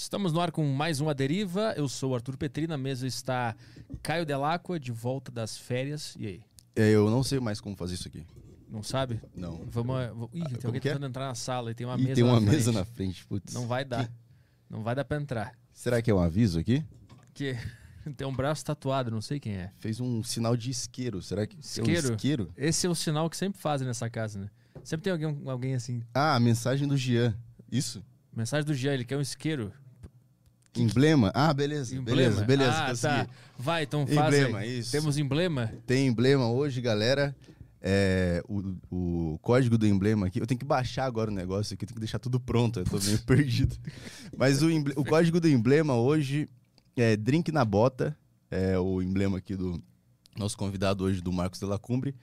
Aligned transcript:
Estamos 0.00 0.32
no 0.32 0.40
ar 0.40 0.50
com 0.50 0.64
mais 0.64 0.98
uma 0.98 1.14
deriva. 1.14 1.74
Eu 1.76 1.86
sou 1.86 2.12
o 2.12 2.14
Arthur 2.14 2.34
Petri, 2.38 2.66
na 2.66 2.78
mesa 2.78 3.06
está 3.06 3.54
Caio 4.02 4.24
Delacqua, 4.24 4.80
de 4.80 4.90
volta 4.90 5.30
das 5.30 5.58
férias. 5.58 6.16
E 6.18 6.26
aí? 6.26 6.40
É, 6.74 6.88
eu 6.88 7.10
não 7.10 7.22
sei 7.22 7.38
mais 7.38 7.60
como 7.60 7.76
fazer 7.76 7.96
isso 7.96 8.08
aqui. 8.08 8.26
Não 8.66 8.82
sabe? 8.82 9.20
Não. 9.34 9.66
Vamos. 9.68 9.96
Ih, 10.32 10.42
tem 10.42 10.54
como 10.54 10.66
alguém 10.68 10.80
que 10.80 10.88
é? 10.88 10.92
tentando 10.92 11.06
entrar 11.06 11.26
na 11.26 11.34
sala 11.34 11.70
e 11.70 11.74
tem 11.74 11.86
uma 11.86 11.96
Ih, 11.98 12.02
mesa 12.02 12.14
tem 12.14 12.24
uma 12.24 12.40
na 12.40 12.50
mesa 12.50 12.72
frente. 12.72 12.74
na 12.76 12.84
frente, 12.86 13.26
putz. 13.26 13.52
Não 13.52 13.66
vai 13.66 13.84
dar. 13.84 14.10
Não 14.70 14.82
vai 14.82 14.94
dar 14.94 15.04
pra 15.04 15.20
entrar. 15.20 15.52
Será 15.70 16.00
que 16.00 16.10
é 16.10 16.14
um 16.14 16.20
aviso 16.20 16.58
aqui? 16.58 16.82
Que 17.34 17.54
tem 18.16 18.26
um 18.26 18.34
braço 18.34 18.64
tatuado, 18.64 19.10
não 19.10 19.20
sei 19.20 19.38
quem 19.38 19.52
é. 19.52 19.70
Fez 19.80 20.00
um 20.00 20.22
sinal 20.22 20.56
de 20.56 20.70
isqueiro. 20.70 21.20
Será 21.20 21.46
que 21.46 21.56
é 21.56 21.60
Isqueiro? 21.60 22.08
um 22.08 22.14
isqueiro? 22.14 22.52
Esse 22.56 22.86
é 22.86 22.90
o 22.90 22.94
sinal 22.94 23.28
que 23.28 23.36
sempre 23.36 23.60
fazem 23.60 23.86
nessa 23.86 24.08
casa, 24.08 24.40
né? 24.40 24.50
Sempre 24.82 25.04
tem 25.04 25.12
alguém, 25.12 25.42
alguém 25.46 25.74
assim. 25.74 26.02
Ah, 26.14 26.36
a 26.36 26.40
mensagem 26.40 26.88
do 26.88 26.96
Jean. 26.96 27.36
Isso? 27.70 28.02
Mensagem 28.34 28.64
do 28.64 28.72
Jean, 28.72 28.94
ele 28.94 29.04
quer 29.04 29.18
um 29.18 29.20
isqueiro. 29.20 29.72
Emblema? 30.76 31.30
Ah, 31.34 31.52
beleza. 31.52 31.94
Emblema. 31.96 32.16
Beleza, 32.22 32.44
beleza. 32.44 32.72
Ah, 32.84 32.88
consegui. 32.90 33.14
tá. 33.14 33.26
Vai, 33.58 33.82
então 33.82 34.06
faz 34.06 34.34
Emblema, 34.34 34.58
aí. 34.58 34.78
isso. 34.78 34.92
Temos 34.92 35.18
emblema? 35.18 35.72
Tem 35.86 36.06
emblema 36.06 36.48
hoje, 36.50 36.80
galera. 36.80 37.34
É, 37.82 38.42
o, 38.46 38.74
o 38.90 39.38
código 39.40 39.76
do 39.78 39.86
emblema 39.86 40.26
aqui. 40.26 40.40
Eu 40.40 40.46
tenho 40.46 40.58
que 40.58 40.64
baixar 40.66 41.06
agora 41.06 41.30
o 41.30 41.34
negócio 41.34 41.74
aqui, 41.74 41.84
eu 41.84 41.88
tenho 41.88 41.96
que 41.96 42.00
deixar 42.00 42.18
tudo 42.18 42.38
pronto, 42.38 42.78
eu 42.80 42.84
tô 42.84 42.98
meio 42.98 43.18
perdido. 43.24 43.74
Mas 44.36 44.62
o, 44.62 44.68
o 44.96 45.04
código 45.04 45.40
do 45.40 45.48
emblema 45.48 45.94
hoje 45.94 46.46
é 46.96 47.16
Drink 47.16 47.50
na 47.50 47.64
Bota, 47.64 48.14
é 48.50 48.78
o 48.78 49.00
emblema 49.00 49.38
aqui 49.38 49.56
do 49.56 49.82
nosso 50.36 50.56
convidado 50.58 51.04
hoje, 51.04 51.20
do 51.22 51.32
Marcos 51.32 51.58
de 51.58 51.64
la 51.66 51.78
Cumbre. 51.78 52.14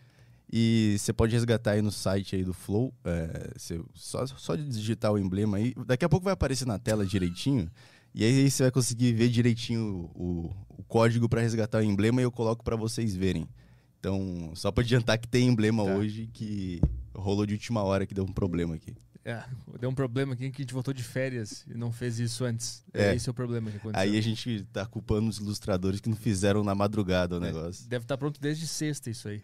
E 0.52 0.96
você 0.98 1.12
pode 1.12 1.34
resgatar 1.34 1.72
aí 1.72 1.82
no 1.82 1.92
site 1.92 2.36
aí 2.36 2.44
do 2.44 2.54
Flow. 2.54 2.94
é, 3.04 3.52
você- 3.58 3.82
só, 3.96 4.26
só 4.28 4.56
de 4.56 4.64
digitar 4.70 5.12
o 5.12 5.18
emblema 5.18 5.58
aí. 5.58 5.74
Daqui 5.86 6.06
a 6.06 6.10
pouco 6.10 6.24
vai 6.24 6.34
aparecer 6.34 6.66
na 6.66 6.78
tela 6.80 7.06
direitinho. 7.06 7.70
E 8.20 8.24
aí 8.26 8.50
você 8.50 8.64
vai 8.64 8.72
conseguir 8.72 9.14
ver 9.14 9.30
direitinho 9.30 10.10
o, 10.16 10.52
o 10.70 10.84
código 10.88 11.30
para 11.30 11.40
resgatar 11.40 11.78
o 11.78 11.84
emblema 11.84 12.20
e 12.20 12.24
eu 12.24 12.32
coloco 12.32 12.64
para 12.64 12.76
vocês 12.76 13.16
verem. 13.16 13.48
Então, 14.00 14.52
só 14.56 14.72
para 14.72 14.84
adiantar 14.84 15.20
que 15.20 15.28
tem 15.28 15.48
emblema 15.48 15.86
Tá. 15.86 15.94
hoje 15.96 16.26
que 16.34 16.82
rolou 17.14 17.46
de 17.46 17.54
última 17.54 17.84
hora 17.84 18.08
que 18.08 18.16
deu 18.16 18.24
um 18.24 18.34
problema 18.34 18.74
aqui. 18.74 18.96
É, 19.24 19.44
deu 19.80 19.88
um 19.92 19.94
problema 19.94 20.34
aqui 20.34 20.50
que 20.50 20.62
a 20.62 20.64
gente 20.64 20.74
voltou 20.74 20.96
de 20.96 21.04
férias 21.04 21.64
e 21.68 21.76
não 21.78 21.92
fez 21.92 22.18
isso 22.18 22.44
antes. 22.44 22.84
É. 22.92 23.14
Esse 23.14 23.30
é 23.30 23.32
o 23.32 23.36
problema 23.36 23.70
que 23.70 23.78
aconteceu. 23.78 24.02
Aí 24.02 24.18
a 24.18 24.22
gente 24.22 24.64
tá 24.74 24.84
culpando 24.88 25.30
os 25.30 25.38
ilustradores 25.38 26.00
que 26.02 26.10
não 26.10 26.18
fizeram 26.18 26.64
na 26.64 26.74
madrugada 26.74 27.36
o 27.36 27.44
É, 27.44 27.52
negócio. 27.52 27.88
Deve 27.88 28.04
estar 28.06 28.18
pronto 28.18 28.42
desde 28.42 28.66
sexta 28.66 29.12
isso 29.12 29.28
aí. 29.28 29.44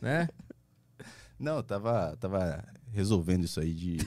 Né? 0.00 0.28
Não, 1.38 1.60
tava, 1.62 2.16
tava 2.18 2.64
resolvendo 2.92 3.44
isso 3.44 3.58
aí 3.60 3.74
de. 3.74 3.98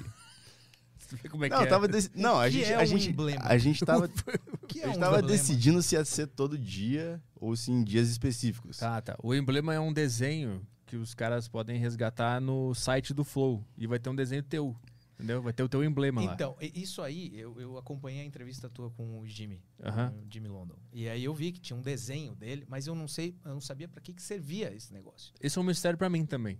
Vê 1.12 1.28
como 1.30 1.46
é 1.46 1.50
não, 1.50 1.58
que 1.60 1.64
é. 1.64 1.68
tava 1.68 1.88
dec- 1.88 2.12
não, 2.16 2.40
a 2.40 2.50
gente, 2.50 2.66
é 2.66 2.76
a 2.76 2.82
um 2.82 2.86
gente, 2.86 3.10
emblema? 3.10 3.42
a 3.46 3.58
gente 3.58 3.84
tava, 3.86 4.10
O 4.62 4.68
que 4.68 4.80
a 4.82 4.84
é 4.84 4.88
gente 4.88 4.98
um 4.98 5.00
tava 5.00 5.18
emblema? 5.20 5.38
decidindo 5.38 5.82
se 5.82 5.96
ia 5.96 6.06
ser 6.06 6.28
todo 6.28 6.58
dia 6.58 7.22
ou 7.36 7.56
se 7.56 7.72
em 7.72 7.84
dias 7.84 8.10
específicos. 8.10 8.78
Tá, 8.78 9.02
tá. 9.02 9.16
O 9.22 9.34
emblema 9.34 9.74
é 9.74 9.80
um 9.80 9.94
desenho 9.94 10.66
que 10.86 10.96
os 10.96 11.14
caras 11.14 11.48
podem 11.48 11.78
resgatar 11.80 12.40
no 12.40 12.74
site 12.76 13.14
do 13.14 13.24
Flow. 13.24 13.64
E 13.78 13.88
vai 13.88 13.98
ter 14.00 14.10
um 14.10 14.16
desenho 14.16 14.44
teu. 14.44 14.76
Entendeu? 15.18 15.42
Vai 15.42 15.54
ter 15.54 15.64
o 15.64 15.70
teu 15.70 15.82
emblema 15.82 16.22
lá. 16.22 16.34
Então, 16.34 16.58
isso 16.62 17.02
aí, 17.02 17.32
eu, 17.40 17.58
eu 17.60 17.78
acompanhei 17.78 18.20
a 18.22 18.26
entrevista 18.26 18.70
tua 18.70 18.92
com 18.92 19.18
o 19.22 19.26
Jimmy, 19.26 19.62
Aham. 19.82 20.14
o 20.14 20.26
Jimmy 20.30 20.50
London. 20.50 20.76
E 20.92 21.08
aí 21.08 21.24
eu 21.24 21.34
vi 21.34 21.54
que 21.54 21.60
tinha 21.62 21.78
um 21.78 21.82
desenho 21.82 22.36
dele, 22.36 22.66
mas 22.68 22.86
eu 22.86 22.94
não 22.94 23.08
sei, 23.08 23.34
eu 23.46 23.54
não 23.54 23.62
sabia 23.62 23.88
pra 23.88 24.02
que, 24.02 24.14
que 24.14 24.22
servia 24.22 24.74
esse 24.76 24.92
negócio. 24.92 25.34
Esse 25.40 25.58
é 25.58 25.62
um 25.62 25.64
mistério 25.64 25.98
pra 25.98 26.10
mim 26.10 26.26
também. 26.26 26.60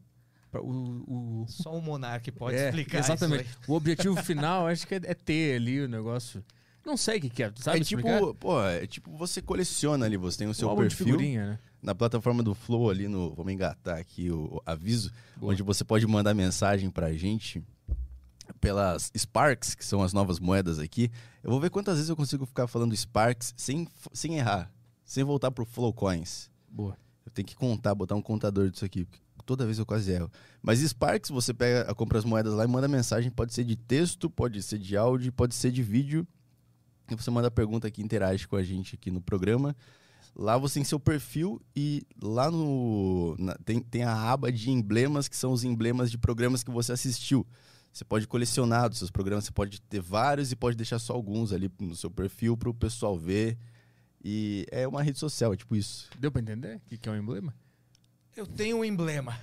O, 0.62 1.44
o... 1.44 1.46
Só 1.48 1.76
o 1.76 1.82
Monark 1.82 2.32
pode 2.32 2.56
É, 2.56 2.68
explicar 2.68 3.00
Exatamente. 3.00 3.44
isso 3.50 3.72
O 3.72 3.76
objetivo 3.76 4.16
final, 4.24 4.68
acho 4.68 4.88
que 4.88 4.96
é, 4.96 5.02
é 5.04 5.14
ter 5.14 5.56
ali 5.56 5.82
o 5.82 5.88
negócio. 5.88 6.44
Não 6.86 6.96
sei 6.96 7.18
o 7.18 7.22
que, 7.22 7.30
que 7.30 7.44
é. 7.44 7.50
Tu 7.50 7.62
Sabe 7.64 7.80
é 7.80 7.84
tipo, 7.84 8.34
pô, 8.36 8.62
é 8.62 8.86
tipo 8.86 9.12
você 9.18 9.42
coleciona 9.42 10.06
ali, 10.06 10.18
você 10.18 10.40
tem 10.40 10.48
o 10.48 10.54
seu 10.54 10.70
Um 10.70 10.76
perfil 10.76 11.08
figurinha, 11.08 11.46
né? 11.52 11.60
na 11.82 11.94
plataforma 11.94 12.42
do 12.42 12.54
Flow 12.54 12.90
ali 12.90 13.08
no, 13.08 13.34
vamos 13.34 13.54
engatar 13.54 13.98
aqui 13.98 14.32
o, 14.32 14.56
o 14.56 14.62
aviso, 14.66 15.12
Boa. 15.38 15.54
onde 15.54 15.62
você 15.64 15.84
pode 15.84 16.06
mandar 16.08 16.34
mensagem 16.34 16.90
pra 16.90 17.14
gente 17.14 17.64
pelas 18.60 19.12
Sparks, 19.18 19.76
que 19.76 19.86
são 19.86 20.02
as 20.02 20.14
novas 20.14 20.40
moedas 20.40 20.80
aqui. 20.80 21.12
Eu 21.44 21.52
vou 21.52 21.60
ver 21.60 21.70
quantas 21.70 21.96
vezes 21.96 22.10
eu 22.10 22.16
consigo 22.16 22.46
ficar 22.46 22.68
falando 22.68 22.96
Sparks 22.96 23.54
sem, 23.58 23.88
sem 24.14 24.38
errar, 24.38 24.72
sem 25.04 25.24
voltar 25.24 25.52
pro 25.52 25.66
Flow 25.66 25.94
Coins. 25.94 26.50
Boa. 26.70 26.98
Eu 27.26 27.32
tenho 27.32 27.48
que 27.48 27.56
contar, 27.56 27.96
botar 27.96 28.16
um 28.16 28.22
contador 28.22 28.70
disso 28.70 28.86
aqui, 28.86 29.06
porque 29.06 29.20
toda 29.46 29.66
vez 29.66 29.78
eu 29.80 29.86
quase 29.86 30.12
erro. 30.12 30.30
Mas 30.62 30.80
Sparks, 30.80 31.30
você 31.30 31.54
pega, 31.54 31.94
compra 31.96 32.18
as 32.20 32.26
moedas 32.26 32.54
lá 32.54 32.64
e 32.64 32.68
manda 32.68 32.88
mensagem, 32.88 33.30
pode 33.32 33.54
ser 33.54 33.64
de 33.64 33.76
texto, 33.76 34.30
pode 34.30 34.62
ser 34.64 34.80
de 34.80 34.98
áudio, 34.98 35.32
pode 35.32 35.54
ser 35.56 35.72
de 35.72 35.82
vídeo. 35.84 36.28
E 37.10 37.16
você 37.16 37.30
manda 37.30 37.52
pergunta 37.52 37.90
que 37.92 38.02
interage 38.02 38.48
com 38.48 38.56
a 38.56 38.64
gente 38.64 38.96
aqui 38.96 39.12
no 39.12 39.22
programa. 39.22 39.76
Lá 40.36 40.58
você 40.58 40.76
tem 40.76 40.84
seu 40.84 41.00
perfil 41.00 41.62
e 41.76 42.04
lá 42.22 42.50
no 42.52 43.36
na- 43.40 43.56
tem, 43.64 43.80
tem 43.80 44.04
a 44.04 44.14
aba 44.32 44.52
de 44.52 44.70
emblemas, 44.72 45.28
que 45.28 45.38
são 45.38 45.52
os 45.54 45.64
emblemas 45.64 46.10
de 46.12 46.18
programas 46.18 46.64
que 46.64 46.72
você 46.72 46.92
assistiu. 46.92 47.46
Você 47.94 48.04
pode 48.04 48.28
colecionar 48.28 48.90
dos 48.90 48.98
seus 48.98 49.10
programas, 49.12 49.46
você 49.46 49.52
pode 49.54 49.80
ter 49.82 50.02
vários 50.02 50.52
e 50.52 50.56
pode 50.56 50.76
deixar 50.76 51.00
só 51.00 51.14
alguns 51.14 51.54
ali 51.54 51.72
no 51.80 51.96
seu 51.96 52.12
perfil 52.12 52.58
para 52.58 52.70
o 52.70 52.74
pessoal 52.74 53.18
ver. 53.18 53.58
E 54.22 54.66
é 54.72 54.86
uma 54.88 55.02
rede 55.04 55.20
social, 55.20 55.54
é 55.54 55.56
tipo 55.56 55.76
isso. 55.76 56.10
Deu 56.20 56.30
pra 56.32 56.42
entender 56.42 56.78
o 56.78 56.80
que, 56.82 56.98
que 56.98 57.08
é 57.08 57.12
um 57.12 57.16
emblema? 57.16 57.54
Eu 58.36 58.46
tenho 58.46 58.78
um 58.78 58.84
emblema. 58.86 59.40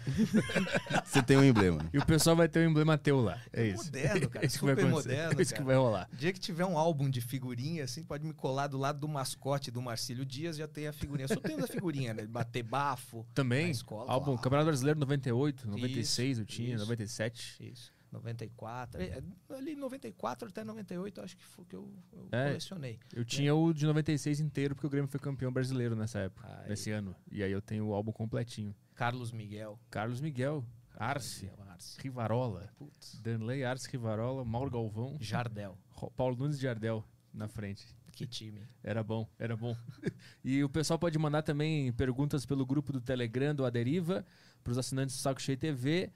Você 1.04 1.22
tem 1.22 1.36
um 1.38 1.44
emblema. 1.44 1.88
E 1.92 1.98
o 1.98 2.04
pessoal 2.04 2.36
vai 2.36 2.46
ter 2.48 2.66
um 2.66 2.70
emblema 2.70 2.98
teu 2.98 3.20
lá. 3.20 3.40
É 3.52 3.66
isso. 3.68 3.84
Moderno, 3.86 4.28
cara, 4.28 4.44
É 4.44 4.46
isso 4.48 4.58
que 4.58 4.64
vai 4.64 4.74
acontecer. 4.74 4.92
moderno, 4.92 5.38
É 5.38 5.42
isso 5.42 5.54
que 5.54 5.62
vai 5.62 5.76
rolar. 5.76 6.08
O 6.12 6.16
dia 6.16 6.32
que 6.32 6.38
tiver 6.40 6.66
um 6.66 6.76
álbum 6.76 7.08
de 7.08 7.20
figurinha, 7.20 7.84
assim, 7.84 8.02
pode 8.04 8.24
me 8.26 8.34
colar 8.34 8.66
do 8.66 8.76
lado 8.76 8.98
do 9.00 9.08
mascote 9.08 9.70
do 9.70 9.80
Marcílio 9.80 10.26
Dias, 10.26 10.56
já 10.56 10.68
tem 10.68 10.86
a 10.88 10.92
figurinha. 10.92 11.24
Eu 11.24 11.34
só 11.34 11.40
tenho 11.40 11.64
a 11.64 11.66
figurinha, 11.66 12.12
né? 12.12 12.26
Bater 12.26 12.62
bafo. 12.62 13.26
Também, 13.32 13.64
Na 13.66 13.70
escola, 13.70 14.12
álbum. 14.12 14.36
Campeonato 14.36 14.66
Brasileiro 14.66 15.00
98, 15.00 15.68
96 15.68 16.38
eu 16.40 16.44
tinha, 16.44 16.74
isso. 16.74 16.84
97. 16.84 17.72
Isso. 17.72 17.92
94. 18.12 19.00
É, 19.02 19.22
Ali 19.50 19.74
94 19.74 20.48
até 20.48 20.62
98, 20.62 21.20
acho 21.20 21.36
que 21.36 21.44
foi 21.44 21.64
que 21.64 21.74
eu, 21.76 21.90
eu 22.12 22.28
É. 22.30 22.48
colecionei. 22.48 22.98
Eu 23.12 23.24
tinha 23.24 23.54
o 23.54 23.72
de 23.72 23.86
96 23.86 24.40
inteiro, 24.40 24.74
porque 24.74 24.86
o 24.86 24.90
Grêmio 24.90 25.08
foi 25.10 25.18
campeão 25.18 25.52
brasileiro 25.52 25.96
nessa 25.96 26.18
época, 26.20 26.46
Aí. 26.62 26.68
nesse 26.68 26.90
ano. 26.90 27.14
E 27.30 27.42
aí 27.42 27.50
eu 27.52 27.62
tenho 27.62 27.86
o 27.86 27.94
álbum 27.94 28.12
completinho. 28.12 28.74
Carlos 28.94 29.32
Miguel. 29.32 29.78
Carlos 29.90 30.20
Miguel, 30.20 30.64
Arce, 30.96 31.50
Arce. 31.68 32.00
Rivarola, 32.00 32.68
Putz. 32.76 33.18
Danley, 33.20 33.64
Arce, 33.64 33.88
Rivarola, 33.90 34.44
Mauro 34.44 34.70
Galvão, 34.70 35.16
Jardel. 35.20 35.76
Paulo 36.16 36.36
Nunes 36.36 36.58
de 36.58 36.68
Ardel 36.68 37.04
na 37.32 37.48
frente. 37.48 37.86
Que 38.12 38.26
time. 38.26 38.60
Era 38.84 39.02
bom, 39.02 39.26
era 39.38 39.56
bom. 39.56 39.74
e 40.44 40.62
o 40.62 40.68
pessoal 40.68 40.98
pode 40.98 41.18
mandar 41.18 41.40
também 41.42 41.90
perguntas 41.94 42.44
pelo 42.44 42.66
grupo 42.66 42.92
do 42.92 43.00
Telegram 43.00 43.54
do 43.54 43.64
Aderiva, 43.64 44.24
para 44.62 44.70
os 44.70 44.76
assinantes 44.78 45.16
do 45.16 45.20
Saco 45.22 45.40
Cheio 45.40 45.56
TV. 45.56 46.12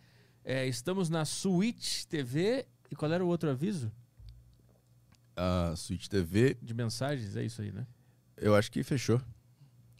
É, 0.48 0.64
estamos 0.64 1.10
na 1.10 1.24
Switch 1.24 2.04
TV. 2.04 2.64
E 2.88 2.94
qual 2.94 3.10
era 3.10 3.24
o 3.24 3.26
outro 3.26 3.50
aviso? 3.50 3.90
A 5.34 5.74
Switch 5.76 6.06
TV, 6.06 6.56
De 6.62 6.72
mensagens? 6.72 7.34
É 7.36 7.44
isso 7.44 7.60
aí, 7.60 7.72
né? 7.72 7.84
eu 8.36 8.54
acho 8.54 8.70
que 8.70 8.82
fechou. 8.84 9.20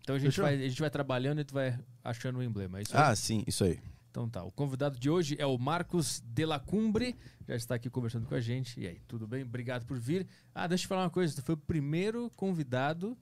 Então 0.02 0.14
a 0.14 0.18
gente, 0.20 0.28
Fechou? 0.28 0.44
vai, 0.44 0.54
a 0.54 0.68
gente 0.68 0.80
vai 0.80 0.88
trabalhando 0.88 1.40
e 1.40 1.44
tu 1.44 1.52
vai 1.52 1.76
achando 2.04 2.38
o 2.38 2.42
emblema. 2.42 2.78
É 2.78 2.82
isso 2.82 2.96
aí? 2.96 3.02
Ah, 3.02 3.16
sim, 3.16 3.42
isso 3.44 3.64
aí. 3.64 3.80
Então 4.08 4.28
tá. 4.28 4.44
O 4.44 4.52
convidado 4.52 5.00
de 5.00 5.10
hoje 5.10 5.34
é 5.36 5.44
o 5.44 5.58
Marcos 5.58 6.20
Delacumbre. 6.24 7.16
Já 7.48 7.56
está 7.56 7.74
aqui 7.74 7.90
conversando 7.90 8.24
com 8.26 8.34
a 8.36 8.40
gente. 8.40 8.78
E 8.78 8.86
aí, 8.86 9.00
tudo 9.08 9.26
bem? 9.26 9.42
Obrigado 9.42 9.84
por 9.84 9.98
vir. 9.98 10.28
Ah, 10.54 10.68
deixa 10.68 10.84
eu 10.84 10.86
te 10.86 10.88
falar 10.88 11.02
uma 11.02 11.10
coisa. 11.10 11.34
Tu 11.34 11.42
foi 11.42 11.56
o 11.56 11.58
primeiro 11.58 12.30
convidado 12.36 13.18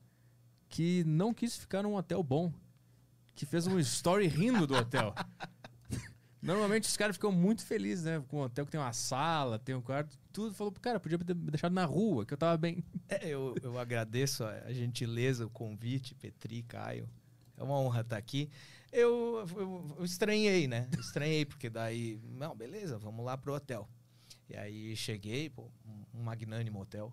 que 0.68 1.02
não 1.04 1.32
quis 1.32 1.56
ficar 1.56 1.82
num 1.82 1.94
hotel 1.96 2.22
bom. 2.22 2.52
Que 3.34 3.46
fez 3.46 3.66
um 3.66 3.78
story 3.78 4.26
rindo 4.26 4.66
do 4.66 4.74
hotel. 4.74 5.14
Normalmente 6.44 6.86
os 6.86 6.96
caras 6.96 7.16
ficam 7.16 7.32
muito 7.32 7.64
felizes, 7.64 8.04
né? 8.04 8.22
Com 8.28 8.36
um 8.36 8.42
hotel 8.42 8.66
que 8.66 8.70
tem 8.70 8.80
uma 8.80 8.92
sala, 8.92 9.58
tem 9.58 9.74
um 9.74 9.80
quarto, 9.80 10.14
tudo. 10.30 10.54
Falou, 10.54 10.70
cara, 10.72 11.00
podia 11.00 11.18
ter 11.18 11.34
me 11.34 11.50
deixado 11.50 11.72
na 11.72 11.86
rua, 11.86 12.26
que 12.26 12.34
eu 12.34 12.38
tava 12.38 12.54
bem. 12.58 12.84
É, 13.08 13.28
eu, 13.28 13.54
eu 13.62 13.78
agradeço 13.78 14.44
a, 14.44 14.70
gentileza, 14.70 15.46
o 15.46 15.50
convite, 15.50 16.14
Petri, 16.14 16.62
Caio. 16.62 17.08
É 17.56 17.62
uma 17.62 17.78
honra 17.78 18.02
estar 18.02 18.18
aqui. 18.18 18.50
Eu, 18.92 19.46
eu, 19.56 19.96
eu 19.98 20.04
estranhei, 20.04 20.68
né? 20.68 20.86
Estranhei, 20.98 21.46
porque 21.46 21.70
daí, 21.70 22.20
não, 22.22 22.54
beleza, 22.54 22.98
vamos 22.98 23.24
lá 23.24 23.38
pro 23.38 23.54
hotel. 23.54 23.88
E 24.48 24.54
aí 24.54 24.94
cheguei, 24.94 25.48
pô, 25.48 25.70
um 26.12 26.22
magnânimo 26.22 26.78
hotel. 26.78 27.10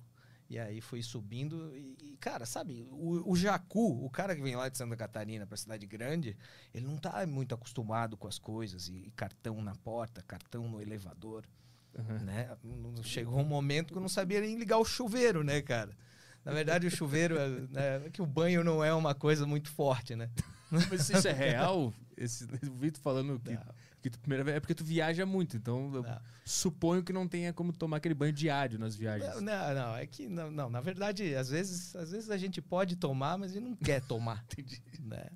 E 0.52 0.60
aí 0.60 0.82
fui 0.82 1.02
subindo 1.02 1.72
e, 1.74 1.96
e, 2.04 2.18
cara, 2.20 2.46
sabe, 2.46 2.86
o, 2.92 3.32
o 3.32 3.36
Jacu, 3.38 4.04
o 4.06 4.10
cara 4.10 4.36
que 4.36 4.42
vem 4.42 4.54
lá 4.54 4.68
de 4.68 4.78
Santa 4.78 4.98
Catarina 4.98 5.48
pra 5.48 5.56
cidade 5.56 5.88
grande, 5.88 6.36
ele 6.74 6.86
não 6.86 6.98
tá 6.98 7.26
muito 7.26 7.56
acostumado 7.56 8.18
com 8.18 8.28
as 8.28 8.38
coisas. 8.38 8.90
E, 8.90 8.96
e 9.08 9.12
cartão 9.16 9.62
na 9.62 9.74
porta, 9.76 10.22
cartão 10.28 10.68
no 10.68 10.82
elevador. 10.82 11.46
né? 12.26 12.50
Não- 12.66 13.02
Chegou 13.02 13.40
um 13.40 13.46
momento 13.46 13.94
que 13.94 13.98
eu 13.98 14.02
não 14.02 14.10
sabia 14.10 14.42
nem 14.42 14.58
ligar 14.58 14.78
o 14.78 14.84
chuveiro, 14.84 15.42
né, 15.42 15.62
cara? 15.62 15.96
Na 16.44 16.52
verdade, 16.52 16.86
o 16.86 16.92
chuveiro, 16.92 17.38
é, 17.38 17.48
né, 17.70 18.10
que 18.12 18.22
o 18.22 18.26
banho 18.26 18.62
não 18.62 18.84
é 18.84 18.94
uma 18.94 19.16
coisa 19.16 19.48
muito 19.48 19.70
forte, 19.70 20.18
né? 20.18 20.30
Mas 20.92 21.10
isso 21.10 21.30
é 21.30 21.32
real? 21.32 21.94
Esse, 22.18 22.44
o 22.44 22.74
Vitor 22.76 23.02
falando 23.02 23.40
que 23.40 23.52
Não. 23.54 23.64
Porque 24.02 24.10
tu, 24.10 24.20
primeira 24.20 24.44
vez, 24.44 24.58
é 24.58 24.60
porque 24.60 24.74
tu 24.74 24.84
viaja 24.84 25.28
muito, 25.28 25.56
então 25.56 25.94
eu 25.94 26.02
Não. 26.02 26.20
suponho 26.44 27.04
que 27.04 27.14
não 27.14 27.28
tenha 27.28 27.54
como 27.54 27.72
tomar 27.72 27.98
aquele 27.98 28.16
banho 28.16 28.34
diário 28.34 28.80
nas 28.80 28.96
viagens. 28.96 29.36
Não, 29.36 29.42
não, 29.42 29.76
não, 29.76 29.96
é 29.96 30.08
que 30.08 30.28
não, 30.28 30.50
não, 30.50 30.70
na 30.72 30.82
verdade, 30.82 31.36
às 31.36 31.50
vezes, 31.50 31.96
às 31.96 32.10
vezes 32.10 32.32
a 32.32 32.38
gente 32.38 32.60
pode 32.64 32.96
tomar, 32.96 33.38
mas 33.38 33.52
a 33.52 33.54
gente 33.54 33.64
não 33.64 33.76
quer 33.76 34.02
tomar. 34.02 34.44
né? 35.00 35.28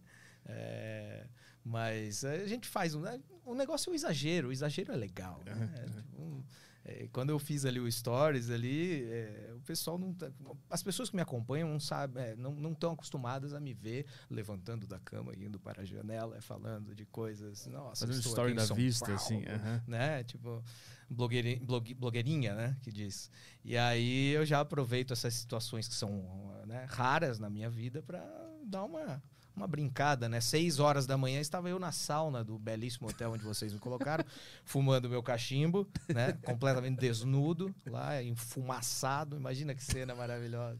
É, 0.47 1.27
mas 1.63 2.25
a 2.25 2.47
gente 2.47 2.67
faz 2.67 2.95
um, 2.95 3.01
né? 3.01 3.19
o 3.45 3.53
negócio 3.53 3.89
é 3.89 3.93
o 3.93 3.95
exagero, 3.95 4.47
o 4.47 4.51
exagero 4.51 4.91
é 4.93 4.95
legal. 4.95 5.39
né? 5.45 5.69
É, 5.75 5.85
tipo, 5.85 6.21
um, 6.21 6.43
é, 6.85 7.07
quando 7.11 7.31
eu 7.31 7.39
fiz 7.39 7.65
ali 7.65 7.79
o 7.79 7.91
stories 7.91 8.51
ali, 8.51 9.03
é, 9.05 9.51
o 9.55 9.61
pessoal 9.61 9.97
não 9.97 10.13
tá, 10.13 10.31
as 10.69 10.83
pessoas 10.83 11.09
que 11.09 11.15
me 11.15 11.21
acompanham 11.21 11.67
não 11.67 11.79
sabem, 11.79 12.23
é, 12.23 12.35
não 12.35 12.53
não 12.53 12.73
estão 12.73 12.91
acostumadas 12.91 13.53
a 13.53 13.59
me 13.59 13.73
ver 13.73 14.05
levantando 14.29 14.85
da 14.85 14.99
cama 14.99 15.33
indo 15.35 15.59
para 15.59 15.81
a 15.81 15.85
janela, 15.85 16.39
falando 16.41 16.93
de 16.93 17.03
coisas, 17.05 17.65
nossa, 17.65 18.05
Fazendo 18.05 18.23
story 18.23 18.53
da 18.53 18.65
vista, 18.65 19.05
Paulo, 19.05 19.19
assim. 19.19 19.43
aham. 19.47 19.83
né? 19.87 20.23
Tipo, 20.23 20.63
blogueirinha, 21.09 21.59
blogueirinha, 21.97 22.53
né? 22.53 22.77
Que 22.83 22.91
diz. 22.91 23.31
E 23.63 23.75
aí 23.75 24.29
eu 24.29 24.45
já 24.45 24.59
aproveito 24.59 25.11
essas 25.11 25.33
situações 25.33 25.87
que 25.87 25.95
são 25.95 26.53
né, 26.67 26.85
raras 26.87 27.39
na 27.39 27.49
minha 27.49 27.69
vida 27.69 28.03
para 28.03 28.23
dar 28.63 28.83
uma, 28.83 29.23
uma 29.55 29.67
brincada, 29.67 30.27
né? 30.27 30.41
Seis 30.41 30.79
horas 30.79 31.05
da 31.05 31.17
manhã 31.17 31.39
estava 31.39 31.69
eu 31.69 31.79
na 31.79 31.91
sauna 31.91 32.43
do 32.43 32.59
belíssimo 32.59 33.07
hotel 33.09 33.31
onde 33.31 33.43
vocês 33.43 33.71
me 33.73 33.79
colocaram, 33.79 34.25
fumando 34.65 35.09
meu 35.09 35.23
cachimbo, 35.23 35.87
né? 36.09 36.33
Completamente 36.43 36.99
desnudo, 36.99 37.73
lá, 37.85 38.21
enfumaçado. 38.21 39.35
Imagina 39.37 39.73
que 39.73 39.83
cena 39.83 40.13
maravilhosa. 40.13 40.79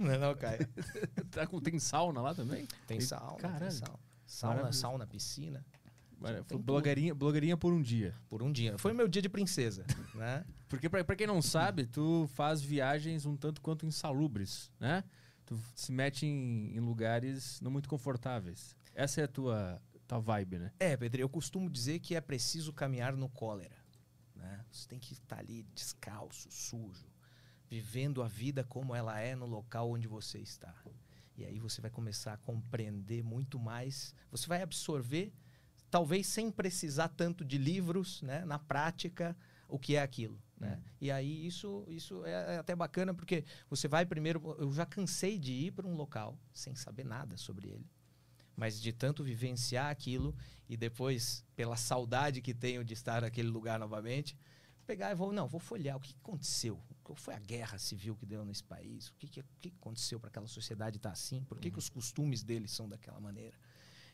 Não 0.00 0.12
é 0.12 0.18
não, 0.18 0.34
Caio? 0.34 0.66
Tá 1.30 1.46
com- 1.46 1.60
tem 1.60 1.78
sauna 1.78 2.20
lá 2.20 2.34
também? 2.34 2.66
Tem 2.86 3.00
sauna, 3.00 3.36
Caralho. 3.38 3.60
tem 3.60 3.70
sauna. 3.70 3.98
Sauna, 4.26 4.72
sauna, 4.72 5.06
piscina. 5.06 5.64
Tem 6.48 6.58
blogueirinha, 6.58 7.14
blogueirinha 7.14 7.56
por 7.56 7.72
um 7.72 7.80
dia. 7.80 8.14
Por 8.28 8.42
um 8.42 8.50
dia. 8.50 8.76
Foi 8.76 8.92
meu 8.92 9.06
dia 9.06 9.22
de 9.22 9.28
princesa, 9.28 9.84
né? 10.14 10.44
Porque 10.68 10.88
pra, 10.88 11.02
pra 11.04 11.14
quem 11.16 11.26
não 11.26 11.40
sabe, 11.40 11.86
tu 11.86 12.28
faz 12.34 12.60
viagens 12.60 13.24
um 13.24 13.36
tanto 13.36 13.60
quanto 13.60 13.86
insalubres, 13.86 14.70
né? 14.80 15.04
Tu 15.48 15.58
se 15.74 15.90
mete 15.90 16.26
em, 16.26 16.76
em 16.76 16.78
lugares 16.78 17.58
não 17.62 17.70
muito 17.70 17.88
confortáveis. 17.88 18.76
Essa 18.94 19.22
é 19.22 19.24
a 19.24 19.28
tua, 19.28 19.80
tua 20.06 20.18
vibe, 20.18 20.58
né? 20.58 20.72
É, 20.78 20.94
Pedro, 20.94 21.22
eu 21.22 21.28
costumo 21.28 21.70
dizer 21.70 22.00
que 22.00 22.14
é 22.14 22.20
preciso 22.20 22.70
caminhar 22.70 23.16
no 23.16 23.30
cólera. 23.30 23.78
Né? 24.36 24.62
Você 24.70 24.86
tem 24.86 24.98
que 24.98 25.14
estar 25.14 25.38
ali 25.38 25.62
descalço, 25.74 26.50
sujo, 26.50 27.06
vivendo 27.66 28.22
a 28.22 28.28
vida 28.28 28.62
como 28.62 28.94
ela 28.94 29.18
é 29.18 29.34
no 29.34 29.46
local 29.46 29.90
onde 29.90 30.06
você 30.06 30.38
está. 30.38 30.74
E 31.34 31.46
aí 31.46 31.58
você 31.58 31.80
vai 31.80 31.90
começar 31.90 32.34
a 32.34 32.36
compreender 32.36 33.24
muito 33.24 33.58
mais. 33.58 34.14
Você 34.30 34.46
vai 34.46 34.60
absorver, 34.60 35.32
talvez 35.90 36.26
sem 36.26 36.50
precisar 36.50 37.08
tanto 37.08 37.42
de 37.42 37.56
livros, 37.56 38.20
né? 38.20 38.44
na 38.44 38.58
prática, 38.58 39.34
o 39.66 39.78
que 39.78 39.96
é 39.96 40.02
aquilo. 40.02 40.38
Né? 40.58 40.80
E 41.00 41.10
aí 41.10 41.46
isso, 41.46 41.84
isso 41.86 42.24
é 42.24 42.54
é 42.54 42.58
até 42.58 42.74
bacana 42.74 43.14
porque 43.14 43.44
você 43.70 43.86
vai 43.86 44.04
primeiro. 44.04 44.56
Eu 44.58 44.72
já 44.72 44.84
cansei 44.84 45.38
de 45.38 45.52
ir 45.52 45.72
para 45.72 45.86
um 45.86 45.94
local 45.94 46.38
sem 46.52 46.74
saber 46.74 47.04
nada 47.04 47.36
sobre 47.36 47.68
ele 47.68 47.86
mas 48.58 48.80
de 48.80 48.92
tanto 48.92 49.22
vivenciar 49.22 49.88
aquilo 49.88 50.34
e 50.68 50.76
depois, 50.76 51.44
pela 51.54 51.76
saudade 51.76 52.42
que 52.42 52.52
tenho 52.52 52.82
de 52.82 52.92
estar 52.92 53.22
naquele 53.22 53.46
lugar 53.46 53.78
novamente, 53.78 54.36
pegar 54.84 55.12
e 55.12 55.14
vou, 55.14 55.30
não, 55.32 55.46
vou 55.46 55.60
folhear 55.60 55.96
o 55.96 56.00
que 56.00 56.12
aconteceu, 56.20 56.82
qual 57.04 57.14
foi 57.14 57.34
a 57.34 57.38
guerra 57.38 57.78
civil 57.78 58.16
que 58.16 58.26
deu 58.26 58.44
nesse 58.44 58.64
país, 58.64 59.08
o 59.08 59.14
que, 59.14 59.28
que, 59.28 59.40
o 59.40 59.44
que 59.60 59.72
aconteceu 59.78 60.18
para 60.18 60.28
aquela 60.28 60.48
sociedade 60.48 60.96
estar 60.96 61.12
assim, 61.12 61.44
por 61.44 61.60
que, 61.60 61.70
que 61.70 61.78
os 61.78 61.88
costumes 61.88 62.42
deles 62.42 62.72
são 62.72 62.88
daquela 62.88 63.20
maneira. 63.20 63.56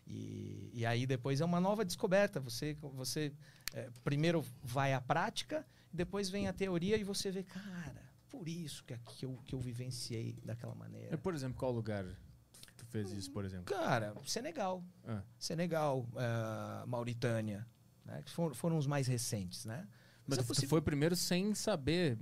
E, 0.07 0.71
e 0.75 0.85
aí 0.85 1.07
depois 1.07 1.41
é 1.41 1.45
uma 1.45 1.61
nova 1.61 1.83
descoberta. 1.83 2.39
Você, 2.41 2.77
você 2.93 3.33
é, 3.73 3.89
primeiro 4.03 4.45
vai 4.63 4.93
à 4.93 5.01
prática, 5.01 5.67
depois 5.95 6.29
vem 6.29 6.49
a 6.49 6.53
teoria 6.53 6.97
e 6.99 7.05
você 7.05 7.31
vê, 7.31 7.43
cara, 7.45 8.03
por 8.29 8.49
isso 8.49 8.83
que, 8.85 8.97
que, 9.17 9.25
eu, 9.25 9.39
que 9.47 9.55
eu 9.55 9.61
vivenciei 9.61 10.39
daquela 10.45 10.75
maneira. 10.75 11.15
É, 11.15 11.17
Por 11.17 11.35
exemplo, 11.35 11.57
qual 11.59 11.71
lugar 11.73 12.05
tu 12.77 12.85
fez 12.87 13.11
isso, 13.13 13.31
por 13.31 13.45
exemplo? 13.45 13.67
Cara, 13.67 14.15
Senegal. 14.27 14.85
Ah. 15.07 15.23
Senegal, 15.39 16.07
eh, 16.17 16.87
Mauritânia, 16.87 17.67
né? 18.05 18.23
que 18.25 18.31
foram, 18.31 18.55
foram 18.55 18.77
os 18.79 18.87
mais 18.87 19.07
recentes, 19.07 19.65
né? 19.65 19.87
Mas 20.27 20.39
é 20.39 20.43
tu 20.43 20.47
possível- 20.49 20.69
foi 20.71 20.83
primeiro 20.83 21.15
sem 21.15 21.55
saber 21.55 22.19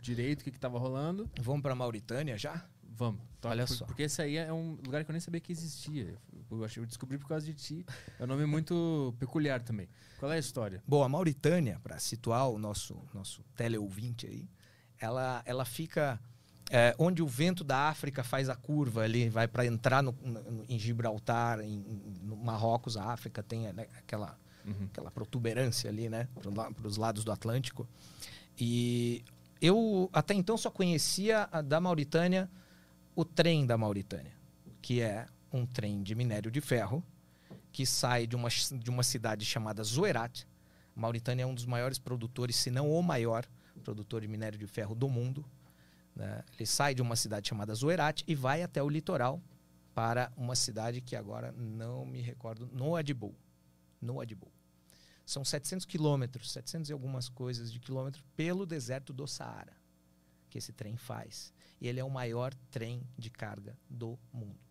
direito 0.00 0.40
o 0.40 0.44
que, 0.44 0.50
que 0.50 0.58
tava 0.58 0.78
rolando. 0.78 1.30
Vamos 1.40 1.62
para 1.62 1.74
Mauritânia 1.74 2.36
já? 2.36 2.68
Vamos. 2.82 3.20
Toca, 3.40 3.52
Olha 3.54 3.66
por- 3.66 3.74
só. 3.76 3.84
Porque 3.86 4.02
esse 4.04 4.20
aí 4.22 4.36
é 4.36 4.52
um 4.52 4.72
lugar 4.84 5.04
que 5.04 5.10
eu 5.10 5.12
nem 5.12 5.20
sabia 5.20 5.40
que 5.40 5.52
existia. 5.52 6.16
Eu, 6.50 6.64
achei, 6.64 6.82
eu 6.82 6.86
descobri 6.86 7.18
por 7.18 7.28
causa 7.28 7.44
de 7.46 7.54
ti. 7.54 7.84
É 8.18 8.24
um 8.24 8.26
nome 8.26 8.46
muito 8.46 9.14
peculiar 9.18 9.60
também. 9.62 9.88
Qual 10.18 10.30
é 10.32 10.36
a 10.36 10.38
história? 10.38 10.82
Bom, 10.86 11.02
a 11.02 11.08
Mauritânia, 11.08 11.78
para 11.82 11.98
situar 11.98 12.48
o 12.50 12.58
nosso, 12.58 12.96
nosso 13.12 13.42
teleouvinte 13.56 14.26
aí, 14.26 14.48
ela, 14.98 15.42
ela 15.44 15.64
fica 15.64 16.18
eh, 16.70 16.94
onde 16.98 17.22
o 17.22 17.26
vento 17.26 17.62
da 17.62 17.88
África 17.88 18.24
faz 18.24 18.48
a 18.48 18.56
curva 18.56 19.02
ali, 19.02 19.28
vai 19.28 19.46
para 19.46 19.66
entrar 19.66 20.02
no, 20.02 20.12
no- 20.22 20.64
em 20.68 20.78
Gibraltar, 20.78 21.60
em, 21.60 21.78
no 22.22 22.36
Marrocos, 22.36 22.96
a 22.96 23.04
África 23.12 23.42
tem 23.42 23.72
né, 23.72 23.86
aquela, 23.98 24.38
Uhum. 24.64 24.86
aquela 24.90 25.10
protuberância 25.12 25.88
ali, 25.88 26.08
né, 26.08 26.28
para 26.34 26.86
os 26.88 26.96
lados 26.96 27.22
do 27.24 27.30
Atlântico. 27.30 27.86
E 28.58 29.22
eu 29.60 30.08
até 30.12 30.34
então 30.34 30.56
só 30.56 30.70
conhecia 30.70 31.48
a 31.52 31.60
da 31.62 31.80
Mauritânia 31.80 32.50
o 33.14 33.24
trem 33.24 33.64
da 33.66 33.78
Mauritânia, 33.78 34.32
que 34.82 35.00
é 35.00 35.26
um 35.56 35.66
trem 35.66 36.02
de 36.02 36.14
minério 36.14 36.50
de 36.50 36.60
ferro 36.60 37.02
que 37.72 37.84
sai 37.84 38.26
de 38.26 38.36
uma, 38.36 38.48
de 38.48 38.90
uma 38.90 39.02
cidade 39.02 39.44
chamada 39.44 39.82
Zoerat. 39.82 40.46
Mauritânia 40.94 41.42
é 41.42 41.46
um 41.46 41.54
dos 41.54 41.66
maiores 41.66 41.98
produtores, 41.98 42.56
se 42.56 42.70
não 42.70 42.90
o 42.90 43.02
maior 43.02 43.44
produtor 43.84 44.22
de 44.22 44.28
minério 44.28 44.58
de 44.58 44.66
ferro 44.66 44.94
do 44.94 45.08
mundo. 45.08 45.44
né? 46.14 46.42
Ele 46.54 46.66
sai 46.66 46.94
de 46.94 47.02
uma 47.02 47.16
cidade 47.16 47.48
chamada 47.48 47.74
Zoerat 47.74 48.22
e 48.26 48.34
vai 48.34 48.62
até 48.62 48.82
o 48.82 48.88
litoral 48.88 49.42
para 49.94 50.32
uma 50.36 50.54
cidade 50.54 51.00
que 51.00 51.16
agora 51.16 51.52
não 51.52 52.06
me 52.06 52.20
recordo, 52.20 52.66
Noadibou. 52.72 53.34
Noadibou. 54.00 54.52
São 55.24 55.44
700 55.44 55.84
quilômetros, 55.84 56.52
700 56.52 56.90
e 56.90 56.92
algumas 56.92 57.28
coisas 57.28 57.72
de 57.72 57.80
quilômetros 57.80 58.24
pelo 58.36 58.64
deserto 58.64 59.12
do 59.12 59.26
Saara 59.26 59.76
que 60.56 60.58
esse 60.58 60.72
trem 60.72 60.96
faz. 60.96 61.52
E 61.80 61.86
ele 61.86 62.00
é 62.00 62.04
o 62.04 62.10
maior 62.10 62.54
trem 62.70 63.06
de 63.18 63.30
carga 63.30 63.78
do 63.88 64.18
mundo. 64.32 64.65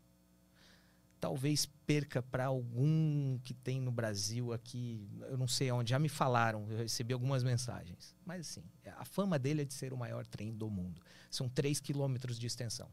Talvez 1.26 1.66
perca 1.88 2.22
para 2.22 2.46
algum 2.46 3.40
que 3.40 3.52
tem 3.52 3.82
no 3.82 3.92
Brasil 3.92 4.54
aqui, 4.54 5.10
eu 5.22 5.36
não 5.36 5.48
sei 5.48 5.72
onde, 5.72 5.90
já 5.90 5.98
me 5.98 6.08
falaram, 6.08 6.70
eu 6.70 6.78
recebi 6.78 7.16
algumas 7.16 7.44
mensagens. 7.44 8.16
Mas 8.24 8.42
assim, 8.42 8.64
a 8.96 9.04
fama 9.04 9.40
dele 9.40 9.64
é 9.64 9.66
de 9.66 9.74
ser 9.74 9.92
o 9.92 9.98
maior 9.98 10.24
trem 10.28 10.54
do 10.54 10.70
mundo. 10.70 11.02
São 11.32 11.50
3 11.50 11.80
quilômetros 11.80 12.38
de 12.38 12.46
extensão. 12.46 12.92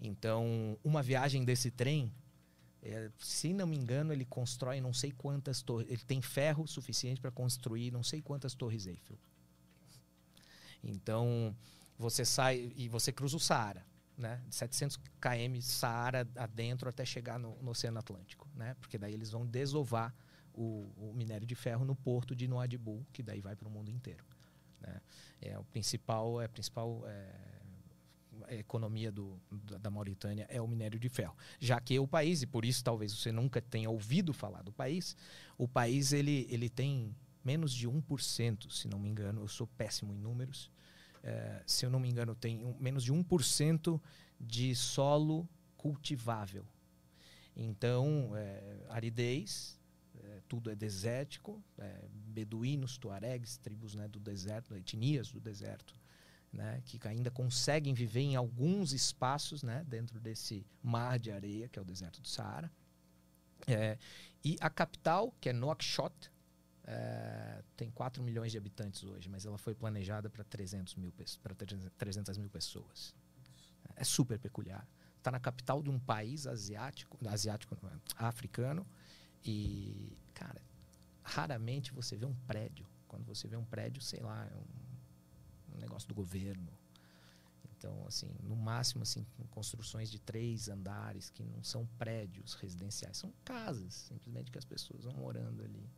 Então, 0.00 0.78
uma 0.82 1.02
viagem 1.02 1.44
desse 1.44 1.70
trem, 1.70 2.10
é, 2.80 3.10
se 3.18 3.52
não 3.52 3.66
me 3.66 3.76
engano, 3.76 4.10
ele 4.10 4.24
constrói 4.24 4.80
não 4.80 4.94
sei 4.94 5.12
quantas 5.12 5.60
torres. 5.60 5.90
Ele 5.90 6.02
tem 6.06 6.22
ferro 6.22 6.66
suficiente 6.66 7.20
para 7.20 7.30
construir 7.30 7.90
não 7.90 8.02
sei 8.02 8.22
quantas 8.22 8.54
torres 8.54 8.86
Eiffel. 8.86 9.18
Então, 10.82 11.54
você 11.98 12.24
sai 12.24 12.72
e 12.74 12.88
você 12.88 13.12
cruza 13.12 13.36
o 13.36 13.40
Saara, 13.40 13.84
né? 14.16 14.40
700 14.50 14.96
km 14.96 15.60
Saara 15.60 16.28
adentro 16.36 16.88
até 16.88 17.04
chegar 17.04 17.38
no, 17.38 17.60
no 17.62 17.70
Oceano 17.70 17.98
Atlântico, 17.98 18.48
né? 18.54 18.74
Porque 18.80 18.98
daí 18.98 19.14
eles 19.14 19.30
vão 19.30 19.46
desovar 19.46 20.14
o, 20.54 20.90
o 20.96 21.12
minério 21.14 21.46
de 21.46 21.54
ferro 21.54 21.84
no 21.84 21.94
porto 21.94 22.36
de 22.36 22.46
Nouadhibou, 22.46 23.06
que 23.12 23.22
daí 23.22 23.40
vai 23.40 23.56
para 23.56 23.68
o 23.68 23.70
mundo 23.70 23.90
inteiro, 23.90 24.24
né? 24.80 25.00
É 25.40 25.58
o 25.58 25.64
principal, 25.64 26.40
é 26.40 26.44
a 26.44 26.48
principal 26.48 27.02
é, 27.06 27.52
economia 28.50 29.10
do, 29.10 29.40
da 29.50 29.78
da 29.78 29.90
Mauritânia 29.90 30.46
é 30.48 30.60
o 30.60 30.68
minério 30.68 30.98
de 30.98 31.08
ferro. 31.08 31.36
Já 31.58 31.80
que 31.80 31.98
o 31.98 32.06
país, 32.06 32.42
e 32.42 32.46
por 32.46 32.64
isso 32.64 32.82
talvez 32.84 33.12
você 33.12 33.32
nunca 33.32 33.60
tenha 33.60 33.90
ouvido 33.90 34.32
falar 34.32 34.62
do 34.62 34.72
país, 34.72 35.16
o 35.56 35.66
país 35.66 36.12
ele, 36.12 36.46
ele 36.50 36.68
tem 36.68 37.14
menos 37.44 37.72
de 37.72 37.88
1%, 37.88 38.70
se 38.70 38.88
não 38.88 38.98
me 38.98 39.08
engano, 39.08 39.42
eu 39.42 39.48
sou 39.48 39.66
péssimo 39.66 40.14
em 40.14 40.18
números, 40.18 40.70
eh, 41.22 41.62
se 41.66 41.84
eu 41.86 41.90
não 41.90 42.00
me 42.00 42.08
engano, 42.08 42.34
tem 42.34 42.64
um- 42.64 42.76
menos 42.78 43.04
de 43.04 43.12
1% 43.12 44.00
de 44.40 44.74
solo 44.74 45.48
cultivável. 45.76 46.64
Então, 47.56 48.32
eh, 48.34 48.86
aridez, 48.88 49.78
eh, 50.16 50.40
tudo 50.48 50.70
é 50.70 50.74
desértico, 50.74 51.62
beduínos, 52.12 52.96
tuaregs, 52.98 53.58
tribos 53.58 53.94
né, 53.94 54.08
do 54.08 54.18
deserto, 54.18 54.74
etnias 54.74 55.30
do 55.30 55.40
deserto, 55.40 55.94
né, 56.52 56.82
que 56.84 56.98
ainda 57.06 57.30
conseguem 57.30 57.92
viver 57.94 58.20
em 58.20 58.36
alguns 58.36 58.92
espaços 58.92 59.62
né, 59.62 59.84
dentro 59.86 60.18
desse 60.20 60.66
mar 60.82 61.18
de 61.18 61.30
areia, 61.30 61.68
que 61.68 61.78
é 61.78 61.82
o 61.82 61.84
deserto 61.84 62.20
do 62.20 62.28
Saara. 62.28 62.70
E 64.44 64.56
a 64.60 64.68
capital, 64.68 65.32
que 65.40 65.48
é 65.50 65.52
Nouakchott, 65.52 66.31
é, 66.84 67.62
tem 67.76 67.90
4 67.90 68.22
milhões 68.22 68.50
de 68.50 68.58
habitantes 68.58 69.04
hoje, 69.04 69.28
mas 69.28 69.46
ela 69.46 69.58
foi 69.58 69.74
planejada 69.74 70.28
para 70.28 70.42
300 70.44 70.96
mil, 70.96 71.12
para 71.42 71.54
300 71.54 72.36
mil 72.38 72.50
pessoas. 72.50 73.14
É 73.94 74.04
super 74.04 74.38
peculiar. 74.38 74.86
Está 75.16 75.30
na 75.30 75.38
capital 75.38 75.82
de 75.82 75.90
um 75.90 76.00
país 76.00 76.46
asiático, 76.46 77.16
asiático 77.28 77.76
não, 77.80 77.90
africano, 78.16 78.86
E, 79.44 80.16
cara, 80.34 80.60
raramente 81.22 81.92
você 81.92 82.16
vê 82.16 82.26
um 82.26 82.34
prédio. 82.46 82.86
Quando 83.06 83.24
você 83.24 83.46
vê 83.46 83.56
um 83.56 83.64
prédio, 83.64 84.02
sei 84.02 84.20
lá, 84.20 84.44
é 84.46 84.56
um, 84.56 85.74
um 85.74 85.78
negócio 85.78 86.08
do 86.08 86.14
governo. 86.14 86.72
Então, 87.64 88.06
assim, 88.06 88.36
no 88.42 88.54
máximo, 88.56 89.02
assim, 89.02 89.26
construções 89.50 90.10
de 90.10 90.20
três 90.20 90.68
andares 90.68 91.30
que 91.30 91.42
não 91.42 91.62
são 91.62 91.86
prédios 91.98 92.54
residenciais, 92.54 93.16
são 93.16 93.32
casas, 93.44 93.94
simplesmente 93.94 94.50
que 94.50 94.58
as 94.58 94.64
pessoas 94.64 95.04
vão 95.04 95.14
morando 95.14 95.62
ali. 95.62 95.88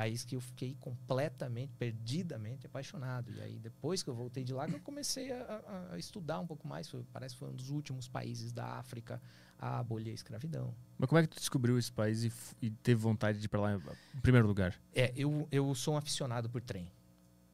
País 0.00 0.24
que 0.24 0.34
eu 0.34 0.40
fiquei 0.40 0.74
completamente, 0.80 1.74
perdidamente 1.78 2.66
apaixonado. 2.66 3.30
E 3.30 3.40
aí, 3.42 3.58
depois 3.58 4.02
que 4.02 4.08
eu 4.08 4.14
voltei 4.14 4.42
de 4.42 4.54
lá, 4.54 4.66
eu 4.66 4.80
comecei 4.80 5.30
a, 5.30 5.62
a, 5.90 5.94
a 5.94 5.98
estudar 5.98 6.40
um 6.40 6.46
pouco 6.46 6.66
mais. 6.66 6.88
Foi, 6.88 7.04
parece 7.12 7.34
que 7.34 7.38
foi 7.40 7.50
um 7.50 7.54
dos 7.54 7.68
últimos 7.68 8.08
países 8.08 8.50
da 8.50 8.64
África 8.78 9.20
a 9.58 9.78
abolir 9.78 10.12
a 10.12 10.14
escravidão. 10.14 10.74
Mas 10.96 11.06
como 11.06 11.18
é 11.18 11.22
que 11.22 11.28
tu 11.28 11.38
descobriu 11.38 11.78
esse 11.78 11.92
país 11.92 12.24
e, 12.24 12.32
e 12.62 12.70
teve 12.70 12.98
vontade 12.98 13.38
de 13.38 13.44
ir 13.44 13.48
para 13.48 13.60
lá 13.60 13.74
em 13.74 14.20
primeiro 14.22 14.46
lugar? 14.46 14.74
É, 14.94 15.12
eu, 15.14 15.46
eu 15.52 15.74
sou 15.74 15.92
um 15.92 15.96
aficionado 15.98 16.48
por 16.48 16.62
trem. 16.62 16.90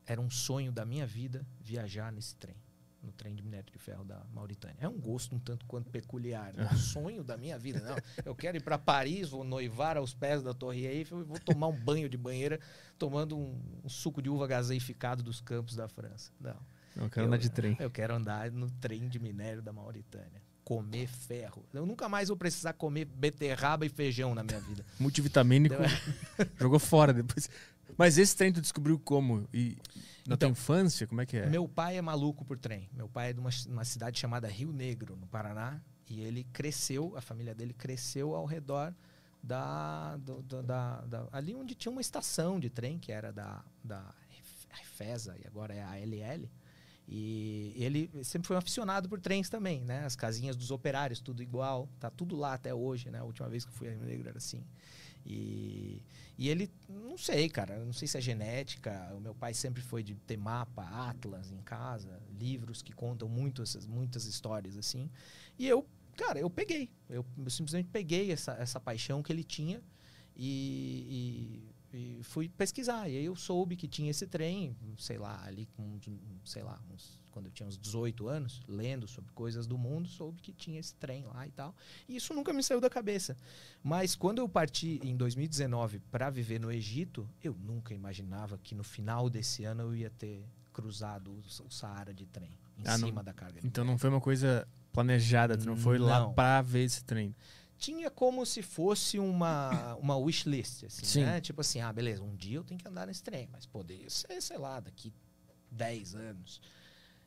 Era 0.06 0.20
um 0.20 0.30
sonho 0.30 0.70
da 0.70 0.84
minha 0.84 1.04
vida 1.04 1.44
viajar 1.60 2.12
nesse 2.12 2.36
trem 2.36 2.56
no 3.06 3.12
trem 3.12 3.34
de 3.34 3.42
minério 3.42 3.72
de 3.72 3.78
ferro 3.78 4.04
da 4.04 4.20
Mauritânia. 4.34 4.76
É 4.80 4.88
um 4.88 4.98
gosto 4.98 5.34
um 5.34 5.38
tanto 5.38 5.64
quanto 5.66 5.88
peculiar, 5.88 6.52
né? 6.52 6.68
um 6.72 6.76
sonho 6.76 7.22
da 7.22 7.36
minha 7.36 7.58
vida. 7.58 7.80
Não, 7.80 7.96
eu 8.24 8.34
quero 8.34 8.56
ir 8.56 8.62
para 8.62 8.76
Paris, 8.76 9.30
vou 9.30 9.44
noivar 9.44 9.96
aos 9.96 10.12
pés 10.12 10.42
da 10.42 10.52
Torre 10.52 10.84
Eiffel 10.84 11.20
e 11.20 11.24
vou 11.24 11.38
tomar 11.38 11.68
um 11.68 11.76
banho 11.78 12.08
de 12.08 12.16
banheira 12.16 12.60
tomando 12.98 13.38
um, 13.38 13.58
um 13.84 13.88
suco 13.88 14.20
de 14.20 14.28
uva 14.28 14.46
gaseificado 14.46 15.22
dos 15.22 15.40
campos 15.40 15.76
da 15.76 15.88
França. 15.88 16.32
Não. 16.40 16.56
Eu 16.96 17.10
quero 17.10 17.22
eu, 17.22 17.26
andar 17.28 17.38
de 17.38 17.50
trem. 17.50 17.76
Eu 17.78 17.90
quero 17.90 18.14
andar 18.14 18.50
no 18.50 18.70
trem 18.70 19.08
de 19.08 19.18
minério 19.18 19.62
da 19.62 19.72
Mauritânia. 19.72 20.42
Comer 20.64 21.06
ferro. 21.06 21.64
Eu 21.72 21.86
nunca 21.86 22.08
mais 22.08 22.28
vou 22.28 22.36
precisar 22.36 22.72
comer 22.72 23.04
beterraba 23.04 23.86
e 23.86 23.88
feijão 23.88 24.34
na 24.34 24.42
minha 24.42 24.58
vida. 24.60 24.84
Multivitamínico. 24.98 25.76
Jogou 26.58 26.80
fora 26.80 27.12
depois. 27.12 27.48
Mas 27.96 28.18
esse 28.18 28.34
trem 28.34 28.52
tu 28.52 28.60
descobriu 28.60 28.98
como? 28.98 29.48
E 29.54 29.76
na 30.26 30.34
então, 30.34 30.48
tua 30.48 30.52
infância, 30.52 31.06
como 31.06 31.20
é 31.20 31.26
que 31.26 31.36
é? 31.36 31.46
Meu 31.46 31.68
pai 31.68 31.96
é 31.96 32.02
maluco 32.02 32.44
por 32.44 32.58
trem. 32.58 32.88
Meu 32.92 33.08
pai 33.08 33.30
é 33.30 33.32
de 33.32 33.40
uma, 33.40 33.50
uma 33.68 33.84
cidade 33.84 34.18
chamada 34.18 34.48
Rio 34.48 34.72
Negro, 34.72 35.16
no 35.16 35.26
Paraná. 35.26 35.80
E 36.08 36.20
ele 36.20 36.44
cresceu, 36.52 37.14
a 37.16 37.20
família 37.20 37.54
dele 37.54 37.72
cresceu 37.72 38.34
ao 38.34 38.44
redor 38.44 38.94
da, 39.42 40.16
do, 40.16 40.42
do, 40.42 40.62
da, 40.62 41.00
da, 41.02 41.28
ali 41.32 41.54
onde 41.54 41.74
tinha 41.74 41.92
uma 41.92 42.00
estação 42.00 42.58
de 42.58 42.68
trem, 42.68 42.98
que 42.98 43.12
era 43.12 43.32
da, 43.32 43.64
da 43.82 44.14
Refesa, 44.68 45.36
e 45.42 45.46
agora 45.46 45.74
é 45.74 45.82
a 45.82 45.98
LL. 45.98 46.50
E 47.08 47.72
ele 47.76 48.10
sempre 48.24 48.48
foi 48.48 48.56
um 48.56 48.58
aficionado 48.58 49.08
por 49.08 49.20
trens 49.20 49.48
também, 49.48 49.84
né? 49.84 50.04
As 50.04 50.16
casinhas 50.16 50.56
dos 50.56 50.72
operários, 50.72 51.20
tudo 51.20 51.42
igual. 51.42 51.88
Tá 52.00 52.10
tudo 52.10 52.34
lá 52.36 52.54
até 52.54 52.74
hoje, 52.74 53.10
né? 53.10 53.20
A 53.20 53.24
última 53.24 53.48
vez 53.48 53.64
que 53.64 53.70
eu 53.70 53.74
fui 53.74 53.88
a 53.88 53.92
Rio 53.92 54.04
Negro 54.04 54.28
era 54.28 54.38
assim. 54.38 54.64
E, 55.28 56.00
e 56.38 56.48
ele, 56.48 56.70
não 56.88 57.18
sei, 57.18 57.48
cara, 57.48 57.84
não 57.84 57.92
sei 57.92 58.06
se 58.06 58.16
é 58.16 58.20
genética. 58.20 59.12
O 59.16 59.20
meu 59.20 59.34
pai 59.34 59.52
sempre 59.52 59.82
foi 59.82 60.02
de 60.02 60.14
ter 60.14 60.36
mapa, 60.36 60.84
atlas 60.84 61.50
em 61.50 61.60
casa, 61.62 62.22
livros 62.38 62.80
que 62.80 62.92
contam 62.92 63.28
muito 63.28 63.60
essas, 63.60 63.86
muitas 63.86 64.24
histórias 64.26 64.76
assim. 64.76 65.10
E 65.58 65.66
eu, 65.66 65.84
cara, 66.16 66.38
eu 66.38 66.48
peguei. 66.48 66.88
Eu, 67.10 67.26
eu 67.36 67.50
simplesmente 67.50 67.88
peguei 67.90 68.30
essa, 68.30 68.52
essa 68.52 68.78
paixão 68.78 69.20
que 69.22 69.32
ele 69.32 69.42
tinha 69.42 69.82
e, 70.36 71.66
e, 71.92 72.18
e, 72.20 72.22
fui 72.22 72.48
pesquisar. 72.48 73.08
E 73.08 73.16
aí 73.16 73.24
eu 73.24 73.34
soube 73.34 73.74
que 73.74 73.88
tinha 73.88 74.10
esse 74.10 74.28
trem, 74.28 74.76
sei 74.96 75.18
lá, 75.18 75.44
ali 75.44 75.66
com, 75.76 75.98
sei 76.44 76.62
lá, 76.62 76.80
uns 76.92 77.18
quando 77.36 77.46
eu 77.46 77.52
tinha 77.52 77.68
uns 77.68 77.76
18 77.76 78.28
anos, 78.28 78.62
lendo 78.66 79.06
sobre 79.06 79.30
coisas 79.34 79.66
do 79.66 79.76
mundo, 79.76 80.08
soube 80.08 80.40
que 80.40 80.54
tinha 80.54 80.80
esse 80.80 80.94
trem 80.94 81.22
lá 81.26 81.46
e 81.46 81.50
tal. 81.50 81.74
E 82.08 82.16
isso 82.16 82.32
nunca 82.32 82.50
me 82.50 82.62
saiu 82.62 82.80
da 82.80 82.88
cabeça. 82.88 83.36
Mas 83.82 84.16
quando 84.16 84.38
eu 84.38 84.48
parti 84.48 84.98
em 85.04 85.14
2019 85.14 85.98
para 86.10 86.30
viver 86.30 86.58
no 86.58 86.72
Egito, 86.72 87.28
eu 87.44 87.54
nunca 87.60 87.92
imaginava 87.92 88.56
que 88.56 88.74
no 88.74 88.82
final 88.82 89.28
desse 89.28 89.64
ano 89.64 89.82
eu 89.82 89.94
ia 89.94 90.08
ter 90.08 90.46
cruzado 90.72 91.30
o 91.30 91.70
Saara 91.70 92.14
de 92.14 92.24
trem, 92.24 92.56
em 92.78 92.88
ah, 92.88 92.96
cima 92.96 93.16
não, 93.16 93.24
da 93.24 93.34
carga. 93.34 93.60
Então 93.62 93.84
não 93.84 93.98
foi 93.98 94.08
uma 94.08 94.20
coisa 94.20 94.66
planejada, 94.90 95.58
tu 95.58 95.66
não 95.66 95.76
foi 95.76 95.98
não. 95.98 96.06
lá 96.06 96.30
para 96.30 96.62
ver 96.62 96.84
esse 96.84 97.04
trem 97.04 97.36
tinha 97.76 98.10
como 98.10 98.46
se 98.46 98.62
fosse 98.62 99.18
uma, 99.18 99.94
uma 100.00 100.16
wish 100.16 100.48
list, 100.48 100.84
assim, 100.84 101.04
Sim. 101.04 101.24
né? 101.24 101.38
Tipo 101.42 101.60
assim, 101.60 101.82
ah, 101.82 101.92
beleza, 101.92 102.22
um 102.22 102.34
dia 102.34 102.56
eu 102.56 102.64
tenho 102.64 102.80
que 102.80 102.88
andar 102.88 103.06
nesse 103.06 103.22
trem, 103.22 103.46
mas 103.52 103.66
poderia 103.66 104.08
ser, 104.08 104.40
sei 104.40 104.56
lá, 104.56 104.80
daqui 104.80 105.12
10 105.70 106.14
anos. 106.14 106.62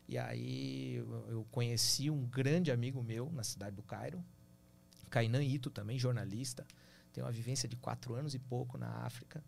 E 0.10 0.18
aí 0.18 0.96
eu 1.28 1.46
conheci 1.52 2.10
um 2.10 2.26
grande 2.26 2.72
amigo 2.72 3.04
meu 3.04 3.32
na 3.32 3.44
cidade 3.44 3.76
do 3.76 3.84
Cairo, 3.84 4.26
Kainan 5.08 5.44
Ito, 5.44 5.70
também 5.70 6.00
jornalista. 6.00 6.66
Tem 7.14 7.24
uma 7.24 7.32
vivência 7.32 7.70
de 7.70 7.76
quatro 7.76 8.16
anos 8.16 8.34
e 8.34 8.40
pouco 8.40 8.76
na 8.76 8.90
África. 9.06 9.44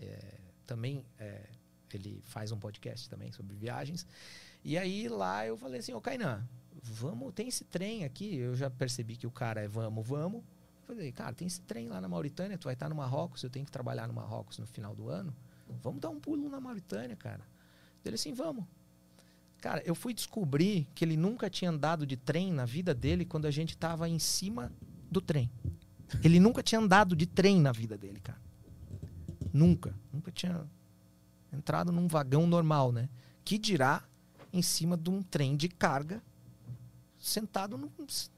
É, 0.00 0.40
também 0.66 1.04
é, 1.18 1.50
ele 1.92 2.22
faz 2.24 2.50
um 2.50 2.58
podcast 2.58 3.06
também 3.10 3.30
sobre 3.32 3.54
viagens. 3.54 4.06
E 4.64 4.78
aí 4.78 5.08
lá 5.08 5.46
eu 5.46 5.58
falei 5.58 5.80
assim, 5.80 5.92
ô 5.92 6.00
Kainan, 6.00 6.42
vamos, 6.82 7.34
tem 7.34 7.46
esse 7.46 7.64
trem 7.64 8.04
aqui. 8.04 8.34
Eu 8.34 8.56
já 8.56 8.70
percebi 8.70 9.14
que 9.14 9.26
o 9.26 9.30
cara 9.30 9.60
é 9.60 9.68
vamos, 9.68 10.08
vamos. 10.08 10.40
Eu 10.40 10.94
falei, 10.94 11.12
cara, 11.12 11.34
tem 11.34 11.46
esse 11.46 11.60
trem 11.60 11.86
lá 11.86 12.00
na 12.00 12.08
Mauritânia, 12.08 12.56
tu 12.56 12.64
vai 12.64 12.72
estar 12.72 12.88
no 12.88 12.94
Marrocos, 12.94 13.42
eu 13.42 13.50
tenho 13.50 13.66
que 13.66 13.70
trabalhar 13.70 14.08
no 14.08 14.14
Marrocos 14.14 14.58
no 14.58 14.66
final 14.66 14.96
do 14.96 15.10
ano. 15.10 15.36
Vamos 15.82 16.00
dar 16.00 16.08
um 16.08 16.18
pulo 16.18 16.48
na 16.48 16.62
Mauritânia, 16.62 17.14
cara. 17.14 17.46
Ele 18.02 18.14
assim, 18.14 18.32
vamos. 18.32 18.64
Cara, 19.60 19.82
eu 19.84 19.94
fui 19.94 20.14
descobrir 20.14 20.86
que 20.94 21.04
ele 21.04 21.16
nunca 21.16 21.50
tinha 21.50 21.70
andado 21.70 22.06
de 22.06 22.16
trem 22.16 22.52
na 22.52 22.64
vida 22.64 22.94
dele 22.94 23.24
quando 23.24 23.46
a 23.46 23.50
gente 23.50 23.70
estava 23.70 24.08
em 24.08 24.18
cima 24.18 24.72
do 25.10 25.20
trem. 25.20 25.50
Ele 26.22 26.38
nunca 26.38 26.62
tinha 26.62 26.80
andado 26.80 27.16
de 27.16 27.26
trem 27.26 27.60
na 27.60 27.72
vida 27.72 27.98
dele, 27.98 28.20
cara. 28.20 28.40
Nunca. 29.52 29.94
Nunca 30.12 30.30
tinha 30.30 30.64
entrado 31.52 31.90
num 31.90 32.06
vagão 32.06 32.46
normal, 32.46 32.92
né? 32.92 33.08
Que 33.44 33.58
dirá 33.58 34.04
em 34.52 34.62
cima 34.62 34.96
de 34.96 35.10
um 35.10 35.22
trem 35.22 35.56
de 35.56 35.68
carga, 35.68 36.22
sentado 37.18 37.76
no. 37.76 37.90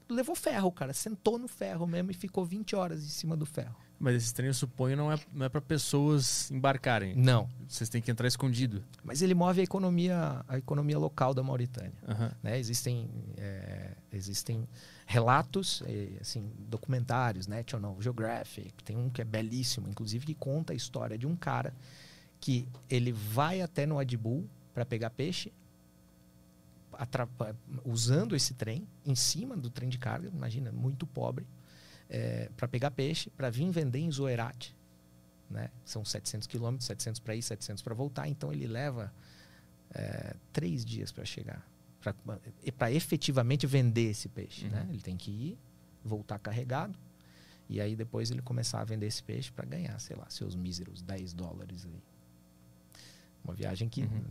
Levou 0.09 0.35
ferro, 0.35 0.71
cara. 0.71 0.93
Sentou 0.93 1.37
no 1.37 1.47
ferro 1.47 1.85
mesmo 1.85 2.11
e 2.11 2.15
ficou 2.15 2.43
20 2.45 2.75
horas 2.75 3.03
em 3.03 3.09
cima 3.09 3.37
do 3.37 3.45
ferro. 3.45 3.75
Mas 4.01 4.15
esse 4.15 4.33
trem, 4.33 4.47
eu 4.47 4.53
suponho, 4.53 4.97
não 4.97 5.11
é, 5.11 5.19
não 5.31 5.45
é 5.45 5.49
para 5.49 5.61
pessoas 5.61 6.49
embarcarem. 6.49 7.15
Não. 7.15 7.47
Vocês 7.67 7.87
têm 7.87 8.01
que 8.01 8.09
entrar 8.09 8.27
escondido. 8.27 8.83
Mas 9.03 9.21
ele 9.21 9.35
move 9.35 9.61
a 9.61 9.63
economia, 9.63 10.43
a 10.47 10.57
economia 10.57 10.97
local 10.97 11.35
da 11.35 11.43
Mauritânia. 11.43 11.93
Uhum. 12.07 12.31
Né? 12.41 12.57
Existem, 12.57 13.07
é, 13.37 13.91
existem 14.11 14.67
relatos, 15.05 15.83
assim, 16.19 16.51
documentários, 16.67 17.45
National 17.45 17.95
Geographic. 18.01 18.83
Tem 18.83 18.97
um 18.97 19.07
que 19.07 19.21
é 19.21 19.25
belíssimo, 19.25 19.87
inclusive, 19.87 20.25
que 20.25 20.33
conta 20.33 20.73
a 20.73 20.75
história 20.75 21.15
de 21.15 21.27
um 21.27 21.35
cara 21.35 21.71
que 22.39 22.67
ele 22.89 23.11
vai 23.11 23.61
até 23.61 23.85
no 23.85 23.99
Adibul 23.99 24.49
para 24.73 24.83
pegar 24.83 25.11
peixe, 25.11 25.53
usando 27.85 28.35
esse 28.35 28.55
trem, 28.55 28.87
em 29.05 29.13
cima 29.13 29.55
do 29.55 29.69
trem 29.69 29.89
de 29.89 29.99
carga, 29.99 30.27
imagina, 30.27 30.71
muito 30.71 31.05
pobre 31.05 31.45
é, 32.11 32.49
para 32.57 32.67
pegar 32.67 32.91
peixe, 32.91 33.29
para 33.29 33.49
vir 33.49 33.71
vender 33.71 33.99
em 33.99 34.11
Zoerate. 34.11 34.75
Né? 35.49 35.71
São 35.85 36.03
700 36.03 36.45
quilômetros, 36.45 36.85
700 36.87 37.19
para 37.21 37.35
ir, 37.35 37.41
700 37.41 37.81
para 37.81 37.95
voltar. 37.95 38.27
Então 38.27 38.51
ele 38.51 38.67
leva 38.67 39.11
é, 39.93 40.35
três 40.51 40.83
dias 40.83 41.11
para 41.11 41.23
chegar, 41.23 41.65
para 42.77 42.91
efetivamente 42.91 43.65
vender 43.65 44.11
esse 44.11 44.27
peixe. 44.27 44.67
Né? 44.67 44.81
Uhum. 44.81 44.87
Né? 44.87 44.93
Ele 44.93 45.01
tem 45.01 45.15
que 45.15 45.31
ir, 45.31 45.57
voltar 46.03 46.37
carregado, 46.37 46.99
e 47.69 47.79
aí 47.79 47.95
depois 47.95 48.29
ele 48.29 48.41
começar 48.41 48.81
a 48.81 48.83
vender 48.83 49.07
esse 49.07 49.23
peixe 49.23 49.49
para 49.49 49.65
ganhar, 49.65 49.97
sei 49.99 50.17
lá, 50.17 50.29
seus 50.29 50.53
míseros 50.53 51.01
10 51.01 51.33
dólares 51.33 51.85
aí. 51.85 52.03
Uma 53.43 53.53
viagem 53.53 53.87
que 53.87 54.01
uhum 54.01 54.21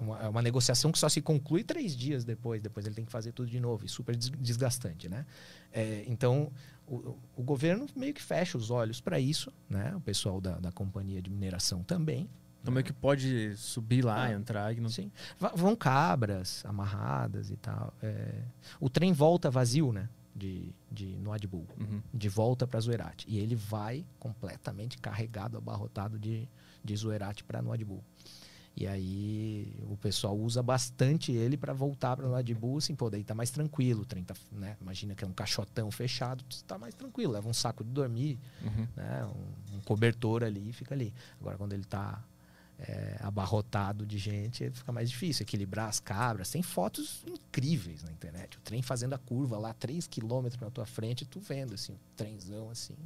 uma, 0.00 0.18
é 0.18 0.28
uma 0.28 0.42
negociação 0.42 0.90
que 0.90 0.98
só 0.98 1.08
se 1.08 1.20
conclui 1.20 1.62
três 1.62 1.96
dias 1.96 2.24
depois. 2.24 2.60
Depois 2.60 2.86
ele 2.86 2.94
tem 2.94 3.04
que 3.04 3.12
fazer 3.12 3.32
tudo 3.32 3.48
de 3.48 3.60
novo. 3.60 3.84
E 3.84 3.88
super 3.88 4.16
desgastante, 4.16 5.08
né? 5.08 5.26
É, 5.72 6.04
então, 6.06 6.50
o, 6.90 7.16
o, 7.36 7.42
governo 7.42 7.86
meio 7.94 8.12
que 8.12 8.22
fecha 8.22 8.58
os 8.58 8.70
olhos 8.70 9.00
para 9.00 9.20
isso, 9.20 9.52
né? 9.68 9.94
O 9.94 10.00
pessoal 10.00 10.40
da, 10.40 10.58
da 10.58 10.72
companhia 10.72 11.22
de 11.22 11.30
mineração 11.30 11.84
também. 11.84 12.28
Como 12.64 12.78
é 12.78 12.82
que 12.82 12.92
pode 12.92 13.56
subir 13.56 14.04
lá, 14.04 14.24
ah, 14.24 14.32
entrar? 14.32 14.74
Não... 14.74 14.90
Sim. 14.90 15.10
Vão 15.54 15.74
cabras 15.76 16.62
amarradas 16.66 17.50
e 17.50 17.56
tal. 17.56 17.94
É... 18.02 18.42
O 18.78 18.90
trem 18.90 19.12
volta 19.12 19.50
vazio, 19.50 19.92
né? 19.92 20.08
De, 20.34 20.74
de 20.90 21.06
Noadibul, 21.18 21.66
uhum. 21.78 22.02
de 22.12 22.28
volta 22.28 22.66
para 22.66 22.80
Zuerate. 22.80 23.26
E 23.28 23.38
ele 23.38 23.54
vai 23.54 24.04
completamente 24.18 24.98
carregado, 24.98 25.58
abarrotado 25.58 26.18
de, 26.18 26.48
de 26.84 26.96
Zuerate 26.96 27.44
para 27.44 27.62
Noadibul. 27.62 28.02
E 28.80 28.86
aí 28.86 29.76
o 29.90 29.96
pessoal 29.98 30.34
usa 30.34 30.62
bastante 30.62 31.32
ele 31.32 31.58
para 31.58 31.74
voltar 31.74 32.16
para 32.16 32.26
lá 32.26 32.40
de 32.40 32.54
bus, 32.54 32.84
assim, 32.84 32.94
pô, 32.94 33.10
daí 33.10 33.22
tá 33.22 33.34
mais 33.34 33.50
tranquilo, 33.50 34.06
30, 34.06 34.32
né? 34.52 34.74
Imagina 34.80 35.14
que 35.14 35.22
é 35.22 35.26
um 35.26 35.34
caixotão 35.34 35.90
fechado, 35.90 36.42
tá 36.66 36.78
mais 36.78 36.94
tranquilo, 36.94 37.34
leva 37.34 37.46
um 37.46 37.52
saco 37.52 37.84
de 37.84 37.90
dormir, 37.90 38.38
uhum. 38.62 38.88
né? 38.96 39.26
Um, 39.26 39.76
um, 39.76 39.80
cobertor 39.82 40.42
ali 40.42 40.70
e 40.70 40.72
fica 40.72 40.94
ali. 40.94 41.12
Agora 41.38 41.58
quando 41.58 41.74
ele 41.74 41.84
tá 41.84 42.24
é, 42.78 43.18
abarrotado 43.20 44.06
de 44.06 44.16
gente, 44.16 44.70
fica 44.70 44.90
mais 44.90 45.10
difícil 45.10 45.42
equilibrar 45.42 45.90
as 45.90 46.00
cabras. 46.00 46.50
Tem 46.50 46.62
fotos 46.62 47.22
incríveis 47.26 48.02
na 48.02 48.10
internet. 48.10 48.56
O 48.56 48.62
trem 48.62 48.80
fazendo 48.80 49.12
a 49.12 49.18
curva 49.18 49.58
lá, 49.58 49.74
3 49.74 50.06
km 50.06 50.48
na 50.58 50.70
tua 50.70 50.86
frente, 50.86 51.26
tu 51.26 51.38
vendo 51.38 51.74
assim, 51.74 51.92
o 51.92 52.00
trenzão 52.16 52.70
assim, 52.70 52.96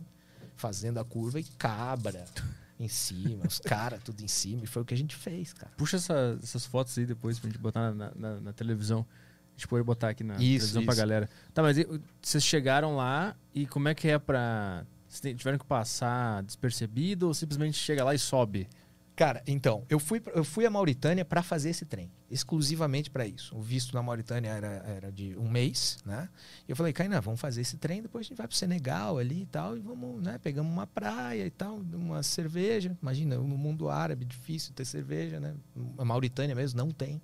fazendo 0.54 1.00
a 1.00 1.04
curva 1.04 1.40
e 1.40 1.44
cabra 1.58 2.24
em 2.78 2.88
cima, 2.88 3.46
os 3.46 3.58
caras 3.58 4.02
tudo 4.02 4.22
em 4.22 4.28
cima. 4.28 4.64
E 4.64 4.66
foi 4.66 4.82
o 4.82 4.84
que 4.84 4.94
a 4.94 4.96
gente 4.96 5.14
fez, 5.14 5.52
cara. 5.52 5.72
Puxa 5.76 5.96
essa- 5.96 6.38
essas 6.42 6.66
fotos 6.66 6.96
aí 6.98 7.06
depois 7.06 7.38
pra 7.38 7.48
gente 7.48 7.58
botar 7.58 7.92
na, 7.92 8.12
na- 8.14 8.40
na 8.40 8.52
televisão. 8.52 9.06
A 9.50 9.56
gente 9.56 9.68
pode 9.68 9.84
botar 9.84 10.08
aqui 10.08 10.24
na 10.24 10.34
Isso, 10.34 10.40
televisão 10.42 10.84
pra 10.84 10.92
isso. 10.92 11.00
galera. 11.00 11.30
Tá, 11.52 11.62
mas 11.62 11.78
e, 11.78 11.86
vocês 12.20 12.42
chegaram 12.44 12.96
lá 12.96 13.36
e 13.54 13.66
como 13.66 13.88
é 13.88 13.94
que 13.94 14.08
é 14.08 14.18
pra. 14.18 14.84
Vocês 15.08 15.36
tiveram 15.38 15.58
que 15.58 15.64
passar 15.64 16.42
despercebido 16.42 17.28
ou 17.28 17.34
simplesmente 17.34 17.76
chega 17.78 18.02
lá 18.02 18.14
e 18.14 18.18
sobe? 18.18 18.68
Cara, 19.16 19.42
então, 19.47 19.85
eu 19.88 20.00
fui, 20.00 20.21
eu 20.35 20.42
fui 20.42 20.66
à 20.66 20.71
Mauritânia 20.71 21.25
para 21.25 21.40
fazer 21.40 21.71
esse 21.71 21.85
trem, 21.85 22.11
exclusivamente 22.28 23.09
para 23.09 23.25
isso. 23.25 23.56
O 23.56 23.62
visto 23.62 23.94
na 23.94 24.02
Mauritânia 24.02 24.49
era, 24.50 24.66
era 24.85 25.12
de 25.12 25.37
um 25.38 25.49
mês, 25.49 25.99
né? 26.04 26.28
E 26.66 26.73
eu 26.73 26.75
falei, 26.76 26.92
Kainan, 26.92 27.21
vamos 27.21 27.40
fazer 27.40 27.61
esse 27.61 27.76
trem, 27.76 28.02
depois 28.02 28.26
a 28.26 28.28
gente 28.28 28.37
vai 28.37 28.49
pro 28.49 28.56
Senegal 28.56 29.16
ali 29.18 29.42
e 29.42 29.47
tal, 29.47 29.76
e 29.76 29.80
vamos, 29.80 30.21
né? 30.21 30.37
Pegamos 30.42 30.73
uma 30.73 30.87
praia 30.87 31.47
e 31.47 31.50
tal, 31.50 31.76
uma 31.76 32.25
cerveja. 32.25 32.97
Imagina, 33.00 33.37
no 33.37 33.56
mundo 33.56 33.88
árabe, 33.88 34.25
difícil 34.25 34.75
ter 34.75 34.85
cerveja, 34.85 35.38
né? 35.38 35.54
A 35.97 36.04
Mauritânia 36.04 36.54
mesmo 36.56 36.76
não 36.78 36.90
tem. 36.90 37.23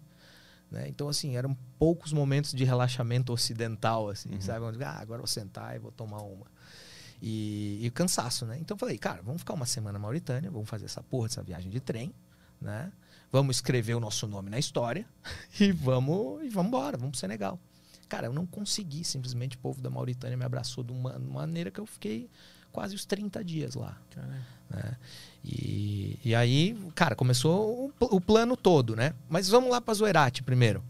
Né? 0.70 0.86
Então, 0.86 1.08
assim, 1.08 1.36
eram 1.36 1.56
poucos 1.76 2.12
momentos 2.12 2.52
de 2.52 2.62
relaxamento 2.62 3.32
ocidental, 3.32 4.08
assim, 4.08 4.34
Uhum. 4.34 4.40
sabe? 4.40 4.64
Onde, 4.64 4.80
ah, 4.84 4.92
agora 5.00 5.18
vou 5.18 5.26
sentar 5.26 5.74
e 5.74 5.80
vou 5.80 5.90
tomar 5.90 6.22
uma. 6.22 6.46
E, 7.22 7.78
e 7.82 7.90
cansaço, 7.90 8.46
né? 8.46 8.58
Então 8.60 8.76
falei, 8.76 8.96
cara, 8.98 9.20
vamos 9.22 9.40
ficar 9.42 9.54
uma 9.54 9.66
semana 9.66 9.94
na 9.94 9.98
Mauritânia, 9.98 10.50
vamos 10.50 10.68
fazer 10.68 10.86
essa 10.86 11.02
porra 11.02 11.28
dessa 11.28 11.42
viagem 11.42 11.70
de 11.70 11.78
trem, 11.80 12.12
né? 12.60 12.90
Vamos 13.32 13.56
escrever 13.56 13.94
o 13.94 14.00
nosso 14.00 14.26
nome 14.26 14.50
na 14.50 14.58
história 14.58 15.06
e 15.60 15.70
vamos 15.70 16.42
e 16.44 16.48
vamos 16.48 16.68
embora, 16.68 16.96
vamos 16.96 17.12
pro 17.12 17.20
Senegal. 17.20 17.58
Cara, 18.08 18.26
eu 18.26 18.32
não 18.32 18.44
consegui, 18.46 19.04
simplesmente 19.04 19.56
o 19.56 19.60
povo 19.60 19.80
da 19.80 19.88
Mauritânia 19.90 20.36
me 20.36 20.44
abraçou 20.44 20.82
de 20.82 20.92
uma 20.92 21.18
maneira 21.18 21.70
que 21.70 21.78
eu 21.78 21.86
fiquei 21.86 22.28
quase 22.72 22.94
os 22.94 23.04
30 23.04 23.44
dias 23.44 23.74
lá. 23.74 23.96
Né? 24.70 24.96
E, 25.44 26.18
e 26.24 26.34
aí, 26.34 26.76
cara, 26.94 27.14
começou 27.14 27.92
o, 28.00 28.16
o 28.16 28.20
plano 28.20 28.56
todo, 28.56 28.96
né? 28.96 29.14
Mas 29.28 29.48
vamos 29.48 29.70
lá 29.70 29.80
para 29.80 29.94
Zoerate 29.94 30.42
primeiro. 30.42 30.82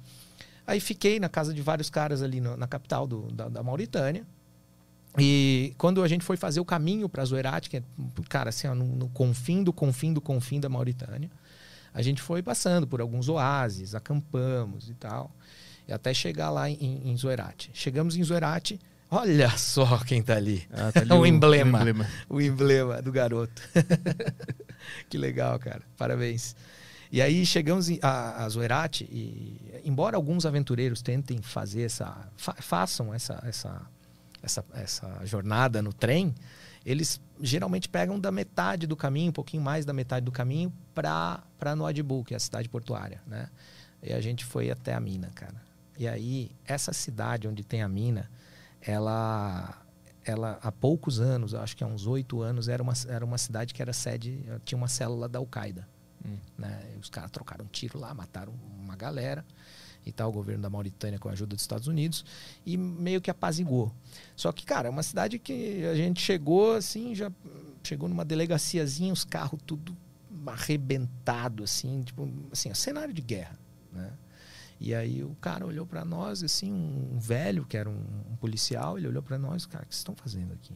Aí 0.66 0.80
fiquei 0.80 1.18
na 1.20 1.28
casa 1.28 1.52
de 1.52 1.60
vários 1.62 1.90
caras 1.90 2.22
ali 2.22 2.40
no- 2.40 2.56
na 2.56 2.66
capital 2.66 3.06
do- 3.06 3.30
da, 3.32 3.48
da 3.48 3.62
Mauritânia. 3.62 4.26
E 5.18 5.74
quando 5.76 6.02
a 6.02 6.08
gente 6.08 6.24
foi 6.24 6.36
fazer 6.36 6.60
o 6.60 6.64
caminho 6.64 7.08
para 7.08 7.24
Zoerate, 7.24 7.68
que 7.68 7.78
é, 7.78 7.82
cara, 8.28 8.50
assim, 8.50 8.68
ó, 8.68 8.74
no, 8.74 8.84
no 8.84 9.08
confim 9.08 9.62
do 9.64 9.72
confim 9.72 10.12
do 10.12 10.20
confim 10.20 10.60
da 10.60 10.68
Mauritânia, 10.68 11.30
a 11.92 12.00
gente 12.02 12.22
foi 12.22 12.42
passando 12.42 12.86
por 12.86 13.00
alguns 13.00 13.28
oásis, 13.28 13.94
acampamos 13.94 14.88
e 14.88 14.94
tal, 14.94 15.34
e 15.88 15.92
até 15.92 16.14
chegar 16.14 16.50
lá 16.50 16.70
em, 16.70 16.76
em. 17.10 17.16
Chegamos 17.74 18.16
em 18.16 18.22
Zoerate, 18.22 18.78
olha 19.10 19.50
só 19.58 19.98
quem 19.98 20.22
tá 20.22 20.36
ali 20.36 20.64
Ah, 20.70 20.92
tá 20.92 21.00
ali 21.00 21.10
É 21.10 21.14
um 21.14 21.26
emblema. 21.26 21.80
emblema. 21.80 22.06
o 22.28 22.40
emblema 22.40 23.02
do 23.02 23.10
garoto. 23.10 23.60
que 25.10 25.18
legal, 25.18 25.58
cara. 25.58 25.82
Parabéns. 25.96 26.54
E 27.12 27.20
aí 27.20 27.44
chegamos 27.44 27.88
em- 27.88 27.98
a, 28.00 28.44
a 28.44 28.48
e, 29.10 29.60
embora 29.84 30.16
alguns 30.16 30.46
aventureiros 30.46 31.02
tentem 31.02 31.42
fazer 31.42 31.82
essa, 31.82 32.28
fa- 32.36 32.54
façam 32.60 33.12
essa, 33.12 33.42
essa, 33.44 33.82
essa, 34.42 34.64
essa 34.72 35.24
jornada 35.24 35.82
no 35.82 35.92
trem, 35.92 36.34
eles 36.84 37.20
geralmente 37.40 37.88
pegam 37.88 38.18
da 38.18 38.30
metade 38.30 38.86
do 38.86 38.96
caminho, 38.96 39.30
um 39.30 39.32
pouquinho 39.32 39.62
mais 39.62 39.84
da 39.84 39.92
metade 39.92 40.24
do 40.24 40.32
caminho, 40.32 40.72
para 40.94 41.76
Noadibu, 41.76 42.24
que 42.24 42.34
é 42.34 42.36
a 42.36 42.40
cidade 42.40 42.68
portuária, 42.68 43.20
né? 43.26 43.48
E 44.02 44.12
a 44.12 44.20
gente 44.20 44.44
foi 44.44 44.70
até 44.70 44.94
a 44.94 45.00
mina, 45.00 45.30
cara. 45.34 45.60
E 45.98 46.08
aí, 46.08 46.50
essa 46.64 46.92
cidade 46.92 47.46
onde 47.46 47.62
tem 47.62 47.82
a 47.82 47.88
mina, 47.88 48.30
ela 48.80 49.76
ela 50.24 50.58
há 50.62 50.70
poucos 50.70 51.18
anos, 51.18 51.54
acho 51.54 51.76
que 51.76 51.82
há 51.82 51.86
uns 51.86 52.06
oito 52.06 52.42
anos, 52.42 52.68
era 52.68 52.82
uma, 52.82 52.92
era 53.08 53.24
uma 53.24 53.38
cidade 53.38 53.72
que 53.72 53.80
era 53.80 53.92
sede, 53.92 54.44
tinha 54.64 54.76
uma 54.76 54.88
célula 54.88 55.28
da 55.28 55.38
Al-Qaeda. 55.38 55.88
Hum. 56.24 56.36
Né? 56.58 56.94
Os 57.00 57.08
caras 57.08 57.30
trocaram 57.30 57.66
tiro 57.66 57.98
lá, 57.98 58.12
mataram 58.12 58.52
uma 58.78 58.94
galera 58.94 59.44
e 60.04 60.12
tal, 60.12 60.30
o 60.30 60.32
governo 60.32 60.62
da 60.62 60.70
Mauritânia 60.70 61.18
com 61.18 61.28
a 61.28 61.32
ajuda 61.32 61.54
dos 61.54 61.62
Estados 61.62 61.86
Unidos, 61.86 62.24
e 62.64 62.76
meio 62.76 63.20
que 63.20 63.30
apaziguou. 63.30 63.92
Só 64.34 64.50
que, 64.52 64.64
cara, 64.64 64.88
é 64.88 64.90
uma 64.90 65.02
cidade 65.02 65.38
que 65.38 65.84
a 65.84 65.94
gente 65.94 66.20
chegou 66.20 66.74
assim, 66.74 67.14
já 67.14 67.30
chegou 67.82 68.08
numa 68.08 68.24
delegaciazinha, 68.24 69.12
os 69.12 69.24
carros 69.24 69.60
tudo 69.66 69.96
arrebentado, 70.46 71.62
assim, 71.62 72.02
tipo, 72.02 72.28
assim, 72.50 72.70
é 72.70 72.74
cenário 72.74 73.12
de 73.12 73.20
guerra, 73.20 73.58
né? 73.92 74.12
E 74.80 74.94
aí 74.94 75.22
o 75.22 75.36
cara 75.42 75.66
olhou 75.66 75.84
para 75.84 76.04
nós, 76.06 76.42
assim, 76.42 76.72
um 76.72 77.18
velho, 77.18 77.66
que 77.66 77.76
era 77.76 77.88
um, 77.88 78.02
um 78.30 78.36
policial, 78.36 78.96
ele 78.96 79.06
olhou 79.06 79.22
para 79.22 79.38
nós, 79.38 79.66
cara, 79.66 79.84
o 79.84 79.86
que 79.86 79.94
vocês 79.94 80.00
estão 80.00 80.14
fazendo 80.16 80.54
aqui? 80.54 80.74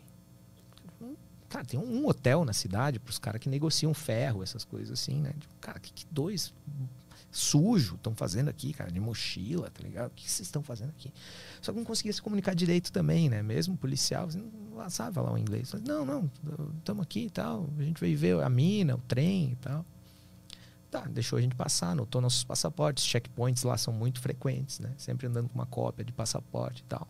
Cara, 1.48 1.64
tem 1.64 1.78
um, 1.78 2.02
um 2.02 2.06
hotel 2.08 2.44
na 2.44 2.52
cidade 2.52 2.98
para 2.98 3.10
os 3.10 3.18
caras 3.18 3.40
que 3.40 3.48
negociam 3.48 3.94
ferro, 3.94 4.42
essas 4.42 4.64
coisas 4.64 4.90
assim, 4.90 5.20
né? 5.20 5.32
Tipo, 5.38 5.54
cara, 5.60 5.78
que, 5.78 5.92
que 5.92 6.04
dois 6.10 6.52
sujo 7.34 7.96
estão 7.96 8.14
fazendo 8.14 8.48
aqui, 8.48 8.72
cara, 8.72 8.90
de 8.90 9.00
mochila, 9.00 9.68
tá 9.68 9.82
ligado? 9.82 10.12
O 10.12 10.14
que 10.14 10.30
vocês 10.30 10.46
estão 10.46 10.62
fazendo 10.62 10.90
aqui? 10.90 11.12
Só 11.60 11.72
que 11.72 11.78
não 11.78 11.84
conseguia 11.84 12.12
se 12.12 12.22
comunicar 12.22 12.54
direito 12.54 12.92
também, 12.92 13.28
né? 13.28 13.42
Mesmo 13.42 13.76
policial, 13.76 14.30
você 14.30 14.38
não 14.38 14.88
sabe 14.88 15.14
falar 15.14 15.32
o 15.32 15.38
inglês. 15.38 15.70
Falei, 15.70 15.84
Não, 15.86 16.06
não, 16.06 16.30
estamos 16.78 17.02
aqui 17.02 17.26
e 17.26 17.30
tal. 17.30 17.68
A 17.76 17.82
gente 17.82 18.00
veio 18.00 18.16
ver 18.16 18.42
a 18.42 18.48
mina, 18.48 18.94
o 18.94 18.98
trem 18.98 19.52
e 19.52 19.56
tal. 19.56 19.84
Tá, 20.90 21.00
deixou 21.08 21.36
a 21.38 21.42
gente 21.42 21.56
passar, 21.56 21.90
anotou 21.90 22.20
nossos 22.20 22.44
passaportes. 22.44 23.04
Checkpoints 23.04 23.64
lá 23.64 23.76
são 23.76 23.92
muito 23.92 24.20
frequentes, 24.20 24.78
né? 24.78 24.92
Sempre 24.96 25.26
andando 25.26 25.48
com 25.48 25.58
uma 25.58 25.66
cópia 25.66 26.04
de 26.04 26.12
passaporte 26.12 26.82
e 26.82 26.84
tal. 26.84 27.08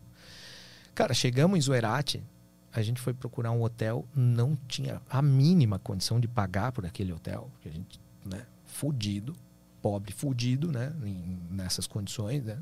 Cara, 0.95 1.13
chegamos 1.13 1.55
em 1.55 1.61
Zoerate, 1.61 2.23
a 2.73 2.81
gente 2.81 2.99
foi 2.99 3.13
procurar 3.13 3.51
um 3.51 3.61
hotel, 3.61 4.05
não 4.15 4.57
tinha 4.67 5.01
a 5.07 5.21
mínima 5.21 5.77
condição 5.77 6.19
de 6.19 6.27
pagar 6.27 6.71
por 6.71 6.85
aquele 6.85 7.13
hotel, 7.13 7.49
porque 7.53 7.69
a 7.69 7.71
gente, 7.71 7.99
né, 8.25 8.45
fudido, 8.65 9.35
pobre, 9.85 10.11
fudido, 10.11 10.71
né, 10.71 10.91
em- 11.03 11.37
nessas 11.51 11.85
condições, 11.85 12.43
né? 12.43 12.57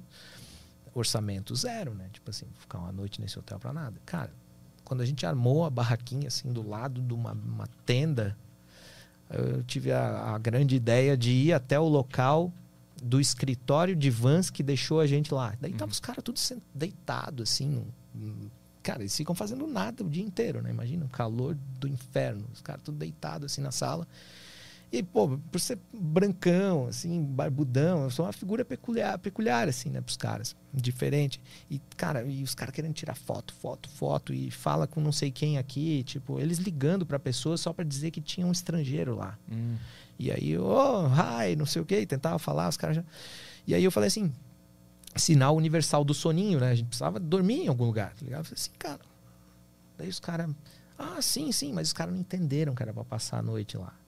Orçamento 0.93 1.55
zero, 1.55 1.93
né? 1.93 2.09
Tipo 2.11 2.29
assim, 2.31 2.45
ficar 2.59 2.79
uma 2.79 2.91
noite 2.91 3.21
nesse 3.21 3.39
hotel 3.39 3.57
pra 3.57 3.71
nada. 3.71 3.95
Cara, 4.05 4.29
quando 4.83 4.99
a 4.99 5.05
gente 5.05 5.25
armou 5.25 5.63
a 5.63 5.69
barraquinha 5.69 6.27
assim 6.27 6.51
do 6.51 6.67
lado 6.67 7.01
de 7.01 7.13
uma, 7.13 7.31
uma 7.31 7.65
tenda, 7.85 8.37
eu 9.29 9.63
tive 9.63 9.93
a, 9.93 10.33
a 10.35 10.37
grande 10.37 10.75
ideia 10.75 11.15
de 11.15 11.31
ir 11.31 11.53
até 11.53 11.79
o 11.79 11.87
local 11.87 12.51
do 13.01 13.21
escritório 13.21 13.95
de 13.95 14.09
vans 14.09 14.49
que 14.49 14.61
deixou 14.61 14.99
a 14.99 15.07
gente 15.07 15.33
lá. 15.33 15.55
Daí 15.61 15.71
tava 15.73 15.91
os 15.93 16.01
caras 16.01 16.21
tudo 16.25 16.37
deitado 16.75 17.41
assim, 17.43 17.85
cara, 18.83 19.01
eles 19.01 19.15
ficam 19.15 19.33
fazendo 19.33 19.65
nada 19.65 20.03
o 20.03 20.09
dia 20.09 20.23
inteiro, 20.23 20.61
né? 20.61 20.69
Imagina 20.71 21.05
o 21.05 21.09
calor 21.09 21.57
do 21.79 21.87
inferno, 21.87 22.45
os 22.53 22.61
caras 22.61 22.81
tudo 22.83 22.97
deitados 22.97 23.51
assim 23.53 23.61
na 23.61 23.71
sala. 23.71 24.05
E, 24.93 25.01
pô, 25.01 25.39
por 25.51 25.59
ser 25.59 25.79
brancão, 25.91 26.85
assim, 26.85 27.19
barbudão, 27.23 28.03
eu 28.03 28.11
sou 28.11 28.27
uma 28.27 28.31
figura 28.31 28.63
peculiar, 28.63 29.17
peculiar 29.17 29.67
assim, 29.67 29.89
né, 29.89 29.99
pros 29.99 30.15
caras. 30.15 30.55
Diferente. 30.71 31.41
E, 31.67 31.81
cara, 31.97 32.21
e 32.23 32.43
os 32.43 32.53
caras 32.53 32.75
querendo 32.75 32.93
tirar 32.93 33.15
foto, 33.15 33.55
foto, 33.55 33.89
foto, 33.89 34.31
e 34.31 34.51
fala 34.51 34.85
com 34.85 35.01
não 35.01 35.11
sei 35.11 35.31
quem 35.31 35.57
aqui, 35.57 36.03
tipo, 36.03 36.39
eles 36.39 36.59
ligando 36.59 37.07
pra 37.07 37.17
pessoa 37.17 37.57
só 37.57 37.73
pra 37.73 37.83
dizer 37.83 38.11
que 38.11 38.21
tinha 38.21 38.45
um 38.45 38.51
estrangeiro 38.51 39.15
lá. 39.15 39.35
Hum. 39.51 39.77
E 40.19 40.31
aí, 40.31 40.55
oh, 40.59 41.07
hi, 41.07 41.55
não 41.55 41.65
sei 41.65 41.81
o 41.81 41.85
que, 41.85 42.05
tentava 42.05 42.37
falar, 42.37 42.69
os 42.69 42.77
caras 42.77 42.97
já. 42.97 43.03
E 43.65 43.73
aí 43.73 43.83
eu 43.83 43.89
falei 43.89 44.09
assim: 44.09 44.31
sinal 45.15 45.55
universal 45.55 46.03
do 46.03 46.13
soninho, 46.13 46.59
né? 46.59 46.69
A 46.69 46.75
gente 46.75 46.89
precisava 46.89 47.19
dormir 47.19 47.63
em 47.63 47.67
algum 47.67 47.85
lugar, 47.85 48.13
tá 48.13 48.23
ligado? 48.23 48.41
Eu 48.41 48.45
falei 48.45 48.61
assim, 48.61 48.71
cara. 48.77 49.01
Daí 49.97 50.07
os 50.07 50.19
caras, 50.19 50.51
ah, 50.99 51.19
sim, 51.19 51.51
sim, 51.51 51.73
mas 51.73 51.87
os 51.87 51.93
caras 51.93 52.13
não 52.13 52.21
entenderam 52.21 52.75
que 52.75 52.83
era 52.83 52.93
pra 52.93 53.03
passar 53.03 53.39
a 53.39 53.41
noite 53.41 53.75
lá. 53.75 54.02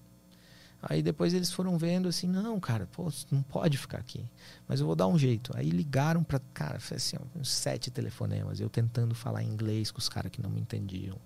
Aí 0.87 1.01
depois 1.01 1.33
eles 1.33 1.51
foram 1.51 1.77
vendo 1.79 2.07
assim, 2.07 2.27
não, 2.27 2.59
cara, 2.59 2.85
pô, 2.91 3.11
não 3.31 3.41
pode 3.41 3.75
ficar 3.75 3.97
aqui. 3.97 4.23
Mas 4.67 4.79
eu 4.79 4.85
vou 4.85 4.95
dar 4.95 5.07
um 5.07 5.17
jeito. 5.17 5.51
Aí 5.57 5.71
ligaram 5.71 6.23
pra, 6.23 6.39
cara, 6.53 6.79
foi 6.79 6.97
assim, 6.97 7.17
uns 7.35 7.49
sete 7.49 7.89
telefonemas, 7.89 8.59
eu 8.59 8.69
tentando 8.69 9.15
falar 9.15 9.41
inglês 9.41 9.89
com 9.89 9.97
os 9.97 10.07
caras 10.07 10.31
que 10.31 10.41
não 10.43 10.49
me 10.49 10.61
entendiam. 10.61 11.17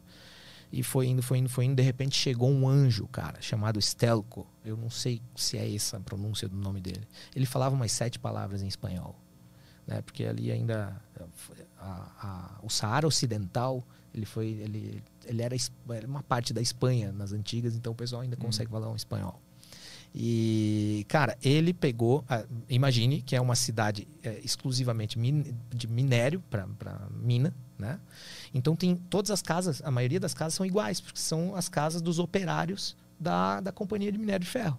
E 0.72 0.82
foi 0.82 1.08
indo, 1.08 1.22
foi 1.22 1.40
indo, 1.40 1.50
foi 1.50 1.66
indo. 1.66 1.76
De 1.76 1.82
repente 1.84 2.16
chegou 2.18 2.50
um 2.50 2.70
anjo, 2.70 3.06
cara, 3.08 3.42
chamado 3.42 3.82
Stelco. 3.82 4.48
Eu 4.64 4.78
não 4.78 4.90
sei 4.90 5.22
se 5.36 5.58
é 5.58 5.76
essa 5.76 5.98
a 5.98 6.00
pronúncia 6.00 6.48
do 6.48 6.56
nome 6.56 6.80
dele. 6.80 7.06
Ele 7.36 7.46
falava 7.46 7.76
umas 7.76 7.92
sete 7.92 8.18
palavras 8.18 8.62
em 8.62 8.68
espanhol. 8.68 9.20
Né? 9.86 10.02
Porque 10.04 10.24
ali 10.24 10.52
ainda. 10.52 10.96
a- 11.80 12.12
a- 12.22 12.60
o 12.64 12.70
Saara 12.70 13.08
Ocidental, 13.08 13.84
ele 14.14 14.26
foi. 14.26 14.48
Ele, 14.52 15.04
ele 15.26 15.42
era, 15.42 15.56
era 15.90 16.08
uma 16.08 16.22
parte 16.24 16.54
da 16.54 16.62
Espanha 16.62 17.12
nas 17.12 17.34
antigas, 17.34 17.76
então 17.76 17.92
o 17.92 17.96
pessoal 17.96 18.22
ainda 18.22 18.38
consegue 18.38 18.70
falar 18.70 18.90
um 18.92 18.96
espanhol. 18.96 19.42
E, 20.14 21.06
cara, 21.08 21.38
ele 21.42 21.74
pegou. 21.74 22.26
imagine 22.68 23.22
que 23.22 23.36
é 23.36 23.42
uma 23.42 23.56
cidade 23.56 24.08
é, 24.24 24.40
exclusivamente 24.44 25.20
min- 25.20 25.56
de 25.70 25.88
minério 25.88 26.42
para 26.50 26.68
mina, 27.12 27.54
né? 27.78 28.00
Então 28.54 28.76
tem 28.76 28.96
todas 28.96 29.30
as 29.32 29.42
casas, 29.42 29.82
a 29.84 29.92
maioria 29.92 30.20
das 30.20 30.34
casas 30.34 30.56
são 30.56 30.66
iguais, 30.66 31.00
porque 31.00 31.20
são 31.20 31.56
as 31.56 31.70
casas 31.70 32.02
dos 32.02 32.18
operários 32.20 32.98
da, 33.20 33.62
da 33.62 33.72
companhia 33.72 34.12
de 34.12 34.18
minério 34.18 34.44
de 34.44 34.50
ferro. 34.50 34.78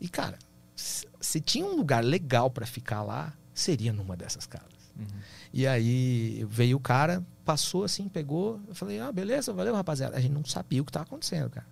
E, 0.00 0.08
cara, 0.08 0.38
se, 0.76 1.06
se 1.20 1.40
tinha 1.40 1.66
um 1.66 1.74
lugar 1.74 2.04
legal 2.04 2.50
para 2.50 2.64
ficar 2.66 3.02
lá, 3.02 3.34
seria 3.52 3.92
numa 3.92 4.16
dessas 4.16 4.46
casas. 4.46 4.68
Uhum. 4.96 5.06
E 5.52 5.66
aí 5.66 6.46
veio 6.48 6.76
o 6.76 6.80
cara 6.80 7.24
passou 7.44 7.82
assim, 7.82 8.08
pegou. 8.08 8.60
Eu 8.68 8.74
falei, 8.74 9.00
ah, 9.00 9.10
beleza, 9.10 9.52
valeu, 9.52 9.74
rapaziada. 9.74 10.16
A 10.16 10.20
gente 10.20 10.32
não 10.32 10.44
sabia 10.44 10.80
o 10.80 10.84
que 10.84 10.90
estava 10.90 11.04
acontecendo, 11.04 11.50
cara. 11.50 11.66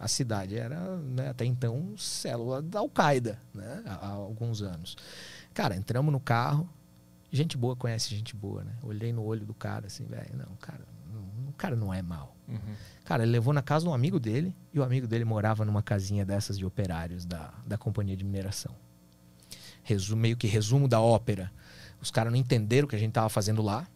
A 0.00 0.08
cidade 0.08 0.56
era, 0.56 0.96
né, 0.96 1.28
até 1.28 1.44
então, 1.44 1.94
célula 1.98 2.62
da 2.62 2.78
Al-Qaeda, 2.78 3.38
né? 3.54 3.82
Há, 3.84 4.06
alguns 4.08 4.62
anos. 4.62 4.96
Cara, 5.52 5.76
entramos 5.76 6.10
no 6.10 6.18
carro. 6.18 6.66
Gente 7.30 7.54
boa 7.56 7.76
conhece 7.76 8.08
gente 8.08 8.34
boa, 8.34 8.64
né? 8.64 8.72
Olhei 8.82 9.12
no 9.12 9.22
olho 9.22 9.44
do 9.44 9.52
cara 9.52 9.88
assim, 9.88 10.06
velho, 10.06 10.30
não, 10.32 10.56
cara, 10.56 10.80
não, 11.12 11.50
o 11.50 11.52
cara 11.52 11.76
não 11.76 11.92
é 11.92 12.00
mal. 12.00 12.34
Uhum. 12.48 12.74
Cara, 13.04 13.24
ele 13.24 13.32
levou 13.32 13.52
na 13.52 13.60
casa 13.60 13.84
de 13.84 13.90
um 13.90 13.94
amigo 13.94 14.18
dele 14.18 14.56
e 14.72 14.80
o 14.80 14.82
amigo 14.82 15.06
dele 15.06 15.24
morava 15.24 15.64
numa 15.66 15.82
casinha 15.82 16.24
dessas 16.24 16.56
de 16.56 16.64
operários 16.64 17.26
da, 17.26 17.52
da 17.66 17.76
companhia 17.76 18.16
de 18.16 18.24
mineração. 18.24 18.74
Resumo, 19.82 20.22
meio 20.22 20.36
que 20.36 20.46
resumo 20.46 20.88
da 20.88 21.00
ópera. 21.00 21.52
Os 22.00 22.10
caras 22.10 22.32
não 22.32 22.38
entenderam 22.38 22.86
o 22.86 22.88
que 22.88 22.96
a 22.96 22.98
gente 22.98 23.12
tava 23.12 23.28
fazendo 23.28 23.60
lá 23.60 23.86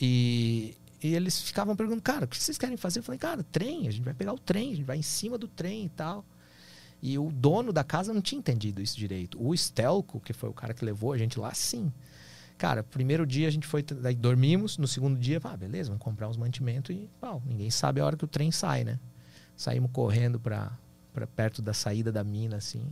e, 0.00 0.76
e 1.02 1.14
eles 1.14 1.40
ficavam 1.40 1.74
perguntando, 1.74 2.02
cara, 2.02 2.24
o 2.24 2.28
que 2.28 2.36
vocês 2.36 2.56
querem 2.56 2.76
fazer? 2.76 3.00
Eu 3.00 3.02
falei, 3.02 3.18
cara, 3.18 3.42
trem, 3.42 3.88
a 3.88 3.90
gente 3.90 4.04
vai 4.04 4.14
pegar 4.14 4.32
o 4.32 4.38
trem, 4.38 4.72
a 4.72 4.76
gente 4.76 4.84
vai 4.84 4.96
em 4.96 5.02
cima 5.02 5.36
do 5.36 5.48
trem 5.48 5.86
e 5.86 5.88
tal. 5.88 6.24
E 7.02 7.18
o 7.18 7.32
dono 7.32 7.72
da 7.72 7.82
casa 7.82 8.14
não 8.14 8.20
tinha 8.20 8.38
entendido 8.38 8.80
isso 8.80 8.96
direito. 8.96 9.36
O 9.44 9.56
Stelco, 9.56 10.20
que 10.20 10.32
foi 10.32 10.48
o 10.48 10.52
cara 10.52 10.72
que 10.72 10.84
levou 10.84 11.12
a 11.12 11.18
gente 11.18 11.40
lá, 11.40 11.52
sim. 11.52 11.92
Cara, 12.56 12.84
primeiro 12.84 13.26
dia 13.26 13.48
a 13.48 13.50
gente 13.50 13.66
foi, 13.66 13.82
daí 13.82 14.14
dormimos, 14.14 14.78
no 14.78 14.86
segundo 14.86 15.18
dia, 15.18 15.40
ah, 15.42 15.56
beleza, 15.56 15.90
vamos 15.90 16.04
comprar 16.04 16.28
uns 16.28 16.36
mantimentos 16.36 16.94
e, 16.94 17.10
pau, 17.20 17.42
ninguém 17.44 17.70
sabe 17.70 18.00
a 18.00 18.06
hora 18.06 18.16
que 18.16 18.24
o 18.24 18.28
trem 18.28 18.52
sai, 18.52 18.84
né? 18.84 19.00
Saímos 19.56 19.90
correndo 19.92 20.38
para 20.38 20.70
perto 21.34 21.60
da 21.60 21.72
saída 21.72 22.12
da 22.12 22.22
mina, 22.22 22.58
assim. 22.58 22.86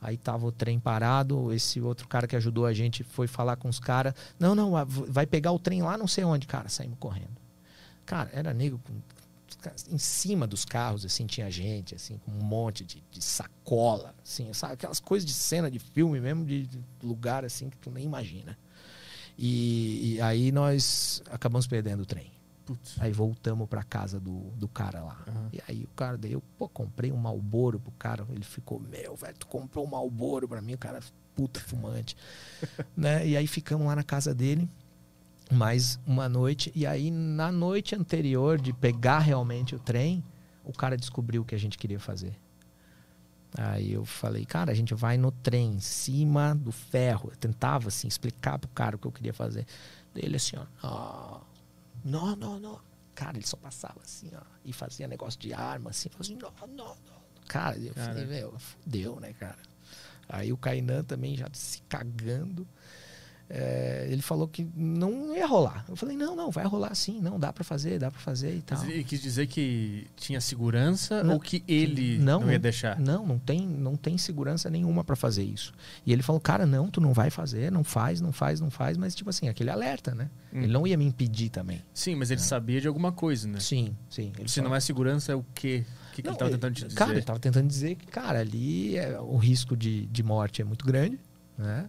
Aí 0.00 0.16
tava 0.16 0.46
o 0.46 0.50
trem 0.50 0.80
parado, 0.80 1.52
esse 1.52 1.78
outro 1.82 2.08
cara 2.08 2.26
que 2.26 2.34
ajudou 2.34 2.64
a 2.64 2.72
gente 2.72 3.04
foi 3.04 3.26
falar 3.26 3.56
com 3.56 3.68
os 3.68 3.78
caras. 3.78 4.14
Não, 4.38 4.54
não, 4.54 4.72
vai 4.86 5.26
pegar 5.26 5.52
o 5.52 5.58
trem 5.58 5.82
lá 5.82 5.98
não 5.98 6.08
sei 6.08 6.24
onde. 6.24 6.46
Cara, 6.46 6.70
saímos 6.70 6.98
correndo. 6.98 7.41
Cara, 8.04 8.30
era 8.32 8.52
negro 8.52 8.80
com 8.84 8.92
em 9.90 9.98
cima 9.98 10.46
dos 10.46 10.64
carros, 10.64 11.04
assim, 11.04 11.26
tinha 11.26 11.50
gente, 11.50 11.94
assim, 11.94 12.18
com 12.18 12.30
um 12.30 12.42
monte 12.42 12.84
de, 12.84 13.02
de 13.10 13.22
sacola, 13.22 14.14
assim, 14.22 14.52
sabe? 14.52 14.74
Aquelas 14.74 15.00
coisas 15.00 15.26
de 15.26 15.32
cena 15.32 15.70
de 15.70 15.78
filme 15.78 16.20
mesmo, 16.20 16.44
de, 16.44 16.66
de 16.66 16.80
lugar, 17.02 17.44
assim, 17.44 17.70
que 17.70 17.76
tu 17.78 17.90
nem 17.90 18.04
imagina. 18.04 18.58
E, 19.38 20.14
e, 20.14 20.20
aí 20.20 20.52
nós 20.52 21.22
acabamos 21.30 21.66
perdendo 21.66 22.02
o 22.02 22.06
trem. 22.06 22.30
Putz. 22.64 22.96
Aí 23.00 23.12
voltamos 23.12 23.68
para 23.68 23.82
casa 23.82 24.20
do, 24.20 24.50
do 24.56 24.68
cara 24.68 25.02
lá. 25.02 25.24
Uhum. 25.26 25.48
E 25.52 25.60
aí 25.68 25.84
o 25.84 25.88
cara, 25.88 26.16
daí 26.16 26.32
eu, 26.32 26.42
pô, 26.56 26.68
comprei 26.68 27.10
um 27.10 27.16
Malboro 27.16 27.80
pro 27.80 27.90
cara. 27.92 28.24
Ele 28.28 28.44
ficou, 28.44 28.78
meu, 28.78 29.16
velho, 29.16 29.36
tu 29.36 29.46
comprou 29.46 29.84
um 29.84 29.90
Malboro 29.90 30.46
pra 30.46 30.60
mim. 30.60 30.74
O 30.74 30.78
cara, 30.78 31.00
puta 31.34 31.58
fumante. 31.58 32.16
né? 32.96 33.26
E 33.26 33.36
aí 33.36 33.46
ficamos 33.46 33.86
lá 33.86 33.96
na 33.96 34.04
casa 34.04 34.32
dele 34.32 34.68
mais 35.52 36.00
uma 36.06 36.28
noite. 36.28 36.72
E 36.74 36.86
aí, 36.86 37.10
na 37.10 37.52
noite 37.52 37.94
anterior 37.94 38.60
de 38.60 38.72
pegar 38.72 39.20
realmente 39.20 39.74
o 39.74 39.78
trem, 39.78 40.24
o 40.64 40.72
cara 40.72 40.96
descobriu 40.96 41.42
o 41.42 41.44
que 41.44 41.54
a 41.54 41.58
gente 41.58 41.78
queria 41.78 42.00
fazer. 42.00 42.34
Aí 43.56 43.92
eu 43.92 44.04
falei, 44.04 44.46
cara, 44.46 44.72
a 44.72 44.74
gente 44.74 44.94
vai 44.94 45.18
no 45.18 45.30
trem, 45.30 45.74
em 45.74 45.80
cima 45.80 46.54
do 46.54 46.72
ferro. 46.72 47.28
Eu 47.30 47.36
tentava, 47.36 47.88
assim, 47.88 48.08
explicar 48.08 48.58
pro 48.58 48.70
cara 48.70 48.96
o 48.96 48.98
que 48.98 49.06
eu 49.06 49.12
queria 49.12 49.34
fazer. 49.34 49.66
Ele 50.16 50.36
assim, 50.36 50.56
ó, 50.56 50.64
oh, 50.82 51.40
não, 52.02 52.34
não, 52.34 52.58
não. 52.58 52.80
Cara, 53.14 53.36
ele 53.36 53.46
só 53.46 53.58
passava 53.58 54.00
assim, 54.02 54.30
ó, 54.34 54.40
e 54.64 54.72
fazia 54.72 55.06
negócio 55.06 55.38
de 55.38 55.52
arma, 55.52 55.90
assim, 55.90 56.08
fazia, 56.08 56.36
não, 56.36 56.52
não, 56.66 56.86
não. 56.86 56.96
Cara, 57.46 57.76
eu 57.76 57.92
cara. 57.92 58.08
falei, 58.08 58.24
velho, 58.24 58.54
fudeu, 58.58 59.20
né, 59.20 59.34
cara? 59.34 59.58
Aí 60.28 60.50
o 60.50 60.56
Kainan 60.56 61.04
também 61.04 61.36
já 61.36 61.46
se 61.52 61.82
cagando 61.82 62.66
é, 63.54 64.06
ele 64.08 64.22
falou 64.22 64.48
que 64.48 64.66
não 64.74 65.36
ia 65.36 65.46
rolar. 65.46 65.84
Eu 65.86 65.94
falei, 65.94 66.16
não, 66.16 66.34
não, 66.34 66.50
vai 66.50 66.64
rolar 66.64 66.94
sim, 66.94 67.20
não, 67.20 67.38
dá 67.38 67.52
para 67.52 67.62
fazer, 67.62 67.98
dá 67.98 68.10
para 68.10 68.18
fazer 68.18 68.56
e 68.56 68.62
tal. 68.62 68.78
Mas 68.78 68.88
ele 68.88 69.04
quis 69.04 69.20
dizer 69.20 69.46
que 69.46 70.06
tinha 70.16 70.40
segurança 70.40 71.22
não, 71.22 71.34
ou 71.34 71.40
que 71.40 71.62
ele 71.68 72.16
não, 72.18 72.40
não 72.40 72.50
ia 72.50 72.58
deixar? 72.58 72.98
Não, 72.98 73.26
não 73.26 73.38
tem, 73.38 73.66
não 73.66 73.94
tem 73.94 74.16
segurança 74.16 74.70
nenhuma 74.70 75.04
para 75.04 75.14
fazer 75.14 75.42
isso. 75.42 75.74
E 76.06 76.14
ele 76.14 76.22
falou, 76.22 76.40
cara, 76.40 76.64
não, 76.64 76.88
tu 76.88 76.98
não 76.98 77.12
vai 77.12 77.28
fazer, 77.28 77.70
não 77.70 77.84
faz, 77.84 78.22
não 78.22 78.32
faz, 78.32 78.58
não 78.58 78.70
faz, 78.70 78.96
mas 78.96 79.14
tipo 79.14 79.28
assim, 79.28 79.50
aquele 79.50 79.68
alerta, 79.68 80.14
né? 80.14 80.30
Hum. 80.50 80.62
Ele 80.62 80.72
não 80.72 80.86
ia 80.86 80.96
me 80.96 81.04
impedir 81.04 81.50
também. 81.50 81.82
Sim, 81.92 82.14
mas 82.14 82.30
ele 82.30 82.40
é. 82.40 82.44
sabia 82.44 82.80
de 82.80 82.88
alguma 82.88 83.12
coisa, 83.12 83.46
né? 83.46 83.60
Sim, 83.60 83.94
sim. 84.08 84.32
Se 84.46 84.54
falou. 84.54 84.70
não 84.70 84.76
é 84.76 84.80
segurança, 84.80 85.30
é 85.30 85.34
o 85.34 85.44
quê? 85.54 85.84
O 86.10 86.14
que, 86.14 86.22
que 86.22 86.28
não, 86.28 86.32
ele 86.32 86.36
estava 86.36 86.50
tentando 86.50 86.74
te 86.74 86.84
dizer? 86.86 86.96
Cara, 86.96 87.10
ele 87.10 87.20
estava 87.20 87.38
tentando 87.38 87.68
dizer 87.68 87.94
que, 87.96 88.06
cara, 88.06 88.40
ali 88.40 88.96
é, 88.96 89.20
o 89.20 89.36
risco 89.36 89.76
de, 89.76 90.06
de 90.06 90.22
morte 90.22 90.62
é 90.62 90.64
muito 90.64 90.86
grande. 90.86 91.18
Né? 91.56 91.88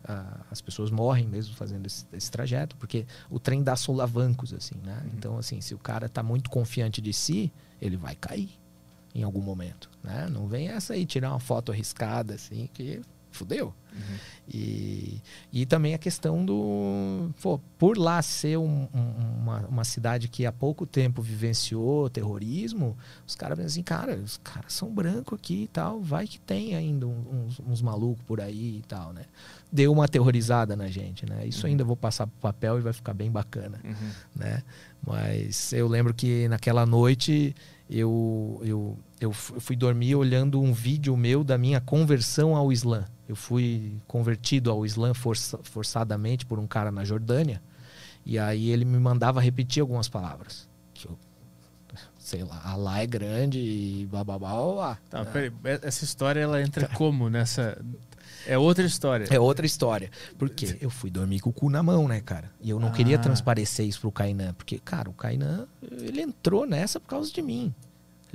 As 0.51 0.61
pessoas 0.61 0.91
morrem 0.91 1.25
mesmo 1.25 1.55
fazendo 1.55 1.85
esse, 1.87 2.05
esse, 2.13 2.29
trajeto, 2.29 2.75
porque 2.75 3.05
o 3.29 3.39
trem 3.39 3.63
dá 3.63 3.75
solavancos, 3.75 4.53
assim, 4.53 4.75
né? 4.83 5.01
Uhum. 5.03 5.11
Então, 5.15 5.37
assim, 5.37 5.61
se 5.61 5.73
o 5.73 5.77
cara 5.77 6.07
está 6.07 6.21
muito 6.21 6.49
confiante 6.49 7.01
de 7.01 7.13
si, 7.13 7.51
ele 7.81 7.95
vai 7.95 8.15
cair 8.15 8.51
em 9.15 9.23
algum 9.23 9.41
momento, 9.41 9.89
né? 10.03 10.27
Não 10.29 10.47
vem 10.47 10.67
essa 10.67 10.93
aí 10.93 11.05
tirar 11.05 11.29
uma 11.29 11.39
foto 11.39 11.71
arriscada, 11.71 12.33
assim, 12.33 12.69
que 12.73 13.01
fudeu. 13.37 13.73
Uhum. 13.93 14.17
E, 14.47 15.21
e 15.51 15.65
também 15.65 15.93
a 15.93 15.97
questão 15.97 16.43
do. 16.43 17.29
Pô, 17.41 17.59
por 17.77 17.97
lá 17.97 18.21
ser 18.21 18.57
um, 18.57 18.87
um, 18.93 19.41
uma, 19.41 19.59
uma 19.67 19.83
cidade 19.83 20.27
que 20.27 20.45
há 20.45 20.51
pouco 20.51 20.85
tempo 20.85 21.21
vivenciou 21.21 22.09
terrorismo, 22.09 22.97
os 23.25 23.35
caras 23.35 23.57
pensam 23.57 23.71
assim, 23.71 23.83
cara, 23.83 24.15
os 24.15 24.37
caras 24.37 24.73
são 24.73 24.93
brancos 24.93 25.37
aqui 25.39 25.63
e 25.63 25.67
tal, 25.67 26.01
vai 26.01 26.27
que 26.27 26.39
tem 26.39 26.75
ainda 26.75 27.05
uns, 27.07 27.59
uns 27.59 27.81
malucos 27.81 28.23
por 28.25 28.41
aí 28.41 28.79
e 28.79 28.83
tal, 28.87 29.13
né? 29.13 29.23
Deu 29.71 29.91
uma 29.91 30.05
aterrorizada 30.05 30.75
na 30.75 30.87
gente, 30.87 31.25
né? 31.25 31.45
Isso 31.45 31.65
uhum. 31.65 31.71
ainda 31.71 31.83
vou 31.83 31.95
passar 31.95 32.27
pro 32.27 32.39
papel 32.41 32.79
e 32.79 32.81
vai 32.81 32.93
ficar 32.93 33.13
bem 33.13 33.31
bacana, 33.31 33.79
uhum. 33.83 34.11
né? 34.35 34.61
Mas 35.05 35.71
eu 35.73 35.87
lembro 35.87 36.13
que 36.13 36.47
naquela 36.47 36.85
noite 36.85 37.55
eu, 37.89 38.61
eu, 38.63 38.97
eu 39.19 39.31
fui 39.33 39.75
dormir 39.75 40.15
olhando 40.15 40.61
um 40.61 40.73
vídeo 40.73 41.15
meu 41.15 41.43
da 41.43 41.57
minha 41.57 41.79
conversão 41.79 42.55
ao 42.55 42.71
Islã. 42.71 43.05
Eu 43.27 43.35
fui 43.35 43.95
convertido 44.07 44.69
ao 44.69 44.85
Islã 44.85 45.13
força, 45.13 45.57
forçadamente 45.63 46.45
por 46.45 46.59
um 46.59 46.67
cara 46.67 46.91
na 46.91 47.03
Jordânia. 47.05 47.61
E 48.25 48.37
aí 48.39 48.69
ele 48.69 48.85
me 48.85 48.97
mandava 48.99 49.41
repetir 49.41 49.81
algumas 49.81 50.07
palavras. 50.07 50.67
Que 50.93 51.07
eu, 51.07 51.17
sei 52.17 52.43
lá, 52.43 52.61
Allah 52.65 53.01
é 53.01 53.07
grande 53.07 53.59
e 53.59 54.07
blá 54.09 54.23
blá 54.23 54.39
blá 54.39 54.73
blá. 54.73 54.97
Tá, 55.09 55.25
peraí, 55.25 55.51
essa 55.81 56.03
história 56.03 56.39
ela 56.39 56.61
entra 56.61 56.87
tá. 56.87 56.95
como 56.95 57.29
nessa. 57.29 57.77
É 58.45 58.57
outra 58.57 58.85
história. 58.85 59.25
É 59.29 59.39
outra 59.39 59.65
história. 59.65 60.11
Porque 60.37 60.77
eu 60.81 60.89
fui 60.89 61.09
dormir 61.09 61.39
com 61.39 61.49
o 61.49 61.53
cu 61.53 61.69
na 61.69 61.81
mão, 61.81 62.07
né, 62.07 62.19
cara? 62.19 62.51
E 62.61 62.69
eu 62.69 62.79
não 62.79 62.89
ah. 62.89 62.91
queria 62.91 63.17
transparecer 63.17 63.85
isso 63.85 64.01
pro 64.01 64.11
Kainan. 64.11 64.53
Porque, 64.53 64.79
cara, 64.79 65.09
o 65.09 65.13
Kainan, 65.13 65.65
ele 65.81 66.21
entrou 66.21 66.65
nessa 66.65 66.99
por 66.99 67.07
causa 67.07 67.31
de 67.31 67.41
mim. 67.41 67.73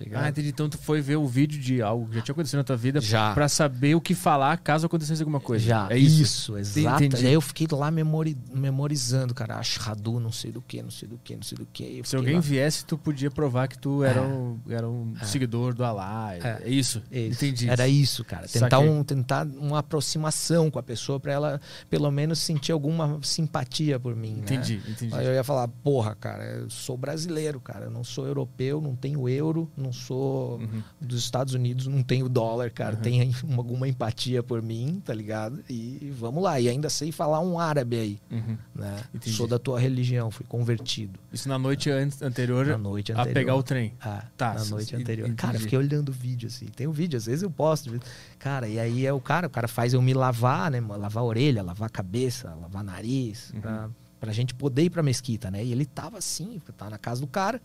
Tá 0.06 0.22
ah, 0.22 0.28
entendi. 0.28 0.48
Então 0.48 0.68
tu 0.68 0.78
foi 0.78 1.00
ver 1.00 1.16
o 1.16 1.26
vídeo 1.26 1.60
de 1.60 1.82
algo 1.82 2.08
que 2.08 2.16
já 2.16 2.22
tinha 2.22 2.32
acontecido 2.32 2.58
na 2.58 2.64
tua 2.64 2.76
vida 2.76 3.00
já. 3.00 3.34
pra 3.34 3.48
saber 3.48 3.94
o 3.94 4.00
que 4.00 4.14
falar 4.14 4.56
caso 4.58 4.86
acontecesse 4.86 5.22
alguma 5.22 5.40
coisa. 5.40 5.64
Já. 5.64 5.88
É 5.90 5.98
isso? 5.98 6.22
Isso, 6.22 6.58
exato. 6.58 7.04
Entendi. 7.04 7.26
Aí 7.26 7.32
eu 7.32 7.40
fiquei 7.40 7.66
lá 7.72 7.90
memori 7.90 8.36
memorizando, 8.52 9.34
cara. 9.34 9.56
Ashadu, 9.56 10.20
não 10.20 10.32
sei 10.32 10.52
do 10.52 10.60
que, 10.60 10.82
não 10.82 10.90
sei 10.90 11.08
do 11.08 11.18
que, 11.22 11.34
não 11.34 11.42
sei 11.42 11.58
do 11.58 11.66
que. 11.66 12.02
Se 12.04 12.16
alguém 12.16 12.36
lá... 12.36 12.40
viesse, 12.40 12.84
tu 12.84 12.96
podia 12.96 13.30
provar 13.30 13.68
que 13.68 13.78
tu 13.78 14.04
era, 14.04 14.20
é. 14.20 14.22
um, 14.22 14.58
era 14.68 14.88
um 14.88 15.14
é. 15.20 15.24
seguidor 15.24 15.74
do 15.74 15.84
Alá. 15.84 16.34
É, 16.34 16.62
é 16.64 16.68
isso. 16.68 17.02
isso. 17.10 17.44
Entendi. 17.44 17.68
Era 17.68 17.88
isso, 17.88 18.24
cara. 18.24 18.46
Tentar, 18.46 18.78
um, 18.78 19.02
tentar 19.02 19.46
uma 19.46 19.80
aproximação 19.80 20.70
com 20.70 20.78
a 20.78 20.82
pessoa 20.82 21.18
pra 21.18 21.32
ela, 21.32 21.60
pelo 21.90 22.10
menos, 22.10 22.38
sentir 22.38 22.72
alguma 22.72 23.18
simpatia 23.22 23.98
por 23.98 24.14
mim. 24.14 24.38
Entendi, 24.38 24.76
né? 24.76 24.82
entendi. 24.88 25.14
Aí 25.14 25.26
eu 25.26 25.32
ia 25.32 25.44
falar, 25.44 25.68
porra, 25.68 26.14
cara, 26.14 26.44
eu 26.44 26.70
sou 26.70 26.96
brasileiro, 26.96 27.60
cara. 27.60 27.86
Eu 27.86 27.90
não 27.90 28.04
sou 28.04 28.26
europeu, 28.26 28.80
não 28.80 28.94
tenho 28.94 29.28
euro, 29.28 29.70
não 29.76 29.87
não 29.88 29.92
sou 29.92 30.58
uhum. 30.58 30.82
dos 31.00 31.18
Estados 31.18 31.54
Unidos, 31.54 31.86
não 31.86 32.02
tenho 32.02 32.28
dólar, 32.28 32.70
cara. 32.70 32.96
Uhum. 32.96 33.02
Tem 33.02 33.34
alguma 33.56 33.88
empatia 33.88 34.42
por 34.42 34.62
mim, 34.62 35.02
tá 35.04 35.14
ligado? 35.14 35.64
E 35.68 36.12
vamos 36.18 36.42
lá. 36.42 36.60
E 36.60 36.68
ainda 36.68 36.90
sei 36.90 37.10
falar 37.10 37.40
um 37.40 37.58
árabe 37.58 37.98
aí. 37.98 38.20
Uhum. 38.30 38.58
Né? 38.74 38.96
Sou 39.26 39.46
da 39.46 39.58
tua 39.58 39.80
religião, 39.80 40.30
fui 40.30 40.44
convertido. 40.46 41.18
Isso 41.32 41.48
na 41.48 41.58
noite 41.58 41.90
anterior, 41.90 42.66
na 42.66 42.78
noite 42.78 43.12
anterior 43.12 43.30
a 43.30 43.34
pegar 43.34 43.56
o 43.56 43.62
trem. 43.62 43.94
Ah, 44.00 44.24
tá. 44.36 44.54
Na 44.54 44.64
noite 44.66 44.94
anterior. 44.94 45.26
Entendi. 45.26 45.42
Cara, 45.42 45.58
fiquei 45.58 45.78
olhando 45.78 46.10
o 46.10 46.12
vídeo 46.12 46.46
assim. 46.46 46.66
Tem 46.66 46.86
o 46.86 46.90
um 46.90 46.92
vídeo, 46.92 47.16
às 47.16 47.26
vezes 47.26 47.42
eu 47.42 47.50
posto. 47.50 47.98
Cara, 48.38 48.68
e 48.68 48.78
aí 48.78 49.06
é 49.06 49.12
o 49.12 49.20
cara, 49.20 49.46
o 49.46 49.50
cara 49.50 49.66
faz 49.66 49.94
eu 49.94 50.02
me 50.02 50.12
lavar, 50.12 50.70
né? 50.70 50.80
Lavar 50.80 51.22
a 51.22 51.26
orelha, 51.26 51.62
lavar 51.62 51.86
a 51.86 51.90
cabeça, 51.90 52.54
lavar 52.60 52.84
nariz, 52.84 53.50
uhum. 53.54 53.60
pra, 53.60 53.90
pra 54.20 54.32
gente 54.32 54.54
poder 54.54 54.82
ir 54.82 54.90
pra 54.90 55.02
mesquita, 55.02 55.50
né? 55.50 55.64
E 55.64 55.72
ele 55.72 55.86
tava 55.86 56.18
assim, 56.18 56.60
tá 56.76 56.90
na 56.90 56.98
casa 56.98 57.20
do 57.20 57.26
cara 57.26 57.60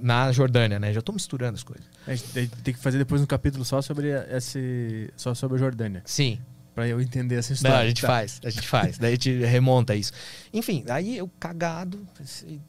na 0.00 0.32
Jordânia, 0.32 0.78
né? 0.78 0.92
Já 0.92 1.00
estou 1.00 1.12
misturando 1.12 1.54
as 1.54 1.62
coisas. 1.62 1.84
A 2.06 2.14
gente 2.14 2.48
tem 2.62 2.74
que 2.74 2.80
fazer 2.80 2.96
depois 2.96 3.20
um 3.20 3.26
capítulo 3.26 3.64
só 3.64 3.82
sobre 3.82 4.08
esse, 4.08 5.12
só 5.16 5.34
sobre 5.34 5.56
a 5.56 5.58
Jordânia. 5.58 6.02
Sim. 6.06 6.40
Para 6.74 6.88
eu 6.88 7.00
entender 7.00 7.36
essa 7.36 7.52
história. 7.52 7.76
Não, 7.76 7.84
a 7.84 7.86
gente 7.86 8.00
tá. 8.00 8.08
faz, 8.08 8.40
a 8.42 8.50
gente 8.50 8.66
faz. 8.66 8.98
Daí 8.98 9.10
a 9.10 9.14
gente 9.14 9.30
remonta 9.44 9.94
isso. 9.94 10.12
Enfim, 10.52 10.84
aí 10.88 11.16
eu 11.16 11.30
cagado, 11.38 12.04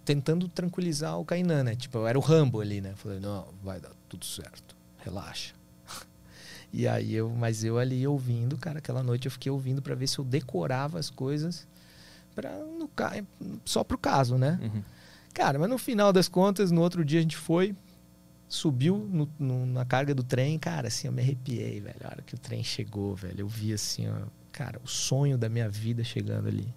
tentando 0.03 0.47
tranquilizar 0.47 1.17
o 1.17 1.25
Kainan, 1.25 1.63
né? 1.63 1.75
Tipo, 1.75 1.99
eu 1.99 2.07
era 2.07 2.19
o 2.19 2.21
Rambo 2.21 2.61
ali, 2.61 2.81
né? 2.81 2.93
Falei, 2.95 3.19
não, 3.19 3.47
vai 3.63 3.79
dar 3.79 3.91
tudo 4.09 4.25
certo. 4.25 4.75
Relaxa. 4.97 5.53
E 6.73 6.89
aí 6.89 7.15
eu, 7.15 7.29
mas 7.29 7.63
eu 7.63 7.79
ali 7.79 8.05
ouvindo, 8.05 8.57
cara, 8.57 8.79
aquela 8.79 9.01
noite 9.01 9.27
eu 9.27 9.31
fiquei 9.31 9.49
ouvindo 9.49 9.81
para 9.81 9.95
ver 9.95 10.07
se 10.07 10.19
eu 10.19 10.25
decorava 10.25 10.99
as 10.99 11.09
coisas 11.09 11.65
para 12.35 12.51
no 12.57 12.89
só 13.63 13.81
pro 13.81 13.97
caso, 13.97 14.37
né? 14.37 14.59
Uhum. 14.61 14.83
Cara, 15.35 15.59
mas 15.59 15.69
no 15.69 15.77
final 15.77 16.13
das 16.13 16.29
contas, 16.29 16.71
no 16.71 16.81
outro 16.81 17.03
dia 17.03 17.19
a 17.19 17.21
gente 17.21 17.35
foi, 17.35 17.75
subiu 18.47 18.97
no- 18.97 19.29
no- 19.37 19.65
na 19.65 19.83
carga 19.83 20.15
do 20.15 20.23
trem, 20.23 20.57
cara, 20.57 20.87
assim, 20.87 21.07
eu 21.07 21.11
me 21.13 21.21
arrepiei, 21.21 21.81
velho. 21.81 21.97
A 22.05 22.07
hora 22.07 22.21
que 22.21 22.33
o 22.33 22.37
trem 22.37 22.63
chegou, 22.63 23.13
velho, 23.15 23.41
eu 23.41 23.47
vi 23.47 23.73
assim, 23.73 24.07
ó, 24.07 24.27
cara, 24.51 24.79
o 24.81 24.87
sonho 24.87 25.37
da 25.37 25.49
minha 25.49 25.67
vida 25.67 26.05
chegando 26.05 26.47
ali. 26.47 26.73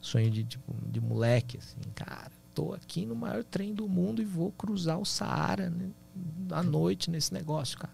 Sonho 0.00 0.30
de, 0.30 0.42
tipo, 0.42 0.74
de 0.90 1.00
moleque, 1.02 1.58
assim, 1.58 1.76
cara, 1.94 2.32
tô 2.54 2.72
aqui 2.72 3.04
no 3.04 3.14
maior 3.14 3.44
trem 3.44 3.74
do 3.74 3.86
mundo 3.86 4.22
e 4.22 4.24
vou 4.24 4.50
cruzar 4.52 4.98
o 4.98 5.04
Saara 5.04 5.68
né, 5.68 5.90
à 6.50 6.62
noite 6.62 7.10
nesse 7.10 7.32
negócio, 7.34 7.78
cara. 7.78 7.92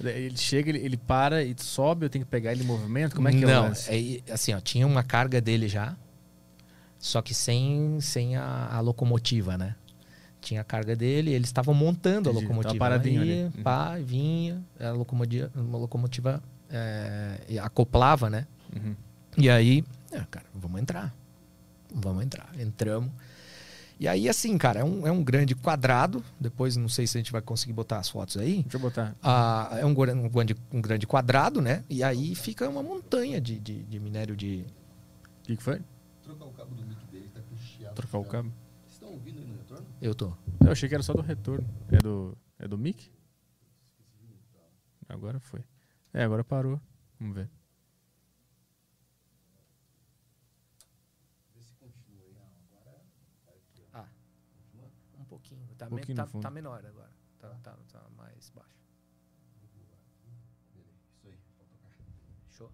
Ele 0.00 0.36
chega, 0.36 0.70
ele, 0.70 0.78
ele 0.78 0.96
para 0.96 1.44
e 1.44 1.54
sobe, 1.58 2.06
eu 2.06 2.10
tenho 2.10 2.24
que 2.24 2.30
pegar 2.30 2.52
ele 2.52 2.62
em 2.62 2.66
movimento? 2.66 3.14
Como 3.14 3.28
é 3.28 3.32
que 3.32 3.44
é 3.44 3.46
o 3.46 3.50
Não, 3.50 3.66
é, 3.66 4.32
assim, 4.32 4.54
ó, 4.54 4.60
tinha 4.60 4.86
uma 4.86 5.02
carga 5.02 5.40
dele 5.42 5.68
já, 5.68 5.94
só 7.06 7.22
que 7.22 7.34
sem, 7.34 8.00
sem 8.00 8.36
a, 8.36 8.68
a 8.72 8.80
locomotiva, 8.80 9.56
né? 9.56 9.74
Tinha 10.40 10.60
a 10.60 10.64
carga 10.64 10.94
dele, 10.94 11.32
eles 11.32 11.48
estavam 11.48 11.74
montando 11.74 12.30
Entendi, 12.30 12.38
a 12.38 12.40
locomotiva. 12.40 12.74
tava 12.74 12.78
paradinho 12.78 13.22
Aí, 13.22 13.32
ali. 13.32 13.42
Uhum. 13.56 13.62
pá, 13.62 13.96
vinha, 13.96 14.62
a 14.78 14.90
locomotiva, 14.90 15.50
uma 15.54 15.78
locomotiva 15.78 16.42
é, 16.70 17.38
acoplava, 17.62 18.28
né? 18.28 18.46
Uhum. 18.74 18.94
E 19.38 19.48
aí, 19.48 19.84
é, 20.10 20.20
cara, 20.30 20.46
vamos 20.54 20.80
entrar. 20.80 21.14
Vamos 21.94 22.24
entrar. 22.24 22.50
Entramos. 22.58 23.10
E 23.98 24.06
aí, 24.06 24.28
assim, 24.28 24.58
cara, 24.58 24.80
é 24.80 24.84
um, 24.84 25.06
é 25.06 25.10
um 25.10 25.22
grande 25.24 25.54
quadrado. 25.54 26.22
Depois, 26.38 26.76
não 26.76 26.88
sei 26.88 27.06
se 27.06 27.16
a 27.16 27.20
gente 27.20 27.32
vai 27.32 27.40
conseguir 27.40 27.72
botar 27.72 27.98
as 27.98 28.08
fotos 28.08 28.36
aí. 28.36 28.62
Deixa 28.62 28.76
eu 28.76 28.80
botar. 28.80 29.14
Ah, 29.22 29.70
é 29.80 29.86
um, 29.86 29.90
um 29.90 30.28
grande, 30.28 30.56
um 30.72 30.80
grande 30.82 31.06
quadrado, 31.06 31.62
né? 31.62 31.82
E 31.88 32.02
aí 32.02 32.34
fica 32.34 32.68
uma 32.68 32.82
montanha 32.82 33.40
de, 33.40 33.58
de, 33.58 33.82
de 33.84 34.00
minério 34.00 34.36
de. 34.36 34.66
O 35.40 35.46
que, 35.46 35.56
que 35.56 35.62
foi? 35.62 35.80
Trocar 36.22 36.44
o 36.44 36.50
cabo 36.50 36.74
do 36.74 36.84
mic 36.84 36.98
dele, 37.10 37.30
tá 37.32 37.40
com 37.48 37.56
chiado. 37.56 37.85
Trocar 37.96 38.18
o 38.18 38.24
cabo. 38.24 38.50
Vocês 38.82 38.92
estão 38.92 39.08
ouvindo 39.10 39.40
aí 39.40 39.46
no 39.46 39.56
retorno? 39.56 39.86
Eu 40.00 40.14
tô. 40.14 40.36
Eu 40.60 40.70
achei 40.70 40.88
que 40.88 40.94
era 40.94 41.02
só 41.02 41.14
do 41.14 41.22
retorno. 41.22 41.66
É 41.90 41.96
do, 41.98 42.36
é 42.58 42.68
do 42.68 42.76
mic? 42.78 43.10
Agora 45.08 45.40
foi. 45.40 45.64
É, 46.12 46.22
agora 46.22 46.44
parou. 46.44 46.80
Vamos 47.18 47.34
ver. 47.34 47.50
Ah, 53.92 54.08
um 55.18 55.24
pouquinho. 55.24 55.66
Tá, 55.76 55.86
Um 55.86 55.90
pouquinho 55.90 56.16
tá, 56.16 56.26
tá 56.26 56.50
menor 56.50 56.84
agora. 56.84 57.10
Tá, 57.38 57.48
tá, 57.62 57.76
tá 57.92 58.08
mais 58.16 58.50
baixo. 58.50 58.70
Isso 61.14 61.28
aí. 61.28 61.38
Show. 62.50 62.72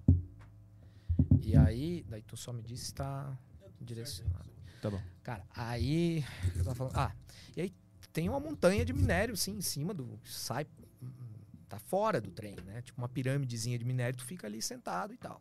E 1.41 1.57
aí, 1.57 2.05
daí 2.09 2.23
tu 2.23 2.37
só 2.37 2.53
me 2.53 2.63
disse 2.63 2.87
se 2.87 2.95
tá 2.95 3.37
direcionado. 3.81 4.52
Tá 4.83 4.91
bom. 4.91 5.01
Cara, 5.23 5.47
aí. 5.55 6.23
Eu 6.57 6.65
tava 6.65 6.75
falando. 6.75 6.97
Ah, 6.97 7.15
e 7.57 7.61
aí 7.63 7.73
tem 8.13 8.29
uma 8.29 8.39
montanha 8.41 8.85
de 8.85 8.93
minério, 8.93 9.35
sim, 9.37 9.53
em 9.57 9.61
cima 9.63 9.95
do. 9.95 10.21
Sai. 10.25 10.67
Tá 11.69 11.79
fora 11.79 12.21
do 12.21 12.31
trem, 12.31 12.57
né? 12.67 12.83
Tipo 12.83 13.01
uma 13.01 13.09
pirâmidezinha 13.09 13.79
de 13.79 13.85
minério, 13.85 14.19
tu 14.19 14.25
fica 14.27 14.47
ali 14.47 14.61
sentado 14.61 15.15
e 15.15 15.17
tal. 15.17 15.41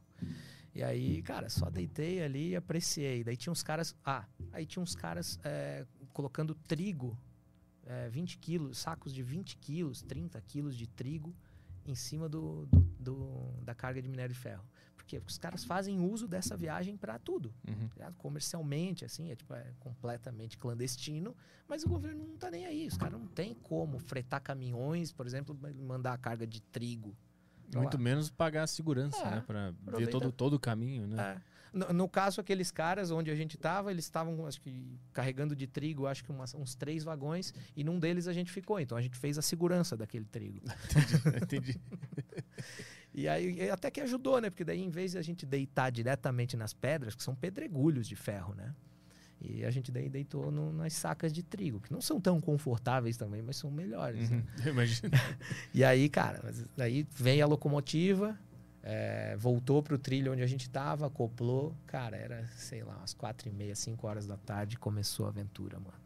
E 0.73 0.81
aí, 0.81 1.21
cara, 1.23 1.49
só 1.49 1.69
deitei 1.69 2.23
ali 2.23 2.51
e 2.51 2.55
apreciei. 2.55 3.21
Daí 3.23 3.35
tinha 3.35 3.51
uns 3.51 3.61
caras. 3.61 3.93
Ah, 4.05 4.25
aí 4.53 4.65
tinha 4.65 4.81
uns 4.81 4.95
caras 4.95 5.37
é, 5.43 5.85
colocando 6.13 6.55
trigo, 6.55 7.17
é, 7.85 8.07
20 8.09 8.37
quilos, 8.37 8.77
sacos 8.77 9.11
de 9.13 9.21
20 9.21 9.57
quilos, 9.57 10.01
30 10.03 10.39
quilos 10.39 10.77
de 10.77 10.87
trigo 10.87 11.35
em 11.85 11.95
cima 11.95 12.29
do, 12.29 12.65
do- 12.67 12.79
do- 12.99 13.53
da 13.63 13.73
carga 13.75 14.01
de 14.01 14.07
minério 14.07 14.33
de 14.33 14.39
ferro. 14.39 14.63
Quê? 15.11 15.19
Porque 15.19 15.31
os 15.31 15.37
caras 15.37 15.65
fazem 15.65 15.99
uso 15.99 16.25
dessa 16.25 16.55
viagem 16.55 16.95
para 16.95 17.19
tudo 17.19 17.53
Uhum. 17.67 17.89
ligado? 17.93 18.15
comercialmente, 18.15 19.03
assim, 19.03 19.29
é, 19.29 19.35
tipo, 19.35 19.53
é 19.53 19.73
completamente 19.77 20.57
clandestino, 20.57 21.35
mas 21.67 21.83
o 21.83 21.89
governo 21.89 22.25
não 22.25 22.37
tá 22.37 22.49
nem 22.49 22.65
aí. 22.65 22.87
Os 22.87 22.95
caras 22.95 23.19
não 23.19 23.27
tem 23.27 23.53
como 23.53 23.99
fretar 23.99 24.39
caminhões, 24.41 25.11
por 25.11 25.25
exemplo, 25.27 25.57
mandar 25.85 26.13
a 26.13 26.17
carga 26.17 26.47
de 26.47 26.61
trigo. 26.61 27.13
Muito 27.75 27.97
lá. 27.97 28.03
menos 28.03 28.29
pagar 28.29 28.63
a 28.63 28.67
segurança, 28.67 29.17
É, 29.21 29.31
né? 29.31 29.43
Pra 29.45 29.73
ver 29.97 30.07
todo, 30.09 30.31
todo 30.31 30.53
o 30.53 30.59
caminho, 30.59 31.05
né? 31.07 31.37
É. 31.37 31.51
No, 31.73 31.93
no 31.93 32.09
caso, 32.09 32.39
aqueles 32.41 32.69
caras 32.71 33.11
onde 33.11 33.31
a 33.31 33.35
gente 33.35 33.57
tava, 33.57 33.91
eles 33.91 34.03
estavam, 34.05 34.45
acho 34.45 34.59
que, 34.61 34.97
carregando 35.13 35.55
de 35.55 35.67
trigo, 35.67 36.05
acho 36.05 36.21
que 36.23 36.29
umas- 36.31 36.53
uns 36.53 36.75
três 36.75 37.03
vagões, 37.03 37.53
e 37.75 37.81
num 37.83 37.97
deles 37.99 38.27
a 38.27 38.33
gente 38.33 38.51
ficou. 38.51 38.77
Então 38.79 38.97
a 38.97 39.01
gente 39.01 39.17
fez 39.17 39.37
a 39.37 39.41
segurança 39.41 39.95
daquele 39.97 40.25
trigo. 40.25 40.59
Entendi. 41.41 41.79
E 43.13 43.27
aí 43.27 43.69
até 43.69 43.91
que 43.91 43.99
ajudou, 44.01 44.39
né? 44.39 44.49
Porque 44.49 44.63
daí, 44.63 44.81
em 44.81 44.89
vez 44.89 45.11
de 45.11 45.17
a 45.17 45.21
gente 45.21 45.45
deitar 45.45 45.91
diretamente 45.91 46.55
nas 46.55 46.73
pedras, 46.73 47.13
que 47.15 47.23
são 47.23 47.35
pedregulhos 47.35 48.07
de 48.07 48.15
ferro, 48.15 48.53
né? 48.55 48.73
E 49.43 49.65
a 49.65 49.71
gente 49.71 49.91
daí 49.91 50.07
deitou 50.07 50.51
no- 50.51 50.71
nas 50.71 50.93
sacas 50.93 51.33
de 51.33 51.41
trigo, 51.43 51.79
que 51.81 51.91
não 51.91 51.99
são 51.99 52.21
tão 52.21 52.39
confortáveis 52.39 53.17
também, 53.17 53.41
mas 53.41 53.57
são 53.57 53.71
melhores. 53.71 54.29
né? 54.29 54.37
Uhum. 54.37 54.43
Eu 54.65 54.71
imagino. 54.73 55.11
E 55.73 55.83
aí, 55.83 56.07
cara, 56.09 56.53
daí 56.77 57.05
veio 57.11 57.43
a 57.43 57.47
locomotiva, 57.47 58.37
é, 58.83 59.35
voltou 59.37 59.81
pro 59.81 59.97
trilho 59.97 60.31
onde 60.31 60.43
a 60.43 60.47
gente 60.47 60.69
tava, 60.69 61.07
acoplou. 61.07 61.75
Cara, 61.87 62.15
era, 62.15 62.47
sei 62.55 62.83
lá, 62.83 62.95
umas 62.97 63.13
quatro 63.13 63.49
e 63.49 63.51
meia, 63.51 63.75
cinco 63.75 64.07
horas 64.07 64.25
da 64.27 64.37
tarde, 64.37 64.77
começou 64.77 65.25
a 65.25 65.29
aventura, 65.29 65.79
mano. 65.79 66.00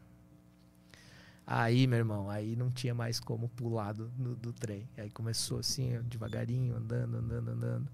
Aí, 1.46 1.86
meu 1.86 1.98
irmão, 1.98 2.28
aí 2.28 2.56
não 2.56 2.70
tinha 2.70 2.92
mais 2.94 3.20
como 3.20 3.48
pular 3.48 3.92
do, 3.92 4.08
do, 4.08 4.34
do 4.36 4.52
trem. 4.52 4.88
Aí 4.96 5.08
começou 5.10 5.60
assim, 5.60 6.00
devagarinho, 6.02 6.74
andando, 6.74 7.18
andando, 7.18 7.50
andando. 7.50 7.88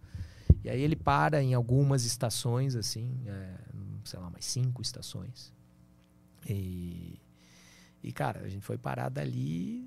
E 0.65 0.71
aí 0.71 0.81
ele 0.81 0.97
para 0.97 1.43
em 1.43 1.53
algumas 1.53 2.05
estações, 2.05 2.75
assim, 2.75 3.21
é, 3.27 3.55
sei 4.05 4.19
lá, 4.19 4.31
mais 4.31 4.45
cinco 4.47 4.81
estações. 4.81 5.53
E, 6.49 7.21
e 8.03 8.11
cara, 8.13 8.41
a 8.41 8.49
gente 8.49 8.65
foi 8.65 8.79
parado 8.79 9.21
ali 9.21 9.87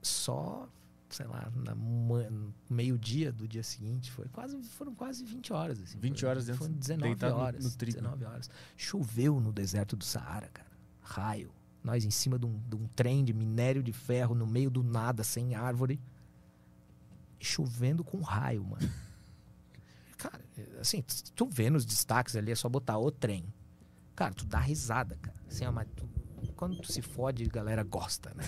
só, 0.00 0.68
sei 1.08 1.26
lá, 1.26 1.50
no 1.54 2.54
meio-dia 2.70 3.32
do 3.32 3.48
dia 3.48 3.62
seguinte. 3.62 4.10
Foi 4.12 4.28
quase, 4.28 4.56
foram 4.62 4.94
quase 4.94 5.24
20 5.24 5.52
horas. 5.52 5.80
Assim, 5.82 5.98
20 5.98 6.20
Foi- 6.20 6.28
horas 6.28 6.46
dentro- 6.46 6.60
Foram 6.64 6.74
19 6.74 7.08
deitado 7.10 7.34
no- 7.34 7.40
horas. 7.40 7.64
no 7.64 7.70
trigo. 7.72 7.96
19 7.96 8.24
horas. 8.24 8.50
Choveu 8.76 9.40
no 9.40 9.52
deserto 9.52 9.96
do 9.96 10.04
Saara, 10.04 10.48
cara. 10.48 10.70
Raio. 11.00 11.50
Nós 11.84 12.04
em 12.04 12.10
cima 12.10 12.38
de 12.38 12.46
um, 12.46 12.58
de 12.66 12.74
um 12.76 12.88
trem 12.96 13.22
de 13.22 13.34
minério 13.34 13.82
de 13.82 13.92
ferro 13.92 14.34
no 14.34 14.46
meio 14.46 14.70
do 14.70 14.82
nada, 14.82 15.22
sem 15.22 15.54
árvore. 15.54 16.00
Chovendo 17.38 18.02
com 18.02 18.20
raio, 18.22 18.64
mano. 18.64 18.90
Cara, 20.16 20.40
assim, 20.80 21.04
tu 21.34 21.46
vê 21.46 21.68
nos 21.68 21.84
destaques 21.84 22.34
ali, 22.36 22.50
é 22.50 22.54
só 22.54 22.68
botar 22.68 22.98
o 22.98 23.10
trem. 23.10 23.44
Cara, 24.16 24.32
tu 24.32 24.46
dá 24.46 24.58
risada, 24.60 25.18
cara. 25.20 25.36
Assim, 25.46 25.64
tu- 25.94 26.08
quando 26.56 26.80
tu 26.80 26.90
se 26.90 27.02
fode, 27.02 27.44
a 27.44 27.48
galera 27.48 27.82
gosta, 27.82 28.32
né? 28.34 28.44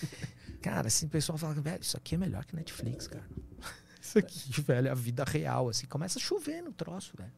cara, 0.62 0.86
assim, 0.86 1.04
o 1.06 1.10
pessoal 1.10 1.36
fala, 1.36 1.52
velho, 1.54 1.82
isso 1.82 1.96
aqui 1.96 2.14
é 2.14 2.18
melhor 2.18 2.46
que 2.46 2.56
Netflix, 2.56 3.06
cara. 3.08 3.28
Isso 4.00 4.18
aqui, 4.18 4.48
velho, 4.62 4.88
é 4.88 4.90
a 4.90 4.94
vida 4.94 5.24
real, 5.24 5.68
assim. 5.68 5.86
Começa 5.86 6.18
a 6.18 6.22
chover 6.22 6.62
no 6.62 6.72
troço, 6.72 7.12
velho. 7.18 7.32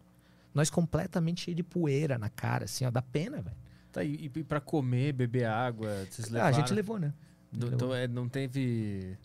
Nós 0.55 0.71
completamente 0.71 1.41
cheio 1.45 1.57
de 1.57 1.63
poeira 1.65 2.19
na 2.19 2.29
cara, 2.29 2.67
assim, 2.67 2.85
ó, 2.85 2.91
dá 2.91 3.03
pena, 3.03 3.41
velho. 3.41 3.57
Tá, 3.93 4.03
e, 4.03 4.31
e 4.35 4.43
pra 4.43 4.59
comer, 4.61 5.13
beber 5.13 5.45
água, 5.45 6.07
vocês 6.11 6.29
Ah, 6.29 6.33
levaram? 6.33 6.57
a 6.57 6.61
gente 6.61 6.73
levou, 6.75 6.99
né? 6.99 7.13
Não- 7.53 7.69
levou. 7.69 7.75
Então, 7.77 7.95
é, 7.95 8.09
não 8.09 8.29
teve... 8.29 9.17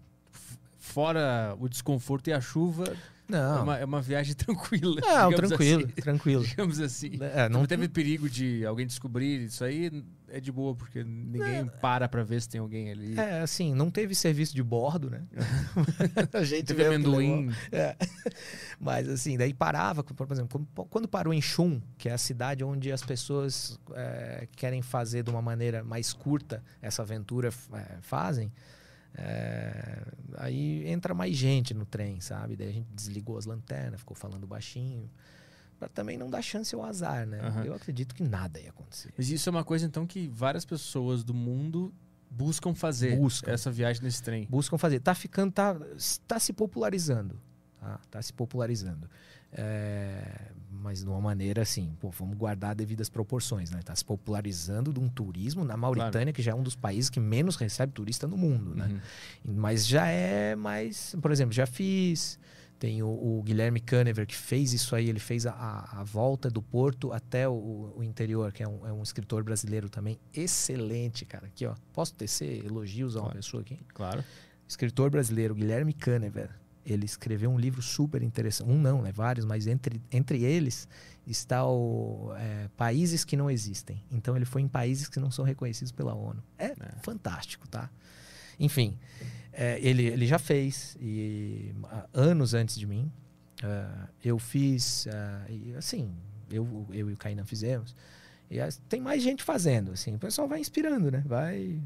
Fora 0.78 1.56
o 1.60 1.68
desconforto 1.68 2.28
e 2.30 2.34
a 2.34 2.40
chuva, 2.40 2.86
é, 2.88 2.96
Não. 3.32 3.64
uma, 3.64 3.78
é 3.78 3.86
uma 3.86 4.02
viagem 4.02 4.34
tranquila. 4.36 5.02
Não, 5.02 5.32
tranquilo, 5.34 5.84
assim. 5.86 6.02
tranquilo. 6.02 6.44
Digamos 6.48 6.80
assim. 6.80 7.12
É, 7.22 7.50
Não 7.50 7.60
não 7.62 7.66
teve 7.66 7.88
perigo 7.90 8.30
de 8.30 8.66
alguém 8.66 8.86
descobrir 8.88 9.44
isso 9.46 9.64
aí, 9.64 9.92
é 10.30 10.40
de 10.40 10.52
boa, 10.52 10.76
porque 10.76 11.04
ninguém 11.04 11.66
para 11.82 12.08
pra 12.10 12.24
ver 12.24 12.42
se 12.42 12.50
tem 12.50 12.60
alguém 12.60 12.92
ali. 12.92 13.18
É, 13.20 13.42
assim, 13.42 13.74
não 13.74 13.90
teve 13.90 14.14
serviço 14.14 14.54
de 14.56 14.62
bordo, 14.64 15.10
né? 15.10 15.24
a 16.34 16.44
gente 16.44 16.66
Teve 16.68 16.86
amendoim. 16.86 17.50
É. 17.72 17.96
Mas 18.80 19.08
assim, 19.08 19.38
daí 19.38 19.54
parava, 19.54 20.04
por 20.04 20.32
exemplo, 20.32 20.66
quando- 20.76 20.90
quando 20.90 21.08
parou 21.08 21.34
em 21.34 21.42
Chum, 21.42 21.82
que 21.98 22.10
é 22.10 22.14
a 22.14 22.18
cidade 22.18 22.64
onde 22.64 22.92
as 22.92 23.02
pessoas 23.04 23.80
é, 23.94 24.48
querem 24.56 24.82
fazer 24.82 25.24
de 25.24 25.30
uma 25.30 25.42
maneira 25.42 25.84
mais 25.84 26.14
curta 26.14 26.64
essa 26.82 27.02
aventura, 27.02 27.50
é, 27.74 27.98
fazem, 28.02 28.52
é, 29.16 30.04
aí 30.36 30.88
entra 30.88 31.14
mais 31.14 31.36
gente 31.36 31.74
no 31.74 31.86
trem, 31.86 32.20
sabe? 32.22 32.56
Daí 32.56 32.70
a 32.70 32.72
gente 32.74 32.88
desligou 32.94 33.38
as 33.38 33.46
lanternas, 33.46 34.00
ficou 34.00 34.16
falando 34.16 34.46
baixinho, 34.46 35.10
pra 35.80 35.88
também 35.88 36.18
não 36.18 36.30
dar 36.30 36.42
chance 36.42 36.74
ao 36.74 36.84
azar, 36.84 37.26
né? 37.26 37.40
Aham. 37.40 37.64
Eu 37.64 37.74
acredito 37.74 38.16
que 38.16 38.24
nada 38.24 38.60
ia 38.60 38.70
acontecer. 38.70 39.14
Mas 39.18 39.30
isso 39.30 39.48
é 39.48 39.52
uma 39.52 39.64
coisa, 39.64 39.86
então, 39.86 40.06
que 40.06 40.28
várias 40.28 40.66
pessoas 40.66 41.24
do 41.24 41.34
mundo 41.34 41.94
buscam 42.30 42.74
fazer. 42.74 43.16
Buscam. 43.16 43.52
Essa 43.52 43.72
viagem 43.72 44.04
nesse 44.04 44.22
trem. 44.22 44.48
buscam 44.50 44.78
fazer. 44.78 45.00
Tá 45.00 45.14
ficando, 45.14 45.52
tá, 45.52 45.78
tá 46.28 46.40
se 46.40 46.54
popularizando. 46.54 47.40
Tá, 47.80 48.00
tá 48.10 48.22
se 48.22 48.34
popularizando. 48.34 49.10
É, 49.52 50.52
mas 50.70 51.04
de 51.04 51.10
uma 51.10 51.22
maneira 51.22 51.62
assim, 51.62 51.96
pô, 52.00 52.10
vamos 52.10 52.38
guardar 52.38 52.76
devidas 52.76 53.10
proporções, 53.10 53.72
né? 53.72 53.80
Tá 53.84 53.96
se 53.96 54.04
popularizando 54.04 54.92
de 54.92 55.00
um 55.00 55.08
turismo 55.08 55.64
na 55.64 55.78
Mauritânia, 55.78 56.34
que 56.34 56.42
já 56.42 56.52
é 56.52 56.56
um 56.56 56.64
dos 56.64 56.76
países 56.76 57.10
que 57.10 57.20
menos 57.20 57.56
recebe 57.56 57.94
turista 57.94 58.28
no 58.28 58.38
mundo, 58.38 58.76
né? 58.76 58.88
Uhum. 59.46 59.56
Mas 59.56 59.88
já 59.88 60.08
é 60.08 60.56
mais, 60.56 61.16
por 61.22 61.32
exemplo, 61.32 61.54
já 61.54 61.66
fiz 61.66 62.38
Tem 62.80 63.02
o, 63.02 63.08
o 63.08 63.42
Guilherme 63.44 63.80
Canever, 63.80 64.28
que 64.28 64.36
fez 64.36 64.72
isso 64.72 64.96
aí, 64.96 65.10
ele 65.10 65.20
fez 65.20 65.48
a, 65.48 65.52
a, 65.52 66.04
volta 66.04 66.50
do 66.50 66.62
Porto 66.62 67.12
até 67.12 67.50
o, 67.50 67.94
o 67.96 68.04
interior, 68.04 68.52
que 68.52 68.62
é 68.62 68.68
um, 68.68 68.86
é 68.86 68.94
um, 68.94 69.02
escritor 69.02 69.44
brasileiro 69.44 69.90
também. 69.90 70.20
Excelente, 70.32 71.26
cara. 71.26 71.48
Aqui, 71.48 71.66
ó. 71.66 71.74
Posso 71.92 72.14
tecer 72.14 72.64
elogios 72.64 73.16
a 73.16 73.20
uma 73.20 73.26
claro. 73.26 73.38
pessoa 73.40 73.62
aqui? 73.62 73.80
Claro. 73.94 74.24
Escritor 74.68 75.10
brasileiro, 75.10 75.56
Guilherme 75.56 75.92
Canever. 75.92 76.52
Ele 76.86 77.06
escreveu 77.06 77.50
um 77.50 77.58
livro 77.58 77.82
super 77.82 78.22
interessante. 78.22 78.70
Um 78.70 78.80
não, 78.80 79.02
né? 79.02 79.12
Vários, 79.12 79.44
mas 79.44 79.66
entre, 79.66 80.02
entre 80.12 80.44
eles 80.44 80.88
está 81.26 81.68
o 81.68 82.32
é, 82.38 82.70
Países 82.78 83.26
que 83.26 83.36
não 83.36 83.50
existem. 83.50 84.04
Então 84.12 84.36
ele 84.36 84.46
foi 84.46 84.62
em 84.62 84.68
países 84.68 85.10
que 85.10 85.20
não 85.20 85.32
são 85.32 85.44
reconhecidos 85.44 85.92
pela 85.92 86.14
ONU. 86.14 86.44
É, 86.58 86.68
é. 86.68 86.76
fantástico, 87.02 87.68
tá? 87.68 87.90
Enfim, 88.60 88.98
é, 89.58 89.80
ele, 89.82 90.06
ele 90.06 90.28
já 90.28 90.38
fez, 90.38 90.96
e 91.02 91.74
anos 92.14 92.54
antes 92.54 92.78
de 92.78 92.86
mim, 92.86 93.12
uh, 93.64 94.08
eu 94.24 94.38
fiz, 94.38 95.08
uh, 95.08 95.52
e, 95.52 95.74
assim, 95.76 96.14
eu, 96.52 96.86
eu 96.92 97.10
e 97.10 97.14
o 97.14 97.18
Kainan 97.18 97.44
fizemos, 97.44 97.96
e 98.52 98.60
tem 98.88 99.02
mais 99.02 99.24
gente 99.24 99.42
fazendo, 99.44 99.92
assim, 99.92 100.14
o 100.14 100.20
pessoal 100.20 100.48
vai 100.48 100.60
inspirando, 100.60 101.10
né? 101.10 101.24
Vai 101.26 101.82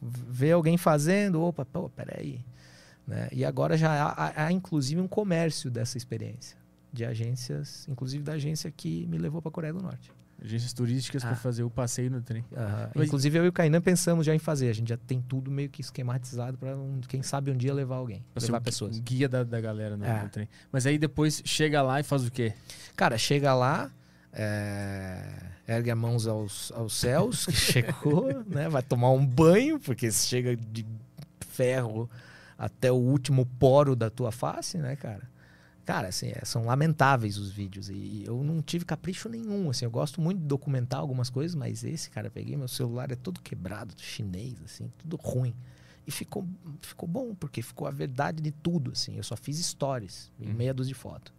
ver 0.00 0.52
alguém 0.52 0.78
fazendo, 0.78 1.42
opa, 1.42 1.64
pô, 1.64 1.90
peraí. 1.90 2.40
Né? 3.04 3.28
E 3.32 3.44
agora 3.44 3.76
já 3.76 4.10
há, 4.10 4.46
há, 4.46 4.52
inclusive, 4.52 5.00
um 5.00 5.08
comércio 5.08 5.70
dessa 5.70 5.98
experiência, 5.98 6.56
de 6.92 7.04
agências, 7.04 7.86
inclusive 7.88 8.22
da 8.22 8.34
agência 8.34 8.70
que 8.70 9.06
me 9.08 9.18
levou 9.18 9.42
para 9.42 9.48
a 9.48 9.52
Coreia 9.52 9.72
do 9.74 9.82
Norte 9.82 10.12
agências 10.42 10.72
turísticas 10.72 11.24
ah. 11.24 11.28
para 11.28 11.36
fazer 11.36 11.62
o 11.64 11.70
passeio 11.70 12.10
no 12.10 12.20
trem. 12.20 12.44
Mas... 12.94 13.06
Inclusive 13.06 13.38
eu 13.38 13.44
e 13.44 13.48
o 13.48 13.52
Kainan 13.52 13.80
pensamos 13.80 14.24
já 14.24 14.34
em 14.34 14.38
fazer. 14.38 14.70
A 14.70 14.72
gente 14.72 14.88
já 14.88 14.96
tem 14.96 15.20
tudo 15.20 15.50
meio 15.50 15.68
que 15.68 15.80
esquematizado 15.80 16.56
para 16.56 16.76
um, 16.76 17.00
quem 17.08 17.22
sabe 17.22 17.50
um 17.50 17.56
dia 17.56 17.74
levar 17.74 17.96
alguém, 17.96 18.24
pra 18.32 18.42
levar 18.42 18.60
pessoas. 18.60 18.98
Guia 19.00 19.28
da, 19.28 19.42
da 19.42 19.60
galera 19.60 19.96
no, 19.96 20.04
é. 20.04 20.22
no, 20.22 20.28
trem. 20.28 20.48
Mas 20.70 20.86
aí 20.86 20.98
depois 20.98 21.42
chega 21.44 21.82
lá 21.82 22.00
e 22.00 22.02
faz 22.02 22.26
o 22.26 22.30
quê? 22.30 22.52
Cara, 22.96 23.18
chega 23.18 23.52
lá, 23.54 23.90
é... 24.32 25.22
ergue 25.66 25.90
as 25.90 25.98
mãos 25.98 26.26
aos, 26.26 26.72
aos 26.72 26.94
céus, 26.94 27.46
que 27.46 27.52
chegou, 27.56 28.44
né? 28.46 28.68
Vai 28.68 28.82
tomar 28.82 29.10
um 29.10 29.26
banho, 29.26 29.80
porque 29.80 30.10
chega 30.10 30.56
de 30.56 30.86
ferro 31.50 32.08
até 32.56 32.90
o 32.90 32.96
último 32.96 33.44
poro 33.44 33.96
da 33.96 34.10
tua 34.10 34.30
face, 34.30 34.78
né, 34.78 34.96
cara? 34.96 35.28
Cara, 35.88 36.08
assim, 36.08 36.30
é, 36.34 36.44
são 36.44 36.66
lamentáveis 36.66 37.38
os 37.38 37.50
vídeos. 37.50 37.88
E 37.88 38.22
eu 38.26 38.44
não 38.44 38.60
tive 38.60 38.84
capricho 38.84 39.26
nenhum. 39.26 39.70
Assim, 39.70 39.86
eu 39.86 39.90
gosto 39.90 40.20
muito 40.20 40.38
de 40.38 40.44
documentar 40.44 41.00
algumas 41.00 41.30
coisas, 41.30 41.54
mas 41.54 41.82
esse, 41.82 42.10
cara, 42.10 42.28
peguei 42.28 42.58
meu 42.58 42.68
celular, 42.68 43.10
é 43.10 43.16
todo 43.16 43.40
quebrado, 43.40 43.94
chinês, 43.96 44.56
assim, 44.62 44.92
tudo 44.98 45.16
ruim. 45.16 45.54
E 46.06 46.10
ficou, 46.10 46.46
ficou 46.82 47.08
bom, 47.08 47.34
porque 47.34 47.62
ficou 47.62 47.88
a 47.88 47.90
verdade 47.90 48.42
de 48.42 48.50
tudo, 48.50 48.90
assim. 48.90 49.16
Eu 49.16 49.22
só 49.22 49.34
fiz 49.34 49.56
stories, 49.64 50.30
meia 50.38 50.74
dúzia 50.74 50.92
de 50.92 51.00
foto. 51.00 51.32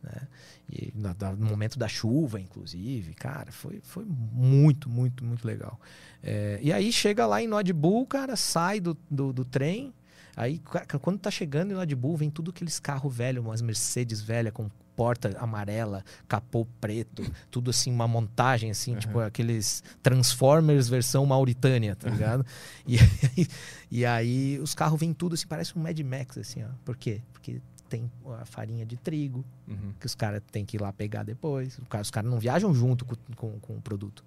Né? 0.00 0.28
E 0.70 0.92
no, 0.94 1.36
no, 1.36 1.46
momento 1.46 1.76
da 1.76 1.88
chuva, 1.88 2.40
inclusive, 2.40 3.14
cara, 3.14 3.50
foi, 3.50 3.80
foi 3.82 4.04
muito, 4.04 4.88
muito, 4.88 5.24
muito 5.24 5.44
legal. 5.44 5.76
É, 6.22 6.60
e 6.62 6.72
aí 6.72 6.92
chega 6.92 7.26
lá 7.26 7.42
em 7.42 7.48
Nodbull, 7.48 8.06
cara, 8.06 8.36
sai 8.36 8.78
do, 8.78 8.96
do, 9.10 9.32
do 9.32 9.44
trem, 9.44 9.92
Aí, 10.38 10.62
quando 11.02 11.18
tá 11.18 11.32
chegando 11.32 11.72
em 11.72 11.76
Red 11.76 11.96
Bull, 11.96 12.16
vem 12.16 12.30
tudo 12.30 12.52
aqueles 12.52 12.78
carros 12.78 13.12
velhos, 13.12 13.44
umas 13.44 13.60
Mercedes 13.60 14.20
velhas 14.20 14.52
com 14.52 14.70
porta 14.94 15.36
amarela, 15.38 16.04
capô 16.28 16.64
preto, 16.80 17.24
tudo 17.50 17.70
assim, 17.70 17.90
uma 17.90 18.06
montagem 18.06 18.70
assim, 18.70 18.92
uhum. 18.92 18.98
tipo 19.00 19.18
aqueles 19.18 19.82
Transformers 20.00 20.88
versão 20.88 21.26
Mauritânia, 21.26 21.96
tá 21.96 22.08
ligado? 22.08 22.40
Uhum. 22.40 22.46
E, 22.86 22.98
aí, 22.98 23.48
e 23.90 24.06
aí 24.06 24.58
os 24.60 24.76
carros 24.76 24.98
vêm 25.00 25.12
tudo 25.12 25.34
assim, 25.34 25.46
parece 25.48 25.76
um 25.76 25.82
Mad 25.82 25.98
Max, 26.00 26.38
assim, 26.38 26.62
ó. 26.62 26.68
Por 26.84 26.96
quê? 26.96 27.20
Porque 27.32 27.60
tem 27.88 28.08
a 28.40 28.44
farinha 28.44 28.86
de 28.86 28.96
trigo, 28.96 29.44
uhum. 29.66 29.92
que 29.98 30.06
os 30.06 30.14
caras 30.14 30.40
têm 30.52 30.64
que 30.64 30.76
ir 30.76 30.80
lá 30.80 30.92
pegar 30.92 31.24
depois. 31.24 31.80
Os 32.00 32.10
caras 32.10 32.30
não 32.30 32.38
viajam 32.38 32.72
junto 32.72 33.04
com, 33.04 33.16
com, 33.34 33.58
com 33.58 33.76
o 33.76 33.80
produto. 33.80 34.24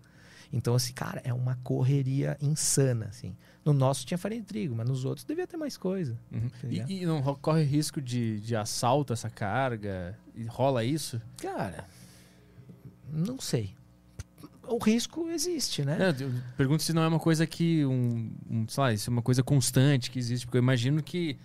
Então, 0.54 0.76
assim, 0.76 0.94
cara, 0.94 1.22
é 1.24 1.34
uma 1.34 1.56
correria 1.64 2.38
insana, 2.42 3.06
assim. 3.06 3.36
No 3.64 3.74
nosso 3.74 4.06
tinha 4.06 4.18
farinha 4.18 4.42
de 4.42 4.48
trigo, 4.48 4.76
mas 4.76 4.88
nos 4.88 5.06
outros 5.06 5.24
devia 5.24 5.48
ter 5.48 5.56
mais 5.56 5.78
coisa. 5.78 6.18
Uhum. 6.32 6.50
Tá 6.50 6.68
e, 6.68 7.02
e, 7.02 7.06
não 7.06 7.22
corre 7.36 7.64
risco 7.64 8.02
de, 8.02 8.40
de 8.40 8.56
assalto 8.56 9.14
essa 9.14 9.30
carga? 9.30 10.18
E 10.36 10.44
rola 10.46 10.84
isso? 10.84 11.22
Cara, 11.38 11.86
não 13.12 13.40
sei. 13.40 13.74
O 14.68 14.78
risco 14.78 15.30
existe, 15.30 15.84
né? 15.84 15.98
É, 16.10 16.14
pergunto 16.56 16.84
se 16.84 16.94
não 16.94 17.04
é 17.04 17.08
uma 17.08 17.20
coisa 17.20 17.46
que, 17.46 17.86
um, 17.86 18.32
um, 18.50 18.68
sei 18.68 18.82
lá, 18.82 18.94
isso 18.94 19.10
é 19.10 19.12
uma 19.12 19.22
coisa 19.22 19.44
constante 19.44 20.10
que 20.10 20.18
existe, 20.18 20.46
porque 20.46 20.58
eu 20.58 20.62
imagino 20.62 21.02
que 21.04 21.38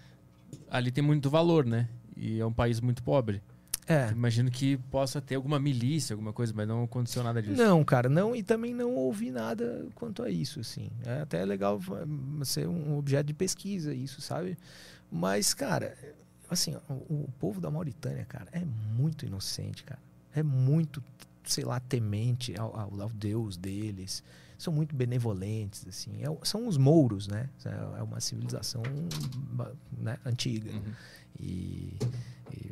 ali 0.71 0.91
tem 0.91 1.03
muito 1.03 1.29
valor, 1.29 1.65
né? 1.65 1.89
E 2.17 2.41
é 2.41 2.47
um 2.47 2.53
país 2.53 2.81
muito 2.81 3.03
pobre. 3.03 3.43
É. 3.89 4.11
Imagino 4.11 4.51
que 4.51 4.77
possa 4.91 5.21
ter 5.21 5.37
alguma 5.37 5.61
milícia, 5.61 6.15
alguma 6.15 6.33
coisa, 6.33 6.53
mas 6.55 6.67
não 6.67 6.85
aconteceu 6.85 7.23
nada 7.23 7.41
disso. 7.41 7.57
Não, 7.57 7.85
cara, 7.85 8.09
não, 8.09 8.35
e 8.35 8.43
também 8.43 8.75
não 8.75 8.95
ouvi 8.95 9.31
nada 9.31 9.87
quanto 9.95 10.23
a 10.23 10.31
isso, 10.31 10.59
assim. 10.59 10.91
É 11.05 11.21
até 11.21 11.45
legal 11.45 11.81
ser 12.45 12.67
um 12.69 12.99
objeto 12.99 13.27
de 13.27 13.35
pesquisa, 13.35 13.95
isso, 13.95 14.21
sabe? 14.21 14.59
Mas, 15.11 15.55
cara, 15.55 15.97
assim, 16.51 16.77
o, 16.89 16.93
o 16.93 17.29
povo 17.39 17.61
da 17.61 17.71
Mauritânia, 17.71 18.25
cara, 18.25 18.49
é 18.53 18.65
muito 18.65 19.25
inocente, 19.25 19.85
cara. 19.85 20.01
É 20.35 20.43
muito, 20.43 21.03
sei 21.45 21.65
lá, 21.65 21.79
temente 21.79 22.59
ao, 22.59 22.77
ao, 22.77 23.01
ao 23.03 23.11
Deus 23.11 23.57
deles. 23.57 24.23
São 24.59 24.73
muito 24.73 24.97
benevolentes, 24.97 25.87
assim. 25.87 26.23
É, 26.23 26.27
são 26.45 26.67
os 26.67 26.77
mouros, 26.77 27.29
né? 27.29 27.49
É 27.99 28.03
uma 28.03 28.21
civilização 28.21 28.83
né, 29.97 30.19
antiga. 30.25 30.73
Uhum. 30.73 30.93
E 31.39 31.97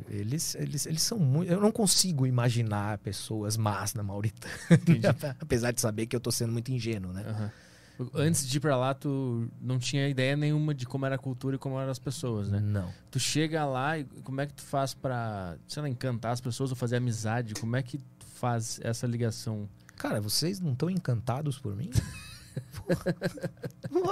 eles, 0.09 0.55
eles, 0.55 0.85
eles 0.85 1.01
são 1.01 1.19
muito. 1.19 1.51
Eu 1.51 1.59
não 1.59 1.71
consigo 1.71 2.25
imaginar 2.25 2.97
pessoas 2.99 3.57
más 3.57 3.93
na 3.93 4.03
Mauritânia. 4.03 5.15
apesar 5.39 5.71
de 5.71 5.81
saber 5.81 6.05
que 6.05 6.15
eu 6.15 6.19
tô 6.19 6.31
sendo 6.31 6.53
muito 6.53 6.71
ingênuo, 6.71 7.11
né? 7.11 7.23
Uhum. 7.27 8.09
Antes 8.13 8.47
de 8.47 8.57
ir 8.57 8.59
pra 8.59 8.75
lá, 8.75 8.93
tu 8.93 9.47
não 9.61 9.79
tinha 9.79 10.07
ideia 10.09 10.35
nenhuma 10.35 10.73
de 10.73 10.85
como 10.85 11.05
era 11.05 11.15
a 11.15 11.17
cultura 11.17 11.55
e 11.55 11.59
como 11.59 11.79
eram 11.79 11.91
as 11.91 11.99
pessoas, 11.99 12.49
né? 12.49 12.59
Não. 12.59 12.91
Tu 13.09 13.19
chega 13.19 13.65
lá 13.65 13.97
e 13.97 14.03
como 14.23 14.41
é 14.41 14.45
que 14.45 14.53
tu 14.53 14.63
faz 14.63 14.93
pra, 14.93 15.57
sei 15.67 15.81
lá, 15.81 15.89
encantar 15.89 16.33
as 16.33 16.41
pessoas 16.41 16.71
ou 16.71 16.75
fazer 16.75 16.97
amizade? 16.97 17.53
Como 17.53 17.75
é 17.75 17.81
que 17.81 17.97
tu 17.97 18.25
faz 18.25 18.79
essa 18.83 19.07
ligação? 19.07 19.69
Cara, 19.95 20.19
vocês 20.19 20.59
não 20.59 20.73
estão 20.73 20.89
encantados 20.89 21.57
por 21.57 21.73
mim? 21.75 21.89
Pô, 23.89 24.09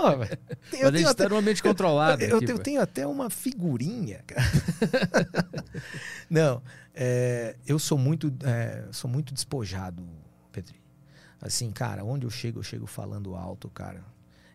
eu 0.72 0.92
Mas 0.92 0.94
a 0.94 0.98
gente 0.98 1.14
tá 1.14 1.30
num 1.30 1.38
ambiente 1.38 1.62
controlado. 1.62 2.24
Eu, 2.24 2.38
aqui, 2.38 2.52
eu 2.52 2.60
tenho 2.60 2.82
até 2.82 3.06
uma 3.06 3.30
figurinha, 3.30 4.24
cara. 4.26 4.44
Não, 6.30 6.62
é, 6.94 7.56
eu 7.66 7.78
sou 7.78 7.98
muito, 7.98 8.34
é, 8.44 8.86
sou 8.92 9.10
muito 9.10 9.34
despojado, 9.34 10.04
Petri. 10.52 10.82
Assim, 11.42 11.72
cara, 11.72 12.04
onde 12.04 12.26
eu 12.26 12.30
chego, 12.30 12.60
eu 12.60 12.64
chego 12.64 12.88
falando 12.88 13.36
alto, 13.36 13.70
cara. 13.70 14.04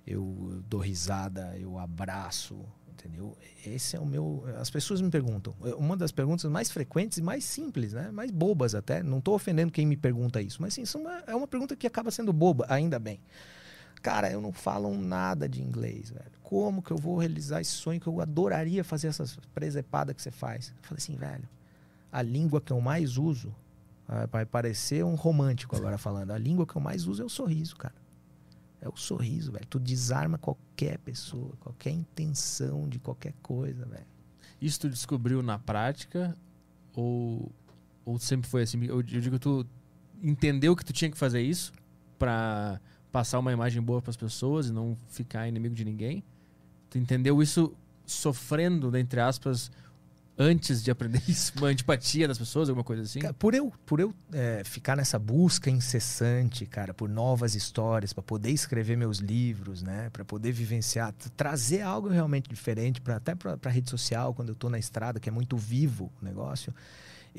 Eu 0.07 0.63
dou 0.67 0.81
risada, 0.81 1.55
eu 1.59 1.79
abraço, 1.79 2.65
entendeu? 2.89 3.37
Esse 3.67 3.95
é 3.95 4.01
o 4.01 4.07
meu. 4.07 4.45
As 4.59 4.71
pessoas 4.71 5.01
me 5.03 5.11
perguntam. 5.11 5.55
Uma 5.77 5.97
das 5.97 6.11
perguntas 6.11 6.51
mais 6.51 6.71
frequentes 6.71 7.19
e 7.19 7.23
mais 7.23 7.45
simples, 7.45 7.93
né? 7.93 8.11
Mais 8.11 8.31
bobas 8.31 8.75
até. 8.75 9.03
Não 9.03 9.19
estou 9.19 9.35
ofendendo 9.35 9.71
quem 9.71 9.85
me 9.85 9.97
pergunta 9.97 10.41
isso, 10.41 10.63
mas 10.63 10.75
sim, 10.75 10.85
é 11.27 11.35
uma 11.35 11.47
pergunta 11.47 11.77
que 11.77 11.87
acaba 11.87 12.11
sendo 12.11 12.33
boba, 12.33 12.65
ainda 12.69 12.99
bem. 12.99 13.21
Cara, 14.03 14.31
eu 14.31 14.41
não 14.41 14.53
falo 14.53 14.95
nada 14.97 15.49
de 15.49 15.63
inglês, 15.63 16.11
velho. 16.11 16.31
Como 16.43 16.83
que 16.83 16.91
eu 16.91 16.97
vou 16.97 17.19
realizar 17.19 17.61
esse 17.61 17.73
sonho 17.73 18.01
que 18.01 18.07
eu 18.07 18.21
adoraria 18.21 18.83
fazer 18.83 19.09
essas 19.09 19.37
presepadas 19.55 20.15
que 20.15 20.23
você 20.23 20.31
faz? 20.31 20.73
Eu 20.77 20.83
falei 20.83 20.99
assim, 20.99 21.17
velho, 21.17 21.49
a 22.11 22.23
língua 22.23 22.61
que 22.61 22.73
eu 22.73 22.81
mais 22.81 23.19
uso, 23.19 23.55
ah, 24.09 24.27
vai 24.27 24.47
parecer 24.47 25.05
um 25.05 25.15
romântico 25.15 25.77
agora 25.77 25.99
falando, 25.99 26.31
a 26.31 26.39
língua 26.39 26.67
que 26.67 26.75
eu 26.75 26.81
mais 26.81 27.07
uso 27.07 27.23
é 27.23 27.27
o 27.27 27.29
sorriso, 27.29 27.77
cara. 27.77 27.95
É 28.81 28.89
o 28.89 28.97
sorriso, 28.97 29.53
velho. 29.53 29.67
Tu 29.67 29.79
desarma 29.79 30.39
qualquer 30.39 30.99
pessoa, 30.99 31.53
qualquer 31.61 31.91
intenção 31.91 32.89
de 32.89 32.99
qualquer 32.99 33.35
coisa, 33.43 33.85
velho. 33.85 34.07
Isso 34.61 34.81
tu 34.81 34.89
descobriu 34.89 35.43
na 35.43 35.59
prática 35.59 36.35
ou, 36.95 37.51
ou 38.05 38.19
sempre 38.19 38.49
foi 38.49 38.63
assim? 38.63 38.83
Eu, 38.85 38.97
eu 38.97 39.03
digo, 39.03 39.39
tu 39.39 39.67
entendeu 40.23 40.75
que 40.75 40.85
tu 40.85 40.93
tinha 40.93 41.11
que 41.11 41.19
fazer 41.19 41.43
isso 41.43 41.73
para 42.19 42.81
passar 43.11 43.39
uma 43.39 43.53
imagem 43.53 43.83
boa 43.83 44.01
para 44.01 44.11
as 44.11 44.17
pessoas 44.17 44.69
e 44.69 44.73
não 44.73 44.97
ficar 45.09 45.49
inimigo 45.49 45.75
de 45.75 45.85
ninguém. 45.85 46.23
Tu 46.91 46.99
entendeu 46.99 47.43
isso 47.43 47.75
sofrendo, 48.07 48.97
entre 48.97 49.21
aspas, 49.21 49.71
antes 50.39 50.83
de 50.83 50.91
aprender 50.91 51.23
isso? 51.29 51.53
Uma 51.59 51.69
antipatia 51.69 52.29
das 52.29 52.39
pessoas, 52.39 52.69
alguma 52.69 52.85
coisa 52.85 53.03
assim? 53.03 53.21
por 53.39 53.55
eu, 53.55 53.73
por 53.85 54.01
eu 54.01 54.15
é, 54.33 54.63
ficar 54.65 54.97
nessa 54.97 55.19
busca 55.19 55.69
incessante, 55.69 56.65
cara, 56.65 56.95
por 56.95 57.09
novas 57.09 57.55
histórias, 57.55 58.13
para 58.13 58.23
poder 58.23 58.51
escrever 58.51 58.97
meus 58.97 59.19
livros, 59.19 59.83
né? 59.83 60.09
Para 60.11 60.25
poder 60.25 60.53
vivenciar, 60.53 61.13
trazer 61.37 61.83
algo 61.83 62.09
realmente 62.09 62.49
diferente, 62.49 63.01
pra, 63.01 63.17
até 63.17 63.35
para 63.35 63.71
rede 63.71 63.91
social, 63.91 64.33
quando 64.33 64.49
eu 64.49 64.55
estou 64.55 64.71
na 64.71 64.79
estrada, 64.79 65.19
que 65.19 65.29
é 65.29 65.33
muito 65.33 65.57
vivo 65.57 66.11
o 66.23 66.25
negócio 66.25 66.73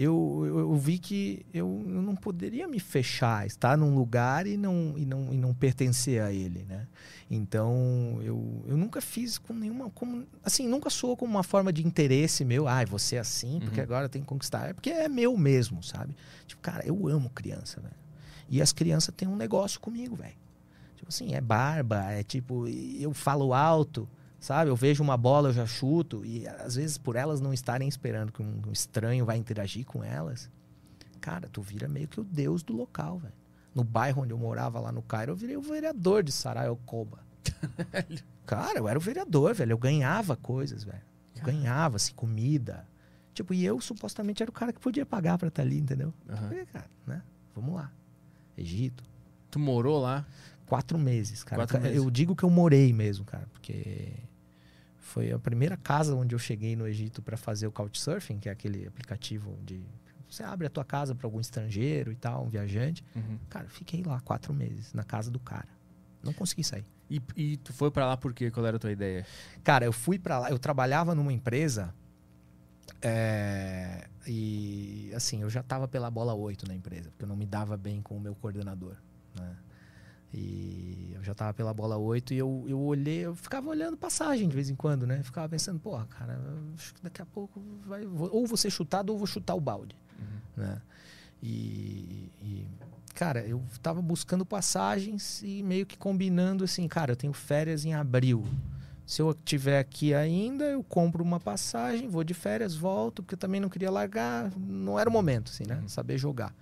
eu, 0.01 0.43
eu, 0.45 0.59
eu 0.59 0.75
vi 0.77 0.97
que 0.97 1.45
eu, 1.53 1.67
eu 1.85 2.01
não 2.01 2.15
poderia 2.15 2.67
me 2.67 2.79
fechar, 2.79 3.45
estar 3.45 3.77
num 3.77 3.93
lugar 3.95 4.47
e 4.47 4.55
não, 4.55 4.93
e 4.97 5.05
não, 5.05 5.33
e 5.33 5.37
não 5.37 5.53
pertencer 5.53 6.21
a 6.21 6.31
ele, 6.31 6.63
né? 6.63 6.87
Então, 7.29 8.19
eu, 8.23 8.63
eu 8.67 8.77
nunca 8.77 9.01
fiz 9.01 9.37
com 9.37 9.53
nenhuma. 9.53 9.89
Como, 9.91 10.25
assim, 10.43 10.67
nunca 10.67 10.89
sou 10.89 11.15
como 11.15 11.31
uma 11.31 11.43
forma 11.43 11.71
de 11.71 11.85
interesse 11.85 12.43
meu. 12.43 12.67
Ah, 12.67 12.83
você 12.85 13.17
é 13.17 13.19
assim, 13.19 13.59
porque 13.59 13.79
Uhum. 13.79 13.83
agora 13.85 14.09
tem 14.09 14.21
que 14.21 14.27
conquistar. 14.27 14.69
É 14.69 14.73
porque 14.73 14.89
é 14.89 15.07
meu 15.07 15.37
mesmo, 15.37 15.83
sabe? 15.83 16.15
Tipo, 16.47 16.61
cara, 16.61 16.83
eu 16.85 17.07
amo 17.07 17.29
criança, 17.29 17.79
velho. 17.81 17.93
E 18.49 18.61
as 18.61 18.71
crianças 18.73 19.13
têm 19.15 19.27
um 19.27 19.35
negócio 19.35 19.79
comigo, 19.79 20.15
velho. 20.15 20.33
Tipo 20.95 21.09
assim, 21.09 21.33
é 21.33 21.39
barba, 21.41 22.11
é 22.11 22.23
tipo, 22.23 22.67
eu 22.67 23.13
falo 23.13 23.53
alto, 23.53 24.07
sabe? 24.39 24.69
Eu 24.69 24.75
vejo 24.75 25.03
uma 25.03 25.17
bola, 25.17 25.49
eu 25.49 25.53
já 25.53 25.65
chuto. 25.65 26.25
E 26.25 26.47
às 26.47 26.75
vezes, 26.75 26.97
por 26.97 27.15
elas 27.15 27.41
não 27.41 27.53
estarem 27.53 27.87
esperando 27.87 28.31
que 28.31 28.41
um 28.41 28.71
estranho 28.71 29.25
vai 29.25 29.37
interagir 29.37 29.85
com 29.85 30.03
elas, 30.03 30.49
cara, 31.19 31.49
tu 31.51 31.61
vira 31.61 31.87
meio 31.87 32.07
que 32.07 32.19
o 32.19 32.23
deus 32.23 32.63
do 32.63 32.73
local, 32.73 33.19
velho. 33.19 33.33
No 33.75 33.83
bairro 33.83 34.23
onde 34.23 34.33
eu 34.33 34.37
morava 34.37 34.79
lá 34.79 34.91
no 34.91 35.01
Cairo, 35.01 35.33
eu 35.33 35.35
virei 35.35 35.55
o 35.55 35.61
vereador 35.61 36.23
de 36.23 36.31
Sarayocoba. 36.31 37.19
cara, 38.45 38.79
eu 38.79 38.87
era 38.87 38.97
o 38.97 39.01
vereador, 39.01 39.53
velho. 39.53 39.73
Eu 39.73 39.77
ganhava 39.77 40.35
coisas, 40.35 40.83
velho. 40.83 41.01
Eu 41.35 41.43
ganhava, 41.43 41.97
assim, 41.97 42.13
comida. 42.13 42.87
Tipo, 43.33 43.53
e 43.53 43.63
eu 43.63 43.79
supostamente 43.79 44.43
era 44.43 44.49
o 44.49 44.53
cara 44.53 44.73
que 44.73 44.79
podia 44.79 45.05
pagar 45.05 45.37
pra 45.37 45.47
estar 45.47 45.61
ali, 45.61 45.79
entendeu? 45.79 46.13
Falei, 46.27 46.65
cara, 46.65 46.89
né? 47.07 47.21
Vamos 47.55 47.75
lá. 47.75 47.91
Egito. 48.57 49.03
Tu 49.49 49.59
morou 49.59 50.01
lá? 50.01 50.25
Quatro 50.65 50.97
meses, 50.99 51.43
cara. 51.43 51.61
Quatro 51.61 51.79
meses. 51.79 51.97
Eu 51.97 52.09
digo 52.11 52.35
que 52.35 52.43
eu 52.43 52.49
morei 52.49 52.91
mesmo, 52.91 53.23
cara, 53.23 53.47
porque 53.53 54.11
foi 55.09 55.31
a 55.31 55.39
primeira 55.39 55.75
casa 55.75 56.15
onde 56.15 56.35
eu 56.35 56.39
cheguei 56.39 56.75
no 56.75 56.87
Egito 56.87 57.21
para 57.21 57.35
fazer 57.35 57.67
o 57.67 57.71
Couchsurfing, 57.71 58.39
que 58.39 58.47
é 58.47 58.51
aquele 58.51 58.87
aplicativo 58.87 59.57
de 59.65 59.83
você 60.29 60.43
abre 60.43 60.67
a 60.67 60.69
tua 60.69 60.85
casa 60.85 61.15
para 61.15 61.25
algum 61.25 61.39
estrangeiro 61.39 62.11
e 62.11 62.15
tal, 62.15 62.45
um 62.45 62.49
viajante. 62.49 63.03
Uhum. 63.15 63.39
Cara, 63.49 63.67
fiquei 63.67 64.03
lá 64.03 64.19
quatro 64.21 64.53
meses 64.53 64.93
na 64.93 65.03
casa 65.03 65.31
do 65.31 65.39
cara. 65.39 65.67
Não 66.23 66.31
consegui 66.31 66.63
sair. 66.63 66.85
E, 67.09 67.19
e 67.35 67.57
tu 67.57 67.73
foi 67.73 67.89
pra 67.89 68.05
lá 68.05 68.15
por 68.15 68.31
quê? 68.31 68.51
Qual 68.51 68.63
era 68.63 68.77
a 68.77 68.79
tua 68.79 68.91
ideia? 68.91 69.25
Cara, 69.63 69.85
eu 69.85 69.91
fui 69.91 70.19
pra 70.19 70.37
lá, 70.37 70.51
eu 70.51 70.59
trabalhava 70.59 71.15
numa 71.15 71.33
empresa 71.33 71.91
é, 73.01 74.07
e 74.27 75.11
assim, 75.15 75.41
eu 75.41 75.49
já 75.49 75.63
tava 75.63 75.87
pela 75.87 76.11
bola 76.11 76.33
8 76.33 76.67
na 76.67 76.75
empresa, 76.75 77.09
porque 77.09 77.23
eu 77.23 77.27
não 77.27 77.35
me 77.35 77.45
dava 77.45 77.75
bem 77.75 78.01
com 78.01 78.15
o 78.15 78.19
meu 78.19 78.35
coordenador, 78.35 78.95
né? 79.35 79.55
E 80.33 81.11
eu 81.15 81.23
já 81.23 81.33
tava 81.33 81.53
pela 81.53 81.73
bola 81.73 81.97
8 81.97 82.33
e 82.33 82.37
eu, 82.37 82.63
eu 82.67 82.79
olhei, 82.79 83.25
eu 83.25 83.35
ficava 83.35 83.67
olhando 83.69 83.97
passagem 83.97 84.47
de 84.47 84.53
vez 84.55 84.69
em 84.69 84.75
quando, 84.75 85.07
né? 85.07 85.23
Ficava 85.23 85.49
pensando, 85.49 85.79
porra, 85.79 86.05
cara, 86.05 86.39
acho 86.75 86.93
que 86.93 87.01
daqui 87.01 87.21
a 87.21 87.25
pouco 87.25 87.59
vai, 87.87 88.05
vou- 88.05 88.29
ou 88.31 88.45
vou 88.45 88.55
ser 88.57 88.69
chutado 88.69 89.11
ou 89.11 89.17
vou 89.17 89.25
chutar 89.27 89.55
o 89.55 89.59
balde, 89.59 89.95
né? 90.55 90.81
E, 91.41 92.29
e, 92.41 92.67
cara, 93.15 93.41
eu 93.45 93.61
tava 93.81 94.01
buscando 94.01 94.45
passagens 94.45 95.41
e 95.41 95.63
meio 95.63 95.85
que 95.85 95.97
combinando 95.97 96.63
assim, 96.63 96.87
cara, 96.87 97.13
eu 97.13 97.15
tenho 97.15 97.33
férias 97.33 97.85
em 97.85 97.93
abril. 97.93 98.45
Se 99.05 99.23
eu 99.23 99.33
tiver 99.33 99.79
aqui 99.79 100.13
ainda, 100.13 100.65
eu 100.65 100.83
compro 100.83 101.23
uma 101.23 101.39
passagem, 101.39 102.07
vou 102.07 102.23
de 102.23 102.35
férias, 102.35 102.75
volto, 102.75 103.23
porque 103.23 103.33
eu 103.33 103.39
também 103.39 103.59
não 103.59 103.67
queria 103.69 103.89
largar, 103.89 104.51
não 104.55 104.99
era 104.99 105.09
o 105.09 105.13
momento, 105.13 105.49
assim, 105.51 105.63
né? 105.65 105.81
Saber 105.87 106.17
jogar. 106.19 106.53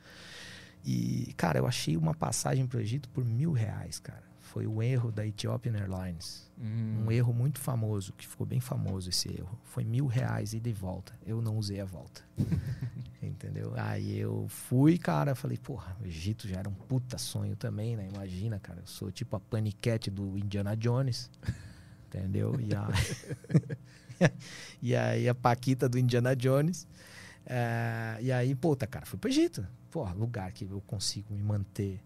E, 0.90 1.34
cara, 1.36 1.60
eu 1.60 1.68
achei 1.68 1.98
uma 1.98 2.14
passagem 2.14 2.66
pro 2.66 2.80
Egito 2.80 3.10
por 3.10 3.26
mil 3.26 3.52
reais, 3.52 4.00
cara. 4.00 4.24
Foi 4.40 4.66
o 4.66 4.82
erro 4.82 5.12
da 5.12 5.28
Ethiopian 5.28 5.76
Airlines. 5.76 6.50
Hum. 6.58 7.04
Um 7.06 7.12
erro 7.12 7.34
muito 7.34 7.60
famoso, 7.60 8.14
que 8.14 8.26
ficou 8.26 8.48
bem 8.48 8.62
famoso 8.62 9.10
esse 9.10 9.28
erro. 9.28 9.60
Foi 9.66 9.84
mil 9.84 10.08
reais 10.08 10.54
ida 10.54 10.70
e 10.70 10.72
volta. 10.72 11.12
Eu 11.26 11.42
não 11.42 11.58
usei 11.58 11.82
a 11.82 11.86
volta. 11.86 12.24
Entendeu? 13.22 13.74
Aí 13.76 14.18
eu 14.18 14.48
fui, 14.48 14.98
cara, 14.98 15.36
falei, 15.36 15.58
porra, 15.58 15.98
o 16.02 16.08
Egito 16.08 16.48
já 16.48 16.60
era 16.60 16.70
um 16.70 16.74
puta 16.74 17.18
sonho 17.18 17.58
também, 17.58 17.98
né? 17.98 18.08
Imagina, 18.08 18.58
cara, 18.58 18.80
eu 18.80 18.88
sou 18.88 19.12
tipo 19.12 19.36
a 19.36 19.42
paniquete 19.42 20.10
do 20.10 20.38
Indiana 20.38 20.74
Jones. 20.78 21.30
Entendeu? 22.08 22.58
E, 22.62 22.74
a... 22.74 22.88
e 24.82 24.96
aí 24.96 25.28
a 25.28 25.36
Paquita 25.36 25.90
do 25.90 25.98
Indiana 25.98 26.34
Jones. 26.34 26.88
É, 27.50 28.18
e 28.22 28.32
aí, 28.32 28.54
puta, 28.54 28.86
cara, 28.86 29.06
fui 29.06 29.18
pro 29.18 29.30
Egito. 29.30 29.66
Porra, 29.90 30.14
lugar 30.14 30.52
que 30.52 30.66
eu 30.66 30.82
consigo 30.86 31.34
me 31.34 31.42
manter, 31.42 32.04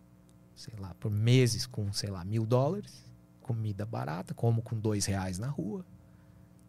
sei 0.56 0.76
lá, 0.80 0.94
por 1.00 1.10
meses 1.12 1.66
com, 1.66 1.92
sei 1.92 2.10
lá, 2.10 2.24
mil 2.24 2.46
dólares 2.46 3.12
comida 3.42 3.86
barata, 3.86 4.34
como 4.34 4.62
com 4.62 4.80
dois 4.80 5.06
reais 5.06 5.38
na 5.38 5.48
rua. 5.48 5.84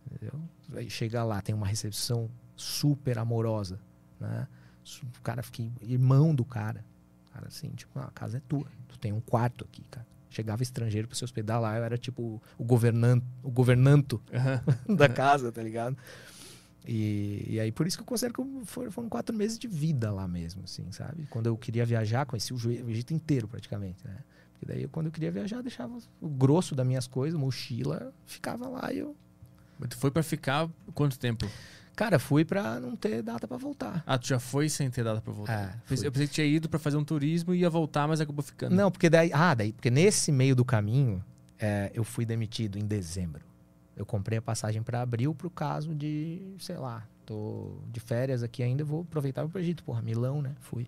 Entendeu? 0.07 0.41
Aí 0.75 0.91
chega 0.91 1.23
lá, 1.23 1.41
tem 1.41 1.55
uma 1.55 1.67
recepção 1.67 2.29
super 2.57 3.19
amorosa, 3.19 3.79
né? 4.19 4.49
O 5.17 5.21
cara 5.21 5.43
fica 5.43 5.63
irmão 5.81 6.35
do 6.35 6.45
cara. 6.45 6.85
Cara, 7.33 7.47
assim, 7.47 7.69
tipo, 7.71 7.99
"Ah, 7.99 8.07
a 8.07 8.11
casa 8.11 8.39
é 8.39 8.41
tua. 8.41 8.67
Tu 8.89 8.99
tem 8.99 9.13
um 9.13 9.21
quarto 9.21 9.65
aqui, 9.65 9.83
cara. 9.91 10.07
Chegava 10.29 10.63
estrangeiro 10.63 11.07
pra 11.07 11.17
se 11.17 11.23
hospedar 11.23 11.61
lá, 11.61 11.77
eu 11.77 11.85
era 11.85 11.97
tipo 11.97 12.43
o 12.59 12.65
governante, 12.65 13.25
o 13.43 13.51
governanto 13.51 14.21
Aham. 14.33 14.63
da 14.97 15.09
casa, 15.09 15.53
tá 15.53 15.63
ligado? 15.63 15.97
E, 16.87 17.47
e 17.49 17.61
aí, 17.61 17.71
por 17.71 17.87
isso 17.87 17.97
que 17.97 18.03
eu 18.03 18.07
considero 18.07 18.35
que 18.35 18.67
foram, 18.67 19.09
quatro 19.09 19.37
meses 19.37 19.59
de 19.59 19.69
vida 19.69 20.11
lá 20.11 20.27
mesmo, 20.27 20.63
assim, 20.65 20.91
sabe? 20.91 21.27
Quando 21.31 21.47
eu 21.47 21.57
queria 21.57 21.87
viajar, 21.87 22.27
conheci 22.27 22.53
o 22.53 22.57
Egito 22.91 23.15
inteiro 23.15 23.47
praticamente, 23.47 24.05
né? 24.05 24.19
Porque 24.53 24.67
daí, 24.67 24.89
quando 24.89 25.07
eu 25.07 25.13
queria 25.13 25.31
viajar, 25.31 25.57
eu 25.57 25.63
deixava 25.63 25.97
o 26.21 26.29
grosso 26.29 26.75
das 26.75 26.87
minhas 26.87 27.07
coisas, 27.07 27.39
mochila, 27.39 28.13
ficava 28.27 28.69
lá 28.69 28.93
e 28.93 28.99
eu... 28.99 29.17
Mas 29.79 29.91
tu 29.91 29.97
foi 29.97 30.11
pra 30.11 30.23
ficar 30.23 30.69
quanto 30.95 31.19
tempo? 31.19 31.49
Cara, 31.95 32.19
fui 32.19 32.45
pra 32.45 32.81
não 32.81 32.97
ter 32.97 33.23
data 33.23 33.47
pra 33.47 33.57
voltar. 33.57 34.03
Ah, 34.07 34.19
tu 34.19 34.27
já 34.29 34.39
foi 34.39 34.69
sem 34.69 34.91
ter 34.91 35.05
data 35.05 35.21
pra 35.21 35.33
voltar? 35.33 35.83
É, 35.91 35.93
eu 36.05 36.11
pensei 36.11 36.27
que 36.27 36.35
tinha 36.35 36.47
ido 36.47 36.69
pra 36.69 36.79
fazer 36.79 36.97
um 36.97 37.05
turismo 37.05 37.55
e 37.55 37.61
ia 37.61 37.71
voltar, 37.71 38.09
mas 38.09 38.21
acabou 38.21 38.43
ficando. 38.43 38.75
Não, 38.75 38.91
porque 38.91 39.11
daí... 39.11 39.31
Ah, 39.33 39.55
daí, 39.55 39.73
porque 39.73 39.91
nesse 39.91 40.33
meio 40.33 40.57
do 40.57 40.65
caminho, 40.65 41.23
é, 41.59 41.91
eu 41.95 42.03
fui 42.03 42.25
demitido 42.25 42.79
em 42.79 42.87
dezembro. 42.87 43.52
Eu 43.97 44.07
comprei 44.07 44.39
a 44.39 44.43
passagem 44.43 44.83
para 44.83 45.03
abril 45.03 45.35
pro 45.35 45.51
caso 45.51 45.95
de, 45.95 46.41
sei 46.59 46.77
lá, 46.77 47.07
tô 47.27 47.77
de 47.91 48.01
férias 48.01 48.43
aqui 48.43 48.63
ainda, 48.63 48.85
vou 48.85 49.03
aproveitar 49.03 49.47
pro 49.47 49.61
Egito. 49.61 49.85
Porra, 49.85 50.01
Milão, 50.03 50.41
né? 50.41 50.55
Fui. 50.61 50.87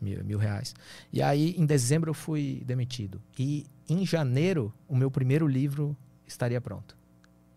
Mil, 0.00 0.24
mil 0.24 0.38
reais. 0.38 0.74
E 1.12 1.20
aí, 1.20 1.54
em 1.58 1.66
dezembro, 1.66 2.10
eu 2.10 2.14
fui 2.14 2.62
demitido. 2.64 3.20
E 3.38 3.66
em 3.86 4.06
janeiro, 4.06 4.72
o 4.88 4.96
meu 4.96 5.10
primeiro 5.10 5.46
livro 5.46 5.94
estaria 6.26 6.60
pronto. 6.60 6.96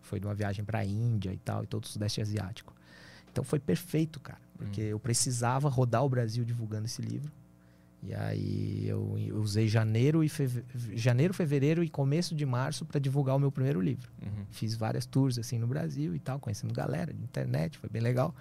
Foi 0.02 0.20
de 0.20 0.26
uma 0.26 0.34
viagem 0.34 0.62
pra 0.62 0.84
Índia 0.84 1.32
e 1.32 1.38
tal, 1.38 1.64
e 1.64 1.66
todo 1.66 1.84
o 1.84 1.88
Sudeste 1.88 2.20
Asiático. 2.20 2.74
Então 3.32 3.42
foi 3.42 3.58
perfeito, 3.58 4.20
cara. 4.20 4.40
Porque 4.58 4.80
eu 4.80 5.00
precisava 5.00 5.68
rodar 5.68 6.04
o 6.04 6.08
Brasil 6.08 6.44
divulgando 6.44 6.84
esse 6.84 7.00
livro. 7.00 7.32
E 8.06 8.14
aí 8.14 8.86
eu, 8.86 9.16
eu 9.18 9.36
usei 9.38 9.66
janeiro 9.66 10.22
e 10.22 10.28
feve... 10.28 10.62
janeiro, 10.94 11.32
fevereiro 11.32 11.82
e 11.82 11.88
começo 11.88 12.34
de 12.34 12.44
março 12.44 12.84
para 12.84 13.00
divulgar 13.00 13.34
o 13.34 13.38
meu 13.38 13.50
primeiro 13.50 13.80
livro. 13.80 14.10
Uhum. 14.22 14.44
Fiz 14.50 14.74
várias 14.74 15.06
tours 15.06 15.38
assim 15.38 15.58
no 15.58 15.66
Brasil 15.66 16.14
e 16.14 16.18
tal, 16.18 16.38
conhecendo 16.38 16.74
galera 16.74 17.14
de 17.14 17.22
internet, 17.22 17.78
foi 17.78 17.88
bem 17.88 18.02
legal. 18.02 18.34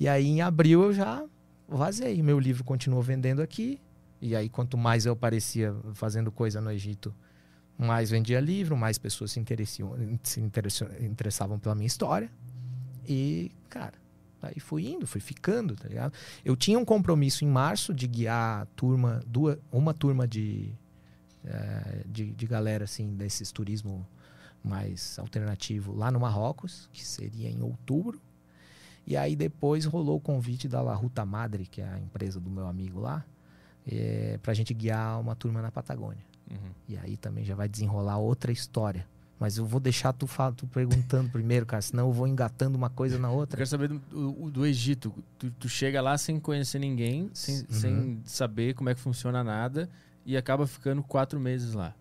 E 0.00 0.08
aí 0.08 0.26
em 0.26 0.40
abril 0.40 0.82
eu 0.82 0.92
já 0.94 1.22
vazei. 1.68 2.22
Meu 2.22 2.38
livro 2.38 2.64
continuou 2.64 3.02
vendendo 3.02 3.42
aqui. 3.42 3.78
E 4.20 4.34
aí 4.34 4.48
quanto 4.48 4.78
mais 4.78 5.04
eu 5.04 5.12
aparecia 5.12 5.74
fazendo 5.92 6.32
coisa 6.32 6.60
no 6.60 6.70
Egito, 6.70 7.14
mais 7.76 8.10
vendia 8.10 8.40
livro, 8.40 8.76
mais 8.76 8.96
pessoas 8.96 9.30
se, 9.30 9.42
se 10.22 10.40
interessavam 10.40 11.58
pela 11.58 11.74
minha 11.74 11.86
história. 11.86 12.30
E, 13.06 13.50
cara, 13.68 13.94
aí 14.42 14.58
fui 14.58 14.86
indo, 14.88 15.06
fui 15.06 15.20
ficando, 15.20 15.76
tá 15.76 15.88
ligado? 15.88 16.12
Eu 16.44 16.56
tinha 16.56 16.78
um 16.78 16.84
compromisso 16.84 17.44
em 17.44 17.48
março 17.48 17.94
de 17.94 18.06
guiar 18.06 18.66
turma, 18.74 19.20
duas, 19.26 19.58
uma 19.70 19.94
turma 19.94 20.26
de, 20.26 20.74
eh, 21.44 22.02
de, 22.06 22.32
de 22.32 22.46
galera, 22.46 22.84
assim, 22.84 23.14
desses 23.14 23.52
turismo 23.52 24.06
mais 24.62 25.18
alternativo 25.18 25.94
lá 25.94 26.10
no 26.10 26.20
Marrocos, 26.20 26.88
que 26.92 27.04
seria 27.04 27.48
em 27.48 27.62
outubro. 27.62 28.20
E 29.06 29.16
aí 29.16 29.34
depois 29.34 29.84
rolou 29.84 30.16
o 30.16 30.20
convite 30.20 30.68
da 30.68 30.80
La 30.80 30.94
Ruta 30.94 31.24
Madre, 31.24 31.66
que 31.66 31.80
é 31.80 31.88
a 31.88 31.98
empresa 31.98 32.38
do 32.38 32.50
meu 32.50 32.66
amigo 32.66 33.00
lá, 33.00 33.24
eh, 33.86 34.38
pra 34.42 34.54
gente 34.54 34.72
guiar 34.72 35.20
uma 35.20 35.34
turma 35.34 35.60
na 35.60 35.70
Patagônia. 35.70 36.24
Uhum. 36.50 36.70
E 36.88 36.96
aí 36.96 37.16
também 37.16 37.44
já 37.44 37.54
vai 37.54 37.68
desenrolar 37.68 38.18
outra 38.18 38.52
história. 38.52 39.06
Mas 39.42 39.58
eu 39.58 39.66
vou 39.66 39.80
deixar 39.80 40.12
tu, 40.12 40.26
fa- 40.28 40.52
tu 40.52 40.68
perguntando 40.68 41.28
primeiro, 41.34 41.66
cara, 41.66 41.82
senão 41.82 42.06
eu 42.06 42.12
vou 42.12 42.28
engatando 42.28 42.78
uma 42.78 42.88
coisa 42.88 43.18
na 43.18 43.26
Eu 43.28 43.34
outra. 43.34 43.56
quero 43.56 43.68
saber 43.68 43.88
do, 43.88 43.98
do- 43.98 44.50
do 44.52 44.64
Egito. 44.64 45.12
Tu, 45.36 45.50
tu 45.50 45.68
chega 45.68 46.00
lá 46.00 46.16
sem 46.16 46.38
conhecer 46.38 46.78
ninguém, 46.78 47.28
sem, 47.34 47.56
Uhum. 47.56 47.64
sem 47.70 48.20
saber 48.24 48.74
como 48.74 48.88
é 48.88 48.94
que 48.94 49.00
funciona 49.00 49.42
nada 49.42 49.90
e 50.24 50.36
acaba 50.36 50.64
ficando 50.66 51.02
quatro 51.02 51.40
meses 51.40 51.74
lá. 51.74 51.92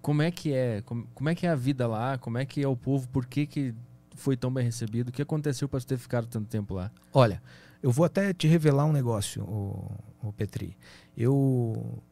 Como 0.00 0.22
é 0.22 0.30
que 0.30 0.52
é? 0.54 0.80
Como, 0.80 1.06
como 1.14 1.28
é 1.28 1.34
que 1.34 1.46
é 1.46 1.50
a 1.50 1.54
vida 1.54 1.86
lá? 1.86 2.16
Como 2.16 2.38
é 2.38 2.46
que 2.46 2.62
é 2.62 2.66
o 2.68 2.74
povo? 2.76 3.06
Por 3.08 3.26
que, 3.26 3.46
que 3.46 3.74
foi 4.14 4.34
tão 4.34 4.50
bem 4.50 4.64
recebido? 4.64 5.08
O 5.10 5.12
que 5.12 5.20
aconteceu 5.20 5.68
para 5.68 5.78
tu 5.80 5.86
ter 5.86 5.98
ficado 5.98 6.26
tanto 6.26 6.46
tempo 6.48 6.72
lá? 6.72 6.90
Olha, 7.12 7.42
eu 7.82 7.90
vou 7.92 8.06
até 8.06 8.32
te 8.32 8.46
revelar 8.48 8.86
um 8.86 8.92
negócio, 8.92 9.42
o, 9.42 9.90
o 10.22 10.32
Petri. 10.32 10.74
Eu. 11.16 12.02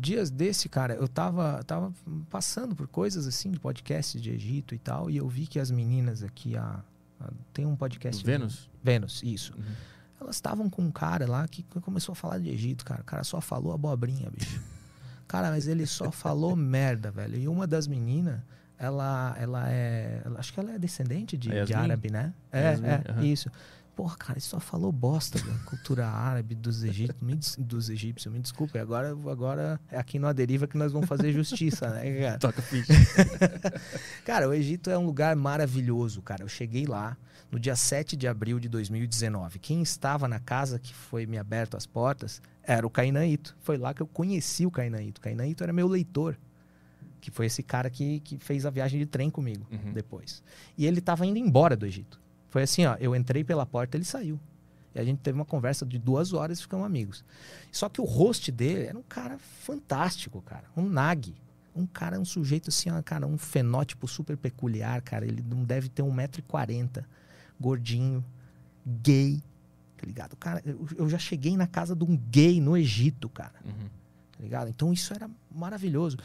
Dias 0.00 0.30
desse, 0.30 0.68
cara, 0.68 0.94
eu 0.94 1.08
tava, 1.08 1.62
tava 1.64 1.92
passando 2.30 2.74
por 2.74 2.86
coisas 2.88 3.26
assim 3.26 3.50
de 3.50 3.58
podcast 3.58 4.20
de 4.20 4.30
Egito 4.30 4.74
e 4.74 4.78
tal, 4.78 5.10
e 5.10 5.16
eu 5.16 5.28
vi 5.28 5.46
que 5.46 5.58
as 5.58 5.70
meninas 5.70 6.22
aqui, 6.22 6.56
a, 6.56 6.80
a- 7.20 7.30
tem 7.52 7.64
um 7.66 7.76
podcast. 7.76 8.24
Vênus? 8.24 8.68
Vênus, 8.82 9.22
isso. 9.24 9.52
Uhum. 9.56 9.64
Elas 10.20 10.36
estavam 10.36 10.70
com 10.70 10.82
um 10.82 10.90
cara 10.90 11.26
lá 11.28 11.46
que 11.46 11.62
começou 11.82 12.12
a 12.12 12.16
falar 12.16 12.38
de 12.38 12.48
Egito, 12.48 12.84
cara. 12.84 13.02
O 13.02 13.04
cara 13.04 13.22
só 13.24 13.40
falou 13.40 13.72
abobrinha, 13.72 14.30
bicho. 14.30 14.60
Cara, 15.28 15.50
mas 15.50 15.66
ele 15.66 15.84
só 15.86 16.12
falou 16.12 16.54
merda, 16.54 17.10
velho. 17.10 17.36
E 17.36 17.48
uma 17.48 17.66
das 17.66 17.88
meninas, 17.88 18.40
ela, 18.78 19.34
ela 19.36 19.68
é. 19.68 20.22
ela- 20.24 20.38
acho 20.38 20.52
que 20.52 20.60
ela 20.60 20.70
é 20.72 20.78
descendente 20.78 21.36
de, 21.36 21.48
de 21.64 21.74
árabe, 21.74 22.10
né? 22.12 22.32
É, 22.52 22.62
Yasmin, 22.70 22.86
é, 22.86 23.02
aham. 23.10 23.24
isso. 23.24 23.50
Porra, 23.96 24.14
cara, 24.16 24.32
ele 24.34 24.40
só 24.42 24.60
falou 24.60 24.92
bosta 24.92 25.38
da 25.40 25.54
cultura 25.64 26.06
árabe, 26.06 26.54
dos 26.54 26.84
egípcios, 26.84 27.16
me, 27.56 27.64
dos 27.64 27.88
egípcios, 27.88 28.30
me 28.32 28.38
desculpe. 28.38 28.78
Agora, 28.78 29.08
agora 29.10 29.80
é 29.90 29.98
aqui 29.98 30.18
no 30.18 30.26
A 30.26 30.32
Deriva 30.34 30.66
que 30.68 30.76
nós 30.76 30.92
vamos 30.92 31.08
fazer 31.08 31.32
justiça, 31.32 31.88
né, 31.88 32.20
cara? 32.20 32.38
Toca 32.38 32.60
ficha. 32.60 32.92
Cara, 34.24 34.48
o 34.48 34.52
Egito 34.54 34.90
é 34.90 34.98
um 34.98 35.06
lugar 35.06 35.34
maravilhoso, 35.36 36.20
cara. 36.20 36.42
Eu 36.42 36.48
cheguei 36.48 36.84
lá 36.86 37.16
no 37.50 37.58
dia 37.58 37.74
7 37.76 38.16
de 38.16 38.28
abril 38.28 38.58
de 38.60 38.68
2019. 38.68 39.58
Quem 39.58 39.80
estava 39.82 40.28
na 40.28 40.38
casa 40.38 40.78
que 40.78 40.94
foi 40.94 41.24
me 41.26 41.38
aberto 41.38 41.76
as 41.76 41.86
portas 41.86 42.42
era 42.62 42.86
o 42.86 42.90
Cainaíto. 42.90 43.56
Foi 43.60 43.78
lá 43.78 43.94
que 43.94 44.02
eu 44.02 44.06
conheci 44.06 44.66
o 44.66 44.70
Cainaíto. 44.70 45.20
O 45.20 45.22
Cainaíto 45.22 45.62
era 45.62 45.72
meu 45.72 45.88
leitor, 45.88 46.36
que 47.20 47.30
foi 47.30 47.46
esse 47.46 47.62
cara 47.62 47.88
que, 47.88 48.20
que 48.20 48.36
fez 48.38 48.66
a 48.66 48.70
viagem 48.70 48.98
de 49.00 49.06
trem 49.06 49.30
comigo 49.30 49.66
Uhum. 49.70 49.92
depois. 49.92 50.42
E 50.76 50.84
ele 50.86 50.98
estava 50.98 51.24
indo 51.24 51.38
embora 51.38 51.74
do 51.76 51.86
Egito. 51.86 52.20
Foi 52.56 52.62
assim, 52.62 52.86
ó, 52.86 52.96
eu 52.98 53.14
entrei 53.14 53.44
pela 53.44 53.66
porta, 53.66 53.98
ele 53.98 54.04
saiu. 54.06 54.40
E 54.94 54.98
a 54.98 55.04
gente 55.04 55.18
teve 55.18 55.36
uma 55.38 55.44
conversa 55.44 55.84
de 55.84 55.98
duas 55.98 56.32
horas 56.32 56.58
e 56.58 56.62
ficamos 56.62 56.86
amigos. 56.86 57.22
Só 57.70 57.86
que 57.86 58.00
o 58.00 58.04
host 58.04 58.50
dele 58.50 58.86
era 58.86 58.98
um 58.98 59.02
cara 59.02 59.36
fantástico, 59.36 60.40
cara. 60.40 60.64
Um 60.74 60.88
nag. 60.88 61.34
Um 61.74 61.84
cara, 61.86 62.18
um 62.18 62.24
sujeito 62.24 62.70
assim, 62.70 62.88
ó, 62.90 63.02
cara, 63.02 63.26
um 63.26 63.36
fenótipo 63.36 64.08
super 64.08 64.38
peculiar, 64.38 65.02
cara. 65.02 65.26
Ele 65.26 65.44
não 65.46 65.64
deve 65.64 65.90
ter 65.90 66.02
1,40m. 66.02 67.04
Gordinho, 67.60 68.24
gay, 69.02 69.42
tá 69.98 70.06
ligado? 70.06 70.34
Cara, 70.36 70.62
eu, 70.64 70.86
eu 70.96 71.10
já 71.10 71.18
cheguei 71.18 71.58
na 71.58 71.66
casa 71.66 71.94
de 71.94 72.04
um 72.04 72.16
gay 72.16 72.58
no 72.58 72.74
Egito, 72.74 73.28
cara 73.28 73.52
Uhum. 73.66 73.88
tá 74.32 74.42
ligado? 74.42 74.68
Então 74.70 74.94
isso 74.94 75.12
era 75.12 75.28
maravilhoso. 75.56 76.16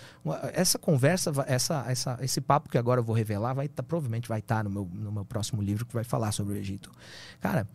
Essa 0.53 0.77
conversa, 0.77 1.31
essa, 1.47 1.85
essa, 1.87 2.17
esse 2.21 2.41
papo 2.41 2.69
que 2.69 2.77
agora 2.77 2.99
eu 2.99 3.03
vou 3.03 3.15
revelar, 3.15 3.53
vai 3.53 3.67
tá, 3.67 3.81
provavelmente 3.81 4.27
vai 4.27 4.39
estar 4.39 4.63
no, 4.63 4.69
meu, 4.69 4.89
no 4.93 5.11
meu 5.11 5.25
próximo 5.25 5.61
livro 5.61 5.85
que 5.85 5.93
vai 5.93 6.03
falar 6.03 6.31
sobre 6.31 6.55
o 6.55 6.57
Egito. 6.57 6.91
Cara, 7.39 7.67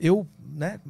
eu, 0.00 0.26
né, 0.40 0.80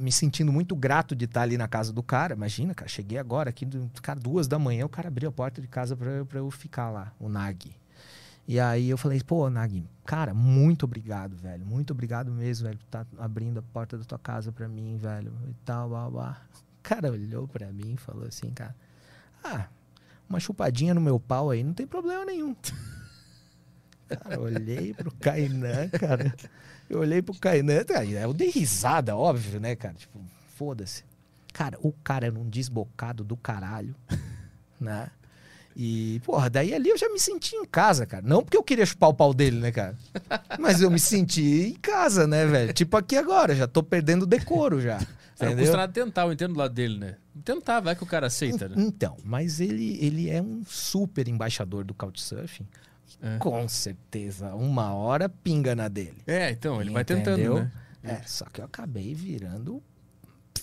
me 0.00 0.10
sentindo 0.10 0.52
muito 0.52 0.74
grato 0.74 1.14
de 1.14 1.26
estar 1.26 1.42
ali 1.42 1.56
na 1.56 1.68
casa 1.68 1.92
do 1.92 2.02
cara. 2.02 2.34
Imagina, 2.34 2.74
cara, 2.74 2.88
cheguei 2.88 3.18
agora 3.18 3.50
aqui, 3.50 3.66
cara, 4.02 4.18
duas 4.18 4.48
da 4.48 4.58
manhã, 4.58 4.84
o 4.84 4.88
cara 4.88 5.08
abriu 5.08 5.28
a 5.28 5.32
porta 5.32 5.60
de 5.60 5.68
casa 5.68 5.96
pra, 5.96 6.10
eu- 6.10 6.50
ficar 6.50 6.90
lá, 6.90 7.12
o 7.20 7.28
Nag. 7.28 7.70
E 8.48 8.60
aí 8.60 8.88
eu 8.88 8.96
falei, 8.96 9.20
pô, 9.24 9.48
Nag, 9.50 9.84
cara, 10.04 10.32
muito 10.32 10.84
obrigado, 10.84 11.36
velho. 11.36 11.64
Muito 11.66 11.92
obrigado 11.92 12.30
mesmo, 12.30 12.66
velho, 12.68 12.78
por 12.78 12.86
tá 12.86 13.04
abrindo 13.18 13.58
a 13.58 13.62
porta 13.62 13.98
da 13.98 14.04
tua 14.04 14.18
casa 14.18 14.52
pra 14.52 14.68
mim, 14.68 14.96
velho. 14.96 15.32
E 15.48 15.54
tal, 15.64 15.88
blá, 15.88 16.08
blá. 16.10 16.40
O 16.78 16.82
cara 16.88 17.10
olhou 17.10 17.48
pra 17.48 17.72
mim 17.72 17.94
e 17.94 17.96
falou 17.96 18.24
assim, 18.26 18.50
cara, 18.50 18.74
ah, 19.46 19.68
uma 20.28 20.40
chupadinha 20.40 20.94
no 20.94 21.00
meu 21.00 21.20
pau 21.20 21.50
aí 21.50 21.62
não 21.62 21.72
tem 21.72 21.86
problema 21.86 22.24
nenhum. 22.24 22.54
Cara, 24.08 24.40
olhei 24.40 24.94
pro 24.94 25.12
Kainan, 25.16 25.88
cara. 25.88 26.32
Eu 26.88 27.00
olhei 27.00 27.20
pro 27.20 27.34
Kainan, 27.34 27.82
tá, 27.82 28.04
eu 28.04 28.32
dei 28.32 28.50
risada, 28.50 29.16
óbvio, 29.16 29.58
né, 29.58 29.74
cara? 29.74 29.94
Tipo, 29.94 30.20
foda-se. 30.54 31.02
Cara, 31.52 31.76
o 31.82 31.90
cara 31.90 32.26
era 32.26 32.38
um 32.38 32.48
desbocado 32.48 33.24
do 33.24 33.36
caralho, 33.36 33.96
né? 34.78 35.10
E, 35.74 36.20
porra, 36.24 36.48
daí 36.48 36.72
ali 36.72 36.88
eu 36.88 36.96
já 36.96 37.08
me 37.10 37.18
senti 37.18 37.54
em 37.54 37.64
casa, 37.64 38.06
cara. 38.06 38.26
Não 38.26 38.42
porque 38.42 38.56
eu 38.56 38.62
queria 38.62 38.86
chupar 38.86 39.10
o 39.10 39.14
pau 39.14 39.34
dele, 39.34 39.58
né, 39.58 39.70
cara? 39.70 39.94
Mas 40.58 40.80
eu 40.80 40.90
me 40.90 40.98
senti 40.98 41.68
em 41.68 41.74
casa, 41.74 42.26
né, 42.26 42.46
velho? 42.46 42.72
Tipo 42.72 42.96
aqui 42.96 43.14
agora, 43.16 43.54
já 43.54 43.66
tô 43.66 43.82
perdendo 43.82 44.24
decoro 44.24 44.80
já. 44.80 44.98
Não 45.38 45.48
Entendeu? 45.48 45.64
custa 45.64 45.76
nada 45.76 45.92
tentar, 45.92 46.22
eu 46.22 46.32
entendo 46.32 46.54
do 46.54 46.58
lado 46.58 46.72
dele, 46.74 46.98
né? 46.98 47.16
Tentar, 47.44 47.80
vai 47.80 47.94
que 47.94 48.02
o 48.02 48.06
cara 48.06 48.26
aceita, 48.28 48.68
né? 48.68 48.76
Então, 48.78 49.16
mas 49.22 49.60
ele, 49.60 49.98
ele 50.02 50.30
é 50.30 50.40
um 50.40 50.62
super 50.64 51.28
embaixador 51.28 51.84
do 51.84 51.92
Couchsurfing. 51.92 52.66
É. 53.22 53.38
Com 53.38 53.68
certeza, 53.68 54.54
uma 54.54 54.94
hora 54.94 55.28
pinga 55.28 55.74
na 55.76 55.88
dele. 55.88 56.16
É, 56.26 56.50
então, 56.50 56.80
ele 56.80 56.90
vai 56.90 57.04
tentando, 57.04 57.34
Entendeu? 57.38 57.54
né? 57.56 57.72
É, 58.02 58.22
só 58.26 58.44
que 58.46 58.60
eu 58.60 58.64
acabei 58.64 59.14
virando 59.14 59.82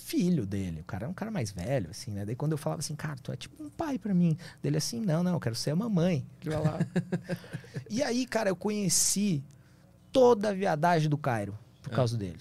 filho 0.00 0.44
dele. 0.44 0.80
O 0.80 0.84
cara 0.84 1.06
é 1.06 1.08
um 1.08 1.14
cara 1.14 1.30
mais 1.30 1.50
velho, 1.50 1.88
assim, 1.90 2.10
né? 2.10 2.24
Daí 2.26 2.34
quando 2.36 2.52
eu 2.52 2.58
falava 2.58 2.80
assim, 2.80 2.94
cara, 2.94 3.16
tu 3.22 3.32
é 3.32 3.36
tipo 3.36 3.62
um 3.62 3.70
pai 3.70 3.98
pra 3.98 4.12
mim. 4.12 4.36
Dele 4.62 4.76
assim, 4.76 5.00
não, 5.00 5.22
não, 5.22 5.32
eu 5.34 5.40
quero 5.40 5.54
ser 5.54 5.70
a 5.70 5.76
mamãe. 5.76 6.26
E 7.90 8.02
aí, 8.02 8.26
cara, 8.26 8.50
eu 8.50 8.56
conheci 8.56 9.42
toda 10.12 10.50
a 10.50 10.52
viadagem 10.52 11.08
do 11.08 11.16
Cairo 11.18 11.56
por 11.82 11.92
É. 11.92 11.96
causa 11.96 12.16
dele. 12.16 12.38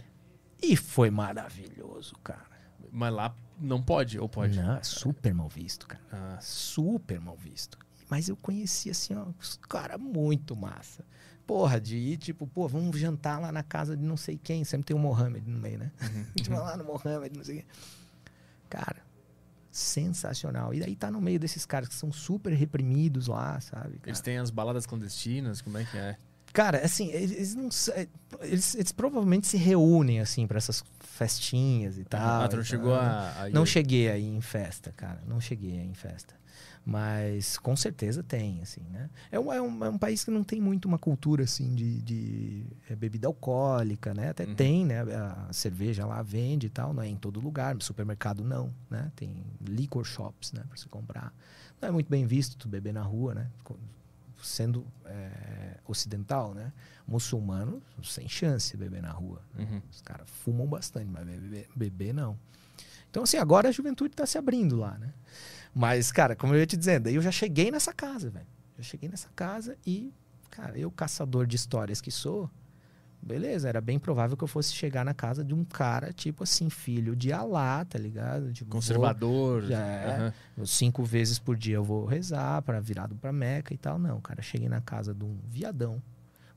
E 0.63 0.77
foi 0.77 1.11
maravilhoso, 1.11 2.15
cara. 2.23 2.45
Mas 2.89 3.13
lá 3.13 3.35
não 3.59 3.83
pode, 3.83 4.17
ou 4.17 4.29
pode? 4.29 4.57
Não, 4.57 4.77
é 4.77 4.83
super 4.83 5.33
mal 5.33 5.49
visto, 5.49 5.85
cara. 5.85 6.03
Ah, 6.09 6.39
super 6.39 7.19
mal 7.19 7.35
visto. 7.35 7.77
Mas 8.09 8.29
eu 8.29 8.37
conheci, 8.37 8.89
assim, 8.89 9.13
ó, 9.15 9.25
os 9.39 9.57
caras 9.57 9.99
muito 9.99 10.55
massa. 10.55 11.03
Porra, 11.45 11.81
de 11.81 11.97
ir, 11.97 12.17
tipo, 12.17 12.47
pô, 12.47 12.67
vamos 12.67 12.97
jantar 12.97 13.41
lá 13.41 13.51
na 13.51 13.63
casa 13.63 13.97
de 13.97 14.03
não 14.03 14.15
sei 14.15 14.37
quem. 14.37 14.63
Sempre 14.63 14.85
tem 14.85 14.95
o 14.95 14.99
Mohamed 14.99 15.49
no 15.49 15.59
meio, 15.59 15.79
né? 15.79 15.91
Uhum. 16.01 16.21
A 16.21 16.37
gente 16.37 16.49
vai 16.49 16.59
lá 16.59 16.77
no 16.77 16.85
Mohamed, 16.85 17.35
não 17.35 17.43
sei 17.43 17.57
quem. 17.57 17.65
Cara, 18.69 19.03
sensacional. 19.69 20.73
E 20.73 20.79
daí 20.79 20.95
tá 20.95 21.11
no 21.11 21.19
meio 21.19 21.39
desses 21.39 21.65
caras 21.65 21.89
que 21.89 21.95
são 21.95 22.11
super 22.11 22.53
reprimidos 22.53 23.27
lá, 23.27 23.59
sabe? 23.59 23.97
cara? 23.97 24.09
eles 24.09 24.21
têm 24.21 24.37
as 24.37 24.49
baladas 24.49 24.85
clandestinas, 24.85 25.61
como 25.61 25.77
é 25.77 25.83
que 25.83 25.97
é? 25.97 26.17
Cara, 26.53 26.77
assim, 26.85 27.09
eles, 27.09 27.55
não 27.55 27.71
sa- 27.71 27.93
eles, 28.41 28.75
eles 28.75 28.91
provavelmente 28.91 29.47
se 29.47 29.57
reúnem, 29.57 30.19
assim, 30.19 30.45
pra 30.45 30.57
essas 30.59 30.83
festinhas 30.99 31.97
e 31.97 32.03
tal. 32.05 32.21
ah, 32.43 32.47
tu 32.47 32.57
não 32.57 32.63
chegou 32.63 32.93
a... 32.93 33.43
a 33.43 33.49
Não 33.49 33.65
cheguei 33.65 34.09
aí 34.09 34.23
em 34.25 34.39
festa, 34.41 34.91
cara. 34.95 35.21
Não 35.27 35.41
cheguei 35.41 35.71
aí 35.79 35.87
em 35.87 35.93
festa. 35.95 36.35
Mas 36.85 37.57
com 37.57 37.75
certeza 37.75 38.21
tem, 38.21 38.61
assim, 38.61 38.81
né? 38.91 39.09
É 39.31 39.39
um, 39.39 39.51
é 39.53 39.61
um, 39.61 39.85
é 39.85 39.89
um 39.89 39.97
país 39.97 40.23
que 40.23 40.29
não 40.29 40.43
tem 40.43 40.59
muito 40.59 40.85
uma 40.85 40.99
cultura, 40.99 41.43
assim, 41.45 41.73
de, 41.73 42.01
de 42.01 42.65
é, 42.89 42.95
bebida 42.95 43.25
alcoólica, 43.25 44.13
né? 44.13 44.29
Até 44.29 44.43
Uhum. 44.45 44.53
tem, 44.53 44.85
né? 44.85 44.99
A 45.01 45.47
cerveja 45.53 46.05
lá 46.05 46.21
vende 46.21 46.67
e 46.67 46.69
tal, 46.69 46.93
não 46.93 47.01
é 47.01 47.07
em 47.07 47.15
todo 47.15 47.39
lugar. 47.39 47.73
No 47.73 47.81
supermercado 47.81 48.43
não, 48.43 48.71
né? 48.89 49.11
Tem 49.15 49.33
liquor 49.65 50.05
shops, 50.05 50.51
né? 50.51 50.61
Pra 50.67 50.77
você 50.77 50.89
comprar. 50.89 51.33
Não 51.81 51.87
é 51.87 51.91
muito 51.91 52.09
bem 52.09 52.25
visto 52.27 52.57
tu 52.57 52.67
beber 52.67 52.93
na 52.93 53.01
rua, 53.01 53.33
né? 53.33 53.47
Sendo 54.43 54.85
é, 55.05 55.77
ocidental, 55.87 56.53
né? 56.53 56.71
Muçulmano, 57.07 57.81
sem 58.03 58.27
chance 58.27 58.71
de 58.71 58.77
beber 58.77 59.01
na 59.01 59.11
rua. 59.11 59.41
Uhum. 59.57 59.81
Os 59.89 60.01
caras 60.01 60.29
fumam 60.29 60.67
bastante, 60.67 61.09
mas 61.09 61.25
beber, 61.25 61.69
beber 61.75 62.13
não. 62.13 62.37
Então, 63.09 63.23
assim, 63.23 63.37
agora 63.37 63.69
a 63.69 63.71
juventude 63.71 64.15
tá 64.15 64.25
se 64.25 64.37
abrindo 64.37 64.75
lá, 64.75 64.97
né? 64.97 65.13
Mas, 65.73 66.11
cara, 66.11 66.35
como 66.35 66.53
eu 66.53 66.59
ia 66.59 66.65
te 66.65 66.75
dizendo, 66.75 67.07
aí 67.07 67.15
eu 67.15 67.21
já 67.21 67.31
cheguei 67.31 67.71
nessa 67.71 67.93
casa, 67.93 68.29
velho. 68.29 68.47
Já 68.77 68.83
cheguei 68.83 69.09
nessa 69.09 69.29
casa 69.35 69.77
e, 69.85 70.13
cara, 70.49 70.77
eu, 70.77 70.91
caçador 70.91 71.45
de 71.45 71.55
histórias 71.55 72.01
que 72.01 72.11
sou, 72.11 72.49
beleza, 73.23 73.69
era 73.69 73.79
bem 73.81 73.97
provável 73.97 74.35
que 74.35 74.43
eu 74.43 74.47
fosse 74.47 74.73
chegar 74.73 75.03
na 75.05 75.13
casa 75.13 75.43
de 75.43 75.53
um 75.53 75.63
cara, 75.63 76.11
tipo 76.11 76.43
assim, 76.43 76.69
filho 76.69 77.15
de 77.15 77.31
Alá, 77.31 77.83
tá 77.85 77.97
ligado? 77.97 78.51
Tipo, 78.53 78.71
vou- 78.71 78.79
Conservador. 78.81 79.63
Já 79.63 79.79
é. 79.79 80.15
aham. 80.57 80.65
cinco 80.65 81.03
vezes 81.03 81.39
por 81.39 81.55
dia 81.55 81.75
eu 81.75 81.83
vou 81.83 82.05
rezar 82.05 82.61
para 82.61 82.79
virado 82.79 83.15
para 83.15 83.31
Meca 83.31 83.73
e 83.73 83.77
tal. 83.77 83.97
Não, 83.97 84.19
cara, 84.21 84.41
cheguei 84.41 84.67
na 84.69 84.81
casa 84.81 85.13
de 85.13 85.23
um 85.23 85.37
viadão 85.47 86.01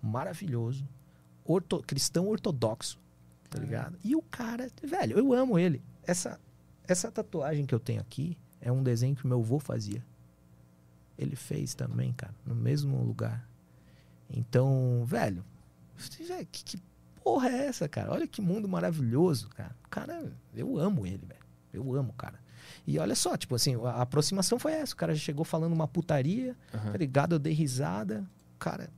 maravilhoso, 0.03 0.87
orto- 1.45 1.83
cristão 1.87 2.29
ortodoxo, 2.29 2.99
tá 3.49 3.59
ligado? 3.59 3.99
E 4.05 4.14
o 4.14 4.23
cara, 4.23 4.69
velho, 4.83 5.19
eu 5.19 5.33
amo 5.33 5.59
ele. 5.59 5.83
Essa 6.05 6.39
essa 6.89 7.11
tatuagem 7.11 7.67
que 7.67 7.75
eu 7.75 7.81
tenho 7.81 8.01
aqui 8.01 8.37
é 8.61 8.71
um 8.71 8.83
desenho 8.83 9.17
que 9.17 9.27
meu 9.27 9.41
avô 9.41 9.59
fazia. 9.59 10.03
Ele 11.19 11.35
fez 11.35 11.75
também, 11.75 12.12
cara, 12.12 12.35
no 12.45 12.55
mesmo 12.55 13.03
lugar. 13.03 13.49
Então, 14.31 15.03
velho, 15.07 15.45
velho, 16.26 16.47
que, 16.51 16.64
que 16.64 16.78
porra 17.22 17.49
é 17.49 17.66
essa, 17.66 17.88
cara? 17.88 18.12
Olha 18.12 18.26
que 18.26 18.40
mundo 18.40 18.68
maravilhoso, 18.68 19.49
cara. 19.49 19.74
Cara, 19.90 20.32
eu 20.55 20.78
amo 20.78 21.07
ele, 21.07 21.24
velho. 21.26 21.40
Eu 21.72 21.94
amo, 21.94 22.12
cara. 22.12 22.38
E 22.86 22.99
olha 22.99 23.14
só, 23.14 23.36
tipo 23.36 23.55
assim, 23.55 23.74
a 23.84 24.03
aproximação 24.03 24.59
foi 24.59 24.72
essa. 24.72 24.94
O 24.94 24.97
cara 24.97 25.14
já 25.14 25.20
chegou 25.20 25.44
falando 25.44 25.72
uma 25.72 25.88
putaria, 25.88 26.57
aham. 26.72 26.92
tá 26.92 26.99
ligado? 26.99 27.34
Eu 27.34 27.38
dei 27.38 27.53
risada. 27.53 28.24
O 28.55 28.59
cara 28.59 28.88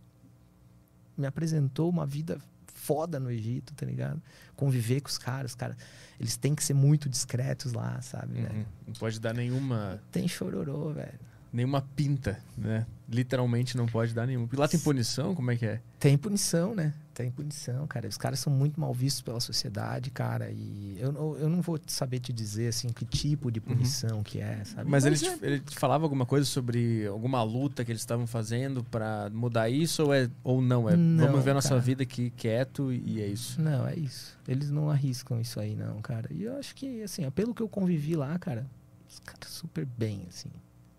me 1.16 1.26
apresentou 1.26 1.88
uma 1.88 2.06
vida 2.06 2.38
foda 2.66 3.18
no 3.18 3.30
Egito, 3.30 3.74
tá 3.74 3.84
ligado? 3.84 4.22
Conviver 4.56 5.00
com 5.00 5.08
os 5.08 5.18
caras, 5.18 5.54
cara. 5.54 5.76
Eles 6.18 6.36
têm 6.36 6.54
que 6.54 6.62
ser 6.62 6.74
muito 6.74 7.08
discretos 7.08 7.72
lá, 7.72 8.00
sabe? 8.00 8.40
né? 8.40 8.48
Uhum. 8.50 8.64
Não 8.88 8.94
pode 8.94 9.18
dar 9.20 9.34
nenhuma, 9.34 10.00
Tem 10.12 10.28
chororô, 10.28 10.92
velho. 10.92 11.18
Nenhuma 11.52 11.82
pinta, 11.96 12.38
né? 12.56 12.86
Literalmente 13.08 13.76
não 13.76 13.86
pode 13.86 14.12
dar 14.12 14.26
nenhuma. 14.26 14.48
E 14.52 14.56
lá 14.56 14.68
tem 14.68 14.78
punição? 14.80 15.34
Como 15.34 15.50
é 15.50 15.56
que 15.56 15.64
é? 15.66 15.80
Tem 15.98 16.16
punição, 16.18 16.74
né? 16.74 16.92
tem 17.14 17.32
punição, 17.32 17.84
cara. 17.88 18.06
Os 18.06 18.16
caras 18.16 18.38
são 18.38 18.52
muito 18.52 18.78
mal 18.80 18.94
vistos 18.94 19.22
pela 19.22 19.40
sociedade, 19.40 20.08
cara. 20.08 20.52
E 20.52 20.96
eu, 21.00 21.10
não- 21.10 21.36
eu 21.36 21.48
não 21.48 21.60
vou 21.60 21.76
saber 21.88 22.20
te 22.20 22.32
dizer, 22.32 22.68
assim, 22.68 22.90
que 22.90 23.04
tipo 23.04 23.50
de 23.50 23.60
punição 23.60 24.22
que 24.22 24.38
é, 24.38 24.62
sabe? 24.64 24.84
Uhum. 24.84 24.90
Mas 24.92 25.04
ele 25.04 25.16
te, 25.16 25.26
é- 25.26 25.38
ele 25.42 25.58
te 25.58 25.76
falava 25.76 26.04
alguma 26.04 26.24
coisa 26.24 26.46
sobre 26.46 27.04
alguma 27.08 27.42
luta 27.42 27.84
que 27.84 27.90
eles 27.90 28.02
estavam 28.02 28.24
fazendo 28.24 28.84
pra 28.84 29.28
mudar 29.32 29.68
isso 29.68 30.04
ou, 30.04 30.14
é, 30.14 30.30
ou 30.44 30.62
não? 30.62 30.88
É 30.88 30.96
Não, 30.96 31.26
vamos 31.26 31.44
ver 31.44 31.50
a 31.50 31.54
nossa 31.54 31.70
cara. 31.70 31.80
vida 31.80 32.04
aqui 32.04 32.30
quieto 32.36 32.92
e 32.92 33.20
é 33.20 33.26
isso. 33.26 33.60
Não, 33.60 33.84
é 33.88 33.96
isso. 33.96 34.38
Eles 34.46 34.70
não 34.70 34.88
arriscam 34.88 35.40
isso 35.40 35.58
aí, 35.58 35.74
não, 35.74 36.00
cara. 36.00 36.28
E 36.32 36.44
eu 36.44 36.56
acho 36.56 36.72
que, 36.72 37.02
assim, 37.02 37.28
pelo 37.32 37.52
que 37.52 37.60
eu 37.64 37.68
convivi 37.68 38.14
lá, 38.14 38.38
cara, 38.38 38.64
os 39.10 39.18
caras 39.18 39.48
super 39.50 39.84
bem, 39.84 40.24
assim. 40.28 40.50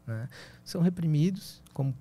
Né? 0.09 0.27
São 0.65 0.81
reprimidos, 0.81 1.61
como 1.73 1.95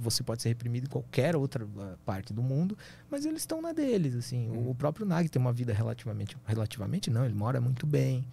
você 0.00 0.22
pode 0.24 0.42
ser 0.42 0.48
reprimido 0.48 0.84
em 0.86 0.88
qualquer 0.90 1.36
outra 1.36 1.64
ah, 1.78 1.94
parte 2.04 2.32
do 2.32 2.42
mundo, 2.42 2.76
mas 3.10 3.24
eles 3.24 3.42
estão 3.42 3.62
na 3.62 3.72
deles, 3.72 4.14
assim. 4.16 4.48
O- 4.50 4.70
O 4.70 4.74
próprio 4.74 5.06
Nag 5.06 5.28
tem 5.28 5.40
uma 5.40 5.52
vida 5.52 5.72
relativamente... 5.72 6.36
Relativamente 6.44 7.08
não, 7.10 7.24
ele 7.24 7.34
mora 7.34 7.60
muito 7.60 7.86
bem, 7.86 8.24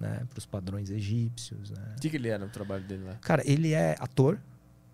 né? 0.00 0.22
Para 0.30 0.38
os 0.38 0.46
padrões 0.46 0.88
egípcios, 0.90 1.70
né? 1.70 1.94
O 1.96 2.00
que, 2.00 2.08
que 2.08 2.16
ele 2.16 2.28
era 2.28 2.42
no 2.44 2.50
trabalho 2.50 2.82
dele 2.84 3.04
lá? 3.04 3.14
Cara, 3.20 3.42
ele 3.44 3.72
é 3.74 3.94
ator. 4.00 4.38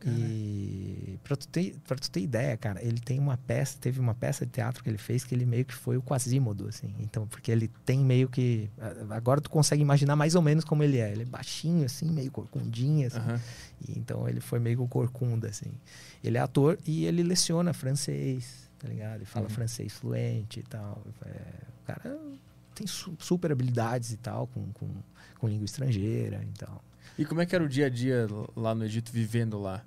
E 0.08 1.18
pra 1.24 1.36
tu, 1.36 1.46
ter, 1.48 1.74
pra 1.86 1.96
tu 1.96 2.10
ter 2.10 2.20
ideia, 2.20 2.56
cara, 2.56 2.82
ele 2.84 2.98
tem 3.00 3.18
uma 3.18 3.36
peça, 3.36 3.76
teve 3.80 4.00
uma 4.00 4.14
peça 4.14 4.46
de 4.46 4.52
teatro 4.52 4.82
que 4.82 4.88
ele 4.90 4.98
fez 4.98 5.24
que 5.24 5.34
ele 5.34 5.44
meio 5.44 5.64
que 5.64 5.74
foi 5.74 5.96
o 5.96 6.02
Quasímodo, 6.02 6.66
assim. 6.68 6.94
Então, 6.98 7.26
porque 7.26 7.50
ele 7.50 7.68
tem 7.84 7.98
meio 8.00 8.28
que. 8.28 8.70
Agora 9.10 9.40
tu 9.40 9.50
consegue 9.50 9.82
imaginar 9.82 10.16
mais 10.16 10.34
ou 10.34 10.42
menos 10.42 10.64
como 10.64 10.82
ele 10.82 10.98
é. 10.98 11.10
Ele 11.12 11.22
é 11.22 11.26
baixinho, 11.26 11.84
assim, 11.84 12.10
meio 12.10 12.30
corcundinho, 12.30 13.06
assim. 13.06 13.18
Aham. 13.18 13.40
E 13.88 13.98
então 13.98 14.28
ele 14.28 14.40
foi 14.40 14.58
meio 14.58 14.86
corcunda, 14.88 15.48
assim. 15.48 15.70
Ele 16.24 16.36
é 16.38 16.40
ator 16.40 16.78
e 16.86 17.04
ele 17.04 17.22
leciona 17.22 17.72
francês, 17.72 18.70
tá 18.78 18.88
ligado? 18.88 19.16
Ele 19.16 19.24
fala 19.26 19.46
Uhum. 19.46 19.50
francês 19.54 19.92
fluente 19.92 20.60
e 20.60 20.62
tal. 20.62 21.02
É, 21.26 21.30
o 21.82 21.86
cara 21.86 22.18
tem 22.74 22.86
su- 22.86 23.14
super 23.18 23.52
habilidades 23.52 24.12
e 24.12 24.16
tal, 24.16 24.46
com, 24.46 24.66
com, 24.72 24.88
com 25.38 25.48
língua 25.48 25.64
estrangeira 25.64 26.42
e 26.42 26.58
tal. 26.58 26.82
E 27.18 27.24
como 27.24 27.40
é 27.42 27.46
que 27.46 27.54
era 27.54 27.62
o 27.64 27.68
dia 27.68 27.86
a 27.86 27.90
dia 27.90 28.26
lá 28.56 28.74
no 28.74 28.84
Egito, 28.84 29.12
vivendo 29.12 29.58
lá? 29.60 29.84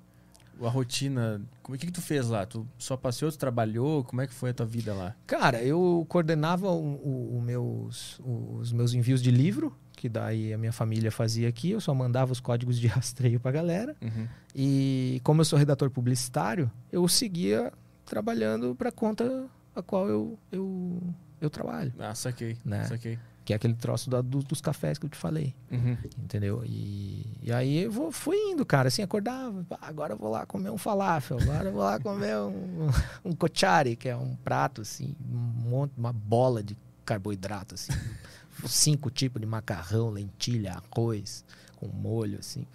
A 0.62 0.68
rotina, 0.68 1.40
como- 1.62 1.76
o 1.76 1.78
que, 1.78 1.86
que 1.86 1.92
tu 1.92 2.00
fez 2.02 2.28
lá? 2.28 2.46
Tu 2.46 2.66
só 2.78 2.96
passeou, 2.96 3.30
tu 3.30 3.38
trabalhou? 3.38 4.04
Como 4.04 4.20
é 4.22 4.26
que 4.26 4.32
foi 4.34 4.50
a 4.50 4.54
tua 4.54 4.66
vida 4.66 4.94
lá? 4.94 5.14
Cara, 5.26 5.62
eu 5.62 6.04
coordenava 6.08 6.68
o, 6.70 6.94
o- 6.94 7.38
o 7.38 7.42
meus, 7.42 8.20
os 8.24 8.72
meus 8.72 8.94
envios 8.94 9.20
de 9.22 9.30
livro, 9.30 9.76
que 9.92 10.08
daí 10.08 10.52
a 10.52 10.58
minha 10.58 10.72
família 10.72 11.10
fazia 11.10 11.48
aqui, 11.48 11.70
eu 11.70 11.80
só 11.80 11.92
mandava 11.94 12.32
os 12.32 12.40
códigos 12.40 12.78
de 12.78 12.86
rastreio 12.88 13.40
pra 13.40 13.50
galera. 13.52 13.96
Uhum. 14.02 14.28
E 14.54 15.20
como 15.24 15.40
eu 15.40 15.44
sou 15.44 15.58
redator 15.58 15.90
publicitário, 15.90 16.70
eu 16.92 17.06
seguia 17.08 17.72
trabalhando 18.06 18.74
para 18.74 18.92
conta 18.92 19.46
a 19.74 19.82
qual 19.82 20.08
eu, 20.08 20.38
eu, 20.52 21.02
eu 21.40 21.50
trabalho, 21.50 21.92
Ah, 21.98 22.14
saquei, 22.14 22.56
Né? 22.64 22.84
saquei. 22.84 23.18
Que 23.44 23.52
é 23.52 23.56
aquele 23.56 23.74
troço 23.74 24.08
da- 24.08 24.22
do- 24.22 24.42
dos 24.42 24.60
cafés 24.60 24.96
que 24.98 25.04
eu 25.06 25.10
te 25.10 25.16
falei, 25.18 25.54
Uhum. 25.70 25.96
entendeu? 26.18 26.62
E, 26.64 27.26
e 27.42 27.52
aí 27.52 27.78
eu 27.84 27.90
vou, 27.92 28.10
fui 28.10 28.36
indo, 28.36 28.64
cara, 28.64 28.88
assim, 28.88 29.02
acordava, 29.02 29.66
agora 29.82 30.14
eu 30.14 30.16
vou 30.18 30.30
lá 30.30 30.46
comer 30.46 30.70
um 30.70 30.78
falafel, 30.78 31.38
agora 31.40 31.68
eu 31.68 31.72
vou 31.72 31.82
lá 31.82 32.00
comer 32.00 32.36
um, 32.38 32.88
um 33.24 33.32
cochari, 33.32 33.96
que 33.96 34.08
é 34.08 34.16
um 34.16 34.34
prato, 34.36 34.80
assim, 34.80 35.14
um 35.30 35.36
monte, 35.36 35.92
uma 35.96 36.12
bola 36.12 36.62
de 36.62 36.76
carboidrato, 37.04 37.74
assim, 37.74 37.92
cinco 38.66 39.10
tipos 39.10 39.40
de 39.40 39.46
macarrão, 39.46 40.08
lentilha, 40.10 40.80
arroz, 40.92 41.44
com 41.76 41.86
molho, 41.88 42.38
assim, 42.38 42.66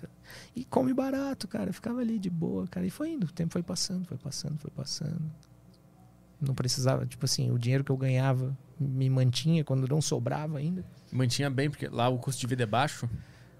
e 0.55 0.63
come 0.65 0.93
barato, 0.93 1.47
cara, 1.47 1.69
eu 1.69 1.73
ficava 1.73 1.99
ali 2.01 2.19
de 2.19 2.29
boa, 2.29 2.67
cara, 2.67 2.85
e 2.85 2.91
foi 2.91 3.09
indo, 3.13 3.23
o 3.25 3.31
tempo 3.31 3.51
foi 3.53 3.63
passando, 3.63 4.05
foi 4.05 4.17
passando, 4.17 4.59
foi 4.59 4.69
passando. 4.69 5.19
Não 6.41 6.53
precisava, 6.55 7.05
tipo 7.05 7.25
assim, 7.25 7.51
o 7.51 7.57
dinheiro 7.59 7.83
que 7.83 7.91
eu 7.91 7.97
ganhava 7.97 8.57
me 8.79 9.09
mantinha 9.09 9.63
quando 9.63 9.87
não 9.87 10.01
sobrava 10.01 10.57
ainda. 10.57 10.85
Mantinha 11.11 11.49
bem, 11.49 11.69
porque 11.69 11.87
lá 11.87 12.07
o 12.07 12.17
custo 12.17 12.39
de 12.39 12.47
vida 12.47 12.63
é 12.63 12.65
baixo. 12.65 13.05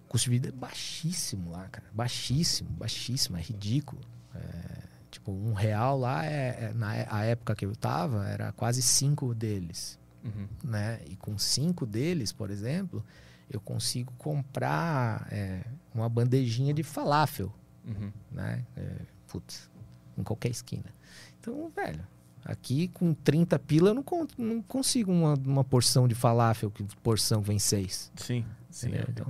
O 0.05 0.09
custo 0.09 0.25
de 0.25 0.31
vida 0.31 0.49
é 0.49 0.51
baixíssimo 0.51 1.51
lá, 1.51 1.67
cara. 1.67 1.85
Baixíssimo, 1.93 2.69
baixíssimo, 2.71 3.37
é 3.37 3.41
ridículo. 3.41 4.01
É, 4.33 4.83
tipo, 5.11 5.31
um 5.31 5.53
real 5.53 5.99
lá, 5.99 6.25
é, 6.25 6.69
é- 6.69 6.73
na 6.73 6.95
é- 6.95 7.07
a 7.09 7.23
época 7.25 7.53
que 7.55 7.65
eu 7.65 7.75
tava, 7.75 8.25
era 8.27 8.51
quase 8.53 8.81
cinco 8.81 9.35
deles, 9.35 9.99
Uhum. 10.23 10.47
né? 10.63 11.01
E 11.07 11.15
com 11.17 11.37
cinco 11.37 11.85
deles, 11.85 12.31
por 12.31 12.49
exemplo, 12.49 13.03
eu 13.49 13.59
consigo 13.59 14.13
comprar 14.17 15.27
é, 15.31 15.63
uma 15.93 16.07
bandejinha 16.07 16.73
de 16.73 16.81
falafel, 16.83 17.53
Uhum. 17.85 18.11
né? 18.31 18.63
É, 18.77 18.89
putz, 19.27 19.69
em 20.17 20.23
qualquer 20.23 20.49
esquina. 20.49 20.85
Então, 21.39 21.69
velho, 21.75 22.05
aqui 22.45 22.87
com 22.89 23.13
30 23.13 23.57
pila 23.59 23.89
eu 23.89 23.93
não, 23.93 24.03
não 24.37 24.61
consigo 24.61 25.11
uma, 25.11 25.33
uma 25.33 25.63
porção 25.63 26.07
de 26.07 26.15
falafel, 26.15 26.71
que 26.71 26.83
porção 27.03 27.41
vem 27.41 27.59
seis. 27.59 28.11
Sim, 28.15 28.45
sim. 28.69 28.91
é. 28.93 29.05
Então, 29.09 29.25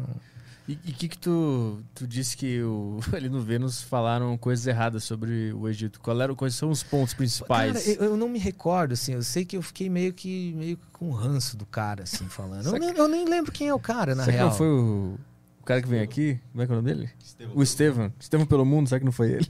E 0.68 0.74
o 0.74 0.78
que 0.93 1.07
que 1.07 1.18
tu, 1.18 1.82
tu 1.95 2.05
disse 2.07 2.38
que 2.38 2.62
o, 2.62 2.99
ali 3.14 3.28
no 3.30 3.41
Vênus 3.41 3.82
falaram 3.82 4.38
coisas 4.38 4.66
erradas 4.68 5.03
sobre 5.03 5.51
o 5.53 5.68
Egito? 5.68 5.99
Qual 5.99 6.20
era, 6.22 6.34
quais 6.36 6.53
são 6.55 6.70
os 6.70 6.84
pontos 6.84 7.14
principais? 7.14 7.74
Cara, 7.74 7.97
eu, 7.97 8.12
eu 8.12 8.18
não 8.18 8.30
me 8.30 8.38
recordo, 8.39 8.93
assim. 8.93 9.14
Eu 9.14 9.24
sei 9.24 9.43
que 9.45 9.57
eu 9.57 9.62
fiquei 9.62 9.89
meio 9.89 10.14
que, 10.14 10.53
meio 10.55 10.78
que 10.78 10.86
com 10.93 11.10
ranço 11.12 11.57
do 11.57 11.66
cara, 11.66 12.03
assim, 12.03 12.26
falando. 12.30 12.68
Eu, 12.68 12.80
nem, 12.80 12.89
eu 12.95 13.07
nem 13.07 13.28
lembro 13.28 13.51
quem 13.51 13.68
é 13.68 13.74
o 13.74 13.80
cara, 13.80 14.14
na 14.14 14.26
será 14.26 14.38
real. 14.38 14.47
que 14.47 14.51
não 14.51 14.57
foi 14.57 14.68
o, 14.68 15.18
o 15.60 15.64
cara 15.64 15.82
que 15.82 15.88
vem 15.88 16.01
aqui? 16.01 16.39
Como 16.51 16.62
é 16.62 16.66
que 16.68 16.72
é 16.72 16.76
o 16.76 16.82
nome 16.82 16.93
dele? 16.93 17.10
O 17.55 17.64
Estevam. 17.64 18.14
Estevam 18.20 18.45
pelo 18.45 18.66
mundo, 18.66 18.88
será 18.89 18.99
que 18.99 19.05
não 19.05 19.12
foi 19.12 19.32
ele? 19.32 19.49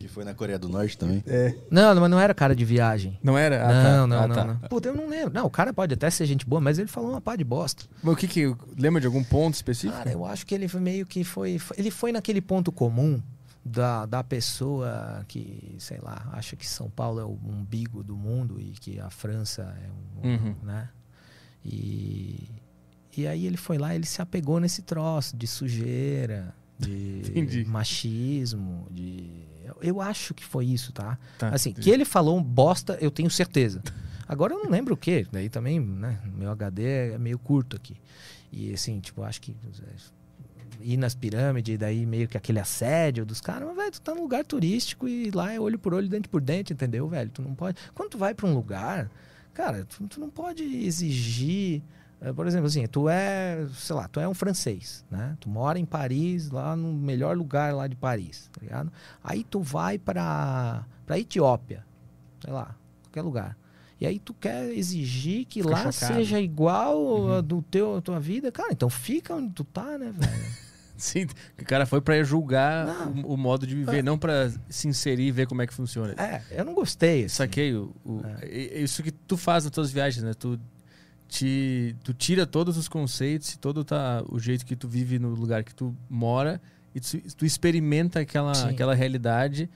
Que 0.00 0.08
foi 0.08 0.24
na 0.24 0.32
Coreia 0.32 0.58
do 0.58 0.66
Norte 0.66 0.96
também. 0.96 1.22
É. 1.26 1.54
Não, 1.70 1.94
mas 2.00 2.10
não 2.10 2.18
era 2.18 2.32
cara 2.34 2.56
de 2.56 2.64
viagem. 2.64 3.18
Não 3.22 3.36
era? 3.36 3.62
Ah, 3.68 4.06
não, 4.06 4.08
tá. 4.08 4.16
não, 4.16 4.22
Ah, 4.24 4.26
não, 4.28 4.34
tá. 4.34 4.44
não. 4.46 4.56
Puta, 4.70 4.88
eu 4.88 4.94
não 4.94 5.06
lembro. 5.10 5.34
Não, 5.34 5.44
o 5.44 5.50
cara 5.50 5.74
pode 5.74 5.92
até 5.92 6.08
ser 6.08 6.24
gente 6.24 6.46
boa, 6.46 6.58
mas 6.58 6.78
ele 6.78 6.88
falou 6.88 7.10
uma 7.10 7.20
pá 7.20 7.36
de 7.36 7.44
bosta. 7.44 7.84
Mas 8.02 8.14
o 8.14 8.16
que 8.16 8.26
que... 8.26 8.56
Lembra 8.78 8.98
de 8.98 9.06
algum 9.06 9.22
ponto 9.22 9.52
específico? 9.54 9.98
Cara, 9.98 10.10
eu 10.10 10.24
acho 10.24 10.46
que 10.46 10.54
ele 10.54 10.66
meio 10.80 11.04
que 11.04 11.22
foi. 11.22 11.58
foi- 11.58 11.76
Ele 11.78 11.90
foi 11.90 12.12
naquele 12.12 12.40
ponto 12.40 12.72
comum 12.72 13.22
da, 13.62 14.06
da 14.06 14.24
pessoa 14.24 15.22
que, 15.28 15.76
sei 15.78 15.98
lá, 16.00 16.30
acha 16.32 16.56
que 16.56 16.66
São 16.66 16.88
Paulo 16.88 17.20
é 17.20 17.24
o 17.24 17.38
umbigo 17.46 18.02
do 18.02 18.16
mundo 18.16 18.58
e 18.58 18.70
que 18.70 18.98
a 18.98 19.10
França 19.10 19.62
é 19.84 20.26
um. 20.26 20.30
Uhum. 20.32 20.54
né? 20.62 20.88
E, 21.62 22.48
e 23.16 23.26
aí 23.26 23.46
ele 23.46 23.58
foi 23.58 23.76
lá, 23.76 23.94
ele 23.94 24.06
se 24.06 24.22
apegou 24.22 24.58
nesse 24.60 24.80
troço 24.80 25.36
de 25.36 25.46
sujeira, 25.46 26.54
de 26.78 27.20
Entendi. 27.36 27.64
machismo, 27.66 28.86
de. 28.90 29.49
Eu, 29.76 29.76
eu 29.82 30.00
acho 30.00 30.34
que 30.34 30.44
foi 30.44 30.66
isso, 30.66 30.92
tá? 30.92 31.18
Tá, 31.38 31.48
Assim, 31.48 31.72
que 31.72 31.90
ele 31.90 32.04
falou 32.04 32.36
um 32.38 32.42
bosta, 32.42 32.98
eu 33.00 33.10
tenho 33.10 33.30
certeza. 33.30 33.82
Agora 34.28 34.54
eu 34.54 34.62
não 34.62 34.70
lembro 34.70 34.94
o 34.94 34.96
que. 34.96 35.26
Daí 35.32 35.48
também, 35.48 35.80
né? 35.80 36.18
Meu 36.36 36.50
HD 36.50 37.12
é 37.14 37.18
meio 37.18 37.38
curto 37.38 37.76
aqui. 37.76 37.96
E 38.52 38.72
assim, 38.72 39.00
tipo, 39.00 39.22
acho 39.22 39.40
que 39.40 39.52
é, 39.52 39.94
ir 40.82 40.96
nas 40.96 41.14
pirâmides, 41.14 41.78
daí 41.78 42.06
meio 42.06 42.28
que 42.28 42.36
aquele 42.36 42.58
assédio 42.58 43.24
dos 43.24 43.40
caras, 43.40 43.66
mas, 43.68 43.76
velho, 43.76 43.90
tu 43.92 44.00
tá 44.00 44.14
num 44.14 44.22
lugar 44.22 44.44
turístico 44.44 45.08
e 45.08 45.30
lá 45.30 45.52
é 45.52 45.60
olho 45.60 45.78
por 45.78 45.94
olho, 45.94 46.08
dente 46.08 46.28
por 46.28 46.40
dente, 46.40 46.72
entendeu, 46.72 47.08
velho? 47.08 47.30
Tu 47.30 47.42
não 47.42 47.54
pode. 47.54 47.76
Quando 47.94 48.10
tu 48.10 48.18
vai 48.18 48.34
pra 48.34 48.46
um 48.46 48.54
lugar, 48.54 49.10
cara, 49.52 49.84
tu, 49.84 50.06
tu 50.06 50.20
não 50.20 50.30
pode 50.30 50.62
exigir. 50.62 51.82
Eh, 52.20 52.32
Por 52.32 52.46
exemplo, 52.46 52.66
assim, 52.66 52.86
tu 52.86 53.08
é, 53.08 53.66
sei 53.74 53.96
lá, 53.96 54.08
tu 54.08 54.20
é 54.20 54.28
um 54.28 54.34
francês, 54.34 55.04
né? 55.10 55.36
Tu 55.40 55.48
mora 55.48 55.78
em 55.78 55.84
Paris, 55.84 56.50
lá 56.50 56.74
no 56.76 56.92
melhor 56.92 57.36
lugar 57.36 57.74
lá 57.74 57.86
de 57.86 57.96
Paris, 57.96 58.48
tá 58.52 58.60
ligado? 58.62 58.92
Aí 59.22 59.44
tu 59.44 59.60
vai 59.60 59.98
pra, 59.98 60.84
pra 61.06 61.18
Etiópia, 61.18 61.84
sei 62.44 62.52
lá, 62.52 62.74
qualquer 63.04 63.22
lugar. 63.22 63.56
E 64.00 64.06
aí 64.06 64.18
tu 64.18 64.32
quer 64.32 64.70
exigir 64.72 65.44
que 65.44 65.62
Fica 65.62 65.74
lá 65.74 65.92
chocado. 65.92 66.14
seja 66.14 66.40
igual 66.40 66.98
Uhum. 66.98 67.32
a 67.36 67.40
do 67.42 67.60
teu, 67.60 67.96
a 67.96 68.00
tua 68.00 68.18
vida. 68.18 68.50
Cara, 68.50 68.72
então 68.72 68.88
fica 68.88 69.34
onde 69.34 69.52
tu 69.52 69.62
tá, 69.62 69.98
né, 69.98 70.10
velho? 70.16 70.60
Sim, 70.96 71.26
o 71.58 71.64
cara 71.64 71.84
foi 71.86 72.00
pra 72.02 72.22
julgar 72.22 72.86
Não. 72.86 73.22
o, 73.24 73.36
modo 73.36 73.66
de 73.66 73.74
viver, 73.74 74.02
não 74.04 74.18
pra 74.18 74.50
se 74.68 74.86
inserir 74.88 75.28
e 75.28 75.30
ver 75.32 75.46
como 75.46 75.60
é 75.62 75.66
que 75.66 75.72
funciona. 75.72 76.14
é, 76.18 76.42
eu 76.50 76.62
não 76.64 76.74
gostei. 76.74 77.24
Assim. 77.24 77.36
Saquei 77.36 77.74
o, 77.74 77.94
o- 78.04 78.20
É. 78.42 78.46
é 78.48 78.80
isso 78.82 79.02
que 79.02 79.10
tu 79.10 79.36
faz 79.36 79.64
nas 79.64 79.70
tuas 79.70 79.90
viagens, 79.90 80.22
né? 80.22 80.32
Tu, 80.34 80.58
te, 81.30 81.96
tu 82.02 82.12
tira 82.12 82.44
todos 82.44 82.76
os 82.76 82.88
conceitos, 82.88 83.56
todo 83.56 83.84
tá, 83.84 84.22
o 84.28 84.38
jeito 84.38 84.66
que 84.66 84.74
tu 84.74 84.88
vive 84.88 85.18
no 85.18 85.30
lugar 85.30 85.62
que 85.62 85.74
tu 85.74 85.96
mora 86.08 86.60
e 86.94 87.00
tu, 87.00 87.18
tu 87.36 87.46
experimenta 87.46 88.20
aquela, 88.20 88.52
Sim. 88.54 88.68
aquela 88.68 88.94
realidade 88.94 89.70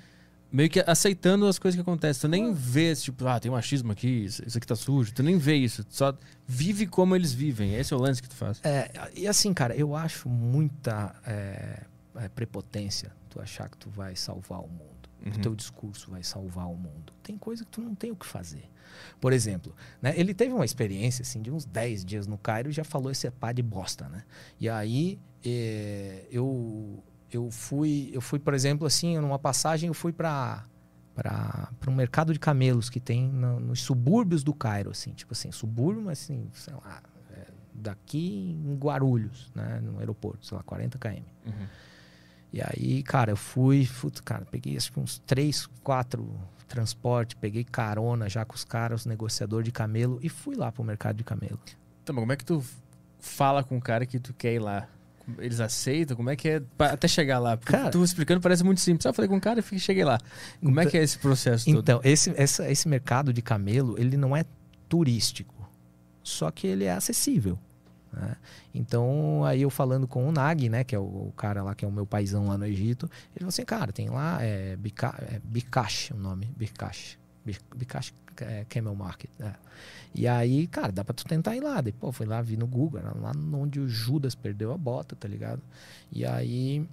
meio 0.50 0.68
que 0.68 0.82
aceitando 0.86 1.46
as 1.46 1.58
coisas 1.58 1.76
que 1.76 1.82
acontecem. 1.82 2.22
Tu 2.22 2.28
nem 2.28 2.52
vê, 2.52 2.94
tipo, 2.94 3.26
ah, 3.26 3.40
tem 3.40 3.50
machismo 3.50 3.90
aqui, 3.90 4.24
isso 4.24 4.42
isso 4.46 4.58
aqui 4.58 4.66
tá 4.66 4.76
sujo. 4.76 5.12
Tu 5.12 5.22
nem 5.22 5.36
vê 5.36 5.56
isso. 5.56 5.84
Tu 5.84 5.96
só 5.96 6.16
vive 6.46 6.86
como 6.86 7.16
eles 7.16 7.32
vivem. 7.32 7.74
Esse 7.74 7.92
é 7.92 7.96
o 7.96 8.00
lance 8.00 8.22
que 8.22 8.28
tu 8.28 8.36
faz. 8.36 8.60
É, 8.64 8.90
e 9.16 9.26
assim, 9.26 9.52
cara, 9.52 9.74
eu 9.74 9.96
acho 9.96 10.28
muita 10.28 11.14
é, 11.26 11.82
é, 12.16 12.28
prepotência 12.28 13.12
tu 13.28 13.40
achar 13.40 13.68
que 13.68 13.76
tu 13.76 13.90
vai 13.90 14.14
salvar 14.14 14.60
o 14.60 14.68
mundo. 14.68 14.93
Uhum. 15.24 15.32
o 15.32 15.38
teu 15.40 15.54
discurso 15.54 16.10
vai 16.10 16.22
salvar 16.22 16.66
o 16.70 16.76
mundo. 16.76 17.12
Tem 17.22 17.36
coisa 17.38 17.64
que 17.64 17.70
tu 17.70 17.80
não 17.80 17.94
tem 17.94 18.10
o 18.10 18.16
que 18.16 18.26
fazer. 18.26 18.68
Por 19.20 19.32
exemplo, 19.32 19.74
né, 20.00 20.12
ele 20.16 20.32
teve 20.34 20.52
uma 20.54 20.64
experiência 20.64 21.22
assim, 21.22 21.40
de 21.42 21.50
uns 21.50 21.64
10 21.64 22.04
dias 22.04 22.26
no 22.26 22.36
Cairo 22.38 22.68
e 22.68 22.72
já 22.72 22.84
falou 22.84 23.10
esse 23.10 23.28
pá 23.30 23.50
de 23.52 23.62
bosta, 23.62 24.08
né? 24.08 24.22
E 24.60 24.68
aí 24.68 25.18
é, 25.44 26.26
eu, 26.30 27.02
eu 27.30 27.50
fui, 27.50 28.10
eu 28.12 28.20
fui, 28.20 28.38
por 28.38 28.54
exemplo, 28.54 28.86
assim, 28.86 29.18
numa 29.18 29.38
passagem 29.38 29.88
eu 29.88 29.94
fui 29.94 30.12
para 30.12 30.64
para 31.14 31.70
um 31.88 31.94
mercado 31.94 32.32
de 32.32 32.40
camelos 32.40 32.90
que 32.90 32.98
tem 32.98 33.28
no- 33.28 33.60
nos 33.60 33.80
subúrbios 33.82 34.42
do 34.42 34.52
Cairo, 34.52 34.90
assim, 34.90 35.12
tipo 35.12 35.32
assim, 35.32 35.52
subúrbio, 35.52 36.02
mas 36.02 36.20
assim, 36.20 36.48
sei 36.52 36.74
lá, 36.74 37.00
é, 37.30 37.46
daqui 37.72 38.58
em 38.64 38.74
Guarulhos, 38.74 39.52
né, 39.54 39.80
no 39.80 40.00
aeroporto, 40.00 40.44
sei 40.44 40.56
lá, 40.56 40.64
40 40.64 40.98
km. 40.98 41.22
Uhum. 41.46 41.66
E 42.54 42.60
aí, 42.62 43.02
cara, 43.02 43.32
eu 43.32 43.36
fui, 43.36 43.84
putz, 44.00 44.20
cara, 44.20 44.46
peguei 44.48 44.76
acho 44.76 44.92
que 44.92 45.00
uns 45.00 45.18
três, 45.26 45.66
quatro 45.82 46.38
transporte, 46.68 47.34
peguei 47.34 47.64
carona 47.64 48.28
já 48.28 48.44
com 48.44 48.54
os 48.54 48.64
caras, 48.64 49.04
negociador 49.06 49.64
de 49.64 49.72
camelo 49.72 50.20
e 50.22 50.28
fui 50.28 50.54
lá 50.54 50.70
pro 50.70 50.84
mercado 50.84 51.16
de 51.16 51.24
camelo. 51.24 51.58
Mas 52.06 52.14
como 52.16 52.32
é 52.32 52.36
que 52.36 52.44
tu 52.44 52.64
fala 53.18 53.64
com 53.64 53.76
o 53.76 53.80
cara 53.80 54.06
que 54.06 54.20
tu 54.20 54.32
quer 54.32 54.54
ir 54.54 54.58
lá? 54.60 54.86
Eles 55.38 55.58
aceitam? 55.58 56.16
Como 56.16 56.30
é 56.30 56.36
que 56.36 56.48
é 56.48 56.62
até 56.78 57.08
chegar 57.08 57.40
lá? 57.40 57.56
Porque 57.56 57.72
Cara- 57.72 57.90
tu 57.90 58.04
explicando 58.04 58.40
parece 58.40 58.62
muito 58.62 58.80
simples. 58.80 59.04
Ah, 59.04 59.08
eu 59.08 59.14
falei 59.14 59.28
com 59.28 59.36
o 59.36 59.40
cara 59.40 59.58
e 59.72 59.78
cheguei 59.80 60.04
lá. 60.04 60.20
Como 60.62 60.78
é 60.78 60.86
que 60.86 60.96
é 60.96 61.02
esse 61.02 61.18
processo 61.18 61.64
todo? 61.64 61.80
Então, 61.80 62.00
esse, 62.04 62.32
essa- 62.36 62.70
esse 62.70 62.86
mercado 62.86 63.32
de 63.32 63.42
camelo, 63.42 63.98
ele 63.98 64.16
não 64.16 64.36
é 64.36 64.44
turístico, 64.88 65.68
só 66.22 66.52
que 66.52 66.68
ele 66.68 66.84
é 66.84 66.92
acessível. 66.92 67.58
Né? 68.14 68.36
Então, 68.74 69.44
aí 69.44 69.62
eu 69.62 69.70
falando 69.70 70.06
com 70.08 70.28
o 70.28 70.32
Nag, 70.32 70.68
né, 70.68 70.84
que 70.84 70.94
é 70.94 70.98
o, 70.98 71.02
o 71.02 71.32
cara 71.36 71.62
lá, 71.62 71.74
que 71.74 71.84
é 71.84 71.88
o 71.88 71.92
meu 71.92 72.06
paizão 72.06 72.48
lá 72.48 72.56
no 72.56 72.66
Egito, 72.66 73.06
ele 73.30 73.40
falou 73.40 73.48
assim, 73.48 73.64
cara, 73.64 73.92
tem 73.92 74.08
lá, 74.08 74.38
é, 74.42 74.76
Bika, 74.76 75.14
é 75.30 75.40
Bikash 75.44 76.10
o 76.12 76.16
nome, 76.16 76.50
Bikash. 76.56 77.18
Bi- 77.44 77.58
Bikash 77.76 78.12
é, 78.38 78.64
Camel 78.68 78.94
Market. 78.94 79.30
é. 79.40 79.52
E 80.14 80.28
aí, 80.28 80.66
cara, 80.68 80.92
dá 80.92 81.04
pra 81.04 81.12
tu 81.12 81.24
tentar 81.24 81.56
ir 81.56 81.60
lá. 81.60 81.80
Daí, 81.80 81.92
pô, 81.92 82.12
fui 82.12 82.24
lá, 82.24 82.40
vi 82.40 82.56
no 82.56 82.66
Google, 82.68 83.00
era 83.00 83.12
lá 83.16 83.32
onde 83.52 83.80
o 83.80 83.88
Judas 83.88 84.34
perdeu 84.34 84.72
a 84.72 84.78
bota, 84.78 85.16
tá 85.16 85.26
ligado? 85.28 85.60
E 86.12 86.24
aí, 86.24 86.86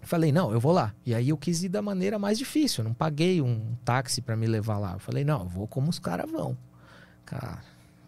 Falei, 0.00 0.30
não, 0.32 0.52
eu 0.52 0.60
vou 0.60 0.72
lá. 0.72 0.94
E 1.04 1.12
aí 1.14 1.28
eu 1.28 1.36
quis 1.36 1.64
ir 1.64 1.68
da 1.68 1.82
maneira 1.82 2.18
mais 2.18 2.38
difícil. 2.38 2.82
Eu 2.82 2.88
não 2.88 2.94
paguei 2.94 3.42
um 3.42 3.74
táxi 3.84 4.22
pra 4.22 4.36
me 4.36 4.46
levar 4.46 4.78
lá. 4.78 4.92
Eu 4.94 4.98
falei, 5.00 5.24
não, 5.24 5.40
eu 5.40 5.48
vou 5.48 5.66
como 5.66 5.90
os 5.90 5.98
caras 5.98 6.30
vão. 6.30 6.56
Cara, 7.26 7.58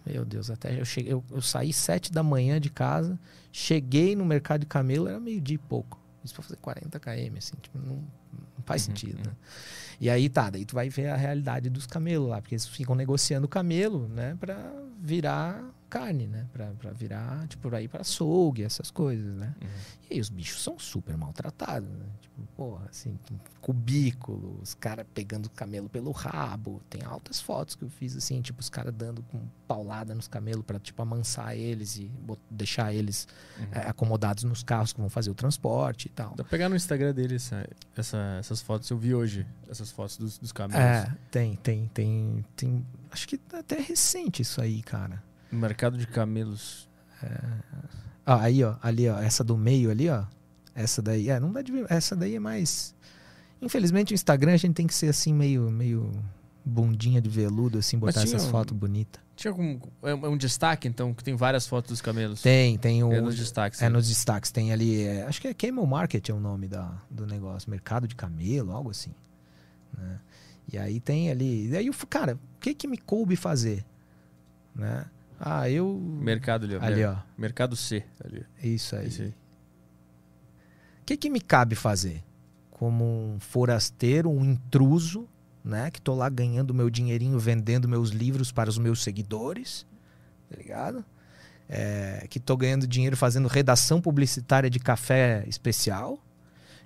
meu 0.07 0.25
Deus, 0.25 0.51
até 0.51 0.79
eu 0.81 0.85
cheguei. 0.85 1.13
Eu, 1.13 1.25
eu 1.31 1.43
saí 1.43 1.73
sete 1.73 2.13
da 2.13 2.23
manhã 2.23 2.61
de 2.61 2.71
casa, 2.71 3.19
cheguei 3.53 4.15
no 4.17 4.25
mercado 4.25 4.61
de 4.61 4.67
camelo, 4.67 5.09
era 5.09 5.21
meio-dia 5.21 5.55
e 5.57 5.59
pouco. 5.59 5.99
Isso 6.25 6.35
pra 6.35 6.43
fazer 6.43 6.57
40 6.57 6.99
km, 7.01 7.37
assim, 7.39 7.55
tipo, 7.61 7.79
não, 7.79 7.97
não 7.97 8.65
faz 8.65 8.83
Uhum, 8.83 8.87
sentido, 8.89 9.19
uhum. 9.19 9.25
né? 9.27 9.33
E 10.01 10.09
aí 10.11 10.29
tá, 10.29 10.51
daí 10.51 10.65
tu 10.65 10.75
vai 10.75 10.89
ver 10.89 11.09
a 11.09 11.17
realidade 11.17 11.69
dos 11.71 11.87
camelos 11.87 12.29
lá, 12.29 12.41
porque 12.41 12.55
eles 12.55 12.67
ficam 12.67 12.95
negociando 12.95 13.47
camelo, 13.49 14.09
né, 14.09 14.37
pra 14.41 14.57
virar 15.01 15.63
carne, 15.91 16.27
né? 16.27 16.47
Pra, 16.53 16.71
pra 16.79 16.93
virar, 16.93 17.47
tipo, 17.49 17.69
pra 17.69 17.83
ir 17.83 17.89
pra 17.89 18.01
açougue, 18.01 18.63
essas 18.63 18.91
coisas, 18.91 19.35
né? 19.37 19.55
Uhum. 19.61 19.69
E 20.11 20.15
aí 20.15 20.21
os 20.21 20.29
bichos 20.31 20.63
são 20.63 20.79
super 20.79 21.17
maltratados, 21.17 21.89
né? 21.89 22.07
Tipo, 22.21 22.43
porra, 22.57 22.87
assim, 22.89 23.19
cubículo, 23.61 24.59
os 24.63 24.75
caras 24.75 25.07
pegando 25.15 25.47
o 25.47 25.51
camelo 25.51 25.89
pelo 25.89 26.11
rabo. 26.11 26.81
Tem 26.91 27.03
altas 27.05 27.41
fotos 27.41 27.75
que 27.75 27.85
eu 27.85 27.91
fiz, 27.91 28.17
assim, 28.17 28.41
tipo, 28.41 28.61
os 28.61 28.69
caras 28.69 28.93
dando 28.95 29.23
com 29.25 29.41
paulada 29.69 30.15
nos 30.15 30.27
camelos 30.27 30.65
pra, 30.65 30.79
tipo, 30.79 31.01
amansar 31.03 31.55
eles 31.57 31.97
e 31.97 32.11
deixar 32.51 32.93
eles 32.93 33.29
Uhum. 33.59 33.67
é, 33.73 33.89
acomodados 33.89 34.45
nos 34.45 34.63
carros 34.63 34.93
que 34.93 35.01
vão 35.01 35.09
fazer 35.11 35.31
o 35.31 35.35
transporte 35.35 36.07
e 36.07 36.09
tal. 36.11 36.31
Dá 36.31 36.43
pra 36.43 36.51
pegar 36.51 36.69
no 36.69 36.77
Instagram 36.77 37.13
dele 37.15 37.37
essa, 37.37 37.69
essa- 37.97 38.37
essas 38.41 38.61
fotos. 38.61 38.91
Eu 38.91 38.99
vi 38.99 39.15
hoje 39.15 39.47
essas 39.69 39.91
fotos 39.91 40.17
dos, 40.17 40.39
dos 40.39 40.53
camelos. 40.53 40.83
É, 40.83 41.17
tem, 41.31 41.57
tem, 41.57 41.87
tem, 41.95 42.45
tem. 42.57 42.87
Acho 43.11 43.29
que 43.29 43.41
até 43.53 43.81
recente 43.81 44.43
isso 44.43 44.61
aí, 44.61 44.83
cara. 44.83 45.23
Mercado 45.53 45.97
de 45.99 46.07
camelos. 46.07 46.89
Ah, 48.25 48.43
aí, 48.43 48.63
ó, 48.63 48.77
ali, 48.83 49.09
ó, 49.09 49.19
essa 49.19 49.43
do 49.43 49.57
meio 49.57 49.91
ali, 49.91 50.09
ó. 50.09 50.25
Essa 50.75 51.03
daí, 51.03 51.29
é, 51.31 51.41
não 51.41 51.53
dá 51.53 51.63
de 51.63 51.73
ver. 51.73 51.87
Essa 51.91 52.15
daí 52.15 52.37
é 52.37 52.41
mais. 52.41 52.95
Infelizmente, 53.61 54.13
o 54.13 54.15
Instagram 54.15 54.53
a 54.55 54.57
gente 54.57 54.75
tem 54.75 54.87
que 54.87 54.95
ser 54.95 55.09
assim, 55.09 55.35
meio, 55.35 55.71
meio 55.71 56.11
bundinha 56.65 57.21
de 57.21 57.29
veludo, 57.29 57.79
assim, 57.79 57.99
botar 57.99 58.23
essas 58.23 58.45
um- 58.45 58.51
fotos 58.51 58.77
bonitas. 58.77 59.21
Tinha 59.37 59.51
algum. 59.51 59.81
É 60.03 60.15
um 60.15 60.27
é 60.27 60.29
um 60.29 60.37
destaque, 60.37 60.87
então, 60.87 61.13
que 61.15 61.25
tem 61.25 61.35
várias 61.35 61.67
fotos 61.67 61.89
dos 61.91 62.01
camelos. 62.03 62.43
Tem, 62.43 62.77
tem 62.79 63.03
o. 63.03 63.13
É 63.13 63.21
nos 63.21 63.37
destaques. 63.37 63.81
É 63.81 63.85
né? 63.87 63.91
nos 63.91 64.07
destaques, 64.09 64.51
tem 64.51 64.71
ali. 64.73 65.03
é, 65.03 65.23
acho 65.25 65.41
que 65.41 65.49
é 65.49 65.55
Camel 65.55 65.85
Market 65.87 66.29
é 66.29 66.33
o 66.35 66.39
nome 66.41 66.69
da, 66.69 66.93
do 67.11 67.27
negócio. 67.27 67.71
Mercado 67.71 68.07
de 68.07 68.15
camelo, 68.15 68.71
algo 68.73 68.91
assim. 68.91 69.13
né? 69.97 70.19
E 70.73 70.79
aí 70.79 71.01
tem 71.01 71.31
ali. 71.31 71.69
E 71.71 71.77
aí, 71.77 71.87
eu, 71.87 71.93
f- 71.93 72.07
cara, 72.07 72.35
o 72.35 72.61
que 72.61 72.75
que 72.75 72.87
me 72.87 72.99
coube 72.99 73.35
fazer? 73.35 73.85
Né? 74.75 75.05
Ah, 75.41 75.71
eu. 75.71 75.99
Mercado 75.99 76.65
ali, 76.67 76.77
ó. 76.77 76.83
Ali, 76.85 77.05
ó. 77.05 77.17
Mercado 77.39 77.75
C. 77.75 78.05
Ali. 78.23 78.45
Isso 78.63 78.95
aí. 78.95 79.07
Esse 79.07 79.23
aí. 79.23 79.29
O 79.29 81.05
que, 81.07 81.17
que 81.17 81.31
me 81.31 81.41
cabe 81.41 81.75
fazer? 81.75 82.23
Como 82.71 83.05
um 83.35 83.41
forasteiro, 83.41 84.31
um 84.31 84.45
intruso, 84.45 85.27
né? 85.65 85.91
Que 85.91 86.01
tô 86.01 86.15
lá 86.15 86.29
ganhando 86.29 86.75
meu 86.75 86.91
dinheirinho, 86.91 87.39
vendendo 87.39 87.89
meus 87.89 88.11
livros 88.11 88.53
para 88.53 88.69
os 88.71 88.79
meus 88.79 89.03
seguidores, 89.03 89.87
tá 90.51 90.57
ligado? 90.57 91.05
É, 91.69 92.27
que 92.29 92.39
tô 92.41 92.57
ganhando 92.57 92.87
dinheiro 92.87 93.17
fazendo 93.17 93.49
redação 93.49 94.01
publicitária 94.01 94.69
de 94.69 94.79
café 94.79 95.45
especial. 95.47 96.19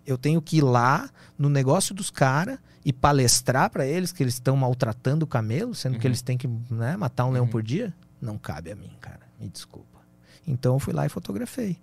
Eu 0.07 0.19
tenho 0.19 0.41
que 0.43 0.59
ir 0.59 0.63
lá 0.63 1.09
no 1.39 1.49
negócio 1.49 1.95
dos 1.95 2.11
caras 2.11 2.59
e 2.85 2.93
palestrar 2.93 3.71
para 3.71 3.87
eles 3.87 4.13
que 4.13 4.23
eles 4.23 4.35
estão 4.35 4.55
maltratando 4.57 5.25
o 5.25 5.29
camelo, 5.29 5.75
sendo 5.75 5.99
que 5.99 6.07
Uhum. 6.07 6.11
eles 6.11 6.21
têm 6.23 6.37
que 6.37 6.47
né, 6.71 6.97
matar 6.97 7.25
um 7.25 7.31
leão 7.31 7.47
Uhum. 7.47 7.51
por 7.51 7.63
dia. 7.63 7.95
Não 8.25 8.39
cabe 8.39 8.73
a 8.73 8.77
mim, 8.77 8.91
cara. 9.01 9.21
Me 9.39 9.49
desculpa. 9.49 10.01
Então 10.47 10.75
eu 10.75 10.81
fui 10.81 10.93
lá 10.93 11.07
e 11.07 11.09
fotografei. 11.09 11.79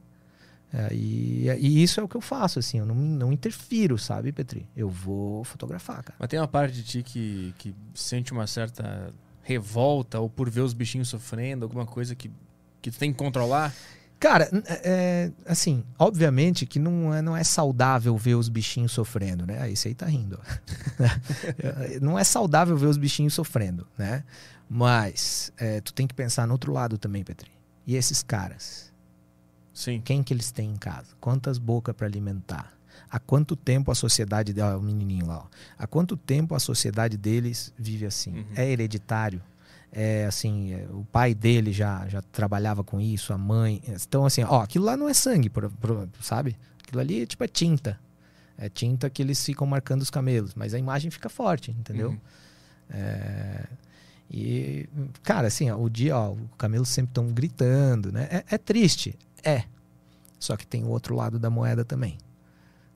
É, 0.73 0.93
e, 0.93 1.49
e 1.49 1.83
isso 1.83 1.99
é 1.99 2.03
o 2.03 2.07
que 2.07 2.15
eu 2.15 2.21
faço, 2.21 2.57
assim, 2.57 2.79
eu 2.79 2.85
não, 2.85 2.95
não 2.95 3.33
interfiro, 3.33 3.97
sabe, 3.97 4.31
Petri? 4.31 4.65
Eu 4.75 4.89
vou 4.89 5.43
fotografar, 5.43 6.01
cara. 6.01 6.15
Mas 6.17 6.29
tem 6.29 6.39
uma 6.39 6.47
parte 6.47 6.73
de 6.75 6.83
ti 6.83 7.03
que, 7.03 7.53
que 7.57 7.75
sente 7.93 8.31
uma 8.31 8.47
certa 8.47 9.13
revolta 9.43 10.19
ou 10.19 10.29
por 10.29 10.49
ver 10.49 10.61
os 10.61 10.73
bichinhos 10.73 11.09
sofrendo, 11.09 11.65
alguma 11.65 11.85
coisa 11.85 12.15
que, 12.15 12.31
que 12.81 12.89
tu 12.89 12.97
tem 12.97 13.11
que 13.11 13.17
controlar. 13.17 13.73
Cara, 14.17 14.49
é, 14.67 14.81
é, 14.83 15.31
assim, 15.45 15.83
obviamente 15.97 16.65
que 16.65 16.77
não 16.77 17.13
é, 17.13 17.21
não 17.23 17.35
é 17.35 17.43
saudável 17.43 18.15
ver 18.15 18.35
os 18.35 18.47
bichinhos 18.47 18.91
sofrendo, 18.91 19.47
né? 19.47 19.57
Ah, 19.59 19.67
esse 19.67 19.87
aí 19.87 19.95
tá 19.95 20.05
rindo. 20.05 20.39
ó. 20.39 21.05
não 21.99 22.17
é 22.17 22.23
saudável 22.23 22.77
ver 22.77 22.85
os 22.85 22.97
bichinhos 22.97 23.33
sofrendo, 23.33 23.87
né? 23.97 24.23
Mas 24.73 25.51
é, 25.57 25.81
tu 25.81 25.93
tem 25.93 26.07
que 26.07 26.13
pensar 26.13 26.47
no 26.47 26.53
outro 26.53 26.71
lado 26.71 26.97
também, 26.97 27.25
Petri. 27.25 27.51
E 27.85 27.93
esses 27.97 28.23
caras? 28.23 28.89
Sim. 29.73 29.99
Quem 29.99 30.23
que 30.23 30.33
eles 30.33 30.49
têm 30.49 30.71
em 30.71 30.77
casa? 30.77 31.09
Quantas 31.19 31.57
bocas 31.57 31.93
para 31.93 32.07
alimentar? 32.07 32.71
Há 33.09 33.19
quanto 33.19 33.53
tempo 33.57 33.91
a 33.91 33.95
sociedade 33.95 34.53
dela, 34.53 34.77
o 34.77 34.81
menininho 34.81 35.25
lá, 35.25 35.39
ó, 35.39 35.43
há 35.77 35.85
quanto 35.85 36.15
tempo 36.15 36.55
a 36.55 36.59
sociedade 36.59 37.17
deles 37.17 37.73
vive 37.77 38.05
assim? 38.05 38.31
Uhum. 38.37 38.45
É 38.55 38.69
hereditário? 38.69 39.41
É 39.91 40.25
assim, 40.25 40.71
é, 40.73 40.87
o 40.89 41.03
pai 41.11 41.33
dele 41.33 41.73
já, 41.73 42.07
já 42.07 42.21
trabalhava 42.21 42.81
com 42.81 43.01
isso, 43.01 43.33
a 43.33 43.37
mãe. 43.37 43.81
Então, 43.85 44.25
assim, 44.25 44.41
ó, 44.45 44.61
aquilo 44.61 44.85
lá 44.85 44.95
não 44.95 45.09
é 45.09 45.13
sangue, 45.13 45.49
por- 45.49 45.69
por- 45.69 46.07
sabe? 46.21 46.55
Aquilo 46.81 47.01
ali 47.01 47.23
é 47.23 47.25
tipo 47.25 47.43
é 47.43 47.47
tinta. 47.49 47.99
É 48.57 48.69
tinta 48.69 49.09
que 49.09 49.21
eles 49.21 49.43
ficam 49.43 49.67
marcando 49.67 50.01
os 50.01 50.09
camelos, 50.09 50.55
mas 50.55 50.73
a 50.73 50.79
imagem 50.79 51.11
fica 51.11 51.27
forte, 51.27 51.71
entendeu? 51.71 52.11
Uhum. 52.11 52.19
É, 52.91 53.65
e, 54.33 54.87
cara, 55.21 55.47
assim, 55.47 55.69
ó, 55.69 55.77
o 55.77 55.89
dia, 55.89 56.17
ó, 56.17 56.31
o 56.31 56.47
camelo 56.57 56.85
sempre 56.85 57.09
estão 57.11 57.27
gritando, 57.27 58.13
né? 58.13 58.29
É, 58.31 58.55
é 58.55 58.57
triste, 58.57 59.19
é. 59.43 59.65
Só 60.39 60.55
que 60.55 60.65
tem 60.65 60.85
o 60.85 60.87
outro 60.87 61.15
lado 61.15 61.37
da 61.37 61.49
moeda 61.49 61.83
também, 61.83 62.17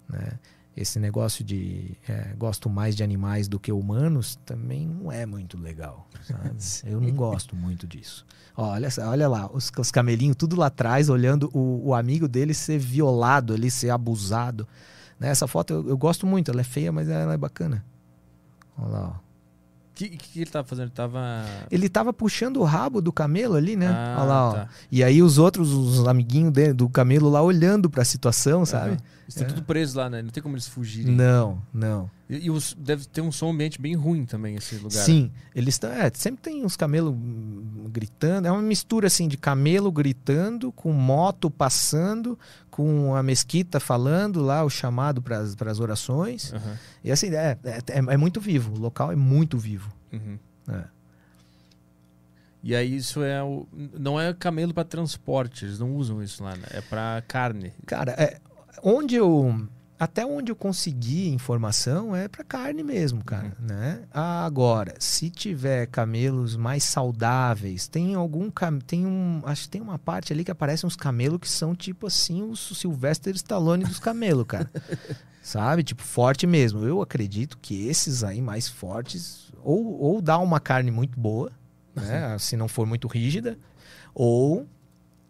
né? 0.10 0.40
Esse 0.78 1.00
negócio 1.00 1.44
de 1.44 1.98
é, 2.08 2.34
gosto 2.38 2.70
mais 2.70 2.96
de 2.96 3.04
animais 3.04 3.48
do 3.48 3.58
que 3.60 3.72
humanos 3.72 4.38
também 4.46 4.88
não 4.88 5.10
é 5.12 5.26
muito 5.26 5.58
legal? 5.58 6.08
Eu 6.86 7.00
não 7.00 7.12
gosto 7.12 7.56
muito 7.56 7.88
disso. 7.88 8.26
Ó, 8.56 8.72
olha, 8.72 8.90
olha 9.00 9.28
lá, 9.28 9.50
os, 9.54 9.72
os 9.78 9.92
camelinhos 9.92 10.36
tudo 10.38 10.56
lá 10.56 10.68
atrás, 10.68 11.10
olhando 11.10 11.50
o, 11.54 11.90
o 11.90 11.94
amigo 11.94 12.28
dele 12.28 12.54
ser 12.54 12.78
violado 12.78 13.54
ali, 13.54 13.70
ser 13.72 13.90
abusado. 13.90 14.68
Né? 15.18 15.30
Essa 15.30 15.48
foto 15.48 15.74
eu, 15.74 15.90
eu 15.90 15.98
gosto 15.98 16.26
muito, 16.26 16.52
ela 16.52 16.62
é 16.62 16.66
feia, 16.66 16.92
mas 16.92 17.08
ela 17.08 17.34
é 17.34 17.38
bacana. 17.38 17.86
Olha 18.78 18.88
lá, 18.90 19.16
ó. 19.22 19.25
Que, 19.96 20.10
que 20.10 20.42
ele 20.42 20.50
tava 20.52 20.68
fazendo? 20.68 20.88
Ele 20.88 20.92
tava. 20.94 21.46
Ele 21.72 21.90
tava 21.90 22.12
puxando 22.14 22.58
o 22.58 22.64
rabo 22.64 23.02
do 23.02 23.14
camelo 23.14 23.56
ali, 23.56 23.78
né? 23.78 23.88
Ah, 23.88 24.16
Olha 24.20 24.26
lá, 24.28 24.50
ó. 24.50 24.54
tá. 24.54 24.70
E 24.92 25.02
aí 25.04 25.24
os 25.24 25.38
outros, 25.38 25.72
os 25.72 26.06
amiguinhos 26.06 26.52
dele, 26.52 26.74
do 26.74 26.90
camelo 26.90 27.30
lá 27.30 27.42
olhando 27.42 27.90
pra 27.90 28.04
situação, 28.04 28.66
sabe? 28.66 28.92
Eles 28.92 29.02
estão 29.30 29.46
É. 29.46 29.48
tudo 29.50 29.64
presos 29.64 29.96
lá, 29.96 30.10
né? 30.10 30.22
Não 30.22 30.30
tem 30.30 30.44
como 30.44 30.54
eles 30.56 30.68
fugirem. 30.68 31.16
Não, 31.16 31.62
não. 31.74 32.12
E, 32.30 32.46
e 32.48 32.52
os- 32.52 32.76
deve 32.78 33.06
ter 33.06 33.22
um 33.22 33.32
som 33.32 33.52
ambiente 33.52 33.80
bem 33.82 33.96
ruim 33.96 34.26
também 34.26 34.56
esse 34.56 34.76
lugar. 34.76 34.92
Sim, 35.04 35.32
eles 35.56 35.76
estão. 35.76 35.90
É, 35.92 36.12
sempre 36.14 36.42
tem 36.42 36.64
uns 36.66 36.76
camelos 36.76 37.16
gritando. 37.92 38.48
É 38.48 38.52
uma 38.52 38.62
mistura 38.62 39.08
assim 39.08 39.28
de 39.28 39.38
camelo 39.38 39.92
gritando, 39.92 40.72
com 40.72 40.92
moto 40.92 41.50
passando, 41.50 42.38
com 42.76 43.16
a 43.16 43.24
mesquita 43.24 43.80
falando 43.80 44.42
lá, 44.42 44.62
o 44.66 44.70
chamado 44.70 45.22
para 45.22 45.38
as 45.40 45.80
orações. 45.80 46.52
Aham. 46.52 46.78
E 47.06 47.10
assim, 47.10 47.28
é, 47.34 47.58
é, 47.64 47.78
é- 47.88 48.14
é 48.14 48.18
muito 48.18 48.42
vivo. 48.42 48.74
O 48.76 48.78
local 48.78 49.14
é 49.14 49.16
muito 49.16 49.58
vivo. 49.58 49.90
Uhum. 50.12 50.38
É. 50.68 50.84
E 52.62 52.76
aí 52.76 52.94
isso 52.98 53.24
é 53.24 53.42
o. 53.42 53.66
Não 53.98 54.20
é 54.20 54.34
camelo 54.34 54.74
para 54.74 54.84
transporte, 54.84 55.64
eles 55.64 55.80
não 55.80 55.96
usam 55.96 56.22
isso 56.22 56.44
lá, 56.44 56.54
né? 56.58 56.66
É 56.72 56.82
para 56.82 57.24
carne. 57.30 57.72
Cara, 57.86 58.12
é, 58.18 58.42
onde 58.84 59.16
eu 59.16 59.66
até 60.00 60.26
onde 60.26 60.52
eu 60.52 60.56
consegui 60.56 61.30
informação 61.30 62.16
é 62.16 62.28
para 62.28 62.44
carne 62.44 62.84
mesmo, 62.84 63.24
cara, 63.24 63.54
Uhum. 63.60 63.68
né? 63.68 64.02
Agora, 64.12 64.96
se 65.00 65.30
tiver 65.30 65.88
camelos 65.88 66.56
mais 66.56 66.84
saudáveis, 66.84 67.88
tem 67.88 68.14
algum 68.16 68.52
tem 68.86 69.06
um, 69.06 69.42
acho 69.46 69.64
que 69.64 69.70
tem 69.70 69.82
uma 69.82 69.98
parte 69.98 70.34
ali 70.34 70.44
que 70.44 70.52
aparecem 70.52 70.86
uns 70.88 70.96
camelos 70.96 71.40
que 71.40 71.50
são 71.50 71.74
tipo 71.76 72.08
assim 72.08 72.42
o 72.44 72.56
Sylvester 72.56 73.34
Stallone 73.36 73.84
dos 73.86 74.00
camelos, 74.00 74.46
cara. 74.48 74.70
Sabe? 75.42 75.84
Tipo 75.84 76.02
forte 76.02 76.48
mesmo. 76.48 76.84
Eu 76.84 77.02
acredito 77.02 77.58
que 77.62 77.88
esses 77.88 78.24
aí 78.24 78.42
mais 78.42 78.68
fortes 78.68 79.52
ou 79.64 80.00
ou 80.02 80.22
dá 80.22 80.38
uma 80.40 80.60
carne 80.60 80.90
muito 80.92 81.20
boa, 81.20 81.52
né? 81.96 82.36
Se 82.40 82.58
não 82.58 82.68
for 82.68 82.86
muito 82.88 83.08
rígida, 83.08 83.58
ou 84.14 84.68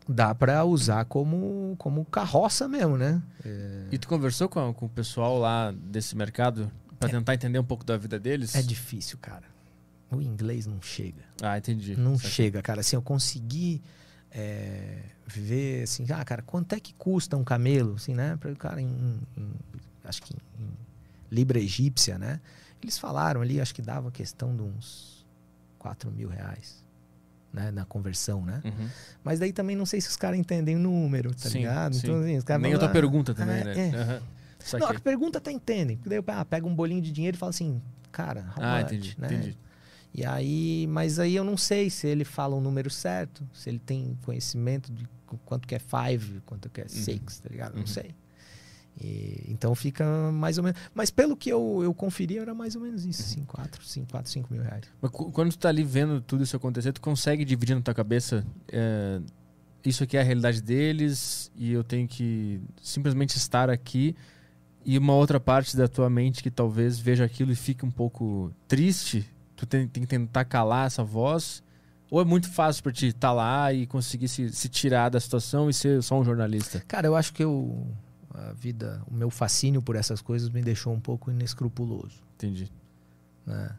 dá 0.07 0.33
para 0.35 0.63
usar 0.65 1.05
como 1.05 1.75
como 1.77 2.05
carroça 2.05 2.67
mesmo, 2.67 2.97
né? 2.97 3.21
E 3.91 3.97
tu 3.97 4.07
conversou 4.07 4.47
com, 4.49 4.73
com 4.73 4.85
o 4.85 4.89
pessoal 4.89 5.37
lá 5.39 5.71
desse 5.71 6.15
mercado 6.15 6.71
pra 6.99 7.09
tentar 7.09 7.33
entender 7.33 7.59
um 7.59 7.63
pouco 7.63 7.83
da 7.83 7.97
vida 7.97 8.19
deles? 8.19 8.55
É 8.55 8.61
difícil, 8.61 9.17
cara. 9.21 9.43
O 10.11 10.21
inglês 10.21 10.65
não 10.67 10.81
chega. 10.81 11.23
Ah, 11.41 11.57
entendi. 11.57 11.95
Não 11.95 12.15
Saquei. 12.15 12.29
chega, 12.31 12.61
cara. 12.61 12.81
Assim, 12.81 12.95
eu 12.95 13.01
consegui 13.01 13.81
é, 14.31 14.99
ver, 15.25 15.83
assim, 15.83 16.05
ah, 16.11 16.23
cara, 16.23 16.41
quanto 16.41 16.73
é 16.73 16.79
que 16.79 16.93
custa 16.93 17.35
um 17.35 17.43
camelo, 17.43 17.95
assim, 17.95 18.13
né? 18.13 18.37
Para 18.37 18.51
o 18.51 18.55
cara 18.55 18.79
em, 18.81 19.19
em- 19.35 19.51
acho 20.03 20.21
que 20.21 20.33
em, 20.33 20.63
em 20.63 20.69
libra 21.31 21.59
egípcia, 21.59 22.17
né? 22.19 22.39
Eles 22.81 22.97
falaram 22.99 23.41
ali, 23.41 23.59
acho 23.59 23.73
que 23.73 23.81
dava 23.81 24.11
questão 24.11 24.55
de 24.55 24.61
uns 24.61 25.25
4 25.79 26.11
mil 26.11 26.29
reais, 26.29 26.84
né? 27.55 27.71
Na 27.71 27.85
conversão, 27.85 28.45
né? 28.45 28.61
Uhum. 28.63 28.87
Mas 29.23 29.39
daí 29.39 29.51
também 29.53 29.75
não 29.75 29.85
sei 29.85 29.99
se 30.01 30.09
os 30.09 30.17
caras 30.17 30.37
entendem 30.37 30.75
o 30.75 30.79
número, 30.79 31.33
tá 31.33 31.49
Sim, 31.49 31.59
ligado? 31.59 31.95
sim. 31.95 32.07
Então, 32.07 32.19
assim, 32.21 32.37
os 32.37 32.43
caras 32.43 32.61
Nem 32.61 32.73
a 32.73 32.75
vão 32.75 32.79
tua 32.79 32.87
lá- 32.89 32.93
pergunta 32.93 33.33
também, 33.33 33.55
É, 33.61 33.63
né? 33.63 33.73
é. 33.77 33.95
Aham. 33.95 34.21
Não, 34.79 34.87
a 34.87 34.99
pergunta 34.99 35.37
até 35.37 35.51
entendem. 35.51 35.97
Porque 35.97 36.09
daí 36.09 36.17
eu 36.17 36.23
ah, 36.27 36.43
pega 36.43 36.65
um 36.67 36.75
bolinho 36.75 37.01
de 37.01 37.11
dinheiro 37.11 37.35
e 37.37 37.39
fala 37.39 37.51
assim, 37.51 37.81
cara, 38.11 38.41
how 38.57 38.63
Ah, 38.63 38.79
much, 38.81 38.91
entendi, 38.91 39.15
né? 39.17 39.27
entendi. 39.27 39.57
E 40.13 40.25
aí, 40.25 40.87
mas 40.89 41.19
aí 41.19 41.35
eu 41.35 41.43
não 41.43 41.57
sei 41.57 41.89
se 41.89 42.07
ele 42.07 42.23
fala 42.23 42.55
o 42.55 42.61
número 42.61 42.89
certo, 42.89 43.47
se 43.53 43.69
ele 43.69 43.79
tem 43.79 44.17
conhecimento 44.23 44.91
de 44.91 45.05
qu- 45.27 45.37
quanto 45.45 45.67
que 45.67 45.75
é 45.75 45.79
five, 45.79 46.41
quanto 46.45 46.69
que 46.69 46.81
é 46.81 46.87
six, 46.87 47.39
tá 47.39 47.49
ligado? 47.49 47.73
Uhum. 47.73 47.79
Não 47.81 47.87
sei. 47.87 48.15
E, 49.01 49.45
então 49.49 49.75
fica 49.75 50.05
mais 50.31 50.57
ou 50.57 50.63
menos. 50.63 50.79
Mas 50.93 51.09
pelo 51.09 51.35
que 51.35 51.49
eu, 51.49 51.81
eu 51.83 51.93
conferi, 51.93 52.37
era 52.37 52.53
mais 52.53 52.75
ou 52.75 52.81
menos 52.81 53.05
isso, 53.05 53.21
assim, 53.21 53.43
4, 53.43 53.83
5, 53.83 54.11
4, 54.11 54.31
5 54.31 54.53
mil 54.53 54.63
reais. 54.63 54.85
Mas 55.01 55.11
quando 55.11 55.51
tu 55.51 55.57
tá 55.57 55.69
ali 55.69 55.83
vendo 55.83 56.21
tudo 56.21 56.43
isso 56.43 56.55
acontecer, 56.55 56.93
tu 56.93 57.01
consegue 57.01 57.43
dividir 57.43 57.75
na 57.75 57.81
tua 57.81 57.93
cabeça 57.93 58.45
é, 58.69 59.19
isso 59.89 60.03
aqui 60.03 60.17
é 60.17 60.21
a 60.21 60.23
realidade 60.23 60.61
deles 60.61 61.51
e 61.55 61.71
eu 61.71 61.83
tenho 61.83 62.07
que 62.07 62.61
simplesmente 62.81 63.35
estar 63.35 63.69
aqui 63.69 64.15
e 64.83 64.97
uma 64.97 65.13
outra 65.13 65.39
parte 65.39 65.75
da 65.75 65.87
tua 65.87 66.09
mente 66.09 66.41
que 66.41 66.51
talvez 66.51 66.99
veja 66.99 67.25
aquilo 67.25 67.51
e 67.51 67.55
fique 67.55 67.85
um 67.85 67.91
pouco 67.91 68.51
triste, 68.67 69.25
tu 69.55 69.65
tem, 69.65 69.87
tem 69.87 70.03
que 70.03 70.09
tentar 70.09 70.45
calar 70.45 70.87
essa 70.87 71.03
voz 71.03 71.63
ou 72.09 72.21
é 72.21 72.25
muito 72.25 72.49
fácil 72.49 72.83
pra 72.83 72.91
ti 72.91 73.07
estar 73.07 73.31
lá 73.31 73.73
e 73.73 73.85
conseguir 73.87 74.27
se, 74.27 74.49
se 74.51 74.69
tirar 74.69 75.09
da 75.09 75.19
situação 75.19 75.69
e 75.69 75.73
ser 75.73 76.01
só 76.03 76.19
um 76.19 76.23
jornalista? 76.23 76.83
Cara, 76.87 77.07
eu 77.07 77.15
acho 77.15 77.33
que 77.33 77.43
eu, 77.43 77.87
a 78.37 78.53
vida, 78.53 79.01
o 79.07 79.13
meu 79.13 79.29
fascínio 79.29 79.81
por 79.81 79.95
essas 79.95 80.21
coisas 80.21 80.49
me 80.49 80.61
deixou 80.61 80.93
um 80.93 80.99
pouco 80.99 81.31
inescrupuloso. 81.31 82.23
Entendi. 82.35 82.71
né? 83.45 83.71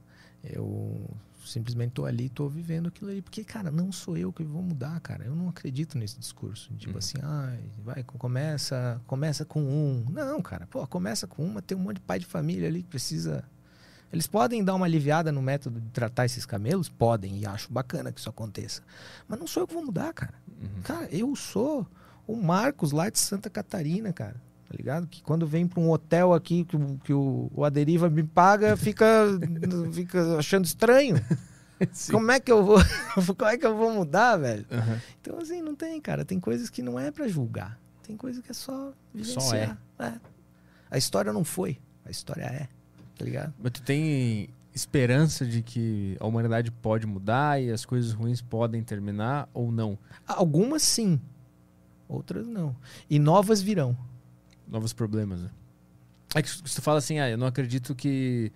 Eu 0.42 1.08
simplesmente 1.44 1.92
tô 1.92 2.04
ali, 2.04 2.28
tô 2.28 2.48
vivendo 2.48 2.88
aquilo 2.88 3.10
ali, 3.10 3.22
porque 3.22 3.42
cara, 3.44 3.70
não 3.70 3.90
sou 3.92 4.16
eu 4.16 4.32
que 4.32 4.42
vou 4.44 4.62
mudar, 4.62 4.98
cara. 5.00 5.24
Eu 5.24 5.34
não 5.34 5.48
acredito 5.48 5.96
nesse 5.98 6.18
discurso, 6.18 6.72
tipo 6.74 6.92
Uhum. 6.92 6.98
assim, 6.98 7.18
ai, 7.22 7.60
vai, 7.84 8.02
começa, 8.02 9.00
começa 9.06 9.44
com 9.44 9.62
um. 9.62 10.04
Não, 10.10 10.40
cara, 10.42 10.66
pô, 10.66 10.86
começa 10.86 11.26
com 11.26 11.44
uma, 11.44 11.60
tem 11.62 11.76
um 11.76 11.80
monte 11.80 11.96
de 11.96 12.02
pai 12.02 12.18
de 12.18 12.26
família 12.26 12.68
ali 12.68 12.82
que 12.82 12.88
precisa 12.88 13.44
eles 14.12 14.26
podem 14.28 14.62
dar 14.64 14.74
uma 14.76 14.86
aliviada 14.86 15.32
no 15.32 15.42
método 15.42 15.80
de 15.80 15.88
tratar 15.90 16.24
esses 16.24 16.46
camelos? 16.46 16.88
Podem, 16.88 17.38
e 17.40 17.44
acho 17.46 17.72
bacana 17.72 18.12
que 18.12 18.20
isso 18.20 18.30
aconteça. 18.30 18.80
Mas 19.26 19.38
não 19.38 19.48
sou 19.48 19.64
eu 19.64 19.66
que 19.66 19.74
vou 19.74 19.84
mudar, 19.84 20.12
cara. 20.14 20.34
Uhum. 20.48 20.82
Cara, 20.84 21.08
eu 21.10 21.34
sou 21.34 21.84
o 22.26 22.36
Marcos 22.36 22.92
lá 22.92 23.10
de 23.10 23.18
Santa 23.18 23.50
Catarina, 23.50 24.12
cara. 24.12 24.40
Tá 24.68 24.74
ligado? 24.76 25.06
Que 25.06 25.22
quando 25.22 25.46
vem 25.46 25.66
pra 25.66 25.80
um 25.80 25.90
hotel 25.90 26.34
aqui 26.34 26.64
que, 26.64 26.76
o- 26.76 26.98
que 27.04 27.12
o, 27.12 27.50
o 27.54 27.64
Aderiva 27.64 28.10
me 28.10 28.22
paga, 28.24 28.76
fica, 28.76 29.06
fica 29.92 30.38
achando 30.38 30.64
estranho. 30.64 31.16
Sim. 31.92 32.12
Como 32.12 32.30
é 32.30 32.40
que 32.40 32.50
eu 32.50 32.64
vou. 32.64 32.78
Como 33.36 33.50
é 33.50 33.58
que 33.58 33.66
eu 33.66 33.76
vou 33.76 33.92
mudar, 33.92 34.36
velho? 34.38 34.64
Aham. 34.72 35.00
Então, 35.20 35.38
assim, 35.38 35.60
não 35.60 35.74
tem, 35.74 36.00
cara. 36.00 36.24
Tem 36.24 36.40
coisas 36.40 36.70
que 36.70 36.80
não 36.82 36.98
é 36.98 37.10
pra 37.10 37.28
julgar. 37.28 37.78
Tem 38.02 38.16
coisa 38.16 38.40
que 38.42 38.50
é 38.50 38.54
só 38.54 38.92
vivenciar. 39.14 39.78
Só 39.98 40.04
é. 40.04 40.08
É. 40.08 40.12
A 40.90 40.96
história 40.98 41.32
não 41.32 41.44
foi. 41.44 41.78
A 42.04 42.10
história 42.10 42.44
é. 42.44 42.68
Tá 43.18 43.24
ligado? 43.24 43.52
Mas 43.62 43.72
tu 43.72 43.82
tem 43.82 44.48
esperança 44.74 45.44
de 45.44 45.62
que 45.62 46.16
a 46.18 46.26
humanidade 46.26 46.70
pode 46.70 47.06
mudar 47.06 47.60
e 47.62 47.70
as 47.70 47.84
coisas 47.84 48.12
ruins 48.12 48.40
podem 48.40 48.82
terminar 48.82 49.48
ou 49.52 49.70
não? 49.70 49.98
Algumas 50.26 50.82
sim. 50.82 51.20
Outras 52.08 52.46
não. 52.46 52.74
E 53.10 53.18
novas 53.18 53.60
virão. 53.60 53.96
Novos 54.68 54.92
problemas, 54.92 55.40
né? 55.42 55.50
É 56.34 56.42
que 56.42 56.50
tu 56.62 56.82
fala 56.82 56.98
assim, 56.98 57.18
ah, 57.18 57.30
eu 57.30 57.38
não 57.38 57.46
acredito 57.46 57.94
que, 57.94 58.52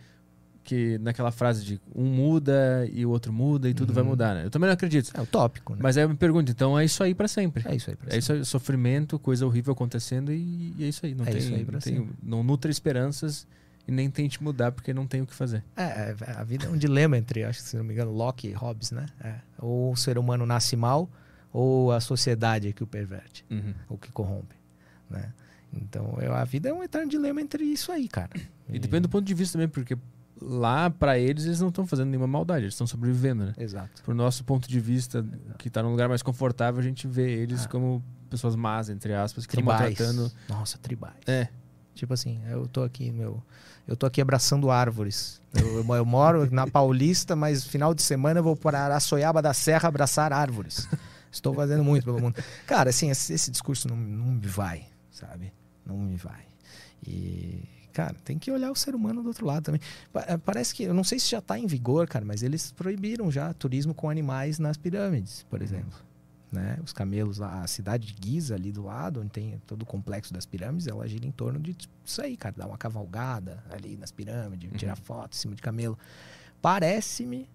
que 0.65 0.99
naquela 0.99 1.31
frase 1.31 1.65
de 1.65 1.81
um 1.95 2.05
muda 2.05 2.87
e 2.93 3.07
o 3.07 3.11
outro 3.11 3.33
muda 3.33 3.69
e 3.71 3.75
tudo 3.75 3.93
vai 3.93 4.03
Uhum. 4.03 4.11
mudar, 4.11 4.35
né? 4.35 4.45
Eu 4.45 4.51
também 4.51 4.67
não 4.67 4.75
acredito. 4.75 5.13
É 5.15 5.21
utópico, 5.23 5.75
né? 5.75 5.81
Mas 5.83 5.97
aí 5.97 6.05
eu 6.05 6.09
me 6.09 6.17
pergunto, 6.17 6.51
então 6.51 6.79
é 6.79 6.85
isso 6.85 7.03
aí 7.03 7.15
pra 7.15 7.29
sempre. 7.29 7.63
É 7.67 7.75
isso 7.75 7.89
aí 7.89 7.97
pra 7.97 8.15
É 8.15 8.19
isso 8.19 8.33
aí, 8.33 8.45
sofrimento, 8.45 9.19
coisa 9.19 9.47
horrível 9.47 9.73
acontecendo 9.73 10.33
e, 10.33 10.75
e 10.79 10.85
é 10.85 10.89
isso 10.89 11.07
aí. 11.07 11.15
Não 11.15 11.25
É 11.25 11.31
tem, 11.31 11.39
isso 11.39 11.55
aí 11.55 11.65
pra 11.65 11.73
não, 11.75 11.81
tem 11.81 11.97
sempre. 11.97 12.15
não 12.23 12.43
nutre 12.43 12.71
esperanças 12.71 13.47
e 13.89 13.93
nem 13.93 14.11
tente 14.11 14.43
mudar 14.43 14.73
porque 14.73 14.93
não 14.93 15.07
tem 15.07 15.23
o 15.23 15.27
que 15.27 15.35
fazer. 15.35 15.65
É, 15.77 15.83
é, 15.83 16.31
a 16.37 16.45
vida 16.45 16.67
é 16.67 16.69
um 16.69 16.77
dilema 16.77 17.17
entre, 17.17 17.45
acho 17.45 17.61
que 17.63 17.69
se 17.69 17.77
não 17.77 17.85
me 17.85 17.95
engano, 17.95 18.13
Locke 18.13 18.49
e 18.49 18.53
Hobbes, 18.53 18.91
né? 18.91 19.07
É. 19.23 19.37
Ou 19.59 19.93
o 19.93 19.97
ser 19.97 20.19
humano 20.19 20.45
nasce 20.45 20.77
mal, 20.77 21.09
ou 21.53 21.91
a 21.93 22.01
sociedade 22.01 22.69
é 22.69 22.73
que 22.73 22.83
o 22.83 22.87
perverte, 22.87 23.45
Uhum. 23.51 23.73
ou 23.89 23.97
que 23.97 24.13
corrompe, 24.13 24.55
né? 25.09 25.33
Então, 25.73 26.19
eu, 26.21 26.35
a 26.35 26.45
vida 26.45 26.69
é 26.69 26.73
um 26.73 26.83
eterno 26.83 27.09
dilema 27.11 27.41
entre 27.41 27.65
isso 27.65 27.93
aí, 27.93 28.09
cara. 28.09 28.31
E 28.69 28.79
depende 28.79 29.03
do 29.03 29.09
ponto 29.09 29.25
de 29.25 29.35
vista 29.35 29.53
também, 29.53 29.69
porque 29.69 29.97
lá 30.41 30.91
pra 30.91 31.19
eles 31.19 31.45
eles 31.45 31.61
não 31.61 31.69
estão 31.69 31.87
fazendo 31.87 32.09
nenhuma 32.09 32.27
maldade, 32.27 32.65
eles 32.65 32.75
estão 32.75 32.87
sobrevivendo, 32.87 33.45
né? 33.47 33.55
Exato. 33.59 34.03
Pro 34.03 34.15
nosso 34.15 34.43
ponto 34.45 34.69
de 34.69 34.81
vista, 34.81 35.25
que 35.59 35.69
tá 35.71 35.83
num 35.83 35.91
lugar 35.91 36.09
mais 36.09 36.23
confortável, 36.23 36.81
a 36.81 36.83
gente 36.83 37.07
vê 37.07 37.31
eles 37.31 37.65
Ah. 37.65 37.69
como 37.69 38.03
pessoas 38.29 38.57
más, 38.57 38.89
entre 38.89 39.13
aspas, 39.15 39.47
que 39.47 39.53
estão 39.55 39.65
maltratando. 39.65 40.31
Nossa, 40.49 40.79
tribais. 40.79 41.15
É. 41.27 41.49
Tipo 41.95 42.15
assim, 42.15 42.41
eu 42.49 42.67
tô 42.67 42.83
aqui, 42.83 43.11
meu. 43.11 43.43
Eu 43.87 43.97
tô 43.97 44.07
aqui 44.07 44.21
abraçando 44.21 44.71
árvores. 44.71 45.41
Eu, 45.53 45.85
eu, 45.85 45.95
eu 45.97 46.05
moro 46.07 46.49
na 46.51 46.67
Paulista, 46.67 47.35
mas 47.37 47.65
final 47.65 47.93
de 47.93 48.03
semana 48.03 48.39
eu 48.41 48.45
vou 48.45 48.57
para 48.57 48.81
Araçoiaba 48.81 49.43
da 49.43 49.53
Serra 49.53 49.89
abraçar 49.89 50.33
árvores. 50.33 50.89
Estou 51.31 51.53
fazendo 51.55 51.85
muito 51.85 52.05
pelo 52.05 52.21
mundo. 52.21 52.37
Cara, 52.67 52.91
assim, 52.91 53.11
esse, 53.11 53.33
esse 53.33 53.51
discurso 53.51 53.89
não, 53.89 53.97
não 53.97 54.33
me 54.33 54.47
vai, 54.47 54.87
sabe? 55.11 55.53
Não 55.91 55.99
me 55.99 56.17
vai. 56.17 56.45
E, 57.07 57.63
cara, 57.93 58.15
tem 58.25 58.39
que 58.39 58.51
olhar 58.51 58.71
o 58.71 58.77
ser 58.77 58.95
humano 58.95 59.23
do 59.23 59.29
outro 59.29 59.45
lado 59.47 59.65
também. 59.65 59.81
Eh, 60.15 60.37
Parece 60.39 60.75
que, 60.75 60.85
eu 60.85 60.95
não 60.95 61.03
sei 61.05 61.19
se 61.19 61.29
já 61.31 61.41
tá 61.41 61.59
em 61.59 61.67
vigor, 61.67 62.07
cara, 62.07 62.25
mas 62.25 62.43
eles 62.43 62.71
proibiram 62.73 63.31
já 63.31 63.53
turismo 63.53 63.93
com 63.95 64.09
animais 64.09 64.59
nas 64.59 64.77
pirâmides, 64.77 65.45
por 65.51 65.61
exemplo. 65.63 65.99
Né? 66.53 66.79
Os 66.85 66.93
camelos 66.93 67.39
lá, 67.39 67.63
a 67.63 67.67
cidade 67.69 68.13
de 68.13 68.29
Giza 68.33 68.55
ali 68.57 68.73
do 68.73 68.83
lado, 68.83 69.21
onde 69.21 69.31
tem 69.31 69.61
todo 69.67 69.83
o 69.83 69.87
complexo 69.87 70.33
das 70.35 70.45
pirâmides, 70.47 70.87
ela 70.89 71.07
gira 71.09 71.25
em 71.27 71.31
torno 71.31 71.61
de 71.61 71.77
isso 72.05 72.21
aí, 72.21 72.37
cara, 72.37 72.55
dar 72.59 72.67
uma 72.67 72.77
cavalgada 72.79 73.63
ali 73.71 73.97
nas 73.97 74.11
pirâmides, 74.11 74.71
Uhum. 74.71 74.77
tirar 74.77 74.97
foto 74.97 75.35
em 75.35 75.37
cima 75.37 75.55
de 75.55 75.63
camelo. 75.63 75.97
Parece-me 76.61 77.49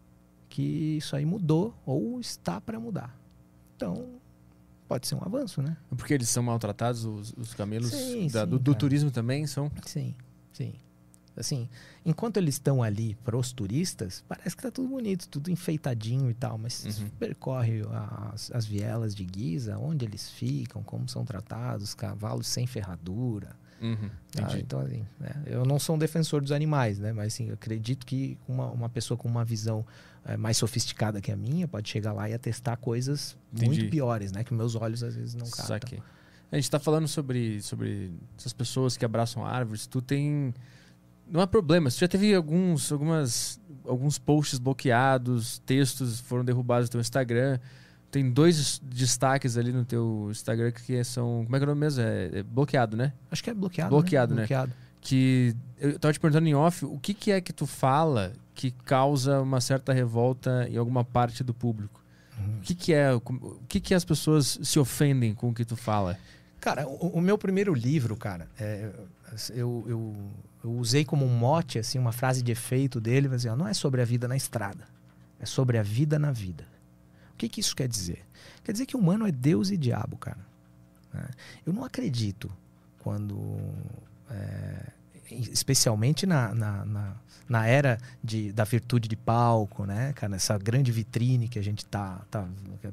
que 0.50 0.98
isso 0.98 1.16
aí 1.16 1.26
mudou 1.26 1.76
ou 1.86 2.20
está 2.20 2.62
para 2.62 2.80
mudar. 2.80 3.16
Então, 3.76 4.08
pode 4.88 5.08
ser 5.08 5.16
um 5.16 5.22
avanço, 5.24 5.62
né? 5.62 5.76
Porque 5.98 6.14
eles 6.14 6.30
são 6.30 6.44
maltratados, 6.44 7.06
os, 7.06 7.34
os 7.38 7.54
camelos 7.54 7.92
Sim, 7.92 8.28
da- 8.30 8.44
sim, 8.44 8.50
do, 8.50 8.60
do 8.60 8.76
turismo 8.76 9.12
também 9.12 9.46
são. 9.48 9.72
Sim, 9.86 10.16
sim. 10.54 10.74
Assim, 11.38 11.68
enquanto 12.06 12.38
eles 12.38 12.56
estão 12.56 12.82
ali 12.82 13.14
para 13.16 13.36
os 13.36 13.52
turistas, 13.52 14.24
parece 14.26 14.56
que 14.56 14.64
tá 14.64 14.72
tudo 14.72 14.88
bonito, 14.88 15.28
tudo 15.28 15.52
enfeitadinho 15.52 16.30
e 16.30 16.34
tal, 16.34 16.58
mas 16.58 16.86
Uhum. 16.86 17.10
percorre 17.20 17.82
as, 18.32 18.50
as 18.52 18.66
vielas 18.66 19.14
de 19.14 19.28
Giza, 19.36 19.78
onde 19.78 20.06
eles 20.06 20.30
ficam, 20.30 20.82
como 20.82 21.10
são 21.10 21.26
tratados, 21.26 21.94
cavalos 21.94 22.48
sem 22.48 22.66
ferradura. 22.66 23.50
Uhum, 23.82 24.10
tá? 24.32 24.58
Então, 24.58 24.80
assim, 24.80 25.06
né, 25.20 25.44
eu 25.46 25.66
não 25.66 25.78
sou 25.78 25.98
um 25.98 26.00
defensor 26.00 26.42
dos 26.42 26.54
animais, 26.54 27.00
né? 27.00 27.12
Mas 27.12 27.34
assim, 27.34 27.50
eu 27.50 27.56
acredito 27.56 28.06
que 28.06 28.38
uma, 28.48 28.68
uma 28.72 28.88
pessoa 28.90 29.18
com 29.18 29.28
uma 29.28 29.44
visão 29.44 29.86
eh, 30.26 30.38
mais 30.38 30.58
sofisticada 30.58 31.22
que 31.22 31.32
a 31.32 31.36
minha 31.36 31.68
pode 31.68 31.88
chegar 31.88 32.12
lá 32.12 32.30
e 32.30 32.34
atestar 32.34 32.78
coisas 32.78 33.38
Entendi. 33.54 33.80
muito 33.80 33.92
piores, 33.92 34.32
né? 34.32 34.44
Que 34.44 34.54
meus 34.54 34.76
olhos 34.76 35.04
às 35.04 35.16
vezes 35.16 35.36
não 35.36 35.46
captam. 35.46 35.66
Saquei. 35.66 36.00
A 36.52 36.56
gente 36.56 36.70
tá 36.70 36.80
falando 36.80 37.08
sobre, 37.08 37.62
sobre 37.62 38.12
essas 38.38 38.54
pessoas 38.54 38.98
que 38.98 39.06
abraçam 39.06 39.46
árvores. 39.46 39.86
Tu 39.86 40.02
tem. 40.02 40.54
Não 41.30 41.42
há 41.42 41.48
problema. 41.48 41.90
Tu 41.90 42.00
já 42.00 42.08
teve 42.08 42.34
alguns, 42.34 42.92
algumas, 42.92 43.60
alguns 43.86 44.18
posts 44.18 44.58
bloqueados, 44.60 45.60
textos 45.66 46.20
foram 46.20 46.46
derrubados 46.46 46.90
do 46.90 46.94
teu 46.94 47.02
Instagram. 47.02 47.60
tem 48.10 48.30
dois 48.32 48.80
destaques 48.84 49.58
ali 49.58 49.72
no 49.72 49.84
teu 49.86 50.30
Instagram 50.32 50.72
que 50.72 51.04
são. 51.04 51.44
Como 51.46 51.56
é 51.56 51.60
que 51.60 51.64
é 51.64 51.68
o 51.68 51.70
nome 51.70 51.82
mesmo? 51.82 52.02
É, 52.02 52.40
é 52.40 52.44
bloqueado, 52.44 52.96
né? 52.96 53.14
Acho 53.30 53.44
que 53.44 53.50
é 53.50 53.54
bloqueado. 53.54 53.90
Bloqueado, 53.90 54.34
né? 54.34 54.42
Bloqueado. 54.42 54.72
Que. 55.06 55.56
Eu 55.80 56.00
tava 56.00 56.14
te 56.14 56.20
perguntando 56.20 56.48
em 56.48 56.56
off, 56.56 56.84
o 56.84 56.98
que, 56.98 57.14
que 57.14 57.32
é 57.32 57.40
que 57.40 57.54
tu 57.54 57.68
fala 57.68 58.34
que 58.56 58.72
causa 58.72 59.42
uma 59.42 59.62
certa 59.62 59.94
revolta 59.94 60.68
em 60.70 60.78
alguma 60.78 61.04
parte 61.04 61.44
do 61.44 61.54
público? 61.54 62.04
Uhum. 62.40 62.58
O 62.58 62.62
que, 62.62 62.74
que 62.74 62.94
é. 62.94 63.14
O 63.14 63.22
que, 63.68 63.80
que 63.80 63.94
as 63.94 64.04
pessoas 64.04 64.60
se 64.64 64.80
ofendem 64.80 65.36
com 65.36 65.50
o 65.50 65.54
que 65.54 65.64
tu 65.64 65.76
fala? 65.76 66.18
Cara, 66.60 66.88
o, 66.88 67.18
o 67.18 67.22
meu 67.22 67.38
primeiro 67.38 67.74
livro, 67.74 68.16
cara, 68.16 68.50
é, 68.58 68.90
eu, 69.54 69.86
eu, 69.88 70.16
eu 70.64 70.72
usei 70.72 71.06
como 71.06 71.24
um 71.24 71.38
mote, 71.38 71.78
assim, 71.78 72.00
uma 72.00 72.12
frase 72.12 72.42
de 72.42 72.52
efeito 72.52 73.00
dele, 73.00 73.28
mas 73.28 73.46
assim, 73.46 73.50
ó, 73.50 73.56
não 73.56 73.68
é 73.68 73.74
sobre 73.74 74.02
a 74.02 74.06
vida 74.06 74.28
na 74.28 74.36
estrada, 74.36 74.86
é 75.40 75.46
sobre 75.46 75.78
a 75.78 75.84
vida 75.84 76.18
na 76.18 76.32
vida. 76.32 76.66
O 77.34 77.38
que, 77.38 77.48
que 77.48 77.60
isso 77.60 77.76
quer 77.76 77.88
dizer? 77.88 78.26
Quer 78.64 78.72
dizer 78.72 78.88
que 78.88 78.96
o 78.96 79.00
humano 79.00 79.28
é 79.28 79.32
Deus 79.32 79.70
e 79.70 79.78
diabo, 79.78 80.18
cara. 80.18 80.40
né? 81.14 81.30
Eu 81.66 81.74
não 81.74 81.84
acredito 81.84 82.50
quando. 83.00 83.38
é, 84.32 84.92
especialmente 85.32 86.26
na, 86.26 86.54
na, 86.54 86.86
na, 86.86 87.16
na 87.48 87.68
era 87.68 87.98
de, 88.24 88.52
da 88.52 88.64
virtude 88.64 89.08
de 89.08 89.16
palco, 89.16 89.86
né, 89.86 90.14
cara? 90.14 90.32
Nessa 90.32 90.58
grande 90.58 90.92
vitrine 90.92 91.48
que 91.48 91.60
a 91.60 91.64
gente 91.64 91.86
tá. 91.86 92.22
tá 92.30 92.48
é 92.84 92.90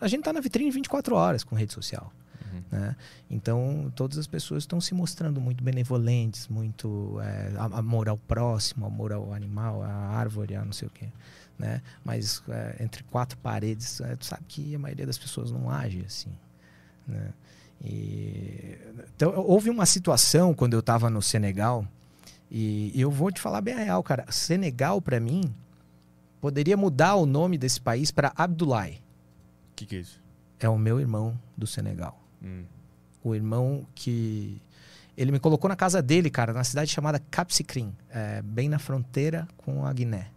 a 0.00 0.08
gente 0.08 0.22
tá 0.22 0.32
na 0.32 0.40
vitrine 0.40 0.70
24 0.70 1.14
horas 1.14 1.44
com 1.44 1.54
rede 1.54 1.72
social. 1.72 2.12
Né? 2.70 2.96
Então, 3.30 3.92
todas 3.94 4.18
as 4.18 4.26
pessoas 4.26 4.62
estão 4.62 4.80
se 4.80 4.94
mostrando 4.94 5.40
muito 5.40 5.62
benevolentes, 5.62 6.48
muito 6.48 7.18
é, 7.20 7.52
amor 7.58 8.08
ao 8.08 8.16
próximo, 8.16 8.86
amor 8.86 9.12
ao 9.12 9.32
animal, 9.32 9.82
à 9.82 9.88
árvore, 9.88 10.56
a 10.56 10.64
não 10.64 10.72
sei 10.72 10.88
o 10.88 10.90
quê. 10.90 11.08
Né? 11.58 11.80
Mas 12.04 12.42
é, 12.48 12.76
entre 12.80 13.02
quatro 13.04 13.38
paredes, 13.38 14.00
é, 14.00 14.16
tu 14.16 14.26
sabe 14.26 14.42
que 14.48 14.74
a 14.74 14.78
maioria 14.78 15.06
das 15.06 15.18
pessoas 15.18 15.50
não 15.50 15.70
age 15.70 16.02
assim. 16.06 16.32
Né? 17.06 17.32
E, 17.84 18.78
então, 19.14 19.32
houve 19.36 19.70
uma 19.70 19.86
situação 19.86 20.54
quando 20.54 20.74
eu 20.74 20.80
estava 20.80 21.08
no 21.08 21.22
Senegal, 21.22 21.86
e 22.50 22.92
eu 22.94 23.10
vou 23.10 23.30
te 23.30 23.40
falar 23.40 23.60
bem 23.60 23.74
a 23.74 23.78
real, 23.78 24.02
cara. 24.02 24.24
Senegal, 24.30 25.00
para 25.00 25.18
mim, 25.18 25.52
poderia 26.40 26.76
mudar 26.76 27.16
o 27.16 27.26
nome 27.26 27.58
desse 27.58 27.80
país 27.80 28.10
para 28.10 28.32
Abdoulaye. 28.36 29.00
O 29.72 29.76
que, 29.76 29.86
que 29.86 29.96
é 29.96 29.98
isso? 30.00 30.20
É 30.60 30.68
o 30.68 30.78
meu 30.78 31.00
irmão 31.00 31.38
do 31.56 31.66
Senegal 31.66 32.22
Hum. 32.42 32.64
o 33.24 33.34
irmão 33.34 33.86
que 33.94 34.60
ele 35.16 35.32
me 35.32 35.40
colocou 35.40 35.68
na 35.68 35.74
casa 35.74 36.02
dele, 36.02 36.28
cara, 36.28 36.52
na 36.52 36.62
cidade 36.62 36.90
chamada 36.90 37.18
Capsicrim, 37.18 37.92
é, 38.10 38.42
bem 38.42 38.68
na 38.68 38.78
fronteira 38.78 39.48
com 39.56 39.86
a 39.86 39.92
Guiné. 39.92 40.28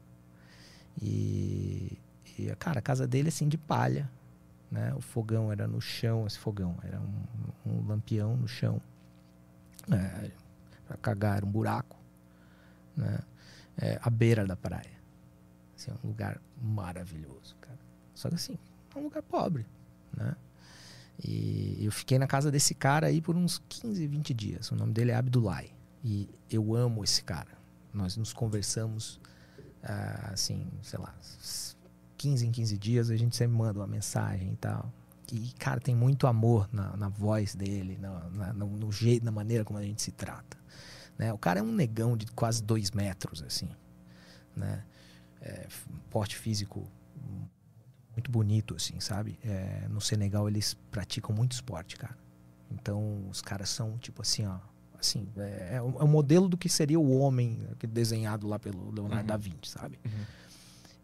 E, 1.01 1.97
e, 2.37 2.47
cara, 2.57 2.79
a 2.79 2.81
casa 2.81 3.05
dele 3.05 3.27
assim 3.29 3.47
de 3.47 3.57
palha, 3.57 4.09
né? 4.72 4.93
O 4.95 5.01
fogão 5.01 5.51
era 5.51 5.67
no 5.67 5.82
chão, 5.82 6.26
esse 6.28 6.38
fogão 6.38 6.78
era 6.84 6.99
um, 6.99 7.24
um 7.65 7.88
lampião 7.88 8.36
no 8.36 8.47
chão, 8.47 8.82
é, 9.91 10.32
para 10.88 10.97
cagar 10.97 11.43
um 11.43 11.51
buraco, 11.51 11.97
né? 12.95 13.20
É, 13.78 13.97
à 14.01 14.09
beira 14.09 14.45
da 14.45 14.57
praia, 14.57 14.91
assim, 15.76 15.91
um 16.03 16.07
lugar 16.09 16.39
maravilhoso, 16.61 17.55
cara. 17.61 17.80
Só 18.13 18.28
que 18.28 18.36
assim, 18.36 18.57
é 18.93 18.99
um 18.99 19.03
lugar 19.03 19.24
pobre, 19.24 19.65
né? 20.15 20.36
E 21.24 21.78
eu 21.84 21.91
fiquei 21.91 22.17
na 22.17 22.28
casa 22.28 22.49
desse 22.49 22.74
cara 22.74 23.07
aí 23.07 23.22
por 23.22 23.36
uns 23.36 23.61
15, 23.67 24.07
20 24.07 24.34
dias. 24.34 24.72
O 24.72 24.76
nome 24.76 24.93
dele 24.93 25.11
é 25.11 25.15
Abdullah. 25.15 25.63
E 26.03 26.30
eu 26.49 26.74
amo 26.74 27.03
esse 27.03 27.24
cara. 27.24 27.57
Nós 27.93 28.15
nos 28.15 28.32
conversamos, 28.32 29.20
ah, 29.84 30.30
assim, 30.32 30.65
sei 30.82 30.99
lá, 30.99 31.13
15 32.20 32.45
em 32.45 32.51
15 32.51 32.78
dias. 32.78 33.09
A 33.09 33.15
gente 33.15 33.36
sempre 33.36 33.57
manda 33.57 33.80
uma 33.80 33.88
mensagem 33.88 34.51
e 34.51 34.55
tal. 34.57 34.91
E, 35.32 35.51
cara, 35.59 35.80
tem 35.80 35.95
muito 35.95 36.28
amor 36.28 36.67
na, 36.72 36.95
na 36.97 37.07
voz 37.07 37.55
dele, 37.55 37.97
na, 37.99 38.20
na- 38.30 38.53
no, 38.53 38.67
no 38.67 38.91
jeito, 38.91 39.24
na 39.26 39.32
maneira 39.32 39.63
como 39.63 39.80
a 39.80 39.84
gente 39.84 40.01
se 40.01 40.11
trata. 40.11 40.57
Né? 41.17 41.32
O 41.34 41.38
cara 41.38 41.59
é 41.59 41.63
um 41.63 41.72
negão 41.72 42.17
de 42.17 42.26
quase 42.28 42.61
dois 42.63 42.91
metros, 42.91 43.41
assim. 43.43 43.70
Né? 44.55 44.84
É, 45.41 45.67
porte 46.09 46.36
físico 46.36 46.88
muito 48.11 48.30
bonito, 48.32 48.76
assim, 48.76 48.99
sabe? 48.99 49.39
É, 49.43 49.88
no 49.89 50.01
Senegal 50.01 50.47
eles 50.49 50.74
praticam 50.91 51.34
muito 51.34 51.53
esporte, 51.53 51.95
cara. 51.95 52.17
Então 52.72 53.28
os 53.30 53.41
caras 53.41 53.70
são 53.70 53.97
tipo 53.97 54.22
assim, 54.22 54.45
ó, 54.45 54.57
assim, 54.99 55.28
é, 55.38 55.76
é 55.76 55.82
o 55.82 55.91
é 55.99 56.03
o 56.03 56.07
modelo 56.07 56.49
do 56.49 56.57
que 56.57 56.67
seria 56.67 56.99
o 56.99 57.17
homem 57.20 57.59
que- 57.78 57.88
desenhado 57.88 58.47
lá 58.47 58.59
pelo 58.59 58.91
Leonardo 58.91 59.22
Uhum. 59.22 59.28
da 59.28 59.38
Vinci, 59.38 59.70
sabe? 59.72 59.97
Uhum. 60.05 60.11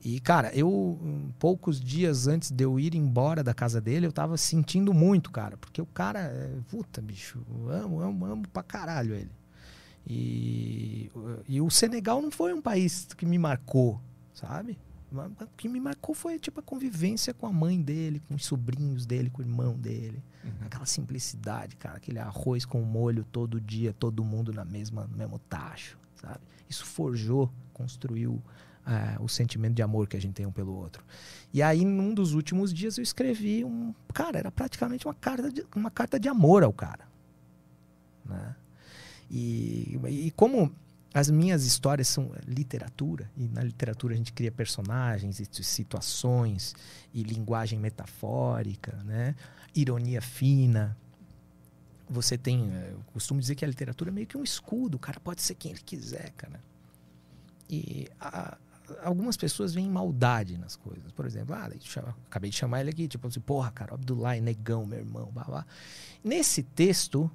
E 0.06 0.20
cara, 0.20 0.56
eu 0.56 0.99
poucos 1.39 1.82
dias 1.82 2.28
antes 2.28 2.51
de 2.51 2.64
eu 2.64 2.80
ir 2.80 2.93
embora 2.93 3.43
da 3.43 3.56
casa 3.56 3.82
dele, 3.82 4.06
eu 4.06 4.12
tava 4.12 4.38
sentindo 4.38 4.93
muito, 4.93 5.32
cara, 5.32 5.58
porque 5.58 5.82
o 5.82 5.86
cara, 5.88 6.20
é, 6.20 6.60
puta, 6.70 7.01
bicho, 7.01 7.41
amo, 7.68 7.99
amo, 8.01 8.26
amo 8.26 8.47
pra 8.49 8.62
caralho 8.62 9.16
ele. 9.16 9.32
E, 10.06 11.10
e 11.47 11.60
o 11.60 11.72
Senegal 11.72 12.22
não 12.22 12.30
foi 12.30 12.53
um 12.53 12.62
país 12.62 13.08
que 13.18 13.26
me 13.26 13.39
marcou, 13.39 13.99
sabe? 14.32 14.78
O 15.12 15.47
que 15.58 15.68
me 15.68 15.80
marcou 15.80 16.14
foi 16.14 16.38
tipo 16.38 16.60
a 16.60 16.64
convivência 16.64 17.34
com 17.34 17.47
a 17.47 17.51
mãe 17.51 17.82
dele, 17.82 18.22
com 18.28 18.36
os 18.36 18.45
sobrinhos 18.45 19.08
dele, 19.08 19.32
com 19.32 19.41
o 19.41 19.45
irmão 19.45 19.74
dele. 19.76 20.22
Uhum. 20.43 20.51
Aquela 20.68 20.86
simplicidade, 20.86 21.76
cara, 21.78 21.97
aquele 21.97 22.20
arroz 22.20 22.64
com 22.64 22.80
molho 22.84 23.26
todo 23.32 23.60
dia, 23.60 23.91
todo 23.91 24.24
mundo 24.24 24.53
na 24.53 24.66
mesma, 24.66 25.08
no 25.08 25.18
mesmo 25.18 25.39
tacho, 25.39 25.97
sabe? 26.22 26.41
Isso 26.70 26.86
forjou, 26.86 27.51
construiu 27.74 28.39
ah, 28.86 29.17
o 29.19 29.27
sentimento 29.27 29.73
de 29.73 29.81
amor 29.81 30.07
que 30.07 30.15
a 30.15 30.21
gente 30.21 30.33
tem 30.33 30.45
um 30.45 30.51
pelo 30.51 30.73
outro. 30.73 31.03
E 31.53 31.61
aí, 31.61 31.83
num 31.86 32.13
dos 32.13 32.33
últimos 32.33 32.73
dias, 32.73 32.97
eu 32.97 33.03
escrevi 33.03 33.63
um. 33.65 33.93
Cara, 34.13 34.38
era 34.39 34.51
praticamente 34.51 35.05
uma 35.07 35.13
carta 35.13 35.51
de, 35.51 35.65
uma 35.75 35.89
carta 35.91 36.19
de 36.19 36.27
amor 36.29 36.63
ao 36.63 36.71
cara. 36.73 37.07
Né? 38.25 38.55
E, 39.29 39.99
e 40.07 40.31
como 40.31 40.71
as 41.13 41.29
minhas 41.29 41.65
histórias 41.65 42.07
são 42.09 42.31
literatura, 42.45 43.31
e 43.38 43.47
na 43.47 43.63
literatura 43.63 44.13
a 44.13 44.17
gente 44.17 44.33
cria 44.33 44.51
personagens 44.51 45.39
e 45.39 45.47
situações 45.63 46.75
e 47.13 47.23
linguagem 47.23 47.79
metafórica, 47.79 49.01
né? 49.03 49.33
ironia 49.73 50.21
fina. 50.21 50.97
Você 52.07 52.38
tem. 52.38 52.69
eh, 52.71 52.89
Eu 52.91 52.99
costumo 53.13 53.39
dizer 53.39 53.55
que 53.55 53.65
a 53.65 53.67
literatura 53.67 54.11
é 54.11 54.13
meio 54.13 54.27
que 54.27 54.38
um 54.38 54.43
escudo, 54.43 54.95
o 54.95 54.99
cara 54.99 55.19
pode 55.19 55.41
ser 55.41 55.55
quem 55.55 55.71
ele 55.71 55.81
quiser, 55.81 56.31
cara. 56.38 56.61
E 57.69 58.07
a- 58.19 58.57
algumas 59.03 59.38
pessoas 59.38 59.73
veem 59.73 59.89
maldade 59.89 60.57
nas 60.57 60.75
coisas. 60.75 61.11
Por 61.11 61.25
exemplo, 61.25 61.55
ah, 61.55 61.69
acabei 62.27 62.49
de 62.49 62.57
chamar 62.57 62.81
ele 62.81 62.89
aqui, 62.89 63.07
tipo 63.07 63.27
assim, 63.27 63.39
porra, 63.39 63.71
cara, 63.71 63.93
Abdullah, 63.93 64.36
negão, 64.39 64.86
meu 64.86 64.99
irmão, 64.99 65.29
blá, 65.31 65.43
blá. 65.43 65.65
Nesse 66.23 66.63
texto, 66.63 67.29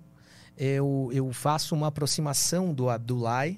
eu, 0.56 1.10
eu 1.12 1.32
faço 1.32 1.74
uma 1.74 1.88
aproximação 1.88 2.74
do 2.74 2.88
Abdullah 2.90 3.48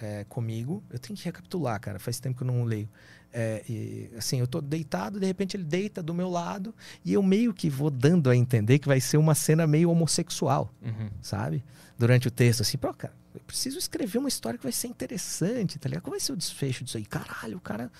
é, 0.00 0.24
comigo. 0.28 0.82
Eu 0.90 0.98
tenho 0.98 1.16
que 1.16 1.24
recapitular, 1.24 1.80
cara, 1.80 1.98
faz 1.98 2.20
tempo 2.20 2.36
que 2.36 2.42
eu 2.42 2.46
não 2.46 2.64
leio. 2.64 2.88
É, 3.32 3.62
e, 3.68 4.10
assim, 4.16 4.40
eu 4.40 4.46
tô 4.46 4.60
deitado, 4.60 5.20
de 5.20 5.26
repente 5.26 5.56
ele 5.56 5.64
deita 5.64 6.02
do 6.02 6.14
meu 6.14 6.30
lado 6.30 6.74
e 7.04 7.12
eu 7.12 7.22
meio 7.22 7.52
que 7.52 7.68
vou 7.68 7.90
dando 7.90 8.30
a 8.30 8.34
entender 8.36 8.78
que 8.78 8.88
vai 8.88 9.00
ser 9.00 9.18
uma 9.18 9.34
cena 9.34 9.66
meio 9.66 9.90
homossexual 9.90 10.72
Uhum. 10.82 11.10
sabe? 11.20 11.62
Durante 11.98 12.26
o 12.28 12.30
texto, 12.30 12.62
assim, 12.62 12.78
pô, 12.78 12.92
cara, 12.94 13.12
eu 13.34 13.40
preciso 13.46 13.78
escrever 13.78 14.18
uma 14.18 14.28
história 14.28 14.56
que 14.56 14.62
vai 14.62 14.72
ser 14.72 14.88
interessante, 14.88 15.78
tá 15.78 15.88
ligado? 15.88 16.02
Qual 16.04 16.12
vai 16.12 16.20
ser 16.20 16.32
o 16.32 16.36
desfecho 16.36 16.84
disso 16.84 16.96
aí? 16.96 17.04
Caralho, 17.04 17.58
o 17.58 17.60
cara 17.60 17.90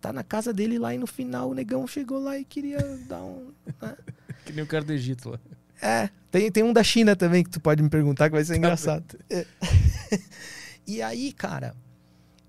tá 0.00 0.12
na 0.12 0.22
casa 0.24 0.52
dele 0.54 0.78
lá 0.78 0.94
e 0.94 0.98
no 0.98 1.06
final 1.06 1.50
o 1.50 1.54
negão 1.54 1.86
chegou 1.86 2.18
lá 2.22 2.38
e 2.38 2.44
queria 2.44 2.78
dar 3.08 3.22
um. 3.22 3.52
né? 3.82 3.96
Que 4.46 4.52
nem 4.52 4.64
o 4.64 4.66
cara 4.66 4.82
do 4.84 4.92
Egito 4.92 5.28
lá. 5.30 5.38
É, 5.82 6.08
tem, 6.30 6.50
tem 6.50 6.62
um 6.62 6.72
da 6.72 6.82
China 6.82 7.14
também 7.14 7.44
que 7.44 7.50
tu 7.50 7.60
pode 7.60 7.82
me 7.82 7.90
perguntar 7.90 8.30
que 8.30 8.34
vai 8.36 8.44
ser 8.44 8.56
engraçado. 8.56 9.18
É. 9.28 9.44
e 10.86 11.02
aí, 11.02 11.32
cara, 11.32 11.76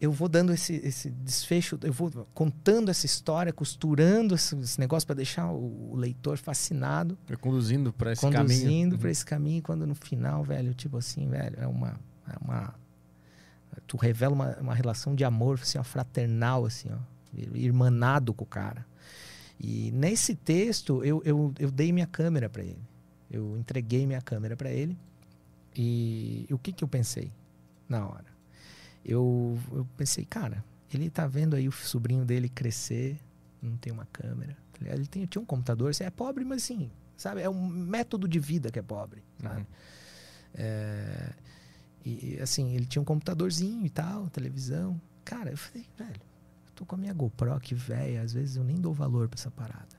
eu 0.02 0.12
vou 0.12 0.30
dando 0.30 0.54
esse, 0.54 0.76
esse 0.78 1.10
desfecho, 1.10 1.78
eu 1.84 1.91
vou 1.91 2.10
contando 2.34 2.89
essa 2.89 3.06
história, 3.06 3.52
costurando 3.52 4.36
esse, 4.36 4.56
esse 4.58 4.80
negócio 4.80 5.06
pra 5.06 5.16
deixar 5.16 5.52
o, 5.52 5.91
o 5.91 5.95
leitor 5.95 6.38
fascinado. 6.38 7.18
Vai 7.28 7.36
conduzindo 7.36 7.91
pra 7.91 8.14
esse 8.14 8.22
conduzindo 8.22 8.64
caminho. 8.64 8.97
para 8.97 9.12
esse 9.12 9.26
caminho 9.26 9.62
quando 9.62 9.86
no 9.86 9.95
final 9.95 10.43
velho 10.43 10.74
tipo 10.74 10.97
assim 10.97 11.28
velho 11.28 11.58
é 11.60 11.68
uma 11.68 12.00
é 12.28 12.38
uma 12.41 12.74
tu 13.86 13.97
revela 13.97 14.34
uma, 14.34 14.58
uma 14.58 14.74
relação 14.74 15.14
de 15.16 15.24
amor 15.24 15.60
assim 15.62 15.78
ó, 15.78 15.84
fraternal 15.84 16.66
assim 16.66 16.89
ó 16.91 16.97
irmanado 17.54 18.34
com 18.34 18.43
o 18.43 18.47
cara. 18.47 18.86
E 19.60 19.91
nesse 19.91 20.34
texto 20.34 21.04
eu, 21.04 21.22
eu, 21.26 21.54
eu 21.60 21.70
dei 21.70 21.91
minha 21.91 22.08
câmera 22.08 22.50
para 22.50 22.64
ele. 22.64 22.82
Eu 23.30 23.58
entreguei 23.58 24.08
minha 24.08 24.22
câmera 24.22 24.56
para 24.56 24.72
ele. 24.72 24.97
E, 25.76 26.47
o 26.50 26.58
que 26.58 26.72
que 26.72 26.84
eu 26.84 26.88
pensei 26.88 27.32
na 27.88 28.08
hora 28.08 28.29
eu, 29.04 29.58
eu 29.72 29.88
pensei 29.97 30.26
cara 30.26 30.64
ele 30.93 31.10
tá 31.10 31.28
vendo 31.28 31.56
aí 31.56 31.68
o 31.68 31.72
sobrinho 31.72 32.26
dele 32.26 32.50
crescer 32.50 33.20
não 33.62 33.78
tem 33.78 33.91
uma 33.93 34.06
câmera 34.06 34.58
ligado? 34.80 34.97
ele 34.97 35.08
tem, 35.08 35.26
tinha 35.26 35.41
um 35.41 35.45
computador 35.45 35.89
assim, 35.89 36.04
é 36.04 36.10
pobre 36.10 36.43
mas 36.43 36.64
assim 36.64 36.89
sabe? 37.20 37.41
É 37.41 37.50
um 37.50 37.68
método 37.68 38.28
de 38.28 38.39
vida 38.39 38.72
que 38.72 38.80
é 38.80 38.82
pobre, 38.82 39.24
sabe? 39.41 39.60
Uhum. 39.60 39.66
É, 40.56 41.34
e 42.06 42.36
e, 42.36 42.41
assim, 42.41 42.74
ele 42.74 42.86
tinha 42.86 43.02
um 43.02 43.06
computadorzinho 43.06 43.86
e 43.86 43.89
tal, 43.89 44.30
televisão. 44.30 45.00
Cara, 45.26 45.52
eu 45.52 45.58
falei, 45.58 45.86
velho, 45.97 46.22
eu 46.68 46.74
tô 46.74 46.86
com 46.86 46.95
a 46.95 46.97
minha 46.97 47.14
GoPro 47.14 47.54
aqui, 47.54 47.76
velho, 47.76 48.22
às 48.22 48.34
vezes 48.34 48.56
eu 48.56 48.64
nem 48.64 48.78
dou 48.78 48.93
valor 48.93 49.28
pra 49.28 49.38
essa 49.38 49.52
parada. 49.52 49.99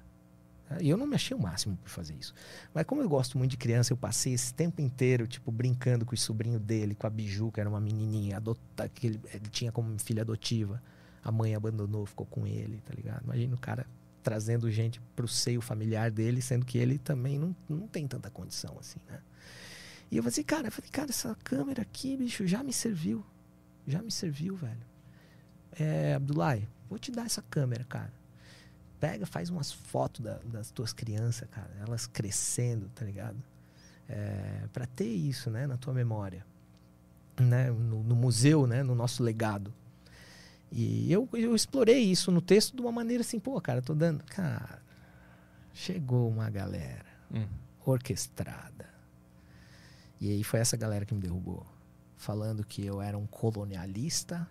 E 0.80 0.88
eu 0.88 0.96
não 0.96 1.06
me 1.06 1.14
achei 1.14 1.36
o 1.36 1.40
máximo 1.40 1.76
por 1.76 1.88
fazer 1.88 2.14
isso. 2.14 2.34
Mas 2.72 2.84
como 2.84 3.02
eu 3.02 3.08
gosto 3.08 3.36
muito 3.36 3.50
de 3.50 3.56
criança, 3.56 3.92
eu 3.92 3.96
passei 3.96 4.34
esse 4.34 4.54
tempo 4.54 4.80
inteiro, 4.80 5.26
tipo, 5.26 5.50
brincando 5.50 6.04
com 6.04 6.14
o 6.14 6.18
sobrinho 6.18 6.60
dele, 6.60 6.94
com 6.94 7.06
a 7.06 7.10
Biju, 7.10 7.50
que 7.50 7.60
era 7.60 7.68
uma 7.68 7.80
menininha, 7.80 8.36
adota, 8.36 8.88
que 8.88 9.08
ele, 9.08 9.20
ele 9.32 9.48
tinha 9.50 9.72
como 9.72 9.98
filha 9.98 10.22
adotiva. 10.22 10.80
A 11.24 11.32
mãe 11.32 11.54
abandonou, 11.54 12.06
ficou 12.06 12.26
com 12.26 12.46
ele, 12.46 12.80
tá 12.84 12.94
ligado? 12.94 13.24
Imagina 13.24 13.54
o 13.54 13.58
cara 13.58 13.86
trazendo 14.22 14.70
gente 14.70 15.00
pro 15.16 15.26
seio 15.26 15.60
familiar 15.60 16.10
dele, 16.10 16.42
sendo 16.42 16.64
que 16.64 16.78
ele 16.78 16.98
também 16.98 17.38
não, 17.38 17.56
não 17.68 17.86
tem 17.86 18.06
tanta 18.06 18.30
condição 18.30 18.76
assim, 18.78 19.00
né? 19.08 19.20
E 20.10 20.16
eu 20.16 20.22
falei 20.22 20.32
assim, 20.32 20.42
cara, 20.42 20.68
eu 20.68 20.72
falei, 20.72 20.90
cara, 20.90 21.10
essa 21.10 21.36
câmera 21.44 21.82
aqui, 21.82 22.16
bicho, 22.16 22.46
já 22.46 22.62
me 22.62 22.72
serviu. 22.72 23.24
Já 23.86 24.02
me 24.02 24.10
serviu, 24.10 24.56
velho. 24.56 24.84
É, 25.72 26.14
Abdullah, 26.14 26.58
vou 26.88 26.98
te 26.98 27.12
dar 27.12 27.26
essa 27.26 27.42
câmera, 27.42 27.84
cara. 27.84 28.12
Pega, 29.00 29.24
faz 29.26 29.48
umas 29.48 29.72
fotos 29.72 30.20
da, 30.20 30.38
das 30.44 30.70
tuas 30.70 30.92
crianças, 30.92 31.48
cara. 31.50 31.70
Elas 31.80 32.06
crescendo, 32.06 32.88
tá 32.94 33.04
ligado? 33.04 33.42
É, 34.08 34.68
para 34.72 34.86
ter 34.86 35.08
isso, 35.08 35.50
né, 35.50 35.66
na 35.66 35.76
tua 35.76 35.94
memória. 35.94 36.44
Né, 37.40 37.70
no, 37.70 38.02
no 38.02 38.14
museu, 38.14 38.66
né, 38.66 38.82
no 38.82 38.94
nosso 38.94 39.22
legado. 39.22 39.72
E 40.70 41.10
eu, 41.10 41.26
eu 41.32 41.54
explorei 41.56 42.00
isso 42.00 42.30
no 42.30 42.42
texto 42.42 42.76
de 42.76 42.82
uma 42.82 42.92
maneira 42.92 43.22
assim, 43.22 43.40
pô, 43.40 43.58
cara, 43.60 43.80
tô 43.80 43.94
dando. 43.94 44.22
Cara, 44.24 44.82
chegou 45.72 46.28
uma 46.28 46.50
galera 46.50 47.06
Hum. 47.32 47.46
orquestrada. 47.86 48.88
E 50.20 50.28
aí 50.30 50.44
foi 50.44 50.60
essa 50.60 50.76
galera 50.76 51.06
que 51.06 51.14
me 51.14 51.20
derrubou. 51.20 51.64
Falando 52.16 52.64
que 52.64 52.84
eu 52.84 53.00
era 53.00 53.16
um 53.16 53.26
colonialista, 53.26 54.46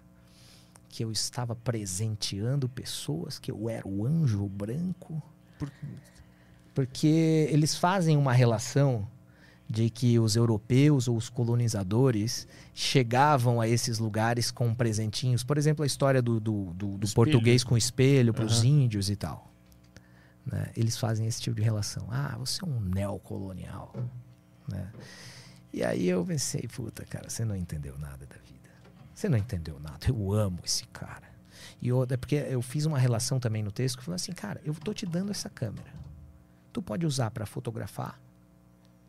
que 0.90 1.04
eu 1.04 1.12
estava 1.12 1.56
presenteando 1.56 2.68
pessoas, 2.68 3.40
que 3.40 3.52
eu 3.52 3.70
era 3.70 3.88
o 3.88 4.06
anjo 4.06 4.46
branco. 4.48 5.22
Por- 5.58 5.72
Porque 6.74 7.48
eles 7.52 7.76
fazem 7.76 8.18
uma 8.18 8.34
relação 8.34 9.08
de 9.70 9.90
que 9.90 10.18
os 10.18 10.36
europeus 10.36 11.08
ou 11.08 11.16
os 11.16 11.30
colonizadores 11.30 12.48
chegavam 12.74 13.62
a 13.62 13.68
esses 13.68 14.00
lugares 14.00 14.50
com 14.50 14.74
presentinhos. 14.74 15.44
Por 15.44 15.58
exemplo, 15.58 15.84
a 15.84 15.86
história 15.86 16.22
do, 16.22 16.40
do, 16.40 16.74
do- 16.74 16.98
do 16.98 17.10
português 17.14 17.64
com 17.64 17.78
espelho 17.78 18.34
para 18.34 18.46
os 18.46 18.60
Aham. 18.60 18.66
índios 18.68 19.10
e 19.10 19.16
tal. 19.16 19.48
né? 20.46 20.72
Eles 20.76 20.98
fazem 20.98 21.28
esse 21.28 21.40
tipo 21.42 21.56
de 21.56 21.62
relação. 21.62 22.08
Ah, 22.10 22.36
você 22.40 22.64
é 22.64 22.68
um 22.68 22.80
neocolonial. 22.80 23.94
Né? 24.68 24.90
E 25.72 25.84
aí 25.84 26.08
eu 26.08 26.26
pensei, 26.26 26.68
puta, 26.68 27.06
cara, 27.06 27.30
você 27.30 27.46
não 27.46 27.56
entendeu 27.56 27.96
nada 28.00 28.26
da 28.26 28.36
vida. 28.38 28.49
Você 29.20 29.28
não 29.28 29.38
entendeu 29.38 29.78
nada. 29.82 30.08
Eu 30.08 30.32
amo 30.32 30.60
esse 30.64 30.88
cara. 30.88 31.28
E 31.82 31.92
outra, 31.92 32.14
é 32.14 32.18
porque 32.18 32.36
eu 32.36 32.62
fiz 32.62 32.86
uma 32.86 32.98
relação 32.98 33.38
também 33.38 33.62
no 33.62 33.70
texto 33.70 33.98
que 33.98 34.04
falou 34.06 34.16
assim, 34.16 34.32
cara, 34.32 34.62
eu 34.64 34.74
tô 34.74 34.94
te 34.94 35.06
dando 35.06 35.30
essa 35.30 35.50
câmera. 35.50 35.92
Tu 36.72 36.82
pode 36.82 37.06
usar 37.06 37.30
para 37.30 37.46
fotografar, 37.46 38.18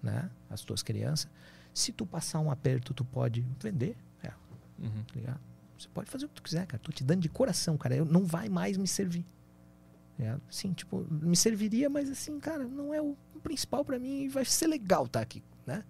né, 0.03 0.29
as 0.51 0.63
tuas 0.63 0.83
crianças. 0.83 1.31
Se 1.73 1.93
tu 1.93 2.05
passar 2.05 2.41
um 2.41 2.51
aperto, 2.51 2.93
tu 2.93 3.05
pode 3.05 3.47
vender 3.61 3.97
ela, 4.21 4.35
Uhum. 4.81 5.05
tá? 5.25 5.37
Você 5.79 5.89
pode 5.95 6.11
fazer 6.11 6.25
o 6.25 6.29
que 6.29 6.35
tu 6.35 6.43
quiser, 6.43 6.67
cara. 6.67 6.83
Tô 6.83 6.91
te 6.91 7.05
dando 7.05 7.21
de 7.21 7.29
coração, 7.29 7.79
cara. 7.79 7.95
Eu, 7.95 8.05
não 8.05 8.25
vai 8.25 8.49
mais 8.49 8.77
me 8.77 8.89
servir. 8.89 9.25
ligado? 10.19 10.43
Sim, 10.51 10.73
tipo, 10.73 11.07
me 11.09 11.37
serviria, 11.37 11.89
mas 11.89 12.11
assim, 12.11 12.41
cara, 12.41 12.65
não 12.67 12.93
é 12.93 13.01
o 13.01 13.17
principal 13.45 13.85
para 13.85 13.97
mim 13.97 14.23
e 14.25 14.29
vai 14.29 14.45
ser 14.45 14.67
legal 14.67 15.07
tá 15.07 15.21
aqui, 15.21 15.41
né? 15.65 15.85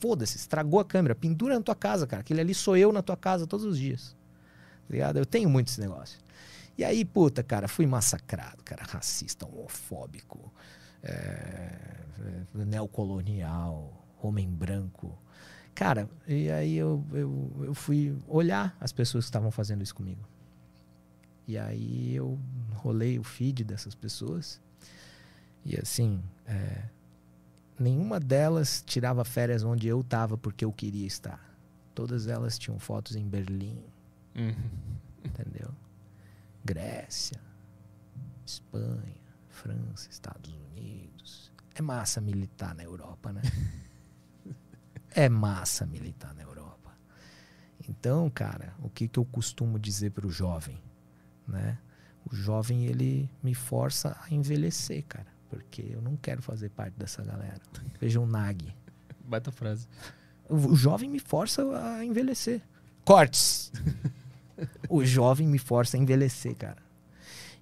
Foda-se, 0.00 0.36
estragou 0.36 0.80
a 0.80 0.84
câmera, 0.84 1.14
pendura 1.14 1.54
na 1.54 1.60
tua 1.60 1.74
casa, 1.74 2.06
cara. 2.06 2.20
Aquele 2.20 2.40
ali 2.40 2.54
sou 2.54 2.76
eu 2.76 2.92
na 2.92 3.02
tua 3.02 3.16
casa 3.16 3.46
todos 3.46 3.64
os 3.64 3.78
dias. 3.78 4.16
Tá 4.86 4.92
ligado? 4.92 5.18
Eu 5.18 5.26
tenho 5.26 5.48
muito 5.48 5.68
esse 5.68 5.80
negócio. 5.80 6.18
E 6.76 6.84
aí, 6.84 7.04
puta, 7.04 7.42
cara, 7.42 7.68
fui 7.68 7.86
massacrado, 7.86 8.62
cara, 8.64 8.82
racista, 8.82 9.46
homofóbico, 9.46 10.52
é, 11.02 11.12
é, 12.58 12.64
neocolonial, 12.64 14.04
homem 14.20 14.48
branco. 14.48 15.16
Cara, 15.74 16.08
e 16.26 16.50
aí 16.50 16.76
eu, 16.76 17.04
eu, 17.12 17.52
eu 17.64 17.74
fui 17.74 18.16
olhar 18.26 18.76
as 18.80 18.92
pessoas 18.92 19.24
que 19.24 19.28
estavam 19.28 19.50
fazendo 19.50 19.82
isso 19.82 19.94
comigo. 19.94 20.26
E 21.46 21.58
aí 21.58 22.14
eu 22.14 22.38
rolei 22.74 23.18
o 23.18 23.22
feed 23.22 23.64
dessas 23.64 23.94
pessoas. 23.94 24.60
E 25.64 25.76
assim, 25.76 26.22
é, 26.46 26.84
nenhuma 27.78 28.18
delas 28.20 28.82
tirava 28.86 29.24
férias 29.24 29.62
onde 29.62 29.86
eu 29.88 30.02
tava 30.02 30.36
porque 30.38 30.64
eu 30.64 30.72
queria 30.72 31.06
estar. 31.06 31.54
Todas 31.94 32.26
elas 32.26 32.58
tinham 32.58 32.78
fotos 32.78 33.14
em 33.16 33.26
Berlim, 33.26 33.82
Uhum. 34.34 34.54
entendeu? 35.24 35.70
Grécia, 36.64 37.40
Espanha, 38.44 39.14
França, 39.48 40.08
Estados 40.10 40.52
Unidos. 40.72 41.52
É 41.74 41.82
massa 41.82 42.20
militar 42.20 42.74
na 42.74 42.82
Europa, 42.82 43.32
né? 43.32 43.42
é 45.14 45.28
massa 45.28 45.86
militar 45.86 46.34
na 46.34 46.42
Europa. 46.42 46.92
Então, 47.88 48.30
cara, 48.30 48.74
o 48.82 48.88
que, 48.88 49.06
que 49.08 49.18
eu 49.18 49.24
costumo 49.24 49.78
dizer 49.78 50.10
para 50.10 50.26
o 50.26 50.30
jovem, 50.30 50.80
né? 51.46 51.78
O 52.30 52.34
jovem 52.34 52.86
ele 52.86 53.28
me 53.42 53.54
força 53.54 54.16
a 54.22 54.32
envelhecer, 54.34 55.04
cara, 55.06 55.26
porque 55.54 55.86
eu 55.90 56.02
não 56.02 56.16
quero 56.16 56.42
fazer 56.42 56.70
parte 56.70 56.94
dessa 56.98 57.22
galera. 57.22 57.60
Veja 58.00 58.20
o 58.20 58.26
Nag. 58.26 58.74
Baita 59.24 59.52
frase. 59.52 59.86
O 60.48 60.56
o 60.56 60.76
jovem 60.76 61.08
me 61.08 61.20
força 61.20 61.62
a 61.62 62.04
envelhecer. 62.04 62.60
Cortes. 63.04 63.72
o 64.88 65.04
jovem 65.04 65.46
me 65.46 65.58
força 65.58 65.96
a 65.96 66.00
envelhecer, 66.00 66.54
cara. 66.56 66.82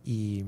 E, 0.04 0.46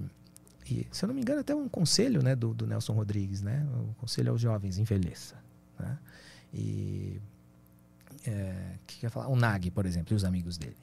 e, 0.66 0.86
se 0.90 1.04
eu 1.04 1.08
não 1.08 1.14
me 1.14 1.20
engano, 1.20 1.40
até 1.40 1.54
um 1.54 1.68
conselho 1.68 2.22
né, 2.22 2.34
do, 2.34 2.54
do 2.54 2.66
Nelson 2.66 2.94
Rodrigues, 2.94 3.42
né? 3.42 3.66
O 3.90 3.94
conselho 3.94 4.32
aos 4.32 4.40
jovens, 4.40 4.78
envelheça. 4.78 5.36
Né? 5.78 5.98
E 6.52 7.20
é, 8.26 8.78
que 8.86 9.00
quer 9.00 9.10
falar? 9.10 9.28
O 9.28 9.36
Nag, 9.36 9.70
por 9.70 9.86
exemplo, 9.86 10.14
e 10.14 10.16
os 10.16 10.24
amigos 10.24 10.56
dele. 10.56 10.76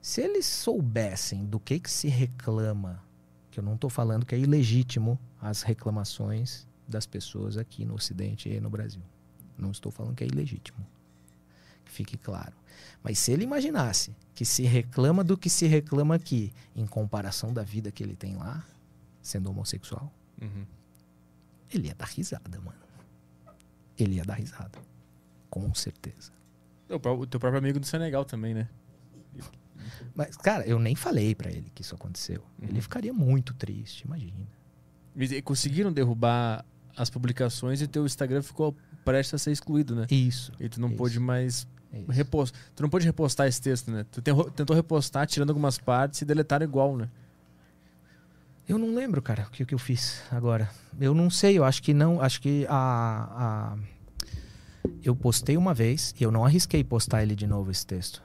Se 0.00 0.20
eles 0.20 0.46
soubessem 0.46 1.44
do 1.44 1.60
que, 1.60 1.78
que 1.78 1.90
se 1.90 2.08
reclama, 2.08 3.02
que 3.50 3.60
eu 3.60 3.64
não 3.64 3.74
estou 3.74 3.90
falando 3.90 4.24
que 4.24 4.34
é 4.34 4.38
ilegítimo 4.38 5.18
as 5.42 5.62
reclamações 5.62 6.66
das 6.88 7.04
pessoas 7.04 7.56
aqui 7.56 7.84
no 7.84 7.94
Ocidente 7.94 8.48
e 8.48 8.60
no 8.60 8.70
Brasil. 8.70 9.02
Não 9.58 9.70
estou 9.70 9.90
falando 9.92 10.14
que 10.14 10.24
é 10.24 10.26
ilegítimo. 10.26 10.78
Que 11.84 11.90
fique 11.90 12.16
claro. 12.16 12.54
Mas 13.02 13.18
se 13.18 13.32
ele 13.32 13.42
imaginasse 13.44 14.14
que 14.34 14.44
se 14.44 14.62
reclama 14.62 15.22
do 15.24 15.36
que 15.36 15.50
se 15.50 15.66
reclama 15.66 16.14
aqui, 16.14 16.52
em 16.74 16.86
comparação 16.86 17.52
da 17.52 17.62
vida 17.62 17.90
que 17.90 18.02
ele 18.02 18.14
tem 18.16 18.36
lá, 18.36 18.64
sendo 19.20 19.50
homossexual, 19.50 20.12
Uhum. 20.40 20.64
ele 21.72 21.88
ia 21.88 21.94
dar 21.94 22.06
risada, 22.06 22.58
mano. 22.60 22.78
Ele 23.98 24.14
ia 24.16 24.24
dar 24.24 24.34
risada. 24.34 24.78
Com 25.50 25.72
certeza. 25.74 26.32
O, 26.88 27.26
teu 27.26 27.38
próprio 27.38 27.58
amigo 27.58 27.78
do 27.78 27.86
Senegal 27.86 28.24
também, 28.24 28.54
né? 28.54 28.68
Mas, 30.14 30.36
cara, 30.36 30.66
eu 30.66 30.78
nem 30.78 30.94
falei 30.94 31.34
pra 31.34 31.50
ele 31.50 31.70
que 31.74 31.82
isso 31.82 31.94
aconteceu. 31.94 32.42
Uhum. 32.60 32.68
Ele 32.68 32.80
ficaria 32.80 33.12
muito 33.12 33.54
triste, 33.54 34.02
imagina. 34.04 34.46
Conseguiram 35.44 35.92
derrubar 35.92 36.64
as 36.96 37.08
publicações 37.10 37.80
e 37.82 37.86
teu 37.86 38.04
Instagram 38.06 38.42
ficou 38.42 38.74
prestes 39.04 39.34
a 39.34 39.38
ser 39.38 39.50
excluído, 39.52 39.94
né? 39.94 40.06
Isso. 40.10 40.52
E 40.60 40.68
tu 40.68 40.80
não 40.80 40.88
Isso. 40.88 40.96
pôde 40.96 41.18
mais 41.20 41.66
isso. 41.92 42.10
repostar. 42.10 42.60
Tu 42.74 42.82
não 42.82 42.88
pôde 42.90 43.04
repostar 43.06 43.46
esse 43.46 43.60
texto, 43.60 43.90
né? 43.90 44.04
Tu 44.10 44.22
ten- 44.22 44.34
tentou 44.54 44.74
repostar, 44.76 45.26
tirando 45.26 45.50
algumas 45.50 45.78
partes 45.78 46.20
e 46.22 46.24
deletaram 46.24 46.64
igual, 46.64 46.96
né? 46.96 47.08
Eu 48.68 48.78
não 48.78 48.94
lembro, 48.94 49.20
cara, 49.20 49.44
o 49.48 49.50
que, 49.50 49.64
que 49.64 49.74
eu 49.74 49.78
fiz 49.78 50.22
agora. 50.30 50.70
Eu 51.00 51.14
não 51.14 51.28
sei, 51.28 51.58
eu 51.58 51.64
acho 51.64 51.82
que 51.82 51.92
não. 51.92 52.20
Acho 52.20 52.40
que 52.40 52.64
a, 52.68 53.74
a- 53.74 53.78
Eu 55.02 55.16
postei 55.16 55.56
uma 55.56 55.74
vez 55.74 56.14
e 56.18 56.22
eu 56.22 56.30
não 56.30 56.44
arrisquei 56.44 56.82
postar 56.84 57.22
ele 57.22 57.34
de 57.34 57.46
novo, 57.46 57.70
esse 57.70 57.84
texto. 57.86 58.22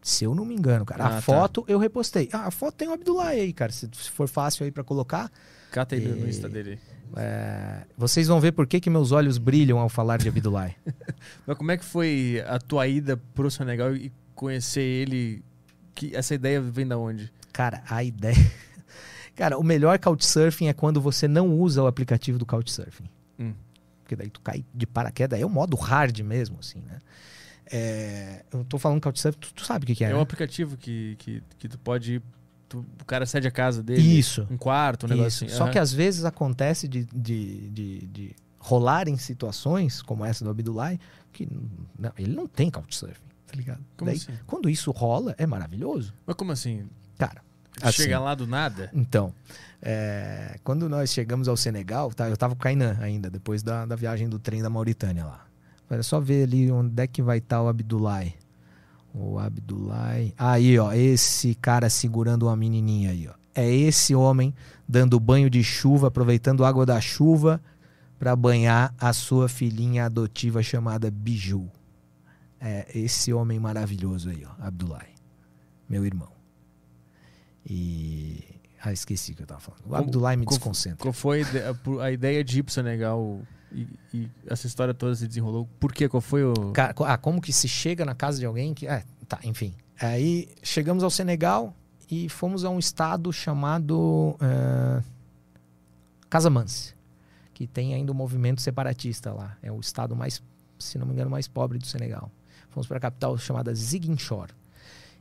Se 0.00 0.24
eu 0.24 0.34
não 0.34 0.44
me 0.44 0.54
engano, 0.54 0.84
cara. 0.84 1.04
Ah, 1.04 1.06
a 1.06 1.10
tá. 1.16 1.20
foto 1.22 1.64
eu 1.68 1.78
repostei. 1.78 2.28
Ah, 2.32 2.46
a 2.46 2.50
foto 2.50 2.74
tem 2.76 2.88
o 2.88 2.92
Abdullah 2.92 3.28
aí, 3.28 3.52
cara. 3.52 3.70
Se, 3.72 3.88
se 3.92 4.10
for 4.10 4.28
fácil 4.28 4.64
aí 4.64 4.70
pra 4.70 4.82
colocar. 4.84 5.30
Cata 5.72 5.94
aí 5.96 6.00
no- 6.06 6.14
no 6.16 6.26
E- 6.26 6.30
Insta 6.30 6.48
dele. 6.48 6.78
é, 7.16 7.82
Vocês 7.96 8.28
vão 8.28 8.38
ver 8.40 8.52
por 8.52 8.66
que, 8.66 8.78
que 8.80 8.88
meus 8.90 9.10
olhos 9.10 9.38
brilham 9.38 9.78
ao 9.78 9.88
falar 9.88 10.18
de 10.18 10.28
Abdullah. 10.28 10.70
Mas 11.46 11.56
como 11.56 11.70
é 11.72 11.76
que 11.76 11.84
foi 11.84 12.42
a 12.46 12.58
tua 12.58 12.86
ida 12.86 13.16
pro 13.34 13.50
Senegal 13.50 13.94
e 13.96 14.12
conhecer 14.34 14.82
ele? 14.82 15.42
Que 15.94 16.14
essa 16.16 16.34
ideia 16.34 16.60
vem 16.60 16.86
da 16.86 16.96
onde? 16.96 17.30
Cara, 17.52 17.82
a 17.88 18.02
ideia. 18.04 18.36
Cara, 19.36 19.58
o 19.58 19.62
melhor 19.64 19.98
couchsurfing 19.98 20.68
é 20.68 20.72
quando 20.72 21.00
você 21.00 21.26
não 21.26 21.58
usa 21.58 21.82
o 21.82 21.86
aplicativo 21.86 22.38
do 22.38 22.44
couchsurfing. 22.46 23.08
Hum. 23.38 23.54
Porque 24.02 24.14
daí 24.16 24.28
tu 24.28 24.40
cai 24.40 24.64
de 24.74 24.86
paraquedas. 24.86 25.40
É 25.40 25.44
o 25.46 25.48
modo 25.50 25.74
hard 25.76 26.18
mesmo, 26.20 26.58
assim, 26.60 26.80
né? 26.80 26.98
É, 27.70 28.44
eu 28.52 28.64
tô 28.64 28.78
falando 28.78 29.00
couchsurfing, 29.00 29.38
tu, 29.38 29.54
tu 29.54 29.64
sabe 29.64 29.84
o 29.84 29.86
que, 29.86 29.94
que 29.94 30.04
é, 30.04 30.10
É 30.10 30.14
um 30.14 30.18
né? 30.18 30.22
aplicativo 30.22 30.76
que, 30.76 31.14
que, 31.18 31.42
que 31.58 31.68
tu 31.68 31.78
pode 31.78 32.14
ir. 32.16 32.22
Tu- 32.72 32.86
o 33.00 33.04
cara 33.04 33.26
cede 33.26 33.46
a 33.46 33.50
casa 33.50 33.82
dele. 33.82 34.00
Isso. 34.00 34.46
Um 34.50 34.56
quarto, 34.56 35.04
um 35.06 35.08
negócio 35.10 35.28
Isso. 35.28 35.44
assim. 35.46 35.54
Só 35.56 35.64
Aham. 35.64 35.72
que 35.72 35.78
às 35.78 35.92
vezes 35.92 36.24
acontece 36.24 36.88
de, 36.88 37.04
de, 37.04 37.68
de, 37.70 37.98
de 38.06 38.36
rolar 38.58 39.08
em 39.08 39.16
situações 39.16 40.00
como 40.02 40.24
essa 40.24 40.44
do 40.44 40.50
Abdullah, 40.50 40.96
que 41.32 41.48
não, 41.98 42.12
ele 42.18 42.34
não 42.34 42.46
tem 42.46 42.70
couchsurfing, 42.70 43.20
tá 43.46 43.54
ligado? 43.56 43.80
Como 43.96 44.10
Daí, 44.10 44.16
assim? 44.18 44.32
Quando 44.46 44.68
isso 44.70 44.90
rola, 44.90 45.34
é 45.38 45.46
maravilhoso. 45.46 46.14
Mas 46.26 46.36
como 46.36 46.52
assim? 46.52 46.86
Cara, 47.18 47.42
Assim. 47.80 48.02
Chega 48.02 48.18
lá 48.20 48.34
do 48.34 48.46
nada. 48.46 48.90
Então, 48.92 49.32
é, 49.80 50.58
quando 50.62 50.88
nós 50.90 51.10
chegamos 51.10 51.48
ao 51.48 51.56
Senegal, 51.56 52.12
tá, 52.12 52.28
eu 52.28 52.36
tava 52.36 52.54
com 52.54 52.60
o 52.60 52.62
Kainan 52.62 52.98
ainda, 53.00 53.30
depois 53.30 53.62
da, 53.62 53.86
da 53.86 53.96
viagem 53.96 54.28
do 54.28 54.38
trem 54.38 54.60
da 54.62 54.68
Mauritânia 54.70 55.24
lá. 55.24 55.46
Olha 55.90 56.02
só 56.02 56.20
ver 56.20 56.44
ali 56.44 56.70
onde 56.70 57.02
é 57.02 57.06
que 57.06 57.22
vai 57.22 57.38
estar 57.38 57.62
o 57.62 57.68
Abdullah. 57.68 58.24
O 59.14 59.38
Abdullah. 59.38 60.14
Aí, 60.38 60.78
ó, 60.78 60.92
esse 60.92 61.54
cara 61.54 61.90
segurando 61.90 62.46
uma 62.46 62.56
menininha 62.56 63.10
aí, 63.10 63.28
ó. 63.28 63.34
É 63.54 63.70
esse 63.70 64.14
homem 64.14 64.54
dando 64.88 65.20
banho 65.20 65.50
de 65.50 65.62
chuva, 65.62 66.08
aproveitando 66.08 66.64
a 66.64 66.68
água 66.68 66.86
da 66.86 67.00
chuva 67.00 67.60
para 68.18 68.34
banhar 68.34 68.94
a 68.98 69.12
sua 69.12 69.48
filhinha 69.48 70.06
adotiva 70.06 70.62
chamada 70.62 71.10
Biju. 71.10 71.70
É 72.60 72.86
esse 72.94 73.32
homem 73.32 73.58
maravilhoso 73.58 74.30
aí, 74.30 74.44
ó, 74.46 74.64
Abdullah, 74.64 75.04
meu 75.88 76.06
irmão. 76.06 76.30
E 77.68 78.42
ah, 78.82 78.92
esqueci 78.92 79.32
o 79.32 79.36
que 79.36 79.42
eu 79.42 79.46
tava 79.46 79.60
falando. 79.60 79.82
O 79.86 79.94
Abdullah 79.94 80.36
me 80.36 80.46
desconcentra. 80.46 80.98
Qual 80.98 81.12
foi 81.12 81.42
a 82.00 82.10
ideia 82.10 82.42
de 82.42 82.60
ir 82.60 82.62
pro 82.62 82.72
Senegal 82.72 83.40
e, 83.74 83.88
e 84.12 84.30
essa 84.46 84.66
história 84.66 84.92
toda 84.92 85.14
se 85.14 85.26
desenrolou? 85.26 85.68
Por 85.80 85.92
quê? 85.92 86.08
Qual 86.08 86.20
foi 86.20 86.44
o. 86.44 86.54
Ah, 87.06 87.16
como 87.16 87.40
que 87.40 87.52
se 87.52 87.68
chega 87.68 88.04
na 88.04 88.14
casa 88.14 88.38
de 88.38 88.46
alguém 88.46 88.74
que. 88.74 88.86
É, 88.86 89.04
tá, 89.28 89.38
enfim. 89.44 89.74
Aí 90.00 90.48
chegamos 90.62 91.04
ao 91.04 91.10
Senegal 91.10 91.74
e 92.10 92.28
fomos 92.28 92.64
a 92.64 92.70
um 92.70 92.78
estado 92.78 93.32
chamado 93.32 94.36
eh, 94.40 95.02
Casamance, 96.28 96.94
que 97.54 97.66
tem 97.66 97.94
ainda 97.94 98.10
um 98.10 98.14
movimento 98.14 98.60
separatista 98.60 99.32
lá. 99.32 99.56
É 99.62 99.70
o 99.70 99.78
estado 99.78 100.16
mais, 100.16 100.42
se 100.78 100.98
não 100.98 101.06
me 101.06 101.12
engano, 101.12 101.30
mais 101.30 101.46
pobre 101.46 101.78
do 101.78 101.86
Senegal. 101.86 102.30
Fomos 102.70 102.86
para 102.86 102.96
a 102.96 103.00
capital 103.00 103.38
chamada 103.38 103.72
Ziguinchor. 103.74 104.48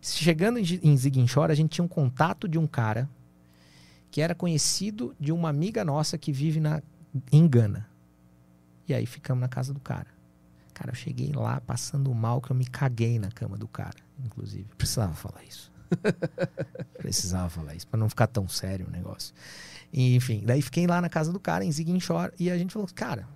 Chegando 0.01 0.57
em 0.57 0.97
Ziguinchor, 0.97 1.51
a 1.51 1.53
gente 1.53 1.69
tinha 1.69 1.85
um 1.85 1.87
contato 1.87 2.47
de 2.47 2.57
um 2.57 2.65
cara 2.65 3.07
que 4.09 4.19
era 4.19 4.33
conhecido 4.33 5.15
de 5.19 5.31
uma 5.31 5.47
amiga 5.47 5.85
nossa 5.85 6.17
que 6.17 6.31
vive 6.31 6.59
na, 6.59 6.81
em 7.31 7.47
Gana. 7.47 7.87
E 8.91 8.93
aí 8.93 9.05
ficamos 9.05 9.39
na 9.39 9.47
casa 9.47 9.73
do 9.73 9.80
cara. 9.80 10.07
Cara, 10.73 10.91
eu 10.91 10.95
cheguei 10.95 11.31
lá 11.31 11.61
passando 11.61 12.13
mal 12.13 12.41
que 12.41 12.51
eu 12.51 12.55
me 12.55 12.65
caguei 12.65 13.18
na 13.19 13.31
cama 13.31 13.57
do 13.57 13.65
cara, 13.65 13.95
inclusive. 14.19 14.65
Precisava 14.77 15.13
falar 15.13 15.45
isso. 15.45 15.72
Precisava 16.99 17.49
falar 17.49 17.73
isso, 17.73 17.88
pra 17.88 17.97
não 17.97 18.09
ficar 18.09 18.27
tão 18.27 18.49
sério 18.49 18.88
o 18.88 18.91
negócio. 18.91 19.34
E, 19.93 20.13
enfim, 20.13 20.43
daí 20.45 20.61
fiquei 20.61 20.85
lá 20.85 20.99
na 20.99 21.07
casa 21.07 21.31
do 21.31 21.39
cara, 21.39 21.63
em 21.63 21.72
Ziguinchor, 21.72 22.34
e 22.38 22.51
a 22.51 22.57
gente 22.57 22.73
falou, 22.73 22.88
cara, 22.93 23.30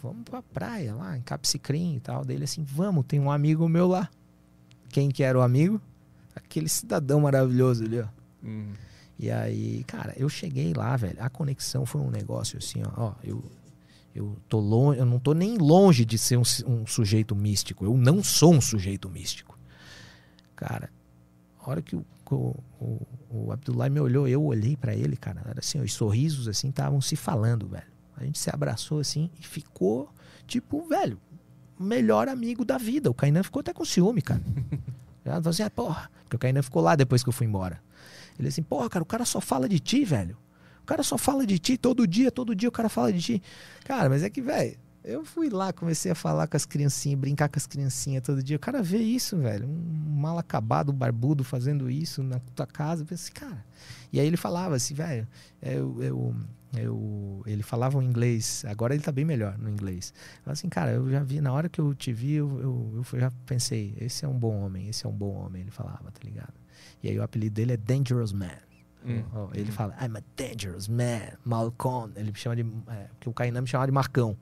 vamos 0.00 0.22
pra 0.22 0.40
praia 0.40 0.94
lá, 0.94 1.16
em 1.16 1.22
Capsicrim 1.22 1.96
e 1.96 2.00
tal. 2.00 2.24
Dele 2.24 2.44
assim, 2.44 2.62
vamos, 2.62 3.06
tem 3.06 3.18
um 3.18 3.32
amigo 3.32 3.68
meu 3.68 3.88
lá. 3.88 4.08
Quem 4.88 5.08
que 5.08 5.24
era 5.24 5.36
o 5.36 5.42
amigo? 5.42 5.80
Aquele 6.32 6.68
cidadão 6.68 7.22
maravilhoso 7.22 7.82
ali, 7.82 8.00
ó. 8.00 8.06
Hum. 8.44 8.72
E 9.18 9.32
aí, 9.32 9.82
cara, 9.82 10.14
eu 10.16 10.28
cheguei 10.28 10.72
lá, 10.72 10.96
velho. 10.96 11.16
A 11.20 11.28
conexão 11.28 11.84
foi 11.84 12.00
um 12.00 12.10
negócio 12.10 12.56
assim, 12.56 12.84
ó. 12.84 13.08
ó, 13.08 13.14
eu, 13.24 13.42
eu 14.18 14.36
tô 14.48 14.58
longe, 14.58 14.98
eu 14.98 15.06
não 15.06 15.20
tô 15.20 15.32
nem 15.32 15.56
longe 15.56 16.04
de 16.04 16.18
ser 16.18 16.36
um, 16.36 16.42
um 16.66 16.84
sujeito 16.86 17.36
místico. 17.36 17.84
Eu 17.84 17.96
não 17.96 18.22
sou 18.22 18.52
um 18.52 18.60
sujeito 18.60 19.08
místico. 19.08 19.56
Cara, 20.56 20.90
a 21.60 21.70
hora 21.70 21.80
que 21.80 21.94
o, 21.94 22.04
o, 22.32 22.56
o, 22.80 23.06
o 23.30 23.52
Abdullah 23.52 23.88
me 23.88 24.00
olhou, 24.00 24.26
eu 24.26 24.42
olhei 24.42 24.76
pra 24.76 24.92
ele, 24.92 25.16
cara. 25.16 25.40
Era 25.44 25.60
assim, 25.60 25.80
os 25.80 25.92
sorrisos 25.92 26.48
assim 26.48 26.70
estavam 26.70 27.00
se 27.00 27.14
falando, 27.14 27.68
velho. 27.68 27.86
A 28.16 28.24
gente 28.24 28.40
se 28.40 28.50
abraçou 28.52 28.98
assim 28.98 29.30
e 29.38 29.46
ficou, 29.46 30.12
tipo, 30.48 30.82
velho, 30.88 31.20
melhor 31.78 32.28
amigo 32.28 32.64
da 32.64 32.76
vida. 32.76 33.08
O 33.08 33.14
Kainan 33.14 33.44
ficou 33.44 33.60
até 33.60 33.72
com 33.72 33.84
ciúme, 33.84 34.20
cara. 34.20 34.42
Já 35.24 35.34
falou 35.34 35.50
assim, 35.50 35.62
ah, 35.62 35.70
porra, 35.70 36.10
porque 36.24 36.34
o 36.34 36.38
Kainan 36.40 36.62
ficou 36.62 36.82
lá 36.82 36.96
depois 36.96 37.22
que 37.22 37.28
eu 37.28 37.32
fui 37.32 37.46
embora. 37.46 37.80
Ele 38.36 38.48
assim, 38.48 38.62
porra, 38.64 38.88
cara, 38.88 39.02
o 39.04 39.06
cara 39.06 39.24
só 39.24 39.40
fala 39.40 39.68
de 39.68 39.78
ti, 39.78 40.04
velho. 40.04 40.36
Cara 40.88 41.02
só 41.02 41.18
fala 41.18 41.46
de 41.46 41.58
ti 41.58 41.76
todo 41.76 42.06
dia, 42.06 42.30
todo 42.32 42.54
dia 42.54 42.68
o 42.68 42.72
cara 42.72 42.88
fala 42.88 43.12
de 43.12 43.20
ti. 43.20 43.42
Cara, 43.84 44.08
mas 44.08 44.22
é 44.22 44.30
que, 44.30 44.40
velho, 44.40 44.76
eu 45.04 45.24
fui 45.24 45.48
lá, 45.50 45.72
comecei 45.72 46.10
a 46.10 46.14
falar 46.14 46.46
com 46.48 46.56
as 46.56 46.64
criancinhas, 46.66 47.20
brincar 47.20 47.48
com 47.48 47.58
as 47.58 47.66
criancinhas 47.66 48.22
todo 48.22 48.42
dia. 48.42 48.56
O 48.56 48.60
cara 48.60 48.82
vê 48.82 48.98
isso, 48.98 49.36
velho. 49.36 49.68
Um 49.68 50.20
mal 50.20 50.38
acabado, 50.38 50.92
barbudo, 50.92 51.44
fazendo 51.44 51.90
isso 51.90 52.22
na 52.22 52.38
tua 52.54 52.66
casa. 52.66 53.02
Eu 53.02 53.06
pensei, 53.06 53.32
cara. 53.32 53.64
E 54.12 54.18
aí 54.18 54.26
ele 54.26 54.36
falava 54.36 54.74
assim, 54.76 54.94
velho, 54.94 55.28
eu, 55.62 56.02
eu, 56.02 56.34
eu- 56.76 57.42
ele 57.46 57.62
falava 57.62 57.98
um 57.98 58.02
inglês, 58.02 58.64
agora 58.66 58.94
ele 58.94 59.02
tá 59.02 59.12
bem 59.12 59.24
melhor 59.24 59.56
no 59.58 59.68
inglês. 59.70 60.12
Falava 60.42 60.52
assim, 60.52 60.68
cara, 60.68 60.92
eu 60.92 61.10
já 61.10 61.22
vi, 61.22 61.40
na 61.40 61.52
hora 61.52 61.68
que 61.68 61.80
eu 61.80 61.94
te 61.94 62.12
vi, 62.12 62.32
eu, 62.34 63.04
eu 63.12 63.20
já 63.20 63.30
pensei, 63.46 63.94
esse 64.00 64.24
é 64.24 64.28
um 64.28 64.38
bom 64.38 64.58
homem, 64.60 64.88
esse 64.88 65.06
é 65.06 65.08
um 65.08 65.12
bom 65.16 65.32
homem. 65.34 65.62
Ele 65.62 65.70
falava, 65.70 66.10
tá 66.10 66.20
ligado? 66.24 66.54
E 67.02 67.08
aí 67.08 67.18
o 67.18 67.22
apelido 67.22 67.54
dele 67.54 67.72
é 67.72 67.76
Dangerous 67.76 68.32
Man. 68.32 68.50
Hum. 69.04 69.22
Ele 69.54 69.70
fala, 69.72 69.94
I'm 70.02 70.16
a 70.16 70.22
dangerous 70.36 70.88
man, 70.88 71.36
Malcolm. 71.44 72.12
Ele 72.16 72.30
me 72.32 72.38
chama 72.38 72.56
de. 72.56 72.62
É, 72.88 73.06
porque 73.14 73.28
o 73.28 73.32
Kainan 73.32 73.62
me 73.62 73.66
chamava 73.66 73.86
de 73.86 73.92
Marcão. 73.92 74.36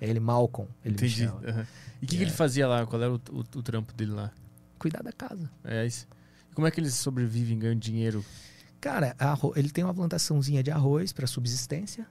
É 0.00 0.08
ele, 0.08 0.18
Malcolm. 0.20 0.68
Ele 0.84 0.94
Entendi. 0.94 1.24
E 1.24 2.04
o 2.04 2.06
que, 2.08 2.16
que 2.16 2.18
É. 2.18 2.22
ele 2.22 2.30
fazia 2.30 2.66
lá? 2.66 2.86
Qual 2.86 3.00
era 3.02 3.12
o, 3.12 3.16
o- 3.30 3.40
o 3.40 3.62
trampo 3.62 3.92
dele 3.94 4.12
lá? 4.12 4.30
Cuidar 4.78 5.02
da 5.02 5.12
casa. 5.12 5.50
É 5.64 5.84
isso. 5.84 6.06
E 6.50 6.54
como 6.54 6.66
é 6.66 6.70
que 6.70 6.80
eles 6.80 6.94
sobrevivem, 6.94 7.58
ganham 7.58 7.74
dinheiro 7.78 8.24
Cara, 8.80 9.14
arro- 9.18 9.52
ele 9.56 9.70
tem 9.70 9.82
uma 9.82 9.92
plantaçãozinha 9.92 10.62
de 10.62 10.70
arroz 10.70 11.12
para 11.12 11.26
subsistência. 11.26 12.06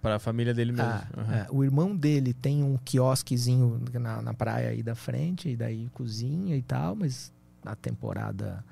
para 0.00 0.16
a 0.16 0.18
família 0.20 0.54
dele 0.54 0.70
mesmo? 0.72 0.88
Ah, 0.88 1.06
Aham. 1.18 1.34
é, 1.34 1.46
o 1.50 1.62
irmão 1.64 1.94
dele 1.96 2.32
tem 2.32 2.62
um 2.62 2.76
quiosquezinho 2.76 3.80
na, 3.94 4.22
na 4.22 4.32
praia 4.32 4.68
aí 4.70 4.82
da 4.84 4.94
frente, 4.94 5.48
e 5.48 5.56
daí 5.56 5.88
cozinha 5.92 6.56
e 6.56 6.62
tal, 6.62 6.94
mas 6.96 7.32
a 7.64 7.74
temporada 7.76 8.64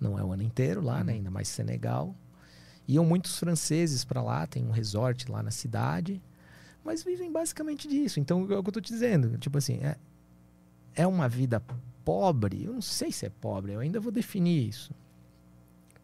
não 0.00 0.18
é 0.18 0.24
o 0.24 0.32
ano 0.32 0.42
inteiro 0.42 0.80
lá, 0.82 1.04
né? 1.04 1.12
Uhum. 1.12 1.18
Ainda 1.18 1.30
mais 1.30 1.46
Senegal. 1.48 2.14
Iam 2.86 3.04
muitos 3.04 3.38
franceses 3.38 4.04
para 4.04 4.20
lá, 4.22 4.46
tem 4.46 4.64
um 4.64 4.70
resort 4.70 5.30
lá 5.30 5.42
na 5.42 5.50
cidade, 5.50 6.22
mas 6.84 7.02
vivem 7.02 7.32
basicamente 7.32 7.88
disso. 7.88 8.20
Então, 8.20 8.40
é 8.52 8.58
o 8.58 8.62
que 8.62 8.68
eu 8.68 8.72
tô 8.72 8.80
te 8.80 8.92
dizendo. 8.92 9.38
Tipo 9.38 9.56
assim, 9.58 9.78
é, 9.82 9.96
é 10.94 11.06
uma 11.06 11.28
vida 11.28 11.62
pobre? 12.04 12.64
Eu 12.64 12.74
não 12.74 12.82
sei 12.82 13.10
se 13.10 13.24
é 13.24 13.30
pobre, 13.30 13.72
eu 13.72 13.80
ainda 13.80 13.98
vou 13.98 14.12
definir 14.12 14.68
isso. 14.68 14.92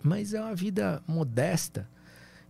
Mas 0.02 0.32
é 0.32 0.40
uma 0.40 0.54
vida 0.54 1.02
modesta. 1.06 1.86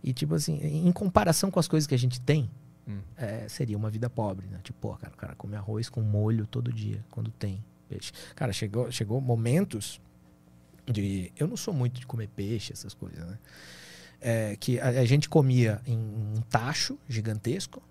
E, 0.03 0.13
tipo 0.13 0.33
assim, 0.33 0.57
em 0.63 0.91
comparação 0.91 1.51
com 1.51 1.59
as 1.59 1.67
coisas 1.67 1.85
que 1.85 1.95
a 1.95 1.99
gente 1.99 2.19
tem, 2.21 2.49
Hum. 2.87 2.99
é, 3.15 3.47
seria 3.47 3.77
uma 3.77 3.91
vida 3.91 4.09
pobre, 4.09 4.47
né? 4.47 4.59
Tipo, 4.63 4.79
pô, 4.79 4.95
cara, 4.95 5.13
o 5.13 5.17
cara 5.17 5.35
come 5.35 5.55
arroz 5.55 5.87
com 5.87 6.01
molho 6.01 6.47
todo 6.47 6.73
dia, 6.73 7.05
quando 7.11 7.29
tem 7.31 7.63
peixe. 7.87 8.11
Cara, 8.33 8.51
chegou, 8.51 8.89
chegou 8.91 9.21
momentos 9.21 10.01
de. 10.87 11.31
Eu 11.37 11.47
não 11.47 11.55
sou 11.55 11.73
muito 11.73 11.99
de 11.99 12.07
comer 12.07 12.27
peixe, 12.29 12.73
essas 12.73 12.93
coisas, 12.95 13.19
né? 13.27 13.37
É, 14.21 14.55
que 14.55 14.79
a, 14.79 14.87
a 14.89 15.05
gente 15.05 15.27
comia 15.27 15.81
em 15.85 15.97
um 15.97 16.41
tacho 16.49 16.97
gigantesco, 17.09 17.81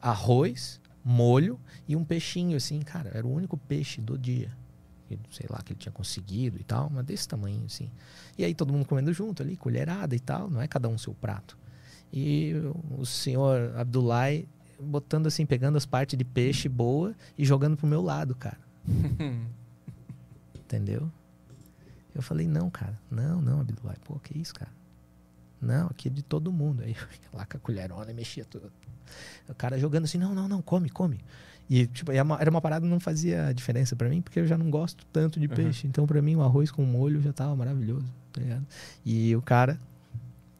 arroz, 0.00 0.80
molho 1.04 1.58
e 1.88 1.96
um 1.96 2.04
peixinho, 2.04 2.56
assim, 2.56 2.80
cara, 2.80 3.10
era 3.12 3.26
o 3.26 3.32
único 3.32 3.56
peixe 3.56 4.00
do 4.00 4.16
dia. 4.16 4.50
Sei 5.30 5.46
lá, 5.50 5.60
que 5.62 5.72
ele 5.72 5.78
tinha 5.78 5.92
conseguido 5.92 6.58
e 6.58 6.64
tal, 6.64 6.88
mas 6.90 7.04
desse 7.04 7.28
tamanho, 7.28 7.64
assim. 7.66 7.90
E 8.38 8.44
aí 8.44 8.54
todo 8.54 8.72
mundo 8.72 8.86
comendo 8.86 9.12
junto 9.12 9.42
ali, 9.42 9.56
colherada 9.56 10.14
e 10.14 10.20
tal, 10.20 10.48
não 10.48 10.60
é 10.62 10.66
cada 10.68 10.88
um 10.88 10.96
seu 10.96 11.12
prato. 11.14 11.56
E 12.12 12.52
o- 12.96 13.04
senhor 13.04 13.74
Abdullah 13.76 14.28
botando 14.80 15.26
assim, 15.26 15.44
pegando 15.46 15.76
as 15.76 15.84
partes 15.86 16.16
de 16.16 16.24
peixe 16.24 16.68
boa 16.68 17.14
e 17.36 17.44
jogando 17.44 17.76
pro 17.76 17.86
meu 17.86 18.00
lado, 18.02 18.34
cara. 18.34 18.58
Entendeu? 20.54 21.10
Eu 22.14 22.22
falei, 22.22 22.46
não, 22.46 22.70
cara, 22.70 22.98
não, 23.10 23.40
não, 23.42 23.60
Abdullah, 23.60 23.96
pô, 24.04 24.18
que 24.18 24.38
isso, 24.38 24.54
cara? 24.54 24.70
Não, 25.60 25.86
aqui 25.86 26.08
é 26.08 26.10
de 26.10 26.22
todo 26.22 26.52
mundo. 26.52 26.82
Aí 26.82 26.96
lá 27.32 27.46
com 27.46 27.56
a 27.56 27.60
colherona 27.60 28.10
e 28.10 28.14
mexia 28.14 28.44
tudo. 28.44 28.70
O 29.48 29.54
cara 29.54 29.78
jogando 29.78 30.04
assim, 30.04 30.18
não, 30.18 30.34
não, 30.34 30.48
não, 30.48 30.62
come, 30.62 30.88
come. 30.90 31.20
E 31.68 31.86
tipo, 31.86 32.12
era 32.12 32.22
uma, 32.22 32.40
era 32.40 32.50
uma 32.50 32.60
parada 32.60 32.84
que 32.84 32.90
não 32.90 33.00
fazia 33.00 33.52
diferença 33.54 33.96
pra 33.96 34.08
mim, 34.08 34.20
porque 34.20 34.38
eu 34.40 34.46
já 34.46 34.58
não 34.58 34.70
gosto 34.70 35.06
tanto 35.12 35.40
de 35.40 35.46
Aham. 35.46 35.54
peixe. 35.54 35.86
Então, 35.86 36.06
pra 36.06 36.20
mim, 36.20 36.36
o 36.36 36.42
arroz 36.42 36.70
com 36.70 36.84
molho 36.84 37.22
já 37.22 37.32
tava 37.32 37.56
maravilhoso, 37.56 38.06
tá 38.32 38.40
ligado? 38.40 38.66
E 39.04 39.34
o 39.34 39.40
cara, 39.40 39.78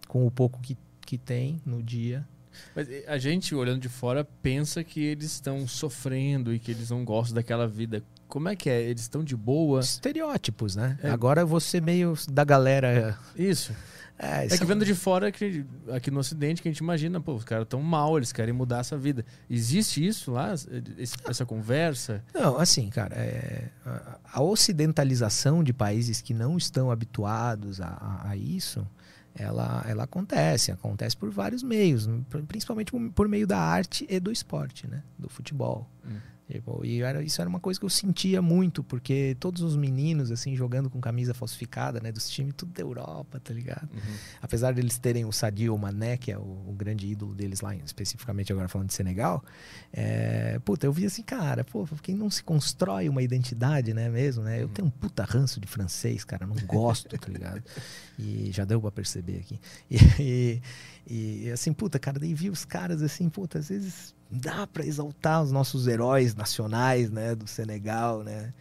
com 0.09 0.27
o 0.27 0.31
pouco 0.31 0.61
que, 0.61 0.77
que 1.03 1.19
tem 1.19 1.61
no 1.67 1.83
dia, 1.83 2.27
Mas 2.75 2.89
eh, 2.89 3.05
a 3.07 3.19
gente, 3.19 3.55
olhando 3.55 3.81
de 3.81 3.89
fora, 3.89 4.25
pensa 4.43 4.83
que 4.83 5.01
eles 5.01 5.33
estão 5.33 5.67
sofrendo 5.67 6.55
e 6.55 6.59
que 6.59 6.71
eles 6.71 6.91
não 6.91 7.05
gostam 7.05 7.35
daquela 7.35 7.67
vida. 7.67 8.03
Como 8.29 8.49
é 8.49 8.57
que 8.57 8.71
é? 8.71 8.81
Eles 8.83 9.03
estão 9.03 9.23
de 9.23 9.37
boa? 9.37 9.81
estereótipos, 9.81 10.75
né? 10.75 10.99
É. 11.03 11.11
Agora 11.11 11.45
você 11.45 11.81
meio 11.81 12.15
da 12.31 12.45
galera. 12.45 13.19
Isso. 13.37 13.73
É, 14.17 14.45
É 14.45 14.49
que 14.49 14.57
são- 14.59 14.67
vendo 14.67 14.85
de 14.85 14.95
fora, 14.95 15.33
que, 15.33 15.65
aqui 15.93 16.11
no 16.11 16.21
Ocidente, 16.21 16.63
que 16.63 16.69
a 16.69 16.71
gente 16.71 16.79
imagina, 16.79 17.21
pô, 17.21 17.35
os 17.35 17.43
caras 17.45 17.65
estão 17.65 17.83
mal, 17.83 18.17
eles 18.17 18.33
querem 18.33 18.55
mudar 18.55 18.79
essa 18.79 18.97
vida. 18.97 19.25
Existe 19.51 20.07
isso 20.07 20.31
lá? 20.31 20.53
Esse- 20.97 21.17
essa 21.29 21.45
conversa? 21.45 22.23
Não, 22.33 22.57
assim, 22.59 22.89
cara, 22.91 23.15
é, 23.17 23.71
a, 23.85 24.19
a 24.35 24.41
ocidentalização 24.41 25.65
de 25.65 25.73
países 25.73 26.21
que 26.21 26.33
não 26.35 26.57
estão 26.57 26.91
habituados 26.91 27.81
a, 27.81 27.87
a- 27.89 28.31
a 28.31 28.37
isso, 28.37 28.87
ela, 29.35 29.85
ela 29.89 30.05
acontece. 30.05 30.71
Acontece 30.71 31.17
por 31.17 31.31
vários 31.31 31.63
meios, 31.65 32.09
principalmente 32.47 32.93
por, 32.93 33.11
por 33.11 33.29
meio 33.29 33.47
da 33.49 33.59
arte 33.59 34.07
e 34.09 34.21
do 34.21 34.31
esporte, 34.31 34.87
né? 34.87 35.03
Do 35.19 35.29
futebol. 35.29 35.89
Hum. 36.07 36.19
Tipo, 36.51 36.85
e 36.85 37.01
era, 37.01 37.23
isso 37.23 37.41
era 37.41 37.49
uma 37.49 37.59
coisa 37.59 37.81
que 37.81 37.87
eu 37.87 37.91
sentia 37.91 38.43
muito, 38.43 38.85
porque 38.85 39.35
todos 39.41 39.63
os 39.63 39.77
meninos, 39.77 40.31
assim, 40.31 40.55
jogando 40.55 40.91
com 40.91 41.01
camisa 41.01 41.33
falsificada, 41.33 42.01
né, 42.01 42.13
dos 42.13 42.29
times, 42.29 42.53
tudo 42.55 42.73
da 42.73 42.83
Europa, 42.83 43.41
tá 43.41 43.55
ligado? 43.55 43.89
Uhum. 43.93 44.15
Apesar 44.43 44.75
deles 44.75 44.99
terem 44.99 45.25
o 45.25 45.33
Sadio 45.33 45.77
Mané, 45.79 46.19
que 46.19 46.31
é 46.31 46.39
o, 46.39 46.43
o 46.43 46.75
grande 46.77 47.07
ídolo 47.07 47.35
deles 47.35 47.63
lá, 47.63 47.75
especificamente 47.77 48.53
agora 48.53 48.69
falando 48.69 48.89
de 48.89 48.95
Senegal, 48.95 49.43
é, 49.91 50.59
puta, 50.65 50.87
eu 50.87 50.93
vi 50.93 51.07
assim, 51.07 51.23
cara, 51.23 51.65
pô, 51.65 51.87
quem 52.03 52.15
não 52.15 52.29
se 52.29 52.45
constrói 52.45 53.09
uma 53.09 53.23
identidade, 53.23 53.95
né, 53.95 54.11
mesmo, 54.11 54.43
né? 54.43 54.63
Eu 54.63 54.69
tenho 54.69 54.89
um 54.89 54.91
puta 54.91 55.25
ranço 55.25 55.59
de 55.59 55.67
francês, 55.67 56.25
cara, 56.25 56.47
não 56.47 56.57
gosto, 56.67 57.19
tá 57.19 57.29
ligado? 57.29 57.63
E 58.17 58.53
já 58.53 58.65
deu 58.65 58.81
pra 58.81 58.93
perceber 58.93 59.39
aqui. 59.39 59.59
E, 60.21 60.63
e, 61.07 61.47
e 61.47 61.51
assim, 61.51 61.73
puta, 61.73 61.99
cara, 61.99 62.19
daí 62.19 62.33
vi 62.33 62.49
os 62.49 62.65
caras 62.65 63.03
assim, 63.03 63.29
puta, 63.29 63.59
às 63.59 63.69
vezes 63.69 64.14
dá 64.31 64.67
para 64.67 64.85
exaltar 64.85 65.43
os 65.43 65.53
nossos 65.53 65.87
heróis 65.87 66.35
nacionais, 66.35 67.11
né, 67.11 67.35
do 67.35 67.47
Senegal, 67.47 68.23
né? 68.23 68.53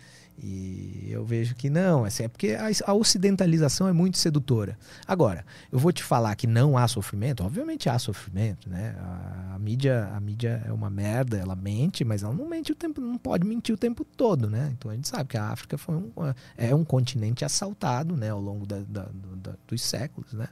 E 0.41 1.09
eu 1.11 1.23
vejo 1.23 1.53
que 1.53 1.69
não, 1.69 2.03
assim, 2.05 2.23
é 2.23 2.27
porque 2.27 2.53
a, 2.53 2.65
a, 2.91 2.93
ocidentalização 2.93 3.87
é 3.87 3.93
muito 3.93 4.17
sedutora. 4.17 4.77
Agora, 5.07 5.45
eu 5.71 5.77
vou 5.77 5.91
te 5.91 6.03
falar 6.03 6.35
que 6.35 6.47
não 6.47 6.75
há 6.75 6.87
sofrimento, 6.87 7.43
obviamente 7.43 7.87
há 7.87 7.99
sofrimento, 7.99 8.67
né? 8.67 8.95
A, 8.99 9.55
a, 9.55 9.59
mídia, 9.59 10.09
a 10.11 10.19
mídia 10.19 10.63
é 10.65 10.73
uma 10.73 10.89
merda, 10.89 11.37
ela 11.37 11.55
mente, 11.55 12.03
mas 12.03 12.23
ela 12.23 12.33
não 12.33 12.49
mente 12.49 12.71
o 12.71 12.75
tempo, 12.75 12.99
não 12.99 13.17
pode 13.17 13.45
mentir 13.45 13.75
o 13.75 13.77
tempo 13.77 14.03
todo, 14.03 14.49
né? 14.49 14.73
Então 14.77 14.89
a 14.89 14.95
gente 14.95 15.07
sabe 15.07 15.29
que 15.29 15.37
a 15.37 15.49
África 15.49 15.77
foi 15.77 15.95
um, 15.95 16.11
é 16.57 16.73
um 16.73 16.83
continente 16.83 17.45
assaltado, 17.45 18.17
né, 18.17 18.29
ao 18.31 18.41
longo 18.41 18.65
da, 18.65 18.79
da, 18.79 19.07
da, 19.35 19.53
dos 19.67 19.81
séculos, 19.81 20.33
né? 20.33 20.47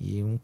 E 0.00 0.22
um, 0.22 0.38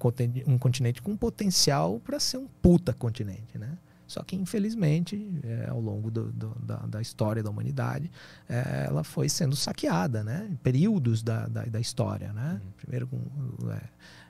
um 0.47 0.59
continente 0.59 1.01
com 1.01 1.17
potencial 1.17 2.01
para 2.01 2.21
ser 2.21 2.37
um 2.37 2.47
puta 2.61 2.93
continente, 2.93 3.57
né? 3.57 3.79
Só 4.07 4.23
que, 4.23 4.37
infelizmente, 4.37 5.29
é, 5.43 5.69
ao 5.71 5.81
longo 5.81 6.11
do, 6.11 6.31
do, 6.33 6.55
da, 6.63 6.77
da, 6.77 7.01
história 7.01 7.43
da 7.43 7.51
humanidade, 7.51 8.11
é, 8.49 8.85
ela 8.87 9.03
foi 9.03 9.29
sendo 9.29 9.57
saqueada, 9.57 10.23
né? 10.23 10.47
Em 10.51 10.57
períodos 10.57 11.23
da, 11.23 11.47
da, 11.47 11.63
da 11.65 11.81
história, 11.81 12.33
né? 12.33 12.61
Uhum. 12.63 12.71
Primeiro 12.77 13.07
com 13.07 13.19
é, 13.71 13.81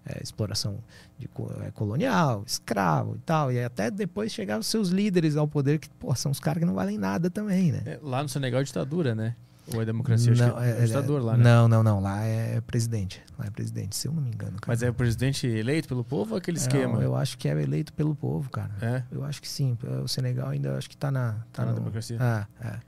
é 0.07 0.23
exploração 0.23 0.79
de, 1.19 1.29
é, 1.67 1.71
colonial, 1.73 2.45
escravo 2.47 3.17
e 3.17 3.21
tal. 3.21 3.51
E 3.51 3.63
até 3.63 3.91
depois 3.91 4.33
chegaram 4.33 4.61
os 4.61 4.67
seus 4.67 4.91
líderes 4.91 5.37
ao 5.37 5.49
poder, 5.49 5.79
que 5.79 5.89
pô, 5.91 6.15
são 6.15 6.31
os 6.31 6.39
caras 6.39 6.61
que 6.61 6.67
não 6.67 6.75
valem 6.75 6.99
nada 6.99 7.29
também, 7.29 7.73
né? 7.73 7.83
É, 7.85 7.99
lá 8.03 8.23
no 8.23 8.29
Senegal, 8.29 8.63
ditadura, 8.63 9.15
né? 9.15 9.35
Ou 9.73 9.81
é 9.81 9.85
democracia? 9.85 10.35
Não, 10.35 10.61
é, 10.61 10.83
é 10.83 10.85
ditador 10.85 11.23
lá, 11.23 11.37
né? 11.37 11.45
Não, 11.45 11.69
não, 11.69 11.83
não. 11.83 12.01
Lá 12.01 12.23
é 12.23 12.61
presidente. 12.61 13.23
Lá 13.39 13.47
é 13.47 13.51
presidente, 13.51 13.97
se 13.97 14.07
eu 14.07 14.13
não 14.13 14.23
me 14.23 14.31
engano. 14.31 14.53
Cara. 14.53 14.67
Mas 14.67 14.83
é 14.83 14.91
o 14.91 14.95
presidente 14.95 15.47
eleito 15.47 15.89
pelo 15.89 16.05
povo 16.05 16.33
ou 16.33 16.39
aquele 16.39 16.59
esquema? 16.59 16.95
Não, 16.95 17.03
eu 17.03 17.17
acho 17.17 17.39
que 17.39 17.49
é 17.49 17.53
eleito 17.53 17.93
pelo 17.93 18.15
povo, 18.15 18.51
cara. 18.51 18.75
É? 18.81 19.03
Eu 19.11 19.25
acho 19.25 19.41
que 19.41 19.49
sim. 19.49 19.79
O 20.03 20.09
Senegal 20.09 20.49
ainda 20.49 20.77
acho 20.77 20.89
que 20.89 20.97
tá 20.97 21.11
na... 21.11 21.33
Tá, 21.33 21.45
tá 21.53 21.65
na 21.65 21.71
no... 21.73 21.79
democracia? 21.79 22.19
Ah, 22.21 22.47
é. 22.61 22.79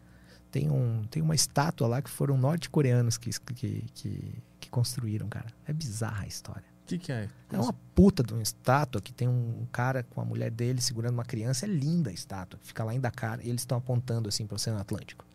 Tem, 0.50 0.70
um, 0.70 1.04
tem 1.10 1.22
uma 1.22 1.34
estátua 1.34 1.86
lá 1.86 2.00
que 2.00 2.08
foram 2.08 2.38
norte-coreanos 2.38 3.18
que, 3.18 3.30
que, 3.54 3.84
que, 3.92 4.42
que 4.60 4.70
construíram, 4.70 5.28
cara. 5.28 5.46
É 5.66 5.72
bizarra 5.72 6.24
a 6.24 6.26
história. 6.26 6.64
O 6.84 6.86
que, 6.86 6.98
que 6.98 7.10
é? 7.10 7.28
É 7.52 7.58
uma 7.58 7.72
puta 7.94 8.22
de 8.22 8.32
uma 8.32 8.42
estátua 8.42 9.02
que 9.02 9.12
tem 9.12 9.26
um 9.26 9.66
cara 9.72 10.04
com 10.04 10.20
a 10.20 10.24
mulher 10.24 10.52
dele 10.52 10.80
segurando 10.80 11.14
uma 11.14 11.24
criança. 11.24 11.66
É 11.66 11.68
linda 11.68 12.10
a 12.10 12.12
estátua. 12.12 12.60
Fica 12.62 12.84
lá 12.84 12.94
em 12.94 13.00
Dakar 13.00 13.40
e 13.44 13.48
eles 13.48 13.62
estão 13.62 13.76
apontando 13.76 14.28
assim 14.28 14.46
para 14.46 14.54
o 14.54 14.56
Oceano 14.56 14.78
Atlântico. 14.78 15.25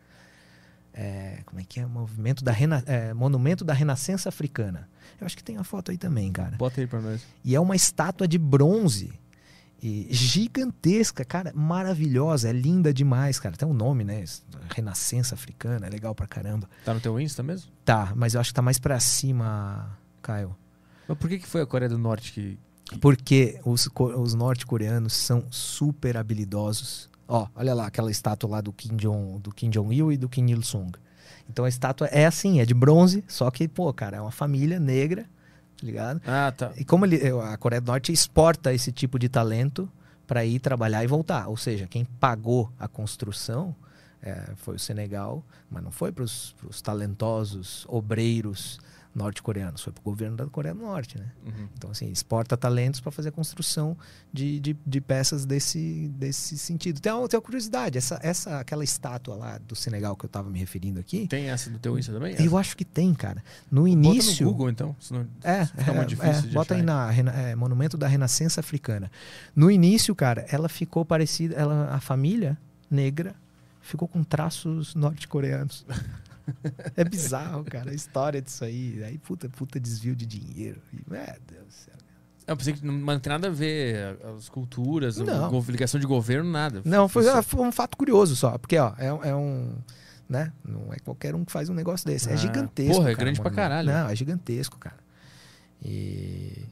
É, 0.94 1.42
como 1.46 1.62
é 1.62 1.64
que 1.64 1.80
é? 1.80 1.86
Movimento 1.86 2.44
da 2.44 2.52
Rena, 2.52 2.84
é, 2.86 3.14
Monumento 3.14 3.64
da 3.64 3.74
Renascença 3.74 4.30
Africana. 4.30 4.90
Eu 5.20 5.26
acho 5.26 5.38
que 5.38 5.44
tem 5.44 5.58
a 5.58 5.64
foto 5.64 5.92
aí 5.92 5.98
também, 5.98 6.32
cara. 6.32 6.58
Bota 6.58 6.82
aí 6.82 6.88
pra 6.88 7.00
nós. 7.00 7.22
E 7.44 7.56
é 7.56 7.60
uma 7.60 7.76
estátua 7.76 8.28
de 8.28 8.38
bronze. 8.38 9.14
E 9.84 10.08
gigantesca, 10.12 11.26
cara, 11.26 11.52
maravilhosa, 11.56 12.50
é 12.50 12.52
linda 12.52 12.94
demais, 12.94 13.40
cara. 13.40 13.58
Tem 13.58 13.68
um 13.68 13.74
nome, 13.74 14.04
né? 14.04 14.24
Renascença 14.76 15.34
Africana, 15.34 15.88
é 15.88 15.90
legal 15.90 16.14
pra 16.14 16.28
caramba. 16.28 16.70
Tá 16.86 16.94
no 16.94 17.00
teu 17.00 17.20
Insta 17.20 17.42
mesmo? 17.42 17.72
Tá, 17.84 18.14
mas 18.16 18.36
eu 18.36 18.42
acho 18.42 18.52
que 18.52 18.54
tá 18.54 18.62
mais 18.62 18.78
pra 18.78 19.00
cima, 19.00 19.98
Caio. 20.22 20.56
Mas 21.08 21.18
por 21.18 21.28
que, 21.28 21.40
que 21.40 21.48
foi 21.48 21.62
a 21.62 21.66
Coreia 21.66 21.90
do 21.90 21.98
Norte 21.98 22.32
que. 22.32 22.60
que... 22.86 23.00
Porque 23.00 23.60
os, 23.66 23.90
os 23.96 24.36
norte-coreanos 24.36 25.14
são 25.14 25.46
super 25.50 26.16
habilidosos 26.16 27.10
Ó, 27.34 27.48
olha 27.56 27.74
lá 27.74 27.88
aquela 27.88 28.12
estátua 28.12 28.50
lá 28.50 28.60
do 28.60 28.74
Kim 28.74 28.98
Jong, 28.98 29.40
do 29.40 29.54
Kim 29.54 29.70
Jong 29.70 29.96
Il 29.96 30.12
e 30.12 30.18
do 30.18 30.28
Kim 30.28 30.48
Il 30.50 30.62
Sung. 30.62 30.92
Então 31.50 31.64
a 31.64 31.70
estátua 31.70 32.08
é 32.08 32.26
assim, 32.26 32.60
é 32.60 32.66
de 32.66 32.74
bronze, 32.74 33.24
só 33.26 33.50
que 33.50 33.70
pô, 33.70 33.94
cara, 33.94 34.18
é 34.18 34.22
uma 34.22 34.32
família 34.32 34.82
negra, 34.82 35.24
tá 35.24 35.86
ligado? 35.86 36.22
Ah, 36.28 36.52
tá. 36.52 36.74
E 36.76 36.84
como 36.84 37.06
ele, 37.06 37.22
a 37.50 37.56
Coreia 37.56 37.80
do 37.80 37.88
Norte 37.88 38.12
exporta 38.12 38.74
esse 38.74 38.92
tipo 38.92 39.18
de 39.18 39.30
talento 39.30 39.90
para 40.28 40.44
ir 40.44 40.60
trabalhar 40.60 41.06
e 41.06 41.08
voltar, 41.08 41.48
ou 41.48 41.56
seja, 41.56 41.88
quem 41.88 42.04
pagou 42.04 42.70
a 42.78 42.86
construção 42.90 43.74
é, 44.22 44.52
foi 44.58 44.76
o 44.76 44.80
Senegal, 44.80 45.42
mas 45.70 45.82
não 45.82 45.90
foi 45.90 46.12
para 46.12 46.26
os 46.26 46.82
talentosos 46.84 47.86
obreiros 47.88 48.78
norte-coreanos, 49.14 49.82
foi 49.82 49.92
para 49.92 50.02
o 50.02 50.04
governo 50.04 50.38
da 50.38 50.46
Coreia 50.46 50.74
do 50.74 50.82
Norte, 50.82 51.18
né? 51.18 51.26
Uhum. 51.46 51.68
Então, 51.78 51.92
assim, 51.92 52.10
exporta 52.10 52.56
talentos 52.56 53.00
para 53.00 53.12
fazer 53.12 53.30
a 53.30 53.32
construção 53.32 53.98
de, 54.32 54.60
de, 54.60 54.78
de, 54.86 55.02
peças 55.02 55.46
desse, 55.46 56.10
desse 56.16 56.58
sentido. 56.58 57.02
Tem 57.02 57.12
uma, 57.12 57.28
tem 57.28 57.38
uma 57.38 57.44
curiosidade, 57.44 57.98
essa, 57.98 58.20
essa, 58.24 58.60
aquela 58.60 58.84
estátua 58.84 59.36
lá 59.36 59.58
do 59.58 59.76
Senegal 59.76 60.16
que 60.16 60.26
eu 60.26 60.28
estava 60.28 60.50
me 60.50 60.60
referindo 60.60 61.00
aqui... 61.00 61.28
Tem 61.28 61.50
essa 61.50 61.70
do 61.70 61.78
teu 61.78 62.00
Insta 62.00 62.14
também? 62.14 62.36
Eu 62.40 62.58
acho 62.58 62.76
que 62.78 62.86
tem, 62.86 63.14
cara. 63.14 63.44
No 63.70 63.88
início... 63.88 64.32
Bota 64.32 64.44
no 64.44 64.52
Google, 64.52 64.70
então, 64.70 64.96
senão 65.00 65.28
é, 65.44 65.66
fica 65.66 65.92
é, 65.92 65.96
muito 65.96 66.10
difícil 66.10 66.50
é, 66.50 66.54
Bota 66.54 66.76
aí 66.76 66.82
na 66.82 67.14
é, 67.14 67.56
Monumento 67.56 67.98
da 67.98 68.08
Renascença 68.08 68.62
Africana. 68.62 69.12
No 69.56 69.70
início, 69.70 70.16
cara, 70.16 70.46
ela 70.50 70.70
ficou 70.70 71.04
parecida... 71.04 71.56
Ela, 71.56 71.94
a 71.94 72.00
família 72.00 72.58
negra 72.90 73.36
ficou 73.82 74.08
com 74.08 74.24
traços 74.24 74.96
norte-coreanos. 74.96 75.86
é 76.96 77.04
bizarro, 77.04 77.64
cara, 77.64 77.92
a 77.92 77.94
história 77.94 78.42
disso 78.42 78.64
aí. 78.64 79.04
Aí, 79.04 79.18
puta, 79.18 79.50
puta 79.50 79.80
desvio 79.80 80.16
de 80.16 80.26
dinheiro. 80.26 80.82
E, 80.94 80.98
meu 81.10 81.22
Deus 81.48 81.66
do 81.66 81.74
céu. 81.74 81.96
Eu 82.48 82.58
pensei 82.58 82.74
que 82.74 82.86
não 82.86 83.20
tem 83.20 83.30
nada 83.30 83.48
a 83.48 83.52
ver 83.52 84.18
as 84.36 84.50
culturas, 84.50 85.18
não. 85.18 85.58
a 85.58 85.72
ligação 85.72 86.00
de 86.00 86.08
governo, 86.08 86.50
nada. 86.50 86.82
Não, 86.84 87.08
foi, 87.08 87.24
foi, 87.44 87.62
um 87.62 87.72
fato 87.72 87.96
curioso 87.96 88.36
só. 88.36 88.58
Porque, 88.58 88.78
ó, 88.78 88.94
é, 88.98 89.30
é, 89.30 89.36
um. 89.36 89.76
Né? 90.28 90.52
Não 90.64 90.92
é 90.92 90.98
qualquer 91.00 91.36
um 91.36 91.46
que 91.46 91.52
faz 91.52 91.70
um 91.70 91.74
negócio 91.74 92.06
desse. 92.06 92.30
É 92.30 92.34
ah, 92.34 92.36
gigantesco. 92.36 92.96
Porra, 92.96 93.12
é 93.12 93.14
cara, 93.14 93.26
grande 93.26 93.40
mano. 93.40 93.50
pra 93.52 93.64
caralho. 93.64 93.92
Não, 93.92 94.10
é 94.10 94.16
gigantesco, 94.16 94.78
cara. 94.78 94.98
E. 95.84 96.66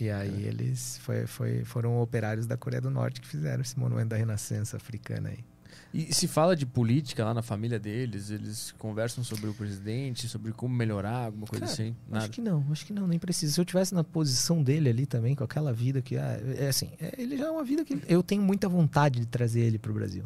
E 0.00 0.10
aí 0.10 0.44
é. 0.44 0.48
eles 0.48 0.98
foi, 1.02 1.26
foi, 1.26 1.64
foram 1.64 2.00
operários 2.00 2.46
da 2.46 2.56
Coreia 2.56 2.80
do 2.80 2.90
Norte 2.90 3.20
que 3.20 3.26
fizeram 3.26 3.60
esse 3.60 3.76
monumento 3.78 4.10
da 4.10 4.16
Renascença 4.16 4.76
africana 4.76 5.30
aí. 5.30 5.44
E 5.92 6.12
se 6.14 6.28
fala 6.28 6.54
de 6.54 6.66
política 6.66 7.24
lá 7.24 7.32
na 7.32 7.40
família 7.40 7.78
deles? 7.78 8.30
Eles 8.30 8.74
conversam 8.78 9.24
sobre 9.24 9.48
o 9.48 9.54
presidente, 9.54 10.28
sobre 10.28 10.52
como 10.52 10.74
melhorar, 10.74 11.26
alguma 11.26 11.46
coisa 11.46 11.64
Cara, 11.64 11.72
assim? 11.72 11.96
Nada. 12.06 12.24
Acho 12.24 12.32
que 12.32 12.40
não, 12.42 12.64
acho 12.70 12.86
que 12.86 12.92
não, 12.92 13.06
nem 13.06 13.18
precisa. 13.18 13.54
Se 13.54 13.60
eu 13.60 13.64
tivesse 13.64 13.94
na 13.94 14.04
posição 14.04 14.62
dele 14.62 14.90
ali 14.90 15.06
também, 15.06 15.34
com 15.34 15.44
aquela 15.44 15.72
vida 15.72 16.02
que 16.02 16.16
ah, 16.16 16.38
é 16.58 16.68
assim, 16.68 16.90
é, 17.00 17.14
ele 17.16 17.38
já 17.38 17.46
é 17.46 17.50
uma 17.50 17.64
vida 17.64 17.84
que 17.84 17.98
eu 18.06 18.22
tenho 18.22 18.42
muita 18.42 18.68
vontade 18.68 19.20
de 19.20 19.26
trazer 19.26 19.60
ele 19.60 19.78
pro 19.78 19.94
Brasil. 19.94 20.24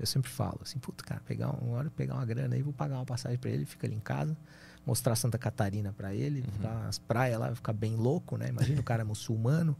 Eu 0.00 0.06
sempre 0.06 0.28
falo 0.28 0.58
assim, 0.62 0.80
puta, 0.80 1.04
cara, 1.04 1.22
pegar 1.24 1.50
uma 1.50 1.76
hora 1.76 1.90
pegar 1.90 2.14
uma 2.14 2.26
grana 2.26 2.56
aí, 2.56 2.62
vou 2.62 2.72
pagar 2.72 2.96
uma 2.96 3.06
passagem 3.06 3.38
para 3.38 3.50
ele, 3.50 3.64
fica 3.64 3.86
ali 3.86 3.94
em 3.94 4.00
casa, 4.00 4.36
mostrar 4.84 5.14
Santa 5.14 5.38
Catarina 5.38 5.92
para 5.96 6.12
ele, 6.12 6.40
uhum. 6.60 6.88
as 6.88 6.98
praias 6.98 7.38
lá, 7.38 7.54
ficar 7.54 7.72
bem 7.72 7.94
louco, 7.94 8.36
né? 8.36 8.48
Imagina 8.48 8.80
o 8.80 8.84
cara 8.84 9.04
muçulmano. 9.06 9.76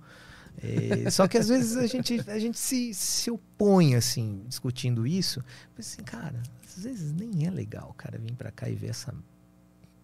É, 0.61 1.11
só 1.11 1.27
que 1.27 1.39
às 1.39 1.49
vezes 1.49 1.77
a 1.77 1.87
gente, 1.87 2.21
a 2.29 2.39
gente 2.39 2.59
se, 2.59 2.93
se 2.95 3.31
opõe, 3.31 3.95
assim, 3.95 4.45
discutindo 4.49 5.07
isso. 5.07 5.43
Mas 5.77 5.89
assim, 5.89 6.03
cara, 6.03 6.43
às 6.65 6.85
vezes 6.85 7.13
nem 7.13 7.47
é 7.47 7.51
legal, 7.51 7.95
cara, 7.97 8.19
vir 8.19 8.35
pra 8.35 8.51
cá 8.51 8.69
e 8.69 8.75
ver 8.75 8.89
essa 8.89 9.15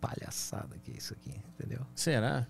palhaçada 0.01 0.77
que 0.85 0.93
é 0.93 0.97
isso 0.97 1.15
aqui, 1.15 1.33
entendeu? 1.55 1.81
Será? 1.95 2.47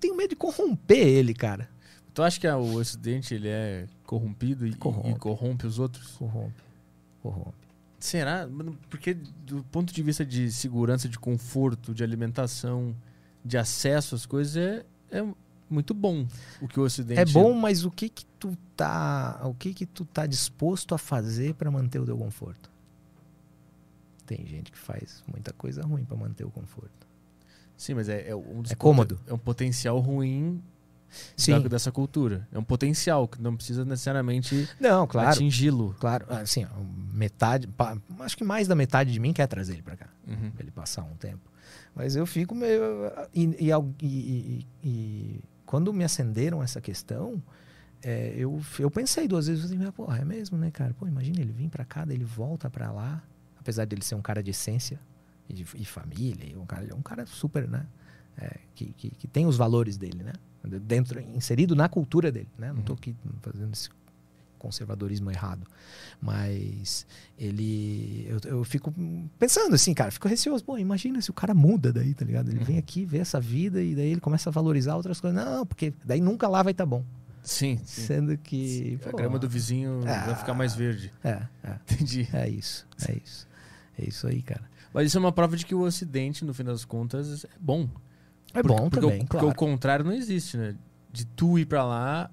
Tenho 0.00 0.16
medo 0.16 0.30
de 0.30 0.36
corromper 0.36 1.06
ele, 1.06 1.34
cara. 1.34 1.68
Tu 2.12 2.22
acha 2.22 2.40
que 2.40 2.48
o 2.48 2.74
Ocidente 2.74 3.34
ele 3.34 3.48
é 3.48 3.86
corrompido 4.04 4.66
e 4.66 4.74
corrompe, 4.74 5.10
e 5.10 5.14
corrompe 5.16 5.66
os 5.66 5.78
outros? 5.78 6.12
Corrompe. 6.12 6.62
Corrompe. 7.22 7.66
Será? 7.98 8.48
Porque 8.88 9.14
do 9.14 9.62
ponto 9.64 9.92
de 9.92 10.02
vista 10.02 10.24
de 10.24 10.50
segurança, 10.50 11.08
de 11.08 11.18
conforto, 11.18 11.94
de 11.94 12.04
alimentação, 12.04 12.94
de 13.44 13.58
acesso 13.58 14.14
às 14.14 14.24
coisas, 14.24 14.56
é, 14.56 14.84
é, 15.10 15.26
muito 15.68 15.92
bom 15.92 16.26
o 16.60 16.68
que 16.68 16.78
o 16.78 16.82
Ocidente... 16.82 17.20
É 17.20 17.24
bom, 17.24 17.52
mas 17.52 17.84
o 17.84 17.90
que 17.90 18.08
que 18.08 18.24
tu 18.38 18.56
tá, 18.76 19.40
o 19.44 19.54
que 19.54 19.74
que 19.74 19.86
tu 19.86 20.04
tá 20.04 20.26
disposto 20.26 20.94
a 20.94 20.98
fazer 20.98 21.54
para 21.54 21.70
manter 21.70 21.98
o 21.98 22.04
teu 22.04 22.16
conforto? 22.16 22.70
Tem 24.26 24.44
gente 24.46 24.72
que 24.72 24.78
faz 24.78 25.22
muita 25.26 25.52
coisa 25.52 25.82
ruim 25.82 26.04
para 26.04 26.16
manter 26.16 26.44
o 26.44 26.50
conforto. 26.50 27.06
Sim, 27.76 27.94
mas 27.94 28.08
é, 28.08 28.28
é 28.28 28.34
um 28.34 28.62
é 28.68 28.74
cômodo. 28.74 29.20
É 29.26 29.32
um 29.32 29.38
potencial 29.38 29.98
ruim 30.00 30.62
Sim. 31.36 31.60
Da, 31.60 31.68
dessa 31.68 31.92
cultura. 31.92 32.46
É 32.52 32.58
um 32.58 32.64
potencial 32.64 33.28
que 33.28 33.40
não 33.40 33.56
precisa 33.56 33.84
necessariamente 33.84 34.68
não, 34.80 35.06
claro, 35.06 35.30
atingi-lo. 35.30 35.94
Claro, 35.98 36.26
assim, 36.28 36.66
metade, 37.12 37.68
acho 38.20 38.36
que 38.36 38.44
mais 38.44 38.66
da 38.66 38.74
metade 38.74 39.12
de 39.12 39.20
mim 39.20 39.32
quer 39.32 39.46
trazer 39.46 39.74
ele 39.74 39.82
para 39.82 39.96
cá, 39.96 40.08
uhum. 40.26 40.50
pra 40.50 40.62
ele 40.62 40.70
passar 40.70 41.02
um 41.02 41.14
tempo. 41.16 41.50
Mas 41.94 42.16
eu 42.16 42.26
fico 42.26 42.54
meio 42.54 42.82
e, 43.34 43.44
e, 43.44 43.70
e, 44.02 44.66
e 44.84 45.40
quando 45.66 45.92
me 45.92 46.04
acenderam 46.04 46.62
essa 46.62 46.80
questão, 46.80 47.42
é, 48.02 48.34
eu, 48.36 48.60
eu 48.78 48.90
pensei 48.90 49.26
duas 49.26 49.46
vezes, 49.48 49.64
assim, 49.64 49.78
porra, 49.92 50.18
é 50.18 50.24
mesmo, 50.24 50.56
né, 50.56 50.70
cara? 50.70 50.94
Pô, 50.94 51.06
imagina 51.06 51.40
ele 51.40 51.52
vir 51.52 51.68
pra 51.68 51.84
cá, 51.84 52.04
daí 52.04 52.16
ele 52.16 52.24
volta 52.24 52.70
pra 52.70 52.90
lá, 52.92 53.22
apesar 53.58 53.84
dele 53.84 54.02
ser 54.04 54.14
um 54.14 54.22
cara 54.22 54.42
de 54.42 54.50
essência 54.50 55.00
e, 55.48 55.52
de, 55.54 55.66
e 55.74 55.84
família, 55.84 56.48
e 56.48 56.56
um 56.56 56.64
cara, 56.64 56.94
um 56.94 57.02
cara 57.02 57.26
super, 57.26 57.68
né? 57.68 57.86
É, 58.38 58.58
que, 58.74 58.92
que, 58.92 59.10
que 59.10 59.26
tem 59.26 59.46
os 59.46 59.56
valores 59.56 59.96
dele, 59.96 60.22
né? 60.22 60.32
Dentro, 60.82 61.20
inserido 61.20 61.74
na 61.74 61.88
cultura 61.88 62.30
dele, 62.30 62.48
né? 62.58 62.72
Não 62.72 62.82
tô 62.82 62.92
Uhum. 62.92 62.98
aqui 62.98 63.16
fazendo 63.40 63.72
esse 63.72 63.88
conservadorismo 64.66 65.30
errado. 65.30 65.66
Mas 66.20 67.06
ele. 67.38 68.26
Eu, 68.28 68.50
eu 68.58 68.64
fico 68.64 68.92
pensando 69.38 69.74
assim, 69.74 69.94
cara, 69.94 70.10
fico 70.10 70.28
receoso. 70.28 70.64
Pô, 70.64 70.78
imagina 70.78 71.20
se 71.20 71.30
o 71.30 71.34
cara 71.34 71.54
muda 71.54 71.92
daí, 71.92 72.14
tá 72.14 72.24
ligado? 72.24 72.50
Ele 72.50 72.64
vem 72.64 72.78
aqui, 72.78 73.04
vê 73.04 73.18
essa 73.18 73.40
vida 73.40 73.82
e 73.82 73.94
daí 73.94 74.10
ele 74.12 74.20
começa 74.20 74.48
a 74.50 74.52
valorizar 74.52 74.96
outras 74.96 75.20
coisas. 75.20 75.44
Não, 75.44 75.64
porque 75.66 75.92
daí 76.04 76.20
nunca 76.20 76.48
lá 76.48 76.62
vai 76.62 76.72
estar 76.72 76.86
bom. 76.86 77.04
Sim, 77.42 77.78
sim. 77.84 78.02
Sendo 78.02 78.36
que. 78.38 78.98
A 79.06 79.10
pô, 79.10 79.16
grama 79.18 79.38
do 79.38 79.48
vizinho 79.48 80.00
vai 80.02 80.34
ficar 80.34 80.54
mais 80.54 80.74
verde. 80.74 81.12
É, 81.22 81.42
é, 81.62 81.76
Entendi. 81.92 82.28
é 82.32 82.48
isso. 82.48 82.86
É 83.08 83.12
isso. 83.24 83.46
É 83.98 84.08
isso 84.08 84.26
aí, 84.26 84.42
cara. 84.42 84.62
Mas 84.92 85.06
isso 85.08 85.18
é 85.18 85.20
uma 85.20 85.32
prova 85.32 85.56
de 85.56 85.64
que 85.64 85.74
o 85.74 85.80
Ocidente, 85.82 86.44
no 86.44 86.52
fim 86.54 86.64
das 86.64 86.84
contas, 86.84 87.44
é 87.44 87.48
bom. 87.60 87.88
É 88.54 88.62
Porque- 88.62 88.68
bom 88.68 88.88
porque 88.90 89.06
também, 89.06 89.22
o, 89.22 89.26
claro. 89.26 89.46
Porque 89.46 89.64
o 89.64 89.68
contrário 89.68 90.04
não 90.04 90.12
existe, 90.12 90.56
né? 90.56 90.74
De 91.12 91.24
tu 91.26 91.58
ir 91.58 91.66
pra 91.66 91.84
lá 91.84 92.30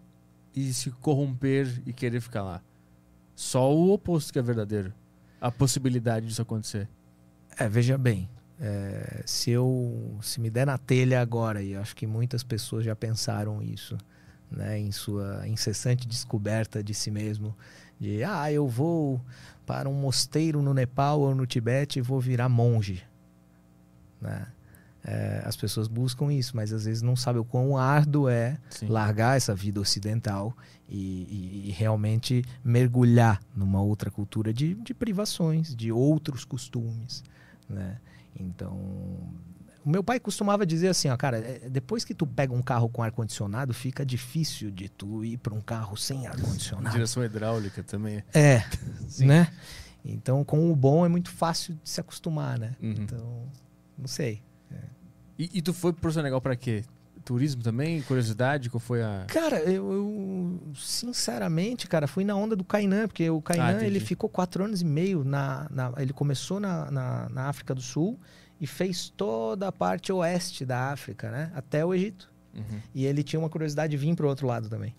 e 0.56 0.74
se 0.74 0.92
corromper 0.92 1.82
e 1.86 1.94
querer 1.94 2.22
ficar 2.22 2.44
lá. 2.44 2.62
Só 3.36 3.74
o 3.74 3.92
oposto 3.92 4.32
que 4.32 4.40
é 4.40 4.42
verdadeiro. 4.42 4.94
A 5.42 5.52
possibilidade 5.52 6.28
disso 6.28 6.42
acontecer. 6.42 6.88
É, 7.58 7.68
veja 7.68 7.98
bem. 7.98 8.30
é, 8.60 9.24
se 9.26 9.52
eu 9.52 10.18
se 10.22 10.40
me 10.40 10.50
der 10.50 10.66
na 10.66 10.78
telha 10.78 11.20
agora, 11.22 11.62
e 11.62 11.76
acho 11.76 11.96
que 11.96 12.08
muitas 12.08 12.44
pessoas 12.44 12.86
já 12.86 12.96
pensaram 12.96 13.62
isso, 13.62 13.98
né, 14.50 14.80
em 14.80 14.92
sua 14.92 15.46
incessante 15.48 16.08
descoberta 16.08 16.84
de 16.84 16.94
si 16.94 17.12
mesmo, 17.12 17.56
de 18.00 18.24
ah, 18.24 18.52
eu 18.52 18.68
vou 18.68 19.20
para 19.66 19.90
um 19.90 19.94
mosteiro 19.94 20.62
no 20.62 20.74
Nepal 20.74 21.20
ou 21.20 21.36
no 21.36 21.46
Tibete 21.46 22.00
e 22.00 22.02
vou 22.02 22.20
virar 22.20 22.48
monge, 22.48 23.04
né? 24.22 24.48
É, 25.06 25.42
as 25.46 25.58
pessoas 25.58 25.88
buscam 25.90 26.32
isso, 26.32 26.56
mas 26.56 26.72
às 26.72 26.86
vezes 26.86 27.02
não 27.02 27.16
sabem 27.16 27.42
o 27.42 27.46
quão 27.46 27.78
árduo 27.78 28.30
é 28.30 28.58
Sim. 28.70 28.88
largar 28.88 29.36
essa 29.36 29.54
vida 29.54 29.82
ocidental 29.82 30.56
e, 30.88 30.96
e- 30.96 31.70
e 31.70 31.72
realmente 31.72 32.42
mergulhar 32.64 33.42
numa 33.54 33.82
outra 33.82 34.10
cultura 34.10 34.54
de, 34.54 34.76
de 34.76 34.94
privações, 34.94 35.76
de 35.76 35.92
outros 35.92 36.46
costumes, 36.46 37.22
né? 37.68 37.98
Então, 38.34 38.74
o 39.86 39.90
meu 39.90 40.02
pai 40.02 40.20
costumava 40.22 40.66
dizer 40.66 40.88
assim, 40.88 41.10
ó, 41.10 41.18
cara, 41.18 41.38
é, 41.40 41.68
depois 41.70 42.06
que 42.06 42.14
tu 42.14 42.26
pega 42.26 42.54
um 42.54 42.62
carro 42.62 42.88
com 42.88 43.04
ar 43.04 43.12
condicionado, 43.12 43.74
fica 43.74 44.06
difícil 44.06 44.72
de 44.72 44.88
tu 44.88 45.26
ir 45.26 45.38
para 45.38 45.54
um 45.54 45.60
carro 45.62 45.98
sem 45.98 46.26
ar 46.28 46.40
condicionado. 46.40 46.94
Direção 46.94 47.24
hidráulica 47.26 47.84
também. 47.84 48.24
É, 48.34 48.64
Sim. 49.10 49.26
né? 49.26 49.52
Então, 50.06 50.44
com 50.46 50.72
o 50.72 50.76
bom 50.76 51.06
é 51.06 51.10
muito 51.10 51.30
fácil 51.30 51.74
de 51.84 51.90
se 51.90 52.00
acostumar, 52.00 52.58
né? 52.58 52.76
Uhum. 52.82 52.92
Então, 52.92 53.44
não 53.98 54.08
sei. 54.08 54.42
E, 55.38 55.50
e 55.54 55.62
tu 55.62 55.74
foi 55.74 55.92
pro 55.94 56.12
Senegal 56.12 56.40
pra 56.42 56.56
quê? 56.56 56.84
Turismo 57.26 57.64
também? 57.64 58.02
Curiosidade? 58.02 58.70
Qual 58.70 58.80
foi 58.82 59.02
a. 59.02 59.26
Cara, 59.28 59.60
eu, 59.62 59.92
eu, 59.94 60.60
sinceramente, 60.76 61.88
cara, 61.88 62.08
fui 62.08 62.24
na 62.26 62.36
onda 62.36 62.56
do 62.56 62.64
Kainan, 62.64 63.08
porque 63.08 63.30
o 63.30 63.42
Kainan 63.42 63.78
Ah, 63.80 63.86
ele 63.86 64.00
ficou 64.00 64.30
quatro 64.30 64.64
anos 64.64 64.82
e 64.82 64.86
meio 64.86 65.24
na, 65.24 65.68
na- 65.72 65.94
ele 65.98 66.12
começou 66.14 66.60
na, 66.60 66.90
na, 66.92 67.30
na 67.30 67.44
África 67.48 67.74
do 67.74 67.82
Sul 67.82 68.20
e 68.60 68.68
fez 68.68 69.10
toda 69.16 69.68
a 69.68 69.72
parte 69.72 70.12
oeste 70.12 70.66
da 70.66 70.92
África, 70.92 71.32
né, 71.32 71.52
até 71.56 71.86
o 71.86 71.94
Egito. 71.94 72.32
Uhum. 72.56 72.80
E 72.94 73.06
ele 73.06 73.24
tinha 73.24 73.40
uma 73.40 73.50
curiosidade 73.50 73.92
de 73.92 73.98
vir 73.98 74.16
pro 74.16 74.28
outro 74.28 74.46
lado 74.46 74.70
também, 74.70 74.94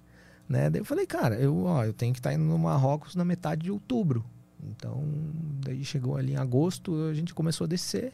né? 0.48 0.68
Daí 0.70 0.80
eu 0.80 0.84
falei, 0.84 1.06
cara, 1.06 1.36
eu, 1.36 1.64
ó, 1.64 1.84
eu 1.84 1.92
tenho 1.92 2.12
que 2.12 2.18
estar 2.18 2.32
indo 2.32 2.44
no 2.44 2.59
Marrocos 2.59 3.14
na 3.14 3.24
metade 3.24 3.62
de 3.64 3.70
outubro. 3.70 4.24
Então, 4.62 5.05
daí 5.64 5.84
chegou 5.84 6.16
ali 6.16 6.32
em 6.32 6.36
agosto, 6.36 6.94
a 7.10 7.14
gente 7.14 7.34
começou 7.34 7.66
a 7.66 7.68
descer, 7.68 8.12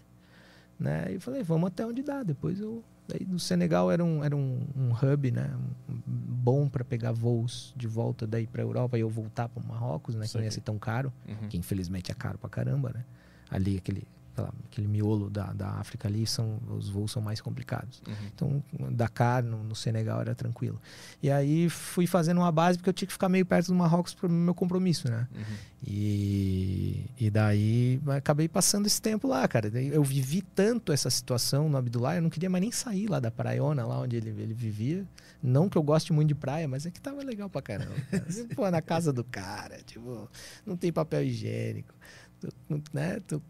né? 0.81 1.07
E 1.11 1.15
eu 1.15 1.20
falei, 1.20 1.43
vamos 1.43 1.69
até 1.69 1.85
onde 1.86 2.02
dá. 2.02 2.23
Depois 2.23 2.59
eu 2.59 2.82
daí 3.07 3.27
no 3.27 3.39
Senegal 3.39 3.90
era 3.90 4.05
um 4.05 4.24
era 4.24 4.35
um, 4.36 4.61
um 4.77 4.90
hub, 4.93 5.31
né? 5.31 5.51
Um- 5.89 6.01
bom 6.43 6.69
para 6.69 6.82
pegar 6.82 7.12
voos 7.12 7.74
de 7.77 7.86
volta 7.86 8.27
daí 8.27 8.47
para 8.47 8.62
Europa 8.62 8.97
e 8.97 9.02
eu 9.02 9.11
voltar 9.11 9.48
para 9.48 9.62
Marrocos, 9.62 10.15
né? 10.15 10.27
Que 10.27 10.36
não 10.39 10.44
ia 10.44 10.51
ser 10.51 10.62
tão 10.62 10.78
caro, 10.78 11.12
Uhum. 11.28 11.48
que 11.48 11.59
infelizmente 11.59 12.11
é 12.11 12.15
caro 12.15 12.39
pra 12.39 12.48
caramba, 12.48 12.90
né? 12.94 13.05
Ali 13.51 13.77
aquele 13.77 14.01
sei 14.01 14.09
lá, 14.36 14.52
aquele 14.66 14.86
miolo 14.86 15.28
da, 15.28 15.52
da 15.52 15.69
África 15.73 16.09
ali 16.09 16.27
são 16.27 16.59
os 16.69 16.89
voos 16.89 17.12
são 17.12 17.23
mais 17.23 17.40
complicados. 17.40 18.02
Uhum. 18.07 18.15
Então, 18.35 18.65
Dakar, 18.90 19.43
no, 19.43 19.62
no 19.62 19.74
Senegal, 19.74 20.20
era 20.20 20.35
tranquilo. 20.35 20.81
E 21.23 21.31
aí 21.31 21.69
fui 21.69 22.07
fazendo 22.07 22.39
uma 22.39 22.52
base 22.52 22.78
porque 22.78 22.90
eu 22.90 22.94
tinha 22.94 23.07
que 23.07 23.12
ficar 23.12 23.28
meio 23.28 23.44
perto 23.44 23.69
do 23.69 23.74
Marrocos 23.74 24.15
para 24.15 24.28
meu 24.28 24.55
compromisso, 24.55 25.11
né? 25.11 25.27
Uhum. 25.35 25.57
E, 25.86 27.07
e 27.19 27.31
daí 27.31 28.01
acabei 28.16 28.48
passando 28.48 28.86
esse 28.86 29.01
tempo 29.01 29.27
lá, 29.27 29.47
cara. 29.48 29.69
Eu 29.69 30.05
vivi 30.05 30.43
tanto 30.43 30.93
essa 30.93 31.09
situação 31.09 31.69
no 31.69 31.77
Abdullah, 31.77 32.16
eu 32.16 32.23
não 32.23 32.31
queria 32.31 32.51
mais 32.51 32.62
nem 32.62 32.70
sair 32.70 33.07
lá 33.09 33.19
da 33.19 33.31
praiona, 33.31 33.86
lá 33.86 33.98
onde 34.01 34.16
ele, 34.16 34.31
ele 34.31 34.55
vivia. 34.55 35.07
Não 35.43 35.69
que 35.69 35.78
eu 35.78 35.82
goste 35.82 36.12
muito 36.12 36.28
de 36.28 36.35
praia, 36.35 36.69
mas 36.69 36.85
é 36.85 36.90
que 36.90 37.01
tava 37.01 37.23
legal 37.23 37.48
pra 37.48 37.62
caramba. 37.62 37.94
cara. 38.11 38.24
Pô, 38.55 38.70
na 38.70 38.82
casa 38.82 39.12
do 39.12 39.24
cara, 39.24 39.78
tipo, 39.82 40.28
não 40.66 40.77
tem 40.77 40.93
papel 40.93 41.24
higiênico, 41.24 41.94
né? 42.93 43.20
Tu 43.27 43.43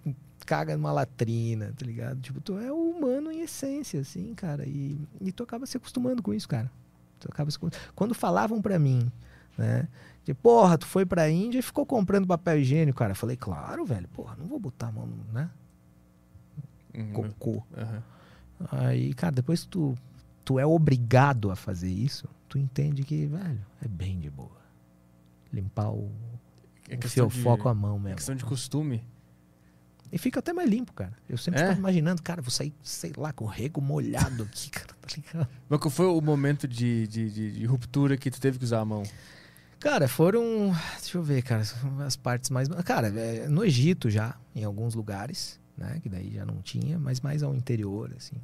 caga 0.46 0.76
numa 0.76 0.92
latrina, 0.92 1.72
tá 1.76 1.84
ligado? 1.86 2.20
Tipo, 2.20 2.40
tu 2.40 2.58
é 2.58 2.70
humano 2.72 3.30
em 3.30 3.40
essência, 3.42 4.00
assim, 4.00 4.34
cara. 4.34 4.66
E, 4.66 4.98
e 5.20 5.32
tu 5.32 5.42
acaba 5.42 5.66
se 5.66 5.76
acostumando 5.76 6.22
com 6.22 6.32
isso, 6.34 6.48
cara. 6.48 6.70
Tu 7.18 7.28
acaba 7.30 7.50
se 7.50 7.56
acostumando. 7.56 7.92
Quando 7.94 8.14
falavam 8.14 8.60
pra 8.62 8.78
mim, 8.78 9.10
né? 9.58 9.88
De, 10.24 10.34
porra, 10.34 10.76
tu 10.78 10.86
foi 10.86 11.04
pra 11.06 11.30
Índia 11.30 11.58
e 11.58 11.62
ficou 11.62 11.84
comprando 11.86 12.26
papel 12.26 12.58
higiênico, 12.60 12.98
cara. 12.98 13.12
Eu 13.12 13.16
falei, 13.16 13.36
claro, 13.36 13.84
velho, 13.84 14.08
porra, 14.08 14.36
não 14.38 14.46
vou 14.46 14.58
botar 14.58 14.88
a 14.88 14.92
mão, 14.92 15.08
né? 15.32 15.48
Uhum. 16.94 17.12
Cocô. 17.12 17.62
Aham. 17.76 18.02
Aí, 18.72 19.14
cara, 19.14 19.32
depois 19.32 19.62
que 19.62 19.68
tu, 19.68 19.94
tu 20.44 20.58
é 20.58 20.66
obrigado 20.66 21.50
a 21.50 21.56
fazer 21.56 21.88
isso, 21.90 22.28
tu 22.48 22.58
entende 22.58 23.02
que, 23.04 23.26
velho, 23.26 23.60
é 23.82 23.88
bem 23.88 24.18
de 24.20 24.28
boa. 24.28 24.60
Limpar 25.52 25.90
o, 25.90 26.10
É 26.88 26.94
o 26.94 26.98
questão 26.98 27.26
de- 27.28 27.34
fiofó 27.34 27.56
com 27.56 27.68
a 27.68 27.74
mão 27.74 27.96
é 27.96 28.00
mesmo. 28.00 28.16
questão 28.16 28.34
de 28.34 28.44
costume. 28.44 29.02
E 30.12 30.18
fica 30.18 30.40
até 30.40 30.52
mais 30.52 30.68
limpo, 30.68 30.92
cara. 30.92 31.12
Eu 31.28 31.38
sempre 31.38 31.60
É? 31.60 31.62
ficava 31.64 31.78
imaginando, 31.78 32.20
cara, 32.22 32.42
vou 32.42 32.50
sair, 32.50 32.74
sei 32.82 33.12
lá, 33.16 33.32
com 33.32 33.44
o 33.44 33.48
rego 33.48 33.80
molhado 33.80 34.42
aqui, 34.42 34.68
cara, 34.70 34.88
tá 35.00 35.08
ligado? 35.16 35.48
Mas 35.68 35.78
qual 35.80 35.90
foi 35.90 36.06
o 36.06 36.20
momento 36.20 36.66
de, 36.66 37.06
de, 37.06 37.30
de- 37.30 37.52
de 37.52 37.64
ruptura 37.66 38.16
que 38.16 38.30
tu 38.30 38.40
teve 38.40 38.58
que 38.58 38.64
usar 38.64 38.80
a 38.80 38.84
mão? 38.84 39.02
Cara, 39.78 40.08
foram. 40.08 40.74
Deixa 41.00 41.16
eu 41.16 41.22
ver, 41.22 41.42
cara, 41.42 41.62
as 42.06 42.16
partes 42.16 42.50
mais. 42.50 42.68
Cara, 42.84 43.08
é, 43.08 43.48
no 43.48 43.64
Egito 43.64 44.10
já, 44.10 44.36
em 44.54 44.62
alguns 44.64 44.94
lugares, 44.94 45.58
né? 45.76 45.98
Que 46.02 46.08
daí 46.08 46.32
já 46.34 46.44
não 46.44 46.60
tinha, 46.60 46.98
mas 46.98 47.20
mais 47.20 47.42
ao 47.42 47.54
interior, 47.54 48.12
assim. 48.16 48.36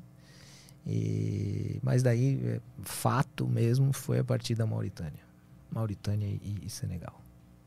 E, 0.86 1.80
mas 1.82 2.02
daí, 2.02 2.40
é, 2.44 2.60
fato 2.82 3.46
mesmo, 3.46 3.92
foi 3.92 4.18
a 4.20 4.24
partir 4.24 4.54
da 4.54 4.66
Mauritânia. 4.66 5.24
Mauritânia 5.70 6.26
e, 6.26 6.58
e 6.62 6.70
Senegal. 6.70 7.20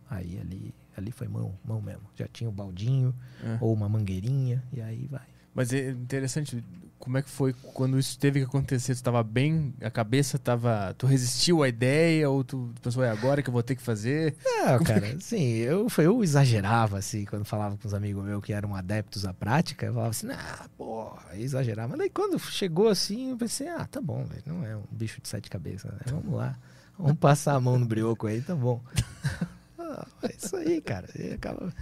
Aí 0.09 0.39
ali, 0.39 0.73
ali 0.98 1.11
foi 1.11 1.28
mão, 1.28 1.53
mão 1.64 1.82
mesmo. 1.82 2.03
Já 2.16 2.28
tinha 2.28 2.49
o 2.49 2.53
baldinho 2.53 3.14
É. 3.44 3.57
ou 3.61 3.74
uma 3.74 3.88
mangueirinha, 3.90 4.64
e 4.74 4.82
aí 4.82 5.07
vai. 5.07 5.28
Mas 5.53 5.74
é 5.74 5.90
interessante, 5.90 6.64
como 6.99 7.18
é 7.18 7.22
que 7.24 7.30
foi 7.30 7.53
quando 7.74 7.98
isso 7.98 8.18
teve 8.20 8.40
que 8.40 8.45
acontecer? 8.45 8.95
Tu 8.95 9.02
tava 9.03 9.24
bem, 9.24 9.74
a 9.82 9.90
cabeça 9.90 10.38
tava. 10.38 10.94
Tu 10.98 11.07
resistiu 11.07 11.64
à 11.64 11.68
ideia 11.68 12.30
ou 12.30 12.44
tu 12.44 12.72
pensou, 12.82 13.03
é 13.03 13.10
agora 13.10 13.41
que 13.41 13.49
eu 13.49 13.52
vou 13.53 13.64
ter 13.64 13.76
que 13.76 13.82
fazer? 13.82 14.36
É, 14.45 14.78
cara, 14.80 15.07
assim, 15.18 15.41
eu, 15.57 15.88
eu 15.98 16.24
exagerava, 16.24 16.99
assim, 16.99 17.26
quando 17.26 17.44
falava 17.45 17.76
com 17.78 17.88
os 17.88 17.94
amigos 17.95 18.24
meus 18.24 18.44
que 18.44 18.53
eram 18.53 18.76
adeptos 18.76 19.26
à 19.26 19.34
prática, 19.34 19.88
eu 19.88 19.94
falava 19.94 20.11
assim, 20.11 20.28
ah, 20.32 20.66
porra, 20.78 21.36
exagerava. 21.36 21.90
Mas 21.90 21.98
daí 21.98 22.10
quando 22.11 22.38
chegou 22.40 22.88
assim, 22.88 23.32
eu 23.32 23.38
pensei, 23.38 23.68
ah, 23.70 23.86
tá 23.90 23.99
bom, 23.99 24.24
velho, 24.26 24.44
não 24.45 24.64
é 24.64 24.78
um 24.78 24.84
bicho 24.91 25.20
de 25.20 25.28
sete 25.28 25.49
cabeças, 25.49 25.91
né? 25.91 25.99
Vamos 26.06 26.34
lá, 26.34 26.56
vamos 26.98 27.18
passar 27.18 27.56
a 27.56 27.60
mão 27.60 27.78
no 27.80 27.86
brioco 27.88 28.28
aí, 28.28 28.40
tá 28.41 28.56
bom. 28.56 28.82
Ah, 29.90 30.07
é 30.24 30.36
isso 30.36 30.56
aí, 30.56 30.80
cara, 30.82 31.07
acaba... 31.34 31.74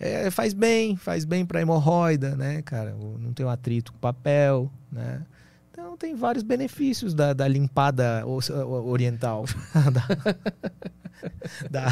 É, 0.00 0.28
faz 0.30 0.52
bem, 0.52 0.96
faz 0.96 1.24
bem 1.24 1.46
pra 1.46 1.60
hemorroida, 1.60 2.34
né, 2.36 2.62
cara? 2.62 2.94
Não 2.94 3.32
tem 3.32 3.46
um 3.46 3.48
atrito 3.48 3.92
com 3.92 3.98
papel, 3.98 4.70
né? 4.90 5.22
Então 5.70 5.96
tem 5.96 6.14
vários 6.16 6.42
benefícios 6.42 7.14
da, 7.14 7.32
da 7.32 7.46
limpada 7.46 8.24
oriental. 8.26 9.44
da, 11.70 11.88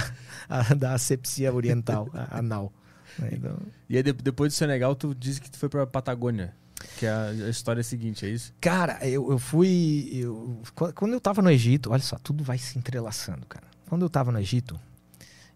da, 0.49 0.75
da 0.75 0.93
asepsia 0.95 1.53
oriental, 1.53 2.09
anal. 2.31 2.73
né? 3.19 3.31
Então, 3.33 3.57
E 3.89 3.97
aí 3.97 4.03
de- 4.03 4.13
depois 4.13 4.53
do 4.53 4.57
Senegal, 4.57 4.95
tu 4.95 5.15
disse 5.15 5.41
que 5.41 5.51
tu 5.51 5.57
foi 5.59 5.69
pra 5.69 5.87
Patagônia. 5.87 6.55
Que 6.99 7.07
a, 7.07 7.27
a 7.29 7.49
história 7.49 7.81
é 7.81 7.83
a 7.83 7.85
seguinte, 7.85 8.27
é 8.27 8.29
isso? 8.29 8.53
cara, 8.61 8.99
eu, 9.07 9.31
eu 9.31 9.39
fui. 9.39 10.11
Eu, 10.13 10.61
qu- 10.75 10.93
quando 10.93 11.13
eu 11.13 11.21
tava 11.21 11.41
no 11.41 11.51
Egito, 11.51 11.91
olha 11.93 12.03
só, 12.03 12.17
tudo 12.19 12.43
vai 12.43 12.59
se 12.59 12.77
entrelaçando, 12.79 13.47
cara. 13.47 13.67
Quando 13.89 14.03
eu 14.05 14.11
tava 14.11 14.33
no 14.33 14.39
Egito, 14.41 14.79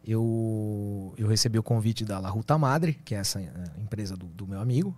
eu, 0.07 1.13
eu 1.19 1.27
recebi 1.27 1.59
o 1.59 1.63
convite 1.63 2.05
da 2.05 2.19
La 2.19 2.29
Ruta 2.29 2.57
Madre, 2.57 2.95
que 3.05 3.15
é 3.15 3.19
essa 3.19 3.41
eh, 3.41 3.51
empresa 3.79 4.17
do, 4.17 4.27
do 4.27 4.47
meu 4.47 4.61
amigo, 4.61 4.97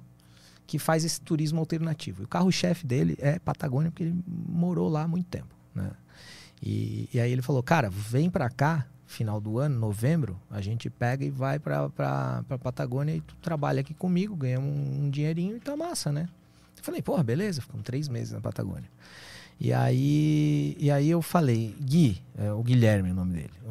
que 0.66 0.78
faz 0.78 1.04
esse 1.04 1.20
turismo 1.20 1.58
alternativo. 1.58 2.22
E 2.22 2.24
o 2.24 2.28
carro-chefe 2.28 2.86
dele 2.86 3.16
é 3.18 3.38
Patagônia, 3.38 3.90
porque 3.90 4.04
ele 4.04 4.22
morou 4.26 4.88
lá 4.88 5.04
há 5.04 5.08
muito 5.08 5.26
tempo, 5.26 5.54
né? 5.74 5.90
E, 6.62 7.08
e 7.14 7.20
aí 7.20 7.32
ele 7.32 7.40
falou, 7.40 7.62
cara, 7.62 7.88
vem 7.88 8.28
pra 8.28 8.50
cá, 8.50 8.86
final 9.06 9.40
do 9.40 9.58
ano, 9.58 9.78
novembro, 9.78 10.38
a 10.50 10.60
gente 10.60 10.90
pega 10.90 11.24
e 11.24 11.30
vai 11.30 11.58
pra, 11.58 11.88
pra 11.88 12.42
Patagônia 12.62 13.14
e 13.16 13.22
tu 13.22 13.34
trabalha 13.36 13.80
aqui 13.80 13.94
comigo, 13.94 14.36
ganha 14.36 14.60
um, 14.60 15.04
um 15.04 15.10
dinheirinho 15.10 15.56
e 15.56 15.60
tá 15.60 15.74
massa, 15.74 16.12
né? 16.12 16.28
Eu 16.76 16.84
falei, 16.84 17.00
porra, 17.00 17.24
beleza, 17.24 17.62
ficamos 17.62 17.84
três 17.84 18.08
meses 18.08 18.32
na 18.32 18.40
Patagônia. 18.40 18.90
E 19.60 19.72
aí, 19.72 20.76
e 20.78 20.90
aí 20.90 21.10
eu 21.10 21.20
falei, 21.20 21.74
Gui, 21.80 22.22
é, 22.36 22.52
o 22.52 22.62
Guilherme 22.62 23.08
é 23.08 23.12
o 23.12 23.14
nome 23.14 23.34
dele, 23.34 23.50
o, 23.66 23.70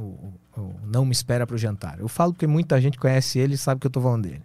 o, 0.57 0.61
o 0.61 0.76
Não 0.85 1.05
Me 1.05 1.14
Espera 1.14 1.47
Pro 1.47 1.57
Jantar. 1.57 1.97
Eu 1.99 2.09
falo 2.09 2.34
porque 2.34 2.45
muita 2.45 2.80
gente 2.81 2.97
conhece 2.97 3.39
ele 3.39 3.55
e 3.55 3.57
sabe 3.57 3.80
que 3.80 3.88
eu 3.88 3.91
tô 3.91 4.01
falando 4.01 4.23
dele. 4.23 4.43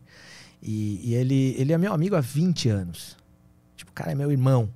E, 0.63 1.01
e 1.03 1.15
ele, 1.15 1.57
ele 1.59 1.73
é 1.73 1.79
meu 1.79 1.93
amigo 1.93 2.15
há 2.15 2.21
20 2.21 2.69
anos. 2.69 3.17
Tipo, 3.77 3.91
o 3.91 3.95
cara 3.95 4.13
é 4.13 4.15
meu 4.15 4.31
irmão. 4.31 4.69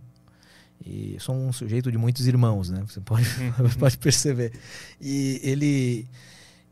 E 0.84 1.16
sou 1.20 1.34
um 1.34 1.52
sujeito 1.52 1.90
de 1.92 1.98
muitos 1.98 2.26
irmãos, 2.26 2.70
né? 2.70 2.84
Você 2.86 3.00
pode, 3.00 3.26
pode 3.78 3.96
perceber. 3.98 4.52
E 5.00 5.40
ele, 5.44 6.06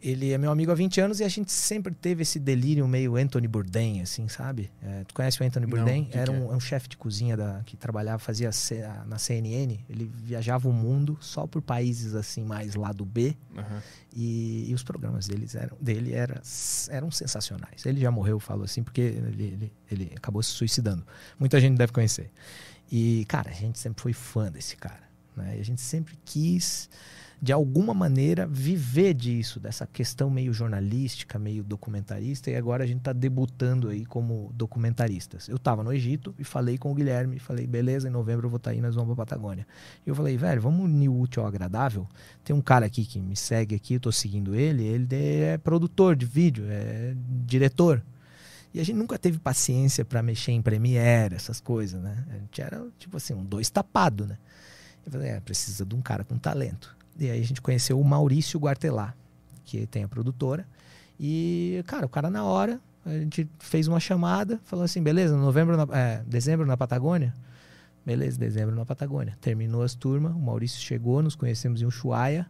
ele 0.05 0.33
é 0.33 0.37
meu 0.39 0.51
amigo 0.51 0.71
há 0.71 0.75
20 0.75 1.01
anos 1.01 1.21
e 1.21 1.25
a 1.25 1.29
gente 1.29 1.51
sempre 1.51 1.95
teve 1.95 2.23
esse 2.23 2.39
delírio 2.39 2.87
meio 2.87 3.17
Anthony 3.17 3.49
Bourdain, 3.49 4.03
assim, 4.03 4.29
sabe? 4.29 4.71
É, 4.83 5.03
tu 5.05 5.15
conhece 5.15 5.43
o 5.43 5.47
Anthony 5.47 5.65
Não, 5.65 5.71
Bourdain? 5.71 6.05
que 6.05 6.19
Era 6.19 6.31
que 6.31 6.39
um, 6.39 6.53
é 6.53 6.57
um 6.57 6.61
chefe 6.61 6.89
de 6.89 6.97
cozinha 6.99 7.35
da, 7.35 7.63
que 7.65 7.75
trabalhava, 7.75 8.19
fazia 8.19 8.51
na 9.07 9.17
CNN. 9.17 9.79
Ele 9.89 10.05
viajava 10.05 10.69
o 10.69 10.73
mundo 10.73 11.17
só 11.23 11.47
por 11.47 11.63
países 11.63 12.15
assim 12.15 12.45
mais 12.45 12.75
lado 12.75 13.03
B. 13.03 13.35
Aham. 13.57 13.83
E, 14.13 14.71
e 14.71 14.75
os 14.75 14.83
programas 14.83 15.27
deles 15.27 15.55
eram, 15.55 15.77
dele 15.81 16.13
era, 16.13 16.43
eram 16.91 17.11
sensacionais. 17.11 17.87
Ele 17.87 17.99
já 17.99 18.11
morreu, 18.11 18.39
falo 18.39 18.65
assim, 18.65 18.83
porque 18.83 19.01
ele, 19.01 19.45
ele, 19.45 19.73
ele 19.91 20.13
acabou 20.15 20.43
se 20.43 20.51
suicidando. 20.51 21.05
Muita 21.39 21.59
gente 21.59 21.79
deve 21.79 21.93
conhecer. 21.93 22.31
E, 22.93 23.25
cara, 23.27 23.49
a 23.49 23.55
gente 23.55 23.79
sempre 23.79 24.03
foi 24.03 24.13
fã 24.13 24.53
desse 24.53 24.77
cara. 24.77 25.03
Né? 25.35 25.57
E 25.57 25.61
a 25.61 25.65
gente 25.65 25.81
sempre 25.81 26.19
quis, 26.25 26.91
de 27.45 27.53
alguma 27.53 27.93
maneira, 27.93 28.47
viver 28.47 29.13
disso, 29.13 29.61
dessa 29.61 29.87
questão 29.87 30.31
meio 30.31 30.51
jornalística, 30.51 31.39
meio 31.39 31.63
documentarista. 31.63 32.51
E 32.51 32.57
agora 32.57 32.85
a 32.85 32.87
gente 32.87 33.01
está 33.01 33.13
debutando 33.13 33.91
aí 33.91 34.07
como 34.07 34.51
documentaristas. 34.55 35.47
Eu 35.47 35.57
estava 35.57 35.85
no 35.85 35.93
Egito 35.93 36.35
e 36.39 36.43
falei 36.43 36.79
com 36.79 36.91
o 36.91 36.95
Guilherme. 36.95 37.39
Falei, 37.39 37.67
beleza, 37.67 38.09
em 38.09 38.11
novembro 38.11 38.47
eu 38.47 38.51
vou 38.51 38.57
estar 38.57 38.71
aí, 38.71 38.81
nós 38.81 38.95
vamos 38.95 39.15
pra 39.15 39.27
Patagônia. 39.27 39.67
E 40.07 40.09
eu 40.09 40.15
falei, 40.15 40.39
velho, 40.39 40.63
vamos 40.63 40.87
unir 40.87 41.11
o 41.11 41.21
útil 41.21 41.43
ao 41.43 41.49
agradável? 41.49 42.09
Tem 42.43 42.57
um 42.57 42.63
cara 42.63 42.87
aqui 42.87 43.05
que 43.05 43.21
me 43.21 43.37
segue 43.37 43.75
aqui, 43.75 43.93
eu 43.93 44.01
tô 44.01 44.11
seguindo 44.11 44.55
ele, 44.55 44.83
ele 44.83 45.15
é 45.15 45.59
produtor 45.59 46.17
de 46.17 46.25
vídeo, 46.25 46.65
é 46.67 47.15
diretor. 47.45 48.03
E 48.73 48.81
a 48.81 48.83
gente 48.83 48.97
nunca 48.97 49.19
teve 49.19 49.39
paciência 49.39 50.03
para 50.03 50.23
mexer 50.23 50.53
em 50.53 50.63
Premiere, 50.63 51.35
essas 51.35 51.61
coisas, 51.61 52.03
né? 52.03 52.25
A 52.31 52.39
gente 52.39 52.63
era, 52.63 52.87
tipo 52.99 53.19
assim, 53.19 53.35
um 53.35 53.45
dois 53.45 53.69
tapado, 53.69 54.27
né? 54.27 54.39
Eu 55.05 55.13
falei, 55.13 55.29
é, 55.29 55.41
precisa 55.41 55.85
de 55.85 55.95
um 55.95 56.01
cara 56.01 56.25
com 56.25 56.39
talento. 56.39 57.04
E 57.19 57.31
aí 57.31 57.41
a 57.41 57.45
gente 57.45 57.63
conheceu 57.63 58.01
o 58.01 58.05
Maurício 58.05 58.59
Guartelá, 58.59 59.15
que 59.65 59.87
tem 59.87 60.05
a 60.05 60.09
produtora. 60.09 60.67
E, 61.19 61.83
cara, 61.87 62.07
o 62.07 62.09
cara 62.09 62.29
na 62.29 62.45
hora, 62.45 62.81
a 63.07 63.11
gente 63.11 63.49
fez 63.59 63.87
uma 63.87 64.01
chamada, 64.01 64.61
falou 64.65 64.85
assim, 64.85 65.03
beleza, 65.03 65.37
novembro, 65.37 65.77
na, 65.77 65.97
é, 65.97 66.23
dezembro 66.27 66.67
na 66.67 66.77
Patagônia? 66.77 67.33
Beleza, 68.05 68.39
dezembro 68.39 68.75
na 68.75 68.85
Patagônia. 68.85 69.37
Terminou 69.41 69.83
as 69.83 69.95
turmas, 69.95 70.35
o 70.35 70.39
Maurício 70.39 70.81
chegou, 70.81 71.23
nos 71.23 71.35
conhecemos 71.35 71.81
em 71.81 71.87
Ushuaia. 71.87 72.47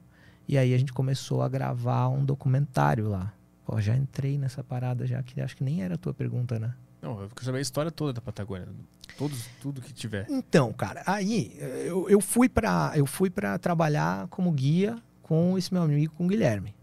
E 0.48 0.58
aí 0.58 0.74
a 0.74 0.78
gente 0.78 0.92
começou 0.92 1.42
a 1.42 1.48
gravar 1.48 2.08
um 2.08 2.24
documentário 2.24 3.08
lá. 3.08 3.32
Pô, 3.64 3.80
já 3.80 3.96
entrei 3.96 4.36
nessa 4.36 4.62
parada 4.62 5.06
já, 5.06 5.22
que 5.22 5.40
acho 5.40 5.56
que 5.56 5.64
nem 5.64 5.82
era 5.82 5.94
a 5.94 5.98
tua 5.98 6.12
pergunta, 6.12 6.58
né? 6.58 6.74
Não, 7.00 7.22
eu 7.22 7.28
quero 7.28 7.44
saber 7.44 7.58
a 7.58 7.60
história 7.60 7.90
toda 7.90 8.14
da 8.14 8.20
Patagônia. 8.20 8.68
Todos, 9.16 9.47
tudo 9.60 9.81
que 9.81 9.93
tiver. 9.93 10.26
Então, 10.28 10.72
cara, 10.72 11.02
aí 11.06 11.56
eu, 11.59 12.09
eu 12.09 12.20
fui 12.20 12.48
para 12.48 12.93
eu 12.94 13.06
fui 13.06 13.31
para 13.31 13.59
trabalhar 13.59 14.26
como 14.28 14.51
guia 14.51 14.97
com 15.22 15.56
esse 15.56 15.72
meu 15.72 15.82
amigo, 15.82 16.14
com 16.14 16.24
o 16.24 16.28
Guilherme. 16.28 16.74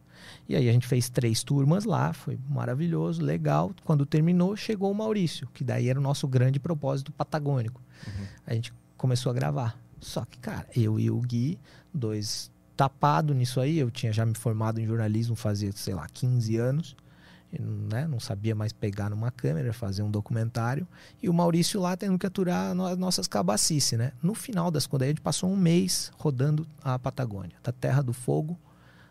E 0.48 0.56
aí 0.56 0.68
a 0.68 0.74
gente 0.74 0.88
fez 0.88 1.10
três 1.10 1.44
turmas 1.44 1.86
lá, 1.86 2.12
foi 2.12 2.38
maravilhoso, 2.50 3.24
legal. 3.24 3.72
Quando 3.86 4.06
terminou, 4.06 4.56
chegou 4.56 4.92
o 4.92 4.96
Maurício, 4.96 5.48
que 5.54 5.64
daí 5.64 5.88
era 5.88 6.00
o 6.00 6.02
nosso 6.02 6.28
grande 6.28 6.60
propósito 6.60 7.12
patagônico. 7.12 7.82
Uhum. 8.06 8.26
A 8.46 8.54
gente 8.54 8.74
começou 8.98 9.30
a 9.30 9.34
gravar. 9.34 9.80
Só 10.00 10.26
que, 10.26 10.38
cara, 10.40 10.68
eu 10.76 11.00
e 11.00 11.10
o 11.10 11.20
Gui, 11.22 11.58
dois 11.94 12.52
tapados 12.76 13.36
nisso 13.36 13.62
aí, 13.62 13.78
eu 13.78 13.92
tinha 13.92 14.12
já 14.12 14.26
me 14.26 14.34
formado 14.34 14.82
em 14.82 14.86
jornalismo 14.86 15.36
fazia, 15.36 15.72
sei 15.72 15.94
lá, 15.94 16.08
15 16.12 16.58
anos. 16.58 16.96
Né, 17.60 18.08
não 18.08 18.20
sabia 18.20 18.56
mais 18.56 18.72
pegar 18.72 19.10
numa 19.10 19.32
câmera, 19.32 19.74
fazer 19.74 20.04
um 20.04 20.12
documentário. 20.12 20.88
E 21.22 21.30
o 21.30 21.34
Maurício 21.34 21.80
lá 21.80 21.98
tendo 21.98 22.18
que 22.18 22.26
aturar 22.26 22.72
as 22.72 22.98
nossas 22.98 23.28
cabacices, 23.28 23.98
né? 23.98 24.14
No 24.22 24.34
final 24.34 24.72
das 24.72 24.88
contas, 24.88 25.08
a 25.08 25.10
gente 25.10 25.22
passou 25.22 25.50
um 25.50 25.58
mês 25.58 26.12
rodando 26.18 26.66
a 26.84 26.98
Patagônia, 26.98 27.56
da 27.64 27.72
Terra 27.72 28.02
do 28.02 28.14
Fogo 28.14 28.58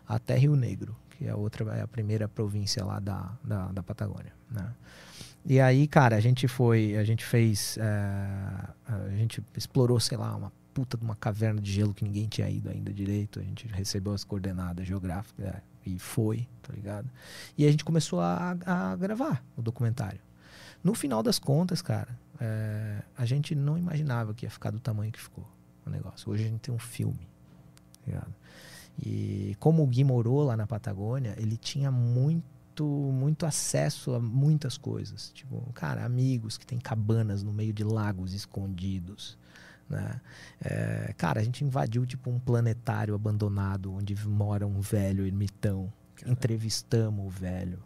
até 0.07 0.37
Rio 0.37 0.55
Negro, 0.55 0.95
que 1.11 1.25
é 1.25 1.29
a 1.29 1.35
outra, 1.35 1.63
é 1.75 1.81
a 1.81 1.87
primeira 1.87 2.27
província 2.27 2.83
lá 2.83 2.99
da, 2.99 3.31
da, 3.43 3.67
da 3.67 3.83
Patagônia, 3.83 4.33
né? 4.49 4.73
E 5.45 5.59
aí, 5.59 5.87
cara, 5.87 6.15
a 6.15 6.19
gente 6.19 6.47
foi, 6.47 6.95
a 6.95 7.03
gente 7.03 7.25
fez, 7.25 7.75
eh, 7.79 8.67
a 8.85 9.09
gente 9.17 9.43
explorou, 9.57 9.99
sei 9.99 10.15
lá, 10.15 10.35
uma 10.35 10.51
puta 10.71 10.97
de 10.97 11.03
uma 11.03 11.15
caverna 11.15 11.59
de 11.59 11.71
gelo 11.71 11.93
que 11.93 12.03
ninguém 12.03 12.27
tinha 12.27 12.49
ido 12.49 12.69
ainda 12.69 12.93
direito. 12.93 13.39
A 13.39 13.43
gente 13.43 13.67
recebeu 13.67 14.13
as 14.13 14.23
coordenadas 14.23 14.85
geográficas 14.85 15.45
é, 15.45 15.61
e 15.85 15.97
foi, 15.99 16.47
tá 16.61 16.73
ligado? 16.73 17.09
E 17.57 17.65
a 17.65 17.71
gente 17.71 17.83
começou 17.83 18.19
a, 18.19 18.57
a 18.65 18.95
gravar 18.95 19.43
o 19.57 19.61
documentário. 19.61 20.19
No 20.83 20.93
final 20.93 21.21
das 21.21 21.37
contas, 21.37 21.81
cara, 21.81 22.17
é, 22.39 23.03
a 23.17 23.25
gente 23.25 23.53
não 23.53 23.77
imaginava 23.77 24.33
que 24.33 24.45
ia 24.45 24.49
ficar 24.49 24.71
do 24.71 24.79
tamanho 24.79 25.11
que 25.11 25.21
ficou 25.21 25.47
o 25.85 25.89
negócio. 25.89 26.31
Hoje 26.31 26.45
a 26.45 26.47
gente 26.47 26.59
tem 26.59 26.73
um 26.73 26.79
filme, 26.79 27.27
tá 27.93 27.99
ligado? 28.07 28.33
E 29.01 29.55
como 29.59 29.83
o 29.83 29.87
Gui 29.87 30.03
morou 30.03 30.43
lá 30.43 30.57
na 30.57 30.67
Patagônia, 30.67 31.35
ele 31.37 31.57
tinha 31.57 31.91
muito 31.91 32.51
muito 32.83 33.45
acesso 33.45 34.15
a 34.15 34.19
muitas 34.19 34.75
coisas. 34.75 35.29
Tipo, 35.35 35.61
cara, 35.73 36.03
amigos 36.03 36.57
que 36.57 36.65
tem 36.65 36.79
cabanas 36.79 37.43
no 37.43 37.53
meio 37.53 37.71
de 37.71 37.83
lagos 37.83 38.33
escondidos. 38.33 39.37
Né? 39.91 40.21
É, 40.63 41.13
cara, 41.17 41.41
a 41.41 41.43
gente 41.43 41.63
invadiu 41.63 42.05
tipo 42.05 42.29
um 42.29 42.39
planetário 42.39 43.13
abandonado 43.13 43.93
onde 43.93 44.15
mora 44.27 44.65
um 44.65 44.79
velho 44.81 45.25
ermitão. 45.25 45.91
Entrevistamos 46.25 47.25
o 47.25 47.29
velho. 47.29 47.79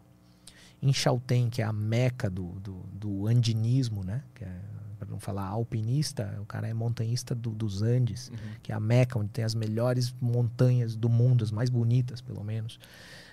Em 0.81 0.93
Chaltén, 0.93 1.49
que 1.49 1.61
é 1.61 1.65
a 1.65 1.73
meca 1.73 2.29
do, 2.29 2.51
do, 2.59 2.73
do 2.93 3.27
andinismo, 3.27 4.03
né? 4.03 4.21
Que 4.35 4.43
é, 4.43 4.59
para 4.99 5.09
não 5.09 5.19
falar 5.19 5.45
alpinista, 5.47 6.37
o 6.41 6.45
cara 6.45 6.67
é 6.67 6.73
montanhista 6.73 7.33
do- 7.33 7.51
dos 7.51 7.81
Andes 7.81 8.29
Uhum. 8.29 8.35
que 8.61 8.71
é 8.71 8.75
a 8.75 8.79
Meca, 8.79 9.17
onde 9.17 9.29
tem 9.29 9.43
as 9.43 9.55
melhores 9.55 10.13
montanhas 10.21 10.95
do 10.95 11.09
mundo, 11.09 11.43
as 11.43 11.51
mais 11.51 11.69
bonitas, 11.69 12.21
pelo 12.21 12.43
menos. 12.43 12.79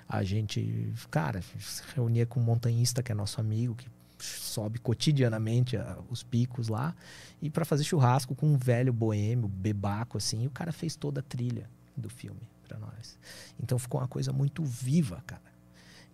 A 0.09 0.23
gente, 0.25 0.93
cara, 1.11 1.41
se 1.59 1.83
reunia 1.95 2.27
com 2.27 2.41
um 2.41 2.43
montanhista 2.43 3.03
que 3.03 3.13
é 3.13 3.15
nosso 3.15 3.41
amigo, 3.41 3.75
que 3.75 3.87
sobe 4.23 4.79
cotidianamente 4.79 5.77
ah, 5.77 5.99
os 6.11 6.23
picos 6.23 6.69
lá, 6.69 6.95
e 7.41 7.51
para 7.51 7.65
fazer 7.65 7.85
churrasco 7.85 8.35
com 8.35 8.47
um 8.47 8.57
velho 8.57 8.93
boêmio, 8.93 9.49
bebaco, 9.49 10.19
assim, 10.19 10.47
o 10.47 10.51
cara 10.51 10.73
fez 10.73 10.97
toda 10.97 11.21
a 11.21 11.23
trilha 11.23 11.69
do 11.97 12.09
filme 12.09 12.41
para 12.67 12.79
nós. 12.79 13.19
Então 13.63 13.79
ficou 13.79 14.01
uma 14.01 14.09
coisa 14.09 14.33
muito 14.33 14.65
viva, 14.65 15.23
cara. 15.27 15.53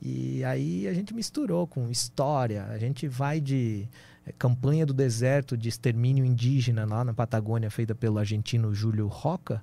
E 0.01 0.45
aí 0.45 0.87
a 0.87 0.95
gente 0.95 1.13
misturou 1.13 1.67
com 1.67 1.91
história, 1.91 2.65
a 2.67 2.79
gente 2.79 3.09
vai 3.09 3.41
de 3.41 3.89
eh, 4.25 4.33
campanha 4.39 4.87
do 4.87 4.93
deserto 4.95 5.57
de 5.57 5.69
extermínio 5.69 6.25
indígena 6.25 6.85
lá 6.85 7.05
na 7.05 7.13
Patagônia, 7.13 7.69
feita 7.71 7.95
pelo 7.97 8.19
argentino 8.19 8.73
Júlio 8.73 9.09
Roca, 9.09 9.61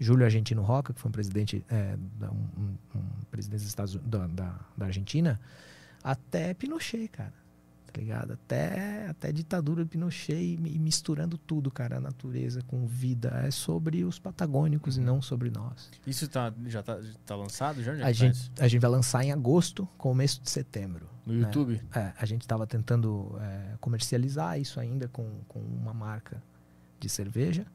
Júlio 0.00 0.24
Argentino 0.24 0.62
Roca, 0.62 0.94
que 0.94 1.00
foi 1.00 1.08
um 1.10 1.12
presidente, 1.12 1.64
um, 1.70 2.62
um- 2.62 2.98
um 2.98 3.24
presidente 3.30 3.60
dos 3.60 3.68
Estados, 3.68 3.96
da, 4.06 4.26
da, 4.28 4.58
da 4.76 4.86
Argentina, 4.86 5.38
até 6.02 6.54
Pinochet, 6.54 7.08
cara. 7.08 7.34
Tá 7.90 8.00
ligado? 8.00 8.34
Até, 8.34 9.06
até 9.08 9.32
ditadura 9.32 9.82
de 9.82 9.88
Pinochet 9.90 10.36
e, 10.36 10.56
mi- 10.58 10.78
misturando 10.78 11.38
tudo, 11.38 11.70
cara, 11.70 11.96
a 11.96 12.00
natureza 12.00 12.62
com 12.62 12.86
vida. 12.86 13.30
É 13.44 13.50
sobre 13.50 14.04
os 14.04 14.18
patagônicos 14.18 14.98
e 14.98 15.00
não 15.00 15.22
sobre 15.22 15.50
nós. 15.50 15.90
Isso 16.06 16.28
tá, 16.28 16.52
já 16.66 16.82
tá, 16.82 16.98
tá 17.24 17.34
lançado? 17.34 17.82
Já? 17.82 17.96
É 17.96 18.02
A 18.04 18.12
gente, 18.12 18.50
a 18.60 18.68
gente 18.68 18.80
vai 18.80 18.90
lançar 18.90 19.24
em 19.24 19.32
agosto, 19.32 19.88
começo 19.96 20.40
de 20.42 20.50
setembro. 20.50 21.08
No 21.24 21.32
né? 21.32 21.40
YouTube? 21.40 21.80
É, 21.94 22.12
a 22.18 22.26
gente 22.26 22.42
estava 22.42 22.66
tentando 22.66 23.36
é, 23.40 23.76
comercializar 23.80 24.60
isso 24.60 24.78
ainda 24.78 25.08
com, 25.08 25.40
com 25.48 25.58
uma 25.58 25.94
marca 25.94 26.42
de 27.00 27.08
cerveja. 27.08 27.66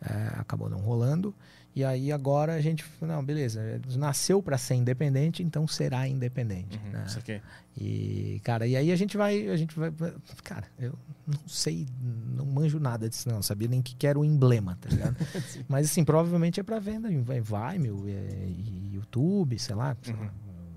É, 0.00 0.40
acabou 0.40 0.68
não 0.68 0.78
rolando. 0.80 1.34
E 1.74 1.82
aí 1.82 2.12
agora 2.12 2.52
a 2.54 2.60
gente, 2.60 2.84
não, 3.00 3.24
beleza, 3.24 3.80
nasceu 3.96 4.42
para 4.42 4.58
ser 4.58 4.74
independente, 4.74 5.42
então 5.42 5.66
será 5.66 6.06
independente. 6.06 6.78
Uhum, 6.84 6.90
né? 6.92 7.04
Isso 7.06 7.18
aqui. 7.18 7.40
E, 7.74 8.40
cara, 8.44 8.66
e 8.66 8.76
aí 8.76 8.92
a 8.92 8.96
gente 8.96 9.16
vai, 9.16 9.48
a 9.48 9.56
gente 9.56 9.74
vai, 9.78 9.88
vai- 9.88 10.12
cara, 10.44 10.66
eu 10.78 10.92
não 11.26 11.48
sei, 11.48 11.86
não 12.36 12.44
manjo 12.44 12.78
nada 12.78 13.08
disso 13.08 13.26
não, 13.26 13.40
sabia 13.40 13.68
nem 13.68 13.80
que 13.80 14.06
era 14.06 14.18
o 14.18 14.24
emblema, 14.24 14.76
tá 14.78 14.90
ligado? 14.90 15.16
Mas 15.66 15.86
assim, 15.90 16.04
provavelmente 16.04 16.60
é 16.60 16.62
para 16.62 16.78
venda 16.78 17.10
em 17.10 17.22
vai- 17.22 17.40
Vimeo, 17.40 18.04
é, 18.06 18.48
YouTube, 18.92 19.58
sei 19.58 19.74
lá, 19.74 19.96
sei 20.02 20.14
lá, 20.14 20.30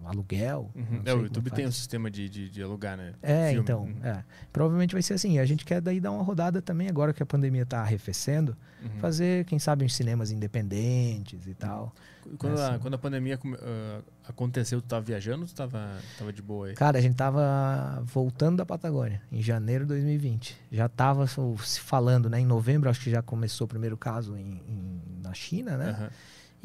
aluguel. 0.07 0.69
Uhum. 0.75 1.01
É, 1.05 1.13
o 1.13 1.23
YouTube 1.23 1.49
tem 1.51 1.65
um 1.67 1.71
sistema 1.71 2.09
de, 2.11 2.29
de, 2.29 2.49
de 2.49 2.61
alugar, 2.63 2.95
né? 2.97 3.13
É, 3.21 3.47
Filme. 3.49 3.61
então, 3.61 3.83
Uhum. 3.83 3.95
é. 4.03 4.23
Provavelmente 4.53 4.93
vai 4.93 5.01
ser 5.01 5.13
assim. 5.15 5.39
A 5.39 5.45
gente 5.45 5.65
quer 5.65 5.81
daí 5.81 5.99
dar 5.99 6.11
uma 6.11 6.23
rodada 6.23 6.61
também, 6.61 6.87
agora 6.87 7.13
que 7.13 7.21
a 7.23 7.25
pandemia 7.25 7.65
tá 7.65 7.79
arrefecendo, 7.81 8.55
Uhum. 8.83 8.99
fazer, 8.99 9.45
quem 9.45 9.57
sabe, 9.57 9.83
uns 9.83 9.95
cinemas 9.95 10.29
independentes 10.31 11.47
e 11.47 11.53
tal. 11.53 11.93
Quando, 12.37 12.59
a, 12.59 12.69
Essa. 12.69 12.79
quando 12.79 12.93
a 12.95 12.97
pandemia 12.97 13.39
ah, 13.61 14.01
aconteceu, 14.27 14.81
tu 14.81 14.87
tava 14.87 15.01
viajando 15.05 15.41
ou 15.43 15.47
tu 15.47 15.53
tava, 15.55 15.89
tava 16.17 16.33
de 16.33 16.41
boa 16.41 16.67
aí? 16.67 16.73
Cara, 16.73 16.97
a 16.97 17.01
gente 17.01 17.15
tava 17.15 18.01
voltando 18.05 18.57
da 18.57 18.65
Patagônia, 18.65 19.21
em 19.31 19.41
janeiro 19.41 19.85
de 19.85 19.89
2020. 19.89 20.55
Já 20.71 20.87
tava 20.89 21.27
so- 21.27 21.55
se 21.63 21.79
falando, 21.79 22.29
né? 22.29 22.39
Em 22.39 22.45
novembro, 22.45 22.89
acho 22.89 23.01
que 23.01 23.09
já 23.11 23.21
começou 23.21 23.65
o 23.65 23.67
primeiro 23.67 23.95
caso 23.97 24.35
em, 24.37 24.61
em- 24.67 25.01
na 25.23 25.33
China, 25.33 25.77
né? 25.77 25.89
Aham. 25.89 26.09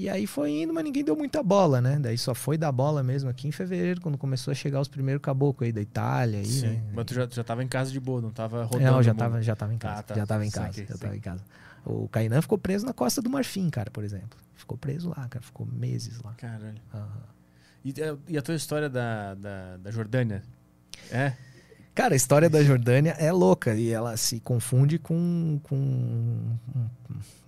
E 0.01 0.09
aí 0.09 0.27
foi 0.27 0.63
indo, 0.63 0.73
mas 0.73 0.83
ninguém 0.83 1.05
deu 1.05 1.15
muita 1.15 1.43
bola, 1.43 1.79
né? 1.79 1.99
Daí 1.99 2.17
só 2.17 2.35
foi 2.35 2.57
dar 2.57 2.73
bola 2.73 3.03
mesmo 3.03 3.29
aqui 3.29 3.47
em 3.47 3.53
fevereiro, 3.53 4.01
quando 4.01 4.17
começou 4.17 4.51
a 4.51 4.55
chegar 4.55 4.81
os 4.81 4.89
primeiros 4.89 5.23
caboclos 5.23 5.67
aí 5.67 5.73
da 5.73 5.83
Itália. 5.83 6.39
Aí, 6.39 6.47
Sim. 6.47 6.69
né? 6.69 6.83
Mas 6.95 7.05
tu 7.05 7.13
já, 7.13 7.29
já 7.31 7.45
tava 7.45 7.63
em 7.63 7.69
casa 7.69 7.91
de 7.91 8.01
boa, 8.01 8.19
não 8.19 8.31
tava 8.31 8.65
rodando. 8.65 8.91
Não, 8.91 9.03
já 9.03 9.13
tava, 9.13 9.43
já 9.43 9.55
tava 9.55 9.75
em 9.75 9.77
casa. 9.77 10.01
Ah, 10.01 10.03
tá. 10.03 10.15
Já 10.15 10.27
tava 10.27 10.47
em 10.47 10.51
casa. 10.51 10.69
Saquei, 10.69 10.87
já 10.87 10.95
sim. 10.95 11.01
tava 11.01 11.17
em 11.17 11.21
casa. 11.21 11.45
O 11.85 12.09
Kainan 12.09 12.41
ficou 12.41 12.57
preso 12.57 12.87
na 12.87 12.95
Costa 12.95 13.21
do 13.21 13.29
Marfim, 13.29 13.69
cara, 13.69 13.91
por 13.91 14.03
exemplo. 14.03 14.39
Ficou 14.55 14.79
preso 14.79 15.11
lá, 15.11 15.29
cara. 15.29 15.45
Ficou 15.45 15.67
meses 15.67 16.19
lá. 16.23 16.33
Caralho. 16.33 16.81
Aham. 16.95 17.23
E, 17.85 17.91
eh, 18.01 18.17
e 18.27 18.39
a 18.39 18.43
tua 18.43 18.55
história 18.55 18.89
da, 18.89 19.35
da, 19.35 19.77
da 19.77 19.91
Jordânia? 19.91 20.43
É? 21.11 21.35
Cara, 21.95 22.15
a 22.15 22.17
história 22.17 22.49
da 22.49 22.63
Jordânia 22.63 23.13
é 23.19 23.33
louca 23.33 23.75
e 23.75 23.91
ela 23.91 24.17
se 24.17 24.41
confunde 24.41 24.99
com, 24.99 25.61
com 25.63 25.77
um, 25.77 26.57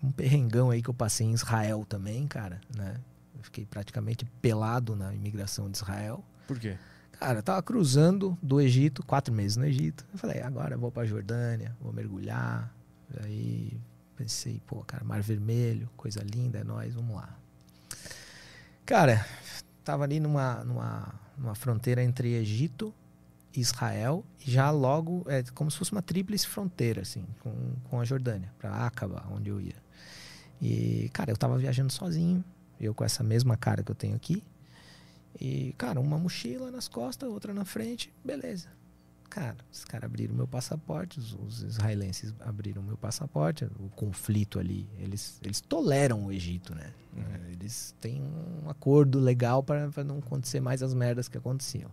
um 0.02 0.12
perrengão 0.12 0.70
aí 0.70 0.82
que 0.82 0.90
eu 0.90 0.94
passei 0.94 1.27
em 1.27 1.32
Israel 1.32 1.86
também, 1.89 2.27
cara, 2.27 2.60
né? 2.77 2.97
Eu 3.36 3.44
fiquei 3.44 3.64
praticamente 3.64 4.24
pelado 4.43 4.97
na 4.97 5.14
imigração 5.14 5.70
de 5.70 5.77
Israel. 5.77 6.24
Por 6.47 6.59
quê? 6.59 6.77
Cara, 7.12 7.39
eu 7.39 7.43
tava 7.43 7.62
cruzando 7.62 8.36
do 8.43 8.60
Egito, 8.60 9.05
quatro 9.05 9.32
meses 9.32 9.56
no 9.56 9.64
Egito. 9.64 10.05
Eu 10.12 10.19
falei, 10.19 10.43
agora 10.43 10.74
eu 10.74 10.78
vou 10.78 10.90
pra 10.90 11.05
Jordânia, 11.05 11.77
vou 11.81 11.93
mergulhar. 11.93 12.74
Aí 13.23 13.81
pensei, 14.16 14.60
pô, 14.66 14.82
cara, 14.85 15.05
Mar 15.05 15.23
Vermelho, 15.23 15.89
coisa 15.97 16.20
linda, 16.23 16.59
é 16.59 16.64
nóis, 16.64 16.94
vamos 16.94 17.14
lá. 17.14 17.36
Cara, 18.85 19.24
tava 19.85 20.02
ali 20.02 20.19
numa, 20.19 20.64
numa, 20.64 21.14
numa 21.39 21.55
fronteira 21.55 22.02
entre 22.02 22.35
Egito 22.35 22.93
Israel, 23.55 24.24
já 24.39 24.70
logo, 24.70 25.24
é 25.27 25.43
como 25.55 25.70
se 25.70 25.77
fosse 25.77 25.93
uma 25.93 26.03
tríplice 26.03 26.47
fronteira, 26.47 27.03
assim, 27.03 27.24
com, 27.41 27.53
com 27.85 28.01
a 28.01 28.05
Jordânia, 28.05 28.53
pra 28.59 28.87
Acaba, 28.87 29.24
onde 29.31 29.51
eu 29.51 29.61
ia. 29.61 29.77
E, 30.61 31.11
cara, 31.12 31.31
eu 31.31 31.37
tava 31.37 31.59
viajando 31.59 31.93
sozinho, 31.93 32.45
eu 32.81 32.95
com 32.95 33.05
essa 33.05 33.23
mesma 33.23 33.57
cara 33.57 33.83
que 33.83 33.91
eu 33.91 33.95
tenho 33.95 34.15
aqui. 34.15 34.43
E, 35.41 35.74
cara, 35.77 36.01
uma 36.01 36.19
mochila 36.19 36.70
nas 36.70 36.89
costas, 36.89 37.29
outra 37.29 37.53
na 37.53 37.65
frente, 37.65 38.12
beleza. 38.24 38.69
Cara, 39.29 39.57
os 39.73 39.83
caras 39.85 40.05
abriram 40.05 40.35
meu 40.35 40.47
passaporte, 40.47 41.19
os, 41.19 41.33
os 41.33 41.62
israelenses 41.62 42.35
abriram 42.41 42.83
meu 42.83 42.99
passaporte, 42.99 43.65
o 43.65 43.89
conflito 43.97 44.59
ali, 44.59 44.87
eles, 44.99 45.41
eles 45.43 45.59
toleram 45.59 46.27
o 46.27 46.33
Egito, 46.33 46.74
né? 46.74 46.93
Uhum. 47.16 47.51
Eles 47.51 47.95
têm 47.99 48.23
um 48.23 48.69
acordo 48.69 49.19
legal 49.19 49.62
para 49.62 50.05
não 50.05 50.19
acontecer 50.19 50.61
mais 50.61 50.83
as 50.83 50.93
merdas 50.93 51.29
que 51.29 51.39
aconteciam. 51.39 51.91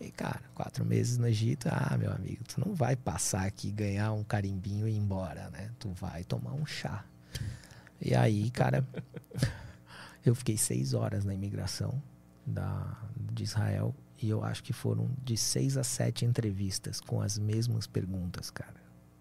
E, 0.00 0.10
cara, 0.12 0.40
quatro 0.54 0.84
meses 0.84 1.18
no 1.18 1.26
Egito, 1.26 1.68
ah, 1.70 1.96
meu 1.98 2.12
amigo, 2.12 2.44
tu 2.44 2.60
não 2.64 2.74
vai 2.74 2.94
passar 2.94 3.46
aqui, 3.46 3.70
ganhar 3.70 4.12
um 4.12 4.22
carimbinho 4.22 4.86
e 4.86 4.92
ir 4.92 4.96
embora, 4.96 5.50
né? 5.50 5.70
Tu 5.78 5.90
vai 5.90 6.22
tomar 6.22 6.52
um 6.52 6.64
chá. 6.64 7.04
E 8.00 8.14
aí, 8.14 8.48
cara, 8.50 8.86
eu 10.24 10.34
fiquei 10.34 10.56
seis 10.56 10.94
horas 10.94 11.24
na 11.24 11.34
imigração 11.34 12.00
da, 12.46 12.96
de 13.32 13.42
Israel 13.42 13.94
e 14.22 14.28
eu 14.28 14.44
acho 14.44 14.62
que 14.62 14.72
foram 14.72 15.10
de 15.24 15.36
seis 15.36 15.76
a 15.76 15.82
sete 15.82 16.24
entrevistas 16.24 17.00
com 17.00 17.20
as 17.20 17.36
mesmas 17.36 17.86
perguntas, 17.86 18.50
cara. 18.50 18.74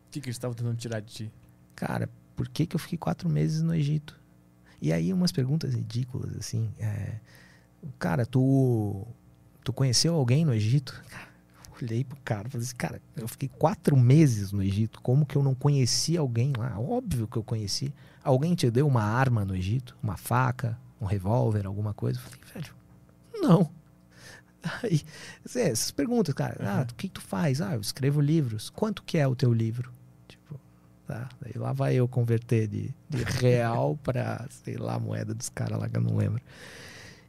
O 0.07 0.11
que, 0.11 0.21
que 0.21 0.27
eles 0.27 0.35
estavam 0.35 0.55
tentando 0.55 0.77
tirar 0.77 0.99
de 0.99 1.13
ti? 1.13 1.31
Cara, 1.75 2.09
por 2.35 2.47
que, 2.47 2.67
que 2.67 2.75
eu 2.75 2.79
fiquei 2.79 2.97
quatro 2.97 3.27
meses 3.27 3.63
no 3.63 3.73
Egito? 3.73 4.19
E 4.79 4.93
aí 4.93 5.11
umas 5.11 5.31
perguntas 5.31 5.73
ridículas, 5.73 6.35
assim. 6.37 6.71
é, 6.79 7.19
cara, 7.97 8.25
tu, 8.25 9.07
tu 9.67 9.73
conheceu 9.73 10.15
alguém 10.15 10.45
no 10.45 10.53
Egito? 10.53 11.03
Olhei 11.81 12.01
pro 12.01 12.17
cara 12.23 12.47
e 12.47 12.51
falei 12.51 12.65
assim, 12.65 12.75
cara, 12.77 13.01
eu 13.17 13.27
fiquei 13.27 13.49
quatro 13.49 13.97
meses 13.97 14.53
no 14.53 14.63
Egito. 14.63 15.01
Como 15.01 15.25
que 15.25 15.35
eu 15.35 15.43
não 15.43 15.53
conheci 15.53 16.15
alguém 16.15 16.53
lá? 16.57 16.79
Óbvio 16.79 17.27
que 17.27 17.35
eu 17.35 17.43
conheci. 17.43 17.93
Alguém 18.23 18.55
te 18.55 18.71
deu 18.71 18.87
uma 18.87 19.03
arma 19.03 19.43
no 19.43 19.53
Egito? 19.53 19.97
Uma 20.01 20.15
faca? 20.15 20.79
Um 21.01 21.05
revólver? 21.05 21.67
Alguma 21.67 21.93
coisa? 21.93 22.17
Eu 22.17 22.23
falei, 22.23 22.39
velho, 22.53 22.75
não. 23.33 23.69
Aí, 24.81 25.01
assim, 25.45 25.59
essas 25.59 25.91
perguntas, 25.91 26.33
cara. 26.33 26.55
Ah, 26.61 26.87
o 26.89 26.95
que, 26.95 27.09
tu 27.09 27.19
faz? 27.19 27.59
Ah, 27.59 27.73
eu 27.73 27.81
escrevo 27.81 28.21
livros. 28.21 28.69
Quanto 28.69 29.03
que 29.03 29.17
é 29.17 29.27
o 29.27 29.35
teu 29.35 29.53
livro? 29.53 29.91
Tipo, 30.29 30.57
tá. 31.05 31.27
Daí 31.41 31.53
lá 31.57 31.73
vai 31.73 31.93
eu 31.93 32.07
converter 32.07 32.69
de, 32.69 32.95
de 33.09 33.23
real 33.41 33.99
pra, 34.01 34.47
sei 34.63 34.77
lá, 34.77 34.97
moeda 34.97 35.33
dos 35.33 35.49
caras 35.49 35.77
lá 35.77 35.89
que 35.89 35.97
eu 35.97 36.01
não 36.01 36.15
lembro. 36.15 36.41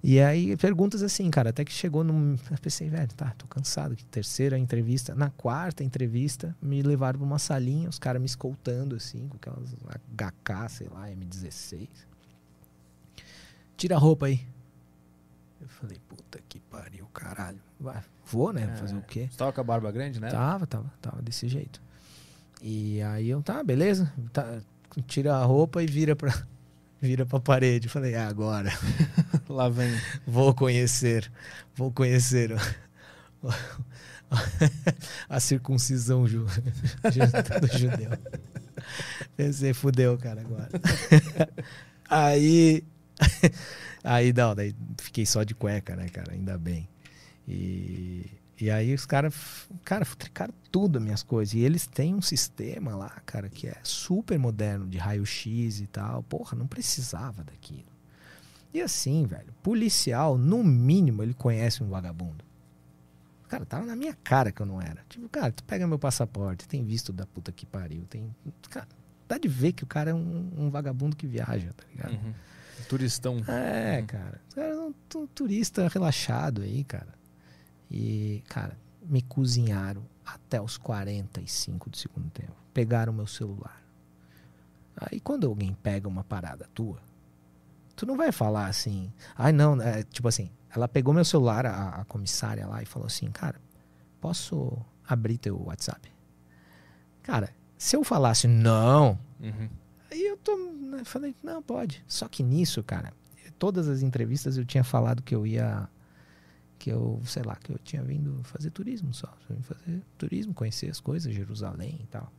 E 0.03 0.21
aí, 0.21 0.57
perguntas 0.57 1.03
assim, 1.03 1.29
cara, 1.31 1.51
até 1.51 1.65
que 1.65 1.73
chegou 1.73 2.05
num. 2.05 2.37
Eu 2.51 2.59
pensei, 2.59 2.89
velho, 2.89 3.13
tá, 3.15 3.35
tô 3.37 3.47
cansado. 3.47 3.97
Que 3.97 4.05
terceira 4.05 4.57
entrevista. 4.57 5.15
Na 5.15 5.31
quarta 5.31 5.83
entrevista, 5.83 6.57
me 6.63 6.83
levaram 6.83 7.19
pra 7.19 7.27
uma 7.27 7.39
salinha, 7.39 7.89
os 7.89 7.99
caras 7.99 8.21
me 8.21 8.27
escoltando, 8.27 8.95
assim, 8.95 9.27
com 9.29 9.37
aquelas 9.37 9.75
HK, 10.17 10.69
sei 10.69 10.89
lá, 10.89 11.09
M16. 11.09 11.89
Tira 13.77 13.97
a 13.97 13.99
roupa 13.99 14.27
aí. 14.27 14.41
Eu 15.61 15.69
falei, 15.69 15.99
puta 16.09 16.41
que 16.49 16.61
pariu, 16.61 17.07
caralho. 17.13 17.59
Vai, 17.81 18.01
vou, 18.25 18.53
né? 18.53 18.75
Fazer 18.77 18.97
o 18.97 19.03
quê? 19.03 19.29
Você 19.31 19.37
tava 19.37 19.53
com 19.53 19.61
a 19.61 19.65
barba 19.65 19.91
grande, 19.91 20.21
né? 20.21 20.31
Tava, 20.31 20.67
tava, 20.67 20.93
tava 21.03 21.21
desse 21.21 21.49
jeito. 21.49 21.83
E 22.63 23.03
aí 23.03 23.29
eu, 23.29 23.43
tá, 23.43 23.63
beleza. 23.65 24.13
Tá, 24.33 24.61
tira 25.07 25.37
a 25.37 25.45
roupa 25.45 25.83
e 25.83 25.87
vira 25.87 26.15
pra, 26.15 26.33
vira 27.01 27.25
pra 27.27 27.41
parede. 27.41 27.89
Falei, 27.89 28.15
é 28.15 28.21
agora. 28.21 28.71
Lá 29.49 29.69
vem. 29.69 29.91
Vou 30.27 30.55
conhecer. 30.55 31.31
Vou 31.75 31.91
conhecer 31.93 32.51
a 35.29 35.41
circuncisão 35.41 36.27
ju- 36.29 36.47
do 37.61 37.79
judeu. 37.79 38.11
Pensei, 39.37 39.73
fudeu, 39.73 40.17
cara, 40.19 40.41
agora. 40.41 40.69
Aí. 42.09 42.85
Aí 44.05 44.33
não, 44.33 44.55
daí 44.55 44.75
fiquei 45.01 45.27
só 45.27 45.43
de 45.43 45.55
cueca, 45.55 45.97
né, 45.97 46.09
cara? 46.09 46.33
Ainda 46.33 46.57
bem. 46.59 46.89
E, 47.47 48.27
e 48.61 48.71
aí 48.71 48.93
os 48.95 49.07
caras, 49.07 49.35
cara, 49.85 50.05
tricaram 50.05 50.53
tudo 50.71 50.99
as 50.99 51.05
minhas 51.05 51.23
coisas. 51.23 51.55
E 51.55 51.61
eles 51.61 51.87
têm 51.87 52.15
um 52.15 52.21
sistema 52.23 52.95
lá, 52.97 53.11
cara, 53.25 53.49
que 53.49 53.67
é 53.69 53.77
super 53.83 54.39
moderno, 54.39 54.87
de 54.87 54.99
raio-x 54.99 55.81
e 55.81 55.87
tal. 55.87 56.23
Porra, 56.25 56.57
não 56.57 56.67
precisava 56.67 57.45
daquilo. 57.45 57.87
E 58.75 58.81
assim, 58.81 59.25
velho, 59.27 59.53
policial, 59.63 60.37
no 60.37 60.63
mínimo, 60.65 61.23
ele 61.23 61.35
conhece 61.35 61.83
um 61.83 61.89
vagabundo. 61.89 62.45
Cara, 63.49 63.65
tava 63.65 63.87
na 63.87 63.97
minha 63.97 64.13
cara 64.13 64.53
que 64.53 64.61
eu 64.61 64.67
não 64.67 64.81
era. 64.83 65.03
Tipo, 65.09 65.29
cara, 65.29 65.51
tu 65.51 65.65
pega 65.65 65.87
meu 65.87 65.99
passaporte, 65.99 66.69
tem 66.69 66.85
visto 66.85 67.13
da 67.13 67.25
puta 67.27 67.51
que 67.51 67.65
pariu, 67.65 68.05
tem. 68.11 68.35
Cara, 68.69 68.87
dá 69.27 69.39
de 69.39 69.49
ver 69.49 69.73
que 69.73 69.85
o 69.85 69.87
cara 69.87 70.11
é 70.11 70.15
um, 70.15 70.51
um 70.57 70.71
vagabundo 70.71 71.17
que 71.17 71.27
viaja, 71.27 71.73
tá 71.75 71.85
ligado? 71.91 72.13
Uhum. 72.13 72.35
Turistão. 72.89 73.39
É, 73.49 74.03
cara. 74.07 74.41
Os 74.49 74.55
caras 74.55 74.77
são 74.77 74.95
tu- 75.09 75.27
turista 75.35 75.89
relaxado 75.89 76.61
aí, 76.63 76.85
cara. 76.85 77.18
E, 77.91 78.43
cara, 78.49 78.79
me 79.03 79.23
cozinharam 79.23 80.03
até 80.25 80.61
os 80.61 80.77
45 80.77 81.91
do 81.91 81.97
segundo 81.97 82.31
tempo. 82.31 82.55
Pegaram 82.75 83.13
meu 83.13 83.27
celular. 83.27 83.83
Aí 84.97 85.21
quando 85.21 85.47
alguém 85.47 85.75
pega 85.75 86.09
uma 86.09 86.25
parada 86.25 86.69
tua, 86.75 87.01
tu 87.95 88.05
não 88.05 88.17
vai 88.17 88.33
falar 88.33 88.67
assim, 88.67 89.13
ai 89.37 89.53
não, 89.53 89.81
é, 89.81 90.03
tipo 90.03 90.27
assim, 90.27 90.51
ela 90.75 90.89
pegou 90.89 91.15
meu 91.15 91.25
celular, 91.25 91.65
a, 91.67 92.01
a 92.01 92.05
comissária 92.05 92.67
lá, 92.67 92.83
e 92.83 92.87
falou 92.87 93.07
assim, 93.07 93.31
cara, 93.31 93.61
posso 94.21 94.77
abrir 95.07 95.39
teu 95.39 95.63
WhatsApp? 95.63 96.13
Cara, 97.23 97.55
se 97.77 97.97
eu 97.97 98.03
falasse 98.03 98.49
não, 98.49 99.19
Uhum. 99.41 99.69
Aí 100.11 100.27
eu 100.27 100.37
tô, 100.37 100.57
né, 100.57 101.03
falei, 101.05 101.35
não, 101.43 101.63
pode. 101.63 102.05
Só 102.07 102.29
que 102.29 102.43
nisso, 102.43 102.83
cara, 102.83 103.13
todas 103.59 103.89
as 103.89 104.03
entrevistas 104.03 104.57
eu 104.57 104.65
tinha 104.65 104.85
falado 104.85 105.23
que 105.23 105.35
eu 105.35 105.47
ia, 105.47 105.89
que 106.79 106.91
eu, 106.91 107.21
sei 107.25 107.43
lá, 107.43 107.57
que 107.57 107.73
eu 107.73 107.79
tinha 107.79 108.03
vindo 108.03 108.41
fazer 108.45 108.71
turismo 108.71 109.13
só. 109.13 109.37
Fazer 109.63 110.03
turismo, 110.17 110.55
conhecer 110.55 110.89
as 110.91 111.01
coisas, 111.01 111.35
Jerusalém 111.35 111.99
e 112.03 112.07
tal. 112.07 112.33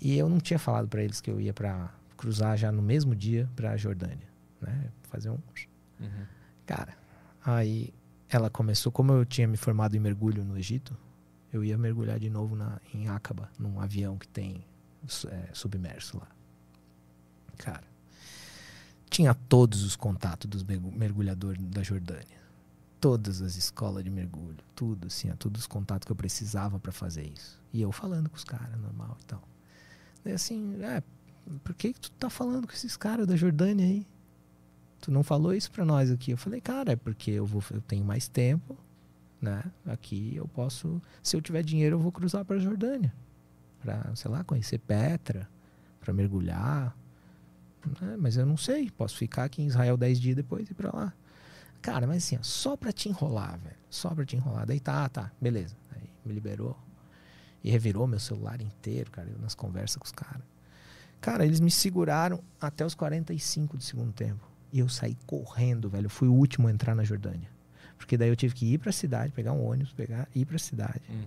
E 0.00 0.16
eu 0.16 0.28
não 0.28 0.38
tinha 0.40 0.58
falado 0.58 0.88
pra 0.88 1.02
eles 1.02 1.20
que 1.20 1.30
eu 1.30 1.40
ia 1.40 1.52
para 1.52 1.92
cruzar 2.16 2.56
já 2.56 2.70
no 2.72 2.82
mesmo 2.82 3.14
dia 3.14 3.48
pra 3.56 3.76
Jordânia, 3.76 4.28
né? 4.60 4.90
Fazer 5.04 5.30
um. 5.30 5.38
Uhum. 6.00 6.26
Cara, 6.66 6.96
aí 7.44 7.92
ela 8.28 8.48
começou, 8.48 8.90
como 8.90 9.12
eu 9.12 9.24
tinha 9.24 9.46
me 9.46 9.56
formado 9.56 9.96
em 9.96 10.00
mergulho 10.00 10.44
no 10.44 10.56
Egito, 10.58 10.96
eu 11.52 11.62
ia 11.62 11.76
mergulhar 11.76 12.18
de 12.18 12.30
novo 12.30 12.56
na, 12.56 12.80
em 12.94 13.08
Aqaba, 13.08 13.50
num 13.58 13.78
avião 13.78 14.16
que 14.16 14.26
tem 14.26 14.64
é, 15.28 15.50
submerso 15.52 16.18
lá. 16.18 16.28
Cara, 17.58 17.84
tinha 19.10 19.34
todos 19.34 19.82
os 19.84 19.94
contatos 19.94 20.48
dos 20.48 20.64
mergu- 20.64 20.90
mergulhadores 20.90 21.62
da 21.66 21.82
Jordânia. 21.82 22.41
Todas 23.02 23.42
as 23.42 23.56
escolas 23.56 24.04
de 24.04 24.10
mergulho, 24.10 24.58
tudo 24.76 25.08
assim, 25.08 25.28
ó, 25.28 25.34
todos 25.34 25.62
os 25.62 25.66
contatos 25.66 26.06
que 26.06 26.12
eu 26.12 26.16
precisava 26.16 26.78
para 26.78 26.92
fazer 26.92 27.26
isso. 27.26 27.60
E 27.72 27.82
eu 27.82 27.90
falando 27.90 28.30
com 28.30 28.36
os 28.36 28.44
caras, 28.44 28.80
normal 28.80 29.16
e 29.20 29.24
tal. 29.24 29.42
Daí 30.24 30.32
assim, 30.32 30.80
é, 30.80 31.02
por 31.64 31.74
que, 31.74 31.94
que 31.94 32.00
tu 32.00 32.12
tá 32.12 32.30
falando 32.30 32.64
com 32.64 32.72
esses 32.72 32.96
caras 32.96 33.26
da 33.26 33.34
Jordânia 33.34 33.84
aí? 33.84 34.06
Tu 35.00 35.10
não 35.10 35.24
falou 35.24 35.52
isso 35.52 35.68
pra 35.72 35.84
nós 35.84 36.12
aqui. 36.12 36.30
Eu 36.30 36.36
falei, 36.36 36.60
cara, 36.60 36.92
é 36.92 36.96
porque 36.96 37.32
eu, 37.32 37.44
vou, 37.44 37.60
eu 37.72 37.80
tenho 37.80 38.04
mais 38.04 38.28
tempo, 38.28 38.78
né? 39.40 39.64
Aqui 39.84 40.36
eu 40.36 40.46
posso, 40.46 41.02
se 41.20 41.36
eu 41.36 41.42
tiver 41.42 41.64
dinheiro, 41.64 41.96
eu 41.96 42.00
vou 42.00 42.12
cruzar 42.12 42.44
pra 42.44 42.56
Jordânia. 42.56 43.12
Pra, 43.80 44.14
sei 44.14 44.30
lá, 44.30 44.44
conhecer 44.44 44.78
Petra, 44.78 45.50
pra 45.98 46.14
mergulhar. 46.14 46.96
É, 48.00 48.16
mas 48.16 48.36
eu 48.36 48.46
não 48.46 48.56
sei, 48.56 48.92
posso 48.92 49.16
ficar 49.16 49.42
aqui 49.42 49.60
em 49.60 49.66
Israel 49.66 49.96
10 49.96 50.20
dias 50.20 50.36
depois 50.36 50.68
e 50.68 50.70
ir 50.70 50.76
pra 50.76 50.96
lá. 50.96 51.12
Cara, 51.82 52.06
mas 52.06 52.18
assim, 52.18 52.36
ó, 52.36 52.42
só 52.42 52.76
pra 52.76 52.92
te 52.92 53.08
enrolar, 53.08 53.58
velho. 53.58 53.76
Só 53.90 54.14
pra 54.14 54.24
te 54.24 54.36
enrolar. 54.36 54.64
Daí 54.64 54.78
tá, 54.78 55.08
tá, 55.08 55.32
beleza. 55.40 55.76
Aí 55.90 56.08
me 56.24 56.32
liberou. 56.32 56.78
E 57.62 57.70
revirou 57.70 58.06
meu 58.06 58.20
celular 58.20 58.60
inteiro, 58.60 59.10
cara, 59.10 59.28
eu 59.28 59.38
nas 59.38 59.54
conversas 59.54 59.96
com 59.96 60.04
os 60.04 60.12
caras. 60.12 60.42
Cara, 61.20 61.44
eles 61.44 61.60
me 61.60 61.70
seguraram 61.70 62.42
até 62.60 62.84
os 62.84 62.94
45 62.94 63.76
do 63.76 63.82
segundo 63.82 64.12
tempo. 64.12 64.48
E 64.72 64.78
eu 64.78 64.88
saí 64.88 65.16
correndo, 65.26 65.90
velho. 65.90 66.06
Eu 66.06 66.10
fui 66.10 66.26
o 66.26 66.32
último 66.32 66.66
a 66.68 66.70
entrar 66.72 66.94
na 66.94 67.04
Jordânia. 67.04 67.48
Porque 67.96 68.16
daí 68.16 68.28
eu 68.28 68.36
tive 68.36 68.54
que 68.54 68.72
ir 68.72 68.78
pra 68.78 68.90
cidade, 68.90 69.32
pegar 69.32 69.52
um 69.52 69.64
ônibus, 69.64 69.92
pegar, 69.92 70.28
ir 70.34 70.44
pra 70.44 70.58
cidade. 70.58 71.02
Hum. 71.08 71.24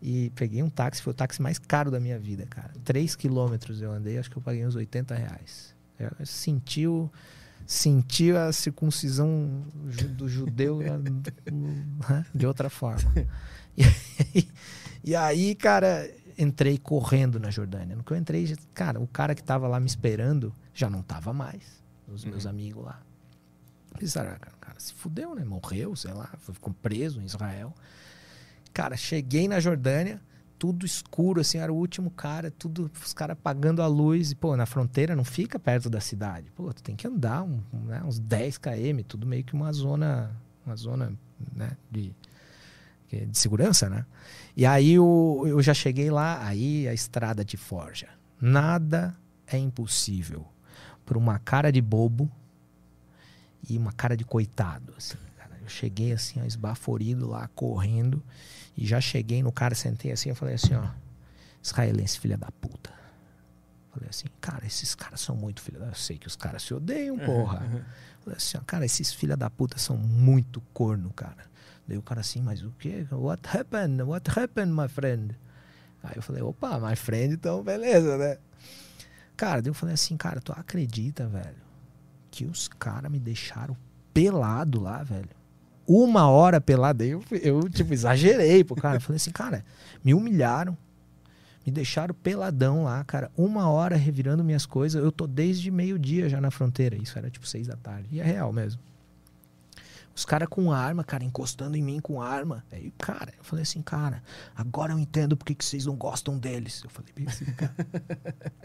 E 0.00 0.30
peguei 0.30 0.62
um 0.62 0.70
táxi, 0.70 1.02
foi 1.02 1.12
o 1.12 1.14
táxi 1.14 1.40
mais 1.40 1.58
caro 1.58 1.90
da 1.90 1.98
minha 1.98 2.18
vida, 2.18 2.46
cara. 2.46 2.72
Três 2.84 3.16
quilômetros 3.16 3.80
eu 3.80 3.90
andei, 3.90 4.18
acho 4.18 4.30
que 4.30 4.36
eu 4.36 4.42
paguei 4.42 4.66
uns 4.66 4.76
80 4.76 5.14
reais. 5.14 5.74
Eu 5.98 6.26
senti 6.26 6.86
o, 6.86 7.10
sentiu 7.66 8.38
a 8.38 8.52
circuncisão 8.52 9.64
do 10.16 10.28
judeu 10.28 10.78
né, 11.48 12.26
de 12.34 12.46
outra 12.46 12.68
forma. 12.70 13.10
E 13.74 13.84
aí, 13.84 14.48
e 15.02 15.16
aí, 15.16 15.54
cara, 15.54 16.10
entrei 16.36 16.76
correndo 16.76 17.40
na 17.40 17.50
Jordânia. 17.50 17.96
No 17.96 18.04
que 18.04 18.12
eu 18.12 18.16
entrei, 18.18 18.54
cara, 18.74 19.00
o 19.00 19.06
cara 19.06 19.34
que 19.34 19.42
tava 19.42 19.66
lá 19.66 19.80
me 19.80 19.86
esperando 19.86 20.54
já 20.74 20.90
não 20.90 21.02
tava 21.02 21.32
mais. 21.32 21.82
Os 22.06 22.22
meus 22.22 22.44
Uhum. 22.44 22.50
amigos 22.50 22.84
lá. 22.84 23.00
Pensaram, 23.98 24.32
ah, 24.32 24.36
cara, 24.38 24.56
cara 24.60 24.78
se 24.78 24.92
fudeu, 24.92 25.34
né? 25.34 25.42
Morreu, 25.42 25.96
sei 25.96 26.12
lá, 26.12 26.28
ficou 26.52 26.74
preso 26.82 27.18
em 27.20 27.24
Israel. 27.24 27.74
Cara, 28.74 28.94
cheguei 28.94 29.48
na 29.48 29.58
Jordânia, 29.58 30.20
tudo 30.62 30.86
escuro, 30.86 31.40
assim, 31.40 31.58
era 31.58 31.72
o 31.72 31.76
último 31.76 32.08
cara, 32.08 32.48
tudo, 32.48 32.88
os 33.04 33.12
caras 33.12 33.32
apagando 33.36 33.82
a 33.82 33.88
luz. 33.88 34.30
E, 34.30 34.36
pô, 34.36 34.56
na 34.56 34.64
fronteira 34.64 35.16
não 35.16 35.24
fica 35.24 35.58
perto 35.58 35.90
da 35.90 36.00
cidade. 36.00 36.52
Pô, 36.52 36.72
tu 36.72 36.80
tem 36.80 36.94
que 36.94 37.04
andar 37.04 37.42
um- 37.42 37.60
né, 37.84 38.00
uns 38.04 38.20
10 38.20 38.58
km, 38.58 39.02
tudo 39.08 39.26
meio 39.26 39.42
que 39.42 39.54
uma 39.54 39.72
zona, 39.72 40.30
uma 40.64 40.76
zona, 40.76 41.12
né, 41.52 41.76
de, 41.90 42.14
é 43.10 43.24
de 43.24 43.36
segurança, 43.36 43.90
né? 43.90 44.06
E 44.56 44.64
aí 44.64 45.00
o, 45.00 45.42
eu 45.48 45.60
já 45.60 45.74
cheguei 45.74 46.12
lá, 46.12 46.46
aí 46.46 46.86
a 46.86 46.94
estrada 46.94 47.44
te 47.44 47.56
forja. 47.56 48.06
Nada 48.40 49.16
é 49.48 49.58
impossível 49.58 50.46
por 51.04 51.16
uma 51.16 51.40
cara 51.40 51.72
de 51.72 51.80
bobo 51.82 52.30
e 53.68 53.76
uma 53.76 53.92
cara 53.92 54.16
de 54.16 54.24
coitado, 54.24 54.94
assim, 54.96 55.16
cara. 55.36 55.58
Eu 55.60 55.68
cheguei 55.68 56.12
assim, 56.12 56.40
ó, 56.40 56.44
esbaforido 56.44 57.28
lá, 57.28 57.48
correndo, 57.48 58.22
e 58.76 58.86
já 58.86 59.00
cheguei 59.00 59.42
no 59.42 59.52
cara, 59.52 59.74
sentei 59.74 60.12
assim, 60.12 60.30
eu 60.30 60.34
falei 60.34 60.54
assim, 60.54 60.74
ó, 60.74 60.88
israelense 61.62 62.18
filha 62.18 62.36
da 62.36 62.50
puta. 62.50 62.92
Falei 63.92 64.08
assim, 64.08 64.26
cara, 64.40 64.66
esses 64.66 64.94
caras 64.94 65.20
são 65.20 65.36
muito 65.36 65.60
filha 65.60 65.78
da... 65.78 65.88
Eu 65.88 65.94
sei 65.94 66.16
que 66.16 66.26
os 66.26 66.34
caras 66.34 66.62
se 66.62 66.72
odeiam, 66.72 67.18
porra. 67.18 67.60
Falei 68.20 68.38
assim, 68.38 68.56
ó, 68.56 68.62
cara, 68.66 68.86
esses 68.86 69.12
filha 69.12 69.36
da 69.36 69.50
puta 69.50 69.78
são 69.78 69.98
muito 69.98 70.62
corno, 70.72 71.12
cara. 71.12 71.44
Daí 71.86 71.98
o 71.98 72.02
cara 72.02 72.20
assim, 72.20 72.40
mas 72.40 72.62
o 72.62 72.70
quê? 72.78 73.06
What 73.10 73.46
happened? 73.54 74.02
What 74.02 74.30
happened, 74.30 74.72
my 74.72 74.88
friend? 74.88 75.36
Aí 76.02 76.14
eu 76.16 76.22
falei, 76.22 76.42
opa, 76.42 76.80
my 76.80 76.96
friend, 76.96 77.34
então 77.34 77.62
beleza, 77.62 78.16
né? 78.16 78.38
Cara, 79.36 79.60
daí 79.60 79.70
eu 79.70 79.74
falei 79.74 79.94
assim, 79.94 80.16
cara, 80.16 80.40
tu 80.40 80.52
acredita, 80.52 81.28
velho, 81.28 81.62
que 82.30 82.46
os 82.46 82.68
caras 82.68 83.10
me 83.10 83.20
deixaram 83.20 83.76
pelado 84.14 84.80
lá, 84.80 85.02
velho? 85.02 85.28
Uma 85.94 86.26
hora 86.30 86.58
pelado. 86.58 87.02
Aí 87.02 87.10
eu, 87.10 87.22
eu, 87.30 87.68
tipo, 87.68 87.92
exagerei 87.92 88.64
pro 88.64 88.74
cara. 88.74 88.98
Falei 88.98 89.16
assim, 89.16 89.30
cara, 89.30 89.62
me 90.02 90.14
humilharam. 90.14 90.74
Me 91.66 91.70
deixaram 91.70 92.14
peladão 92.14 92.84
lá, 92.84 93.04
cara. 93.04 93.30
Uma 93.36 93.68
hora 93.68 93.94
revirando 93.94 94.42
minhas 94.42 94.64
coisas. 94.64 95.04
Eu 95.04 95.12
tô 95.12 95.26
desde 95.26 95.70
meio-dia 95.70 96.30
já 96.30 96.40
na 96.40 96.50
fronteira. 96.50 96.96
Isso 96.96 97.18
era 97.18 97.30
tipo 97.30 97.46
seis 97.46 97.66
da 97.66 97.76
tarde. 97.76 98.08
E 98.10 98.20
é 98.20 98.24
real 98.24 98.50
mesmo. 98.54 98.80
Os 100.14 100.24
caras 100.24 100.48
com 100.48 100.70
arma, 100.70 101.02
cara, 101.02 101.24
encostando 101.24 101.76
em 101.76 101.82
mim 101.82 101.98
com 102.00 102.20
arma. 102.20 102.62
Aí, 102.70 102.92
cara, 102.98 103.32
eu 103.38 103.42
falei 103.44 103.62
assim, 103.62 103.80
cara, 103.80 104.22
agora 104.54 104.92
eu 104.92 104.98
entendo 104.98 105.36
por 105.36 105.44
que 105.46 105.64
vocês 105.64 105.86
não 105.86 105.96
gostam 105.96 106.38
deles. 106.38 106.82
Eu 106.84 106.90
falei 106.90 107.10
bem 107.16 107.26
assim, 107.26 107.46
cara. 107.46 107.74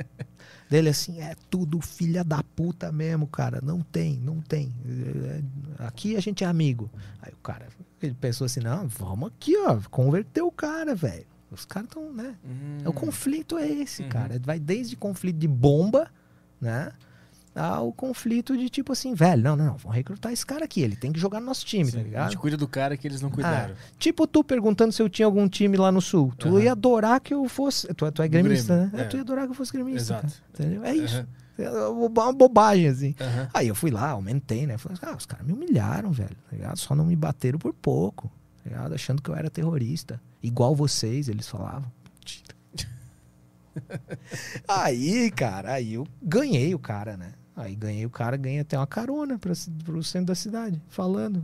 Dele 0.70 0.90
assim, 0.90 1.22
é 1.22 1.34
tudo 1.50 1.80
filha 1.80 2.24
da 2.24 2.44
puta 2.44 2.92
mesmo, 2.92 3.26
cara. 3.28 3.60
Não 3.64 3.80
tem, 3.82 4.18
não 4.20 4.42
tem. 4.42 4.74
Aqui 5.80 6.16
a 6.16 6.20
gente 6.20 6.44
é 6.44 6.48
amigo. 6.48 6.90
Aí 7.22 7.32
o 7.32 7.38
cara, 7.38 7.68
ele 8.02 8.14
pensou 8.14 8.46
assim, 8.46 8.60
não, 8.60 8.88
vamos 8.88 9.30
aqui, 9.30 9.56
ó, 9.58 9.80
converter 9.90 10.42
o 10.42 10.52
cara, 10.52 10.94
velho. 10.94 11.26
Os 11.50 11.64
caras 11.66 11.88
estão, 11.88 12.12
né? 12.14 12.36
Hum. 12.46 12.78
O 12.86 12.92
conflito 12.92 13.58
é 13.58 13.66
esse, 13.68 14.04
Uhum. 14.04 14.10
cara. 14.10 14.38
Vai 14.40 14.60
desde 14.60 14.98
conflito 14.98 15.38
de 15.38 15.48
bomba, 15.48 16.12
né? 16.60 16.92
Ao 17.60 17.92
conflito 17.92 18.56
de 18.56 18.70
tipo 18.70 18.92
assim, 18.92 19.14
velho, 19.16 19.42
não, 19.42 19.56
não, 19.56 19.66
não, 19.66 19.78
vamos 19.78 19.96
recrutar 19.96 20.32
esse 20.32 20.46
cara 20.46 20.66
aqui, 20.66 20.82
ele 20.82 20.96
tem 20.96 21.12
que 21.12 21.20
jogar 21.20 21.40
no 21.40 21.48
nosso 21.48 21.66
time, 21.66 21.86
Sim, 21.86 21.92
tá 21.94 22.00
a 22.00 22.04
ligado? 22.04 22.30
gente 22.30 22.38
cuida 22.40 22.56
do 22.56 22.68
cara 22.68 22.96
que 22.96 23.08
eles 23.08 23.20
não 23.22 23.30
cuidaram. 23.32 23.74
Tipo 23.98 24.28
tu 24.28 24.44
perguntando 24.44 24.92
se 24.92 25.02
eu 25.02 25.10
tinha 25.10 25.26
algum 25.26 25.48
time 25.50 25.76
lá 25.76 25.92
no 25.92 26.00
sul. 26.02 26.32
Tu 26.38 26.48
Aham. 26.48 26.62
ia 26.62 26.72
adorar 26.74 27.20
que 27.20 27.34
eu 27.34 27.48
fosse. 27.50 27.88
Tu, 27.96 28.06
é- 28.06 28.12
tu 28.12 28.22
é 28.22 28.28
gremista, 28.28 28.76
Grêmio, 28.76 28.92
né? 28.94 29.00
É, 29.00 29.06
é. 29.06 29.08
Tu 29.08 29.16
ia 29.18 29.22
adorar 29.22 29.46
que 29.46 29.52
eu 29.52 29.56
fosse 29.56 29.72
gremista. 29.74 30.22
Exato. 30.24 30.34
cara? 30.54 30.90
É 30.90 30.96
isso. 30.96 31.28
É 31.58 31.70
uma 31.88 32.32
bobagem, 32.32 32.88
assim. 32.88 33.16
aham. 33.20 33.50
Aí 33.52 33.68
eu 33.68 33.74
fui 33.74 33.90
lá, 33.90 34.10
aumentei, 34.12 34.68
né? 34.68 34.78
Falei, 34.78 35.00
ah, 35.02 35.16
os 35.18 35.26
caras 35.26 35.44
me 35.46 35.54
humilharam, 35.54 36.12
velho. 36.12 36.38
Tá 36.50 36.56
ligado? 36.56 36.78
Só 36.78 36.94
não 36.94 37.06
me 37.06 37.16
bateram 37.16 37.58
por 37.58 37.74
pouco. 37.74 38.32
Tá 38.64 38.70
ligado? 38.70 38.94
Achando 38.94 39.20
que 39.22 39.30
eu 39.30 39.36
era 39.36 39.50
terrorista. 39.50 40.22
Igual 40.44 40.76
vocês, 40.76 41.28
eles 41.28 41.48
falavam. 41.48 41.92
aí, 44.68 45.32
cara, 45.32 45.74
aí 45.74 45.94
eu 45.96 46.08
ganhei 46.22 46.74
o 46.76 46.80
cara, 46.80 47.18
né? 47.18 47.34
Aí 47.58 47.76
ganhei 47.76 48.06
o 48.06 48.10
cara, 48.10 48.38
ganhei 48.38 48.60
até 48.60 48.78
uma 48.78 48.86
carona 48.86 49.40
ci- 49.56 49.72
pro 49.84 50.04
centro 50.04 50.28
da 50.28 50.36
cidade, 50.36 50.80
falando. 50.90 51.42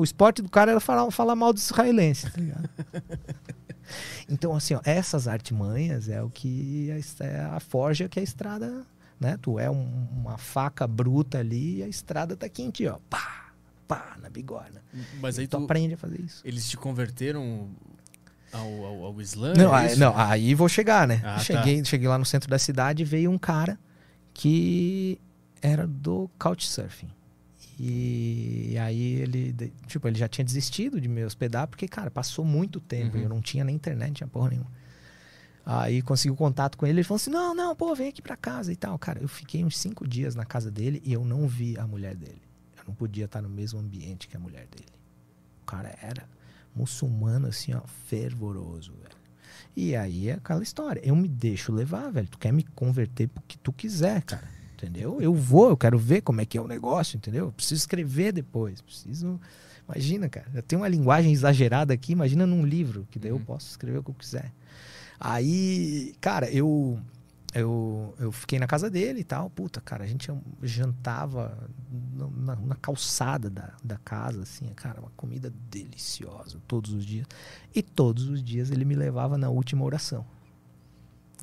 O 0.00 0.02
esporte 0.04 0.42
do 0.42 0.50
cara 0.50 0.72
era 0.72 0.80
falar, 0.80 1.08
falar 1.12 1.36
mal 1.36 1.52
dos 1.52 1.64
israelenses, 1.70 2.30
tá 2.32 2.40
ligado? 2.40 2.68
Então, 4.28 4.54
assim, 4.56 4.74
ó, 4.74 4.80
essas 4.84 5.28
artimanhas 5.28 6.08
é 6.08 6.22
o 6.22 6.30
que 6.30 6.90
a, 6.90 7.24
é 7.24 7.40
a 7.44 7.60
forja 7.60 8.08
que 8.08 8.18
a 8.18 8.22
estrada, 8.22 8.84
né? 9.20 9.38
Tu 9.40 9.58
é 9.58 9.70
um- 9.70 10.08
uma 10.16 10.38
faca 10.38 10.86
bruta 10.86 11.38
ali 11.38 11.76
e 11.76 11.82
a 11.82 11.88
estrada 11.88 12.34
tá 12.36 12.48
quente, 12.48 12.86
ó. 12.86 12.98
Pá, 13.10 13.52
pá, 13.86 14.16
na 14.22 14.30
bigorna. 14.30 14.82
Mas 15.20 15.38
aí 15.38 15.46
tu 15.46 15.58
tu, 15.58 15.64
aprende 15.64 15.94
a 15.94 15.98
fazer 15.98 16.20
isso. 16.20 16.40
eles 16.46 16.66
te 16.68 16.76
converteram 16.78 17.68
ao, 18.50 18.84
ao, 18.84 19.04
ao 19.04 19.20
Islã? 19.20 19.52
Não, 19.54 19.76
é 19.76 19.80
aí, 19.82 19.86
isso? 19.92 20.00
não, 20.00 20.16
aí 20.16 20.54
vou 20.54 20.68
chegar, 20.68 21.06
né? 21.06 21.20
Ah, 21.22 21.34
tá. 21.34 21.38
cheguei, 21.40 21.84
cheguei 21.84 22.08
lá 22.08 22.16
no 22.18 22.24
centro 22.24 22.48
da 22.48 22.58
cidade 22.58 23.02
e 23.02 23.04
veio 23.04 23.30
um 23.30 23.38
cara 23.38 23.78
que 24.32 25.20
era 25.64 25.86
do 25.86 26.28
Couchsurfing. 26.38 27.08
E 27.80 28.76
aí 28.78 29.14
ele, 29.14 29.52
tipo, 29.86 30.06
ele 30.06 30.18
já 30.18 30.28
tinha 30.28 30.44
desistido 30.44 31.00
de 31.00 31.08
me 31.08 31.24
hospedar, 31.24 31.66
porque, 31.66 31.88
cara, 31.88 32.10
passou 32.10 32.44
muito 32.44 32.78
tempo, 32.80 33.16
Uhum. 33.16 33.22
eu 33.22 33.28
não 33.28 33.40
tinha 33.40 33.64
nem 33.64 33.74
internet, 33.74 34.08
não 34.08 34.14
tinha 34.14 34.28
porra 34.28 34.50
nenhuma. 34.50 34.70
Aí 35.66 36.02
conseguiu 36.02 36.36
contato 36.36 36.76
com 36.76 36.86
ele, 36.86 36.98
ele 36.98 37.04
falou 37.04 37.16
assim, 37.16 37.30
não, 37.30 37.54
não, 37.54 37.74
pô, 37.74 37.94
vem 37.94 38.08
aqui 38.10 38.20
pra 38.20 38.36
casa 38.36 38.70
e 38.70 38.76
tal. 38.76 38.98
Cara, 38.98 39.20
eu 39.22 39.26
fiquei 39.28 39.64
uns 39.64 39.78
cinco 39.78 40.06
dias 40.06 40.34
na 40.34 40.44
casa 40.44 40.70
dele 40.70 41.00
e 41.04 41.12
eu 41.14 41.24
não 41.24 41.48
vi 41.48 41.76
a 41.78 41.86
mulher 41.86 42.14
dele. 42.14 42.42
Eu 42.76 42.84
não 42.88 42.94
podia 42.94 43.24
estar 43.24 43.40
no 43.40 43.48
mesmo 43.48 43.80
ambiente 43.80 44.28
que 44.28 44.36
a 44.36 44.40
mulher 44.40 44.66
dele. 44.66 44.92
O 45.62 45.64
cara 45.64 45.96
era 46.02 46.28
muçulmano, 46.76 47.46
assim, 47.46 47.72
ó, 47.72 47.80
fervoroso, 48.06 48.92
velho. 49.02 49.16
E 49.74 49.96
aí 49.96 50.28
é 50.28 50.34
aquela 50.34 50.62
história. 50.62 51.00
Eu 51.02 51.16
me 51.16 51.26
deixo 51.26 51.72
levar, 51.72 52.10
velho. 52.12 52.28
Tu 52.28 52.38
quer 52.38 52.52
me 52.52 52.62
converter 52.62 53.26
pro 53.28 53.42
que 53.48 53.56
tu 53.58 53.72
quiser, 53.72 54.22
cara. 54.22 54.46
Entendeu? 54.84 55.20
Eu 55.20 55.32
vou, 55.34 55.70
eu 55.70 55.76
quero 55.76 55.98
ver 55.98 56.20
como 56.20 56.40
é 56.42 56.44
que 56.44 56.58
é 56.58 56.60
o 56.60 56.68
negócio, 56.68 57.16
entendeu? 57.16 57.46
Eu 57.46 57.52
preciso 57.52 57.80
escrever 57.80 58.32
depois. 58.32 58.80
Preciso. 58.82 59.40
Imagina, 59.88 60.28
cara. 60.28 60.46
Eu 60.54 60.62
tenho 60.62 60.82
uma 60.82 60.88
linguagem 60.88 61.32
exagerada 61.32 61.94
aqui, 61.94 62.12
imagina 62.12 62.46
num 62.46 62.64
livro, 62.66 63.06
que 63.10 63.18
daí 63.18 63.30
eu 63.30 63.36
Uhum. 63.36 63.44
posso 63.44 63.68
escrever 63.70 63.98
o 63.98 64.02
que 64.04 64.10
eu 64.10 64.14
quiser. 64.14 64.52
Aí, 65.18 66.14
cara, 66.20 66.50
eu. 66.50 66.98
Eu, 67.54 68.12
eu 68.18 68.32
fiquei 68.32 68.58
na 68.58 68.66
casa 68.66 68.90
dele 68.90 69.20
e 69.20 69.24
tal. 69.24 69.48
Puta, 69.48 69.80
cara, 69.80 70.02
a 70.02 70.06
gente 70.08 70.28
jantava 70.60 71.56
na, 72.12 72.26
na- 72.56 72.56
na 72.60 72.74
calçada 72.74 73.48
da, 73.48 73.70
da 73.82 73.96
casa, 73.98 74.42
assim, 74.42 74.66
cara, 74.74 74.98
uma 75.00 75.12
comida 75.16 75.52
deliciosa 75.70 76.58
todos 76.66 76.92
os 76.92 77.06
dias. 77.06 77.28
E 77.72 77.80
todos 77.80 78.28
os 78.28 78.42
dias 78.42 78.72
ele 78.72 78.84
me 78.84 78.96
levava 78.96 79.38
na 79.38 79.50
última 79.50 79.84
oração. 79.84 80.26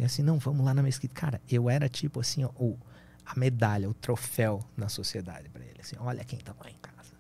E 0.02 0.04
assim, 0.04 0.22
não, 0.22 0.38
vamos 0.38 0.66
lá 0.66 0.74
na 0.74 0.84
mesquita. 0.84 1.14
Cara, 1.14 1.42
eu 1.50 1.70
era 1.70 1.88
tipo 1.88 2.20
assim, 2.20 2.44
ó, 2.44 2.50
o, 2.60 2.78
a 3.26 3.38
medalha, 3.40 3.90
o 3.90 3.94
troféu 3.94 4.64
na 4.76 4.90
sociedade 4.90 5.50
pra 5.50 5.64
ele. 5.64 5.80
Assim, 5.80 5.96
olha 6.00 6.24
quem 6.24 6.40
tá 6.40 6.54
lá 6.60 6.70
em 6.70 6.78
casa. 6.82 7.14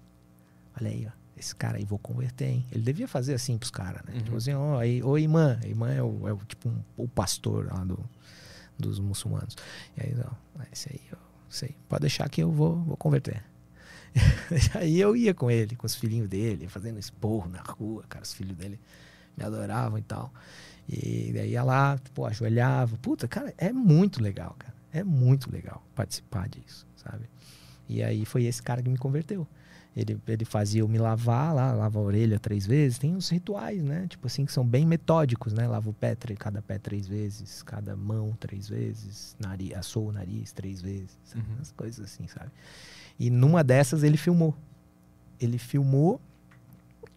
Olha 0.80 0.90
aí, 0.90 1.08
ó. 1.08 1.12
esse 1.38 1.56
cara 1.56 1.78
aí 1.78 1.86
vou 1.86 2.00
converter, 2.00 2.46
hein? 2.46 2.66
Ele 2.72 2.84
devia 2.84 3.08
fazer 3.08 3.34
assim 3.34 3.58
pros 3.58 3.72
caras, 3.72 4.04
né? 4.04 4.14
Uhum. 4.14 4.24
Tipo 4.24 4.38
assim, 4.38 4.54
ó, 4.54 4.80
aí, 4.80 5.04
ô 5.04 5.18
imã, 5.18 5.60
imã 5.66 5.92
é 5.92 6.04
o, 6.04 6.28
é 6.28 6.34
o 6.34 6.38
tipo 6.38 6.70
um, 6.70 6.82
o 6.98 7.08
pastor 7.08 7.68
lá 7.68 7.84
do, 7.84 8.00
dos 8.78 9.00
muçulmanos. 9.00 9.56
E 9.98 10.04
aí, 10.04 10.16
ó, 10.24 10.62
esse 10.72 10.90
aí, 10.92 11.02
ó, 11.14 11.18
sei, 11.50 11.76
pode 11.88 12.02
deixar 12.02 12.30
que 12.30 12.42
eu 12.42 12.52
vou, 12.52 12.78
vou 12.84 12.98
converter. 12.98 13.44
aí 14.76 15.00
eu 15.00 15.16
ia 15.16 15.34
com 15.34 15.50
ele, 15.50 15.76
com 15.76 15.86
os 15.86 15.96
filhinhos 15.96 16.28
dele, 16.28 16.68
fazendo 16.68 17.00
esporro 17.00 17.50
na 17.50 17.62
rua, 17.62 18.04
cara, 18.10 18.24
os 18.24 18.34
filhos 18.34 18.58
dele 18.58 18.80
me 19.38 19.44
adoravam 19.44 19.98
e 19.98 20.02
tal. 20.02 20.34
E 20.90 21.32
daí 21.34 21.52
ia 21.52 21.64
lá, 21.64 21.98
pô, 22.14 22.26
ajoelhava. 22.26 22.98
Puta, 22.98 23.28
cara, 23.28 23.54
é 23.58 23.72
muito 23.72 24.22
legal, 24.22 24.56
cara. 24.60 24.71
É 24.94 25.04
muito 25.04 25.52
legal 25.52 25.84
participar 25.96 26.50
disso, 26.50 26.88
sabe? 26.96 27.30
E 27.88 28.04
aí 28.04 28.26
foi 28.26 28.46
esse 28.46 28.62
cara 28.62 28.82
que 28.82 28.90
me 28.90 28.98
converteu. 28.98 29.48
Ele, 29.96 30.18
ele 30.26 30.46
fazia 30.46 30.82
eu 30.82 30.88
me 30.88 30.98
lavar 30.98 31.54
lá, 31.54 31.74
lava 31.74 32.00
a 32.00 32.02
orelha 32.02 32.40
três 32.40 32.66
vezes. 32.66 32.98
Tem 32.98 33.14
uns 33.14 33.28
rituais, 33.30 33.84
né? 33.84 34.08
Tipo 34.08 34.28
assim, 34.28 34.46
que 34.46 34.52
são 34.54 34.66
bem 34.66 34.86
metódicos, 34.86 35.52
né? 35.52 35.68
Lava 35.68 35.90
o 35.90 35.94
pé, 35.94 36.16
cada 36.40 36.62
pé 36.62 36.78
três 36.80 37.06
vezes, 37.06 37.62
cada 37.62 37.94
mão 37.94 38.32
três 38.40 38.70
vezes, 38.70 39.36
nariz, 39.38 39.74
assou 39.74 40.08
o 40.08 40.12
nariz 40.14 40.54
três 40.54 40.82
vezes, 40.82 41.18
sabe? 41.26 41.46
Uhum. 41.46 41.56
Umas 41.56 41.72
coisas 41.74 42.06
assim, 42.06 42.26
sabe? 42.28 42.52
E 43.20 43.30
numa 43.30 43.64
dessas 43.64 44.04
ele 44.04 44.16
filmou. 44.16 44.56
Ele 45.40 45.58
filmou 45.58 46.22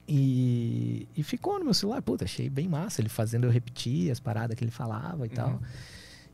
e, 0.09 1.09
e 1.17 1.23
ficou 1.23 1.61
no 1.61 1.67
meu 1.67 1.75
celular. 1.75 2.03
Puta, 2.03 2.25
achei 2.25 2.51
bem 2.51 2.69
massa. 2.69 3.01
Ele 3.01 3.09
fazendo 3.09 3.45
eu 3.45 3.51
repetir 3.51 4.11
as 4.11 4.19
paradas 4.19 4.57
que 4.57 4.65
ele 4.65 4.73
falava 4.73 5.27
e 5.27 5.29
tal. 5.29 5.61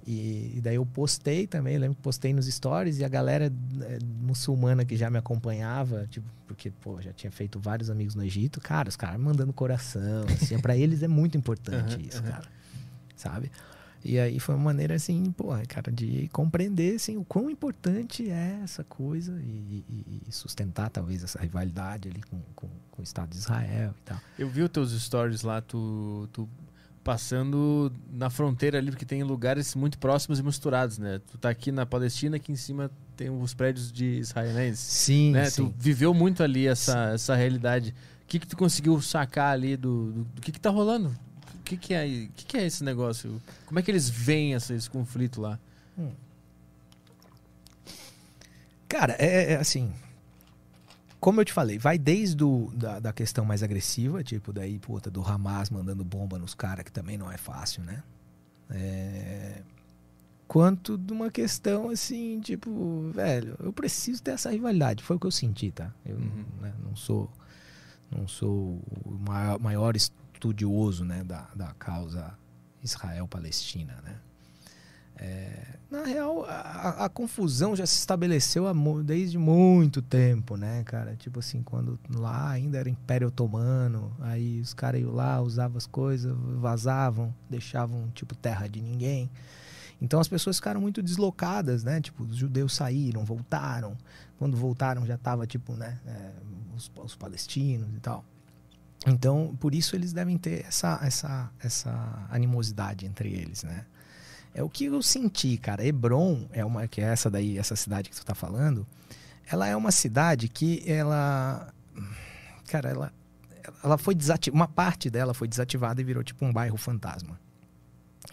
Uhum. 0.06 0.12
E, 0.14 0.52
e 0.56 0.60
daí 0.60 0.76
eu 0.76 0.86
postei 0.86 1.46
também, 1.46 1.78
lembro 1.78 1.96
que 1.96 2.02
postei 2.02 2.32
nos 2.32 2.46
stories 2.46 2.98
e 2.98 3.04
a 3.04 3.08
galera 3.08 3.46
eh, 3.82 3.98
muçulmana 4.20 4.84
que 4.84 4.96
já 4.96 5.08
me 5.10 5.18
acompanhava, 5.18 6.06
tipo, 6.10 6.26
porque, 6.46 6.70
pô, 6.70 7.00
já 7.00 7.12
tinha 7.12 7.30
feito 7.30 7.60
vários 7.60 7.90
amigos 7.90 8.14
no 8.14 8.24
Egito, 8.24 8.60
cara, 8.60 8.88
os 8.88 8.96
caras 8.96 9.20
mandando 9.20 9.52
coração, 9.52 10.24
assim, 10.34 10.58
pra 10.58 10.76
eles 10.76 11.02
é 11.02 11.08
muito 11.08 11.36
importante 11.38 11.94
Aham, 11.96 12.06
isso, 12.08 12.18
aham. 12.18 12.30
cara, 12.30 12.48
sabe? 13.16 13.50
E 14.02 14.18
aí 14.18 14.40
foi 14.40 14.54
uma 14.54 14.64
maneira, 14.64 14.94
assim, 14.94 15.30
pô, 15.32 15.48
cara, 15.68 15.92
de 15.92 16.26
compreender, 16.32 16.96
assim, 16.96 17.18
o 17.18 17.24
quão 17.24 17.50
importante 17.50 18.30
é 18.30 18.60
essa 18.64 18.82
coisa 18.82 19.38
e, 19.42 19.84
e- 19.88 20.22
e 20.26 20.32
sustentar, 20.32 20.88
talvez, 20.88 21.22
essa 21.22 21.38
rivalidade 21.38 22.08
ali 22.08 22.22
com, 22.22 22.40
com, 22.56 22.66
com 22.90 23.02
o 23.02 23.04
Estado 23.04 23.28
de 23.28 23.36
Israel 23.36 23.94
e 23.98 24.02
tal. 24.06 24.18
Eu 24.38 24.48
vi 24.48 24.62
os 24.62 24.70
teus 24.70 24.90
stories 25.02 25.42
lá, 25.42 25.60
tu, 25.60 26.26
tu 26.32 26.48
passando 27.10 27.92
na 28.08 28.30
fronteira 28.30 28.78
ali, 28.78 28.92
porque 28.92 29.04
tem 29.04 29.24
lugares 29.24 29.74
muito 29.74 29.98
próximos 29.98 30.38
e 30.38 30.44
misturados, 30.44 30.96
né? 30.96 31.20
Tu 31.28 31.38
tá 31.38 31.50
aqui 31.50 31.72
na 31.72 31.84
Palestina, 31.84 32.36
aqui 32.36 32.52
em 32.52 32.56
cima 32.56 32.88
tem 33.16 33.28
os 33.28 33.52
prédios 33.52 33.90
de 33.90 34.20
israelenses. 34.20 34.78
Sim, 34.78 35.32
né? 35.32 35.50
Tu 35.50 35.74
viveu 35.76 36.14
muito 36.14 36.40
ali 36.40 36.68
essa, 36.68 37.10
essa 37.12 37.34
realidade. 37.34 37.92
O 38.22 38.26
que 38.28 38.38
que 38.38 38.46
tu 38.46 38.56
conseguiu 38.56 39.00
sacar 39.02 39.52
ali 39.52 39.76
do, 39.76 40.12
do, 40.12 40.22
do 40.22 40.40
que 40.40 40.52
que 40.52 40.60
tá 40.60 40.70
rolando? 40.70 41.08
O 41.58 41.62
que 41.64 41.76
que 41.76 41.94
é, 41.94 42.06
o 42.06 42.32
que 42.32 42.44
que 42.44 42.56
é 42.56 42.64
esse 42.64 42.84
negócio? 42.84 43.42
Como 43.66 43.80
é 43.80 43.82
que 43.82 43.90
eles 43.90 44.08
veem 44.08 44.54
essa, 44.54 44.72
esse 44.72 44.88
conflito 44.88 45.40
lá? 45.40 45.58
Cara, 48.86 49.16
é, 49.18 49.54
é 49.54 49.56
assim. 49.56 49.92
Como 51.20 51.40
eu 51.40 51.44
te 51.44 51.52
falei, 51.52 51.78
vai 51.78 51.98
desde 51.98 52.42
o, 52.42 52.72
da, 52.74 52.98
da 52.98 53.12
questão 53.12 53.44
mais 53.44 53.62
agressiva, 53.62 54.24
tipo 54.24 54.52
daí, 54.52 54.78
puta, 54.78 55.10
do 55.10 55.22
Hamas 55.22 55.68
mandando 55.68 56.02
bomba 56.02 56.38
nos 56.38 56.54
caras, 56.54 56.82
que 56.84 56.90
também 56.92 57.18
não 57.18 57.30
é 57.30 57.36
fácil, 57.36 57.82
né? 57.84 58.02
É, 58.70 59.62
quanto 60.48 60.96
de 60.96 61.12
uma 61.12 61.30
questão 61.30 61.90
assim, 61.90 62.40
tipo, 62.40 63.10
velho, 63.12 63.54
eu 63.60 63.72
preciso 63.72 64.22
ter 64.22 64.30
essa 64.32 64.50
rivalidade. 64.50 65.02
Foi 65.04 65.16
o 65.16 65.20
que 65.20 65.26
eu 65.26 65.30
senti, 65.30 65.70
tá? 65.70 65.92
Eu 66.06 66.16
Uhum. 66.16 66.44
né, 66.60 66.72
não 66.82 66.96
sou 66.96 67.30
não 68.10 68.26
sou 68.26 68.82
o 69.04 69.10
maior, 69.28 69.60
maior 69.60 69.94
estudioso 69.94 71.04
né, 71.04 71.22
da, 71.22 71.48
da 71.54 71.72
causa 71.74 72.36
Israel-Palestina, 72.82 74.00
né? 74.02 74.16
É, 75.22 75.76
na 75.90 76.02
real, 76.04 76.46
a, 76.48 77.04
a 77.04 77.08
confusão 77.10 77.76
já 77.76 77.84
se 77.84 77.98
estabeleceu 77.98 78.66
há 78.66 78.72
desde 79.04 79.36
muito 79.36 80.00
tempo, 80.00 80.56
né, 80.56 80.82
cara? 80.84 81.14
Tipo 81.14 81.40
assim, 81.40 81.62
quando 81.62 81.98
lá 82.14 82.48
ainda 82.48 82.78
era 82.78 82.88
Império 82.88 83.28
Otomano, 83.28 84.10
aí 84.20 84.60
os 84.60 84.72
caras 84.72 85.02
iam 85.02 85.12
lá, 85.12 85.40
usavam 85.42 85.76
as 85.76 85.86
coisas, 85.86 86.34
vazavam, 86.58 87.34
deixavam, 87.50 88.08
tipo, 88.14 88.34
terra 88.34 88.66
de 88.66 88.80
ninguém. 88.80 89.30
Então 90.00 90.18
as 90.18 90.28
pessoas 90.28 90.56
ficaram 90.56 90.80
muito 90.80 91.02
deslocadas, 91.02 91.84
né? 91.84 92.00
Tipo, 92.00 92.24
os 92.24 92.36
judeus 92.36 92.74
saíram, 92.74 93.22
voltaram. 93.22 93.94
Quando 94.38 94.56
voltaram 94.56 95.04
já 95.04 95.18
tava, 95.18 95.46
tipo, 95.46 95.74
né, 95.74 95.98
é, 96.06 96.30
os, 96.74 96.90
os 97.04 97.14
palestinos 97.14 97.94
e 97.94 98.00
tal. 98.00 98.24
Então, 99.06 99.56
por 99.58 99.74
isso 99.74 99.96
eles 99.96 100.12
devem 100.12 100.38
ter 100.38 100.64
essa, 100.66 100.98
essa, 101.02 101.50
essa 101.58 102.26
animosidade 102.30 103.06
entre 103.06 103.30
eles, 103.30 103.64
né? 103.64 103.84
É 104.54 104.62
o 104.62 104.68
que 104.68 104.86
eu 104.86 105.02
senti, 105.02 105.56
cara. 105.56 105.84
Hebron 105.84 106.48
é 106.52 106.64
uma 106.64 106.86
que 106.88 107.00
é 107.00 107.04
essa 107.04 107.30
daí, 107.30 107.56
essa 107.56 107.76
cidade 107.76 108.10
que 108.10 108.16
tu 108.16 108.24
tá 108.24 108.34
falando. 108.34 108.86
Ela 109.50 109.66
é 109.66 109.76
uma 109.76 109.90
cidade 109.90 110.48
que 110.48 110.82
ela 110.86 111.72
cara, 112.66 112.90
ela 112.90 113.12
ela 113.82 113.98
foi 113.98 114.14
desativada, 114.14 114.56
uma 114.56 114.68
parte 114.68 115.10
dela 115.10 115.34
foi 115.34 115.46
desativada 115.46 116.00
e 116.00 116.04
virou 116.04 116.22
tipo 116.22 116.44
um 116.44 116.52
bairro 116.52 116.76
fantasma. 116.76 117.38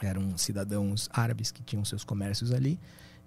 Eram 0.01 0.37
cidadãos 0.37 1.09
árabes 1.11 1.51
que 1.51 1.63
tinham 1.63 1.83
seus 1.85 2.03
comércios 2.03 2.51
ali 2.51 2.79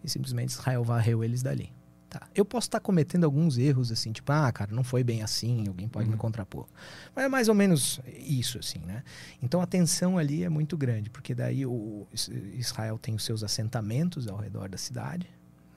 e 0.04 0.08
simplesmente 0.08 0.50
Israel 0.50 0.84
varreu 0.84 1.24
eles 1.24 1.42
dali. 1.42 1.72
Tá. 2.10 2.26
Eu 2.34 2.44
posso 2.44 2.66
estar 2.66 2.80
cometendo 2.80 3.22
alguns 3.22 3.56
erros 3.56 3.92
assim, 3.92 4.10
tipo, 4.10 4.32
ah, 4.32 4.50
cara, 4.50 4.74
não 4.74 4.82
foi 4.82 5.04
bem 5.04 5.22
assim, 5.22 5.68
alguém 5.68 5.88
pode 5.88 6.06
Uhum. 6.06 6.12
me 6.14 6.18
contrapor. 6.18 6.66
Mas 7.14 7.24
é 7.24 7.28
mais 7.28 7.48
ou 7.48 7.54
menos 7.54 8.00
isso 8.18 8.58
assim, 8.58 8.80
né? 8.80 9.04
Então 9.40 9.60
a 9.62 9.66
tensão 9.66 10.18
ali 10.18 10.42
é 10.42 10.48
muito 10.48 10.76
grande, 10.76 11.08
porque 11.08 11.36
daí 11.36 11.64
o 11.64 12.08
Is- 12.12 12.28
Israel 12.54 12.98
tem 12.98 13.14
os 13.14 13.24
seus 13.24 13.44
assentamentos 13.44 14.26
ao 14.26 14.36
redor 14.36 14.68
da 14.68 14.76
cidade. 14.76 15.30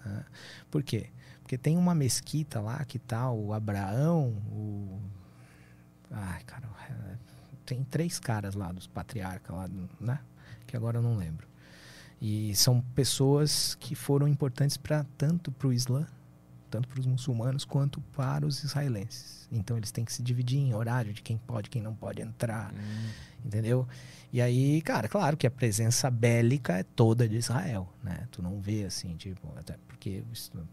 né? 0.03 0.25
Por 0.71 0.81
quê? 0.81 1.11
Porque 1.43 1.55
tem 1.57 1.77
uma 1.77 1.93
mesquita 1.93 2.59
lá 2.59 2.83
que 2.83 2.97
tá 2.97 3.29
o 3.31 3.53
Abraão, 3.53 4.29
o. 4.51 4.99
Ai, 6.09 6.41
cara, 6.45 6.67
tem 7.65 7.83
três 7.83 8.19
caras 8.19 8.55
lá 8.55 8.71
dos 8.71 8.87
patriarcas 8.87 9.55
lá, 9.55 9.69
né? 9.99 10.19
Que 10.65 10.75
agora 10.75 10.97
eu 10.97 11.01
não 11.03 11.15
lembro. 11.15 11.47
E 12.21 12.55
são 12.55 12.81
pessoas 12.95 13.75
que 13.75 13.93
foram 13.95 14.27
importantes 14.27 14.77
para 14.77 15.05
tanto 15.17 15.51
para 15.51 15.67
o 15.67 15.73
Islã, 15.73 16.07
tanto 16.73 16.87
para 16.87 16.99
os 16.99 17.05
muçulmanos 17.05 17.63
quanto 17.65 18.01
para 18.15 18.45
os 18.47 18.63
israelenses. 18.63 19.47
Então 19.51 19.77
eles 19.77 19.91
têm 19.91 20.03
que 20.03 20.11
se 20.11 20.23
dividir 20.23 20.57
em 20.59 20.73
horário 20.73 21.13
de 21.13 21.21
quem 21.21 21.37
pode, 21.37 21.69
quem 21.69 21.81
não 21.81 21.93
pode 21.93 22.19
entrar, 22.21 22.73
entendeu? 23.45 23.87
E 24.31 24.41
aí, 24.41 24.81
cara, 24.81 25.07
claro 25.07 25.37
que 25.37 25.45
a 25.45 25.51
presença 25.51 26.09
bélica 26.09 26.73
é 26.79 26.83
toda 26.83 27.27
de 27.29 27.35
Israel, 27.37 27.87
né? 28.03 28.27
Tu 28.31 28.41
não 28.41 28.59
vê 28.59 28.85
assim, 28.85 29.15
tipo, 29.15 29.47
até 29.55 29.77
porque 29.87 30.23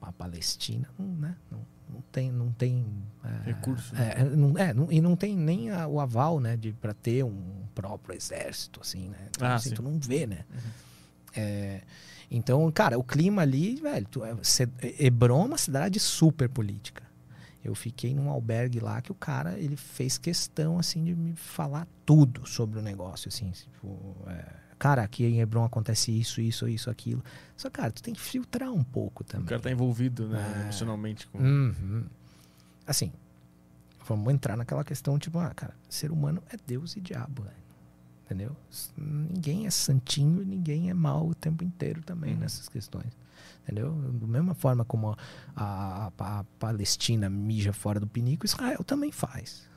a 0.01 0.10
Palestina, 0.12 0.89
não, 0.98 1.06
né? 1.06 1.36
Não, 1.51 1.60
não 1.93 2.01
tem, 2.10 2.32
não 2.32 2.51
tem 2.52 2.86
é, 3.22 3.48
Recurso, 3.51 3.94
É, 3.94 4.24
não, 4.24 4.56
é, 4.56 4.72
não- 4.72 4.90
e 4.90 5.01
não 5.02 5.14
tem 5.14 5.36
nem 5.36 5.68
a- 5.70 5.86
o 5.86 6.01
aval, 6.01 6.40
né, 6.40 6.56
de 6.56 6.72
para 6.72 6.94
ter 6.94 7.22
um 7.22 7.64
próprio 7.74 8.16
exército, 8.16 8.81
assim, 8.81 9.10
né? 9.10 9.18
Então, 9.28 9.47
Ah, 9.47 9.56
assim, 9.56 9.68
sim. 9.70 9.74
tu 9.74 9.82
não 9.82 9.98
vê, 10.01 10.27
né? 10.27 10.44
É, 11.36 11.82
então, 12.31 12.70
cara, 12.70 12.98
o 12.98 13.02
clima 13.05 13.43
ali, 13.43 13.77
velho, 13.77 14.07
tu, 14.11 14.24
é,Ce- 14.24 14.69
Hebron 14.98 15.43
é 15.43 15.47
uma 15.47 15.59
cidade 15.59 15.98
super 15.98 16.48
política. 16.48 17.02
Eu 17.65 17.74
fiquei 17.74 18.15
num 18.15 18.31
albergue 18.31 18.81
lá 18.81 19.02
que 19.02 19.12
o 19.12 19.15
cara, 19.15 19.59
ele 19.59 19.77
fez 19.77 20.16
questão, 20.16 20.78
assim, 20.78 21.05
de 21.05 21.15
me 21.15 21.35
falar 21.35 21.86
tudo 22.07 22.47
sobre 22.47 22.78
o 22.78 22.82
negócio, 22.82 23.28
assim, 23.28 23.51
tipo, 23.51 24.16
é, 24.28 24.47
cara, 24.78 25.02
aqui 25.02 25.24
em 25.27 25.40
Hebron 25.40 25.65
acontece 25.65 26.11
isso, 26.11 26.40
isso, 26.40 26.66
isso, 26.66 26.89
aquilo. 26.89 27.23
Só, 27.57 27.69
cara, 27.69 27.90
tu 27.93 28.02
tem 28.02 28.15
que 28.15 28.20
filtrar 28.20 28.73
um 28.73 28.82
pouco 28.82 29.23
O 29.23 29.27
também. 29.27 29.47
cara 29.47 29.61
tá 29.61 29.70
envolvido, 29.70 30.27
né, 30.28 30.55
É. 30.57 30.62
emocionalmente 30.62 31.27
com. 31.27 31.39
Uhum. 31.39 32.05
Assim, 32.86 33.12
vamos 34.07 34.32
entrar 34.32 34.57
naquela 34.57 34.82
questão, 34.82 35.19
tipo, 35.19 35.39
ah, 35.39 35.52
cara, 35.55 35.74
ser 35.89 36.11
humano 36.11 36.43
é 36.51 36.57
Deus 36.66 36.97
e 36.97 37.01
diabo, 37.01 37.43
velho. 37.43 37.60
Entendeu? 38.31 38.55
Ninguém 38.97 39.66
é 39.66 39.70
santinho 39.70 40.40
e 40.40 40.44
ninguém 40.44 40.89
é 40.89 40.94
mal 40.94 41.27
o 41.27 41.35
tempo 41.35 41.65
inteiro 41.65 42.01
também 42.02 42.35
Uhum. 42.35 42.39
nessas 42.40 42.69
questões. 42.69 43.09
Entendeu? 43.65 43.93
Da 43.93 44.27
mesma 44.28 44.55
forma 44.55 44.85
como 44.85 45.11
a, 45.11 45.16
a- 45.57 46.12
a 46.19 46.44
Palestina 46.61 47.28
mija 47.28 47.73
fora 47.73 47.98
do 47.98 48.07
pinico, 48.07 48.47
Israel 48.47 48.85
também 48.85 49.11
faz. 49.11 49.69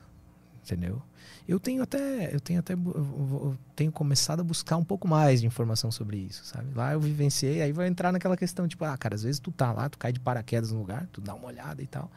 Entendeu? 0.63 1.01
Eu 1.47 1.59
tenho 1.59 1.81
até, 1.81 2.33
eu 2.33 2.39
tenho 2.39 2.59
até, 2.59 2.73
eu 2.73 3.57
tenho 3.75 3.91
começado 3.91 4.41
a 4.41 4.43
buscar 4.43 4.77
um 4.77 4.83
pouco 4.83 5.07
mais 5.07 5.41
de 5.41 5.47
informação 5.47 5.91
sobre 5.91 6.17
isso, 6.17 6.45
sabe? 6.45 6.67
Lá 6.75 6.93
eu 6.93 6.99
vivenciei, 7.01 7.61
aí 7.61 7.71
vai 7.73 7.87
entrar 7.87 8.11
naquela 8.11 8.37
questão, 8.37 8.67
tipo, 8.67 8.85
ah, 8.85 8.95
cara, 8.97 9.15
às 9.15 9.23
vezes 9.23 9.39
tu 9.39 9.51
tá 9.51 9.71
lá, 9.73 9.89
tu 9.89 9.97
cai 9.97 10.13
de 10.13 10.19
paraquedas 10.19 10.71
no 10.71 10.77
lugar, 10.79 11.07
tu 11.11 11.19
dá 11.19 11.33
uma 11.33 11.47
olhada 11.47 11.81
e 11.81 11.87
tal. 11.87 12.09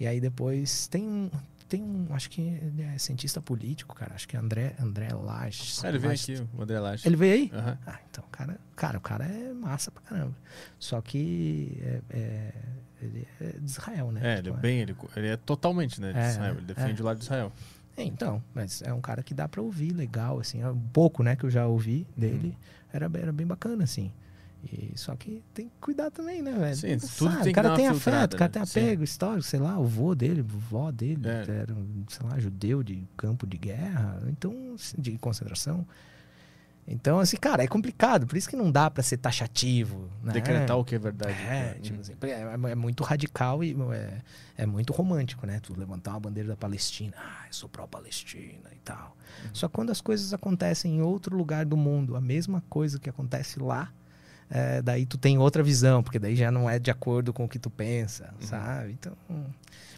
E 0.00 0.06
aí 0.06 0.20
depois 0.20 0.86
tem 0.86 1.30
tem 1.68 1.82
um, 1.82 2.06
acho 2.10 2.28
que 2.30 2.40
ele 2.40 2.82
é 2.82 2.98
cientista 2.98 3.40
político, 3.40 3.94
cara. 3.94 4.14
Acho 4.14 4.28
que 4.28 4.36
é 4.36 4.38
André, 4.40 4.74
André 4.80 5.08
Lages. 5.12 5.82
Ah, 5.84 5.88
ele 5.88 5.98
veio 5.98 6.10
Lages. 6.10 6.40
aqui, 6.40 6.48
o 6.56 6.62
André 6.62 6.78
Laje. 6.80 7.08
Ele 7.08 7.16
veio 7.16 7.32
aí? 7.34 7.50
Aham. 7.52 7.78
Ah, 7.86 7.98
então, 8.10 8.24
cara, 8.30 8.60
cara, 8.76 8.98
o 8.98 9.00
cara 9.00 9.24
é 9.24 9.52
massa 9.52 9.90
pra 9.90 10.02
caramba. 10.02 10.34
Só 10.78 11.00
que 11.00 11.78
é, 11.82 12.00
é- 12.10 12.54
ele 13.02 13.28
é 13.40 13.46
de 13.58 13.64
Israel, 13.70 14.10
né? 14.12 14.20
É, 14.22 14.38
ele 14.38 14.38
é 14.38 14.42
Tipo, 14.52 14.56
bem, 14.58 14.78
ele, 14.80 14.96
ele 15.16 15.28
é 15.28 15.36
totalmente, 15.36 16.00
né, 16.00 16.12
de 16.12 16.18
É, 16.18 16.28
Israel. 16.30 16.54
Ele 16.56 16.64
defende 16.66 17.00
é. 17.00 17.02
o 17.02 17.06
lado 17.06 17.18
de 17.18 17.24
Israel. 17.24 17.52
É, 17.96 18.02
então, 18.02 18.42
mas 18.54 18.82
é 18.82 18.92
um 18.92 19.00
cara 19.00 19.22
que 19.22 19.32
dá 19.32 19.46
pra 19.48 19.62
ouvir 19.62 19.92
legal, 19.92 20.40
assim. 20.40 20.60
É 20.62 20.68
um 20.68 20.78
pouco, 20.88 21.22
né, 21.22 21.36
que 21.36 21.44
eu 21.44 21.50
já 21.50 21.66
ouvi 21.66 22.06
dele. 22.16 22.48
Uhum. 22.48 22.54
Era, 22.92 23.10
era 23.18 23.32
bem 23.32 23.46
bacana, 23.46 23.84
assim. 23.84 24.12
E, 24.72 24.92
só 24.96 25.14
que 25.14 25.42
tem 25.52 25.68
que 25.68 25.74
cuidar 25.80 26.10
também, 26.10 26.40
né, 26.42 26.52
velho? 26.52 26.76
Sim, 26.76 26.98
tudo 27.16 27.30
sabe. 27.32 27.42
tem 27.44 27.52
O 27.52 27.54
cara 27.54 27.74
tem 27.76 27.86
afeto, 27.88 28.34
o 28.34 28.36
cara 28.36 28.48
né? 28.48 28.52
tem 28.52 28.62
apego 28.62 29.04
histórico, 29.04 29.42
sei 29.42 29.60
lá, 29.60 29.78
o 29.78 29.84
vô 29.84 30.14
dele, 30.14 30.42
vó 30.42 30.90
dele, 30.90 31.28
É. 31.28 31.44
era, 31.60 31.76
sei 32.08 32.26
lá, 32.26 32.38
judeu 32.38 32.82
de 32.82 33.06
campo 33.16 33.46
de 33.46 33.58
guerra, 33.58 34.22
então, 34.28 34.72
assim, 34.74 35.00
de 35.00 35.18
concentração. 35.18 35.86
Então, 36.86 37.18
assim, 37.18 37.38
cara, 37.38 37.64
é 37.64 37.66
complicado, 37.66 38.26
por 38.26 38.36
isso 38.36 38.46
que 38.48 38.56
não 38.56 38.70
dá 38.70 38.90
pra 38.90 39.02
ser 39.02 39.16
taxativo, 39.16 40.10
né? 40.22 40.34
Decretar 40.34 40.76
o 40.76 40.84
que 40.84 40.94
é 40.94 40.98
verdade. 40.98 41.32
É, 41.32 41.76
Hum. 41.78 41.80
tipo 41.80 42.00
assim, 42.00 42.12
é, 42.20 42.26
é- 42.28 42.70
é 42.72 42.74
muito 42.74 43.02
radical 43.02 43.64
e 43.64 43.74
é, 43.92 44.18
é 44.58 44.66
muito 44.66 44.92
romântico, 44.92 45.46
né? 45.46 45.60
Tu 45.60 45.78
levantar 45.78 46.10
uma 46.10 46.20
bandeira 46.20 46.50
da 46.50 46.56
Palestina, 46.56 47.14
ah, 47.16 47.44
eu 47.46 47.52
sou 47.54 47.70
pró-Palestina 47.70 48.68
e 48.72 48.78
tal. 48.84 49.16
Só 49.54 49.66
que 49.66 49.74
quando 49.74 49.90
as 49.90 50.02
coisas 50.02 50.34
acontecem 50.34 50.96
em 50.96 51.00
outro 51.00 51.34
lugar 51.34 51.64
do 51.64 51.76
mundo, 51.76 52.16
a 52.16 52.20
mesma 52.20 52.62
coisa 52.68 52.98
que 52.98 53.08
acontece 53.08 53.58
lá, 53.58 53.90
é, 54.50 54.82
daí 54.82 55.06
tu 55.06 55.16
tem 55.18 55.38
outra 55.38 55.62
visão, 55.62 56.02
porque 56.02 56.18
daí 56.18 56.36
já 56.36 56.50
não 56.50 56.68
é 56.68 56.78
de 56.78 56.90
acordo 56.90 57.32
com 57.32 57.44
o 57.44 57.48
que 57.48 57.58
tu 57.58 57.70
pensa, 57.70 58.32
sabe? 58.40 58.92
Então, 58.92 59.16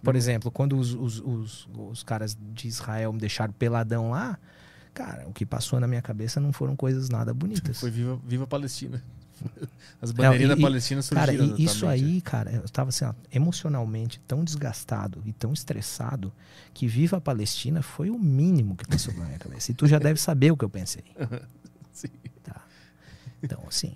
por 0.02 0.14
exemplo, 0.16 0.50
quando 0.50 0.78
os, 0.78 0.92
os, 0.94 1.20
os, 1.20 1.68
os 1.74 2.02
caras 2.02 2.36
de 2.54 2.68
Israel 2.68 3.12
me 3.12 3.18
deixaram 3.18 3.52
peladão 3.52 4.10
lá, 4.10 4.38
cara, 4.94 5.26
o 5.28 5.32
que 5.32 5.44
passou 5.44 5.78
na 5.80 5.86
minha 5.86 6.02
cabeça 6.02 6.40
não 6.40 6.52
foram 6.52 6.74
coisas 6.76 7.08
nada 7.08 7.34
bonitas. 7.34 7.80
Foi 7.80 7.90
viva, 7.90 8.18
viva 8.26 8.44
a 8.44 8.46
Palestina. 8.46 9.02
As 10.00 10.12
bandeirinhas 10.12 10.52
e- 10.52 10.56
da 10.56 10.62
Palestina 10.62 11.02
Cara, 11.02 11.32
surgiram. 11.32 11.56
e 11.58 11.64
isso 11.64 11.86
aí, 11.86 12.20
cara, 12.22 12.50
eu 12.52 12.62
tava 12.70 12.88
assim, 12.88 13.04
ó, 13.04 13.12
emocionalmente 13.30 14.18
tão 14.26 14.42
desgastado 14.42 15.22
e 15.26 15.32
tão 15.32 15.52
estressado 15.52 16.32
que 16.72 16.86
Viva 16.86 17.18
a 17.18 17.20
Palestina 17.20 17.82
foi 17.82 18.08
o 18.08 18.18
mínimo 18.18 18.74
que 18.76 18.86
passou 18.86 19.12
pela 19.12 19.26
minha 19.26 19.38
cabeça. 19.38 19.70
E 19.72 19.74
tu 19.74 19.86
já 19.86 19.98
deve 20.00 20.18
saber 20.18 20.52
o 20.52 20.56
que 20.56 20.64
eu 20.64 20.70
pensei. 20.70 21.04
Sim. 21.92 22.08
Tá. 22.42 22.62
Então, 23.42 23.62
assim, 23.68 23.94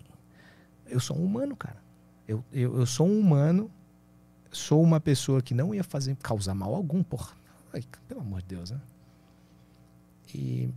eu 0.90 1.00
sou 1.00 1.16
um 1.18 1.24
humano, 1.24 1.56
cara. 1.56 1.82
Eu, 2.26 2.44
eu, 2.52 2.78
eu 2.78 2.86
sou 2.86 3.06
um 3.08 3.18
humano, 3.18 3.70
sou 4.50 4.82
uma 4.82 5.00
pessoa 5.00 5.40
que 5.42 5.54
não 5.54 5.74
ia 5.74 5.82
fazer 5.84 6.16
causar 6.16 6.54
mal 6.54 6.74
algum, 6.74 7.02
porra. 7.02 7.32
Ai, 7.72 7.82
pelo 8.08 8.20
amor 8.20 8.40
de 8.42 8.48
Deus, 8.48 8.70
né? 8.70 8.80
E 10.34 10.68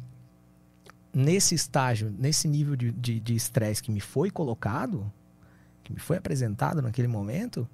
nesse 1.13 1.53
estágio, 1.53 2.13
nesse 2.17 2.47
nível 2.47 2.75
de 2.75 3.35
estresse 3.35 3.81
que 3.83 3.91
me 3.91 3.99
foi 3.99 4.31
colocado, 4.31 5.11
que 5.83 5.93
me 5.93 5.99
foi 5.99 6.17
apresentado 6.17 6.81
naquele 6.81 7.07
momento, 7.07 7.67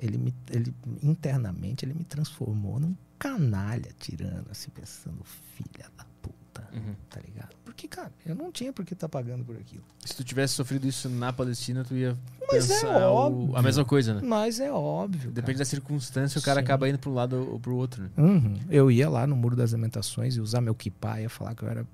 ele, 0.00 0.16
me, 0.16 0.34
ele 0.50 0.74
internamente 1.02 1.84
ele 1.84 1.92
me 1.92 2.04
transformou 2.04 2.78
num 2.80 2.94
canalha 3.18 3.90
tirando, 3.98 4.48
assim, 4.50 4.70
pensando, 4.70 5.22
filha 5.24 5.90
da 5.96 6.04
puta, 6.22 6.38
Uhum. 6.72 6.94
tá 7.10 7.20
ligado? 7.20 7.54
Porque, 7.78 7.86
cara, 7.86 8.10
eu 8.26 8.34
não 8.34 8.50
tinha 8.50 8.72
por 8.72 8.84
que 8.84 8.92
estar 8.92 9.08
pagando 9.08 9.44
por 9.44 9.54
aquilo. 9.56 9.84
Se 10.04 10.12
tu 10.16 10.24
tivesse 10.24 10.54
sofrido 10.54 10.84
isso 10.84 11.08
na 11.08 11.32
Palestina, 11.32 11.84
tu 11.84 11.94
ia 11.94 12.16
Mas 12.50 12.68
é 12.68 12.74
pensar 12.74 13.08
o- 13.08 13.14
óbvio. 13.14 13.56
a 13.56 13.62
mesma 13.62 13.84
coisa, 13.84 14.14
né? 14.14 14.20
Mas 14.24 14.58
é 14.58 14.72
óbvio. 14.72 15.30
Depende 15.30 15.58
da 15.60 15.64
circunstância, 15.64 16.40
o 16.40 16.42
cara 16.42 16.58
Sim. 16.58 16.64
acaba 16.64 16.88
indo 16.88 16.98
para 16.98 17.08
um 17.08 17.14
lado 17.14 17.36
ou 17.52 17.60
pro 17.60 17.76
outro, 17.76 18.02
né? 18.02 18.10
Uhum. 18.18 18.54
Eu 18.68 18.90
ia 18.90 19.08
lá 19.08 19.28
no 19.28 19.36
Muro 19.36 19.54
das 19.54 19.70
Lamentações 19.70 20.34
e 20.34 20.40
usar 20.40 20.60
meu 20.60 20.74
kippah, 20.74 21.20
ia 21.20 21.30
falar 21.30 21.54
que 21.54 21.62
eu 21.62 21.68
era 21.68 21.86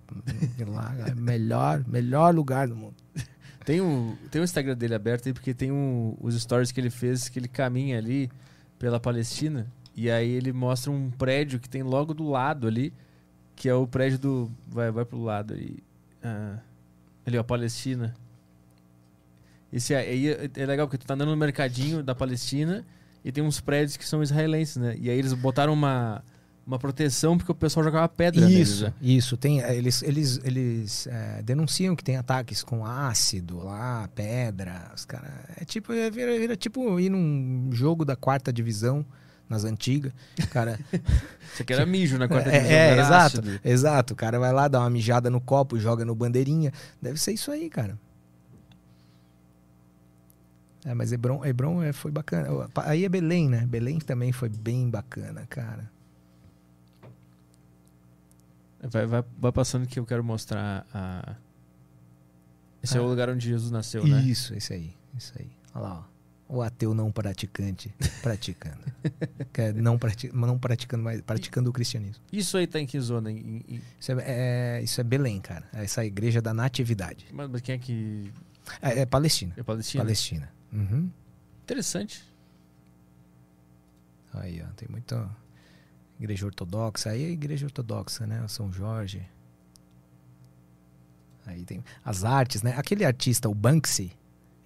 lá, 0.67 0.95
é 1.07 1.15
melhor, 1.15 1.85
melhor 1.87 2.35
lugar 2.35 2.67
do 2.67 2.75
mundo. 2.75 2.95
Tem 3.67 3.81
o, 3.81 4.17
tem 4.31 4.41
o 4.41 4.45
Instagram 4.45 4.77
dele 4.77 4.95
aberto 4.95 5.27
aí, 5.27 5.33
porque 5.33 5.53
tem 5.55 5.71
um- 5.73 6.15
os 6.21 6.35
stories 6.39 6.71
que 6.71 6.79
ele 6.81 6.91
fez, 6.91 7.29
que 7.31 7.39
ele 7.39 7.49
caminha 7.49 7.97
ali 7.99 8.31
pela 8.79 9.01
Palestina, 9.01 9.67
e 9.97 10.11
aí 10.11 10.31
ele 10.31 10.53
mostra 10.53 10.91
um 10.91 11.11
prédio 11.11 11.59
que 11.61 11.69
tem 11.69 11.83
logo 11.83 12.13
do 12.13 12.29
lado 12.29 12.67
ali, 12.67 12.93
que 13.57 13.69
é 13.69 13.75
o 13.75 13.87
prédio 13.87 14.19
do... 14.19 14.51
Vai, 14.67 14.91
vai 14.91 15.05
pro 15.05 15.23
lado 15.23 15.55
aí. 15.55 15.77
Ah, 16.23 16.59
ali, 17.27 17.39
ó, 17.39 17.43
Palestina. 17.43 18.15
Esse 19.73 19.95
aí 19.95 20.29
é, 20.29 20.51
é 20.57 20.67
legal, 20.67 20.87
porque 20.87 20.99
tu 20.99 21.07
tá 21.07 21.15
andando 21.15 21.31
no 21.31 21.37
mercadinho 21.37 22.03
da 22.03 22.15
Palestina 22.15 22.85
e 23.25 23.33
tem 23.33 23.43
uns 23.43 23.61
prédios 23.61 23.97
que 23.97 24.07
são 24.07 24.23
israelenses, 24.23 24.77
né? 24.77 24.97
E 25.01 25.11
aí 25.11 25.19
eles 25.19 25.33
botaram 25.33 25.73
uma, 25.73 26.23
uma 26.67 26.79
proteção 26.79 27.37
porque 27.37 27.51
o 27.51 27.55
pessoal 27.55 27.83
jogava 27.83 28.09
pedra 28.09 28.47
neles, 28.47 28.69
Isso, 28.69 28.85
né? 28.85 28.93
isso. 29.01 29.37
Tem, 29.37 29.63
eh, 29.63 29.77
eles 29.77 30.03
eles, 30.03 30.41
eles 30.45 31.07
eh, 31.09 31.43
denunciam 31.43 31.97
que 31.97 32.05
tem 32.05 32.17
ataques 32.17 32.63
com 32.63 32.87
ácido 32.87 33.65
lá, 33.65 34.09
pedra. 34.15 34.93
Os 34.95 35.05
cara, 35.05 35.45
é 35.57 35.65
tipo, 35.65 35.93
é, 35.93 36.09
vira, 36.11 36.39
vira 36.39 36.57
tipo 36.57 37.01
ir 37.01 37.11
num 37.11 37.71
jogo 37.73 38.05
da 38.05 38.15
quarta 38.15 38.53
divisão 38.53 39.05
nas 39.55 39.65
antigas. 39.65 40.13
Cara, 40.51 40.79
Isso 41.55 41.63
aqui 41.63 41.73
era 41.73 41.87
mijo 41.87 42.19
na 42.19 42.27
quarta 42.29 42.51
É, 42.51 42.59
divisão. 42.59 42.77
é, 42.77 42.99
exato. 42.99 43.15
ácido. 43.39 43.61
Exato, 43.65 44.13
o 44.13 44.17
cara 44.17 44.39
vai 44.39 44.53
lá, 44.53 44.67
dá 44.69 44.81
uma 44.81 44.91
mijada 44.91 45.31
no 45.31 45.41
copo, 45.41 45.79
joga 45.79 46.05
no 46.05 46.15
bandeirinha. 46.15 46.73
Deve 47.01 47.19
ser 47.21 47.33
isso 47.33 47.51
aí, 47.51 47.71
cara. 47.71 47.99
É, 50.85 50.93
mas 50.93 51.13
Hebron, 51.13 51.43
Hebron 51.45 51.83
é, 51.83 51.93
foi 51.93 52.11
bacana. 52.11 52.69
Aí 52.85 53.05
é 53.05 53.09
Belém, 53.09 53.49
né? 53.49 53.65
Belém 53.67 53.99
também 53.99 54.33
foi 54.33 54.49
bem 54.51 54.91
bacana, 54.91 55.47
cara. 55.49 55.91
Vai, 58.83 59.07
vai, 59.07 59.25
vai 59.39 59.53
passando 59.53 59.87
que 59.87 59.99
eu 59.99 60.05
quero 60.05 60.23
mostrar 60.23 60.87
a. 60.93 61.37
Esse 62.83 62.99
é 62.99 63.01
o 63.01 63.05
Ah. 63.05 63.09
lugar 63.09 63.31
onde 63.31 63.49
Jesus 63.49 63.71
nasceu, 63.71 64.07
né? 64.07 64.21
Isso, 64.23 64.55
esse 64.55 64.75
aí. 64.75 64.93
Isso 65.17 65.33
aí. 65.39 65.49
Olha 65.75 65.85
lá, 65.85 65.95
ó. 66.01 66.14
O 66.47 66.61
ateu 66.61 66.93
não 66.95 67.11
praticante 67.11 67.93
praticando. 68.23 68.81
É 69.57 69.73
não, 69.73 69.97
prati 69.99 70.31
não 70.35 70.59
praticando, 70.59 71.03
mas 71.05 71.21
praticando 71.23 71.71
o 71.71 71.73
cristianismo. 71.73 72.23
Isso 72.33 72.57
aí 72.57 72.67
tá 72.67 72.81
em 72.81 72.87
que 72.87 72.99
zona? 73.01 73.31
Em- 73.31 73.63
em- 73.69 73.81
Isso 74.01 74.13
é, 74.13 74.17
é- 74.79 74.83
isso 74.83 75.01
é 75.01 75.05
Belém, 75.05 75.41
cara. 75.41 75.67
Essa 75.73 76.01
é 76.01 76.03
a 76.03 76.07
igreja 76.07 76.43
da 76.43 76.53
natividade. 76.53 77.27
mas, 77.33 77.49
mas 77.49 77.61
quem 77.61 77.75
é 77.77 77.79
que. 77.79 78.33
É, 78.83 79.01
é 79.01 79.07
Palestina. 79.07 79.55
É 79.57 79.63
Palestina? 79.63 80.03
Palestina. 80.05 80.53
Uhum. 80.73 81.11
Interessante. 81.63 82.25
Aí, 84.33 84.61
ó, 84.63 84.73
tem 84.75 84.89
muita 84.91 85.31
igreja 86.19 86.45
ortodoxa. 86.47 87.11
Aí 87.11 87.23
é 87.25 87.31
igreja 87.31 87.67
ortodoxa, 87.67 88.27
né? 88.27 88.45
São 88.49 88.73
Jorge. 88.73 89.25
Aí 91.47 91.65
tem 91.65 91.85
as 92.05 92.25
artes, 92.25 92.63
né? 92.63 92.75
Aquele 92.77 93.05
artista, 93.05 93.49
o 93.49 93.55
Banksy, 93.55 94.13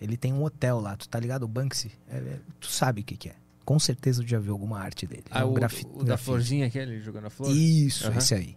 ele 0.00 0.16
tem 0.16 0.32
um 0.32 0.42
hotel 0.42 0.80
lá. 0.80 0.96
Tu 0.96 1.08
tá 1.08 1.18
ligado? 1.20 1.42
O 1.44 1.48
Banksy? 1.48 1.90
É, 2.08 2.16
é, 2.16 2.38
tu 2.60 2.68
sabe 2.68 3.00
o 3.00 3.04
que, 3.04 3.16
que 3.16 3.28
é. 3.28 3.34
Com 3.64 3.78
certeza 3.78 4.22
tu 4.22 4.28
já 4.28 4.38
viu 4.38 4.52
alguma 4.52 4.78
arte 4.80 5.06
dele. 5.06 5.24
Ah, 5.30 5.40
é 5.40 5.44
um 5.44 5.50
o, 5.50 5.54
grafi- 5.54 5.86
o 5.92 6.02
da 6.04 6.16
florzinha 6.16 6.66
aquele 6.66 7.00
jogando 7.00 7.26
a 7.26 7.30
flor? 7.30 7.50
Isso, 7.54 8.06
Aham. 8.06 8.16
esse 8.18 8.34
aí. 8.34 8.56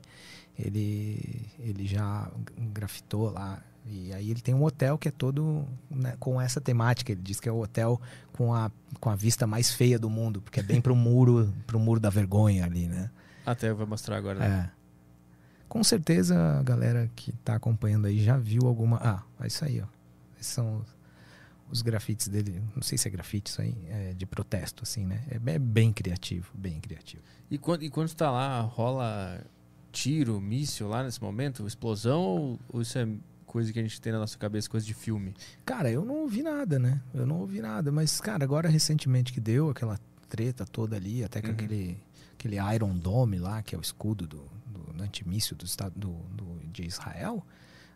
Ele, 0.58 1.46
ele 1.60 1.88
já 1.88 2.30
grafitou 2.74 3.30
lá. 3.32 3.62
E 3.86 4.14
aí 4.14 4.30
ele 4.30 4.42
tem 4.42 4.54
um 4.54 4.64
hotel 4.64 4.98
que 4.98 5.08
é 5.08 5.12
todo 5.12 5.66
né, 5.90 6.16
com 6.20 6.40
essa 6.40 6.62
temática. 6.62 7.12
Ele 7.12 7.22
diz 7.22 7.40
que 7.40 7.50
é 7.50 7.52
o 7.52 7.60
hotel 7.62 8.00
com 8.34 8.54
a, 8.54 8.72
com 9.00 9.10
a 9.10 9.16
vista 9.16 9.48
mais 9.48 9.72
feia 9.72 9.98
do 9.98 10.10
mundo, 10.10 10.42
porque 10.42 10.60
é 10.60 10.64
bem 10.64 10.80
pro 10.80 10.96
muro, 10.96 11.52
pro 11.66 11.80
muro 11.80 12.00
da 12.00 12.10
vergonha 12.10 12.64
ali, 12.66 12.88
né? 12.88 13.10
Até 13.46 13.70
eu 13.70 13.76
vou 13.76 13.88
mostrar 13.88 14.18
agora. 14.18 14.40
né? 14.40 14.70
É. 14.78 14.82
Com 15.68 15.84
certeza 15.84 16.38
a 16.60 16.64
galera 16.64 17.10
que 17.16 17.32
tá 17.44 17.56
acompanhando 17.56 18.06
aí 18.06 18.24
já 18.24 18.38
viu 18.38 18.68
alguma. 18.68 18.98
Ah, 19.02 19.24
é 19.42 19.48
isso 19.48 19.66
aí, 19.66 19.82
ó. 19.82 19.86
Esses 20.40 20.54
são 20.54 20.84
os, 21.72 21.81
grafites 21.81 22.27
dele. 22.27 22.61
Não 22.76 22.81
sei 22.84 22.98
se 22.98 23.07
é 23.07 23.11
grafite 23.11 23.49
isso 23.52 23.61
aí, 23.61 23.76
é 23.89 24.14
de 24.14 24.26
protesto, 24.26 24.84
assim, 24.84 25.06
né? 25.06 25.23
É, 25.30 25.35
é 25.56 25.60
bem 25.60 25.91
criativo, 25.93 26.52
bem 26.53 26.80
criativo. 26.80 27.22
E, 27.49 27.57
quando, 27.57 27.84
e 27.84 27.89
quando 27.89 28.10
tu 28.10 28.15
tá 28.15 28.30
lá, 28.31 28.61
rola 28.61 29.41
tiro, 29.91 30.39
míssil 30.39 30.88
lá 30.88 31.03
nesse 31.03 31.22
momento? 31.22 31.65
Explosão? 31.68 32.22
Ou, 32.22 32.60
ou 32.69 32.81
isso 32.81 32.98
é 32.98 33.07
coisa 33.45 33.73
que 33.73 33.80
a 33.80 33.81
gente 33.81 33.99
tem 33.99 34.14
na 34.14 34.19
nossa 34.19 34.38
cabeça, 34.38 34.69
coisa 34.69 34.85
de 34.85 34.93
filme? 34.93 35.34
Cara, 35.65 35.89
eu 35.91 36.06
não 36.06 36.22
ouvi 36.22 36.41
nada, 36.41 36.80
né? 36.80 37.02
Eu 37.14 37.26
não 37.26 37.39
ouvi 37.41 37.61
nada. 37.61 37.91
Mas, 37.91 38.22
cara, 38.22 38.43
agora 38.43 38.69
recentemente 38.69 39.34
que 39.34 39.41
deu 39.41 39.69
aquela 39.69 39.99
treta 40.30 40.65
toda 40.65 40.95
ali, 40.95 41.23
até 41.23 41.41
com 41.41 41.48
Uhum. 41.49 41.53
aquele, 41.53 41.98
aquele 42.34 42.56
Iron 42.73 42.95
Dome 42.98 43.38
lá, 43.38 43.61
que 43.61 43.76
é 43.76 43.77
o 43.77 43.81
escudo 43.81 44.26
do, 44.26 44.45
do 44.68 45.03
antimíssil 45.03 45.57
do 45.57 45.65
estado 45.65 45.93
do, 45.99 46.14
do- 46.34 46.61
de 46.72 46.84
Israel, 46.85 47.45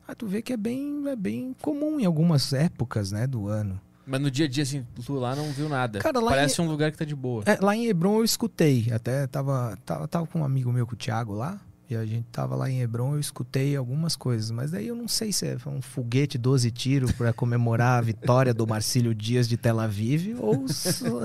aí 0.08 0.16
tu 0.16 0.28
vê 0.28 0.42
que 0.42 0.54
é 0.54 0.58
bem, 0.58 1.08
é 1.08 1.16
bem 1.16 1.56
comum 1.62 2.00
em 2.00 2.06
algumas 2.06 2.54
épocas, 2.54 3.12
né, 3.12 3.26
do 3.26 3.48
ano. 3.48 3.80
Mas 4.06 4.22
no 4.22 4.30
dia 4.30 4.46
a 4.46 4.48
dia, 4.48 4.62
assim, 4.64 4.86
tu 5.04 5.14
lá 5.16 5.36
não 5.36 5.52
viu 5.52 5.68
nada. 5.68 6.00
Cara, 6.00 6.22
Parece 6.22 6.62
um 6.62 6.68
lugar 6.68 6.92
que 6.92 6.98
tá 6.98 7.06
de 7.06 7.16
boa. 7.16 7.44
É, 7.46 7.58
lá 7.60 7.76
em 7.76 7.88
Hebron 7.88 8.18
eu 8.18 8.24
escutei, 8.24 8.88
até 8.92 9.26
tava, 9.26 9.76
tava, 9.84 10.08
tava 10.08 10.28
com 10.28 10.42
um 10.42 10.46
amigo 10.46 10.72
meu, 10.72 10.86
com 10.86 10.94
o 10.94 10.98
Thiago 10.98 11.34
lá, 11.34 11.60
e 11.90 11.96
a 11.96 12.06
gente 12.06 12.26
tava 12.32 12.56
lá 12.56 12.70
em 12.70 12.82
Hebron, 12.82 13.16
eu 13.16 13.20
escutei 13.20 13.76
algumas 13.76 14.16
coisas, 14.16 14.52
mas 14.52 14.72
daí 14.72 14.88
eu 14.88 14.96
não 14.96 15.08
sei 15.08 15.32
se 15.32 15.48
é 15.48 15.58
um 15.68 15.82
foguete 15.82 16.38
12 16.38 16.70
tiros 16.72 17.12
para 17.12 17.34
comemorar 17.34 17.98
a 17.98 18.02
vitória 18.02 18.54
do 18.54 18.68
Marcílio 18.68 19.14
Dias 19.14 19.50
de 19.50 19.58
Tel 19.58 19.80
Aviv, 19.80 20.36
ou 20.40 20.66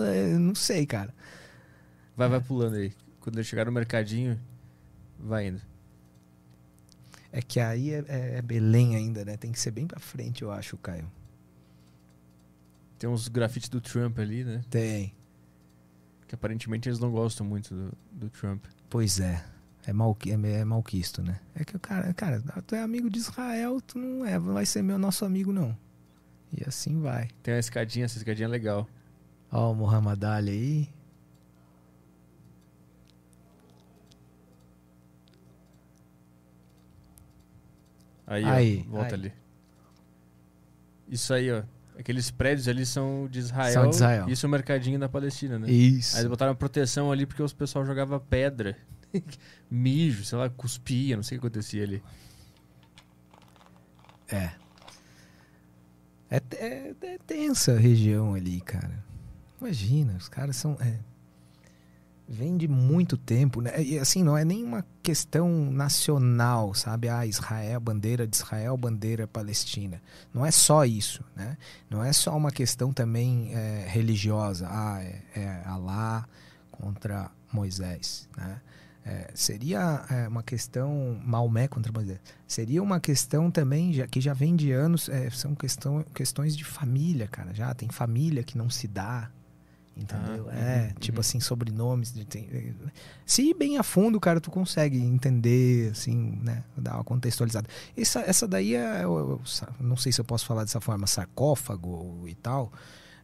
é, 0.07 0.39
não 0.39 0.55
sei, 0.55 0.86
cara. 0.86 1.15
Vai, 2.16 2.28
vai 2.28 2.40
pulando 2.40 2.77
aí. 2.77 2.93
quando 3.20 3.36
ele 3.36 3.44
chegar 3.44 3.66
no 3.66 3.73
mercadinho, 3.73 4.39
vai 5.19 5.48
indo. 5.48 5.70
É 7.32 7.40
que 7.40 7.61
aí 7.61 7.93
é, 7.93 8.05
é- 8.09 8.36
é 8.39 8.43
Belém 8.43 8.97
ainda, 8.97 9.24
né? 9.24 9.36
Tem 9.36 9.52
que 9.52 9.59
ser 9.61 9.70
bem 9.70 9.86
pra 9.86 10.01
frente, 10.01 10.43
eu 10.43 10.51
acho, 10.51 10.77
Caio. 10.77 11.11
Tem 12.98 13.09
uns 13.09 13.28
grafites 13.28 13.69
do 13.69 13.81
Trump 13.81 14.19
ali, 14.19 14.44
né? 14.44 14.62
Tem. 14.69 15.15
Que 16.28 16.35
aparentemente 16.35 16.89
eles 16.89 16.98
não 16.98 17.11
gostam 17.11 17.47
muito 17.47 17.74
do, 17.74 17.93
do 18.12 18.31
Trump. 18.31 18.65
Pois 18.89 19.19
é. 19.20 19.43
É, 19.86 19.93
mal, 19.93 20.16
é, 20.27 20.51
é 20.61 20.65
malquisto, 20.65 21.23
né? 21.23 21.40
É 21.55 21.65
que 21.65 21.74
o 21.77 21.81
cara, 21.81 22.12
cara, 22.12 22.40
tu 22.66 22.74
é 22.74 22.82
amigo 22.82 23.09
de 23.09 23.19
Israel, 23.19 23.81
tu 23.81 23.98
não 23.98 24.27
é, 24.27 24.39
não 24.39 24.52
vai 24.52 24.66
ser 24.66 24.82
meu 24.82 24.98
nosso 24.98 25.24
amigo, 25.24 25.52
não. 25.52 25.77
E 26.52 26.62
assim 26.69 27.01
vai. 27.01 27.28
Tem 27.43 27.55
uma 27.55 27.61
escadinha, 27.61 28.05
essa 28.05 28.19
escadinha 28.19 28.47
é 28.47 28.51
legal. 28.51 28.86
Ó, 29.51 29.73
o 29.73 29.74
Muhammad 29.74 30.23
Ali 30.24 30.51
aí. 30.51 30.89
Aí, 38.31 38.44
Aí, 38.44 38.85
ó, 38.86 38.93
volta 38.93 39.16
aí. 39.16 39.20
ali. 39.20 39.32
Isso 41.09 41.35
aí, 41.35 41.51
ó. 41.51 41.65
Aqueles 41.98 42.31
prédios 42.31 42.69
ali 42.69 42.86
são 42.86 43.27
de 43.28 43.40
Israel. 43.40 43.73
São 43.73 43.89
de 43.90 43.97
Israel. 43.97 44.28
Isso 44.28 44.47
é 44.47 44.48
o 44.48 44.51
mercadinho 44.51 45.01
da 45.01 45.09
Palestina, 45.09 45.59
né? 45.59 45.69
Isso. 45.69 46.15
Aí 46.15 46.23
eles 46.23 46.31
botaram 46.31 46.55
proteção 46.55 47.11
ali 47.11 47.27
porque 47.27 47.43
os 47.43 47.52
pessoal 47.52 47.85
jogava 47.85 48.20
pedra, 48.20 48.78
mijo, 49.69 50.24
sei 50.24 50.39
lá, 50.39 50.48
cuspia, 50.48 51.16
não 51.16 51.24
sei 51.24 51.36
o 51.36 51.40
que 51.40 51.47
acontecia 51.48 51.82
ali. 51.82 52.01
É. 54.28 54.52
É, 56.31 56.40
é, 56.52 56.94
é 57.02 57.19
tensa 57.27 57.73
a 57.73 57.78
região 57.78 58.35
ali, 58.35 58.61
cara. 58.61 59.05
Imagina, 59.61 60.15
os 60.16 60.28
caras 60.28 60.55
são. 60.55 60.78
É, 60.81 61.01
vem 62.31 62.57
de 62.57 62.69
muito 62.69 63.16
tempo, 63.16 63.61
né? 63.61 63.82
E 63.82 63.98
assim, 63.98 64.23
não 64.23 64.39
é 64.39 64.44
nenhuma 64.44 64.86
questão 65.02 65.69
nacional, 65.69 66.73
sabe? 66.74 67.09
Ah, 67.09 67.27
Israel, 67.27 67.81
bandeira 67.81 68.24
de 68.24 68.36
Israel, 68.36 68.77
bandeira 68.77 69.27
palestina. 69.27 70.01
Não 70.32 70.47
é 70.47 70.52
só 70.52 70.85
isso, 70.85 71.24
né? 71.35 71.59
Não 71.90 72.05
é 72.05 72.12
só 72.12 72.36
uma 72.36 72.52
questão 72.52 72.93
também 72.93 73.52
é, 73.52 73.85
religiosa. 73.89 74.69
Ah, 74.70 75.02
é, 75.02 75.23
é 75.35 75.62
Alá 75.66 76.24
contra 76.70 77.28
Moisés, 77.52 78.28
né? 78.36 78.61
É, 79.05 79.31
seria 79.35 80.05
é, 80.09 80.28
uma 80.28 80.43
questão 80.43 81.20
Maomé 81.24 81.66
contra 81.66 81.90
Moisés. 81.90 82.20
Seria 82.47 82.81
uma 82.81 83.01
questão 83.01 83.51
também 83.51 83.93
já, 83.93 84.07
que 84.07 84.20
já 84.20 84.35
vem 84.35 84.55
de 84.55 84.70
anos. 84.70 85.09
é, 85.09 85.28
são 85.31 85.52
questão, 85.55 86.05
questões 86.15 86.57
de 86.57 86.65
família, 86.65 87.27
cara. 87.27 87.52
Já 87.52 87.74
tem 87.74 87.89
família 87.89 88.44
que 88.44 88.57
não 88.57 88.70
se 88.70 88.86
dá, 88.86 89.31
entendeu? 90.01 90.48
Ah, 90.51 90.55
é 90.59 90.82
uhum, 90.89 90.94
tipo 91.01 91.16
uhum. 91.18 91.20
assim 91.20 91.40
sobrenomes. 91.40 92.12
de- 92.12 92.27
é, 92.52 92.72
se 93.27 93.43
ir 93.51 93.55
bem 93.55 93.78
a 93.78 93.82
fundo, 93.82 94.18
cara, 94.18 94.40
tu 94.40 94.51
consegue 94.51 94.98
entender, 94.98 95.90
assim, 95.90 96.39
né? 96.43 96.64
Dar 96.77 96.94
uma 96.97 97.05
contextualizada. 97.05 97.68
Essa, 97.97 98.20
essa 98.20 98.48
daí 98.48 98.74
é, 98.74 99.05
eu- 99.05 99.18
eu 99.18 99.40
sa- 99.44 99.68
não 99.81 99.97
sei 99.97 100.10
se 100.12 100.20
eu 100.20 100.24
posso 100.24 100.44
falar 100.47 100.64
dessa 100.64 100.81
forma, 100.81 101.06
sarcófago 101.06 102.24
e 102.27 102.35
tal. 102.35 102.72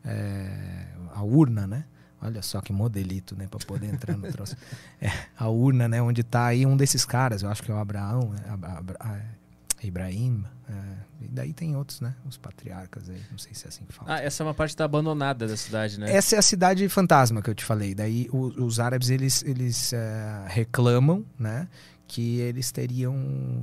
é, 0.08 0.86
a 1.14 1.22
urna, 1.24 1.66
né? 1.66 1.84
Olha 2.22 2.40
só 2.40 2.60
que 2.60 2.72
modelito, 2.72 3.36
né? 3.36 3.46
Pra 3.48 3.58
poder 3.66 3.86
entrar 3.92 4.16
no 4.16 4.30
troço. 4.30 4.56
É, 5.00 5.10
a 5.36 5.48
urna, 5.48 5.88
né? 5.88 6.00
Onde 6.00 6.22
tá 6.22 6.46
aí 6.46 6.64
um 6.64 6.76
desses 6.76 7.04
caras, 7.04 7.42
eu 7.42 7.48
acho 7.50 7.62
que 7.62 7.70
é 7.70 7.74
o 7.74 7.78
Abraão, 7.78 8.30
né? 8.30 8.38
Abra- 8.48 8.72
Abra- 8.78 8.96
é, 9.04 9.22
Ibrahim. 9.82 10.44
é, 10.68 10.72
e 11.24 11.28
daí 11.28 11.52
tem 11.52 11.76
outros, 11.76 12.00
né? 12.00 12.14
Os 12.28 12.36
patriarcas 12.36 13.08
aí, 13.08 13.20
não 13.30 13.38
sei 13.38 13.54
se 13.54 13.64
é 13.66 13.68
assim 13.68 13.84
que 13.84 13.92
fala. 13.92 14.14
Ah, 14.14 14.20
essa 14.20 14.42
é 14.42 14.46
uma 14.46 14.54
parte 14.54 14.76
da 14.76 14.84
abandonada 14.84 15.46
da 15.46 15.56
cidade, 15.56 15.98
né? 16.00 16.10
Essa 16.12 16.36
é 16.36 16.38
a 16.38 16.42
cidade 16.42 16.88
fantasma 16.88 17.40
que 17.42 17.48
eu 17.50 17.54
te 17.54 17.64
falei. 17.64 17.94
Daí 17.94 18.28
o- 18.32 18.64
os 18.64 18.80
árabes 18.80 19.10
eles, 19.10 19.42
eles 19.44 19.92
eh, 19.92 20.44
reclamam, 20.48 21.24
né, 21.38 21.68
que 22.08 22.38
eles 22.40 22.70
teriam 22.72 23.14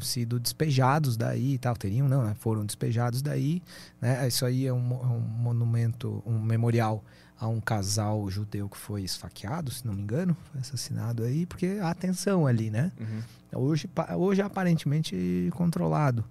sido 0.02 0.40
despejados 0.40 1.15
daí 1.18 1.53
e 1.53 1.57
tal. 1.57 1.76
Teriam 1.76 2.07
não, 2.10 2.23
né? 2.26 2.35
Foram 2.40 2.65
despejados 2.65 3.22
daí, 3.22 3.61
né? 4.02 4.27
Isso 4.27 4.45
aí 4.45 4.65
é 4.68 4.73
um, 4.73 4.91
é 4.94 5.06
um 5.07 5.19
monumento, 5.19 6.22
um 6.26 6.40
memorial 6.41 7.03
a 7.44 7.48
um 7.49 7.60
casal 7.60 8.30
judeu 8.30 8.70
que 8.70 8.78
foi 8.78 9.03
esfaqueado, 9.03 9.70
se 9.70 9.86
não 9.86 9.94
me 9.94 10.02
engano, 10.02 10.36
foi 10.49 10.61
assassinado 10.61 11.24
aí, 11.24 11.45
porque 11.45 11.78
há 11.82 11.94
tensão 11.94 12.48
ali, 12.48 12.70
né? 12.70 12.90
Uhum. 12.98 13.60
Hoje, 13.60 13.90
hoje 14.18 14.41
é 14.41 14.45
aparentemente 14.45 15.49
controlado. 15.52 16.24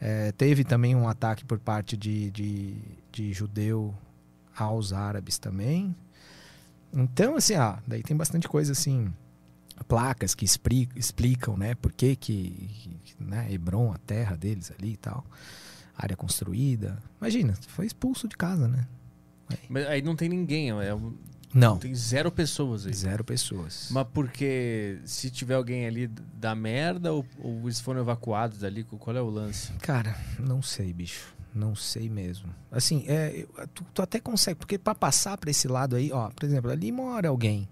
É, 0.00 0.30
teve 0.30 0.62
também 0.62 0.94
um 0.94 1.08
ataque 1.08 1.44
por 1.44 1.58
parte 1.58 1.96
de, 1.96 2.30
de, 2.30 2.76
de 3.10 3.32
judeu 3.32 3.92
aos 4.56 4.92
árabes 4.92 5.36
também. 5.36 5.96
Então, 6.92 7.34
assim, 7.34 7.54
ah, 7.54 7.82
daí 7.84 8.04
tem 8.04 8.16
bastante 8.16 8.48
coisa 8.48 8.70
assim, 8.70 9.12
placas 9.88 10.32
que 10.32 10.44
explicam, 10.44 11.56
né, 11.56 11.74
por 11.74 11.92
que 11.92 12.14
que, 12.14 12.70
que, 13.04 13.16
né, 13.18 13.52
Hebron, 13.52 13.92
a 13.92 13.98
terra 13.98 14.36
deles 14.36 14.70
ali 14.78 14.92
e 14.92 14.96
tal, 14.96 15.26
área 15.98 16.16
construída. 16.16 17.02
Imagina, 17.20 17.54
foi 17.66 17.84
expulso 17.86 18.28
de 18.28 18.36
casa, 18.36 18.68
né? 18.68 18.86
Mas 19.68 19.86
aí 19.86 20.02
não 20.02 20.14
tem 20.16 20.28
ninguém, 20.28 20.70
é 20.70 20.94
um- 20.94 21.14
Não, 21.54 21.76
tem 21.78 21.94
zero 21.94 22.30
pessoas 22.32 22.86
aí. 22.86 22.94
zero 22.94 23.22
pessoas. 23.24 23.88
Mas 23.90 24.06
porque 24.12 24.98
se 25.04 25.30
tiver 25.30 25.54
alguém 25.54 25.86
ali 25.86 26.06
da 26.08 26.54
merda 26.54 27.12
ou, 27.12 27.24
ou 27.38 27.60
eles 27.64 27.80
foram 27.80 28.00
evacuados 28.00 28.58
dali, 28.58 28.84
qual 28.84 29.16
é 29.16 29.20
o 29.22 29.28
lance? 29.28 29.72
Cara, 29.74 30.16
não 30.38 30.62
sei, 30.62 30.92
bicho. 30.92 31.34
Não 31.54 31.74
sei 31.74 32.08
mesmo. 32.08 32.48
Assim, 32.70 33.04
é, 33.06 33.46
tu, 33.74 33.84
tu 33.92 34.00
até 34.00 34.18
consegue, 34.18 34.56
porque 34.58 34.78
pra 34.78 34.94
passar 34.94 35.36
pra 35.36 35.50
esse 35.50 35.68
lado 35.68 35.96
aí, 35.96 36.10
ó, 36.10 36.30
por 36.30 36.46
exemplo, 36.46 36.70
ali 36.70 36.90
mora 36.90 37.28
alguém, 37.28 37.68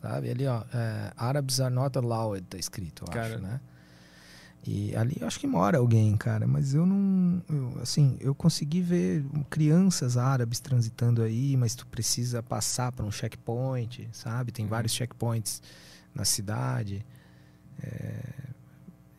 sabe? 0.00 0.30
Ali, 0.30 0.46
ó, 0.46 0.62
é, 0.72 1.12
Arabs 1.16 1.58
are 1.60 1.74
not 1.74 1.98
allowed, 1.98 2.42
tá 2.46 2.56
escrito, 2.56 3.02
eu 3.04 3.12
Cara. 3.12 3.34
acho, 3.34 3.42
né? 3.42 3.60
E 4.66 4.96
ali 4.96 5.16
eu 5.20 5.26
acho 5.26 5.38
que 5.38 5.46
mora 5.46 5.76
alguém, 5.78 6.16
cara, 6.16 6.46
mas 6.46 6.72
eu 6.74 6.86
não. 6.86 7.42
eu, 7.50 7.78
assim, 7.82 8.16
eu 8.20 8.34
consegui 8.34 8.80
ver 8.80 9.22
crianças 9.50 10.16
árabes 10.16 10.58
transitando 10.58 11.22
aí, 11.22 11.54
mas 11.56 11.74
tu 11.74 11.86
precisa 11.86 12.42
passar 12.42 12.90
por 12.90 13.04
um 13.04 13.10
checkpoint, 13.10 14.08
sabe? 14.12 14.52
Tem 14.52 14.64
Uhum. 14.64 14.70
vários 14.70 14.92
checkpoints 14.94 15.60
na 16.14 16.24
cidade. 16.24 17.04
É, 17.82 18.20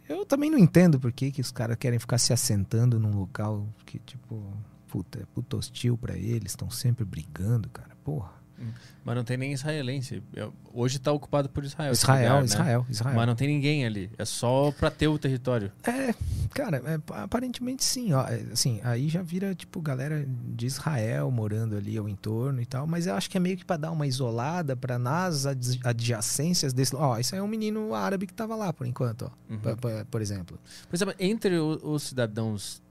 Eu 0.09 0.25
também 0.25 0.49
não 0.49 0.57
entendo 0.57 0.99
por 0.99 1.11
que, 1.11 1.31
que 1.31 1.41
os 1.41 1.51
caras 1.51 1.77
querem 1.77 1.99
ficar 1.99 2.17
se 2.17 2.31
assentando 2.33 2.99
num 2.99 3.15
local 3.17 3.67
que, 3.85 3.99
tipo, 3.99 4.41
puta, 4.87 5.19
é 5.19 5.25
puta 5.33 5.57
hostil 5.57 5.97
pra 5.97 6.15
eles, 6.15 6.51
estão 6.51 6.69
sempre 6.69 7.03
brigando, 7.05 7.69
cara. 7.69 7.95
Porra. 8.03 8.31
Mas 9.03 9.15
não 9.15 9.23
tem 9.23 9.37
nem 9.37 9.51
israelense. 9.53 10.23
É- 10.35 10.47
Hoje 10.73 10.99
tá 10.99 11.11
ocupado 11.11 11.47
por 11.47 11.63
Israel. 11.63 11.91
Israel, 11.93 12.21
lugar, 12.23 12.39
né? 12.39 12.45
Israel, 12.45 12.85
Israel. 12.89 13.15
Mas 13.15 13.27
não 13.27 13.35
tem 13.35 13.47
ninguém 13.47 13.85
ali. 13.85 14.09
É 14.17 14.25
só 14.25 14.71
pra 14.71 14.89
ter 14.91 15.07
o 15.07 15.17
território. 15.17 15.71
É, 15.83 16.13
cara, 16.53 16.81
é, 16.85 16.99
aparentemente 17.21 17.83
sim, 17.83 18.11
ó. 18.13 18.27
é, 18.27 18.41
Assim, 18.51 18.81
aí 18.83 19.07
já 19.07 19.21
vira, 19.21 19.53
tipo, 19.55 19.79
galera 19.81 20.25
de 20.27 20.65
Israel 20.65 21.29
morando 21.31 21.77
ali 21.77 21.97
ao 21.97 22.09
entorno 22.09 22.59
e 22.61 22.65
tal, 22.65 22.85
mas 22.87 23.07
eu 23.07 23.13
acho 23.15 23.29
que 23.29 23.37
é 23.37 23.39
meio 23.39 23.55
que 23.57 23.63
pra 23.63 23.77
dar 23.77 23.91
uma 23.91 24.05
isolada 24.07 24.75
pra 24.75 24.97
nas 24.99 25.45
ad- 25.45 25.79
adjacências 25.83 26.73
desse. 26.73 26.95
Ó, 26.95 27.17
isso 27.17 27.35
aí 27.35 27.39
é 27.39 27.43
um 27.43 27.47
menino 27.47 27.93
árabe 27.93 28.25
que 28.27 28.33
tava 28.33 28.55
lá 28.55 28.73
por 28.73 28.85
enquanto, 28.87 29.31
ó. 29.31 29.53
Uhum. 29.53 29.59
Por, 30.09 30.21
exemplo. 30.21 30.59
Por 30.89 30.95
exemplo, 30.95 31.15
entre 31.19 31.57
os 31.57 32.03
cidadãos 32.03 32.81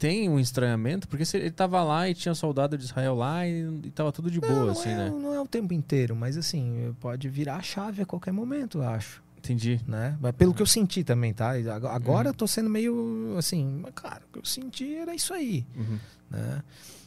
tem 0.00 0.28
um 0.28 0.40
estranhamento? 0.40 1.06
Porque 1.06 1.24
ele 1.36 1.50
tava 1.50 1.82
lá 1.84 2.08
e 2.08 2.14
tinha 2.14 2.34
soldado 2.34 2.76
de 2.78 2.84
Israel 2.84 3.14
lá 3.14 3.46
e, 3.46 3.60
e 3.84 3.90
tava 3.90 4.10
tudo 4.10 4.30
de 4.30 4.40
boa, 4.40 4.52
não, 4.52 4.64
não 4.64 4.70
assim, 4.72 4.88
é, 4.88 4.96
né? 4.96 5.10
não 5.10 5.34
é 5.34 5.40
o 5.40 5.46
tempo 5.46 5.72
inteiro, 5.74 6.16
mas 6.16 6.36
assim, 6.36 6.94
pode 6.98 7.28
virar 7.28 7.56
a 7.56 7.62
chave 7.62 8.02
a 8.02 8.06
qualquer 8.06 8.32
momento, 8.32 8.78
eu 8.78 8.88
acho. 8.88 9.22
Entendi. 9.38 9.80
Né? 9.86 10.16
Mas 10.20 10.32
pelo 10.34 10.52
que 10.54 10.60
eu 10.62 10.66
senti 10.66 11.04
também, 11.04 11.32
tá? 11.32 11.50
Ag- 11.52 11.86
Agora 11.86 12.28
Uhum. 12.28 12.30
eu 12.30 12.34
tô 12.34 12.46
sendo 12.46 12.68
meio 12.70 13.34
assim, 13.38 13.80
mas 13.82 13.92
cara, 13.94 14.22
o 14.28 14.32
que 14.32 14.38
eu 14.38 14.44
senti 14.44 14.94
era 14.94 15.14
isso 15.14 15.32
aí. 15.34 15.66
Uhum. 15.76 15.98
né? 16.30 16.62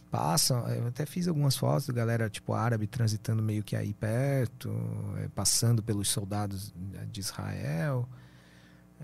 Passam, 0.09 0.67
eu 0.69 0.85
até 0.87 1.07
fiz 1.07 1.27
algumas 1.27 1.55
fotos 1.57 1.87
da 1.87 1.93
galera, 1.93 2.29
tipo, 2.29 2.53
árabe 2.53 2.85
transitando 2.85 3.41
meio 3.41 3.63
que 3.63 3.75
aí 3.75 3.93
perto, 3.95 4.71
eh, 5.17 5.27
passando 5.33 5.81
pelos 5.81 6.07
soldados 6.09 6.71
de 7.11 7.19
Israel. 7.19 8.07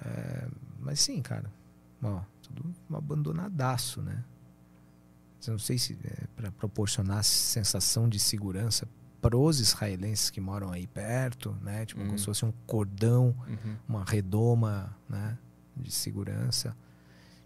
É, 0.05 0.47
mas 0.79 0.99
sim, 0.99 1.19
cara, 1.21 1.51
ó, 2.03 2.19
tudo 2.55 2.73
um 2.89 2.95
abandonadaço, 2.95 4.01
né? 4.01 4.23
Eu 5.47 5.53
não 5.53 5.59
sei 5.59 5.77
se 5.77 5.97
é 6.03 6.25
para 6.35 6.51
proporcionar 6.51 7.23
sensação 7.23 8.09
de 8.09 8.19
segurança 8.19 8.87
pros 9.21 9.59
israelenses 9.59 10.29
que 10.29 10.39
moram 10.41 10.71
aí 10.71 10.85
perto, 10.87 11.55
né? 11.61 11.85
Tipo, 11.85 12.01
Uhum. 12.01 12.07
como 12.07 12.19
se 12.19 12.25
fosse 12.25 12.45
um 12.45 12.51
cordão, 12.67 13.35
Uhum. 13.47 13.75
uma 13.87 14.03
redoma, 14.05 14.95
né? 15.09 15.37
De 15.75 15.91
segurança. 15.91 16.75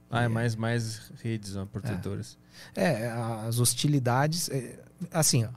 Ah, 0.09 0.23
é 0.23 0.25
E- 0.25 0.29
mais, 0.29 0.55
mais 0.55 1.11
redes 1.21 1.55
ó, 1.55 1.65
protetoras. 1.65 2.37
É, 2.75 3.07
as 3.47 3.59
hostilidades. 3.59 4.49
é, 4.49 4.83
assim, 5.11 5.45
ó, 5.45 5.49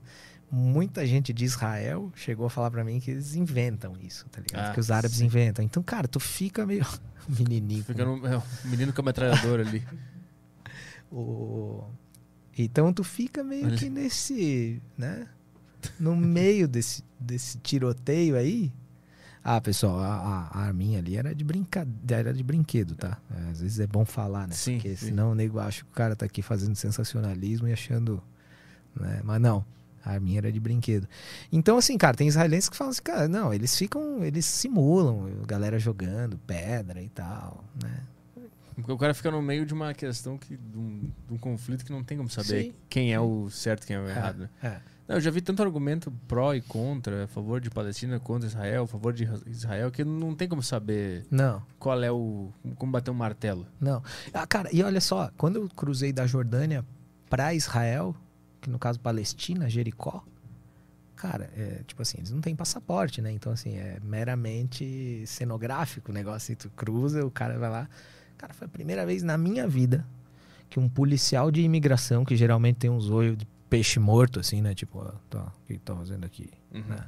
muita 0.50 1.06
gente 1.06 1.32
de 1.32 1.44
Israel 1.44 2.10
chegou 2.14 2.46
a 2.46 2.50
falar 2.50 2.70
pra 2.70 2.84
mim 2.84 3.00
que 3.00 3.10
eles 3.10 3.34
inventam 3.34 3.94
isso, 4.00 4.26
tá 4.30 4.40
ligado? 4.40 4.70
Ah, 4.70 4.72
que 4.74 4.80
os 4.80 4.90
árabes 4.90 5.18
sim. 5.18 5.26
inventam. 5.26 5.64
Então, 5.64 5.82
cara, 5.82 6.06
tu 6.08 6.20
fica 6.20 6.64
meio. 6.66 6.86
menininho. 7.38 7.84
Fica 7.84 8.04
no, 8.04 8.26
é, 8.26 8.36
o 8.36 8.42
menino 8.64 8.92
com 8.92 9.00
a 9.00 9.04
metralhadora 9.04 9.62
ali. 9.66 9.82
O... 11.10 11.84
Então, 12.58 12.92
tu 12.92 13.04
fica 13.04 13.44
meio 13.44 13.70
que 13.76 13.88
nesse. 13.88 14.82
né? 14.98 15.28
No 16.00 16.16
meio 16.16 16.66
desse, 16.66 17.04
desse 17.18 17.58
tiroteio 17.58 18.36
aí. 18.36 18.72
Ah, 19.44 19.60
pessoal, 19.60 20.00
a, 20.00 20.16
a- 20.52 20.58
arminha 20.62 20.98
ali 20.98 21.16
era 21.16 21.32
de 21.32 21.44
brincadeira, 21.44 22.30
era 22.30 22.34
de 22.34 22.42
brinquedo, 22.42 22.96
tá? 22.96 23.18
É, 23.30 23.50
às 23.50 23.60
vezes 23.60 23.78
é 23.78 23.86
bom 23.86 24.04
falar, 24.04 24.48
né? 24.48 24.54
Sim, 24.54 24.74
Porque 24.78 24.96
sim. 24.96 25.06
senão 25.06 25.30
o 25.30 25.34
nego 25.36 25.60
acha 25.60 25.84
que 25.84 25.90
o 25.90 25.94
cara 25.94 26.16
tá 26.16 26.26
aqui 26.26 26.42
fazendo 26.42 26.74
sensacionalismo 26.74 27.68
e 27.68 27.72
achando. 27.72 28.20
Né? 28.98 29.20
Mas 29.22 29.40
não, 29.40 29.64
a 30.06 30.12
arminha 30.12 30.38
era 30.38 30.52
de 30.52 30.60
brinquedo. 30.60 31.08
Então, 31.52 31.76
assim, 31.76 31.98
cara, 31.98 32.16
tem 32.16 32.28
israelenses 32.28 32.68
que 32.68 32.76
falam 32.76 32.92
assim, 32.92 33.02
cara, 33.02 33.26
não, 33.26 33.52
eles 33.52 33.76
ficam, 33.76 34.22
eles 34.24 34.46
simulam, 34.46 35.28
galera 35.46 35.78
jogando 35.78 36.38
pedra 36.46 37.02
e 37.02 37.08
tal, 37.08 37.64
né? 37.82 38.02
Porque 38.76 38.92
o 38.92 38.98
cara 38.98 39.14
fica 39.14 39.30
no 39.30 39.40
meio 39.42 39.64
de 39.66 39.72
uma 39.74 39.92
questão 39.94 40.36
que. 40.36 40.56
de 40.56 40.78
um, 40.78 41.10
de 41.26 41.34
um 41.34 41.38
conflito 41.38 41.84
que 41.84 41.90
não 41.90 42.04
tem 42.04 42.16
como 42.16 42.28
saber 42.28 42.64
Sim. 42.64 42.74
quem 42.88 43.12
é 43.12 43.18
o 43.18 43.48
certo 43.50 43.84
e 43.84 43.86
quem 43.86 43.96
é 43.96 44.00
o 44.00 44.06
errado, 44.08 44.38
né? 44.40 44.50
É. 44.62 44.80
Não, 45.08 45.16
eu 45.16 45.20
já 45.20 45.30
vi 45.30 45.40
tanto 45.40 45.62
argumento 45.62 46.12
pró 46.28 46.52
e 46.52 46.60
contra, 46.60 47.24
a 47.24 47.26
favor 47.28 47.60
de 47.60 47.70
Palestina, 47.70 48.18
contra 48.20 48.46
Israel, 48.46 48.82
a 48.82 48.86
favor 48.86 49.12
de 49.14 49.26
Israel, 49.46 49.90
que 49.90 50.04
não 50.04 50.34
tem 50.34 50.46
como 50.48 50.62
saber 50.62 51.24
Não, 51.30 51.62
qual 51.78 52.02
é 52.02 52.10
o. 52.12 52.50
como 52.76 52.92
bater 52.92 53.10
um 53.10 53.14
martelo. 53.14 53.66
não. 53.80 54.02
Ah, 54.34 54.46
cara, 54.46 54.68
e 54.72 54.82
olha 54.82 55.00
só, 55.00 55.30
quando 55.38 55.56
eu 55.56 55.68
cruzei 55.70 56.12
da 56.12 56.26
Jordânia 56.26 56.84
pra 57.30 57.54
Israel, 57.54 58.14
que 58.66 58.70
no 58.70 58.78
caso 58.80 58.98
Palestina, 58.98 59.70
Jericó, 59.70 60.24
cara, 61.14 61.48
é, 61.56 61.82
tipo 61.86 62.02
assim, 62.02 62.18
eles 62.18 62.32
não 62.32 62.40
têm 62.40 62.54
passaporte, 62.54 63.22
né? 63.22 63.30
Então, 63.30 63.52
assim, 63.52 63.76
é 63.76 63.98
meramente 64.02 65.22
cenográfico 65.24 66.10
o 66.10 66.14
negócio. 66.14 66.54
Tu 66.56 66.68
cruza, 66.70 67.24
o 67.24 67.30
cara 67.30 67.58
vai 67.58 67.70
lá. 67.70 67.88
Cara, 68.36 68.52
foi 68.52 68.66
a 68.66 68.68
primeira 68.68 69.06
vez 69.06 69.22
na 69.22 69.38
minha 69.38 69.66
vida 69.66 70.04
que 70.68 70.80
um 70.80 70.88
policial 70.88 71.50
de 71.50 71.62
imigração, 71.62 72.24
que 72.24 72.34
geralmente 72.34 72.76
tem 72.76 72.90
uns 72.90 73.08
olhos 73.08 73.36
de 73.38 73.46
peixe 73.70 74.00
morto, 74.00 74.40
assim, 74.40 74.60
né? 74.60 74.74
Tipo, 74.74 74.98
ó, 74.98 75.12
tá, 75.30 75.44
o 75.44 75.66
que 75.66 75.78
tá 75.78 75.94
fazendo 75.94 76.24
aqui? 76.24 76.50
Uhum. 76.74 76.82
né? 76.82 76.98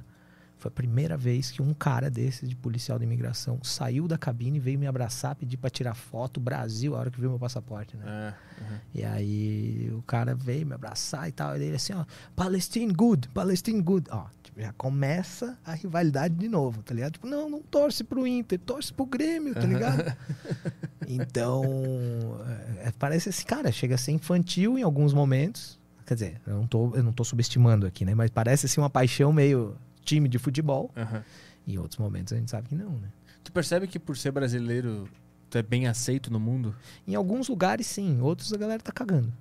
Foi 0.59 0.69
a 0.69 0.73
primeira 0.73 1.17
vez 1.17 1.53
que 1.53 1.63
um 1.63 1.73
cara 1.73 2.11
desses 2.11 2.49
de 2.49 2.57
policial 2.57 2.99
de 2.99 3.05
imigração 3.05 3.61
saiu 3.63 4.09
da 4.09 4.19
cabine 4.19 4.57
e 4.57 4.61
veio 4.61 4.77
me 4.77 4.89
abraçar, 4.89 5.37
pedir 5.37 5.57
pra 5.57 5.71
tirar 5.71 5.95
foto, 5.95 6.41
Brasil, 6.41 6.97
a 6.97 6.99
hora 6.99 7.11
que 7.13 7.21
viu 7.21 7.31
meu 7.31 7.39
passaporte, 7.39 7.97
né? 7.97 8.35
É, 8.59 8.63
uhum. 8.63 8.79
E 8.93 9.05
aí 9.05 9.91
o 9.93 10.03
cara 10.03 10.35
veio 10.35 10.67
me 10.67 10.75
abraçar 10.75 11.29
e 11.29 11.33
tal. 11.33 11.57
E 11.57 11.63
ele 11.63 11.77
assim, 11.77 11.93
ó, 11.93 12.05
Palestine 12.35 12.93
good, 12.93 13.29
Palestine 13.29 13.81
good. 13.81 14.09
Ó, 14.11 14.27
tipo, 14.43 14.61
já 14.61 14.73
começa 14.73 15.57
a 15.65 15.75
rivalidade 15.75 16.35
de 16.35 16.49
novo, 16.49 16.83
tá 16.83 16.93
ligado? 16.93 17.13
Tipo, 17.13 17.29
não, 17.29 17.49
não 17.49 17.63
torce 17.63 18.03
pro 18.03 18.27
Inter, 18.27 18.59
torce 18.59 18.93
pro 18.93 19.07
Grêmio, 19.07 19.55
tá 19.55 19.61
ligado? 19.61 20.13
então, 21.07 21.63
é, 22.81 22.89
é, 22.89 22.93
parece 22.99 23.29
esse 23.29 23.47
cara, 23.47 23.71
chega 23.71 23.95
a 23.95 23.99
ser 23.99 24.11
infantil 24.11 24.77
em 24.77 24.83
alguns 24.83 25.15
momentos. 25.15 25.79
Quer 26.05 26.15
dizer, 26.15 26.41
eu 26.45 26.57
não 26.57 26.67
tô, 26.67 26.97
eu 26.97 27.03
não 27.03 27.13
tô 27.13 27.23
subestimando 27.23 27.87
aqui, 27.87 28.05
né? 28.05 28.13
Mas 28.13 28.31
parece 28.31 28.67
assim 28.67 28.81
uma 28.81 28.91
paixão 28.91 29.33
meio 29.33 29.77
time 30.09 30.29
de 30.29 30.39
futebol. 30.39 30.91
Aham. 30.97 31.23
E 31.67 31.75
em 31.75 31.79
outros 31.79 31.99
momentos 31.99 32.33
a 32.33 32.37
gente 32.37 32.51
sabe 32.51 32.69
que 32.69 32.75
não, 32.75 32.91
né? 32.99 33.09
Tu 33.45 33.53
percebe 33.53 33.87
que 33.87 33.99
por 33.99 34.17
ser 34.17 34.31
brasileiro, 34.33 35.09
tu 35.51 35.59
é 35.59 35.63
bem 35.63 35.87
aceito 35.87 36.31
no 36.31 36.41
mundo? 36.41 36.75
Em 37.07 37.15
alguns 37.15 37.49
lugares, 37.49 37.87
sim. 37.87 38.17
Em 38.17 38.21
outros, 38.21 38.53
a 38.53 38.57
galera 38.57 38.83
tá 38.83 38.93
cagando. 38.93 39.33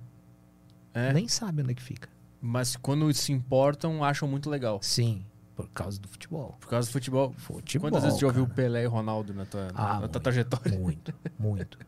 É. 0.94 1.12
Nem 1.12 1.28
sabe 1.28 1.62
onde 1.62 1.72
é 1.72 1.74
que 1.74 1.82
fica. 1.82 2.08
Mas 2.40 2.76
quando 2.76 3.12
se 3.14 3.32
importam, 3.32 4.02
acham 4.04 4.28
muito 4.28 4.48
legal. 4.48 4.78
Sim, 4.82 5.24
por 5.56 5.68
causa 5.70 5.98
do 6.00 6.06
futebol. 6.08 6.56
Por 6.60 6.68
causa 6.68 6.88
do 6.88 6.92
futebol. 6.92 7.32
Futebol, 7.36 7.90
Quantas 7.90 8.02
vezes 8.04 8.18
tu 8.18 8.22
já 8.22 8.26
ouviu. 8.28 8.46
Pelé 8.46 8.84
e 8.84 8.86
Ronaldo 8.86 9.34
na 9.34 9.44
tua, 9.44 9.68
Ah, 9.74 9.94
na 9.94 10.00
muito. 10.00 10.20
trajetória? 10.20 10.78
Muito, 10.78 11.12
muito. 11.38 11.78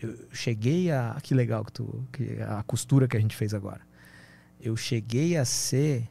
Eu 0.00 0.16
cheguei 0.32 0.90
a. 0.90 1.16
Que 1.22 1.34
legal 1.34 1.64
que 1.64 1.72
tu. 1.72 2.06
Que 2.12 2.40
a 2.42 2.62
costura 2.62 3.06
que 3.08 3.16
a 3.16 3.20
gente 3.20 3.36
fez 3.36 3.52
agora. 3.54 3.80
Eu 4.60 4.76
cheguei 4.76 5.36
a 5.36 5.44
ser 5.44 6.08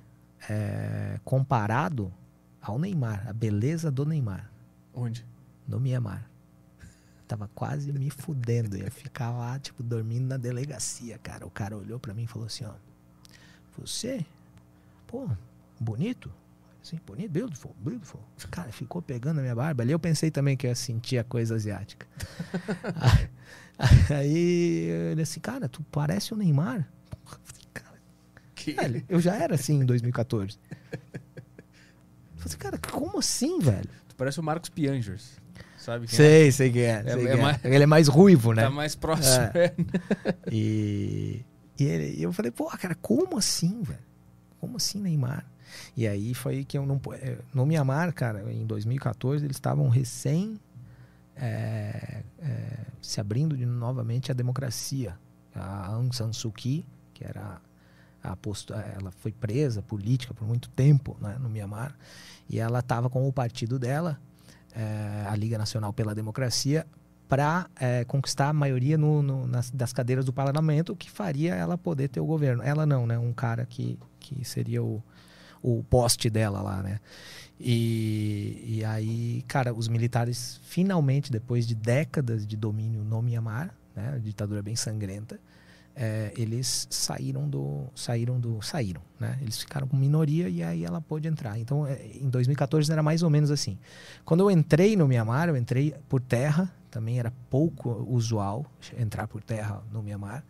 é, 0.50 1.20
comparado 1.24 2.14
ao 2.62 2.78
Neymar, 2.78 3.28
a 3.28 3.34
beleza 3.34 3.92
do 3.92 4.06
Neymar, 4.06 4.50
Onde? 4.94 5.26
no 5.68 5.80
Mianmar. 5.80 6.30
Tava 7.28 7.50
quase 7.56 7.92
me 7.92 8.10
fudendo. 8.10 8.78
Ia 8.78 8.92
ficar 8.92 9.32
lá, 9.32 9.58
tipo, 9.60 9.82
dormindo 9.82 10.28
na 10.28 10.38
delegacia, 10.38 11.18
cara. 11.18 11.46
O 11.46 11.50
cara 11.50 11.78
olhou 11.78 12.00
pra 12.00 12.14
mim 12.14 12.24
e 12.24 12.28
falou 12.28 12.48
assim: 12.48 12.66
ó. 12.66 12.74
Você, 13.78 14.26
pô, 15.08 15.30
bonito. 15.80 16.32
Assim, 16.84 17.00
bonito, 17.06 17.32
beautiful, 17.32 17.76
beautiful. 17.80 18.20
Cara, 18.50 18.72
ficou 18.72 19.02
pegando 19.02 19.40
a 19.40 19.42
minha 19.42 19.56
barba. 19.56 19.84
Ali 19.84 19.92
eu 19.92 20.00
pensei 20.00 20.30
também 20.30 20.58
que 20.58 20.66
eu 20.66 20.70
ia 20.70 20.76
sentir 20.76 21.20
a 21.20 21.24
coisa 21.24 21.56
asiática. 21.56 22.06
Aí 24.16 24.90
ele 25.12 25.22
assim, 25.22 25.40
cara, 25.40 25.68
tu 25.68 25.84
parece 25.92 26.34
o 26.34 26.38
Neymar. 26.38 26.88
Velho, 28.76 29.04
eu 29.10 29.20
já 29.20 29.36
era 29.36 29.56
assim 29.56 29.82
em 29.82 29.86
2014. 29.86 30.58
Eu 30.94 32.38
Falei, 32.38 32.58
cara, 32.58 32.78
como 32.78 33.20
assim, 33.20 33.60
velho? 33.60 33.90
Tu 34.08 34.16
parece 34.16 34.40
o 34.40 34.44
Marcos 34.44 34.70
Piangers. 34.70 35.40
Sabe 35.78 36.06
quem 36.08 36.16
Sei, 36.16 36.52
sei 36.52 36.72
quem 36.72 36.82
é. 36.84 37.04
É- 37.06 37.14
sei 37.14 37.26
é 37.28 37.32
quem 37.32 37.40
é. 37.40 37.42
mais- 37.42 37.66
Ele 37.66 37.84
é 37.84 37.88
mais 37.88 38.08
ruivo, 38.08 38.52
é? 38.52 38.56
né? 38.58 38.64
Tá 38.64 38.70
mais 38.70 38.96
próximo. 38.96 39.46
é. 39.56 39.74
E, 40.52 41.44
e 41.80 41.84
ele- 41.84 42.22
eu 42.22 42.32
falei, 42.34 42.52
pô, 42.52 42.66
cara, 42.78 42.96
como 42.96 43.38
assim, 43.38 43.82
velho? 43.84 44.00
Como 44.60 44.78
assim, 44.78 45.00
Neymar? 45.00 45.46
E 45.96 46.08
aí 46.08 46.34
foi 46.34 46.64
que 46.66 46.78
eu 46.78 46.86
não. 46.86 47.00
eh, 47.14 47.38
No 47.54 47.66
Mianmar, 47.66 48.14
cara, 48.14 48.52
em 48.52 48.66
2014, 48.66 49.46
eles 49.46 49.56
estavam 49.58 49.88
recém 49.90 50.60
eh, 51.36 52.24
eh, 52.40 52.78
se 53.02 53.20
abrindo 53.22 53.56
de 53.58 53.66
novamente 53.66 54.30
a 54.32 54.34
democracia. 54.34 55.18
A 55.56 55.88
Aung 55.88 56.14
San 56.16 56.32
Suu 56.34 56.52
Kyi, 56.52 56.86
que 57.14 57.24
era 57.26 57.60
ela 58.24 59.12
foi 59.12 59.32
presa 59.32 59.82
política 59.82 60.34
por 60.34 60.48
muito 60.48 60.70
tempo 60.70 61.18
né, 61.22 61.38
no 61.40 61.50
Mianmar, 61.50 61.96
e 62.50 62.60
ela 62.60 62.80
estava 62.80 63.10
com 63.10 63.28
o 63.28 63.34
partido 63.34 63.80
dela, 63.80 64.20
eh, 64.76 65.26
a 65.28 65.36
Liga 65.36 65.58
Nacional 65.58 65.92
pela 65.94 66.14
Democracia, 66.14 66.86
para 67.28 67.70
conquistar 68.08 68.50
a 68.50 68.54
maioria 68.54 68.98
no, 68.98 69.22
no- 69.24 69.48
nas, 69.48 69.72
das 69.72 69.94
cadeiras 69.94 70.26
do 70.26 70.34
parlamento, 70.34 70.92
o 70.92 70.96
que 70.98 71.10
faria 71.10 71.56
ela 71.56 71.78
poder 71.78 72.10
ter 72.10 72.20
o 72.20 72.26
governo. 72.26 72.62
Ela 72.62 72.86
não, 72.86 73.08
né? 73.08 73.18
Um 73.18 73.32
cara 73.32 73.66
que, 73.66 73.98
que 74.20 74.44
seria 74.44 74.84
o, 74.84 75.02
o 75.64 75.82
poste 75.84 76.30
dela 76.30 76.62
lá, 76.62 76.84
né? 76.84 77.00
E, 77.58 78.64
e 78.80 78.84
aí, 78.86 79.46
cara, 79.48 79.74
os 79.74 79.88
militares 79.88 80.60
finalmente, 80.64 81.32
depois 81.32 81.66
de 81.66 81.74
décadas 81.74 82.46
de 82.46 82.58
domínio 82.58 83.02
no 83.04 83.22
Mianmar, 83.22 83.74
né? 83.96 84.14
A 84.16 84.18
ditadura 84.18 84.62
bem 84.62 84.76
sangrenta, 84.76 85.40
é, 85.96 86.32
eles 86.38 86.88
saíram 86.90 87.48
do 87.50 87.86
saíram 87.96 88.40
do 88.40 88.62
saíram 88.62 89.02
né? 89.20 89.38
Eles 89.42 89.60
ficaram 89.60 89.88
com 89.88 89.96
minoria 89.96 90.50
e 90.50 90.64
aí 90.64 90.84
ela 90.84 91.00
pôde 91.00 91.28
entrar. 91.28 91.60
Então 91.60 91.86
é, 91.86 92.00
em 92.16 92.28
2014 92.28 92.92
era 92.92 93.04
mais 93.04 93.22
ou 93.22 93.30
menos 93.30 93.52
assim. 93.52 93.78
Quando 94.26 94.42
eu 94.42 94.50
entrei 94.50 94.96
no 94.96 95.08
Mianmar 95.08 95.48
eu 95.48 95.56
entrei 95.56 95.94
por 96.10 96.20
terra 96.20 96.74
também 96.90 97.18
era 97.18 97.32
pouco 97.50 98.06
usual 98.10 98.66
entrar 98.98 99.26
por 99.28 99.42
terra 99.42 99.82
no 99.92 100.04
Mianmar. 100.04 100.44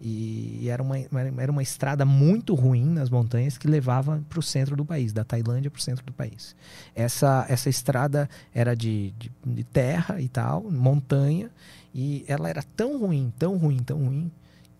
E, 0.00 0.68
era 0.68 0.82
uma 0.82 0.98
era 0.98 1.52
uma 1.52 1.62
estrada 1.62 2.04
muito 2.04 2.54
ruim 2.54 2.84
nas 2.86 3.10
montanhas 3.10 3.58
que 3.58 3.68
levava 3.68 4.20
para 4.28 4.38
o 4.38 4.42
centro 4.42 4.74
do 4.74 4.84
país 4.84 5.12
da 5.12 5.22
Tailândia 5.22 5.70
para 5.70 5.78
o 5.78 5.82
centro 5.82 6.04
do 6.04 6.12
país. 6.12 6.56
Essa 6.94 7.44
essa 7.48 7.68
estrada 7.68 8.28
era 8.54 8.74
de, 8.74 9.12
de, 9.18 9.30
de 9.44 9.64
terra 9.64 10.20
e 10.20 10.28
tal 10.28 10.62
montanha 10.70 11.50
e 11.94 12.24
ela 12.26 12.48
era 12.48 12.62
tão 12.62 12.98
ruim 12.98 13.32
tão 13.38 13.56
ruim 13.58 13.78
tão 13.78 13.98
ruim 13.98 14.32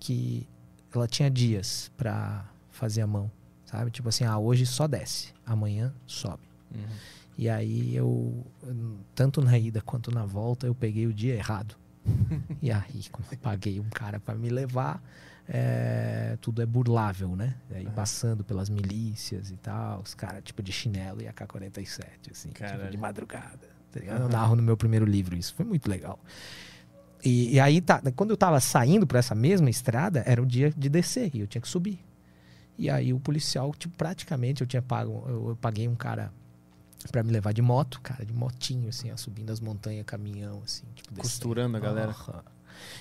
que 0.03 0.49
ela 0.93 1.07
tinha 1.07 1.31
dias 1.31 1.93
para 1.97 2.45
fazer 2.73 3.03
a 3.03 3.07
mão, 3.07 3.31
sabe? 3.65 3.89
Tipo 3.93 4.09
assim, 4.09 4.25
ah, 4.25 4.37
hoje 4.37 4.67
só 4.67 4.89
desce, 4.89 5.33
amanhã 5.47 5.95
sobe. 6.07 6.43
Uhum. 6.75 6.81
E 7.39 7.49
aí 7.49 7.95
eu, 7.95 8.45
tanto 9.15 9.41
na 9.41 9.57
ida 9.57 9.81
quanto 9.81 10.11
na 10.11 10.27
volta, 10.27 10.67
eu 10.67 10.75
peguei 10.75 11.07
o 11.07 11.15
dia 11.15 11.35
errado. 11.35 11.77
e 12.61 12.73
aí, 12.73 13.05
quando 13.13 13.31
eu 13.31 13.39
paguei 13.39 13.79
um 13.79 13.89
cara 13.89 14.19
para 14.19 14.35
me 14.35 14.51
levar, 14.51 15.01
é, 15.49 16.37
tudo 16.41 16.61
é 16.61 16.67
burlável, 16.67 17.37
né? 17.37 17.55
Aí 17.71 17.87
Aham. 17.87 17.95
passando 17.95 18.43
pelas 18.43 18.69
milícias 18.69 19.53
e 19.53 19.57
tal, 19.57 20.01
os 20.01 20.15
caras 20.15 20.43
tipo 20.43 20.65
de 20.65 20.73
chinelo 20.73 21.23
e 21.23 21.29
AK-47, 21.29 22.33
assim, 22.33 22.49
tipo, 22.49 22.91
de 22.91 22.97
madrugada. 22.99 23.71
Tá 23.93 24.01
ligado? 24.01 24.23
Eu 24.23 24.29
narro 24.29 24.57
no 24.57 24.63
meu 24.63 24.77
primeiro 24.77 25.05
livro 25.05 25.37
isso, 25.37 25.55
foi 25.55 25.65
muito 25.65 25.89
legal. 25.89 26.19
E, 27.25 27.55
e 27.55 27.61
aí, 27.61 27.81
tá, 27.81 28.03
quando 28.17 28.31
eu 28.31 28.37
tava 28.37 28.59
saindo 28.61 29.07
por 29.07 29.17
essa 29.17 29.35
mesma 29.35 29.71
estrada, 29.71 30.23
era 30.27 30.43
o 30.43 30.47
dia 30.47 30.71
de 30.77 30.89
descer 30.89 31.31
e 31.35 31.41
eu 31.41 31.47
tinha 31.47 31.63
que 31.63 31.69
subir. 31.69 32.01
E 32.77 32.91
aí 32.91 33.13
o 33.13 33.21
policial, 33.21 33.73
tipo, 33.75 33.97
praticamente 33.97 34.63
eu 34.63 34.67
tinha 34.67 34.83
pago, 34.83 35.25
eu, 35.29 35.51
eu 35.51 35.57
paguei 35.57 35.87
um 35.87 35.95
cara 35.95 36.33
pra 37.11 37.23
me 37.23 37.31
levar 37.31 37.53
de 37.53 37.63
moto, 37.63 38.01
cara, 38.01 38.25
de 38.25 38.33
motinho, 38.33 38.89
assim, 38.89 39.13
ó, 39.13 39.17
subindo 39.17 39.51
as 39.51 39.61
montanhas, 39.61 40.05
caminhão, 40.05 40.63
assim, 40.65 40.85
tipo, 40.95 41.11
descendo. 41.11 41.23
Costurando 41.23 41.77
a 41.77 41.81
galera. 41.81 42.15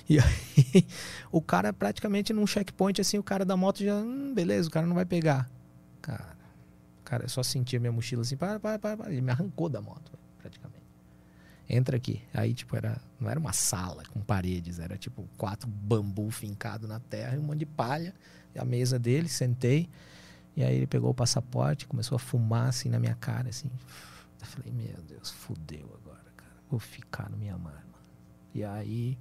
E 0.08 0.18
aí, 0.18 0.86
o 1.30 1.40
cara 1.40 1.72
praticamente 1.72 2.32
num 2.32 2.46
checkpoint, 2.46 3.00
assim, 3.00 3.18
o 3.18 3.22
cara 3.22 3.44
da 3.44 3.56
moto 3.56 3.82
já, 3.82 3.96
hum, 3.96 4.32
beleza, 4.34 4.68
o 4.68 4.72
cara 4.72 4.86
não 4.86 4.94
vai 4.94 5.04
pegar. 5.04 5.48
Cara, 6.00 6.36
cara, 7.04 7.24
eu 7.24 7.28
só 7.28 7.42
sentia 7.42 7.80
minha 7.80 7.92
mochila 7.92 8.22
assim, 8.22 8.36
para, 8.36 8.60
para, 8.60 8.78
para, 8.78 8.96
para. 8.96 9.12
Ele 9.12 9.20
me 9.20 9.30
arrancou 9.30 9.68
da 9.68 9.80
moto. 9.80 10.12
Entra 11.72 11.96
aqui. 11.96 12.20
Aí, 12.34 12.52
tipo, 12.52 12.76
era, 12.76 13.00
não 13.18 13.30
era 13.30 13.40
uma 13.40 13.54
sala 13.54 14.02
com 14.12 14.20
paredes, 14.20 14.78
era 14.78 14.98
tipo 14.98 15.26
quatro 15.38 15.66
bambu 15.66 16.30
fincado 16.30 16.86
na 16.86 17.00
terra 17.00 17.34
e 17.34 17.38
um 17.38 17.42
monte 17.42 17.60
de 17.60 17.66
palha. 17.66 18.14
E 18.54 18.58
a 18.58 18.64
mesa 18.64 18.98
dele, 18.98 19.26
sentei. 19.26 19.88
E 20.54 20.62
aí 20.62 20.76
ele 20.76 20.86
pegou 20.86 21.08
o 21.08 21.14
passaporte, 21.14 21.86
começou 21.86 22.16
a 22.16 22.18
fumar 22.18 22.68
assim 22.68 22.90
na 22.90 22.98
minha 22.98 23.14
cara, 23.14 23.48
assim. 23.48 23.70
Eu 24.38 24.46
falei, 24.46 24.70
meu 24.70 25.02
Deus, 25.08 25.30
fudeu 25.30 25.98
agora, 26.02 26.26
cara. 26.36 26.52
Vou 26.70 26.78
ficar 26.78 27.30
no 27.30 27.38
Mianmar, 27.38 27.72
mano. 27.72 28.04
E 28.54 28.62
aí. 28.62 29.16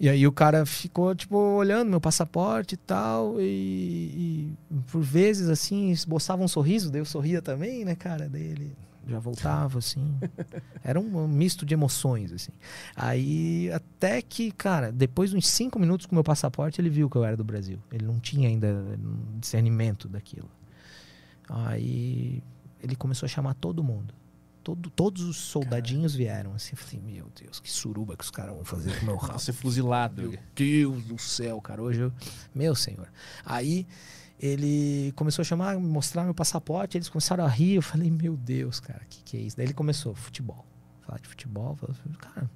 E 0.00 0.08
aí 0.08 0.26
o 0.26 0.32
cara 0.32 0.64
ficou, 0.64 1.14
tipo, 1.14 1.36
olhando 1.36 1.90
meu 1.90 2.00
passaporte 2.00 2.72
e 2.74 2.78
tal. 2.78 3.38
E, 3.38 4.54
e 4.70 4.74
por 4.90 5.02
vezes, 5.02 5.50
assim, 5.50 5.90
esboçava 5.90 6.42
um 6.42 6.48
sorriso, 6.48 6.90
daí 6.90 7.02
eu 7.02 7.04
sorria 7.04 7.42
também, 7.42 7.84
né, 7.84 7.94
cara? 7.94 8.30
Daí 8.30 8.44
ele 8.44 8.85
já 9.06 9.18
voltava, 9.18 9.78
assim. 9.78 10.18
Era 10.82 10.98
um 10.98 11.28
misto 11.28 11.64
de 11.64 11.74
emoções, 11.74 12.32
assim. 12.32 12.52
Aí, 12.94 13.70
até 13.72 14.20
que, 14.20 14.50
cara, 14.50 14.90
depois 14.90 15.30
de 15.30 15.36
uns 15.36 15.46
cinco 15.46 15.78
minutos 15.78 16.06
com 16.06 16.14
meu 16.14 16.24
passaporte, 16.24 16.80
ele 16.80 16.90
viu 16.90 17.08
que 17.08 17.16
eu 17.16 17.24
era 17.24 17.36
do 17.36 17.44
Brasil. 17.44 17.78
Ele 17.92 18.04
não 18.04 18.18
tinha 18.18 18.48
ainda 18.48 18.66
um 18.66 19.38
discernimento 19.38 20.08
daquilo. 20.08 20.50
Aí, 21.48 22.42
ele 22.82 22.96
começou 22.96 23.26
a 23.26 23.28
chamar 23.28 23.54
todo 23.54 23.82
mundo. 23.82 24.12
Todo, 24.64 24.90
todos 24.90 25.22
os 25.22 25.36
soldadinhos 25.36 26.12
vieram, 26.12 26.52
assim. 26.54 26.72
Eu 26.72 26.78
falei, 26.78 27.00
meu 27.00 27.30
Deus, 27.40 27.60
que 27.60 27.70
suruba 27.70 28.16
que 28.16 28.24
os 28.24 28.30
caras 28.30 28.52
vão 28.52 28.64
fazer 28.64 28.96
com 28.98 29.02
o 29.02 29.06
meu 29.06 29.16
rabo. 29.16 29.38
Ser 29.38 29.52
fuzilado. 29.52 30.22
Meu 30.22 30.38
Deus 30.56 31.04
do 31.04 31.18
céu, 31.18 31.60
cara. 31.60 31.80
Hoje 31.80 32.00
eu. 32.00 32.12
Meu 32.52 32.74
senhor. 32.74 33.08
Aí 33.44 33.86
ele 34.38 35.12
começou 35.16 35.42
a 35.42 35.44
chamar, 35.44 35.78
mostrar 35.78 36.24
meu 36.24 36.34
passaporte, 36.34 36.96
eles 36.96 37.08
começaram 37.08 37.44
a 37.44 37.48
rir. 37.48 37.74
Eu 37.74 37.82
falei, 37.82 38.10
meu 38.10 38.36
Deus, 38.36 38.80
cara, 38.80 39.02
o 39.02 39.08
que, 39.08 39.22
que 39.22 39.36
é 39.36 39.40
isso? 39.40 39.56
Daí 39.56 39.66
ele 39.66 39.74
começou, 39.74 40.14
futebol. 40.14 40.64
Falar 41.02 41.18
de 41.20 41.28
futebol. 41.28 41.76
Falei, 41.76 41.96
cara, 42.18 42.50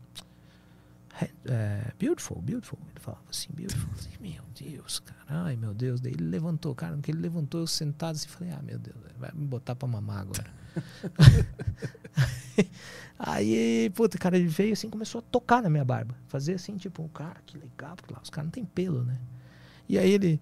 é, 1.47 1.93
beautiful, 1.99 2.41
beautiful. 2.41 2.79
Ele 2.91 3.01
falava 3.01 3.25
assim, 3.31 3.49
beautiful. 3.53 3.89
Eu 3.91 3.97
falei, 3.97 4.19
meu 4.33 4.43
Deus, 4.55 5.01
cara, 5.01 5.25
ai 5.29 5.57
meu 5.57 5.75
Deus. 5.75 6.01
Daí 6.01 6.13
ele 6.13 6.25
levantou, 6.25 6.75
cara, 6.75 6.97
no 6.97 7.03
que 7.03 7.11
ele 7.11 7.21
levantou, 7.21 7.61
eu 7.61 7.67
sentado 7.67 8.17
assim, 8.17 8.29
falei, 8.29 8.53
ah, 8.53 8.63
meu 8.63 8.79
Deus, 8.79 8.97
vai 9.19 9.31
me 9.35 9.47
botar 9.47 9.75
pra 9.75 9.89
mamar 9.89 10.21
agora. 10.21 10.51
Aí, 13.19 13.91
puta, 13.95 14.17
cara, 14.17 14.39
ele 14.39 14.49
veio 14.49 14.73
assim, 14.73 14.89
começou 14.89 15.19
a 15.19 15.23
tocar 15.23 15.63
na 15.63 15.69
minha 15.69 15.85
barba. 15.85 16.15
Fazer 16.29 16.55
assim, 16.55 16.77
tipo, 16.77 17.07
cara, 17.11 17.37
que 17.45 17.59
legal, 17.59 17.97
porque 17.97 18.15
lá 18.15 18.21
os 18.23 18.31
caras 18.31 18.47
não 18.47 18.51
tem 18.51 18.65
pelo, 18.65 19.05
né? 19.05 19.19
E 19.87 19.99
aí 19.99 20.11
ele, 20.13 20.41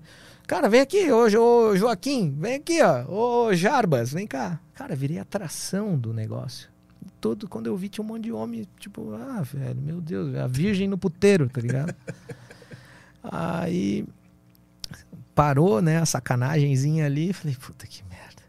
cara, 0.49 0.69
vem 0.69 0.81
aqui, 0.81 1.13
ô, 1.13 1.27
ô 1.41 1.77
Joaquim, 1.77 2.35
vem 2.37 2.57
aqui, 2.57 2.83
ó, 2.83 3.05
ô 3.07 3.55
Jarbas, 3.55 4.13
vem 4.13 4.27
cá. 4.27 4.59
Cara, 4.75 4.97
virei 4.97 5.21
atração 5.21 5.97
do 5.97 6.13
negócio. 6.13 6.69
Todo, 7.21 7.49
quando 7.49 7.67
eu 7.67 7.77
vi, 7.77 7.89
tinha 7.89 8.05
um 8.05 8.09
monte 8.09 8.25
de 8.25 8.33
homem, 8.33 8.67
tipo, 8.81 9.15
ah, 9.15 9.43
velho, 9.43 9.81
meu 9.81 10.01
Deus, 10.01 10.35
a 10.35 10.49
virgem 10.49 10.89
no 10.89 10.99
puteiro, 10.99 11.49
tá 11.49 11.61
ligado? 11.61 11.95
aí 13.23 14.05
parou, 15.35 15.81
né, 15.81 15.99
a 15.99 16.07
sacanagemzinha 16.07 17.07
ali, 17.07 17.33
falei, 17.33 17.55
puta 17.55 17.87
que 17.87 18.03
merda. 18.05 18.43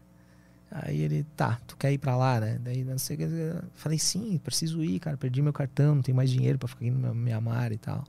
Aí 0.70 1.00
ele, 1.00 1.24
tá, 1.36 1.60
tu 1.66 1.76
quer 1.76 1.92
ir 1.92 1.98
pra 1.98 2.16
lá, 2.16 2.38
né? 2.38 2.58
Daí 2.62 2.84
não 2.84 2.96
sei 2.96 3.16
o 3.16 3.64
Falei, 3.74 3.98
sim, 3.98 4.38
preciso 4.38 4.84
ir, 4.84 5.00
cara. 5.00 5.16
Perdi 5.16 5.42
meu 5.42 5.52
cartão, 5.52 5.96
não 5.96 6.02
tenho 6.02 6.16
mais 6.16 6.30
dinheiro 6.30 6.58
pra 6.58 6.68
ficar 6.68 6.84
indo 6.84 6.98
no 6.98 7.14
Mianmar 7.14 7.72
e 7.72 7.78
tal. 7.78 8.04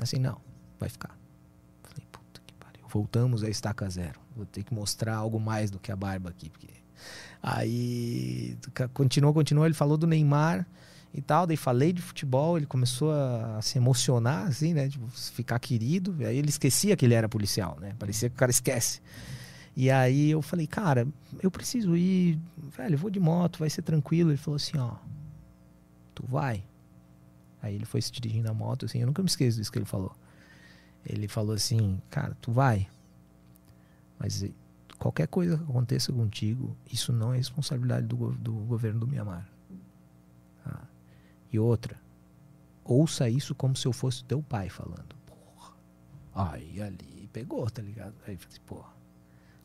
Assim, 0.00 0.18
não, 0.18 0.40
vai 0.80 0.88
ficar. 0.88 1.16
Falei, 1.84 2.04
puta 2.10 2.40
que 2.44 2.54
pariu. 2.54 2.75
Voltamos 2.88 3.42
a 3.42 3.48
estaca 3.48 3.88
zero. 3.88 4.20
Vou 4.34 4.46
ter 4.46 4.62
que 4.62 4.74
mostrar 4.74 5.16
algo 5.16 5.40
mais 5.40 5.70
do 5.70 5.78
que 5.78 5.90
a 5.90 5.96
barba 5.96 6.30
aqui. 6.30 6.50
Porque... 6.50 6.68
Aí 7.42 8.56
continuou, 8.92 9.32
continuou. 9.32 9.66
Ele 9.66 9.74
falou 9.74 9.96
do 9.96 10.06
Neymar 10.06 10.66
e 11.12 11.20
tal. 11.20 11.46
Daí 11.46 11.56
falei 11.56 11.92
de 11.92 12.02
futebol. 12.02 12.56
Ele 12.56 12.66
começou 12.66 13.12
a, 13.12 13.60
se 13.62 13.78
emocionar, 13.78 14.46
assim, 14.46 14.74
né? 14.74 14.88
Tipo, 14.88 15.06
ficar 15.08 15.58
querido. 15.58 16.14
Aí 16.20 16.36
ele 16.36 16.48
esquecia 16.48 16.96
que 16.96 17.04
ele 17.04 17.14
era 17.14 17.28
policial, 17.28 17.76
né? 17.80 17.94
Parecia 17.98 18.28
que 18.28 18.36
o 18.36 18.38
cara 18.38 18.50
esquece. 18.50 19.00
E 19.76 19.90
aí 19.90 20.30
eu 20.30 20.40
falei, 20.40 20.66
cara, 20.66 21.06
eu 21.42 21.50
preciso 21.50 21.94
ir, 21.94 22.38
velho, 22.76 22.94
eu 22.94 22.98
vou 22.98 23.10
de 23.10 23.20
moto, 23.20 23.58
vai 23.58 23.68
ser 23.68 23.82
tranquilo. 23.82 24.30
Ele 24.30 24.38
falou 24.38 24.56
assim, 24.56 24.78
ó, 24.78 24.94
tu 26.14 26.24
vai. 26.26 26.64
Aí 27.60 27.74
ele 27.74 27.84
foi 27.84 28.00
se 28.00 28.10
dirigindo 28.10 28.50
a 28.50 28.54
moto, 28.54 28.86
assim, 28.86 29.00
eu 29.00 29.06
nunca 29.06 29.22
me 29.22 29.28
esqueço 29.28 29.58
disso 29.58 29.70
que 29.70 29.78
ele 29.78 29.84
falou. 29.84 30.16
Ele 31.06 31.28
falou 31.28 31.54
assim, 31.54 32.00
cara, 32.10 32.36
tu 32.40 32.52
vai. 32.52 32.88
Mas 34.18 34.44
qualquer 34.98 35.28
coisa 35.28 35.56
que 35.56 35.64
aconteça 35.64 36.12
contigo, 36.12 36.76
isso 36.90 37.12
não 37.12 37.32
é 37.32 37.36
responsabilidade 37.36 38.06
do, 38.06 38.32
do 38.32 38.52
governo 38.52 39.00
do 39.00 39.06
Mianmar. 39.06 39.48
Tá? 40.64 40.88
E 41.52 41.58
outra, 41.58 42.00
ouça 42.84 43.28
isso 43.28 43.54
como 43.54 43.76
se 43.76 43.86
eu 43.86 43.92
fosse 43.92 44.24
teu 44.24 44.42
pai 44.42 44.68
falando. 44.68 45.14
Porra. 45.26 45.74
Aí 46.34 46.82
ali 46.82 47.28
pegou, 47.32 47.68
tá 47.70 47.82
ligado? 47.82 48.14
Aí 48.26 48.36
falei, 48.36 48.60
porra 48.66 48.96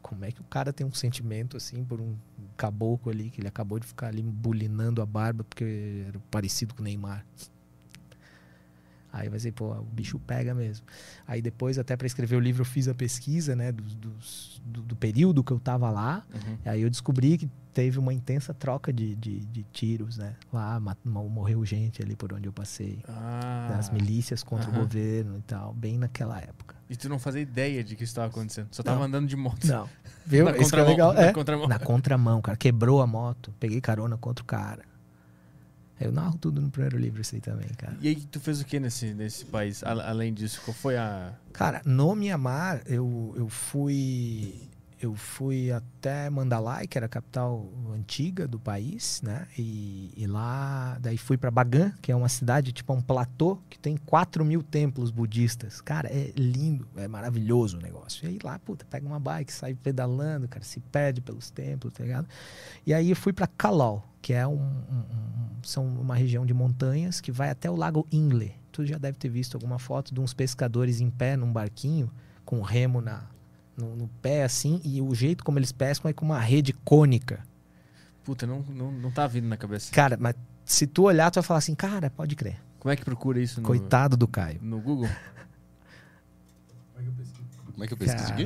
como 0.02 0.26
é 0.26 0.32
que 0.32 0.42
o 0.42 0.46
cara 0.46 0.74
tem 0.74 0.86
um 0.86 0.94
sentimento 0.94 1.56
assim 1.56 1.84
por 1.86 2.02
um 2.02 2.16
caboclo 2.58 3.12
ali 3.12 3.30
que 3.30 3.40
ele 3.40 3.48
acabou 3.48 3.80
de 3.80 3.88
ficar 3.88 4.08
ali 4.08 4.22
bulinando 4.22 5.02
a 5.02 5.06
barba 5.06 5.44
porque 5.44 6.04
era 6.08 6.20
parecido 6.32 6.74
com 6.74 6.82
o 6.82 6.84
Neymar. 6.84 7.26
Aí 9.12 9.28
vai 9.28 9.40
ser, 9.40 9.52
pô, 9.52 9.74
o 9.74 9.84
bicho 9.84 10.20
pega 10.20 10.54
mesmo. 10.54 10.86
Aí 11.28 11.42
depois, 11.42 11.78
até 11.78 11.98
para 11.98 12.08
escrever 12.08 12.36
o 12.36 12.40
livro, 12.40 12.62
eu 12.62 12.66
fiz 12.66 12.88
a 12.88 12.94
pesquisa, 12.94 13.56
né, 13.56 13.72
do, 13.72 13.84
do, 13.84 14.82
do 14.84 14.96
período 14.96 15.44
que 15.44 15.52
eu 15.52 15.60
tava 15.60 15.90
lá. 15.90 16.24
Uhum. 16.34 16.58
Aí 16.66 16.82
eu 16.82 16.90
descobri 16.90 17.38
que 17.38 17.50
teve 17.74 18.00
uma 18.00 18.14
intensa 18.14 18.54
troca 18.54 18.92
de, 18.92 19.16
de, 19.16 19.40
de 19.40 19.64
tiros, 19.72 20.18
né? 20.18 20.36
Lá 20.52 20.82
morreu 21.06 21.64
gente 21.66 22.02
ali 22.02 22.16
por 22.16 22.34
onde 22.34 22.48
eu 22.48 22.54
passei. 22.54 23.04
Ah. 23.08 23.70
Das 23.72 23.90
milícias 23.90 24.44
contra 24.44 24.70
uhum. 24.70 24.78
o 24.78 24.80
governo 24.80 25.38
e 25.40 25.42
tal, 25.42 25.74
bem 25.74 25.98
naquela 25.98 26.40
época. 26.40 26.76
E 26.90 26.96
tu 26.96 27.08
não 27.08 27.18
fazia 27.18 27.42
ideia 27.42 27.84
de 27.84 27.96
que 27.96 28.04
isso 28.04 28.12
estava 28.12 28.28
acontecendo? 28.28 28.68
Só 28.72 28.84
tava 28.84 29.00
não. 29.00 29.06
andando 29.06 29.28
de 29.28 29.36
moto. 29.38 29.66
Não. 29.66 29.88
Viu? 30.26 30.44
Na 30.52 30.58
isso 30.58 30.76
é 30.76 30.84
legal. 30.84 31.14
Na, 31.14 31.22
é. 31.22 31.34
contramão. 31.34 31.68
na 31.68 31.80
contramão, 31.80 32.42
cara. 32.42 32.58
Quebrou 32.58 33.02
a 33.02 33.08
moto. 33.08 33.54
Peguei 33.60 33.80
carona 33.80 34.18
contra 34.18 34.44
o 34.44 34.46
cara. 34.46 34.84
Eu 36.06 36.12
narro 36.12 36.38
tudo 36.38 36.62
no 36.62 36.70
primeiro 36.70 36.98
livro, 36.98 37.22
isso 37.22 37.36
aí 37.36 37.42
também, 37.42 37.68
cara. 37.78 37.96
E 38.02 38.08
aí, 38.08 38.16
tu 38.16 38.40
fez 38.40 38.62
o 38.62 38.66
que 38.66 38.80
nesse, 38.80 39.14
nesse 39.14 39.46
país, 39.46 39.84
além 39.84 40.34
disso? 40.34 40.62
Qual 40.64 40.74
foi 40.74 40.98
a. 40.98 41.34
Cara, 41.54 41.82
no 41.86 42.16
Mianmar, 42.16 42.82
eu, 42.86 43.34
eu 43.38 43.48
fui 43.50 44.54
eu 45.02 45.16
fui 45.16 45.72
até 45.72 46.30
Mandalay, 46.30 46.88
que 46.88 46.96
era 46.96 47.08
a 47.08 47.10
capital 47.10 47.68
antiga 47.92 48.48
do 48.48 48.60
país, 48.60 49.20
né? 49.24 49.48
E, 49.58 50.14
e 50.16 50.28
lá, 50.28 50.96
daí 51.02 51.18
fui 51.18 51.38
para 51.38 51.50
Bagan, 51.50 51.92
que 52.04 52.12
é 52.12 52.16
uma 52.16 52.30
cidade, 52.30 52.72
tipo 52.72 52.94
um 52.94 53.02
platô, 53.02 53.58
que 53.68 53.80
tem 53.80 53.98
4 53.98 54.46
mil 54.46 54.62
templos 54.62 55.10
budistas. 55.10 55.82
Cara, 55.82 56.08
é 56.08 56.32
lindo, 56.38 56.88
é 56.96 57.08
maravilhoso 57.08 57.80
o 57.80 57.82
negócio. 57.82 58.26
E 58.26 58.30
aí 58.30 58.40
lá, 58.44 58.60
puta, 58.60 58.86
pega 58.86 59.08
uma 59.08 59.20
bike, 59.20 59.52
sai 59.52 59.74
pedalando, 59.74 60.48
cara, 60.48 60.64
se 60.64 60.80
perde 60.80 61.20
pelos 61.20 61.50
templos, 61.50 61.92
tá 61.94 62.04
ligado? 62.04 62.28
E 62.86 62.94
aí 62.94 63.16
fui 63.16 63.34
para 63.34 63.48
Kalau, 63.48 64.04
que 64.22 64.34
é 64.34 64.46
um, 64.46 64.54
um, 64.54 64.60
um, 64.60 65.64
são 65.64 65.84
uma 65.84 66.14
região 66.14 66.46
de 66.46 66.54
montanhas 66.54 67.20
que 67.20 67.32
vai 67.32 67.50
até 67.50 67.72
o 67.72 67.76
lago 67.76 68.08
Inle. 68.12 68.54
Tu 68.72 68.86
já 68.86 69.00
deve 69.00 69.18
ter 69.18 69.30
visto 69.30 69.56
alguma 69.56 69.80
foto 69.80 70.14
de 70.14 70.22
uns 70.22 70.32
pescadores 70.32 71.02
em 71.02 71.10
pé 71.10 71.36
num 71.36 71.52
barquinho 71.52 72.12
com 72.46 72.62
remo 72.62 73.02
na 73.02 73.31
no, 73.82 73.96
no, 73.96 74.08
pé, 74.22 74.44
assim, 74.44 74.80
e 74.84 75.02
o 75.02 75.14
jeito 75.16 75.44
como 75.44 75.58
eles 75.58 75.72
pescam 75.72 76.10
é 76.10 76.14
com 76.14 76.26
uma 76.26 76.40
rede 76.40 76.72
cônica. 76.72 77.44
Puta, 78.24 78.46
não, 78.46 78.62
não, 78.70 78.92
não 78.92 79.12
tá 79.12 79.26
vindo 79.26 79.48
na 79.48 79.58
cabeça. 79.58 79.92
Cara, 79.92 80.16
mas 80.20 80.36
se 80.64 80.86
tu 80.86 81.04
olhar, 81.04 81.32
tu 81.32 81.36
vai 81.36 81.44
falar 81.44 81.58
assim, 81.58 81.74
cara, 81.74 82.10
pode 82.10 82.36
crer. 82.36 82.62
Como 82.80 82.92
é 82.92 82.96
que 82.96 83.04
procura 83.04 83.40
isso 83.40 83.60
no... 83.60 83.68
Coitado 83.68 84.16
do 84.16 84.28
Caio. 84.28 84.60
No 84.62 84.80
Google? 84.80 85.10
Como 87.72 87.84
é 87.84 87.88
que 87.88 87.94
eu 87.94 87.98
pesquiso 87.98 88.32
aqui? 88.32 88.46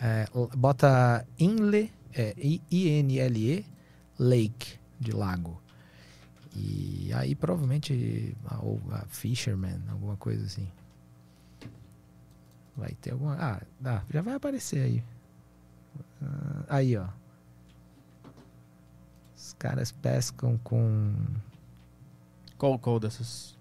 É, 0.00 0.26
bota 0.56 1.24
Inle, 1.38 1.92
é, 2.12 2.34
I-N-L-E, 2.36 3.64
Lake, 4.18 4.78
de 4.98 5.12
lago. 5.12 5.60
E 6.54 7.12
aí 7.14 7.34
provavelmente, 7.34 8.36
ou 8.60 8.80
a 8.90 9.04
Fisherman, 9.06 9.80
alguma 9.88 10.16
coisa 10.16 10.44
assim. 10.44 10.68
Vai 12.76 12.90
ter 13.00 13.12
alguma. 13.12 13.36
Ah, 13.38 13.60
dá, 13.78 14.02
já 14.12 14.22
vai 14.22 14.34
aparecer 14.34 14.82
aí. 14.82 15.04
Ah, 16.22 16.64
aí, 16.68 16.96
ó. 16.96 17.06
Os 19.36 19.54
caras 19.58 19.92
pescam 19.92 20.58
com. 20.62 21.14
Qual, 22.56 22.78
qual 22.78 23.00
dessas? 23.00 23.58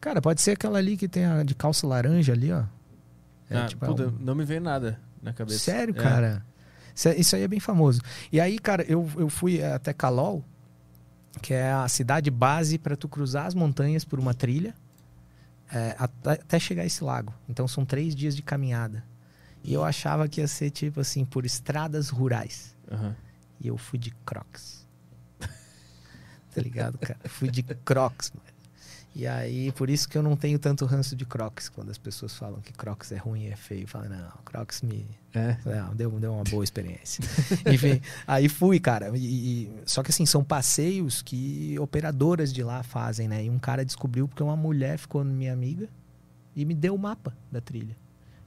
Cara, 0.00 0.20
pode 0.20 0.42
ser 0.42 0.52
aquela 0.52 0.78
ali 0.78 0.96
que 0.96 1.08
tem 1.08 1.24
a 1.24 1.42
de 1.42 1.54
calça 1.54 1.86
laranja 1.86 2.32
ali, 2.32 2.52
ó. 2.52 2.64
É, 3.48 3.58
ah, 3.58 3.66
tipo, 3.66 3.84
puta, 3.84 4.12
não 4.20 4.34
me 4.34 4.44
vem 4.44 4.60
nada 4.60 5.00
na 5.22 5.32
cabeça. 5.32 5.58
Sério, 5.58 5.94
é. 5.96 6.00
cara? 6.00 6.44
Isso 6.94 7.34
aí 7.34 7.42
é 7.42 7.48
bem 7.48 7.60
famoso. 7.60 8.00
E 8.30 8.40
aí, 8.40 8.58
cara, 8.58 8.84
eu, 8.84 9.10
eu 9.16 9.28
fui 9.28 9.62
até 9.62 9.92
Calol, 9.92 10.44
que 11.42 11.52
é 11.52 11.72
a 11.72 11.88
cidade 11.88 12.30
base 12.30 12.78
para 12.78 12.96
tu 12.96 13.08
cruzar 13.08 13.46
as 13.46 13.54
montanhas 13.54 14.04
por 14.04 14.20
uma 14.20 14.32
trilha 14.32 14.74
é, 15.74 15.96
até 15.98 16.58
chegar 16.58 16.84
a 16.84 16.86
esse 16.86 17.02
lago. 17.02 17.34
Então 17.48 17.66
são 17.66 17.84
três 17.84 18.14
dias 18.14 18.36
de 18.36 18.42
caminhada. 18.42 19.04
E 19.62 19.72
eu 19.72 19.82
achava 19.82 20.28
que 20.28 20.40
ia 20.40 20.46
ser 20.46 20.70
tipo 20.70 21.00
assim, 21.00 21.24
por 21.24 21.44
estradas 21.44 22.10
rurais. 22.10 22.76
Uhum. 22.90 23.14
E 23.60 23.66
eu 23.66 23.76
fui 23.76 23.98
de 23.98 24.12
crocs. 24.24 24.86
tá 25.40 26.60
ligado, 26.60 26.98
cara? 26.98 27.18
fui 27.24 27.50
de 27.50 27.62
crocs, 27.62 28.30
mano. 28.32 28.43
E 29.16 29.28
aí, 29.28 29.70
por 29.72 29.88
isso 29.88 30.08
que 30.08 30.18
eu 30.18 30.22
não 30.24 30.34
tenho 30.36 30.58
tanto 30.58 30.84
ranço 30.84 31.14
de 31.14 31.24
Crocs. 31.24 31.68
Quando 31.68 31.88
as 31.90 31.96
pessoas 31.98 32.34
falam 32.36 32.60
que 32.60 32.72
Crocs 32.72 33.12
é 33.12 33.16
ruim 33.16 33.46
é 33.46 33.54
feio, 33.54 33.86
falo, 33.86 34.08
não, 34.08 34.28
Crocs 34.44 34.82
me. 34.82 35.06
É. 35.32 35.56
Não, 35.64 35.94
deu, 35.94 36.10
deu 36.18 36.32
uma 36.34 36.42
boa 36.42 36.64
experiência. 36.64 37.22
Enfim, 37.72 38.00
aí 38.26 38.48
fui, 38.48 38.80
cara. 38.80 39.16
E, 39.16 39.62
e- 39.64 39.72
só 39.86 40.02
que 40.02 40.10
assim, 40.10 40.26
são 40.26 40.42
passeios 40.42 41.22
que 41.22 41.78
operadoras 41.78 42.52
de 42.52 42.64
lá 42.64 42.82
fazem, 42.82 43.28
né? 43.28 43.44
E 43.44 43.50
um 43.50 43.58
cara 43.58 43.84
descobriu 43.84 44.26
porque 44.26 44.42
uma 44.42 44.56
mulher 44.56 44.98
ficou 44.98 45.24
minha 45.24 45.52
amiga 45.52 45.88
e 46.56 46.64
me 46.64 46.74
deu 46.74 46.96
o 46.96 46.98
mapa 46.98 47.36
da 47.52 47.60
trilha. 47.60 47.96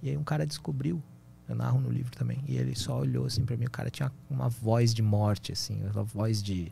E 0.04 0.10
aí 0.10 0.18
um 0.18 0.24
cara 0.24 0.46
descobriu. 0.46 1.02
Eu 1.48 1.56
narro 1.56 1.80
no 1.80 1.90
livro 1.90 2.12
também. 2.12 2.44
E 2.46 2.58
ele 2.58 2.76
só 2.76 3.00
olhou 3.00 3.26
assim 3.26 3.46
pra 3.46 3.56
mim. 3.56 3.66
O 3.66 3.72
cara 3.72 3.90
tinha 3.90 4.12
uma 4.30 4.50
voz 4.50 4.94
de 4.94 5.02
morte, 5.02 5.54
assim, 5.54 5.82
uma 5.94 6.04
voz 6.04 6.44
de, 6.44 6.70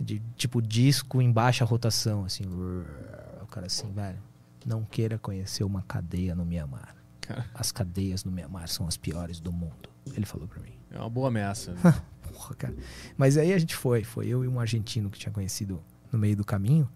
de 0.00 0.20
tipo 0.36 0.60
disco 0.60 1.20
em 1.20 1.30
baixa 1.30 1.64
rotação, 1.64 2.24
assim. 2.24 2.44
O 2.46 3.46
cara 3.46 3.66
assim, 3.66 3.90
velho, 3.92 4.18
não 4.66 4.84
queira 4.84 5.18
conhecer 5.18 5.64
uma 5.64 5.82
cadeia 5.82 6.34
no 6.34 6.44
Mianmar. 6.44 6.96
Cara. 7.20 7.46
As 7.54 7.70
cadeias 7.70 8.24
no 8.24 8.32
Mianmar 8.32 8.68
são 8.68 8.86
as 8.86 8.96
piores 8.96 9.40
do 9.40 9.52
mundo. 9.52 9.88
Ele 10.14 10.26
falou 10.26 10.48
pra 10.48 10.60
mim. 10.60 10.72
É 10.90 10.98
uma 10.98 11.08
boa 11.08 11.28
ameaça. 11.28 11.72
né? 11.72 11.80
Porra, 12.32 12.54
cara. 12.54 12.74
Mas 13.16 13.36
aí 13.36 13.52
a 13.52 13.58
gente 13.58 13.76
foi. 13.76 14.04
Foi 14.04 14.26
eu 14.26 14.44
e 14.44 14.48
um 14.48 14.58
argentino 14.58 15.10
que 15.10 15.18
tinha 15.18 15.32
conhecido 15.32 15.82
no 16.10 16.18
meio 16.18 16.36
do 16.36 16.44
caminho. 16.44 16.88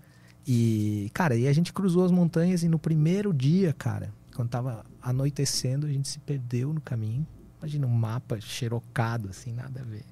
E, 0.46 1.10
cara, 1.12 1.34
aí 1.34 1.48
a 1.48 1.52
gente 1.52 1.72
cruzou 1.72 2.04
as 2.04 2.10
montanhas 2.10 2.62
e 2.62 2.68
no 2.68 2.78
primeiro 2.78 3.32
dia, 3.32 3.72
cara, 3.72 4.12
quando 4.34 4.48
tava 4.48 4.84
anoitecendo, 5.02 5.86
a 5.86 5.90
gente 5.90 6.08
se 6.08 6.18
perdeu 6.20 6.72
no 6.72 6.80
caminho. 6.80 7.26
Imagina 7.58 7.86
um 7.86 7.90
mapa 7.90 8.40
xerocado, 8.40 9.28
assim, 9.28 9.52
nada 9.52 9.80
a 9.80 9.84
ver. 9.84 10.04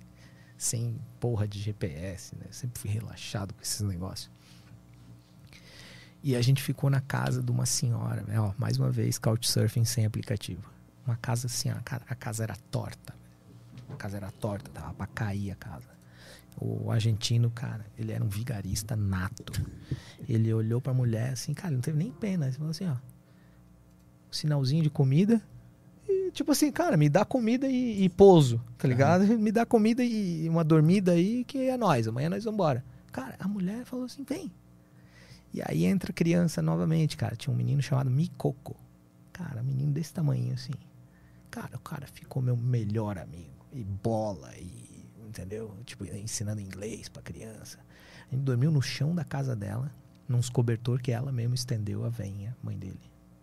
Sem 0.64 0.98
porra 1.20 1.46
de 1.46 1.60
GPS, 1.60 2.34
né? 2.36 2.46
Sempre 2.50 2.80
fui 2.80 2.90
relaxado 2.90 3.52
com 3.52 3.60
esses 3.60 3.82
negócios. 3.82 4.30
E 6.22 6.34
a 6.34 6.40
gente 6.40 6.62
ficou 6.62 6.88
na 6.88 7.02
casa 7.02 7.42
de 7.42 7.50
uma 7.50 7.66
senhora, 7.66 8.22
né? 8.22 8.40
ó, 8.40 8.54
mais 8.56 8.78
uma 8.78 8.90
vez, 8.90 9.18
couchsurfing 9.18 9.84
sem 9.84 10.06
aplicativo. 10.06 10.62
Uma 11.06 11.16
casa 11.16 11.48
assim, 11.48 11.68
a 11.68 11.74
ca- 11.82 12.00
a 12.08 12.14
casa 12.14 12.44
era 12.44 12.56
torta. 12.70 13.14
A 13.90 13.94
casa 13.96 14.16
era 14.16 14.30
torta, 14.30 14.70
tava 14.70 14.94
pra 14.94 15.06
cair 15.06 15.50
a 15.50 15.54
casa. 15.54 15.90
O 16.58 16.90
argentino, 16.90 17.50
cara, 17.50 17.84
ele 17.98 18.10
era 18.12 18.24
um 18.24 18.28
vigarista 18.28 18.96
nato. 18.96 19.44
Ele 20.26 20.50
olhou 20.54 20.80
pra 20.80 20.94
mulher 20.94 21.34
assim, 21.34 21.52
cara, 21.52 21.74
não 21.74 21.82
teve 21.82 21.98
nem 21.98 22.10
pena. 22.10 22.46
Ele 22.46 22.56
falou 22.56 22.70
assim, 22.70 22.88
ó. 22.88 22.96
Sinalzinho 24.30 24.82
de 24.82 24.88
comida. 24.88 25.42
Tipo 26.34 26.50
assim, 26.50 26.72
cara, 26.72 26.96
me 26.96 27.08
dá 27.08 27.24
comida 27.24 27.68
e, 27.68 28.04
e 28.04 28.08
pouso, 28.08 28.60
tá 28.76 28.88
ligado? 28.88 29.24
Me 29.38 29.52
dá 29.52 29.64
comida 29.64 30.02
e 30.02 30.48
uma 30.48 30.64
dormida 30.64 31.12
aí 31.12 31.44
que 31.44 31.68
é 31.70 31.76
nós. 31.76 32.08
Amanhã 32.08 32.28
nós 32.28 32.42
vamos 32.42 32.56
embora. 32.56 32.84
Cara, 33.12 33.36
a 33.38 33.46
mulher 33.46 33.84
falou 33.84 34.06
assim, 34.06 34.24
vem. 34.24 34.52
E 35.52 35.62
aí 35.64 35.84
entra 35.84 36.10
a 36.10 36.12
criança 36.12 36.60
novamente, 36.60 37.16
cara. 37.16 37.36
Tinha 37.36 37.54
um 37.54 37.56
menino 37.56 37.80
chamado 37.80 38.10
Mikoko. 38.10 38.74
Cara, 39.32 39.60
um 39.60 39.64
menino 39.64 39.92
desse 39.92 40.12
tamanho, 40.12 40.52
assim. 40.52 40.72
Cara, 41.52 41.76
o 41.76 41.80
cara 41.80 42.08
ficou 42.08 42.42
meu 42.42 42.56
melhor 42.56 43.16
amigo. 43.16 43.64
E 43.72 43.84
bola, 43.84 44.50
e. 44.58 45.06
Entendeu? 45.28 45.72
Tipo, 45.84 46.04
ensinando 46.04 46.60
inglês 46.60 47.08
pra 47.08 47.22
criança. 47.22 47.78
A 48.28 48.34
gente 48.34 48.44
dormiu 48.44 48.72
no 48.72 48.82
chão 48.82 49.14
da 49.14 49.24
casa 49.24 49.54
dela, 49.54 49.92
nos 50.28 50.50
cobertor 50.50 51.00
que 51.00 51.12
ela 51.12 51.30
mesmo 51.30 51.54
estendeu 51.54 52.04
a 52.04 52.08
veinha, 52.08 52.56
mãe 52.62 52.76
dele. 52.76 53.00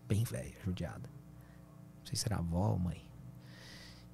Bem 0.08 0.26
velha, 0.26 0.54
judiada. 0.66 1.10
Sei 2.12 2.18
se 2.18 2.26
era 2.28 2.38
avó 2.38 2.72
ou 2.72 2.80
mãe. 2.80 3.02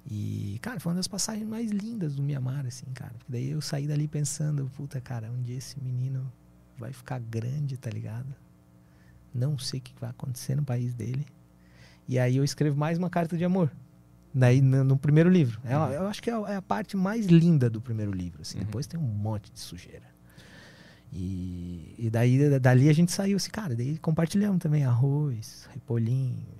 E, 0.06 0.58
cara, 0.62 0.78
foi 0.78 0.92
uma 0.92 0.96
das 0.96 1.08
passagens 1.08 1.46
mais 1.46 1.70
lindas 1.70 2.14
do 2.14 2.22
Mianmar, 2.22 2.64
assim, 2.64 2.86
cara. 2.94 3.12
Porque 3.18 3.32
daí 3.32 3.50
eu 3.50 3.60
saí 3.60 3.86
dali 3.86 4.06
pensando, 4.06 4.70
puta, 4.76 5.00
cara, 5.00 5.30
um 5.30 5.42
dia 5.42 5.56
esse 5.56 5.78
menino 5.82 6.32
vai 6.78 6.92
ficar 6.92 7.18
grande, 7.18 7.76
tá 7.76 7.90
ligado? 7.90 8.32
Não 9.34 9.58
sei 9.58 9.80
o 9.80 9.82
que 9.82 9.92
vai 10.00 10.10
acontecer 10.10 10.54
no 10.54 10.64
país 10.64 10.94
dele. 10.94 11.26
E 12.06 12.18
aí 12.18 12.36
eu 12.36 12.44
escrevo 12.44 12.78
mais 12.78 12.96
uma 12.96 13.10
carta 13.10 13.36
de 13.36 13.44
amor. 13.44 13.70
Daí 14.32 14.62
no, 14.62 14.84
no 14.84 14.96
primeiro 14.96 15.28
livro. 15.28 15.60
É, 15.64 15.76
Uhum. 15.76 15.90
Eu 15.90 16.06
acho 16.06 16.22
que 16.22 16.30
é 16.30 16.34
a, 16.34 16.52
é 16.52 16.56
a 16.56 16.62
parte 16.62 16.96
mais 16.96 17.26
linda 17.26 17.68
do 17.68 17.80
primeiro 17.80 18.12
livro. 18.12 18.42
Assim. 18.42 18.58
Uhum. 18.58 18.64
Depois 18.64 18.86
tem 18.86 18.98
um 18.98 19.02
monte 19.02 19.52
de 19.52 19.58
sujeira. 19.58 20.06
E, 21.12 21.94
e 21.98 22.10
daí 22.10 22.58
dali 22.60 22.88
a 22.88 22.92
gente 22.92 23.10
saiu 23.10 23.36
assim, 23.36 23.50
cara, 23.50 23.74
daí 23.74 23.98
compartilhamos 23.98 24.58
também 24.58 24.84
arroz, 24.84 25.68
repolhinho. 25.72 26.57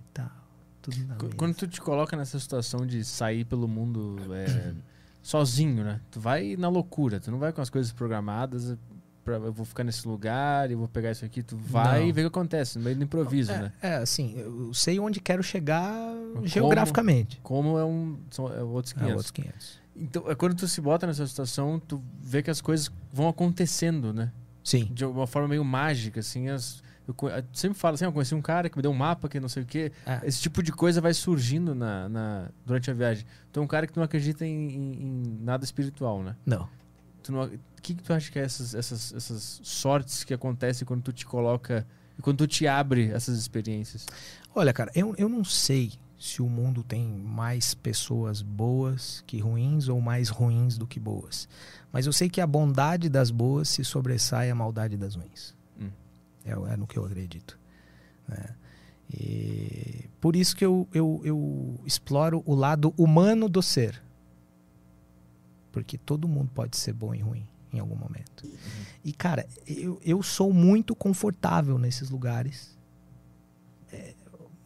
Tudo 0.83 0.97
na 1.07 1.15
Qu-. 1.17 1.35
Quando 1.37 1.55
tu 1.55 1.67
te 1.67 1.81
coloca 1.81 2.17
nessa 2.17 2.39
situação 2.39 2.87
de 2.87 3.05
sair 3.05 3.45
pelo 3.45 3.67
mundo 3.69 4.17
é, 4.35 4.75
sozinho, 5.23 5.85
né? 5.85 6.01
Tu 6.11 6.21
vai 6.21 6.57
na 6.57 6.69
loucura, 6.69 7.21
tu 7.21 7.31
não 7.31 7.39
vai 7.39 7.53
com 7.53 7.61
as 7.61 7.71
coisas 7.71 7.93
programadas. 7.93 8.77
Pra, 9.25 9.37
eu 9.37 9.53
vou 9.53 9.67
ficar 9.67 9.85
nesse 9.85 10.09
lugar, 10.09 10.71
eu 10.71 10.79
vou 10.79 10.89
pegar 10.89 11.11
isso 11.11 11.25
aqui. 11.25 11.43
Tu 11.43 11.57
vai 11.57 12.01
Não. 12.01 12.09
e 12.09 12.13
vê 12.13 12.23
o 12.23 12.31
que 12.31 12.39
acontece, 12.39 12.79
no 12.79 12.85
meio 12.85 12.97
do 12.97 13.05
improviso, 13.05 13.53
é, 13.53 13.59
né? 13.63 13.73
é, 13.83 13.95
assim, 13.97 14.35
eu 14.39 14.73
sei 14.73 14.99
onde 14.99 15.21
quero 15.21 15.43
chegar 15.43 15.93
Como? 16.33 16.47
geograficamente. 16.47 17.39
Como 17.43 17.79
é 17.79 17.85
um. 17.85 18.19
São 18.31 18.47
é 18.53 18.63
outros 18.63 18.93
É 18.93 19.01
500. 19.01 19.15
outros 19.17 19.31
500. 19.31 19.79
Então, 20.01 20.31
é 20.31 20.35
quando 20.35 20.55
tu 20.55 20.67
se 20.69 20.81
bota 20.81 21.07
nessa 21.07 21.27
situação, 21.27 21.79
tu 21.79 22.03
vê 22.23 22.43
que 22.43 22.51
as 22.51 22.61
coisas 22.61 22.91
vão 23.13 23.29
acontecendo, 23.29 24.15
né? 24.15 24.33
Sim. 24.65 24.89
De 24.95 25.05
uma 25.05 25.27
forma 25.27 25.49
meio 25.49 25.65
mágica, 25.65 26.21
assim. 26.21 26.49
As, 26.49 26.83
eu, 27.09 27.29
eu 27.29 27.45
sempre 27.53 27.79
falo 27.79 27.95
assim, 27.95 28.05
eu 28.05 28.13
conheci 28.13 28.35
um 28.35 28.43
cara 28.43 28.69
que 28.69 28.77
me 28.77 28.83
deu 28.83 28.91
um 28.91 28.95
mapa 28.95 29.29
que 29.29 29.41
não 29.41 29.49
sei 29.49 29.63
o 29.63 29.67
quê. 29.67 29.91
É. 30.07 30.21
Esse 30.25 30.41
tipo 30.41 30.63
de 30.63 30.71
coisa 30.73 31.01
vai 31.01 31.15
surgindo 31.15 31.75
na, 31.75 32.09
na- 32.09 32.49
durante 32.67 32.91
a 32.91 32.95
viagem. 32.95 33.25
Tu 33.53 33.59
é 33.61 33.63
um 33.63 33.67
cara 33.67 33.87
que 33.87 33.97
não 33.97 34.03
acredita 34.03 34.45
em, 34.47 34.69
em- 34.69 35.03
em 35.03 35.39
nada 35.43 35.65
espiritual, 35.65 36.23
né? 36.23 36.37
Não. 36.45 36.69
Tu 37.23 37.33
não- 37.33 37.45
O 37.45 37.51
que, 37.83 37.95
que 37.95 38.03
tu 38.03 38.13
acha 38.13 38.31
que 38.31 38.39
é 38.39 38.43
essas, 38.43 38.75
essas, 38.75 39.13
essas 39.15 39.61
sortes 39.63 40.25
que 40.25 40.35
acontecem 40.35 40.87
quando 40.87 41.03
tu 41.03 41.13
te 41.13 41.25
coloca... 41.25 41.87
Quando 42.21 42.39
tu 42.39 42.47
te 42.49 42.67
abre 42.67 43.11
essas 43.13 43.39
experiências? 43.39 44.05
Olha, 44.55 44.73
cara, 44.73 44.91
eu, 44.95 45.15
eu 45.17 45.29
não 45.29 45.45
sei 45.45 45.93
se 46.19 46.43
o 46.43 46.49
mundo 46.49 46.83
tem 46.83 47.07
mais 47.07 47.75
pessoas 47.75 48.43
boas 48.43 49.23
que 49.25 49.39
ruins 49.39 49.87
ou 49.89 50.01
mais 50.01 50.29
ruins 50.29 50.77
do 50.77 50.85
que 50.85 50.99
boas. 50.99 51.49
Mas 51.93 52.07
eu 52.07 52.13
sei 52.13 52.29
que 52.29 52.41
a 52.41 52.47
bondade 52.47 53.09
das 53.09 53.31
boas 53.31 53.69
se 53.69 53.85
sobressai 53.85 54.51
à 54.51 54.55
maldade 54.55 54.97
das 54.97 55.15
ruins. 55.15 55.55
É, 56.49 56.73
é 56.73 56.77
no 56.77 56.87
que 56.87 56.99
eu 56.99 57.05
acredito. 57.05 57.59
né? 58.27 58.55
E 59.11 60.09
por 60.21 60.37
isso 60.37 60.55
que 60.55 60.65
eu, 60.65 60.87
eu, 60.93 61.21
eu 61.25 61.81
exploro 61.87 62.43
o 62.45 62.55
lado 62.55 62.93
humano 62.97 63.49
do 63.49 63.63
ser. 63.63 64.03
Porque 65.73 65.97
todo 65.97 66.29
mundo 66.29 66.51
pode 66.55 66.77
ser 66.77 66.93
bom 66.93 67.15
e 67.15 67.21
ruim 67.21 67.47
em 67.73 67.79
algum 67.79 67.97
momento. 67.97 68.45
E, 69.05 69.13
cara, 69.13 69.47
eu, 69.67 69.99
eu 70.03 70.23
sou 70.23 70.53
muito 70.53 70.95
confortável 70.95 71.79
nesses 71.79 72.11
lugares 72.11 72.79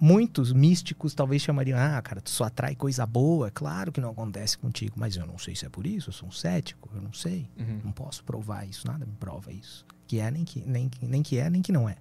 muitos 0.03 0.53
místicos 0.53 1.15
talvez 1.15 1.43
chamariam, 1.43 1.79
ah, 1.79 2.03
cara, 2.03 2.21
tu 2.21 2.29
só 2.29 2.43
atrai 2.43 2.75
coisa 2.75 3.07
boa. 3.07 3.53
Claro 3.53 3.93
que 3.93 4.01
não 4.01 4.11
acontece 4.11 4.59
contigo, 4.59 4.95
mas 4.97 5.15
eu 5.15 5.25
não 5.25 5.39
sei 5.39 5.55
se 5.55 5.65
é 5.65 5.69
por 5.69 5.87
isso, 5.87 6.09
eu 6.09 6.13
sou 6.13 6.29
um 6.29 6.33
cético, 6.33 6.91
eu 6.93 7.01
não 7.01 7.13
sei. 7.13 7.49
Uhum. 7.57 7.83
Não 7.85 7.93
posso 7.93 8.25
provar 8.25 8.67
isso, 8.67 8.85
nada 8.85 9.07
me 9.07 9.13
prova 9.13 9.53
isso. 9.53 9.87
Que 10.13 10.21
é, 10.21 10.31
nem 10.31 10.45
que, 10.45 10.61
nem, 10.61 10.91
nem 11.01 11.23
que 11.23 11.39
é, 11.39 11.49
nem 11.49 11.63
que 11.63 11.73
não 11.73 11.89
é. 11.89 11.97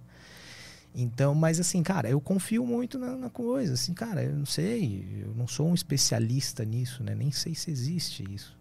Então, 0.93 1.33
mas 1.33 1.61
assim, 1.61 1.81
cara, 1.81 2.09
eu 2.09 2.19
confio 2.19 2.65
muito 2.65 2.99
na, 2.99 3.15
na 3.15 3.29
coisa. 3.29 3.75
Assim, 3.75 3.93
cara, 3.93 4.21
eu 4.21 4.35
não 4.35 4.45
sei, 4.45 5.23
eu 5.25 5.33
não 5.33 5.47
sou 5.47 5.69
um 5.69 5.73
especialista 5.73 6.65
nisso, 6.65 7.05
né? 7.05 7.15
Nem 7.15 7.31
sei 7.31 7.55
se 7.55 7.71
existe 7.71 8.25
isso. 8.29 8.59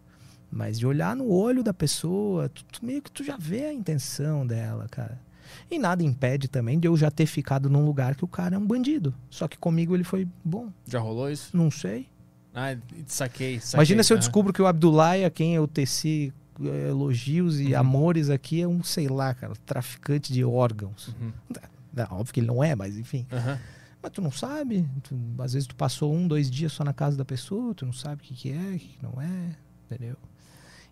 Mas 0.53 0.79
de 0.79 0.87
olhar 0.87 1.17
no 1.17 1.29
olho 1.29 1.65
da 1.65 1.75
pessoa, 1.75 2.49
tu, 2.49 2.65
tu 2.65 2.87
meio 2.87 3.03
que 3.03 3.11
tu 3.11 3.25
já 3.25 3.37
vê 3.37 3.65
a 3.65 3.73
intenção 3.73 4.47
dela, 4.47 4.87
cara. 4.89 5.21
E 5.69 5.81
nada 5.81 6.05
impede 6.05 6.47
também 6.47 6.79
de 6.79 6.87
eu 6.87 6.97
já 6.97 7.11
ter 7.11 7.27
ficado 7.27 7.69
num 7.69 7.85
lugar 7.85 8.15
que 8.15 8.25
o 8.25 8.29
cara 8.29 8.55
é 8.55 8.59
um 8.59 8.65
bandido. 8.65 9.13
Só 9.29 9.49
que 9.49 9.59
comigo 9.59 9.97
ele 9.97 10.05
foi 10.05 10.29
bom. 10.45 10.69
Já 10.87 11.01
rolou 11.01 11.29
isso? 11.29 11.57
Não 11.57 11.73
sei. 11.73 12.07
Ah, 12.55 12.77
saquei, 13.05 13.59
saquei. 13.59 13.79
Imagina 13.79 14.05
se 14.05 14.13
eu 14.13 14.17
descubro 14.17 14.53
que 14.53 14.63
o 14.63 14.67
Abdullah, 14.69 15.27
a 15.27 15.31
quem 15.31 15.57
eu 15.57 15.67
teci 15.67 16.33
elogios 16.59 17.61
e 17.61 17.73
Uhum. 17.75 17.79
amores 17.81 18.31
aqui, 18.31 18.61
é 18.63 18.69
um, 18.69 18.83
sei 18.83 19.09
lá, 19.09 19.33
cara, 19.35 19.55
traficante 19.67 20.33
de 20.33 20.45
órgãos. 20.45 21.09
Uhum. 21.09 21.33
Não, 21.93 22.05
óbvio 22.13 22.33
que 22.35 22.41
ele 22.41 22.47
não 22.47 22.63
é, 22.63 22.75
mas 22.75 22.97
enfim. 22.97 23.27
Aham. 23.33 23.59
Mas 24.03 24.13
tu 24.13 24.23
não 24.23 24.31
sabe. 24.33 24.89
Tu- 25.03 25.15
às 25.43 25.53
vezes 25.53 25.67
tu 25.69 25.75
passou 25.75 26.15
um, 26.15 26.27
dois 26.27 26.51
dias 26.51 26.73
só 26.73 26.83
na 26.85 26.93
casa 26.95 27.17
da 27.17 27.25
pessoa, 27.25 27.75
tu 27.75 27.85
não 27.85 27.93
sabe 27.93 28.23
o 28.23 28.25
que, 28.25 28.35
que 28.35 28.51
é, 28.53 28.75
o 28.75 28.79
que, 28.79 28.89
que 28.89 29.03
não 29.03 29.21
é, 29.21 29.57
entendeu? 29.91 30.17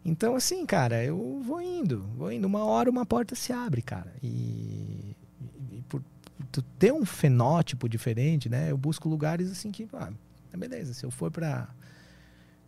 Então, 0.04 0.34
assim, 0.36 0.64
cara, 0.66 1.02
eu 1.04 1.42
vou 1.44 1.60
indo, 1.60 2.04
vou 2.16 2.30
indo. 2.30 2.46
Uma 2.46 2.64
hora 2.64 2.88
uma 2.90 3.04
porta 3.06 3.34
se 3.34 3.52
abre, 3.52 3.82
cara. 3.82 4.12
E, 4.22 5.16
e 5.72 5.82
por, 5.88 6.02
tu 6.52 6.62
ter 6.78 6.92
um 6.92 7.04
fenótipo 7.04 7.88
diferente, 7.88 8.48
né? 8.48 8.70
Eu 8.70 8.76
busco 8.78 9.08
lugares 9.08 9.50
assim 9.50 9.70
que, 9.70 9.88
ah, 9.94 10.10
beleza, 10.56 10.92
se 10.94 11.04
eu 11.04 11.10
for 11.10 11.30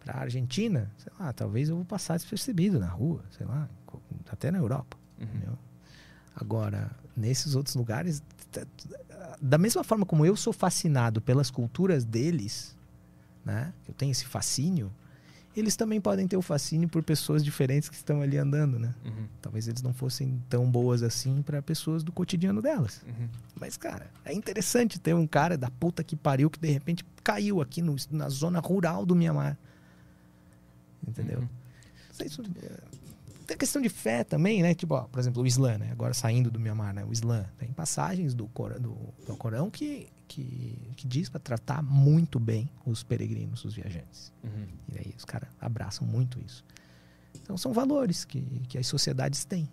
pra, 0.04 0.12
pra 0.14 0.22
Argentina, 0.22 0.90
sei 0.98 1.12
lá, 1.18 1.32
talvez 1.32 1.68
eu 1.68 1.76
vou 1.76 1.84
passar 1.84 2.16
despercebido 2.16 2.78
na 2.78 2.88
rua, 2.88 3.22
sei 3.36 3.46
lá, 3.46 3.68
até 4.30 4.50
na 4.50 4.58
Europa. 4.58 4.96
Uhum. 5.20 5.54
Agora, 6.34 6.90
nesses 7.16 7.54
outros 7.54 7.74
lugares, 7.74 8.22
da 9.40 9.58
mesma 9.58 9.84
forma 9.84 10.06
como 10.06 10.24
eu 10.24 10.36
sou 10.36 10.52
fascinado 10.52 11.20
pelas 11.20 11.50
culturas 11.50 12.04
deles, 12.04 12.76
né? 13.44 13.72
Eu 13.86 13.94
tenho 13.94 14.12
esse 14.12 14.24
fascínio, 14.24 14.90
eles 15.56 15.74
também 15.76 16.00
podem 16.00 16.28
ter 16.28 16.36
o 16.36 16.42
fascínio 16.42 16.88
por 16.88 17.02
pessoas 17.02 17.44
diferentes 17.44 17.88
que 17.88 17.96
estão 17.96 18.22
ali 18.22 18.38
andando, 18.38 18.78
né? 18.78 18.94
Uhum. 19.04 19.26
Talvez 19.42 19.66
eles 19.66 19.82
não 19.82 19.92
fossem 19.92 20.40
tão 20.48 20.70
boas 20.70 21.02
assim 21.02 21.42
para 21.42 21.60
pessoas 21.60 22.02
do 22.04 22.12
cotidiano 22.12 22.62
delas. 22.62 23.02
Uhum. 23.06 23.28
Mas, 23.58 23.76
cara, 23.76 24.08
é 24.24 24.32
interessante 24.32 24.98
ter 25.00 25.14
um 25.14 25.26
cara 25.26 25.58
da 25.58 25.68
puta 25.68 26.04
que 26.04 26.14
pariu 26.14 26.48
que 26.48 26.58
de 26.60 26.70
repente 26.70 27.04
caiu 27.24 27.60
aqui 27.60 27.82
no- 27.82 27.96
na 28.10 28.28
zona 28.28 28.60
rural 28.60 29.04
do 29.04 29.14
Mianmar. 29.16 29.58
Entendeu? 31.06 31.40
Uhum. 31.40 31.48
Tem 33.46 33.56
questão 33.56 33.82
de 33.82 33.88
fé 33.88 34.22
também, 34.22 34.62
né? 34.62 34.74
Tipo, 34.74 34.94
ó, 34.94 35.02
por 35.02 35.18
exemplo, 35.18 35.42
o 35.42 35.46
Islã, 35.46 35.76
né? 35.76 35.88
Agora 35.90 36.14
saindo 36.14 36.50
do 36.50 36.60
Mianmar, 36.60 36.94
né? 36.94 37.04
O 37.04 37.12
Islã. 37.12 37.44
Tem 37.58 37.72
passagens 37.72 38.32
do 38.32 38.46
Corão, 38.48 38.80
do, 38.80 38.96
do 39.26 39.36
Corão 39.36 39.68
que, 39.68 40.06
que, 40.28 40.92
que 40.96 41.08
diz 41.08 41.28
para 41.28 41.40
tratar 41.40 41.82
muito 41.82 42.38
bem 42.38 42.70
os 42.86 43.02
peregrinos, 43.02 43.64
os 43.64 43.74
viajantes. 43.74 44.32
Uhum. 44.44 44.66
E 44.94 44.98
aí 44.98 45.14
os 45.16 45.24
caras 45.24 45.48
abraçam 45.60 46.06
muito 46.06 46.38
isso. 46.46 46.64
Então 47.42 47.56
são 47.56 47.72
valores 47.72 48.24
que, 48.24 48.40
que 48.68 48.78
as 48.78 48.86
sociedades 48.86 49.44
têm. 49.44 49.68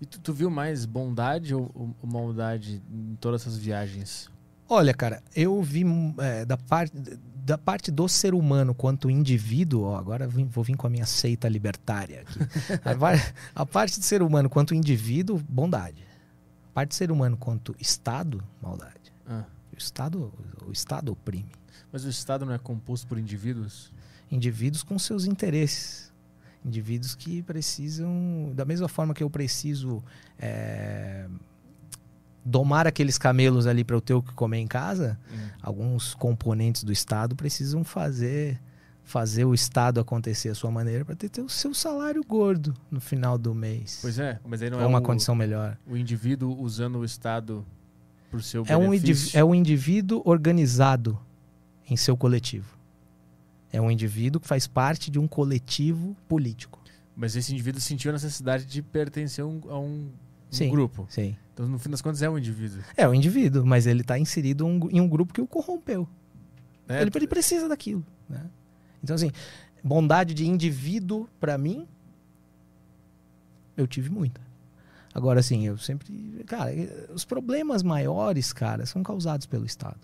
E 0.00 0.06
tu, 0.06 0.20
tu 0.20 0.32
viu 0.32 0.48
mais 0.50 0.84
bondade 0.84 1.52
ou, 1.54 1.70
ou- 1.74 1.94
maldade 2.06 2.80
em 2.88 3.16
todas 3.16 3.40
essas 3.40 3.56
viagens? 3.56 4.30
Olha, 4.68 4.92
cara, 4.94 5.20
eu 5.34 5.60
vi 5.62 5.84
é, 6.18 6.44
da, 6.44 6.56
parte, 6.56 6.92
da 7.46 7.56
parte 7.56 7.92
do 7.92 8.08
ser 8.08 8.34
humano 8.34 8.74
quanto 8.74 9.08
indivíduo, 9.08 9.82
ó, 9.84 9.96
agora 9.96 10.26
vim- 10.26 10.46
vou 10.46 10.64
vir 10.64 10.76
com 10.76 10.88
a 10.88 10.90
minha 10.90 11.06
seita 11.06 11.48
libertária 11.48 12.22
aqui. 12.22 12.38
a, 13.54 13.62
a 13.62 13.64
parte 13.66 14.00
do 14.00 14.04
ser 14.04 14.20
humano 14.20 14.50
quanto 14.50 14.74
indivíduo, 14.74 15.38
bondade. 15.48 16.02
A 16.70 16.74
parte 16.74 16.88
do 16.88 16.94
ser 16.94 17.12
humano 17.12 17.36
quanto 17.36 17.74
Estado, 17.80 18.42
maldade. 18.60 19.12
Ah, 19.28 19.44
O 19.72 19.78
Estado, 19.78 20.32
o 20.66 20.72
Estado 20.72 21.12
oprime. 21.12 21.52
mas 21.92 22.04
o 22.04 22.08
Estado 22.08 22.44
não 22.44 22.52
é 22.52 22.58
composto 22.58 23.06
por 23.06 23.16
indivíduos? 23.16 23.92
Indivíduos 24.30 24.82
com 24.82 24.98
seus 24.98 25.24
interesses. 25.24 26.12
Indivíduos 26.64 27.14
que 27.14 27.42
precisam, 27.44 28.50
da 28.56 28.64
mesma 28.64 28.88
forma 28.88 29.14
que 29.14 29.22
eu 29.22 29.30
preciso 29.30 30.02
é, 30.36 31.28
domar 32.48 32.86
aqueles 32.86 33.18
camelos 33.18 33.66
ali 33.66 33.82
para 33.82 33.96
eu 33.96 34.00
ter 34.00 34.14
o 34.14 34.22
que 34.22 34.32
comer 34.32 34.58
em 34.58 34.66
casa, 34.68 35.18
Uhum. 35.32 35.48
alguns 35.60 36.14
componentes 36.14 36.84
do 36.84 36.92
Estado 36.92 37.34
precisam 37.34 37.82
fazer 37.84 38.60
fazer 39.02 39.44
o 39.44 39.54
Estado 39.54 40.00
acontecer 40.00 40.48
a 40.48 40.54
sua 40.54 40.68
maneira 40.68 41.04
para 41.04 41.14
ter, 41.14 41.28
ter 41.28 41.40
o 41.40 41.48
seu 41.48 41.72
salário 41.72 42.24
gordo 42.24 42.74
no 42.90 43.00
final 43.00 43.38
do 43.38 43.54
mês. 43.54 43.98
Pois 44.02 44.18
é, 44.18 44.40
mas 44.44 44.60
aí 44.62 44.68
não 44.68 44.78
ou 44.78 44.82
é 44.84 44.86
uma 44.86 44.98
o, 44.98 45.02
condição 45.02 45.32
melhor. 45.32 45.78
o 45.86 45.96
indivíduo 45.96 46.60
usando 46.60 46.98
o 46.98 47.04
Estado 47.04 47.64
por 48.32 48.42
seu 48.42 48.64
É 48.66 48.76
um, 48.76 48.90
benefício. 48.90 49.38
é 49.38 49.44
um 49.44 49.54
indivíduo 49.54 50.22
organizado 50.24 51.16
em 51.88 51.96
seu 51.96 52.16
coletivo. 52.16 52.76
É 53.72 53.80
um 53.80 53.90
indivíduo 53.92 54.40
que 54.40 54.48
faz 54.48 54.66
parte 54.66 55.08
de 55.08 55.20
um 55.20 55.28
coletivo 55.28 56.16
político. 56.28 56.80
Mas 57.14 57.36
esse 57.36 57.52
indivíduo 57.52 57.80
sentiu 57.80 58.10
a 58.10 58.12
necessidade 58.14 58.64
de 58.64 58.82
pertencer 58.82 59.44
a 59.44 59.46
um, 59.46 59.60
a 59.68 59.78
um- 59.78 59.84
um 60.08 60.10
Sim. 60.50 60.68
grupo. 60.70 61.06
Sim. 61.08 61.36
Então, 61.56 61.66
no 61.66 61.78
fim 61.78 61.88
das 61.88 62.02
contas, 62.02 62.20
é 62.20 62.28
um 62.28 62.36
indivíduo. 62.36 62.82
É 62.94 63.08
um 63.08 63.14
indivíduo, 63.14 63.64
mas 63.64 63.86
ele 63.86 64.02
está 64.02 64.18
inserido 64.18 64.66
um- 64.66 64.90
em 64.90 65.00
um 65.00 65.08
grupo 65.08 65.32
que 65.32 65.40
o 65.40 65.46
corrompeu. 65.46 66.06
né? 66.86 67.00
Ele, 67.00 67.10
ele 67.14 67.26
precisa 67.26 67.66
daquilo. 67.66 68.04
Né? 68.28 68.42
Então, 69.02 69.16
assim, 69.16 69.32
bondade 69.82 70.34
de 70.34 70.46
indivíduo, 70.46 71.26
para 71.40 71.56
mim, 71.56 71.88
eu 73.74 73.86
tive 73.86 74.10
muita. 74.10 74.40
Agora, 75.14 75.40
assim, 75.40 75.66
eu 75.66 75.78
sempre. 75.78 76.44
Cara, 76.46 76.70
os 77.14 77.24
problemas 77.24 77.82
maiores, 77.82 78.52
cara, 78.52 78.84
são 78.84 79.02
causados 79.02 79.46
pelo 79.46 79.64
Estado. 79.64 79.98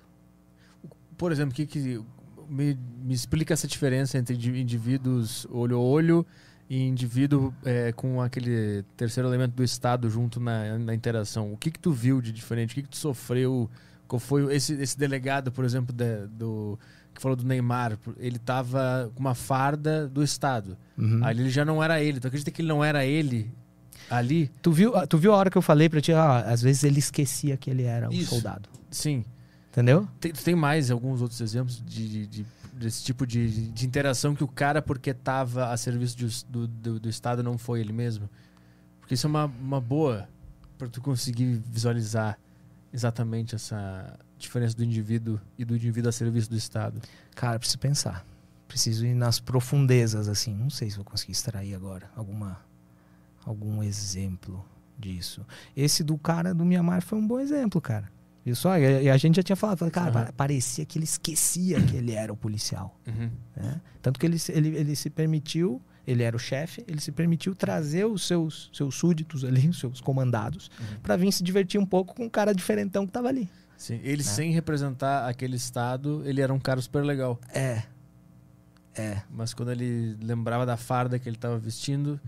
Por 1.18 1.30
exemplo, 1.32 1.54
que, 1.54 1.66
que 1.66 2.00
me, 2.48 2.78
me 3.04 3.12
explica 3.12 3.52
essa 3.52 3.66
diferença 3.68 4.16
entre 4.16 4.34
indi- 4.34 4.58
indivíduos 4.60 5.46
olho 5.50 5.76
a 5.76 5.80
olho 5.80 6.26
e 6.68 6.82
indivíduo 6.82 7.52
é, 7.64 7.92
com 7.92 8.20
aquele 8.22 8.82
terceiro 8.96 9.28
elemento 9.28 9.54
do 9.54 9.62
Estado 9.64 10.08
junto 10.08 10.40
na, 10.40 10.78
na 10.78 10.94
interação. 10.94 11.52
O 11.52 11.56
que 11.56 11.70
que 11.70 11.78
tu 11.78 11.92
viu 11.92 12.20
de 12.22 12.32
diferente? 12.32 12.72
O 12.72 12.74
que 12.74 12.82
que 12.82 12.88
tu 12.88 12.96
sofreu? 12.96 13.68
Qual 14.08 14.18
foi 14.20 14.54
esse, 14.54 14.74
esse 14.74 14.98
delegado, 14.98 15.50
por 15.52 15.64
exemplo, 15.64 15.92
da- 15.94 16.26
do 16.26 16.78
que 17.14 17.20
falou 17.20 17.36
do 17.36 17.44
Neymar? 17.44 17.98
Ele 18.18 18.38
tava 18.38 19.10
com 19.14 19.20
uma 19.20 19.34
farda 19.34 20.08
do 20.08 20.22
Estado. 20.22 20.76
Uhum. 20.96 21.24
Ali 21.24 21.40
ele 21.42 21.50
já 21.50 21.64
não 21.64 21.82
era 21.82 22.02
ele. 22.02 22.20
Tu 22.20 22.26
acredita 22.26 22.50
que 22.50 22.62
ele 22.62 22.68
não 22.68 22.82
era 22.84 23.04
ele 23.04 23.50
ali? 24.10 24.50
Tu, 24.62 24.72
viu, 24.72 24.96
ah, 24.96 25.06
tu 25.06 25.18
viu 25.18 25.32
a 25.32 25.36
hora 25.36 25.50
que 25.50 25.56
eu 25.58 25.62
falei 25.62 25.88
pra 25.88 26.00
ti? 26.00 26.12
Ah, 26.12 26.40
às 26.40 26.62
vezes 26.62 26.84
ele 26.84 26.98
esquecia 26.98 27.56
que 27.56 27.70
ele 27.70 27.82
era 27.84 28.08
um 28.08 28.12
Isso. 28.12 28.30
soldado. 28.30 28.68
Sim. 28.90 29.24
Entendeu? 29.70 30.06
Tem, 30.20 30.32
tem 30.32 30.54
mais 30.54 30.90
alguns 30.90 31.22
outros 31.22 31.40
exemplos 31.40 31.82
de, 31.86 32.08
de- 32.08 32.26
de- 32.26 32.46
desse 32.72 33.04
tipo 33.04 33.26
de, 33.26 33.70
de 33.70 33.86
interação 33.86 34.34
que 34.34 34.42
o 34.42 34.48
cara, 34.48 34.80
porque 34.80 35.10
estava 35.10 35.70
a 35.70 35.76
serviço 35.76 36.16
de 36.16 36.44
do, 36.46 36.66
do, 36.66 37.00
do 37.00 37.08
Estado, 37.08 37.42
não 37.42 37.58
foi 37.58 37.80
ele 37.80 37.92
mesmo? 37.92 38.28
Porque 39.00 39.14
isso 39.14 39.26
é 39.26 39.30
uma, 39.30 39.44
uma 39.44 39.80
boa 39.80 40.28
para 40.78 40.88
tu 40.88 41.00
conseguir 41.00 41.60
visualizar 41.66 42.38
exatamente 42.92 43.54
essa 43.54 44.18
diferença 44.38 44.76
do 44.76 44.84
indivíduo 44.84 45.40
e 45.56 45.64
do 45.64 45.76
indivíduo 45.76 46.08
a 46.08 46.12
serviço 46.12 46.50
do 46.50 46.56
Estado. 46.56 47.00
Cara, 47.34 47.58
preciso 47.58 47.78
pensar. 47.78 48.26
Preciso 48.66 49.06
ir 49.06 49.14
nas 49.14 49.38
profundezas, 49.38 50.28
assim. 50.28 50.54
Não 50.54 50.70
sei 50.70 50.90
se 50.90 50.96
vou 50.96 51.04
conseguir 51.04 51.32
extrair 51.32 51.74
agora 51.74 52.10
alguma, 52.16 52.60
algum 53.44 53.82
exemplo 53.82 54.64
disso. 54.98 55.44
Esse 55.76 56.02
do 56.02 56.16
cara 56.18 56.54
do 56.54 56.64
Mianmar 56.64 57.02
foi 57.02 57.18
um 57.18 57.26
bom 57.26 57.38
exemplo, 57.38 57.80
cara. 57.80 58.10
Viu 58.44 58.56
só? 58.56 58.76
E 58.76 59.08
a 59.08 59.16
gente 59.16 59.36
já 59.36 59.42
tinha 59.42 59.54
falado, 59.56 59.88
cara, 59.90 60.10
pa- 60.10 60.32
parecia 60.36 60.84
que 60.84 60.98
ele 60.98 61.04
esquecia 61.04 61.80
que 61.80 61.96
ele 61.96 62.12
era 62.12 62.32
o 62.32 62.36
policial. 62.36 62.98
né? 63.56 63.80
Tanto 64.00 64.18
que 64.18 64.26
ele, 64.26 64.38
se- 64.38 64.50
ele, 64.52 64.76
ele 64.76 64.96
se 64.96 65.08
permitiu, 65.08 65.80
ele 66.04 66.24
era 66.24 66.34
o 66.34 66.38
chefe, 66.40 66.84
ele 66.88 67.00
se 67.00 67.12
permitiu 67.12 67.54
trazer 67.54 68.04
os 68.04 68.26
seus, 68.26 68.68
seus 68.72 68.96
súditos 68.96 69.44
ali, 69.44 69.68
os 69.68 69.78
seus 69.78 70.00
comandados, 70.00 70.70
Uhum. 70.80 70.98
pra 71.02 71.16
vir 71.16 71.30
se 71.32 71.44
divertir 71.44 71.78
um 71.78 71.86
pouco 71.86 72.14
com 72.16 72.26
o 72.26 72.30
cara 72.30 72.52
diferentão 72.52 73.06
que 73.06 73.12
tava 73.12 73.28
ali. 73.28 73.48
Sim, 73.76 74.00
ele 74.02 74.24
Né? 74.24 74.28
sem 74.28 74.50
representar 74.52 75.28
aquele 75.28 75.54
Estado, 75.56 76.22
ele 76.24 76.40
era 76.40 76.52
um 76.52 76.58
cara 76.58 76.80
super 76.80 77.04
legal. 77.04 77.38
É. 77.54 77.84
É. 78.94 79.22
Mas 79.30 79.54
quando 79.54 79.70
ele 79.70 80.16
lembrava 80.20 80.66
da 80.66 80.76
farda 80.76 81.18
que 81.18 81.28
ele 81.28 81.36
estava 81.36 81.58
vestindo, 81.58 82.20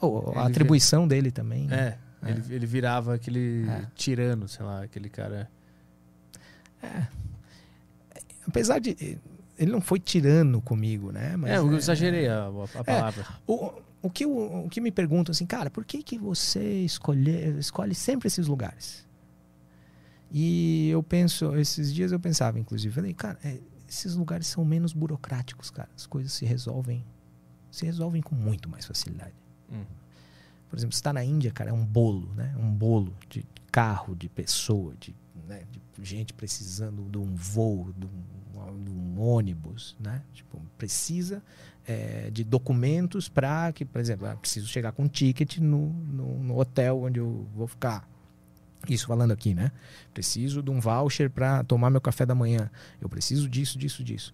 Ou 0.00 0.30
a 0.36 0.40
Ele 0.42 0.50
atribuição 0.50 1.06
dele 1.08 1.30
também. 1.30 1.66
né? 1.66 1.96
é, 2.22 2.30
Ele, 2.30 2.42
ele 2.54 2.66
virava 2.66 3.14
aquele 3.14 3.66
É. 3.68 3.86
tirano, 3.94 4.46
sei 4.48 4.64
lá, 4.64 4.82
aquele 4.82 5.08
cara. 5.08 5.48
Apesar 8.46 8.78
de. 8.78 9.18
Ele 9.58 9.70
não 9.70 9.80
foi 9.80 10.00
tirano 10.00 10.60
comigo, 10.60 11.12
né? 11.12 11.36
Mas 11.36 11.50
é, 11.52 11.58
eu 11.58 11.72
é- 11.72 11.76
exagerei 11.76 12.28
a, 12.28 12.48
a 12.74 12.84
palavra. 12.84 13.26
O, 13.46 13.72
o, 14.02 14.10
que, 14.10 14.26
o, 14.26 14.64
o 14.64 14.68
que 14.68 14.80
me 14.80 14.90
perguntam 14.90 15.30
assim, 15.30 15.46
cara, 15.46 15.70
por 15.70 15.84
que, 15.84 16.02
que 16.02 16.18
você 16.18 16.80
escolhe, 16.80 17.58
escolhe 17.58 17.94
sempre 17.94 18.26
esses 18.26 18.46
lugares? 18.48 19.06
E 20.30 20.88
eu 20.88 21.02
penso, 21.02 21.54
esses 21.56 21.92
dias 21.92 22.10
eu 22.10 22.18
pensava, 22.18 22.58
inclusive, 22.58 22.92
falei, 22.94 23.12
cara, 23.12 23.38
é, 23.44 23.58
esses 23.86 24.14
lugares 24.14 24.46
são 24.46 24.64
menos 24.64 24.94
burocráticos, 24.94 25.70
cara. 25.70 25.90
As 25.94 26.06
coisas 26.06 26.32
se 26.32 26.46
resolvem, 26.46 27.04
se 27.70 27.84
resolvem 27.84 28.22
com 28.22 28.34
muito 28.34 28.68
mais 28.68 28.86
facilidade. 28.86 29.34
Hum. 29.70 29.84
Por 30.70 30.78
exemplo, 30.78 30.94
você 30.94 31.00
está 31.00 31.12
na 31.12 31.22
Índia, 31.22 31.52
cara, 31.52 31.68
é 31.68 31.72
um 31.72 31.84
bolo, 31.84 32.32
né? 32.34 32.54
Um 32.58 32.70
bolo 32.72 33.14
de 33.28 33.44
carro, 33.70 34.16
de 34.16 34.26
pessoa, 34.26 34.94
de, 34.98 35.14
né, 35.48 35.62
de 35.72 36.04
gente 36.04 36.32
precisando 36.32 37.08
de 37.10 37.18
um 37.18 37.34
voo, 37.34 37.92
de 37.96 38.06
um, 38.06 38.84
de 38.84 38.90
um 38.90 39.20
ônibus, 39.20 39.96
né? 40.00 40.22
Tipo, 40.32 40.60
precisa 40.78 41.42
é, 41.86 42.30
de 42.30 42.44
documentos 42.44 43.28
para 43.28 43.72
que, 43.72 43.84
por 43.84 44.00
exemplo, 44.00 44.26
ah, 44.26 44.36
preciso 44.36 44.66
chegar 44.68 44.92
com 44.92 45.04
um 45.04 45.08
ticket 45.08 45.58
no, 45.58 45.88
no, 45.88 46.38
no 46.42 46.58
hotel 46.58 47.02
onde 47.02 47.18
eu 47.20 47.46
vou 47.54 47.66
ficar. 47.66 48.08
Isso 48.88 49.06
falando 49.06 49.30
aqui, 49.30 49.54
né? 49.54 49.70
Preciso 50.12 50.62
de 50.62 50.70
um 50.70 50.80
voucher 50.80 51.30
para 51.30 51.62
tomar 51.64 51.88
meu 51.90 52.00
café 52.00 52.26
da 52.26 52.34
manhã. 52.34 52.68
Eu 53.00 53.08
preciso 53.08 53.48
disso, 53.48 53.78
disso, 53.78 54.02
disso. 54.02 54.32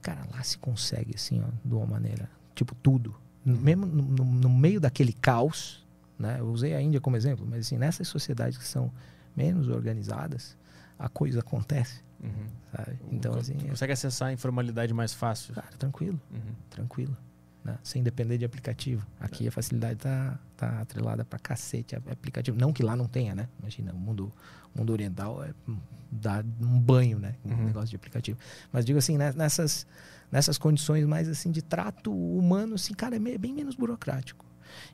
Cara, 0.00 0.26
lá 0.32 0.42
se 0.42 0.58
consegue 0.58 1.12
assim, 1.14 1.40
ó, 1.40 1.48
de 1.64 1.74
uma 1.74 1.86
maneira, 1.86 2.28
tipo 2.54 2.74
tudo. 2.76 3.14
No- 3.44 3.56
Mesmo 3.58 3.86
no, 3.86 4.02
no- 4.02 4.24
no 4.24 4.48
meio 4.48 4.80
daquele 4.80 5.12
caos, 5.12 5.84
né? 6.18 6.36
Eu 6.40 6.46
usei 6.48 6.74
a 6.74 6.80
Índia 6.80 7.00
como 7.00 7.16
exemplo, 7.16 7.46
mas 7.48 7.66
assim, 7.66 7.78
nessas 7.78 8.08
sociedades 8.08 8.58
que 8.58 8.64
são 8.64 8.92
menos 9.36 9.68
organizadas, 9.68 10.56
a 10.98 11.08
coisa 11.08 11.40
acontece, 11.40 12.00
Uhum. 12.22 12.46
sabe? 12.76 12.98
Então, 13.10 13.34
assim, 13.34 13.54
é, 13.64 13.68
consegue 13.70 13.92
acessar 13.92 14.28
a 14.28 14.32
informalidade 14.32 14.92
mais 14.94 15.12
fácil. 15.12 15.54
cara, 15.54 15.68
tranquilo, 15.78 16.20
Uhum. 16.32 16.54
tranquilo. 16.70 17.16
Né? 17.64 17.78
Sem 17.84 18.02
depender 18.02 18.38
de 18.38 18.44
aplicativo. 18.44 19.06
Aqui 19.20 19.46
a 19.46 19.52
facilidade 19.52 20.00
tá, 20.00 20.36
tá 20.56 20.80
atrelada 20.80 21.24
pra 21.24 21.38
cacete 21.38 21.94
a 21.94 21.98
aplicativo. 22.10 22.58
Não 22.58 22.72
que 22.72 22.82
lá 22.82 22.96
não 22.96 23.06
tenha, 23.06 23.36
né? 23.36 23.48
Imagina, 23.60 23.92
o 23.92 23.96
mundo, 23.96 24.32
mundo 24.74 24.92
oriental 24.92 25.44
é 25.44 25.54
hum, 25.68 25.78
dá 26.10 26.44
um 26.60 26.80
banho, 26.80 27.20
né? 27.20 27.36
Um 27.44 27.50
Uhum. 27.52 27.64
negócio 27.66 27.88
de 27.90 27.94
aplicativo. 27.96 28.36
Mas 28.72 28.84
digo 28.84 28.98
assim, 28.98 29.16
né, 29.16 29.32
nessas, 29.36 29.86
nessas 30.30 30.58
condições 30.58 31.04
mais 31.06 31.28
assim 31.28 31.52
de 31.52 31.62
trato 31.62 32.12
humano, 32.12 32.74
assim, 32.74 32.94
cara, 32.94 33.14
é 33.14 33.38
bem 33.38 33.52
menos 33.54 33.76
burocrático. 33.76 34.44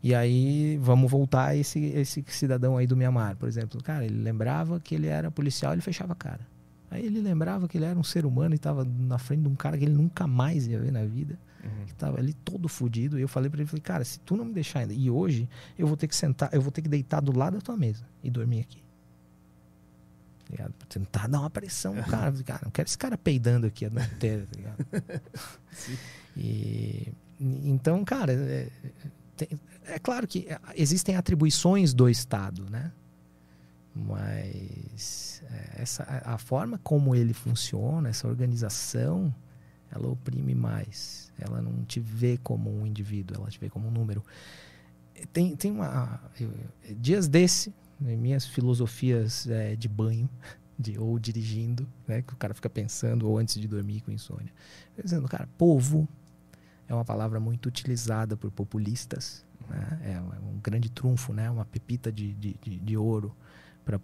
E 0.03 0.15
aí, 0.15 0.79
vamos 0.81 1.11
voltar 1.11 1.49
a 1.49 1.57
esse, 1.57 1.79
esse 1.79 2.25
cidadão 2.29 2.77
aí 2.77 2.87
do 2.87 2.97
Mianmar, 2.97 3.37
por 3.37 3.49
exemplo. 3.49 3.83
Cara, 3.83 4.05
ele 4.05 4.23
lembrava 4.23 4.79
que 4.81 4.95
ele 4.95 5.07
era 5.07 5.31
policial, 5.31 5.73
ele 5.73 5.83
fechava 5.83 6.13
a 6.13 6.17
cara. 6.17 6.41
Aí 6.91 7.05
ele 7.05 7.21
lembrava 7.21 7.69
que 7.69 7.77
ele 7.77 7.85
era 7.85 7.99
um 7.99 8.05
ser 8.05 8.25
humano 8.25 8.55
e 8.55 8.57
estava 8.57 8.85
na 8.85 9.19
frente 9.19 9.43
de 9.43 9.49
um 9.49 9.55
cara 9.55 9.77
que 9.77 9.85
ele 9.85 9.95
nunca 9.95 10.27
mais 10.27 10.67
ia 10.67 10.79
ver 10.79 10.91
na 10.91 11.05
vida. 11.05 11.39
Uhum. 11.63 11.85
Que 11.87 11.95
tava 11.95 12.19
ali 12.19 12.33
todo 12.33 12.69
fudido. 12.69 13.19
E 13.19 13.23
eu 13.23 13.29
falei 13.29 13.51
para 13.51 13.61
ele, 13.61 13.69
falei, 13.69 13.83
cara, 13.83 14.05
se 14.05 14.19
tu 14.21 14.37
não 14.37 14.45
me 14.45 14.55
deixar 14.55 14.81
ainda, 14.81 14.95
e 14.95 15.11
hoje 15.11 15.49
eu 15.79 15.87
vou 15.87 15.97
ter 15.97 16.09
que 16.09 16.17
sentar, 16.17 16.49
eu 16.53 16.63
vou 16.63 16.71
ter 16.71 16.81
que 16.81 16.89
deitar 16.89 17.21
do 17.21 17.37
lado 17.37 17.55
da 17.55 17.61
tua 17.61 17.77
mesa 17.77 18.05
e 18.23 18.31
dormir 18.31 18.61
aqui. 18.61 18.83
Ligado? 20.51 20.73
Pra 20.73 20.87
tentar 20.89 21.29
dar 21.29 21.41
uma 21.41 21.51
pressão 21.51 21.95
no 21.95 22.05
cara. 22.05 22.33
Cara, 22.43 22.61
não 22.65 22.71
quero 22.71 22.89
esse 22.89 22.97
cara 22.97 23.19
peidando 23.19 23.67
aqui 23.67 23.85
a 23.85 23.91
noite 23.91 24.15
inteira, 24.15 24.47
tá 24.47 24.57
ligado? 24.57 25.23
E, 26.41 27.13
então, 27.41 28.05
cara, 28.05 28.33
é, 28.33 28.69
tem- 29.47 29.61
é 29.87 29.99
claro 29.99 30.27
que 30.27 30.47
existem 30.75 31.17
atribuições 31.17 31.95
do 31.95 32.09
Estado, 32.09 32.69
né? 32.71 32.93
Mas 33.95 35.43
é, 35.51 35.83
essa, 35.83 36.05
a 36.25 36.39
forma 36.39 36.79
como 36.79 37.15
ele 37.15 37.33
funciona, 37.33 38.09
essa 38.09 38.29
organização, 38.29 39.35
ela 39.91 40.09
oprime 40.09 40.55
mais. 40.55 41.33
Ela 41.39 41.61
não 41.63 41.85
te 41.85 41.99
vê 42.01 42.39
como 42.39 42.71
um 42.71 42.87
indivíduo, 42.87 43.37
ela 43.41 43.51
te 43.51 43.59
vê 43.59 43.69
como 43.69 43.89
um 43.89 43.91
número. 43.91 44.23
Tem, 45.33 45.57
tem 45.57 45.73
uma. 45.73 46.21
eu- 46.39 46.53
dias 46.97 47.27
desse, 47.27 47.75
minhas 47.99 48.47
filosofias 48.47 49.49
é, 49.49 49.75
de 49.75 49.89
banho, 49.89 50.29
de, 50.79 50.97
ou 50.99 51.19
dirigindo, 51.19 51.89
né, 52.07 52.23
que 52.23 52.33
o 52.33 52.37
cara 52.37 52.55
fica 52.55 52.71
pensando, 52.71 53.29
ou 53.29 53.37
antes 53.39 53.61
de 53.61 53.67
dormir 53.67 54.01
com 54.03 54.13
insônia. 54.13 54.53
Dizendo, 55.03 55.27
cara, 55.27 55.49
povo 55.59 56.09
é 56.89 56.95
uma 56.95 57.05
palavra 57.05 57.39
muito 57.39 57.67
utilizada 57.67 58.37
por 58.37 58.51
populistas. 58.51 59.45
Né? 59.69 60.01
É 60.05 60.21
um- 60.21 60.33
é 60.33 60.39
um 60.39 60.59
grande 60.63 60.89
trunfo, 60.89 61.33
né? 61.33 61.51
uma 61.51 61.65
pepita 61.65 62.11
de, 62.11 62.33
de, 62.35 62.57
de, 62.63 62.79
de 62.79 62.97
ouro 62.97 63.35
para 63.85 64.01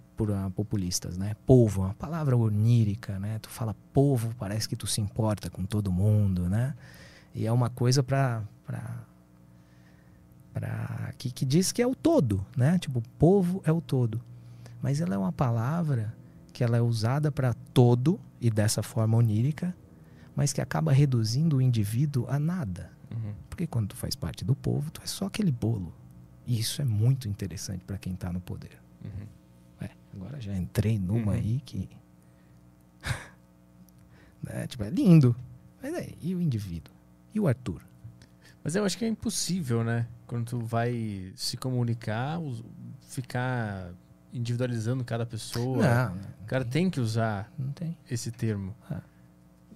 ah, 0.47 0.51
populistas, 0.51 1.19
né? 1.19 1.37
Povo, 1.47 1.83
uma 1.83 1.93
palavra 1.93 2.35
onírica, 2.35 3.19
né? 3.19 3.39
Tu 3.39 3.51
fala 3.51 3.77
povo, 3.93 4.35
parece 4.39 4.67
que 4.67 4.77
tu 4.77 4.87
se 4.87 4.99
importa 5.03 5.51
com 5.51 5.67
todo 5.67 5.93
mundo, 5.93 6.49
né? 6.49 6.75
E 7.35 7.47
é 7.47 7.53
uma 7.53 7.69
coisa 7.69 8.03
para 8.03 8.43
para 10.55 11.13
que, 11.19 11.31
que 11.31 11.45
diz 11.45 11.71
que 11.71 11.83
é 11.83 11.87
o 11.87 11.95
todo, 11.95 12.47
né? 12.57 12.79
Tipo, 12.79 13.03
povo 13.19 13.61
é 13.67 13.73
o 13.73 13.81
todo. 13.81 14.23
Mas 14.81 15.01
ela 15.01 15.15
é 15.15 15.19
uma 15.19 15.33
palavra 15.33 16.15
que 16.53 16.65
ela 16.65 16.77
é 16.79 16.81
usada 16.81 17.31
para 17.31 17.53
todo 17.75 18.19
e 18.41 18.51
dessa 18.51 18.83
forma 18.83 19.19
onírica, 19.19 19.77
mas 20.35 20.53
que 20.53 20.61
acaba 20.61 20.93
reduzindo 20.93 21.57
o 21.57 21.63
indivíduo 21.63 22.27
a 22.29 22.39
nada. 22.39 22.91
Uhum. 23.11 23.35
Porque 23.49 23.67
quando 23.67 23.89
tu 23.89 23.97
faz 23.97 24.15
parte 24.17 24.45
do 24.45 24.55
povo, 24.55 24.91
tu 24.91 25.01
é 25.03 25.07
só 25.07 25.27
aquele 25.27 25.53
bolo. 25.53 25.95
E 26.47 26.59
isso 26.59 26.83
é 26.83 26.85
muito 26.85 27.29
interessante 27.29 27.85
para 27.85 27.97
quem 27.99 28.15
tá 28.15 28.33
no 28.33 28.41
poder. 28.41 28.79
Uhum. 29.05 29.27
É, 29.81 29.91
agora 30.13 30.41
já 30.41 30.55
entrei 30.57 30.99
numa 30.99 31.33
Uhum. 31.33 31.39
aí 31.39 31.61
que. 31.65 31.89
né, 34.43 34.67
tipo, 34.67 34.83
é 34.85 34.91
lindo. 34.91 35.35
Mas 35.83 35.95
é, 35.95 36.11
e 36.21 36.35
o 36.35 36.41
indivíduo? 36.41 36.95
E 37.35 37.41
o 37.41 37.47
Arthur? 37.49 37.83
Mas 38.63 38.75
eu 38.75 38.85
acho 38.85 38.97
que 38.97 39.05
é 39.05 39.09
impossível, 39.09 39.85
né? 39.85 40.07
Quando 40.27 40.47
tu 40.47 40.61
vai 40.61 41.33
se 41.37 41.57
comunicar, 41.57 42.39
ficar 43.03 43.93
individualizando 44.33 45.05
cada 45.05 45.27
pessoa. 45.27 45.83
Não, 46.09 46.17
O 46.43 46.47
cara 46.47 46.65
tem 46.65 46.89
que 46.91 46.99
usar 46.99 47.53
não 47.59 47.71
tem. 47.73 47.97
esse 48.11 48.31
termo. 48.33 48.75
Ah. 48.91 49.03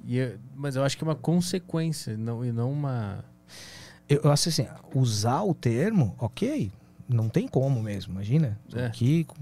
E 0.05 0.19
é- 0.19 0.37
mas 0.55 0.77
eu 0.77 0.83
acho 0.85 0.97
que 0.97 1.05
é 1.05 1.07
uma 1.07 1.15
consequência 1.15 2.17
não, 2.17 2.45
e 2.45 2.51
não 2.53 2.73
uma. 2.73 3.25
Eu, 4.09 4.21
eu 4.25 4.33
acho 4.33 4.49
assim, 4.49 4.67
usar 4.95 5.43
o 5.43 5.53
termo, 5.55 6.15
ok, 6.19 6.73
não 7.09 7.29
tem 7.29 7.47
como 7.47 7.83
mesmo, 7.83 8.13
imagina. 8.13 8.59
É. 8.75 8.87
Aqui 8.87 9.25
com 9.25 9.37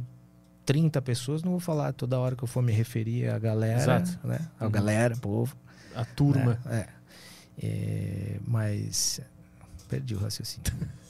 30 0.65 1.01
pessoas, 1.03 1.43
não 1.43 1.53
vou 1.53 1.61
falar 1.61 1.93
toda 1.93 2.19
hora 2.19 2.35
que 2.35 2.43
eu 2.43 2.49
for 2.49 2.63
me 2.63 2.73
referir 2.73 3.29
à 3.29 3.39
galera, 3.39 3.81
Exato. 3.81 4.19
né? 4.27 4.41
A 4.59 4.65
Uhum. 4.65 4.71
galera, 4.71 5.17
povo. 5.17 5.57
A 5.95 6.05
turma. 6.05 6.59
né? 6.65 6.87
É. 6.93 6.97
É, 7.67 8.41
mas 8.47 9.21
perdi 9.89 10.15
o 10.15 10.19
raciocínio. 10.19 10.73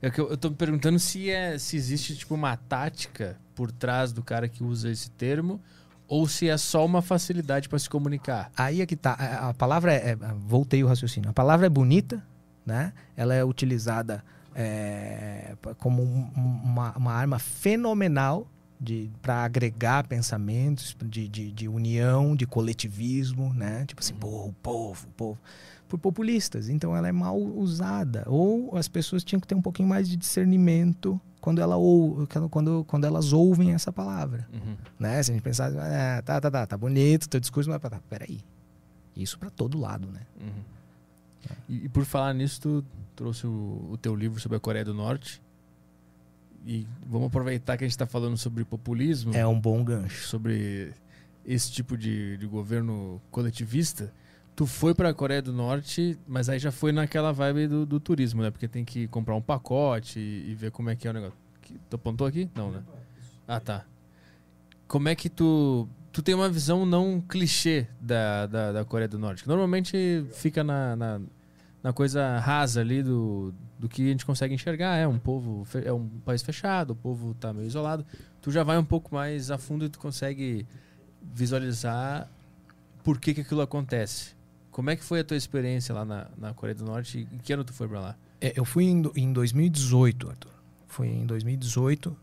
É 0.00 0.08
que 0.08 0.20
eu, 0.20 0.30
eu 0.30 0.36
tô 0.36 0.50
me 0.50 0.54
perguntando 0.54 1.00
se, 1.00 1.28
é, 1.28 1.58
se 1.58 1.76
existe 1.76 2.16
tipo 2.16 2.32
uma 2.34 2.56
tática 2.56 3.36
por 3.52 3.72
trás 3.72 4.12
do 4.12 4.22
cara 4.22 4.48
que 4.48 4.62
usa 4.62 4.88
esse 4.88 5.10
termo 5.10 5.60
ou 6.08 6.26
se 6.26 6.48
é 6.48 6.56
só 6.56 6.84
uma 6.84 7.02
facilidade 7.02 7.68
para 7.68 7.78
se 7.78 7.88
comunicar. 7.88 8.50
Aí 8.56 8.80
é 8.80 8.86
que 8.86 8.96
tá. 8.96 9.12
A, 9.12 9.50
a 9.50 9.54
palavra 9.54 9.92
é, 9.92 10.10
é- 10.12 10.16
Voltei 10.46 10.82
o 10.82 10.86
raciocínio. 10.88 11.28
A 11.30 11.32
palavra 11.34 11.66
é 11.66 11.68
bonita, 11.70 12.24
né? 12.64 12.92
Ela 13.16 13.34
é 13.34 13.44
utilizada 13.44 14.24
é, 14.54 15.54
como 15.78 16.02
um- 16.02 16.30
um- 16.36 16.60
uma, 16.64 16.96
uma 16.96 17.12
arma 17.12 17.38
fenomenal 17.38 18.46
para 19.20 19.42
agregar 19.44 20.06
pensamentos 20.06 20.96
de, 21.04 21.28
de, 21.28 21.50
de 21.52 21.68
união, 21.68 22.34
de 22.36 22.46
coletivismo, 22.46 23.52
né? 23.52 23.84
Tipo 23.86 24.00
assim, 24.00 24.14
povo, 24.14 24.54
povo, 24.62 25.06
povo. 25.16 25.38
Por 25.88 25.98
populistas. 25.98 26.68
Então 26.68 26.96
ela 26.96 27.08
é 27.08 27.12
mal 27.12 27.36
usada. 27.38 28.24
Ou 28.26 28.76
as 28.76 28.88
pessoas 28.88 29.24
tinham 29.24 29.40
que 29.40 29.46
ter 29.46 29.54
um 29.54 29.62
pouquinho 29.62 29.88
mais 29.88 30.08
de 30.08 30.16
discernimento 30.16 31.20
quando, 31.40 31.60
ela 31.60 31.76
ou, 31.76 32.26
quando, 32.50 32.84
quando 32.84 33.04
elas 33.04 33.32
ouvem 33.32 33.72
essa 33.72 33.92
palavra 33.92 34.48
Uhum. 34.52 34.76
né? 34.98 35.22
Se 35.22 35.30
a 35.30 35.34
gente 35.34 35.42
pensar, 35.42 35.70
ah, 35.76 36.22
tá, 36.22 36.40
tá, 36.40 36.50
tá, 36.50 36.66
tá 36.66 36.76
bonito 36.76 37.28
teu 37.28 37.40
discurso, 37.40 37.70
mas 37.70 37.80
tá, 37.80 38.00
peraí. 38.08 38.40
Isso 39.16 39.38
pra 39.38 39.50
todo 39.50 39.78
lado, 39.78 40.08
né? 40.10 40.20
Uhum. 40.40 40.62
E, 41.68 41.84
e 41.84 41.88
por 41.88 42.04
falar 42.04 42.32
nisso, 42.34 42.60
tu 42.60 42.84
trouxe 43.16 43.46
o, 43.46 43.88
o 43.92 43.96
teu 43.96 44.14
livro 44.14 44.40
sobre 44.40 44.56
a 44.56 44.60
Coreia 44.60 44.84
do 44.84 44.94
Norte. 44.94 45.40
E 46.66 46.86
vamos 47.06 47.28
aproveitar 47.28 47.76
que 47.76 47.84
a 47.84 47.86
gente 47.86 47.92
está 47.94 48.06
falando 48.06 48.36
sobre 48.36 48.64
populismo, 48.64 49.34
É 49.34 49.46
um 49.46 49.58
bom 49.58 49.82
gancho. 49.82 50.26
sobre 50.26 50.92
esse 51.46 51.70
tipo 51.72 51.96
de, 51.96 52.36
de 52.36 52.46
governo 52.46 53.20
coletivista. 53.30 54.12
Tu 54.58 54.66
foi 54.66 54.92
para 54.92 55.10
a 55.10 55.14
Coreia 55.14 55.40
do 55.40 55.52
Norte, 55.52 56.18
mas 56.26 56.48
aí 56.48 56.58
já 56.58 56.72
foi 56.72 56.90
naquela 56.90 57.30
vibe 57.32 57.68
do, 57.68 57.86
do 57.86 58.00
turismo, 58.00 58.42
né? 58.42 58.50
Porque 58.50 58.66
tem 58.66 58.84
que 58.84 59.06
comprar 59.06 59.36
um 59.36 59.40
pacote 59.40 60.18
e, 60.18 60.50
e 60.50 60.54
ver 60.56 60.72
como 60.72 60.90
é 60.90 60.96
que 60.96 61.06
é 61.06 61.10
o 61.12 61.14
negócio. 61.14 61.38
Que- 61.62 61.78
Tu 61.88 61.94
apontou 61.94 62.26
aqui? 62.26 62.50
Não, 62.56 62.72
né? 62.72 62.82
Ah, 63.46 63.60
tá. 63.60 63.84
Como 64.88 65.08
é 65.08 65.14
que 65.14 65.28
tu. 65.28 65.88
Tu 66.10 66.22
tem 66.22 66.34
uma 66.34 66.48
visão 66.48 66.84
não 66.84 67.20
clichê 67.20 67.86
da, 68.00 68.46
da, 68.46 68.72
da 68.72 68.84
Coreia 68.84 69.06
do 69.06 69.16
Norte, 69.16 69.44
que 69.44 69.48
normalmente 69.48 70.26
fica 70.32 70.64
na, 70.64 70.96
na, 70.96 71.20
na 71.80 71.92
coisa 71.92 72.40
rasa 72.40 72.80
ali 72.80 73.00
do, 73.00 73.54
do 73.78 73.88
que 73.88 74.02
a 74.08 74.10
gente 74.10 74.26
consegue 74.26 74.52
enxergar. 74.54 74.96
É 74.96 75.06
um 75.06 75.20
povo, 75.20 75.64
é 75.84 75.92
um 75.92 76.08
país 76.24 76.42
fechado, 76.42 76.90
o 76.94 76.96
povo 76.96 77.32
tá 77.34 77.52
meio 77.52 77.68
isolado. 77.68 78.04
Tu 78.42 78.50
já 78.50 78.64
vai 78.64 78.76
um 78.76 78.84
pouco 78.84 79.14
mais 79.14 79.52
a 79.52 79.56
fundo 79.58 79.84
e 79.84 79.88
tu 79.88 80.00
consegue 80.00 80.66
visualizar 81.22 82.28
por 83.04 83.20
que, 83.20 83.32
que 83.34 83.42
aquilo 83.42 83.60
acontece. 83.60 84.36
Como 84.78 84.90
é 84.90 84.94
que 84.94 85.02
foi 85.02 85.18
a 85.18 85.24
tua 85.24 85.36
experiência 85.36 85.92
lá 85.92 86.04
na, 86.04 86.28
na 86.38 86.54
Coreia 86.54 86.76
do 86.76 86.84
Norte? 86.84 87.26
Em 87.32 87.38
que 87.38 87.52
ano 87.52 87.64
tu 87.64 87.72
foi 87.72 87.88
pra 87.88 87.98
lá? 87.98 88.16
É, 88.40 88.52
eu 88.54 88.64
fui 88.64 88.84
em, 88.84 89.02
em 89.16 89.32
2018, 89.32 90.28
Arthur. 90.28 90.52
Fui 90.86 91.08
em 91.08 91.26
2018 91.26 92.16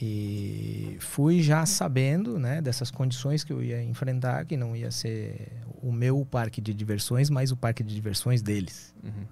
e 0.00 0.96
fui 1.00 1.42
já 1.42 1.66
sabendo, 1.66 2.38
né, 2.38 2.62
dessas 2.62 2.92
condições 2.92 3.42
que 3.42 3.52
eu 3.52 3.60
ia 3.60 3.82
enfrentar, 3.82 4.44
que 4.44 4.56
não 4.56 4.76
ia 4.76 4.92
ser 4.92 5.50
o 5.82 5.90
meu 5.90 6.24
parque 6.24 6.60
de 6.60 6.72
diversões, 6.72 7.28
mas 7.28 7.50
o 7.50 7.56
parque 7.56 7.82
de 7.82 7.92
diversões 7.92 8.40
deles. 8.40 8.94
Uhum. 9.02 9.26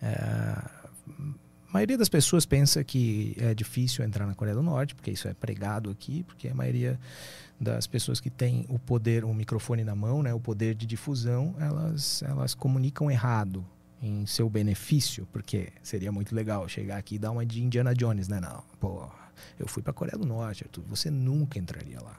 É, 0.00 0.14
a 1.68 1.72
maioria 1.72 1.98
das 1.98 2.08
pessoas 2.08 2.46
pensa 2.46 2.84
que 2.84 3.34
é 3.36 3.52
difícil 3.52 4.04
entrar 4.04 4.28
na 4.28 4.34
Coreia 4.36 4.54
do 4.54 4.62
Norte, 4.62 4.94
porque 4.94 5.10
isso 5.10 5.26
é 5.26 5.34
pregado 5.34 5.90
aqui, 5.90 6.22
porque 6.22 6.46
a 6.46 6.54
maioria 6.54 7.00
das 7.62 7.86
pessoas 7.86 8.18
que 8.20 8.28
têm 8.28 8.66
o 8.68 8.76
poder, 8.78 9.24
o 9.24 9.32
microfone 9.32 9.84
na 9.84 9.94
mão, 9.94 10.20
né, 10.22 10.34
o 10.34 10.40
poder 10.40 10.74
de 10.74 10.84
difusão, 10.84 11.54
elas, 11.60 12.22
elas 12.24 12.54
comunicam 12.54 13.08
errado 13.08 13.64
em 14.02 14.26
seu 14.26 14.50
benefício, 14.50 15.28
porque 15.32 15.68
seria 15.80 16.10
muito 16.10 16.34
legal 16.34 16.68
chegar 16.68 16.96
aqui 16.96 17.14
e 17.14 17.18
dar 17.20 17.30
uma 17.30 17.46
de 17.46 17.62
Indiana 17.62 17.94
Jones, 17.94 18.26
né? 18.26 18.40
Não, 18.40 18.64
pô, 18.80 19.08
eu 19.60 19.68
fui 19.68 19.80
para 19.80 19.92
Coreia 19.92 20.18
do 20.18 20.26
Norte, 20.26 20.64
Arthur, 20.64 20.82
você 20.88 21.08
nunca 21.08 21.56
entraria 21.56 22.00
lá. 22.00 22.18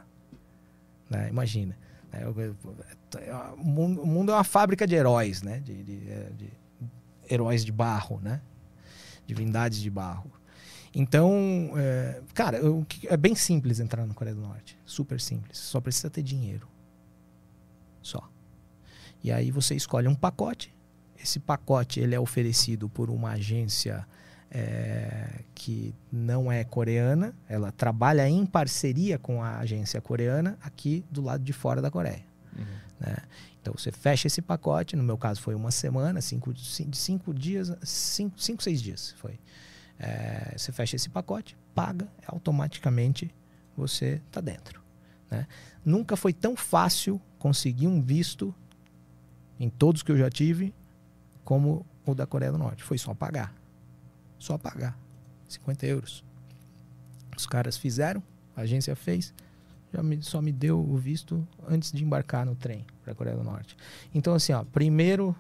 Né? 1.10 1.28
Imagina. 1.30 1.78
né, 2.12 2.22
O 3.58 3.64
mundo, 4.06 4.32
é 4.32 4.36
uma 4.36 4.46
fábrica 4.46 4.88
de 4.88 4.96
heróis, 4.96 5.42
né? 5.42 5.60
De, 5.60 5.84
de- 5.84 6.10
é, 6.10 6.30
de 6.38 6.50
heróis 7.30 7.66
de 7.66 7.72
barro, 7.74 8.20
né? 8.24 8.42
Divindades 9.28 9.80
de 9.80 9.90
barro. 9.90 10.32
Então, 10.96 11.72
é, 11.76 12.22
cara, 12.34 12.58
eu- 12.58 12.86
é 13.06 13.18
bem 13.18 13.34
simples 13.36 13.80
entrar 13.80 14.06
na 14.06 14.14
Coreia 14.14 14.36
do 14.36 14.42
Norte. 14.42 14.78
Super 14.86 15.20
simples. 15.20 15.58
Só 15.58 15.82
precisa 15.82 16.10
ter 16.10 16.22
dinheiro. 16.22 16.68
Só. 18.02 18.30
E 19.24 19.32
aí 19.32 19.50
você 19.52 19.74
escolhe 19.76 20.08
um 20.08 20.16
pacote. 20.16 20.74
Esse 21.22 21.40
pacote 21.40 22.00
ele 22.00 22.14
é 22.14 22.20
oferecido 22.20 22.90
por 22.90 23.10
uma 23.10 23.32
agência 23.32 24.06
é, 24.52 25.42
que 25.56 25.96
não 26.12 26.52
é 26.52 26.64
coreana. 26.64 27.34
Ela 27.50 27.72
trabalha 27.72 28.28
em 28.30 28.46
parceria 28.46 29.18
com 29.18 29.42
a 29.42 29.58
agência 29.60 30.00
coreana 30.02 30.58
aqui 30.62 31.04
do 31.10 31.22
lado 31.24 31.44
de 31.44 31.54
fora 31.54 31.82
da 31.82 31.90
Coreia. 31.90 32.24
Uhum. 32.56 32.66
né? 33.00 33.18
Então 33.62 33.74
você 33.76 33.92
fecha 33.92 34.28
esse 34.28 34.42
pacote, 34.42 34.96
no 34.96 35.02
meu 35.04 35.18
caso 35.18 35.42
foi 35.42 35.56
uma 35.56 35.72
semana, 35.72 36.20
cinco, 36.22 36.56
cin- 36.60 36.92
cinco 36.94 37.34
dias, 37.34 37.72
cinco, 37.82 38.40
cinco, 38.40 38.62
seis 38.62 38.80
dias 38.82 39.16
foi. 39.18 39.40
É, 40.04 40.58
você 40.58 40.74
fecha 40.74 40.98
esse 40.98 41.10
pacote, 41.10 41.58
paga, 41.74 42.10
automaticamente 42.28 43.34
você 43.76 44.22
tá 44.30 44.42
dentro. 44.42 44.82
Né? 45.32 45.48
Nunca 45.86 46.18
foi 46.18 46.34
tão 46.34 46.58
fácil 46.58 47.22
conseguir 47.40 47.88
um 47.88 48.02
visto 48.02 48.54
em 49.58 49.70
todos 49.70 50.04
que 50.04 50.12
eu 50.12 50.18
já 50.18 50.30
tive 50.30 50.74
como 51.46 51.86
o 52.06 52.14
da 52.14 52.28
Coreia 52.28 52.52
do 52.52 52.58
Norte. 52.58 52.84
Foi 52.84 52.98
só 52.98 53.14
pagar. 53.14 53.56
Só 54.38 54.58
pagar. 54.58 55.00
50 55.48 55.86
euros. 55.86 56.24
Os 57.38 57.46
caras 57.46 57.78
fizeram, 57.78 58.22
a 58.58 58.62
agência 58.62 58.96
fez, 58.98 59.34
já 59.94 60.04
me, 60.04 60.22
só 60.22 60.42
me 60.42 60.52
deu 60.52 60.80
o 60.80 60.98
visto 60.98 61.48
antes 61.66 61.94
de 61.94 62.04
embarcar 62.04 62.46
no 62.46 62.56
trem 62.56 62.86
para 63.04 63.14
a 63.14 63.16
Coreia 63.16 63.38
do 63.38 63.44
Norte. 63.44 63.78
Então, 64.14 64.34
assim, 64.34 64.52
ó, 64.52 64.66
primeiro, 64.66 65.34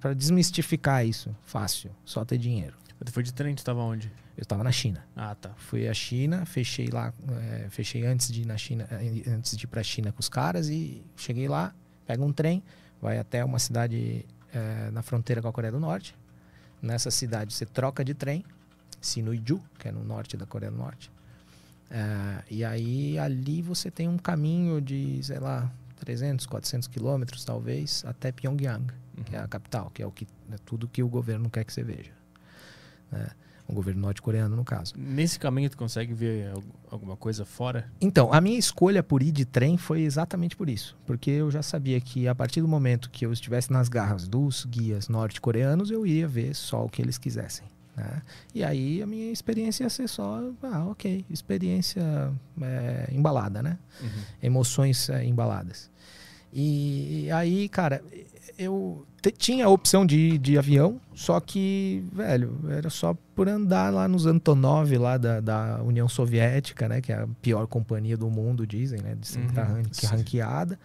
para 0.00 0.14
desmistificar 0.14 1.04
isso, 1.04 1.34
fácil, 1.42 1.90
só 2.04 2.24
ter 2.24 2.38
dinheiro. 2.38 2.85
Você 2.98 3.12
foi 3.12 3.22
de 3.22 3.32
trem, 3.32 3.54
tu 3.54 3.58
estava 3.58 3.80
onde? 3.80 4.10
Eu 4.36 4.42
estava 4.42 4.64
na 4.64 4.72
China. 4.72 5.04
Ah, 5.14 5.34
tá. 5.34 5.50
Fui 5.56 5.86
à 5.88 5.94
China, 5.94 6.46
fechei 6.46 6.88
lá, 6.88 7.12
é, 7.42 7.68
fechei 7.70 8.04
antes 8.06 8.32
de 8.32 8.42
ir 8.42 8.46
na 8.46 8.56
China, 8.56 8.86
eh, 8.90 9.22
antes 9.28 9.56
de 9.56 9.64
ir 9.64 9.66
para 9.66 9.80
a 9.80 9.84
China 9.84 10.12
com 10.12 10.20
os 10.20 10.28
caras 10.28 10.68
e 10.68 11.04
cheguei 11.16 11.48
lá, 11.48 11.74
pega 12.06 12.22
um 12.24 12.32
trem, 12.32 12.62
vai 13.00 13.18
até 13.18 13.44
uma 13.44 13.58
cidade 13.58 14.24
é, 14.52 14.90
na 14.90 15.02
fronteira 15.02 15.42
com 15.42 15.48
a 15.48 15.52
Coreia 15.52 15.72
do 15.72 15.80
Norte. 15.80 16.16
Nessa 16.80 17.10
cidade 17.10 17.52
você 17.52 17.66
troca 17.66 18.04
de 18.04 18.14
trem, 18.14 18.44
Sinuiju, 19.00 19.62
que 19.78 19.88
é 19.88 19.92
no 19.92 20.04
norte 20.04 20.36
da 20.36 20.46
Coreia 20.46 20.70
do 20.70 20.78
Norte. 20.78 21.10
É, 21.90 22.42
e 22.50 22.64
aí 22.64 23.18
ali 23.18 23.62
você 23.62 23.90
tem 23.90 24.08
um 24.08 24.18
caminho 24.18 24.80
de, 24.80 25.22
sei 25.22 25.38
lá, 25.38 25.70
300, 26.00 26.46
400 26.46 26.88
quilômetros 26.88 27.44
talvez, 27.44 28.04
até 28.06 28.32
Pyongyang, 28.32 28.92
uhum. 29.16 29.24
que 29.24 29.36
é 29.36 29.38
a 29.38 29.48
capital, 29.48 29.90
que 29.90 30.02
é 30.02 30.06
o 30.06 30.10
que 30.10 30.26
é 30.52 30.56
tudo 30.64 30.88
que 30.88 31.02
o 31.02 31.08
governo 31.08 31.48
quer 31.50 31.64
que 31.64 31.72
você 31.72 31.82
veja. 31.82 32.12
Né? 33.10 33.26
O 33.68 33.72
governo 33.72 34.00
norte-coreano, 34.00 34.54
no 34.54 34.64
caso. 34.64 34.94
Nesse 34.96 35.40
caminho, 35.40 35.68
tu 35.68 35.76
consegue 35.76 36.14
ver 36.14 36.52
alguma 36.88 37.16
coisa 37.16 37.44
fora? 37.44 37.90
Então, 38.00 38.32
a 38.32 38.40
minha 38.40 38.56
escolha 38.56 39.02
por 39.02 39.22
ir 39.22 39.32
de 39.32 39.44
trem 39.44 39.76
foi 39.76 40.02
exatamente 40.02 40.54
por 40.54 40.68
isso. 40.68 40.96
Porque 41.04 41.30
eu 41.32 41.50
já 41.50 41.62
sabia 41.62 42.00
que 42.00 42.28
a 42.28 42.34
partir 42.34 42.60
do 42.60 42.68
momento 42.68 43.10
que 43.10 43.26
eu 43.26 43.32
estivesse 43.32 43.72
nas 43.72 43.88
garras 43.88 44.28
dos 44.28 44.64
guias 44.64 45.08
norte-coreanos, 45.08 45.90
eu 45.90 46.06
ia 46.06 46.28
ver 46.28 46.54
só 46.54 46.84
o 46.84 46.88
que 46.88 47.02
eles 47.02 47.18
quisessem. 47.18 47.66
Né? 47.96 48.22
E 48.54 48.62
aí 48.62 49.02
a 49.02 49.06
minha 49.06 49.32
experiência 49.32 49.82
ia 49.84 49.90
ser 49.90 50.08
só, 50.08 50.40
ah, 50.62 50.86
ok, 50.86 51.24
experiência 51.30 52.02
é, 52.60 53.08
embalada, 53.10 53.62
né? 53.62 53.78
Uhum. 54.00 54.22
Emoções 54.42 55.08
é, 55.08 55.24
embaladas. 55.24 55.90
E 56.52 57.28
aí, 57.32 57.68
cara, 57.68 58.02
eu 58.58 59.06
tinha 59.36 59.66
a 59.66 59.68
opção 59.68 60.06
de, 60.06 60.38
de 60.38 60.56
avião, 60.56 61.00
só 61.14 61.40
que, 61.40 62.04
velho, 62.12 62.58
era 62.70 62.88
só 62.88 63.16
por 63.34 63.48
andar 63.48 63.92
lá 63.92 64.06
nos 64.06 64.24
Antonov, 64.24 64.96
lá 64.96 65.18
da, 65.18 65.40
da 65.40 65.82
União 65.82 66.08
Soviética, 66.08 66.88
né? 66.88 67.00
Que 67.00 67.12
é 67.12 67.16
a 67.16 67.28
pior 67.42 67.66
companhia 67.66 68.16
do 68.16 68.30
mundo, 68.30 68.66
dizem, 68.66 69.00
né? 69.00 69.14
De 69.14 69.26
sempre 69.26 69.48
uhum, 69.58 69.82
tá 69.82 70.08
ranqueada. 70.08 70.78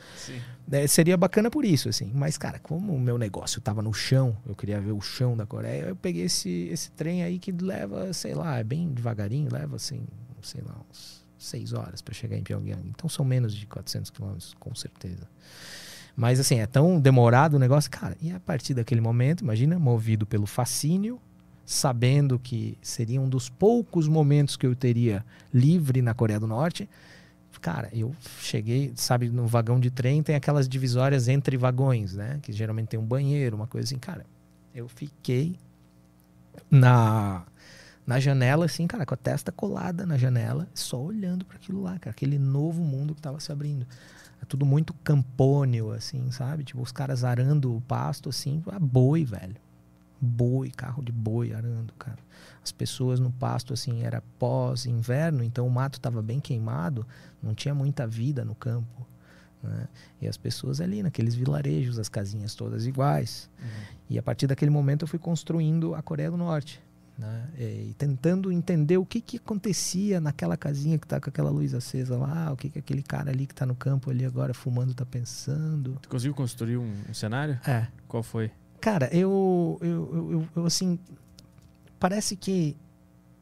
É, 0.72 0.88
seria 0.88 1.16
bacana 1.16 1.52
por 1.52 1.64
isso, 1.64 1.88
assim. 1.88 2.12
Mas, 2.14 2.38
cara, 2.38 2.60
como 2.60 2.94
o 2.94 3.00
meu 3.00 3.18
negócio 3.18 3.62
tava 3.62 3.82
no 3.82 3.94
chão, 3.94 4.36
eu 4.48 4.56
queria 4.56 4.82
ver 4.82 4.92
o 4.92 5.02
chão 5.02 5.38
da 5.38 5.46
Coreia, 5.46 5.84
eu 5.90 5.96
peguei 5.96 6.24
esse, 6.24 6.68
esse 6.72 6.92
trem 6.92 7.24
aí 7.24 7.38
que 7.38 7.52
leva, 7.52 8.12
sei 8.14 8.34
lá, 8.34 8.58
é 8.58 8.64
bem 8.64 8.90
devagarinho, 8.90 9.50
leva, 9.52 9.76
assim, 9.76 10.02
sei 10.42 10.62
lá, 10.62 10.76
uns 10.90 11.26
seis 11.38 11.74
horas 11.74 12.02
para 12.02 12.14
chegar 12.14 12.38
em 12.38 12.44
Pyongyang. 12.44 12.88
Então 12.88 13.10
são 13.10 13.24
menos 13.24 13.54
de 13.54 13.66
400 13.68 14.10
quilômetros, 14.10 14.56
com 14.60 14.74
certeza. 14.74 15.28
Mas 16.22 16.40
assim, 16.40 16.60
é 16.60 16.68
tão 16.68 17.00
demorado 17.00 17.56
o 17.56 17.60
negócio, 17.60 17.90
cara. 17.90 18.16
E 18.22 18.32
a 18.32 18.40
partir 18.40 18.76
daquele 18.76 19.02
momento, 19.02 19.42
imagina, 19.42 19.80
movido 19.80 20.24
pelo 20.24 20.46
fascínio, 20.46 21.20
sabendo 21.66 22.38
que 22.38 22.78
seria 22.80 23.20
um 23.20 23.28
dos 23.28 23.50
poucos 23.50 24.08
momentos 24.08 24.56
que 24.56 24.68
eu 24.68 24.76
teria 24.76 25.26
livre 25.52 26.00
na 26.00 26.14
Coreia 26.14 26.40
do 26.40 26.46
Norte. 26.46 26.88
Cara, 27.60 27.90
eu 27.92 28.16
cheguei, 28.40 28.94
sabe, 28.96 29.30
no 29.30 29.48
vagão 29.48 29.80
de 29.80 29.90
trem 29.90 30.22
tem 30.22 30.36
aquelas 30.36 30.70
divisórias 30.70 31.28
entre 31.28 31.58
vagões, 31.58 32.14
né? 32.14 32.38
Que 32.44 32.54
geralmente 32.54 32.90
tem 32.90 33.00
um 33.00 33.06
banheiro, 33.06 33.56
uma 33.56 33.66
coisa 33.66 33.88
assim. 33.88 33.98
Cara, 33.98 34.24
eu 34.76 34.88
fiquei 34.88 35.56
na 36.70 37.42
na 38.06 38.20
janela, 38.20 38.66
assim, 38.66 38.86
cara, 38.86 39.08
com 39.08 39.16
a 39.16 39.18
testa 39.18 39.52
colada 39.52 40.06
na 40.06 40.18
janela, 40.18 40.68
só 40.76 41.02
olhando 41.02 41.46
para 41.46 41.56
aquilo 41.58 41.82
lá, 41.82 41.98
cara, 41.98 42.12
aquele 42.12 42.38
novo 42.38 42.84
mundo 42.84 43.16
que 43.16 43.20
estava 43.20 43.40
se 43.40 43.52
abrindo. 43.52 43.88
Tudo 44.52 44.66
muito 44.66 44.94
campônio, 44.96 45.92
assim, 45.94 46.30
sabe? 46.30 46.66
Tipo, 46.66 46.82
os 46.82 46.92
caras 46.92 47.24
arando 47.24 47.74
o 47.74 47.80
pasto, 47.80 48.28
assim, 48.28 48.62
a 48.68 48.78
boi, 48.78 49.24
velho. 49.24 49.56
Boi, 50.20 50.70
carro 50.70 51.02
de 51.02 51.10
boi 51.10 51.54
arando, 51.54 51.94
cara. 51.94 52.18
As 52.62 52.70
pessoas 52.70 53.18
no 53.18 53.32
pasto, 53.32 53.72
assim, 53.74 54.04
era 54.04 54.22
pós-inverno, 54.38 55.42
então 55.42 55.66
o 55.66 55.72
mato 55.72 56.00
estava 56.00 56.22
bem 56.22 56.42
queimado, 56.42 57.08
não 57.42 57.56
tinha 57.56 57.74
muita 57.74 58.06
vida 58.06 58.44
no 58.44 58.54
campo. 58.54 59.08
Né? 59.64 59.88
E 60.20 60.28
as 60.28 60.36
pessoas 60.36 60.82
ali, 60.82 61.02
naqueles 61.02 61.34
vilarejos, 61.34 61.98
as 61.98 62.10
casinhas 62.10 62.54
todas 62.54 62.86
iguais. 62.86 63.50
Uhum. 63.58 63.96
E 64.10 64.20
a 64.20 64.22
partir 64.22 64.48
daquele 64.48 64.70
momento 64.70 65.04
eu 65.04 65.08
fui 65.08 65.18
construindo 65.18 65.96
a 65.96 66.02
Coreia 66.02 66.30
do 66.30 66.36
Norte 66.36 66.84
né? 67.22 67.48
E 67.58 67.94
tentando 67.98 68.52
entender 68.52 68.98
o 68.98 69.06
que, 69.06 69.22
que 69.22 69.38
acontecia 69.38 70.20
naquela 70.20 70.58
casinha 70.58 70.98
que 70.98 71.06
está 71.06 71.22
com 71.22 71.30
aquela 71.30 71.52
luz 71.52 71.74
acesa 71.74 72.18
lá, 72.18 72.52
o 72.52 72.58
que, 72.58 72.70
que 72.70 72.80
aquele 72.80 73.04
cara 73.04 73.30
ali 73.30 73.46
que 73.46 73.54
está 73.54 73.66
no 73.66 73.76
campo 73.76 74.10
ali 74.10 74.26
agora 74.26 74.54
fumando 74.54 74.92
está 74.92 75.06
pensando. 75.06 76.00
Tu 76.02 76.10
conseguiu 76.10 76.34
construir 76.34 76.78
um, 76.78 76.92
um, 77.08 77.14
cenário? 77.14 77.60
É. 77.68 77.88
Qual 78.08 78.24
foi? 78.24 78.50
Cara, 78.82 79.08
eu, 79.16 79.78
eu, 79.82 80.32
eu, 80.32 80.48
eu, 80.56 80.66
assim, 80.66 80.98
parece 82.00 82.36
que 82.36 82.76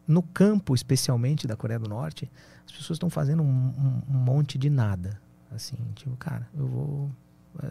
no 0.05 0.21
campo, 0.21 0.75
especialmente 0.75 1.47
da 1.47 1.55
Coreia 1.55 1.79
do 1.79 1.87
Norte, 1.87 2.29
as 2.65 2.73
pessoas 2.73 2.97
estão 2.97 3.09
fazendo 3.09 3.41
um, 3.41 3.45
um, 3.45 4.01
um, 4.09 4.17
monte 4.17 4.57
de 4.57 4.69
nada. 4.69 5.21
Assim, 5.49 5.77
tipo, 5.95 6.15
cara, 6.17 6.45
eu 6.53 6.67
vou. 6.67 7.11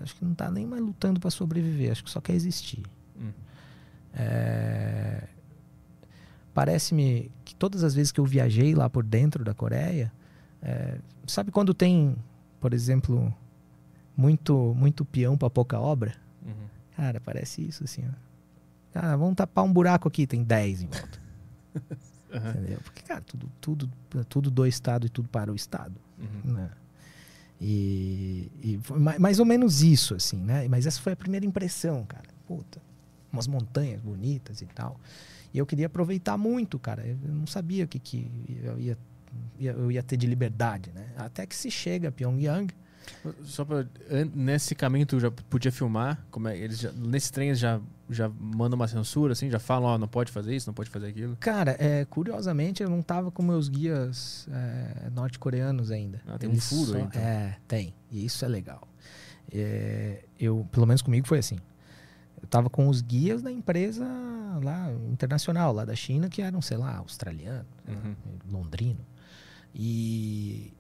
Acho 0.01 0.17
que 0.17 0.25
não 0.25 0.33
está 0.33 0.51
nem 0.51 0.67
mais 0.67 0.83
lutando 0.83 1.21
para 1.21 1.31
sobreviver, 1.31 1.93
acho 1.93 2.03
que 2.03 2.11
só 2.11 2.21
quer 2.21 2.33
existir. 2.33 2.83
Hum. 3.21 3.31
É, 4.15 5.29
parece-me 6.59 7.31
que 7.45 7.55
todas 7.55 7.85
as 7.85 7.95
vezes 7.95 8.11
que 8.11 8.19
eu 8.19 8.25
viajei 8.25 8.75
lá 8.75 8.91
por 8.91 9.05
dentro 9.05 9.45
da 9.45 9.55
Coreia, 9.55 10.13
é, 10.61 10.99
sabe 11.25 11.53
quando 11.53 11.73
tem, 11.73 12.17
por 12.59 12.75
exemplo, 12.75 13.33
muito 14.17 14.75
muito 14.77 15.05
peão 15.05 15.39
para 15.39 15.49
pouca 15.49 15.79
obra? 15.79 16.17
Uhum. 16.45 16.67
Cara, 16.97 17.21
parece 17.21 17.63
isso 17.63 17.85
assim. 17.85 18.03
Ó. 18.09 18.13
Ah, 18.93 19.15
vamos 19.15 19.37
tapar 19.37 19.65
um 19.65 19.73
buraco 19.73 20.09
aqui, 20.09 20.27
tem 20.27 20.43
10 20.43 20.83
em 20.83 20.87
volta. 20.89 21.21
uhum. 22.35 22.51
Entendeu? 22.51 22.81
Porque, 22.83 23.03
cara, 23.03 23.21
tudo, 23.21 23.49
tudo, 23.61 23.91
tudo 24.29 24.51
do 24.51 24.67
Estado 24.67 25.07
e 25.07 25.09
tudo 25.09 25.29
para 25.29 25.53
o 25.53 25.55
Estado. 25.55 25.95
Uhum. 26.19 26.55
Né? 26.55 26.71
E, 27.61 28.51
e 28.61 28.81
foi 28.83 28.99
mais 28.99 29.39
ou 29.39 29.47
menos 29.47 29.81
isso, 29.81 30.13
assim, 30.13 30.39
né? 30.39 30.67
Mas 30.67 30.87
essa 30.87 31.01
foi 31.01 31.13
a 31.13 31.17
primeira 31.17 31.47
impressão, 31.47 32.05
cara. 32.05 32.27
Puta, 32.49 32.83
umas 33.33 33.47
montanhas 33.47 34.01
bonitas 34.01 34.61
e 34.61 34.67
tal. 34.67 34.99
E 35.53 35.59
eu 35.59 35.67
queria 35.67 35.87
aproveitar 35.87 36.37
muito, 36.37 36.79
cara. 36.79 37.07
Eu 37.07 37.17
não 37.33 37.47
sabia 37.47 37.85
o 37.85 37.89
que, 37.89 37.99
que 37.99 38.31
eu, 38.63 38.79
ia, 38.79 38.99
eu 39.59 39.91
ia 39.91 40.03
ter 40.03 40.17
de 40.17 40.27
liberdade, 40.27 40.91
né? 40.95 41.07
Até 41.17 41.47
que 41.47 41.57
se 41.57 41.71
chega 41.71 42.09
a 42.09 42.13
Pyongyang. 42.13 42.73
Só 43.43 43.65
pra, 43.65 43.87
nesse 44.35 44.75
caminho 44.75 45.07
tu 45.07 45.19
já 45.19 45.31
podia 45.31 45.73
filmar? 45.73 46.25
Como 46.31 46.49
é, 46.49 46.57
eles 46.57 46.79
já, 46.79 46.93
nesse 46.93 47.33
trem 47.33 47.49
eles 47.49 47.59
já, 47.59 47.81
já 48.11 48.29
mandam 48.29 48.77
uma 48.77 48.87
censura, 48.87 49.33
assim? 49.33 49.51
Já 49.51 49.59
falam, 49.59 49.89
ó, 49.89 49.95
oh, 49.95 49.99
não 49.99 50.09
pode 50.09 50.31
fazer 50.31 50.55
isso, 50.55 50.69
não 50.69 50.75
pode 50.75 50.91
fazer 50.91 51.07
aquilo? 51.09 51.37
Cara, 51.37 51.77
é, 51.79 52.05
curiosamente 52.05 52.83
eu 52.83 52.91
não 52.91 53.01
tava 53.01 53.31
com 53.31 53.43
meus 53.43 53.69
guias 53.69 54.47
é, 54.53 55.11
norte-coreanos 55.11 55.91
ainda. 55.91 56.21
Ah, 56.27 56.39
tem 56.39 56.51
eles 56.51 56.71
um 56.71 56.77
furo 56.77 56.91
só, 56.91 56.97
aí, 56.97 57.03
então. 57.03 57.23
É, 57.23 57.57
tem. 57.67 57.95
E 58.11 58.25
isso 58.25 58.45
é 58.45 58.49
legal. 58.49 58.87
É, 59.51 60.25
eu, 60.39 60.69
pelo 60.71 60.87
menos 60.87 61.01
comigo 61.01 61.27
foi 61.27 61.39
assim. 61.39 61.59
Eu 62.41 62.49
tava 62.49 62.71
com 62.71 62.89
os 62.89 63.01
guias 63.01 63.43
da 63.43 63.51
empresa 63.51 64.05
lá 64.63 64.93
internacional, 65.11 65.73
lá 65.73 65.85
da 65.85 65.95
China, 65.95 66.29
que 66.29 66.43
eram, 66.43 66.61
sei 66.61 66.77
lá, 66.77 66.97
australiano, 66.97 67.67
uhum. 67.87 68.15
londrino. 68.51 69.05
E, 69.75 70.73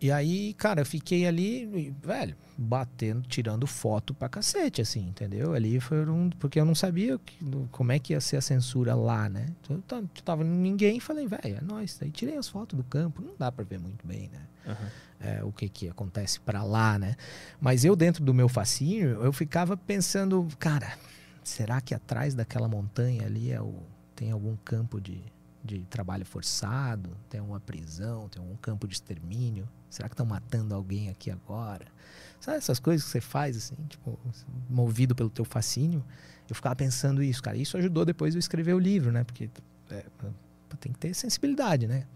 e 0.00 0.10
aí, 0.10 0.54
cara, 0.54 0.82
eu 0.82 0.86
fiquei 0.86 1.26
ali, 1.26 1.92
velho, 2.02 2.36
batendo, 2.56 3.26
tirando 3.26 3.66
foto 3.66 4.14
pra 4.14 4.28
cacete, 4.28 4.80
assim, 4.80 5.08
entendeu? 5.08 5.54
Ali 5.54 5.80
foi 5.80 6.08
um. 6.08 6.30
Porque 6.30 6.60
eu 6.60 6.64
não 6.64 6.74
sabia 6.74 7.18
que, 7.18 7.38
como 7.70 7.92
é 7.92 7.98
que 7.98 8.12
ia 8.12 8.20
ser 8.20 8.36
a 8.36 8.40
censura 8.40 8.94
lá, 8.94 9.28
né? 9.28 9.46
Então, 9.68 9.98
eu 9.98 10.22
tava 10.24 10.44
ninguém 10.44 11.00
falei, 11.00 11.26
velho, 11.26 11.58
é 11.58 11.60
nóis. 11.60 11.98
Aí 12.00 12.10
tirei 12.10 12.36
as 12.36 12.48
fotos 12.48 12.76
do 12.76 12.84
campo, 12.84 13.22
não 13.22 13.34
dá 13.38 13.50
pra 13.50 13.64
ver 13.64 13.78
muito 13.78 14.06
bem, 14.06 14.30
né? 14.32 14.42
Uhum. 14.66 14.88
É, 15.20 15.42
o 15.42 15.52
que 15.52 15.68
que 15.68 15.88
acontece 15.88 16.38
para 16.40 16.62
lá, 16.62 16.98
né? 16.98 17.16
Mas 17.60 17.84
eu, 17.84 17.96
dentro 17.96 18.22
do 18.22 18.34
meu 18.34 18.48
fascínio, 18.48 19.22
eu 19.22 19.32
ficava 19.32 19.76
pensando, 19.76 20.46
cara 20.58 20.98
será 21.44 21.80
que 21.80 21.94
atrás 21.94 22.34
daquela 22.34 22.66
montanha 22.66 23.26
ali 23.26 23.52
é 23.52 23.60
o, 23.60 23.74
tem 24.16 24.30
algum 24.30 24.56
campo 24.56 25.00
de, 25.00 25.22
de 25.62 25.80
trabalho 25.84 26.24
forçado? 26.24 27.16
Tem 27.28 27.40
uma 27.40 27.60
prisão? 27.60 28.28
Tem 28.28 28.42
um 28.42 28.56
campo 28.56 28.88
de 28.88 28.94
extermínio? 28.94 29.68
Será 29.90 30.08
que 30.08 30.14
estão 30.14 30.26
matando 30.26 30.74
alguém 30.74 31.10
aqui 31.10 31.30
agora? 31.30 31.86
Sabe 32.40 32.56
essas 32.56 32.80
coisas 32.80 33.04
que 33.04 33.10
você 33.10 33.20
faz, 33.20 33.56
assim, 33.56 33.76
tipo, 33.88 34.18
movido 34.68 35.14
pelo 35.14 35.30
teu 35.30 35.44
fascínio? 35.44 36.04
Eu 36.48 36.54
ficava 36.54 36.74
pensando 36.74 37.22
isso, 37.22 37.42
cara. 37.42 37.56
Isso 37.56 37.76
ajudou 37.76 38.04
depois 38.04 38.34
eu 38.34 38.38
escrever 38.38 38.74
o 38.74 38.78
livro, 38.78 39.12
né? 39.12 39.24
Porque 39.24 39.48
é, 39.90 40.04
tem 40.80 40.92
que 40.92 40.98
ter 40.98 41.14
sensibilidade, 41.14 41.86
né? 41.86 42.06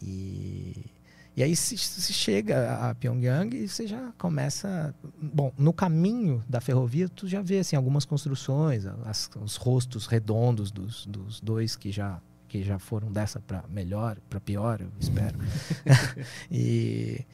E, 0.00 0.86
E 1.34 1.42
aí 1.42 1.56
se, 1.56 1.78
se 1.78 2.12
chega 2.12 2.74
a 2.90 2.94
Pyongyang 2.94 3.56
e 3.56 3.66
você 3.66 3.86
já 3.86 4.12
começa. 4.18 4.94
Bom, 5.20 5.52
no 5.56 5.72
caminho 5.72 6.44
da 6.46 6.60
ferrovia, 6.60 7.08
tu 7.08 7.26
já 7.26 7.40
vê 7.40 7.60
assim, 7.60 7.74
algumas 7.74 8.04
construções, 8.04 8.84
as, 9.06 9.30
os 9.40 9.56
rostos 9.56 10.06
redondos 10.06 10.70
dos, 10.70 11.06
dos 11.06 11.40
dois 11.40 11.74
que 11.74 11.90
já, 11.90 12.20
que 12.48 12.62
já 12.62 12.78
foram 12.78 13.10
dessa 13.10 13.40
para 13.40 13.64
melhor, 13.68 14.18
para 14.28 14.40
pior, 14.40 14.82
eu 14.82 14.92
espero. 15.00 15.38
e, 16.50 17.24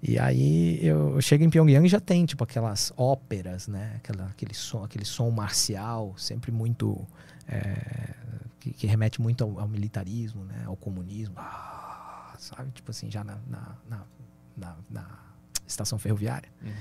e 0.00 0.16
aí 0.18 0.78
eu 0.80 1.20
chego 1.20 1.42
em 1.42 1.50
Pyongyang 1.50 1.84
e 1.84 1.88
já 1.88 1.98
tem 1.98 2.24
tipo 2.24 2.44
aquelas 2.44 2.92
óperas, 2.96 3.66
né? 3.66 3.94
Aquela, 3.96 4.26
aquele, 4.26 4.54
som, 4.54 4.84
aquele 4.84 5.04
som 5.04 5.30
marcial, 5.30 6.14
sempre 6.16 6.52
muito. 6.52 7.04
É, 7.48 8.14
que, 8.60 8.72
que, 8.72 8.86
remete 8.86 9.20
muito 9.20 9.42
ao, 9.42 9.58
ao, 9.58 9.68
militarismo, 9.68 10.44
né? 10.44 10.62
Ao 10.66 10.76
comunismo. 10.76 11.34
Ah, 11.38 11.87
sabe? 12.48 12.70
Tipo 12.72 12.90
assim, 12.90 13.10
já 13.10 13.22
na, 13.22 13.38
na, 13.46 13.76
na, 13.88 14.06
na, 14.56 14.76
na 14.90 15.18
estação 15.66 15.98
ferroviária. 15.98 16.48
Uhum. 16.62 16.72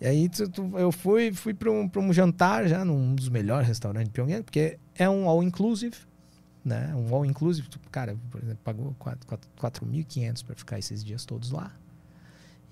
E 0.00 0.06
aí 0.06 0.28
tu, 0.28 0.48
tu, 0.48 0.78
eu 0.78 0.92
fui, 0.92 1.32
fui 1.32 1.52
para 1.52 1.70
um, 1.70 1.90
um 1.96 2.12
jantar 2.12 2.68
já 2.68 2.84
num 2.84 3.14
dos 3.14 3.28
melhores 3.28 3.66
restaurantes 3.66 4.08
de 4.08 4.12
Pyongyang, 4.12 4.44
porque 4.44 4.78
é 4.94 5.08
um 5.10 5.28
all-inclusive, 5.28 5.96
né? 6.64 6.94
Um 6.94 7.12
all-inclusive, 7.12 7.68
cara, 7.90 8.16
por 8.30 8.40
exemplo, 8.40 8.60
pagou 8.62 8.94
4.500 9.00 10.44
para 10.44 10.54
ficar 10.54 10.78
esses 10.78 11.02
dias 11.04 11.24
todos 11.24 11.50
lá. 11.50 11.72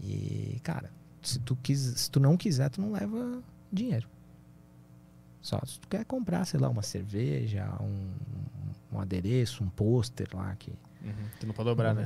E, 0.00 0.60
cara, 0.62 0.90
se 1.20 1.40
tu, 1.40 1.56
quis, 1.56 1.80
se 1.80 2.10
tu 2.10 2.20
não 2.20 2.36
quiser, 2.36 2.70
tu 2.70 2.80
não 2.80 2.92
leva 2.92 3.42
dinheiro. 3.72 4.08
Só 5.40 5.60
se 5.64 5.80
tu 5.80 5.88
quer 5.88 6.04
comprar, 6.04 6.44
sei 6.44 6.60
lá, 6.60 6.68
uma 6.68 6.82
cerveja, 6.82 7.68
um, 7.80 8.96
um 8.96 9.00
adereço, 9.00 9.64
um 9.64 9.68
pôster 9.68 10.28
lá 10.32 10.54
que 10.56 10.72
Uhum. 11.06 11.12
Tu 11.38 11.46
não 11.46 11.54
pode 11.54 11.68
dobrar, 11.68 11.94
né? 11.94 12.04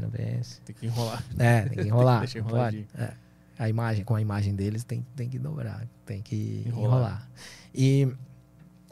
Tem 0.65 0.75
que 0.75 0.87
enrolar. 0.87 1.25
É, 1.39 1.63
tem 1.63 1.79
que 1.79 1.89
enrolar. 1.89 2.21
tem 2.29 2.43
que 2.85 3.01
é. 3.01 3.15
A 3.59 3.69
imagem, 3.69 4.05
com 4.05 4.15
a 4.15 4.21
imagem 4.21 4.55
deles, 4.55 4.85
tem, 4.85 5.05
tem 5.15 5.29
que 5.29 5.39
dobrar, 5.39 5.87
tem 6.07 6.23
que 6.23 6.65
enrolar. 6.67 6.87
enrolar. 6.87 7.29
E, 7.75 8.09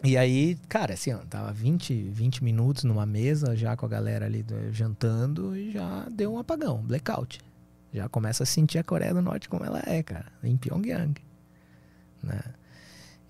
e 0.05 0.17
aí, 0.17 0.59
cara, 0.69 0.93
assim, 0.93 1.13
ó, 1.13 1.19
tava 1.19 1.53
20, 1.53 1.95
20 2.11 2.45
minutos 2.45 2.85
numa 2.85 3.07
mesa, 3.07 3.57
já 3.57 3.77
com 3.77 3.87
a 3.87 3.89
galera 3.89 4.27
ali 4.27 4.45
jantando, 4.71 5.57
e 5.57 5.71
já 5.73 6.07
deu 6.11 6.35
um 6.35 6.39
apagão, 6.39 6.83
blackout. 6.83 7.41
Já 7.93 8.09
começa 8.11 8.43
a 8.43 8.47
sentir 8.47 8.79
a 8.79 8.85
Coreia 8.85 9.15
do 9.15 9.23
Norte 9.23 9.49
como 9.49 9.65
ela 9.65 9.83
é, 9.87 10.03
cara, 10.03 10.27
em 10.43 10.57
Pyongyang. 10.57 11.15
Né? 12.23 12.41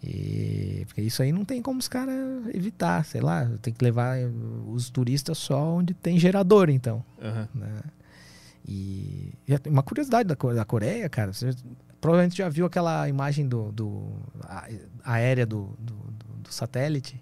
E 0.03 0.85
porque 0.87 1.03
isso 1.03 1.23
aí 1.23 1.33
não 1.33 1.45
tem 1.45 1.61
como 1.61 1.81
os 1.81 1.89
caras 1.89 2.15
evitar, 2.55 3.05
sei 3.05 3.21
lá, 3.21 3.51
tem 3.61 3.73
que 3.73 3.85
levar 3.85 4.17
os 4.69 4.91
turistas 4.91 5.39
só 5.39 5.75
onde 5.75 5.93
tem 5.93 6.19
gerador, 6.19 6.71
então. 6.71 7.05
Uhum. 7.21 7.47
Né? 7.61 7.81
E, 8.67 9.33
e, 9.47 9.69
uma 9.69 9.83
curiosidade 9.83 10.29
da, 10.29 10.35
da 10.35 10.65
Coreia, 10.65 11.09
cara, 11.09 11.33
você 11.33 11.51
provavelmente 12.01 12.37
já 12.37 12.49
viu 12.49 12.67
aquela 12.67 13.09
imagem 13.09 13.49
do, 13.49 13.73
do 13.73 14.13
a, 14.43 14.69
aérea 15.05 15.47
do, 15.47 15.77
do, 15.79 15.95
do, 16.43 16.53
satélite 16.53 17.21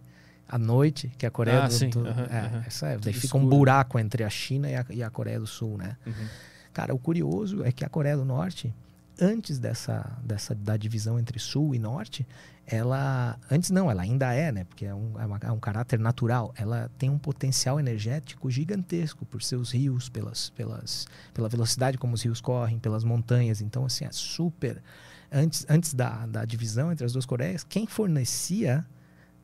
à 0.49 0.59
noite, 0.59 1.11
que 1.17 1.25
a 1.25 1.31
Coreia 1.31 1.65
ah, 1.65 1.69
do, 1.69 1.73
sim. 1.73 1.89
do 1.89 2.01
uhum, 2.01 2.09
é, 2.09 2.51
uhum. 2.53 2.63
essa 2.67 2.89
é, 2.89 2.99
daí 2.99 3.13
fica 3.13 3.27
escuro. 3.27 3.45
um 3.45 3.49
buraco 3.49 3.99
entre 3.99 4.23
a 4.23 4.31
China 4.31 4.69
e 4.69 4.75
a, 4.75 4.87
e 4.91 5.03
a 5.03 5.09
Coreia 5.09 5.41
do 5.41 5.47
Sul, 5.47 5.79
né? 5.79 5.97
Uhum. 6.07 6.29
Cara, 6.75 6.95
o 6.95 6.99
curioso 6.99 7.65
é 7.65 7.73
que 7.73 7.85
a 7.85 7.89
Coreia 7.89 8.17
do 8.17 8.25
Norte, 8.25 8.75
antes 9.21 9.59
dessa, 9.59 10.19
dessa 10.23 10.55
da 10.55 10.77
divisão 10.77 11.19
entre 11.19 11.39
Sul 11.39 11.75
e 11.75 11.79
Norte, 11.79 12.27
ela 12.67 13.39
antes 13.49 13.71
não, 13.71 13.89
ela 13.89 14.03
ainda 14.03 14.33
é, 14.35 14.51
né? 14.51 14.65
Porque 14.65 14.85
é 14.85 14.95
um, 14.95 15.21
é, 15.21 15.25
uma, 15.25 15.39
é 15.41 15.53
um 15.53 15.61
caráter 15.61 16.01
natural. 16.01 16.53
Ela 16.57 16.91
tem 16.99 17.09
um 17.09 17.19
potencial 17.19 17.79
energético 17.79 18.51
gigantesco 18.51 19.25
por 19.25 19.41
seus 19.43 19.71
rios, 19.71 20.09
pelas, 20.09 20.51
pelas, 20.51 21.07
pela 21.33 21.49
velocidade 21.49 21.97
como 21.97 22.15
os 22.15 22.23
rios 22.23 22.41
correm, 22.41 22.79
pelas 22.79 23.05
montanhas. 23.05 23.61
Então, 23.61 23.85
assim, 23.85 24.05
é 24.05 24.11
super. 24.11 24.83
Antes, 25.31 25.65
antes 25.69 25.95
da, 25.95 26.27
da 26.27 26.45
divisão 26.45 26.91
entre 26.91 27.05
as 27.05 27.13
duas 27.13 27.25
Coreias, 27.25 27.63
quem 27.63 27.87
fornecia 27.87 28.85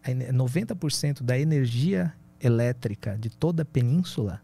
90% 0.04 1.22
da 1.22 1.38
energia 1.38 2.12
elétrica 2.40 3.16
de 3.16 3.30
toda 3.30 3.62
a 3.62 3.66
península 3.66 4.40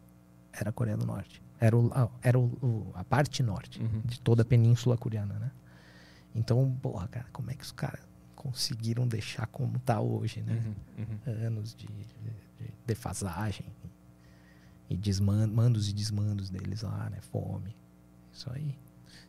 era 0.53 0.71
a 0.71 0.73
Coreia 0.73 0.97
do 0.97 1.05
Norte. 1.05 1.43
Era, 1.61 1.77
o, 1.77 1.91
era 2.23 2.39
o, 2.39 2.93
a 2.95 3.03
parte 3.03 3.43
norte 3.43 3.83
uhum. 3.83 4.03
de 4.05 4.21
toda 4.21 4.43
a 4.43 4.45
península 4.45 4.97
coreana, 4.97 5.35
né? 5.35 5.51
Então, 6.33 6.77
porra, 6.81 7.09
cara, 7.09 7.27
como 7.33 7.51
é 7.51 7.55
que 7.55 7.65
os 7.65 7.73
caras 7.73 8.08
conseguiram 8.39 9.07
deixar 9.07 9.49
como 9.49 9.79
está 9.79 10.01
hoje, 10.01 10.41
né? 10.43 10.63
Uhum, 10.65 11.05
uhum. 11.27 11.47
Anos 11.47 11.75
de, 11.75 11.89
de, 11.89 12.05
de, 12.61 12.73
defasagem 12.87 13.67
e 14.89 14.97
desmandos 14.97 15.91
e 15.91 15.93
desmandos 15.93 16.49
deles 16.49 16.83
lá, 16.83 17.11
né? 17.11 17.19
Fome, 17.21 17.75
isso 18.33 18.49
aí. 18.53 18.79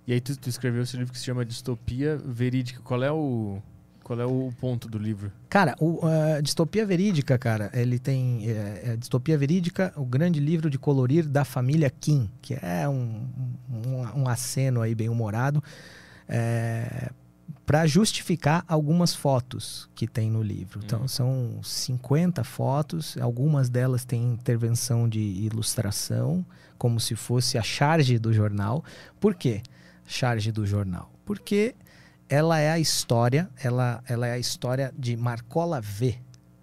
E 0.05 0.13
aí 0.13 0.21
tu, 0.21 0.38
tu 0.38 0.47
escreveu 0.47 0.83
esse 0.83 0.95
livro 0.95 1.11
que 1.11 1.17
se 1.17 1.25
chama 1.25 1.43
Distopia 1.43 2.17
Verídica. 2.17 2.81
Qual 2.81 3.03
é 3.03 3.11
o 3.11 3.59
qual 4.03 4.19
é 4.19 4.25
o 4.25 4.51
ponto 4.59 4.88
do 4.88 4.97
livro? 4.97 5.31
Cara, 5.49 5.75
o 5.79 6.05
uh, 6.05 6.41
Distopia 6.41 6.85
Verídica, 6.85 7.38
cara, 7.38 7.69
ele 7.73 7.99
tem 7.99 8.47
é, 8.49 8.81
é, 8.85 8.97
Distopia 8.97 9.38
Verídica, 9.38 9.91
o 9.95 10.05
grande 10.05 10.39
livro 10.39 10.69
de 10.69 10.79
colorir 10.79 11.27
da 11.27 11.43
família 11.43 11.89
Kim, 11.89 12.29
que 12.41 12.55
é 12.55 12.88
um, 12.88 13.27
um, 13.69 14.21
um 14.21 14.27
aceno 14.27 14.81
aí 14.81 14.95
bem 14.95 15.09
humorado. 15.09 15.63
É, 16.27 17.11
para 17.69 17.85
justificar 17.85 18.65
algumas 18.67 19.14
fotos 19.14 19.88
que 19.93 20.07
tem 20.07 20.31
no 20.31 20.41
livro. 20.41 20.81
Então, 20.83 21.03
hum. 21.03 21.07
são 21.07 21.59
50 21.61 22.43
fotos, 22.43 23.15
algumas 23.22 23.69
delas 23.69 24.03
têm 24.03 24.23
intervenção 24.23 25.07
de 25.07 25.19
ilustração, 25.19 26.43
como 26.80 26.99
se 26.99 27.15
fosse 27.15 27.59
a 27.59 27.61
charge 27.61 28.17
do 28.17 28.33
jornal. 28.33 28.83
Por 29.19 29.35
quê? 29.35 29.61
Charge 30.07 30.51
do 30.51 30.65
jornal. 30.65 31.11
Porque 31.23 31.75
ela 32.27 32.57
é 32.57 32.72
a 32.72 32.80
história, 32.80 33.48
ela, 33.61 34.03
ela 34.07 34.25
é 34.25 34.31
a 34.31 34.39
história 34.39 34.91
de 34.98 35.15
Marcola 35.15 35.80
V, 35.80 36.19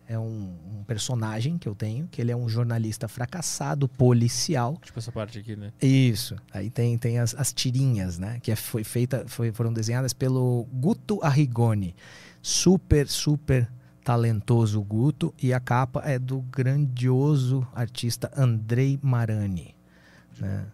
é 0.09 0.19
um, 0.19 0.55
um, 0.79 0.85
personagem 0.85 1.59
que 1.59 1.69
eu 1.69 1.75
tenho, 1.75 2.07
que 2.07 2.21
ele 2.21 2.31
é 2.31 2.37
um 2.37 2.49
jornalista 2.49 3.09
fracassado, 3.09 3.89
policial. 3.89 4.79
Tipo 4.83 4.99
essa 4.99 5.11
parte 5.11 5.39
aqui, 5.39 5.57
né? 5.57 5.73
Isso. 5.83 6.37
Aí 6.53 6.71
tem, 6.71 6.97
tem 6.97 7.19
as, 7.19 7.35
as 7.35 7.53
tirinhas, 7.53 8.19
né? 8.19 8.39
Que 8.41 8.53
é, 8.53 8.57
foi 8.57 8.85
feita, 8.85 9.25
foi, 9.27 9.51
foram 9.53 9.73
desenhadas 9.73 10.13
pelo 10.13 10.67
Guto 10.73 11.19
Arrigoni. 11.23 11.95
Super, 12.41 13.09
super 13.09 13.69
talentoso 14.05 14.81
Guto. 14.83 15.35
E 15.43 15.53
a 15.53 15.59
capa 15.59 16.03
é 16.05 16.19
do 16.19 16.41
grandioso 16.41 17.67
artista 17.75 18.31
Andrei 18.37 19.01
Marani. 19.03 19.75
Né? 20.39 20.67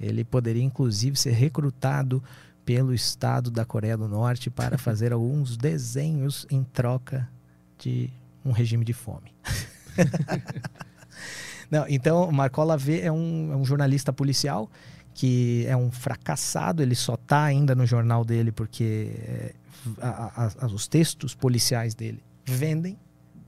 Ele 0.00 0.24
poderia, 0.24 0.62
inclusive, 0.62 1.16
ser 1.16 1.32
recrutado 1.32 2.22
pelo 2.64 2.94
Estado 2.94 3.50
da 3.50 3.64
Coreia 3.64 3.96
do 3.96 4.08
Norte 4.08 4.48
para 4.48 4.78
fazer 4.78 5.12
alguns 5.14 5.56
desenhos 5.56 6.46
em 6.50 6.62
troca 6.64 7.28
de 7.78 8.10
um 8.48 8.52
regime 8.52 8.84
de 8.84 8.92
fome. 8.92 9.32
Não, 11.70 11.84
então, 11.88 12.30
Marcola 12.32 12.76
V 12.76 13.00
é 13.00 13.12
um, 13.12 13.52
é 13.52 13.56
um 13.56 13.64
jornalista 13.64 14.12
policial 14.12 14.70
que 15.12 15.66
é 15.66 15.76
um 15.76 15.90
fracassado, 15.90 16.80
ele 16.80 16.94
só 16.94 17.14
está 17.14 17.42
ainda 17.42 17.74
no 17.74 17.84
jornal 17.84 18.24
dele 18.24 18.52
porque 18.52 19.12
é, 19.18 19.54
a, 20.00 20.52
a, 20.60 20.66
os 20.66 20.86
textos 20.86 21.34
policiais 21.34 21.92
dele 21.92 22.22
vendem. 22.44 22.96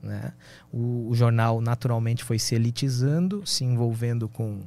Né? 0.03 0.33
O, 0.71 1.07
o, 1.09 1.15
jornal 1.15 1.61
naturalmente 1.61 2.23
foi 2.23 2.37
se 2.37 2.55
elitizando, 2.55 3.45
se 3.45 3.63
envolvendo 3.63 4.27
com, 4.27 4.63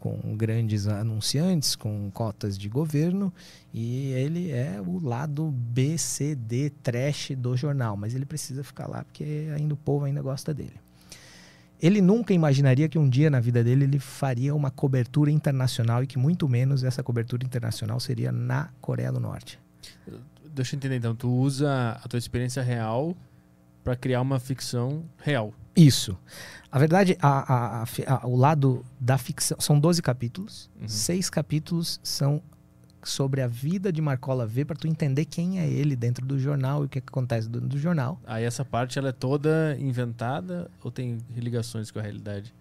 com 0.00 0.36
grandes 0.36 0.86
anunciantes, 0.86 1.74
com 1.74 2.10
cotas 2.10 2.56
de 2.56 2.68
governo, 2.68 3.32
e 3.72 4.12
ele 4.12 4.50
é 4.50 4.80
o 4.84 4.98
lado 5.04 5.50
BCD 5.50 6.70
trash 6.82 7.32
do 7.36 7.56
jornal, 7.56 7.96
mas 7.96 8.14
ele 8.14 8.24
precisa 8.24 8.62
ficar 8.62 8.86
lá 8.86 9.04
porque 9.04 9.48
ainda 9.54 9.74
o 9.74 9.76
povo 9.76 10.04
ainda 10.04 10.22
gosta 10.22 10.54
dele. 10.54 10.74
Ele 11.80 12.00
nunca 12.00 12.34
imaginaria 12.34 12.88
que 12.88 12.98
um 12.98 13.08
dia 13.08 13.30
na 13.30 13.38
vida 13.38 13.62
dele 13.62 13.84
ele 13.84 14.00
faria 14.00 14.54
uma 14.54 14.70
cobertura 14.70 15.30
internacional 15.30 16.02
e 16.02 16.06
que 16.06 16.18
muito 16.18 16.48
menos 16.48 16.82
essa 16.82 17.02
cobertura 17.02 17.44
internacional 17.44 18.00
seria 18.00 18.32
na 18.32 18.68
Coreia 18.80 19.12
do 19.12 19.20
Norte. 19.20 19.60
Deixa 20.52 20.74
eu 20.74 20.76
entender 20.76 20.96
então, 20.96 21.14
tu 21.14 21.30
usa 21.30 21.92
a 22.02 22.08
tua 22.08 22.18
experiência 22.18 22.62
real 22.62 23.16
para 23.84 23.94
criar 23.94 24.20
uma 24.20 24.40
ficção 24.40 25.04
real. 25.18 25.54
Isso. 25.76 26.18
A 26.70 26.78
verdade, 26.78 27.16
a, 27.20 27.82
a, 27.82 27.82
a, 27.82 28.26
o 28.26 28.36
lado 28.36 28.84
da 29.00 29.16
ficção 29.16 29.58
são 29.58 29.80
12 29.80 30.02
capítulos, 30.02 30.70
uhum. 30.80 30.88
seis 30.88 31.30
capítulos 31.30 31.98
são 32.02 32.42
sobre 33.02 33.40
a 33.40 33.46
vida 33.46 33.92
de 33.92 34.02
Marcola 34.02 34.46
V 34.46 34.66
para 34.66 34.76
tu 34.76 34.86
entender 34.86 35.24
quem 35.24 35.60
é 35.60 35.66
ele 35.66 35.96
dentro 35.96 36.26
do 36.26 36.38
jornal 36.38 36.82
e 36.82 36.86
o 36.86 36.88
que, 36.88 37.00
que 37.00 37.08
acontece 37.08 37.48
dentro 37.48 37.68
do 37.68 37.78
jornal. 37.78 38.20
Aí 38.26 38.44
essa 38.44 38.64
parte 38.64 38.98
ela 38.98 39.08
é 39.08 39.12
toda 39.12 39.76
inventada 39.78 40.70
ou 40.82 40.90
tem 40.90 41.18
ligações 41.34 41.90
com 41.90 41.98
a 41.98 42.02
realidade? 42.02 42.54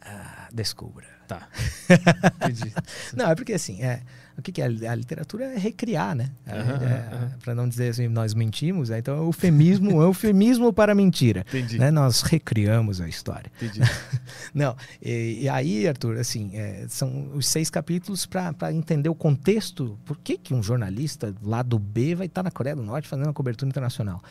Ah, 0.00 0.48
descubra. 0.52 1.06
Tá. 1.26 1.48
Entendi. 2.44 2.72
Não, 3.14 3.30
é 3.30 3.34
porque 3.34 3.54
assim, 3.54 3.82
é, 3.82 4.02
o 4.38 4.42
que, 4.42 4.52
que 4.52 4.60
é? 4.60 4.66
A 4.66 4.94
literatura 4.94 5.44
é 5.44 5.58
recriar, 5.58 6.14
né? 6.14 6.30
É, 6.46 6.58
Aham, 6.58 6.84
é. 6.84 7.30
Para 7.42 7.54
não 7.54 7.66
dizer 7.66 7.88
assim, 7.88 8.06
nós 8.06 8.34
mentimos, 8.34 8.90
é, 8.90 8.98
então 8.98 9.16
é 9.16 9.20
eufemismo, 9.20 10.02
é 10.02 10.04
eufemismo 10.04 10.72
para 10.72 10.94
mentira. 10.94 11.40
Entendi. 11.48 11.78
Né? 11.78 11.90
Nós 11.90 12.20
recriamos 12.20 13.00
a 13.00 13.08
história. 13.08 13.50
Entendi. 13.56 13.80
Não, 14.52 14.76
e, 15.00 15.40
e 15.42 15.48
aí, 15.48 15.88
Arthur, 15.88 16.18
assim, 16.18 16.50
é, 16.54 16.84
são 16.88 17.30
os 17.34 17.48
seis 17.48 17.70
capítulos 17.70 18.26
para 18.26 18.72
entender 18.72 19.08
o 19.08 19.14
contexto. 19.14 19.98
Por 20.04 20.18
que, 20.18 20.36
que 20.36 20.52
um 20.52 20.62
jornalista 20.62 21.34
lá 21.42 21.62
do 21.62 21.78
B 21.78 22.14
vai 22.14 22.26
estar 22.26 22.42
na 22.42 22.50
Coreia 22.50 22.76
do 22.76 22.82
Norte 22.82 23.08
fazendo 23.08 23.26
uma 23.26 23.34
cobertura 23.34 23.68
internacional? 23.68 24.22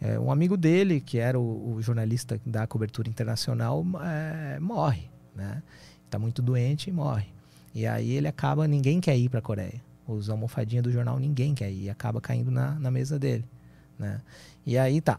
É, 0.00 0.18
um 0.18 0.32
amigo 0.32 0.56
dele, 0.56 1.02
que 1.02 1.18
era 1.18 1.38
o, 1.38 1.74
o 1.74 1.82
jornalista 1.82 2.40
da 2.46 2.66
cobertura 2.66 3.10
internacional, 3.10 3.84
morre, 4.58 5.10
né? 5.36 5.62
Está 6.06 6.18
muito 6.18 6.40
doente 6.40 6.88
e 6.88 6.92
morre. 6.92 7.26
E 7.74 7.86
aí 7.86 8.10
ele 8.12 8.26
acaba, 8.28 8.66
ninguém 8.66 9.00
quer 9.00 9.16
ir 9.16 9.28
para 9.28 9.38
a 9.38 9.42
Coreia. 9.42 9.80
Os 10.06 10.28
almofadinhas 10.28 10.82
do 10.82 10.90
jornal, 10.90 11.18
ninguém 11.18 11.54
quer 11.54 11.70
ir. 11.70 11.88
Acaba 11.88 12.20
caindo 12.20 12.50
na, 12.50 12.72
na 12.80 12.90
mesa 12.90 13.18
dele, 13.18 13.44
né? 13.98 14.20
E 14.66 14.76
aí 14.76 15.00
tá. 15.00 15.18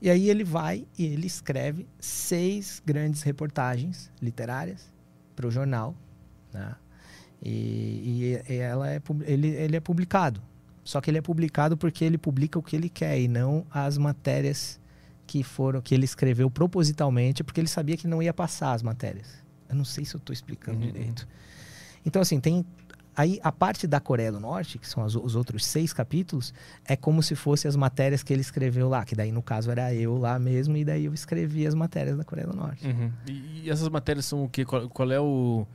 E 0.00 0.08
aí 0.10 0.28
ele 0.30 0.44
vai 0.44 0.86
e 0.98 1.04
ele 1.06 1.26
escreve 1.26 1.86
seis 1.98 2.82
grandes 2.84 3.22
reportagens 3.22 4.10
literárias 4.20 4.92
para 5.34 5.46
o 5.46 5.50
jornal, 5.50 5.94
né? 6.52 6.74
E, 7.42 8.40
e- 8.48 8.52
e 8.52 8.56
ela 8.56 8.90
é, 8.90 9.00
ele, 9.26 9.48
ele 9.48 9.76
é 9.76 9.80
publicado. 9.80 10.40
Só 10.82 11.00
que 11.00 11.10
ele 11.10 11.18
é 11.18 11.22
publicado 11.22 11.76
porque 11.76 12.04
ele 12.04 12.16
publica 12.16 12.58
o 12.58 12.62
que 12.62 12.76
ele 12.76 12.88
quer 12.88 13.18
e 13.20 13.28
não 13.28 13.66
as 13.70 13.98
matérias 13.98 14.80
que 15.26 15.42
foram 15.42 15.80
que 15.80 15.94
ele 15.94 16.04
escreveu 16.04 16.48
propositalmente, 16.48 17.42
porque 17.42 17.60
ele 17.60 17.68
sabia 17.68 17.96
que 17.96 18.06
não 18.06 18.22
ia 18.22 18.32
passar 18.32 18.72
as 18.72 18.82
matérias. 18.82 19.26
Eu 19.68 19.74
não 19.74 19.84
sei 19.84 20.04
se 20.04 20.14
eu 20.14 20.18
estou 20.18 20.32
explicando 20.32 20.78
Uhum, 20.78 20.86
direito. 20.92 21.26
Então 22.06 22.22
assim 22.22 22.40
tem 22.40 22.64
aí 23.16 23.40
a 23.42 23.50
parte 23.50 23.86
da 23.86 23.98
Coreia 23.98 24.30
do 24.30 24.38
Norte, 24.38 24.78
que 24.78 24.86
são 24.88 25.02
as- 25.04 25.14
os 25.16 25.34
outros 25.34 25.64
seis 25.66 25.92
capítulos, 25.92 26.52
é 26.84 26.94
como 26.96 27.22
se 27.22 27.34
fossem 27.34 27.66
as 27.68 27.74
matérias 27.74 28.22
que 28.22 28.32
ele 28.32 28.42
escreveu 28.42 28.88
lá, 28.88 29.04
que 29.04 29.14
daí 29.16 29.32
no 29.32 29.42
caso 29.42 29.70
era 29.70 29.92
eu 29.94 30.16
lá 30.18 30.38
mesmo, 30.38 30.76
e 30.76 30.84
daí 30.84 31.06
eu 31.06 31.14
escrevi 31.14 31.66
as 31.66 31.74
matérias 31.74 32.16
da 32.16 32.24
Coreia 32.24 32.46
do 32.46 32.54
Norte. 32.56 32.86
Uhum. 32.86 33.10
E, 33.26 33.68
essas 33.70 33.88
matérias 33.88 34.26
são 34.26 34.44
o 34.44 34.48
quê? 34.48 34.64
Qual, 34.66 34.88
qual 34.90 35.10
é 35.10 35.18
o, 35.20 35.66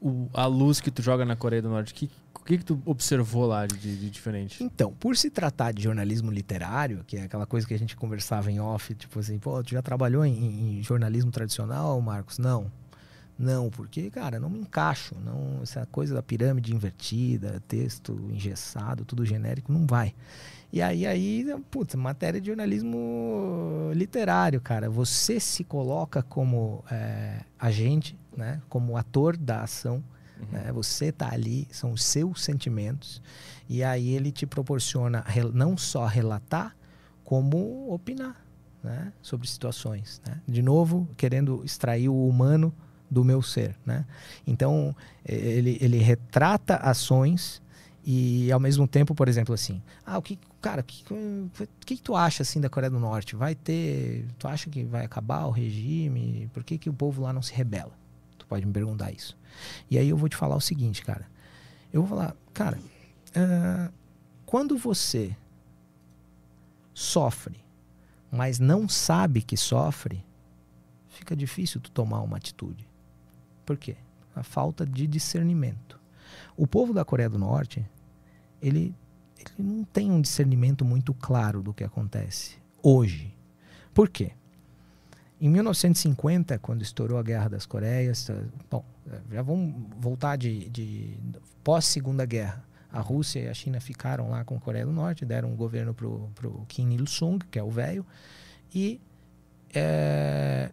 o- 0.00 0.28
a 0.34 0.46
luz 0.46 0.80
que 0.80 0.90
tu 0.90 1.02
joga 1.02 1.24
na 1.24 1.36
Coreia 1.36 1.62
do 1.62 1.68
Norte? 1.68 1.94
Que, 1.94 2.10
o 2.34 2.44
que, 2.46 2.58
que 2.58 2.64
tu 2.64 2.80
observou 2.84 3.46
lá 3.46 3.64
de, 3.66 3.76
de 3.78 4.10
diferente? 4.10 4.62
Então, 4.62 4.92
por 4.92 5.16
se 5.16 5.30
tratar 5.30 5.72
de 5.72 5.82
jornalismo 5.84 6.30
literário, 6.32 7.02
que 7.06 7.16
é 7.16 7.22
aquela 7.22 7.46
coisa 7.46 7.64
que 7.66 7.74
a 7.74 7.78
gente 7.78 7.96
conversava 7.96 8.50
em 8.50 8.58
off, 8.60 8.92
tipo 8.94 9.18
assim, 9.20 9.38
pô, 9.38 9.62
tu 9.62 9.70
já 9.70 9.82
trabalhou 9.82 10.24
em, 10.24 10.78
em 10.78 10.82
jornalismo 10.82 11.30
tradicional, 11.30 12.00
Marcos? 12.00 12.38
Não. 12.38 12.70
Não, 13.38 13.68
porque, 13.68 14.10
cara, 14.10 14.40
não 14.40 14.48
me 14.48 14.58
encaixo. 14.60 15.14
Não, 15.22 15.62
essa 15.62 15.84
coisa 15.86 16.14
da 16.14 16.22
pirâmide 16.22 16.74
invertida, 16.74 17.62
texto 17.68 18.12
engessado, 18.32 19.04
tudo 19.04 19.26
genérico, 19.26 19.70
não 19.72 19.86
vai. 19.86 20.14
E 20.72 20.80
aí, 20.80 21.06
aí, 21.06 21.46
putz, 21.70 21.94
matéria 21.94 22.40
de 22.40 22.46
jornalismo 22.48 23.90
literário, 23.94 24.60
cara. 24.60 24.88
Você 24.88 25.38
se 25.38 25.64
coloca 25.64 26.22
como 26.22 26.82
é, 26.90 27.40
agente, 27.58 28.18
né? 28.36 28.60
Como 28.68 28.96
ator 28.96 29.36
da 29.36 29.62
ação. 29.62 30.02
né? 30.50 30.72
Você 30.72 31.12
tá 31.12 31.32
ali, 31.32 31.68
são 31.70 31.92
os 31.92 32.02
seus 32.02 32.42
sentimentos. 32.42 33.22
E 33.68 33.84
aí 33.84 34.14
ele 34.14 34.32
te 34.32 34.46
proporciona 34.46 35.24
não 35.52 35.76
só 35.76 36.06
relatar, 36.06 36.74
como 37.22 37.92
opinar 37.92 38.36
né? 38.82 39.12
sobre 39.20 39.48
situações. 39.48 40.20
Né? 40.26 40.40
De 40.46 40.62
novo, 40.62 41.08
querendo 41.16 41.62
extrair 41.64 42.08
o 42.08 42.26
humano 42.28 42.72
do 43.10 43.24
meu 43.24 43.42
ser. 43.42 43.76
Né? 43.84 44.04
Então, 44.46 44.94
ele, 45.24 45.78
ele 45.80 45.98
retrata 45.98 46.76
ações 46.76 47.62
e, 48.04 48.52
ao 48.52 48.60
mesmo 48.60 48.86
tempo, 48.86 49.14
por 49.14 49.28
exemplo, 49.28 49.52
assim, 49.52 49.82
ah, 50.04 50.16
o 50.16 50.22
que, 50.22 50.38
cara, 50.60 50.80
o 50.82 50.84
que, 50.84 51.04
que, 51.84 51.96
que 51.96 52.02
tu 52.02 52.14
acha 52.14 52.42
assim 52.42 52.60
da 52.60 52.70
Coreia 52.70 52.90
do 52.90 53.00
Norte? 53.00 53.34
Vai 53.34 53.54
ter, 53.56 54.26
tu 54.38 54.46
acha 54.46 54.70
que 54.70 54.84
vai 54.84 55.04
acabar 55.04 55.44
o 55.46 55.50
regime? 55.50 56.48
Por 56.54 56.62
que, 56.62 56.78
que 56.78 56.88
o 56.88 56.94
povo 56.94 57.22
lá 57.22 57.32
não 57.32 57.42
se 57.42 57.52
rebela? 57.52 57.92
Tu 58.38 58.46
pode 58.46 58.64
me 58.64 58.72
perguntar 58.72 59.10
isso. 59.10 59.36
E 59.90 59.98
aí 59.98 60.08
eu 60.08 60.16
vou 60.16 60.28
te 60.28 60.36
falar 60.36 60.54
o 60.54 60.60
seguinte, 60.60 61.02
cara. 61.02 61.26
Eu 61.92 62.02
vou 62.02 62.16
falar, 62.16 62.36
cara, 62.54 62.78
ah, 63.34 63.90
quando 64.44 64.78
você 64.78 65.36
sofre, 66.94 67.60
mas 68.30 68.60
não 68.60 68.88
sabe 68.88 69.42
que 69.42 69.56
sofre, 69.56 70.24
fica 71.08 71.34
difícil 71.34 71.80
tu 71.80 71.90
tomar 71.90 72.20
uma 72.20 72.36
atitude. 72.36 72.85
Por 73.66 73.76
quê? 73.76 73.96
A 74.34 74.42
falta 74.42 74.86
de 74.86 75.06
discernimento. 75.06 76.00
O 76.56 76.66
povo 76.66 76.94
da 76.94 77.04
Coreia 77.04 77.28
do 77.28 77.38
Norte, 77.38 77.84
ele, 78.62 78.94
ele 79.38 79.68
não 79.68 79.84
tem 79.84 80.10
um 80.10 80.20
discernimento 80.20 80.84
muito 80.84 81.12
claro 81.12 81.62
do 81.62 81.74
que 81.74 81.84
acontece 81.84 82.56
hoje. 82.82 83.34
Por 83.92 84.08
quê? 84.08 84.32
Em 85.40 85.48
1950, 85.50 86.58
quando 86.60 86.82
estourou 86.82 87.18
a 87.18 87.22
Guerra 87.22 87.48
das 87.48 87.66
Coreias, 87.66 88.30
eh, 88.30 88.44
bom, 88.70 88.84
eh, 89.10 89.20
já 89.32 89.42
vamos 89.42 89.74
voltar 89.98 90.36
de, 90.36 90.70
de 90.70 91.18
pós-segunda 91.62 92.24
guerra. 92.24 92.64
A 92.90 93.00
Rússia 93.00 93.40
e 93.40 93.48
a 93.48 93.52
China 93.52 93.78
ficaram 93.80 94.30
lá 94.30 94.44
com 94.44 94.56
a 94.56 94.60
Coreia 94.60 94.86
do 94.86 94.92
Norte, 94.92 95.26
deram 95.26 95.50
um 95.50 95.56
governo 95.56 95.92
pro, 95.92 96.30
pro 96.34 96.64
Kim 96.68 96.90
Il-sung, 96.92 97.44
que 97.50 97.58
é 97.58 97.62
o 97.62 97.70
velho, 97.70 98.06
e, 98.74 98.98
eh, 99.74 100.70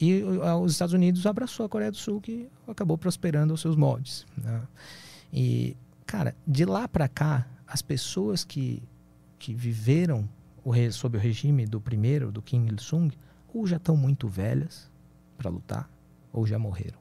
e 0.00 0.22
o- 0.22 0.60
os 0.62 0.72
Estados 0.72 0.92
Unidos 0.94 1.24
abraçou 1.26 1.64
a 1.66 1.68
Coreia 1.68 1.90
do 1.90 1.96
Sul, 1.96 2.20
que 2.20 2.48
acabou 2.68 2.98
prosperando 2.98 3.52
aos 3.52 3.60
seus 3.60 3.76
moldes. 3.76 4.26
né? 4.36 4.62
E, 5.32 5.76
cara, 6.06 6.34
de 6.46 6.64
lá 6.64 6.86
para 6.86 7.08
cá, 7.08 7.46
as 7.66 7.82
pessoas 7.82 8.44
que, 8.44 8.82
que 9.38 9.54
viveram 9.54 10.28
o 10.64 10.70
re- 10.70 10.90
sob 10.92 11.16
o 11.16 11.20
regime 11.20 11.66
do 11.66 11.80
primeiro, 11.80 12.30
do 12.32 12.40
Kim 12.42 12.66
Il-sung, 12.66 13.12
ou 13.52 13.66
já 13.66 13.76
estão 13.76 13.96
muito 13.96 14.28
velhas 14.28 14.90
para 15.38 15.50
lutar, 15.50 15.90
ou 16.32 16.46
já 16.46 16.58
morreram. 16.58 16.98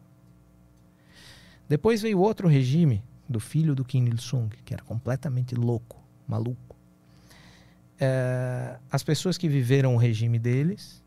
Depois 1.67 2.01
veio 2.01 2.19
outro 2.19 2.48
regime 2.48 3.03
do 3.27 3.40
filho 3.40 3.74
do 3.75 3.83
Kim 3.83 4.06
Il-sung, 4.06 4.49
que 4.64 4.74
era 4.74 4.83
completamente 4.83 5.56
louco, 5.56 6.01
maluco. 6.27 6.75
É, 7.99 8.77
as 8.91 9.03
pessoas 9.03 9.38
que 9.38 9.48
viveram 9.48 9.95
o 9.95 9.98
regime 9.98 10.38
deles, 10.38 11.03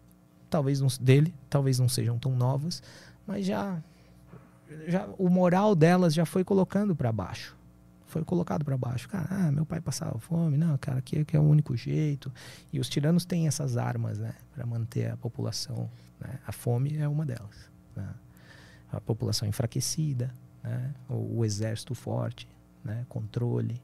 talvez 0.49 0.81
não, 0.81 0.89
dele, 1.01 1.35
talvez 1.49 1.79
não 1.79 1.89
sejam 1.89 2.19
tão 2.19 2.35
novas, 2.35 2.83
mas 3.27 3.47
já, 3.47 3.83
já 4.87 5.09
o 5.19 5.29
moral 5.29 5.75
delas 5.75 6.15
já 6.15 6.25
foi 6.25 6.45
colocando 6.45 6.95
para 6.95 7.13
baixo. 7.13 7.57
Foi 8.07 8.25
colocado 8.25 8.65
para 8.65 8.77
baixo. 8.77 9.07
Cara, 9.07 9.29
ah, 9.31 9.53
meu 9.53 9.67
pai 9.67 9.83
passava 9.83 10.19
fome. 10.19 10.57
Não, 10.57 10.79
cara, 10.79 10.99
aqui, 10.99 11.19
aqui 11.19 11.37
é 11.37 11.41
o 11.41 11.43
único 11.43 11.77
jeito. 11.77 12.33
E 12.73 12.81
os 12.81 12.89
tiranos 12.89 13.27
têm 13.27 13.47
essas 13.47 13.77
armas, 13.77 14.19
né, 14.19 14.33
para 14.55 14.65
manter 14.65 15.11
a 15.11 15.17
população. 15.19 15.91
Né? 16.19 16.39
A 16.47 16.51
fome 16.51 16.97
é 16.97 17.07
uma 17.07 17.27
delas. 17.27 17.71
né? 17.95 18.09
A 18.91 18.99
população 18.99 19.47
enfraquecida, 19.47 20.35
né? 20.63 20.95
o, 21.07 21.41
o 21.41 21.45
exército 21.45 21.95
forte, 21.95 22.49
né? 22.83 23.05
controle, 23.11 23.79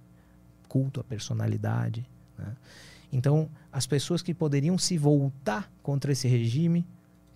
culto 0.68 1.00
à 1.00 1.04
personalidade. 1.04 2.08
né? 2.38 2.56
Então, 3.14 3.48
as 3.72 3.86
pessoas 3.86 4.22
que 4.22 4.34
poderiam 4.34 4.76
se 4.76 4.98
voltar 4.98 5.70
contra 5.84 6.10
esse 6.10 6.26
regime, 6.26 6.84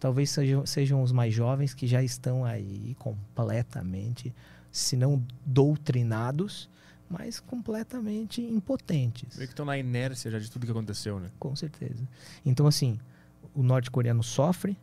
talvez 0.01 0.29
sejam, 0.29 0.67
sejam 0.67 1.01
os 1.05 1.13
mais 1.13 1.33
jovens 1.33 1.73
que 1.73 1.87
já 1.87 2.03
estão 2.03 2.45
aí 2.45 2.97
completamente, 2.99 4.35
se 4.73 4.97
não 4.97 5.25
doutrinados, 5.47 6.69
mas 7.09 7.39
completamente 7.39 8.43
impotentes. 8.43 9.37
Meio 9.37 9.47
que 9.47 9.53
estão 9.53 9.65
na 9.65 9.79
inércia 9.79 10.33
já 10.33 10.41
de 10.41 10.51
tudo 10.51 10.67
que 10.67 10.73
aconteceu, 10.73 11.21
né? 11.21 11.31
Com 11.39 11.55
certeza. 11.55 12.03
Então, 12.45 12.67
assim, 12.67 12.99
o 13.55 13.63
norte-coreano 13.63 14.23
sofre, 14.23 14.77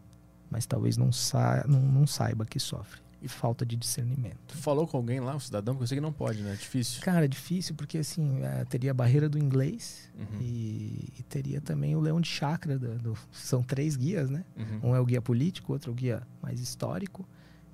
mas 0.49 0.65
talvez 0.65 0.95
não, 0.95 1.11
sa 1.11 1.65
não, 1.67 1.82
não 1.82 2.07
saiba 2.07 2.45
que 2.45 2.57
sofre. 2.57 3.01
E 3.26 3.28
falta 3.28 3.66
de 3.66 3.76
discernimento. 3.76 4.38
Tu 4.48 4.56
falou 4.58 4.86
com 4.88 4.98
alguém 4.98 5.20
lá, 5.20 5.36
um 5.36 5.40
cidadão, 5.40 5.74
porque 5.74 5.84
eu 5.84 5.88
sei 5.88 5.98
que 5.98 6.02
não 6.02 6.14
pode, 6.14 6.42
né? 6.44 6.54
É 6.54 6.56
difícil. 6.56 7.02
Cara, 7.02 7.26
é 7.26 7.28
difícil 7.28 7.74
porque, 7.74 7.98
assim, 7.98 8.44
eh, 8.44 8.64
teria 8.66 8.92
a 8.92 8.94
barreira 8.94 9.28
do 9.28 9.40
inglês 9.40 10.12
Uhum. 10.16 10.40
e, 10.42 11.12
e 11.18 11.24
teria 11.24 11.60
também 11.60 11.95
o 11.95 12.00
leão 12.00 12.22
de 12.22 12.30
chakra. 12.30 12.78
do- 12.78 12.98
do- 13.00 13.18
são 13.32 13.64
três 13.64 13.95
guias, 13.95 14.30
né? 14.30 14.45
Uhum. 14.56 14.92
Um 14.92 14.95
é 14.95 15.00
o 15.00 15.06
guia 15.06 15.22
político, 15.22 15.74
outro 15.74 15.90
é 15.90 15.92
o 15.92 15.95
guia 15.95 16.22
mais 16.42 16.60
histórico. 16.60 17.28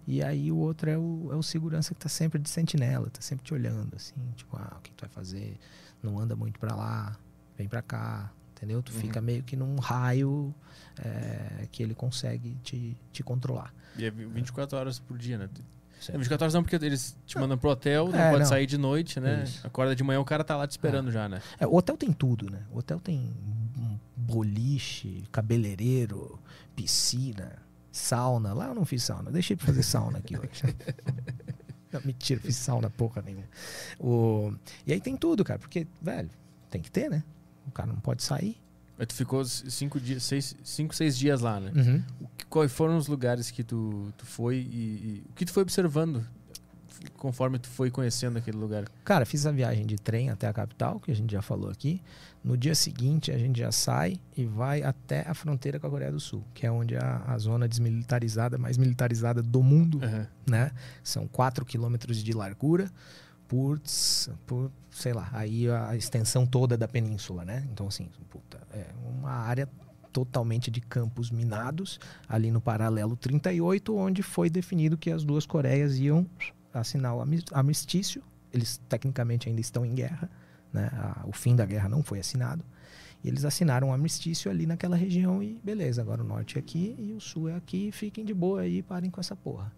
E 0.07 0.23
aí 0.23 0.51
o 0.51 0.57
outro 0.57 0.89
é 0.89 0.97
o, 0.97 1.29
é 1.31 1.35
o 1.35 1.43
segurança 1.43 1.93
que 1.93 1.99
tá 1.99 2.09
sempre 2.09 2.39
de 2.39 2.49
sentinela, 2.49 3.09
tá 3.09 3.21
sempre 3.21 3.43
te 3.45 3.53
olhando, 3.53 3.95
assim, 3.95 4.15
tipo, 4.35 4.55
ah, 4.57 4.75
o 4.77 4.81
que 4.81 4.91
tu 4.93 5.01
vai 5.01 5.09
fazer? 5.09 5.57
Não 6.01 6.17
anda 6.17 6.35
muito 6.35 6.59
pra 6.59 6.73
lá, 6.75 7.15
vem 7.57 7.67
pra 7.67 7.81
cá, 7.81 8.31
entendeu? 8.55 8.81
Tu 8.81 8.91
Uhum. 8.93 8.99
fica 8.99 9.19
meio 9.21 9.43
que 9.43 9.55
num 9.55 9.75
raio 9.79 10.55
é, 10.97 11.67
que 11.71 11.83
ele 11.83 11.93
consegue 11.93 12.55
te, 12.63 12.97
te 13.11 13.21
controlar. 13.23 13.73
E 13.97 14.05
é 14.05 14.11
24 14.11 14.77
horas 14.77 14.99
por 14.99 15.17
dia, 15.17 15.37
né? 15.37 15.49
É, 15.53 16.03
Certo? 16.03 16.17
24 16.17 16.45
horas 16.45 16.53
não, 16.55 16.63
porque 16.63 16.75
eles 16.83 17.15
te 17.27 17.37
mandam 17.37 17.57
pro 17.57 17.69
hotel, 17.69 18.07
não 18.09 18.17
É, 18.19 18.29
pode 18.31 18.39
não. 18.43 18.49
sair 18.49 18.65
de 18.65 18.77
noite, 18.77 19.19
né? 19.19 19.43
Isso. 19.43 19.65
Acorda 19.65 19.95
de 19.95 20.03
manhã, 20.03 20.19
o 20.19 20.25
cara 20.25 20.43
tá 20.43 20.57
lá 20.57 20.65
te 20.65 20.71
esperando 20.71 21.11
já, 21.11 21.29
né? 21.29 21.41
É, 21.59 21.67
o 21.67 21.75
hotel 21.75 21.95
tem 21.95 22.11
tudo, 22.11 22.49
né? 22.49 22.63
O 22.71 22.79
hotel 22.79 22.99
tem 22.99 23.19
um 23.77 23.99
boliche, 24.17 25.23
cabeleireiro, 25.31 26.39
piscina, 26.75 27.59
Sauna. 27.91 28.53
Lá 28.53 28.67
eu 28.69 28.75
não 28.75 28.85
fiz 28.85 29.03
sauna. 29.03 29.29
Deixei 29.31 29.55
pra 29.55 29.65
fazer 29.67 29.83
sauna 29.83 30.17
aqui 30.19 30.37
hoje. 30.37 30.63
não, 31.91 32.01
mentira, 32.05 32.39
fiz 32.39 32.55
sauna 32.55 32.89
porra 32.89 33.21
nenhuma. 33.21 33.45
O... 33.99 34.53
E 34.87 34.93
aí 34.93 35.01
tem 35.01 35.15
tudo, 35.17 35.43
cara. 35.43 35.59
Porque, 35.59 35.85
velho, 36.01 36.29
tem 36.69 36.81
que 36.81 36.89
ter, 36.89 37.09
né? 37.09 37.23
O 37.67 37.71
cara 37.71 37.91
não 37.91 37.99
pode 37.99 38.23
sair. 38.23 38.57
Mas 39.01 39.07
tu 39.07 39.15
ficou 39.15 39.43
cinco, 39.43 39.99
dias, 39.99 40.21
seis, 40.21 40.55
cinco 40.63 40.93
seis 40.95 41.17
dias 41.17 41.41
lá, 41.41 41.59
né? 41.59 41.71
Uhum. 41.75 42.03
O 42.21 42.27
que- 42.37 42.45
quais 42.45 42.71
foram 42.71 42.97
os 42.97 43.07
lugares 43.07 43.49
que 43.49 43.63
tu, 43.63 44.13
tu 44.15 44.27
foi 44.27 44.57
e, 44.57 44.61
e 44.61 45.23
o 45.27 45.33
que 45.33 45.43
tu 45.43 45.51
foi 45.51 45.63
observando 45.63 46.23
conforme 47.17 47.57
tu 47.57 47.67
foi 47.67 47.89
conhecendo 47.89 48.37
aquele 48.37 48.57
lugar? 48.57 48.85
Cara, 49.03 49.25
fiz 49.25 49.47
a 49.47 49.51
viagem 49.51 49.87
de 49.87 49.95
trem 49.95 50.29
até 50.29 50.47
a 50.47 50.53
capital, 50.53 50.99
que 50.99 51.11
a 51.11 51.15
gente 51.15 51.31
já 51.31 51.41
falou 51.41 51.71
aqui. 51.71 51.99
No 52.43 52.55
dia 52.55 52.75
seguinte, 52.75 53.31
a 53.31 53.37
gente 53.39 53.59
já 53.59 53.71
sai 53.71 54.19
e 54.37 54.45
vai 54.45 54.83
até 54.83 55.27
a 55.27 55.33
fronteira 55.33 55.79
com 55.79 55.87
a 55.87 55.89
Coreia 55.89 56.11
do 56.11 56.19
Sul, 56.19 56.43
que 56.53 56.67
é 56.67 56.71
onde 56.71 56.95
a, 56.95 57.23
a 57.27 57.37
zona 57.39 57.67
desmilitarizada, 57.67 58.55
mais 58.59 58.77
militarizada 58.77 59.41
do 59.41 59.63
mundo, 59.63 59.99
Aham. 60.03 60.27
né? 60.47 60.71
São 61.03 61.27
4 61.27 61.65
quilômetros 61.65 62.23
de 62.23 62.33
largura 62.33 62.87
por, 63.51 64.71
sei 64.89 65.11
lá, 65.11 65.29
aí 65.33 65.69
a 65.69 65.93
extensão 65.95 66.45
toda 66.45 66.77
da 66.77 66.87
península, 66.87 67.43
né? 67.43 67.67
Então, 67.71 67.87
assim, 67.87 68.07
puta, 68.29 68.59
é 68.71 68.85
uma 69.19 69.31
área 69.31 69.67
totalmente 70.13 70.71
de 70.71 70.79
campos 70.79 71.29
minados, 71.29 71.99
ali 72.29 72.49
no 72.49 72.61
paralelo 72.61 73.15
38, 73.17 73.95
onde 73.95 74.23
foi 74.23 74.49
definido 74.49 74.97
que 74.97 75.11
as 75.11 75.23
duas 75.23 75.45
Coreias 75.45 75.97
iam 75.99 76.25
assinar 76.73 77.13
o 77.15 77.21
amis- 77.21 77.43
armistício. 77.51 78.23
Eles 78.53 78.79
tecnicamente 78.89 79.49
ainda 79.49 79.59
estão 79.61 79.85
em 79.85 79.95
guerra, 79.95 80.29
né? 80.71 80.89
O 81.25 81.33
fim 81.33 81.55
da 81.55 81.65
guerra 81.65 81.89
não 81.89 82.03
foi 82.03 82.19
assinado. 82.19 82.63
E 83.23 83.27
eles 83.27 83.45
assinaram 83.45 83.89
um 83.89 83.93
armistício 83.93 84.49
ali 84.49 84.65
naquela 84.65 84.95
região 84.95 85.43
e 85.43 85.59
beleza, 85.63 86.01
agora 86.01 86.21
o 86.23 86.25
norte 86.25 86.57
é 86.57 86.59
aqui 86.59 86.95
e 86.97 87.13
o 87.13 87.19
sul 87.19 87.49
é 87.49 87.55
aqui, 87.55 87.91
fiquem 87.91 88.25
de 88.25 88.33
boa 88.33 88.61
aí, 88.61 88.81
parem 88.81 89.11
com 89.11 89.19
essa 89.21 89.35
porra. 89.35 89.71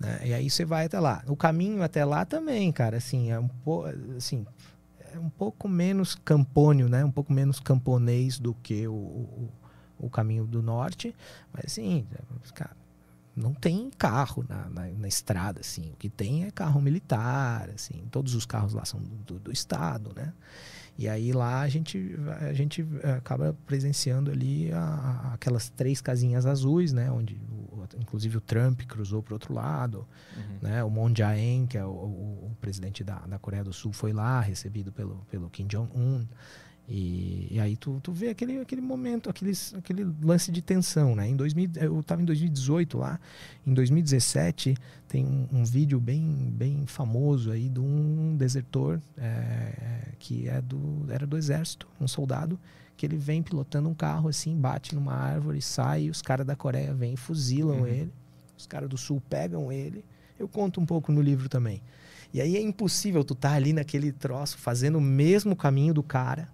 Né? 0.00 0.20
E 0.24 0.34
aí 0.34 0.48
você 0.48 0.64
vai 0.64 0.86
até 0.86 0.98
lá. 0.98 1.22
O 1.28 1.36
caminho 1.36 1.82
até 1.82 2.04
lá 2.04 2.24
também, 2.24 2.72
cara, 2.72 2.96
assim, 2.96 3.30
é 3.30 3.38
um 3.38 3.48
pouco, 3.48 3.88
assim, 4.16 4.46
é 5.14 5.18
um 5.18 5.28
pouco 5.28 5.68
menos 5.68 6.14
campônio, 6.14 6.88
né? 6.88 7.04
Um 7.04 7.10
pouco 7.10 7.32
menos 7.32 7.60
camponês 7.60 8.38
do 8.38 8.54
que 8.54 8.88
o, 8.88 8.94
o, 8.94 9.50
o 9.98 10.10
caminho 10.10 10.46
do 10.46 10.62
norte, 10.62 11.14
mas 11.52 11.66
assim, 11.66 12.06
cara, 12.54 12.74
não 13.36 13.52
tem 13.52 13.90
carro 13.90 14.44
na, 14.48 14.68
na, 14.70 14.86
na 14.86 15.08
estrada, 15.08 15.60
assim. 15.60 15.90
O 15.92 15.96
que 15.96 16.08
tem 16.08 16.44
é 16.44 16.50
carro 16.50 16.80
militar, 16.80 17.68
assim. 17.74 18.02
Todos 18.10 18.34
os 18.34 18.46
carros 18.46 18.72
lá 18.72 18.84
são 18.84 19.00
do, 19.00 19.38
do 19.38 19.52
estado, 19.52 20.12
né? 20.16 20.32
E 21.00 21.08
aí 21.08 21.32
lá 21.32 21.62
a 21.62 21.68
gente, 21.68 22.14
a 22.42 22.52
gente 22.52 22.86
eh, 23.02 23.12
acaba 23.12 23.56
presenciando 23.66 24.30
ali 24.30 24.70
a- 24.70 24.78
a- 25.30 25.32
aquelas 25.34 25.70
três 25.70 25.98
casinhas 26.02 26.44
azuis, 26.44 26.92
né? 26.92 27.10
Onde, 27.10 27.40
o- 27.50 27.86
inclusive, 27.98 28.36
o 28.36 28.40
Trump 28.40 28.82
cruzou 28.82 29.22
para 29.22 29.32
outro 29.34 29.54
lado, 29.54 30.06
Uhum. 30.36 30.58
né? 30.60 30.84
O 30.84 30.90
Moon 30.90 31.10
Jae-in, 31.16 31.66
que 31.66 31.78
é 31.78 31.84
o, 31.86 31.88
o- 31.88 32.48
o 32.52 32.56
presidente 32.60 33.02
da, 33.02 33.18
da 33.20 33.38
Coreia 33.38 33.64
do 33.64 33.72
Sul, 33.72 33.94
foi 33.94 34.12
lá, 34.12 34.40
recebido 34.42 34.92
pelo, 34.92 35.24
pelo 35.30 35.48
Kim 35.48 35.66
Jong-un. 35.66 36.26
E, 36.92 37.46
e 37.52 37.60
aí 37.60 37.76
tu, 37.76 38.00
tu 38.02 38.10
vê 38.10 38.30
aquele, 38.30 38.58
aquele 38.58 38.80
momento, 38.80 39.30
aqueles, 39.30 39.72
aquele 39.74 40.04
lance 40.20 40.50
de 40.50 40.60
tensão, 40.60 41.14
né? 41.14 41.28
Em 41.28 41.36
2000, 41.36 41.70
eu 41.76 42.00
estava 42.00 42.20
em 42.20 42.24
2018 42.24 42.98
lá, 42.98 43.20
em 43.64 43.72
2017 43.72 44.76
tem 45.06 45.24
um, 45.24 45.46
um 45.52 45.64
vídeo 45.64 46.00
bem, 46.00 46.52
bem 46.52 46.84
famoso 46.86 47.52
aí 47.52 47.68
de 47.68 47.78
um 47.78 48.36
desertor 48.36 49.00
é, 49.16 50.08
que 50.18 50.48
é 50.48 50.60
do, 50.60 51.06
era 51.08 51.24
do 51.24 51.36
exército, 51.36 51.86
um 52.00 52.08
soldado, 52.08 52.58
que 52.96 53.06
ele 53.06 53.16
vem 53.16 53.40
pilotando 53.40 53.88
um 53.88 53.94
carro 53.94 54.28
assim, 54.28 54.56
bate 54.56 54.92
numa 54.92 55.14
árvore, 55.14 55.62
sai, 55.62 56.02
e 56.02 56.10
os 56.10 56.20
caras 56.20 56.44
da 56.44 56.56
Coreia 56.56 56.92
vêm 56.92 57.14
e 57.14 57.16
fuzilam 57.16 57.78
Uhum. 57.78 57.86
ele, 57.86 58.12
os 58.58 58.66
caras 58.66 58.88
do 58.88 58.98
sul 58.98 59.22
pegam 59.30 59.70
ele. 59.70 60.04
Eu 60.38 60.48
conto 60.48 60.80
um 60.80 60.86
pouco 60.86 61.12
no 61.12 61.22
livro 61.22 61.48
também. 61.48 61.80
E 62.34 62.40
aí 62.40 62.56
é 62.56 62.60
impossível 62.60 63.22
tu 63.22 63.34
tá 63.34 63.52
ali 63.52 63.72
naquele 63.72 64.10
troço, 64.10 64.58
fazendo 64.58 64.98
o 64.98 65.00
mesmo 65.00 65.54
caminho 65.54 65.94
do 65.94 66.02
cara, 66.02 66.48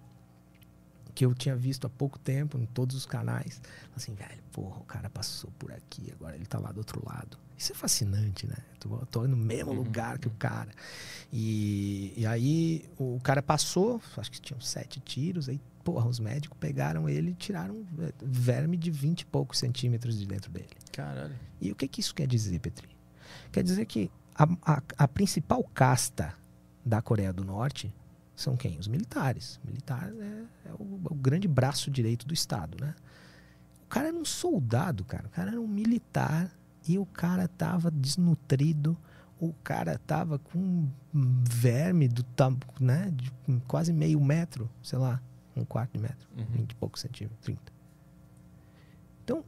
que 1.17 1.25
eu 1.25 1.33
tinha 1.33 1.55
visto 1.55 1.87
há 1.87 1.89
pouco 1.89 2.19
tempo 2.19 2.59
em 2.59 2.65
todos 2.67 2.95
os 2.95 3.03
canais. 3.03 3.59
Assim, 3.95 4.13
velho, 4.13 4.39
porra, 4.51 4.77
o 4.77 4.83
cara 4.83 5.09
passou 5.09 5.49
por 5.57 5.71
aqui, 5.71 6.11
agora 6.11 6.35
ele 6.35 6.45
tá 6.45 6.59
lá 6.59 6.71
do 6.71 6.77
outro 6.77 7.01
lado. 7.03 7.39
Isso 7.57 7.71
é 7.71 7.75
fascinante, 7.75 8.45
né? 8.45 8.55
Tô, 8.79 8.89
tô 9.07 9.27
no 9.27 9.35
mesmo 9.35 9.71
Uhum, 9.71 9.77
lugar 9.83 10.19
que 10.19 10.27
o 10.27 10.31
cara. 10.37 10.69
E, 11.33 12.13
e 12.15 12.23
aí 12.27 12.87
o 12.99 13.19
cara 13.23 13.41
passou, 13.41 13.99
acho 14.15 14.31
que 14.31 14.39
tinham 14.39 14.61
sete 14.61 14.99
tiros, 14.99 15.49
aí, 15.49 15.59
porra, 15.83 16.07
os 16.07 16.19
médicos 16.19 16.55
pegaram 16.59 17.09
ele 17.09 17.31
e 17.31 17.33
tiraram 17.33 17.83
eh, 17.97 18.13
verme 18.21 18.77
de 18.77 18.91
20 18.91 19.21
e 19.21 19.25
poucos 19.25 19.57
centímetros 19.57 20.19
de 20.19 20.25
dentro 20.27 20.51
dele. 20.51 20.69
Caralho. 20.91 21.35
E 21.59 21.71
o 21.71 21.75
que, 21.75 21.87
que 21.87 21.99
isso 21.99 22.13
quer 22.13 22.27
dizer, 22.27 22.59
Petri? 22.59 22.87
Quer 23.51 23.63
dizer 23.63 23.87
que 23.87 24.11
a, 24.35 24.43
a- 24.61 24.83
a 24.99 25.07
principal 25.07 25.63
casta 25.73 26.35
da 26.85 27.01
Coreia 27.01 27.33
do 27.33 27.43
Norte 27.43 27.91
são 28.37 28.55
quem? 28.55 28.77
Os 28.77 28.87
militares. 28.87 29.59
Militar 29.65 30.09
é, 30.13 30.69
é 30.69 30.73
o, 30.79 31.01
é 31.09 31.11
o 31.11 31.15
grande 31.15 31.47
braço 31.47 31.89
direito 31.91 32.25
do 32.27 32.33
Estado, 32.33 32.77
né? 32.79 32.93
O 33.83 33.87
cara 33.89 34.09
era 34.09 34.17
um 34.17 34.23
soldado, 34.23 35.03
cara. 35.03 35.27
O 35.27 35.29
cara 35.31 35.51
era 35.51 35.59
um 35.59 35.67
militar 35.67 36.51
e 36.87 36.99
o 36.99 37.05
cara 37.05 37.47
tava 37.47 37.89
desnutrido. 37.89 38.95
O 39.39 39.53
cara 39.63 39.97
tava 39.99 40.37
com 40.39 40.57
um 40.59 41.43
verme 41.49 42.07
do 42.07 42.25
né, 42.79 43.11
de 43.13 43.31
quase 43.67 43.91
meio 43.93 44.19
metro, 44.19 44.69
sei 44.83 44.97
lá, 44.99 45.21
um 45.55 45.63
quarto 45.65 45.93
de 45.93 45.99
metro. 45.99 46.27
Uhum. 46.37 46.45
20 46.51 46.71
e 46.71 46.75
poucos 46.75 47.01
centímetros, 47.01 47.39
30. 47.41 47.61
Então, 49.23 49.43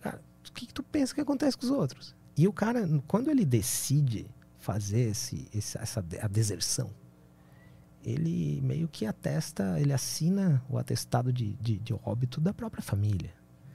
cara, 0.00 0.20
o 0.48 0.52
que, 0.52 0.66
que 0.66 0.74
tu 0.74 0.82
pensa 0.82 1.14
que 1.14 1.20
acontece 1.20 1.56
com 1.56 1.64
os 1.64 1.70
outros? 1.70 2.14
E 2.36 2.46
o 2.48 2.52
cara, 2.52 2.88
quando 3.06 3.30
ele 3.30 3.44
decide 3.44 4.26
fazer 4.58 5.10
esse, 5.10 5.48
esse- 5.52 5.78
essa 5.78 6.04
a 6.20 6.28
deserção, 6.28 6.90
ele 8.04 8.60
meio 8.62 8.88
que 8.88 9.06
atesta, 9.06 9.78
ele 9.80 9.92
assina 9.92 10.62
o 10.68 10.76
atestado 10.78 11.32
de, 11.32 11.54
de, 11.54 11.78
de 11.78 11.94
óbito 12.04 12.40
da 12.40 12.52
própria 12.52 12.82
família. 12.82 13.30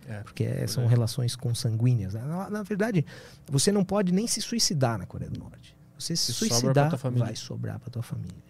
É. 0.08 0.22
Porque 0.22 0.44
é- 0.44 0.68
são 0.68 0.88
relações 0.88 1.36
consanguíneas. 1.36 2.14
né? 2.14 2.22
Na, 2.24 2.50
na 2.50 2.64
verdade, 2.64 3.06
você 3.48 3.72
não 3.72 3.84
pode 3.84 4.12
nem 4.14 4.26
se 4.28 4.42
suicidar 4.42 4.98
na 4.98 5.06
Coreia 5.06 5.30
do 5.30 5.40
Norte. 5.40 5.76
Você 5.98 6.16
se 6.16 6.32
pra 6.32 6.36
suicidar, 6.58 6.90
vai 7.26 7.36
sobrar 7.36 7.80
para 7.80 7.90
tua 7.90 8.04
família. 8.04 8.44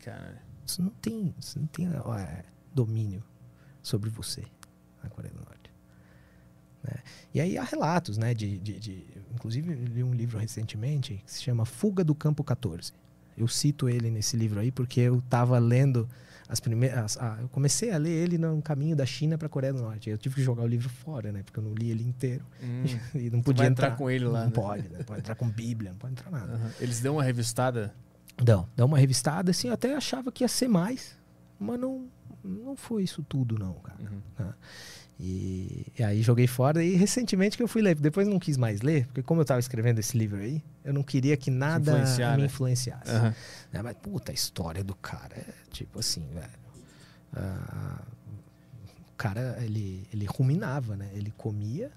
Caralho. 0.00 0.38
Você 0.66 0.80
não 0.82 0.90
tem, 0.90 1.34
você 1.40 1.58
não 1.58 1.66
tem 1.66 1.88
ó, 2.04 2.16
é, 2.18 2.44
domínio 2.74 3.22
sobre 3.82 4.08
você 4.10 4.42
na 5.02 5.10
Coreia 5.10 5.32
do 5.34 5.40
Norte. 5.40 5.70
né? 6.82 6.94
E 7.34 7.40
aí 7.40 7.58
há 7.58 7.62
relatos, 7.62 8.16
né? 8.18 8.32
De, 8.34 8.58
de, 8.58 8.78
de- 8.80 9.06
inclusive, 9.34 9.74
li 9.74 10.02
um 10.02 10.14
livro 10.14 10.38
recentemente 10.38 11.22
que 11.24 11.30
se 11.32 11.42
chama 11.42 11.64
Fuga 11.64 12.02
do 12.02 12.14
Campo 12.14 12.42
14. 12.42 12.92
Eu 13.36 13.48
cito 13.48 13.88
ele 13.88 14.10
nesse 14.10 14.36
livro 14.36 14.60
aí 14.60 14.70
porque 14.70 15.00
eu 15.00 15.18
estava 15.18 15.58
lendo 15.58 16.08
as 16.48 16.60
primeiras. 16.60 17.16
a- 17.18 17.38
eu 17.40 17.48
comecei 17.48 17.90
a 17.90 17.96
ler 17.96 18.10
ele 18.10 18.38
no 18.38 18.60
caminho 18.62 18.94
da 18.94 19.06
China 19.06 19.36
para 19.38 19.46
a 19.46 19.48
Coreia 19.48 19.72
do 19.72 19.80
Norte. 19.82 20.10
Eu 20.10 20.18
tive 20.18 20.34
que 20.36 20.42
jogar 20.42 20.62
o 20.62 20.66
livro 20.66 20.88
fora, 20.88 21.32
né? 21.32 21.42
Porque 21.42 21.58
eu 21.58 21.64
não 21.64 21.72
li 21.74 21.90
ele 21.90 22.04
inteiro 22.04 22.44
Hum. 22.62 22.84
e 23.14 23.30
não 23.30 23.40
podia 23.42 23.66
entrar, 23.66 23.86
entrar 23.88 23.96
com 23.96 24.10
ele 24.10 24.24
lá, 24.26 24.40
Não 24.40 24.46
né? 24.48 24.52
pode, 24.54 24.88
né? 24.88 25.02
Pode 25.04 25.20
entrar 25.20 25.34
com 25.34 25.48
Bíblia, 25.48 25.90
não 25.92 25.98
pode 25.98 26.12
entrar 26.12 26.30
nada. 26.30 26.54
Aham. 26.54 26.70
Eles 26.80 27.00
dão 27.00 27.14
uma 27.14 27.22
revistada. 27.22 27.94
Dão, 28.36 28.68
dá 28.76 28.84
uma 28.84 28.98
revistada, 28.98 29.50
assim, 29.52 29.68
eu 29.68 29.74
até 29.74 29.94
achava 29.96 30.30
que 30.32 30.42
ia 30.44 30.48
ser 30.48 30.66
mais, 30.68 31.16
mas 31.58 31.78
não, 31.80 32.08
não 32.42 32.74
foi 32.76 33.04
isso 33.04 33.22
tudo, 33.22 33.56
não, 33.58 33.74
cara. 33.74 33.98
Uhum. 34.00 34.52
E, 35.18 35.86
e 35.96 36.02
aí 36.02 36.22
joguei 36.22 36.46
fora 36.46 36.82
e 36.82 36.96
recentemente 36.96 37.56
que 37.56 37.62
eu 37.62 37.68
fui 37.68 37.80
ler, 37.80 37.94
depois 37.94 38.26
não 38.26 38.38
quis 38.38 38.56
mais 38.56 38.82
ler, 38.82 39.06
porque 39.06 39.22
como 39.22 39.40
eu 39.40 39.44
tava 39.44 39.60
escrevendo 39.60 40.00
esse 40.00 40.18
livro 40.18 40.38
aí, 40.40 40.60
eu 40.84 40.92
não 40.92 41.04
queria 41.04 41.36
que 41.36 41.50
nada 41.50 41.92
influenciar, 41.92 42.32
me 42.32 42.38
né? 42.40 42.46
influenciasse. 42.46 43.12
Né? 43.72 43.82
Mas, 43.82 43.96
puta, 43.98 44.32
a 44.32 44.34
história 44.34 44.82
do 44.82 44.94
cara 44.94 45.36
é 45.36 45.52
tipo 45.70 46.00
assim, 46.00 46.26
velho. 46.32 46.50
ah, 47.32 48.02
o 49.12 49.16
cara, 49.16 49.56
ele, 49.62 50.06
ele 50.12 50.26
ruminava, 50.26 50.96
né? 50.96 51.08
Ele 51.14 51.32
comia 51.36 51.92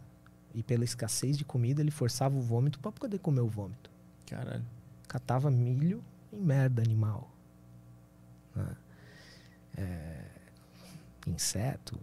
e 0.53 0.61
pela 0.61 0.83
escassez 0.83 1.37
de 1.37 1.43
comida 1.43 1.81
ele 1.81 1.91
forçava 1.91 2.37
o 2.37 2.41
vômito 2.41 2.79
para 2.79 2.91
poder 2.91 3.19
comer 3.19 3.41
o 3.41 3.47
vômito 3.47 3.89
Caralho. 4.27 4.63
catava 5.07 5.49
milho 5.49 6.03
e 6.31 6.35
merda 6.37 6.81
animal. 6.81 7.31
né? 8.55 8.75
É, 9.77 10.21
inseto. 11.27 11.99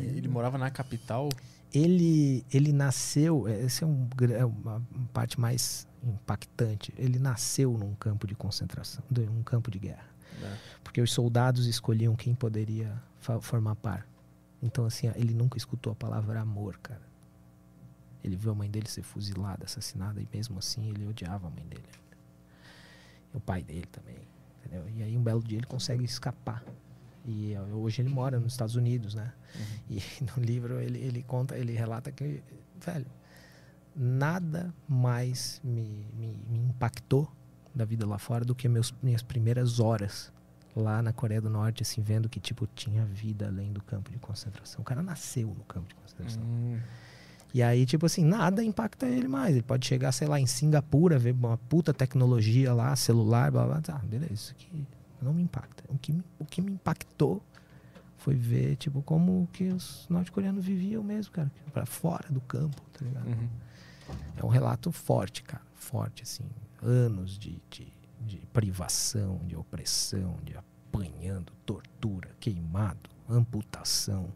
E 0.00 0.18
ele 0.18 0.28
morava 0.28 0.56
na 0.58 0.70
capital. 0.70 1.28
Ele, 1.72 2.44
ele 2.52 2.72
nasceu, 2.72 3.48
essa 3.48 3.84
é, 3.84 3.88
um, 3.88 4.08
é 4.36 4.44
uma 4.44 4.80
parte 5.12 5.40
mais 5.40 5.86
impactante. 6.04 6.94
Ele 6.96 7.18
nasceu 7.18 7.76
num 7.76 7.94
campo 7.96 8.26
de 8.26 8.34
concentração, 8.34 9.02
de- 9.10 9.22
um 9.28 9.42
campo 9.42 9.70
de 9.70 9.78
guerra. 9.80 10.06
né? 10.40 10.56
Porque 10.84 11.00
os 11.00 11.12
soldados 11.12 11.66
escolhiam 11.66 12.14
quem 12.14 12.34
poderia 12.34 13.00
formar 13.40 13.74
par. 13.76 14.06
Então, 14.62 14.84
assim, 14.86 15.10
ele 15.16 15.34
nunca 15.34 15.56
escutou 15.58 15.92
a 15.92 15.96
palavra 15.96 16.40
amor, 16.40 16.78
cara. 16.78 17.02
Ele 18.22 18.36
viu 18.36 18.52
a 18.52 18.54
mãe 18.54 18.70
dele 18.70 18.88
ser 18.88 19.02
fuzilada, 19.02 19.64
assassinada, 19.64 20.20
e 20.20 20.28
mesmo 20.32 20.58
assim 20.58 20.88
ele 20.88 21.06
odiava 21.06 21.46
a 21.48 21.50
mãe 21.50 21.64
dele. 21.66 21.84
E 23.32 23.36
o 23.36 23.40
pai 23.40 23.62
dele 23.62 23.86
também, 23.92 24.16
entendeu? 24.60 24.88
E 24.96 25.02
aí 25.02 25.16
um 25.16 25.22
belo 25.22 25.42
dia 25.42 25.58
ele 25.58 25.66
consegue 25.66 26.04
escapar. 26.04 26.62
E 27.24 27.56
hoje 27.72 28.02
ele 28.02 28.10
mora 28.10 28.38
nos 28.38 28.52
Estados 28.52 28.76
Unidos, 28.76 29.14
né? 29.14 29.32
Uhum. 29.54 29.96
E 29.96 30.02
no 30.36 30.44
livro 30.44 30.80
ele, 30.80 30.98
ele 30.98 31.22
conta, 31.22 31.56
ele 31.56 31.72
relata 31.72 32.12
que, 32.12 32.42
velho, 32.78 33.06
nada 33.96 34.74
mais 34.88 35.60
me, 35.64 36.06
me, 36.14 36.38
me 36.48 36.58
impactou 36.58 37.30
da 37.74 37.84
vida 37.84 38.06
lá 38.06 38.18
fora 38.18 38.44
do 38.44 38.54
que 38.54 38.68
meus, 38.68 38.94
minhas 39.02 39.22
primeiras 39.22 39.80
horas 39.80 40.32
lá 40.76 41.00
na 41.00 41.12
Coreia 41.12 41.40
do 41.40 41.48
Norte, 41.48 41.82
assim, 41.82 42.02
vendo 42.02 42.28
que, 42.28 42.40
tipo, 42.40 42.66
tinha 42.66 43.04
vida 43.04 43.46
além 43.46 43.72
do 43.72 43.82
campo 43.82 44.10
de 44.10 44.18
concentração. 44.18 44.80
O 44.80 44.84
cara 44.84 45.02
nasceu 45.02 45.48
no 45.48 45.64
campo 45.64 45.88
de 45.88 45.94
concentração. 45.94 46.42
Hum, 46.42 46.78
E 47.52 47.62
aí, 47.62 47.86
tipo 47.86 48.06
assim, 48.06 48.24
nada 48.24 48.62
impacta 48.62 49.06
ele 49.06 49.28
mais. 49.28 49.54
Ele 49.54 49.62
pode 49.62 49.86
chegar, 49.86 50.10
sei 50.10 50.26
lá, 50.26 50.40
em 50.40 50.46
Singapura, 50.46 51.16
ver 51.18 51.32
uma 51.32 51.56
puta 51.56 51.94
tecnologia 51.94 52.74
lá, 52.74 52.94
celular, 52.96 53.52
blá 53.52 53.66
blá. 53.66 53.80
Tá, 53.80 53.98
beleza, 53.98 54.32
isso 54.32 54.52
aqui 54.52 54.84
não 55.20 55.32
me 55.32 55.42
impacta. 55.42 55.84
O 55.88 55.98
que 55.98 56.12
me, 56.12 56.22
o 56.38 56.44
que 56.44 56.60
me 56.60 56.72
impactou 56.72 57.42
foi 58.16 58.34
ver, 58.34 58.76
tipo, 58.76 59.02
como 59.02 59.48
que 59.52 59.68
os 59.68 60.06
norte-coreanos 60.08 60.64
viviam 60.64 61.02
mesmo, 61.02 61.32
cara. 61.32 61.52
Pra 61.72 61.84
fora 61.84 62.26
do 62.30 62.40
campo, 62.40 62.80
tá 62.92 63.04
ligado? 63.04 63.26
uhum. 63.26 63.48
É 64.36 64.44
um 64.44 64.48
relato 64.48 64.90
forte, 64.92 65.42
cara. 65.42 65.62
Forte, 65.74 66.22
assim. 66.22 66.44
Anos 66.82 67.38
de, 67.38 67.62
de, 67.70 67.92
de 68.20 68.38
privação, 68.52 69.40
de 69.46 69.56
opressão, 69.56 70.38
de 70.42 70.56
apanhando, 70.56 71.52
tortura, 71.66 72.30
queimado, 72.38 73.10
amputação. 73.28 74.32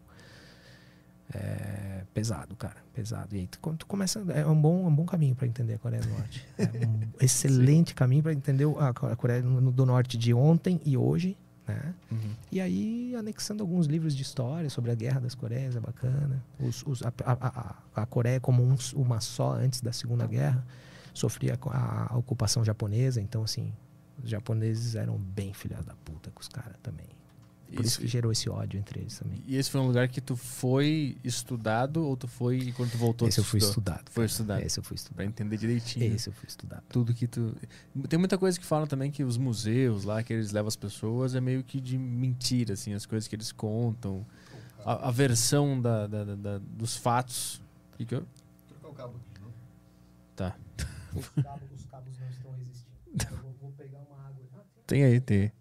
É 1.33 2.03
pesado, 2.13 2.55
cara. 2.55 2.77
Pesado. 2.93 3.35
E 3.35 3.39
aí, 3.39 3.47
tu, 3.47 3.59
tu 3.77 3.85
começa. 3.85 4.19
É 4.33 4.45
um 4.47 4.59
bom, 4.59 4.87
um 4.87 4.93
bom 4.95 5.05
caminho 5.05 5.35
para 5.35 5.45
entender 5.47 5.75
a 5.75 5.77
Coreia 5.79 6.01
do 6.01 6.09
Norte. 6.09 6.45
É 6.57 6.87
um 6.87 7.01
excelente 7.21 7.93
caminho 7.93 8.23
para 8.23 8.33
entender 8.33 8.65
a 8.79 8.93
Co- 8.93 9.07
a 9.07 9.15
Coreia 9.15 9.41
do 9.41 9.85
Norte 9.85 10.17
de 10.17 10.33
ontem 10.33 10.81
e 10.83 10.97
hoje, 10.97 11.37
né? 11.67 11.93
Uhum. 12.11 12.31
E 12.51 12.59
aí, 12.59 13.15
anexando 13.15 13.61
alguns 13.61 13.85
livros 13.85 14.15
de 14.15 14.23
história 14.23 14.69
sobre 14.71 14.89
a 14.91 14.95
Guerra 14.95 15.19
das 15.21 15.35
Coreias, 15.35 15.75
é 15.75 15.79
bacana. 15.79 16.43
Os- 16.59 16.83
os- 16.85 17.03
a, 17.03 17.13
a- 17.25 17.75
a- 18.01 18.05
Coreia, 18.07 18.39
como 18.39 18.63
um- 18.63 18.75
uma 18.95 19.21
só 19.21 19.53
antes 19.53 19.81
da 19.81 19.93
Segunda 19.93 20.25
Guerra, 20.25 20.65
sofria 21.13 21.59
a, 21.67 22.13
a 22.13 22.17
ocupação 22.17 22.65
japonesa. 22.65 23.21
Então, 23.21 23.43
assim, 23.43 23.71
os 24.23 24.29
japoneses 24.29 24.95
eram 24.95 25.15
bem 25.17 25.53
filha 25.53 25.77
da 25.83 25.93
puta 26.03 26.31
com 26.31 26.41
os 26.41 26.47
caras 26.47 26.75
também. 26.81 27.05
Por 27.71 27.81
isso 27.85 27.87
Isso- 27.93 28.01
que 28.01 28.07
gerou 28.07 28.31
esse 28.31 28.49
ódio 28.49 28.79
entre 28.79 28.99
eles 29.01 29.19
também. 29.19 29.43
E 29.45 29.55
esse 29.55 29.69
foi 29.69 29.79
um 29.79 29.85
lugar 29.87 30.07
que 30.07 30.19
tu 30.19 30.35
foi 30.35 31.15
estudado 31.23 32.03
ou 32.03 32.17
tu 32.17 32.27
foi 32.27 32.57
e 32.57 32.71
quando 32.71 32.91
tu 32.91 32.97
voltou 32.97 33.27
Esse 33.27 33.35
tu 33.35 33.41
eu 33.41 33.43
fui 33.45 33.59
estudou? 33.59 33.69
estudado. 33.93 34.09
Foi 34.11 34.25
estudado. 34.25 34.61
Esse 34.63 34.79
eu 34.79 34.83
fui 34.83 34.95
Pra 34.95 35.03
estudado. 35.03 35.27
entender 35.27 35.57
direitinho. 35.57 36.15
Esse 36.15 36.29
eu 36.29 36.33
fui 36.33 36.47
estudado. 36.47 36.83
Tudo 36.89 37.13
que 37.13 37.27
tu. 37.27 37.55
Tem 38.07 38.17
muita 38.17 38.37
coisa 38.37 38.59
que 38.59 38.65
falam 38.65 38.87
também 38.87 39.11
que 39.11 39.23
os 39.23 39.37
museus 39.37 40.03
lá, 40.03 40.23
que 40.23 40.33
eles 40.33 40.51
levam 40.51 40.67
as 40.67 40.75
pessoas, 40.75 41.35
é 41.35 41.41
meio 41.41 41.63
que 41.63 41.79
de 41.79 41.97
mentira, 41.97 42.73
assim, 42.73 42.93
as 42.93 43.05
coisas 43.05 43.27
que 43.27 43.35
eles 43.35 43.51
contam. 43.51 44.25
A, 44.83 45.09
a 45.09 45.11
versão 45.11 45.79
da, 45.79 46.07
da- 46.07 46.23
da- 46.23 46.35
da- 46.35 46.57
dos 46.57 46.95
fatos. 46.95 47.61
Que 47.97 48.05
que 48.05 48.15
eu- 48.15 48.25
Trocar 48.81 48.89
o 48.89 48.93
cabo 48.93 49.15
aqui, 49.17 49.41
não? 49.43 49.51
Tá. 50.35 50.55
Os 51.13 51.27
cabos, 51.29 52.17
não 52.19 52.29
estão 52.29 52.51
resistindo. 52.53 52.89
Eu 53.45 53.53
vou, 53.61 53.71
pegar 53.73 53.97
uma 53.99 54.25
água. 54.27 54.41
Tem 54.87 55.03
aí, 55.03 55.19
tem 55.19 55.41
aí. 55.41 55.51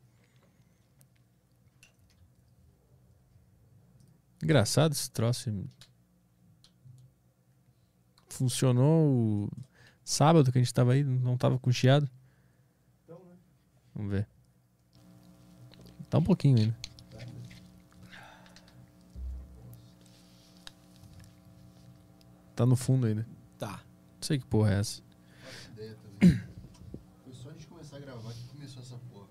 Engraçado 4.43 4.93
esse 4.93 5.11
troço. 5.11 5.51
Funcionou 8.29 9.47
o 9.47 9.51
sábado 10.05 10.53
que 10.53 10.59
a 10.59 10.63
gente 10.63 10.73
tava 10.73 10.93
aí, 10.93 11.03
não 11.03 11.37
tava 11.37 11.59
com 11.59 11.73
chiado. 11.73 12.09
Vamos 13.95 14.13
ver. 14.13 14.29
Tá 16.09 16.19
um 16.19 16.23
pouquinho 16.23 16.59
ainda. 16.59 16.77
Tá 22.55 22.67
no 22.67 22.75
fundo 22.75 23.07
ainda. 23.07 23.25
Tá. 23.57 23.85
Não 24.15 24.23
sei 24.23 24.39
que 24.39 24.47
porra 24.47 24.73
é 24.73 24.81
essa. 24.81 25.01
Faço 25.45 25.71
ideia 25.71 25.97
também. 25.97 26.41
Foi 27.23 27.33
só 27.33 27.51
a 27.51 27.53
gente 27.53 27.67
começar 27.69 27.99
a 27.99 28.01
gravar 28.01 28.33
que 28.33 28.49
começou 28.49 28.83
essa 28.83 28.99
porra. 28.99 29.29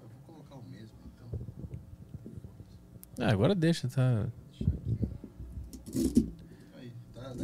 Eu 0.00 0.08
vou 0.08 0.20
colocar 0.22 0.54
o 0.54 0.62
mesmo, 0.62 0.96
então. 1.04 1.28
Ah, 3.18 3.30
agora 3.30 3.54
deixa, 3.54 3.88
tá. 3.88 4.26
Aí, 6.76 6.92
tá, 7.14 7.22
tá 7.22 7.34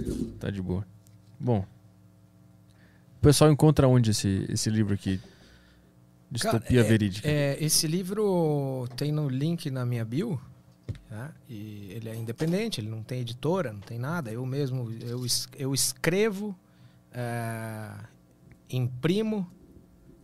tá 0.41 0.51
de 0.51 0.61
boa. 0.61 0.85
Bom. 1.39 1.65
O 3.19 3.21
pessoal 3.23 3.51
encontra 3.51 3.87
onde 3.89 4.11
esse, 4.11 4.47
esse 4.49 4.69
livro 4.69 4.95
aqui? 4.95 5.21
Distopia 6.31 6.61
Cara, 6.61 6.81
é- 6.81 6.83
Verídica. 6.83 7.29
É, 7.29 7.57
esse 7.63 7.87
livro 7.87 8.89
tem 8.97 9.13
no 9.13 9.29
link 9.29 9.71
na 9.71 9.85
minha 9.87 10.05
bio. 10.05 10.41
tá? 11.09 11.33
E 11.49 11.89
ele 11.93 12.09
é 12.09 12.17
independente, 12.17 12.81
ele 12.81 12.89
não 12.89 13.03
tem 13.03 13.21
editora, 13.21 13.73
não 13.73 13.81
tem 13.81 13.99
nada. 13.99 14.31
Eu 14.33 14.45
mesmo 14.47 14.91
eu, 15.03 15.25
eu 15.57 15.75
escrevo, 15.75 16.57
é, 17.13 17.91
imprimo 18.71 19.49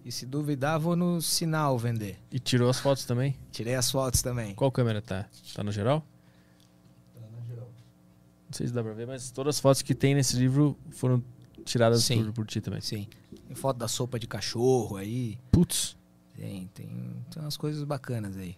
e 0.09 0.13
se 0.13 0.25
duvidar 0.25 0.81
vou 0.81 0.97
no 0.97 1.21
sinal 1.21 1.79
vender. 1.79 2.19
E 2.33 2.39
tirou 2.39 2.71
as 2.71 2.81
fotos 2.81 3.05
também? 3.05 3.37
Tirei 3.53 3.75
as 3.75 3.91
fotos 3.91 4.23
também. 4.23 4.55
Qual 4.55 4.73
câmera 4.73 5.03
tá? 5.03 5.29
Tá 5.55 5.63
no 5.63 5.71
geral? 5.71 6.03
Não 7.15 8.53
sei 8.53 8.67
se 8.67 8.73
dá 8.73 8.83
pra 8.83 8.95
ver, 8.95 9.07
mas 9.07 9.31
todas 9.31 9.57
as 9.57 9.61
fotos 9.61 9.83
que 9.83 9.95
tem 9.95 10.15
nesse 10.15 10.35
livro 10.39 10.79
foram 10.93 11.23
tiradas 11.63 12.03
Sim. 12.05 12.25
por, 12.25 12.33
por 12.33 12.47
ti 12.47 12.63
também. 12.63 12.81
Sim. 12.81 13.07
Tem 13.47 13.55
foto 13.55 13.77
da 13.77 13.87
sopa 13.87 14.19
de 14.19 14.27
cachorro 14.27 14.97
aí. 14.97 15.39
Putz. 15.53 15.95
Tem, 16.35 16.67
tem, 16.69 16.89
tem 17.31 17.43
umas 17.43 17.59
coisas 17.59 17.85
bacanas 17.85 18.35
aí. 18.39 18.57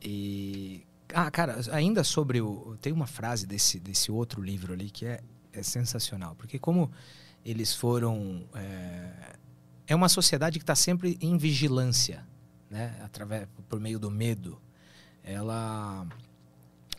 E. 0.00 0.86
Ah, 1.12 1.28
cara, 1.28 1.58
ainda 1.72 2.04
sobre 2.04 2.40
o. 2.40 2.76
Tem 2.80 2.92
uma 2.92 3.08
frase 3.08 3.48
desse, 3.48 3.80
desse 3.80 4.12
outro 4.12 4.40
livro 4.40 4.74
ali 4.74 4.90
que 4.90 5.06
é, 5.06 5.20
é 5.52 5.62
sensacional. 5.64 6.36
Porque 6.36 6.56
como 6.56 6.92
eles 7.44 7.74
foram. 7.74 8.44
É, 8.54 9.34
é 9.86 9.94
uma 9.94 10.08
sociedade 10.08 10.58
que 10.58 10.62
está 10.62 10.74
sempre 10.74 11.18
em 11.20 11.36
vigilância, 11.36 12.26
né? 12.70 12.94
Através, 13.02 13.46
por 13.68 13.78
meio 13.80 13.98
do 13.98 14.10
medo. 14.10 14.60
Ela. 15.22 16.06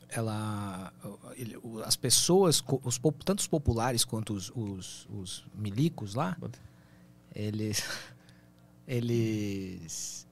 Ela. 0.09 0.93
as 1.85 1.95
pessoas, 1.95 2.63
os, 2.83 2.99
tanto 3.23 3.39
os 3.39 3.47
populares 3.47 4.05
quanto 4.05 4.33
os, 4.33 4.51
os, 4.55 5.07
os 5.09 5.45
milicos 5.53 6.15
lá, 6.15 6.37
eles. 7.33 7.83
Eles. 8.87 10.27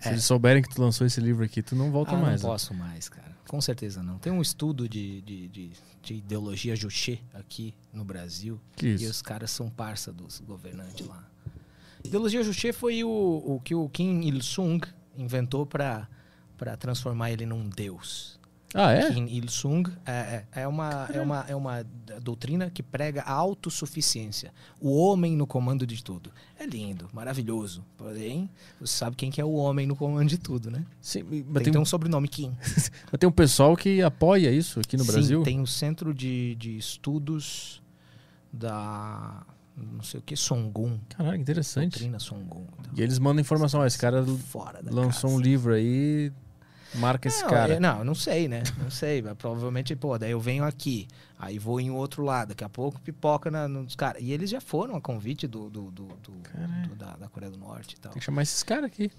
Se 0.00 0.08
É. 0.08 0.12
eles 0.12 0.24
souberem 0.24 0.62
que 0.62 0.68
tu 0.68 0.82
lançou 0.82 1.06
esse 1.06 1.18
livro 1.18 1.42
aqui, 1.42 1.62
tu 1.62 1.74
não 1.74 1.90
volta 1.90 2.12
ah, 2.12 2.18
mais. 2.18 2.42
não 2.42 2.50
né? 2.50 2.52
posso 2.52 2.74
mais, 2.74 3.08
cara. 3.08 3.34
Com 3.48 3.58
certeza 3.58 4.02
não. 4.02 4.18
Tem 4.18 4.30
um 4.30 4.42
estudo 4.42 4.86
de, 4.86 5.22
de, 5.22 5.48
de, 5.48 5.70
de 6.02 6.14
ideologia 6.14 6.74
Juche 6.74 7.22
aqui 7.34 7.74
no 7.92 8.04
Brasil. 8.04 8.60
Que 8.76 8.96
E 8.96 9.06
os 9.06 9.20
caras 9.20 9.50
são 9.50 9.68
parça 9.68 10.12
dos 10.12 10.40
governantes 10.40 11.06
lá. 11.06 11.28
Ideologia 12.02 12.42
Juche 12.42 12.72
foi 12.72 13.04
o, 13.04 13.08
o 13.08 13.60
que 13.62 13.74
o 13.74 13.88
Kim 13.90 14.22
Il-sung 14.22 14.80
inventou 15.16 15.66
para 15.66 16.08
transformar 16.78 17.30
ele 17.30 17.44
num 17.44 17.68
deus. 17.68 18.39
Ah, 18.72 18.92
é? 18.92 19.12
Kim 19.12 19.26
Il-sung 19.26 19.90
é, 20.06 20.12
é, 20.12 20.62
é, 20.62 20.68
uma, 20.68 21.08
é, 21.12 21.20
uma, 21.20 21.44
é 21.48 21.56
uma 21.56 21.84
doutrina 22.22 22.70
que 22.70 22.82
prega 22.82 23.22
a 23.22 23.32
autossuficiência. 23.32 24.52
O 24.80 24.96
homem 24.96 25.36
no 25.36 25.46
comando 25.46 25.84
de 25.86 26.02
tudo. 26.04 26.30
É 26.58 26.64
lindo, 26.66 27.08
maravilhoso. 27.12 27.84
Porém, 27.96 28.48
você 28.80 28.96
sabe 28.96 29.16
quem 29.16 29.30
que 29.30 29.40
é 29.40 29.44
o 29.44 29.54
homem 29.54 29.86
no 29.86 29.96
comando 29.96 30.28
de 30.28 30.38
tudo, 30.38 30.70
né? 30.70 30.84
Sim, 31.00 31.24
mas 31.48 31.64
Tem, 31.64 31.72
tem, 31.72 31.82
um 31.82 31.84
sobrenome, 31.84 32.28
Kim. 32.28 32.54
mas 32.62 33.18
tem 33.18 33.28
um 33.28 33.32
pessoal 33.32 33.76
que 33.76 34.02
apoia 34.02 34.50
isso 34.52 34.78
aqui 34.78 34.96
no 34.96 35.04
Sim, 35.04 35.12
Brasil? 35.12 35.42
tem 35.42 35.60
o 35.60 35.66
Centro 35.66 36.14
de, 36.14 36.54
de 36.54 36.76
Estudos 36.76 37.82
da... 38.52 39.42
não 39.76 40.02
sei 40.02 40.20
o 40.20 40.22
que, 40.22 40.36
Songun. 40.36 40.98
Caraca, 41.08 41.36
interessante. 41.36 41.92
Doutrina 41.92 42.18
Songun. 42.20 42.66
Então, 42.80 42.92
E 42.96 43.02
eles 43.02 43.18
mandam 43.18 43.40
informação, 43.40 43.80
ó, 43.80 43.86
esse 43.86 43.98
cara 43.98 44.24
fora 44.24 44.80
lançou 44.84 45.30
um 45.30 45.34
casa. 45.34 45.44
livro 45.44 45.72
aí, 45.74 46.30
marca 46.94 47.28
esse 47.28 47.42
não, 47.42 47.50
cara. 47.50 47.74
é- 47.74 47.80
não, 47.80 47.98
eu 48.00 48.04
não 48.04 48.14
sei, 48.14 48.48
né? 48.48 48.62
Não 48.78 48.90
sei. 48.90 49.22
mas 49.22 49.34
provavelmente, 49.34 49.94
pô, 49.96 50.18
daí 50.18 50.30
eu 50.32 50.40
venho 50.40 50.64
aqui, 50.64 51.06
aí 51.38 51.58
vou 51.58 51.80
em 51.80 51.90
outro 51.90 52.22
lado, 52.24 52.48
daqui 52.48 52.64
a 52.64 52.68
pouco 52.68 53.00
pipoca 53.00 53.50
na, 53.50 53.68
nos 53.68 53.94
caras. 53.94 54.22
E 54.22 54.32
eles 54.32 54.50
já 54.50 54.60
foram 54.60 54.96
a 54.96 55.00
convite 55.00 55.46
do, 55.46 55.68
do, 55.70 55.90
do- 55.90 56.06
do- 56.22 56.94
da, 56.96 57.16
da 57.16 57.28
Coreia 57.28 57.50
do 57.52 57.58
Norte 57.58 57.94
e 57.96 58.00
tal. 58.00 58.12
Tem 58.12 58.18
que 58.20 58.24
chamar 58.24 58.42
esses 58.42 58.62
caras 58.62 58.84
aqui. 58.84 59.10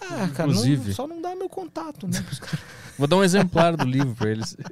Ah, 0.00 0.28
cara, 0.34 0.52
não- 0.52 0.92
só 0.92 1.06
não 1.06 1.20
dá 1.20 1.34
meu 1.34 1.48
contato, 1.48 2.06
né? 2.06 2.24
Vou 2.98 3.06
dar 3.06 3.16
um 3.16 3.24
exemplar 3.24 3.76
do 3.76 3.84
livro 3.84 4.14
pra 4.14 4.30
eles. 4.30 4.56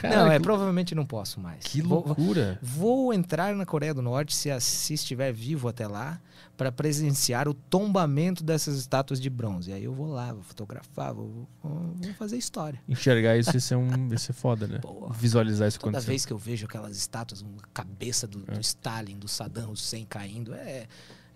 Cara, 0.00 0.16
não, 0.24 0.32
é, 0.32 0.36
que, 0.36 0.42
provavelmente 0.42 0.94
não 0.96 1.06
posso 1.06 1.38
mais. 1.40 1.62
que 1.64 1.80
Vou- 1.80 2.00
vou- 2.00 2.06
loucura. 2.08 2.58
Vou 2.60 3.12
entrar 3.14 3.54
na 3.54 3.64
Coreia 3.64 3.94
do 3.94 4.02
Norte, 4.02 4.34
se, 4.34 4.48
se 4.60 4.94
estiver 4.94 5.32
vivo 5.32 5.68
até 5.68 5.86
lá, 5.86 6.20
para 6.56 6.72
presenciar 6.72 7.48
o 7.48 7.54
tombamento 7.54 8.42
dessas 8.42 8.76
estátuas 8.78 9.20
de 9.20 9.30
bronze. 9.30 9.72
Aí 9.72 9.84
eu 9.84 9.92
vou 9.92 10.06
lá, 10.08 10.32
vou 10.32 10.42
fotografar, 10.42 11.14
vou, 11.14 11.46
vou- 11.62 11.94
vou 11.96 12.14
fazer 12.14 12.36
história. 12.36 12.80
Enxergar 12.88 13.36
isso 13.36 13.50
ia 13.54 13.60
ser, 13.60 13.76
um, 13.76 13.88
ser 14.18 14.32
foda, 14.32 14.66
né? 14.66 14.78
Porra. 14.78 15.12
Visualizar 15.14 15.68
isso 15.68 15.78
Toda 15.78 15.90
acontecendo. 15.90 16.08
vez 16.08 16.26
que 16.26 16.32
eu 16.32 16.38
vejo 16.38 16.66
aquelas 16.66 16.96
estátuas, 16.96 17.40
uma 17.42 17.62
cabeça 17.72 18.26
do, 18.26 18.40
do 18.40 18.56
É. 18.56 18.60
Stalin, 18.60 19.18
do 19.18 19.28
Saddam 19.28 19.70
Hussein 19.70 20.04
caindo, 20.04 20.52
é, 20.54 20.86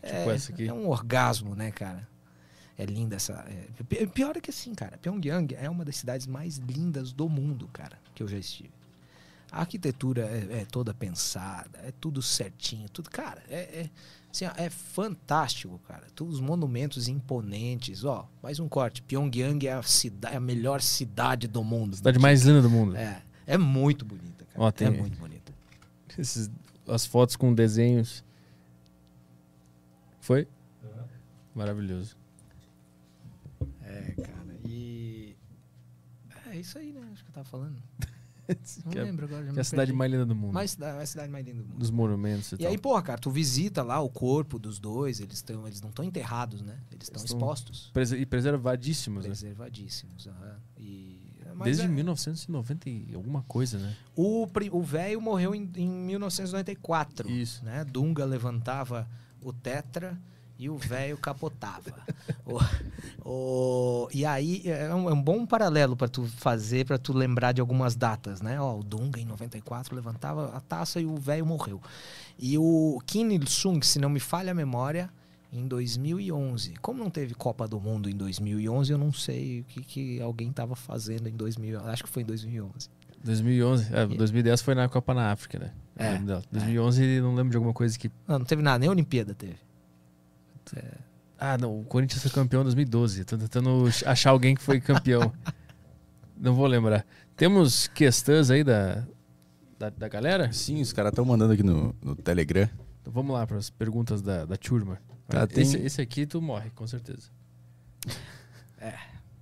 Tipo 0.02 0.62
é, 0.62 0.67
é 0.67 0.73
um 0.73 0.89
orgasmo, 0.89 1.55
né, 1.55 1.70
cara? 1.70 2.09
É 2.79 2.85
linda 2.85 3.17
essa. 3.17 3.33
é- 3.49 3.83
pi- 3.85 4.07
pior 4.09 4.37
é 4.37 4.41
que 4.41 4.51
assim, 4.51 4.75
cara, 4.75 4.99
Pyongyang 4.99 5.55
é 5.55 5.69
uma 5.71 5.85
das 5.85 5.97
cidades 5.97 6.27
mais 6.27 6.57
lindas 6.59 7.13
do 7.13 7.29
mundo, 7.29 7.69
cara, 7.73 7.99
que 8.15 8.23
eu 8.23 8.29
já 8.29 8.37
estive. 8.39 8.71
A 9.51 9.61
arquitetura 9.61 10.23
é, 10.23 10.61
é 10.61 10.65
toda 10.67 10.93
pensada, 10.93 11.79
é 11.79 11.93
tudo 12.01 12.21
certinho, 12.21 12.89
tudo. 12.91 13.09
Cara, 13.09 13.43
é, 13.49 13.57
é, 13.57 13.91
assim, 14.31 14.45
ó, 14.45 14.51
é 14.57 14.69
fantástico, 14.69 15.79
cara. 15.89 16.07
Todos 16.15 16.35
os 16.35 16.41
monumentos 16.41 17.09
imponentes. 17.09 18.05
Ó, 18.05 18.29
mais 18.43 18.59
um 18.59 18.69
corte. 18.69 19.01
Pyongyang 19.03 19.67
é 19.67 19.73
a, 19.73 19.83
cida, 19.83 20.29
é 20.29 20.37
a 20.37 20.41
melhor 20.41 20.83
cidade 20.83 21.47
do 21.49 21.63
mundo. 21.65 21.97
Cidade 21.97 22.19
mais 22.19 22.43
linda 22.43 22.61
do 22.61 22.69
mundo. 22.69 22.97
É, 22.97 23.23
é 23.47 23.57
muito 23.57 24.05
bonita, 24.05 24.45
cara. 24.45 24.65
Ó, 24.65 24.71
tem- 24.71 24.89
É 24.89 24.91
muito 24.91 25.17
bonita. 25.19 25.55
Esses- 26.19 26.51
as 26.87 27.07
fotos 27.07 27.37
com 27.37 27.55
desenhos. 27.55 28.23
Foi? 30.21 30.47
Maravilhoso. 31.55 32.17
É, 34.09 34.23
cara. 34.23 34.59
E. 34.65 35.36
É 36.51 36.57
isso 36.59 36.78
aí, 36.78 36.93
né? 36.93 37.01
Acho 37.12 37.25
que 37.25 37.31
eu 37.31 37.35
tava 37.35 37.49
falando. 37.49 37.76
Não 38.85 38.93
que 38.93 38.99
é, 38.99 39.02
lembro 39.02 39.26
agora. 39.26 39.44
já 39.47 39.52
que 39.52 39.59
é 39.59 39.60
a 39.60 39.65
cidade 39.65 39.86
perdi. 39.89 39.99
mais 39.99 40.12
linda 40.12 40.25
do 40.25 40.35
mundo. 40.36 40.52
mais 40.52 40.76
mais 40.76 41.09
cidade 41.09 41.28
mais 41.33 41.44
linda 41.44 41.62
do 41.62 41.68
mundo. 41.68 41.78
Dos 41.78 41.91
monumentos 41.91 42.52
e, 42.52 42.55
E 42.55 42.59
tal. 42.59 42.68
aí, 42.68 42.78
porra, 42.78 43.02
cara, 43.02 43.18
tu 43.18 43.28
visita 43.28 43.83
lá 43.83 44.01
o 44.01 44.09
corpo 44.09 44.57
dos 44.57 44.78
dois, 44.78 45.18
eles, 45.18 45.43
tão, 45.43 45.67
eles 45.67 45.81
não 45.81 45.89
estão 45.91 46.05
enterrados, 46.05 46.62
né? 46.62 46.78
Eles 46.93 47.09
estão 47.09 47.20
Eles 47.23 47.33
expostos. 47.33 47.93
E 48.17 48.25
preservadíssimos, 48.25 49.25
né? 49.25 49.31
Preservadíssimos. 49.31 50.28
aham. 50.28 50.57
E, 50.78 51.35
mas 51.57 51.65
Desde 51.65 51.85
é, 51.85 51.89
1990 51.89 52.89
e 52.91 53.15
alguma 53.15 53.43
coisa, 53.43 53.78
né? 53.78 53.97
O 54.15 54.47
velho 54.83 55.20
morreu 55.20 55.52
em, 55.55 55.68
em 55.76 55.89
1994. 55.89 57.28
Isso. 57.28 57.65
Né? 57.65 57.85
Dunga 57.85 58.25
levantava 58.25 59.09
o 59.41 59.52
tetra 59.52 60.20
e 60.59 60.68
o 60.70 60.76
velho 60.76 61.17
capotava. 61.18 61.93
o, 62.44 62.59
o- 63.25 64.09
e 64.12 64.25
aí 64.25 64.62
é 64.65 64.94
um, 64.94 65.09
é 65.10 65.12
um 65.12 65.23
bom 65.23 65.44
paralelo 65.47 65.97
para 65.97 66.09
tu 66.09 66.25
fazer, 66.25 66.85
para 66.86 66.99
tu 66.99 67.12
lembrar 67.12 67.52
de 67.52 67.60
algumas 67.60 67.94
datas, 67.94 68.41
né? 68.41 68.60
Ó, 68.60 68.78
o 68.78 68.83
Dunga 68.83 69.20
em 69.20 69.25
94 69.25 69.94
levantava 69.94 70.57
a 70.57 70.60
taça 70.60 71.01
e 71.01 71.07
o 71.07 71.17
velho 71.17 71.44
morreu. 71.47 71.81
E 72.39 72.57
o 72.59 72.99
Kim 73.07 73.31
Il-sung, 73.33 73.85
se 73.85 73.99
não 73.99 74.09
me 74.09 74.20
falha 74.20 74.52
a 74.52 74.55
memória, 74.55 75.10
em 75.52 75.67
2011. 75.67 76.75
Como 76.83 76.99
não 77.02 77.10
teve 77.10 77.35
Copa 77.35 77.67
do 77.67 77.81
Mundo 77.81 78.10
em 78.10 78.15
2011, 78.17 78.93
eu 78.93 78.99
não 78.99 79.12
sei 79.12 79.60
o 79.60 79.65
que, 79.65 79.81
que 79.83 80.20
alguém 80.20 80.51
estava 80.51 80.75
fazendo 80.76 81.28
em 81.28 81.33
2011. 81.36 81.89
Acho 81.89 82.05
que 82.05 82.10
foi 82.10 82.23
em 82.23 82.26
2011. 82.26 82.89
2011. 83.25 83.94
É, 83.94 84.07
2010 84.07 84.62
foi 84.62 84.75
na 84.75 84.89
Copa 84.89 85.15
na 85.15 85.33
África, 85.33 85.59
né? 85.59 85.73
É, 85.97 86.10
lembro 86.12 86.26
dela. 86.26 86.43
2011 86.52 87.20
não 87.20 87.35
lembro 87.35 87.51
de 87.51 87.57
alguma 87.57 87.73
coisa 87.73 87.99
que. 87.99 88.10
Não, 88.28 88.39
não 88.41 88.47
teve 88.47 88.62
nada, 88.62 88.78
nem 88.78 88.89
a 88.89 88.93
Olimpíada 88.93 89.35
teve. 89.35 89.57
Ah, 91.39 91.59
não. 91.59 91.81
O 91.81 91.85
Corinthians 91.85 92.23
foi 92.23 92.31
campeão 92.31 92.61
em 92.62 92.65
2012. 92.65 93.25
Tô 93.25 93.36
tentando 93.36 93.85
achar 94.07 94.31
alguém 94.31 94.55
que 94.55 94.62
foi 94.62 94.81
campeão. 94.81 95.33
não 96.36 96.55
vou 96.55 96.67
lembrar. 96.67 97.05
Temos 97.36 97.86
questões 97.89 98.51
aí 98.51 98.65
da, 98.65 99.07
da, 99.78 99.91
da 99.91 100.09
galera? 100.09 100.51
Sim, 100.53 100.81
os 100.81 100.93
caras 100.93 101.11
estão 101.12 101.25
mandando 101.25 101.53
aqui 101.53 101.62
no, 101.62 101.95
no 102.03 102.17
Telegram. 102.17 102.69
Então 103.03 103.12
vamos 103.12 103.35
lá 103.35 103.47
para 103.47 103.59
as 103.59 103.69
perguntas 103.70 104.23
da, 104.23 104.45
da 104.47 104.57
turma. 104.57 104.99
Tá, 105.28 105.39
Vai, 105.41 105.47
tem- 105.49 105.62
esse, 105.62 105.77
esse 105.78 106.01
aqui 106.01 106.25
tu 106.27 106.41
morre, 106.41 106.70
com 106.70 106.86
certeza. 106.86 107.31
É. 108.78 108.93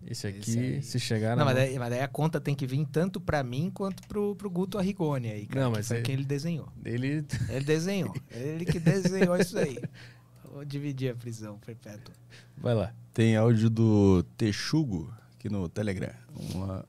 Esse 0.06 0.26
aqui, 0.26 0.38
Esse 0.50 0.58
aí- 0.58 0.82
se 0.82 1.00
chegar 1.00 1.30
Não, 1.30 1.38
na 1.38 1.44
mas 1.46 1.54
mão- 1.54 1.64
daí, 1.64 1.78
mas 1.78 1.90
daí 1.90 2.00
a 2.02 2.08
conta 2.08 2.40
tem 2.40 2.54
que 2.54 2.66
vir 2.66 2.86
tanto 2.86 3.20
pra 3.20 3.42
mim 3.42 3.70
quanto 3.72 4.06
pro, 4.06 4.36
pro 4.36 4.48
Guto 4.50 4.78
Arrigoni 4.78 5.28
aí, 5.30 5.46
cara. 5.46 5.62
Não, 5.64 5.72
que 5.72 5.78
mas 5.78 5.88
foi 5.88 5.96
aí- 5.98 6.02
quem 6.02 6.14
ele 6.14 6.24
desenhou. 6.24 6.68
ele 6.84 7.24
Ele 7.48 7.64
desenhou. 7.64 8.14
ele 8.30 8.64
que 8.64 8.78
desenhou 8.78 9.36
isso 9.36 9.58
aí. 9.58 9.78
Vou 10.54 10.64
dividir 10.64 11.10
a 11.10 11.16
prisão 11.16 11.58
perpétua. 11.58 12.14
vai 12.56 12.76
lá. 12.76 12.94
Tem 13.12 13.34
áudio 13.34 13.68
do 13.68 14.22
Texugo 14.36 15.12
aqui 15.34 15.48
no 15.48 15.68
Telegram. 15.68 16.14
Vamos 16.32 16.68
lá. 16.68 16.84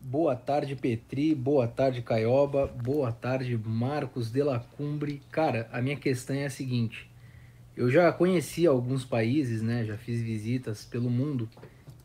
Boa 0.00 0.34
tarde, 0.34 0.74
Petri. 0.74 1.32
Boa 1.32 1.68
tarde, 1.68 2.02
Caioba. 2.02 2.66
Boa 2.66 3.12
tarde, 3.12 3.56
Marcos 3.56 4.32
de 4.32 4.42
la 4.42 4.58
Cumbre. 4.58 5.22
Cara, 5.30 5.68
a 5.72 5.80
minha 5.80 5.94
questão 5.94 6.34
é 6.34 6.46
a 6.46 6.50
seguinte. 6.50 7.08
Eu 7.76 7.88
já 7.88 8.10
conheci 8.10 8.66
alguns 8.66 9.04
países, 9.04 9.62
né? 9.62 9.84
Já 9.84 9.96
fiz 9.96 10.20
visitas 10.20 10.84
pelo 10.84 11.08
mundo. 11.08 11.48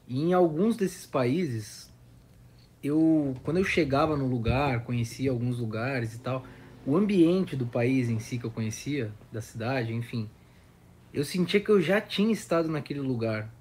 E 0.08 0.22
em 0.22 0.34
alguns 0.34 0.78
desses 0.78 1.08
países, 1.08 1.92
eu 2.84 3.36
quando 3.42 3.58
eu 3.58 3.66
chegava 3.66 4.16
no 4.16 4.28
lugar, 4.28 4.84
conhecia 4.84 5.32
alguns 5.32 5.58
lugares 5.58 6.14
e 6.14 6.20
tal, 6.20 6.46
o 6.86 6.96
ambiente 6.96 7.56
do 7.56 7.66
país 7.66 8.10
em 8.10 8.20
si 8.20 8.38
que 8.38 8.46
eu 8.46 8.52
conhecia, 8.52 9.12
da 9.32 9.42
cidade, 9.42 9.92
enfim, 9.92 10.30
eu 11.14 11.24
sentia 11.24 11.60
que 11.60 11.70
eu 11.70 11.82
já 11.82 12.00
tinha 12.00 12.32
estado 12.32 12.70
naquele 12.70 13.00
lugar. 13.00 13.54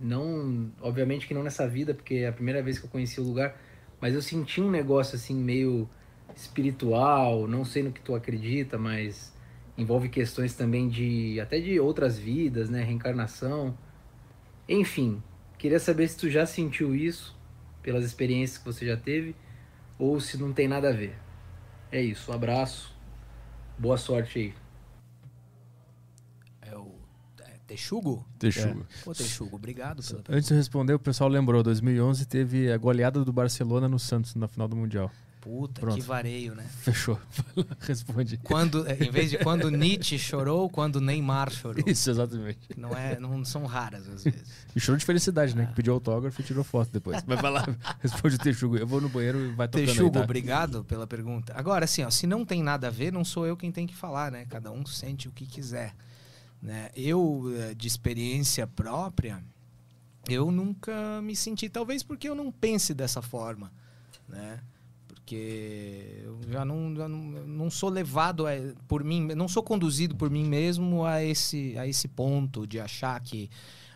Não, 0.00 0.70
obviamente 0.80 1.26
que 1.26 1.34
não 1.34 1.42
nessa 1.42 1.68
vida, 1.68 1.94
porque 1.94 2.16
é 2.16 2.28
a 2.28 2.32
primeira 2.32 2.62
vez 2.62 2.78
que 2.78 2.86
eu 2.86 2.90
conheci 2.90 3.20
o 3.20 3.24
lugar, 3.24 3.56
mas 4.00 4.14
eu 4.14 4.20
senti 4.20 4.60
um 4.60 4.70
negócio 4.70 5.16
assim 5.16 5.34
meio 5.34 5.88
espiritual, 6.34 7.46
não 7.46 7.64
sei 7.64 7.82
no 7.82 7.92
que 7.92 8.00
tu 8.00 8.14
acredita, 8.14 8.76
mas 8.76 9.32
envolve 9.76 10.08
questões 10.08 10.54
também 10.54 10.88
de 10.88 11.40
até 11.40 11.60
de 11.60 11.78
outras 11.78 12.18
vidas, 12.18 12.68
né, 12.68 12.82
reencarnação. 12.82 13.76
Enfim, 14.68 15.22
queria 15.58 15.78
saber 15.78 16.08
se 16.08 16.16
tu 16.16 16.28
já 16.28 16.46
sentiu 16.46 16.94
isso 16.94 17.36
pelas 17.82 18.04
experiências 18.04 18.58
que 18.58 18.64
você 18.64 18.86
já 18.86 18.96
teve 18.96 19.34
ou 19.98 20.20
se 20.20 20.36
não 20.36 20.52
tem 20.52 20.66
nada 20.66 20.88
a 20.88 20.92
ver. 20.92 21.16
É 21.90 22.00
isso, 22.00 22.30
um 22.30 22.34
abraço. 22.34 22.94
Boa 23.78 23.96
sorte 23.96 24.38
aí. 24.38 24.54
É 26.62 26.76
o 26.76 26.94
é, 27.64 27.68
Texugo? 27.68 28.26
Texugo. 28.38 28.86
Pô, 29.04 29.12
Texugo, 29.12 29.56
obrigado 29.56 30.02
pela 30.02 30.22
pergunta. 30.22 30.36
Antes 30.36 30.48
de 30.48 30.54
responder, 30.54 30.94
o 30.94 30.98
pessoal 30.98 31.28
lembrou, 31.30 31.62
2011 31.62 32.26
teve 32.26 32.70
a 32.70 32.76
goleada 32.76 33.24
do 33.24 33.32
Barcelona 33.32 33.88
no 33.88 33.98
Santos 33.98 34.34
na 34.34 34.46
final 34.46 34.68
do 34.68 34.76
Mundial. 34.76 35.10
Puta, 35.44 35.82
Pronto. 35.82 35.96
que 35.96 36.00
vareio, 36.00 36.54
né? 36.54 36.64
Fechou. 36.80 37.20
Responde. 37.80 38.38
Quando, 38.38 38.88
é, 38.88 38.96
em 38.98 39.10
vez 39.10 39.28
de 39.28 39.36
quando 39.36 39.68
Nietzsche 39.70 40.18
chorou, 40.18 40.70
quando 40.70 41.02
Neymar 41.02 41.50
chorou. 41.50 41.84
Isso, 41.86 42.10
exatamente. 42.10 42.60
Não, 42.78 42.96
é, 42.96 43.20
não 43.20 43.44
são 43.44 43.66
raras 43.66 44.08
às 44.08 44.24
vezes. 44.24 44.42
E 44.74 44.80
chorou 44.80 44.96
de 44.96 45.04
felicidade, 45.04 45.54
né? 45.54 45.66
Que 45.66 45.74
pediu 45.74 45.92
autógrafo 45.92 46.40
e 46.40 46.44
tirou 46.44 46.64
foto 46.64 46.90
depois. 46.90 47.22
Mas 47.26 47.38
vai 47.42 47.50
lá, 47.50 47.66
responde 48.00 48.36
o 48.36 48.38
Texugo. 48.38 48.78
Eu 48.78 48.86
vou 48.86 49.02
no 49.02 49.10
banheiro 49.10 49.38
e 49.38 49.52
vai 49.52 49.68
tocando 49.68 49.86
Texugo, 49.86 50.06
aí, 50.06 50.12
tá? 50.12 50.24
obrigado 50.24 50.82
pela 50.84 51.06
pergunta. 51.06 51.52
Agora, 51.54 51.84
assim, 51.84 52.02
ó, 52.02 52.08
se 52.08 52.26
não 52.26 52.42
tem 52.42 52.62
nada 52.62 52.86
a 52.86 52.90
ver, 52.90 53.12
não 53.12 53.22
sou 53.22 53.46
eu 53.46 53.54
quem 53.54 53.70
tem 53.70 53.86
que 53.86 53.94
falar, 53.94 54.32
né? 54.32 54.46
Cada 54.48 54.72
um 54.72 54.86
sente 54.86 55.28
o 55.28 55.30
que 55.30 55.44
quiser. 55.44 55.94
Né? 56.64 56.88
Eu, 56.96 57.42
eh, 57.58 57.74
de 57.74 57.86
experiência 57.86 58.66
própria, 58.66 59.44
eu 60.26 60.50
nunca 60.50 61.20
me 61.20 61.36
senti, 61.36 61.68
talvez 61.68 62.02
porque 62.02 62.26
eu 62.26 62.34
não 62.34 62.50
pense 62.50 62.94
dessa 62.94 63.20
forma, 63.20 63.70
né? 64.26 64.60
Porque 65.06 66.22
eu 66.24 66.40
já 66.50 66.64
não, 66.64 66.96
já 66.96 67.06
não, 67.06 67.18
não 67.46 67.70
sou 67.70 67.90
levado 67.90 68.46
a- 68.46 68.52
por 68.88 69.04
mim, 69.04 69.26
não 69.34 69.46
sou 69.46 69.62
conduzido 69.62 70.16
por 70.16 70.30
mim 70.30 70.44
mesmo 70.44 71.04
a 71.04 71.22
esse, 71.22 71.76
a 71.78 71.86
esse 71.86 72.08
ponto 72.08 72.66
de 72.66 72.80
achar 72.80 73.20
que 73.20 73.50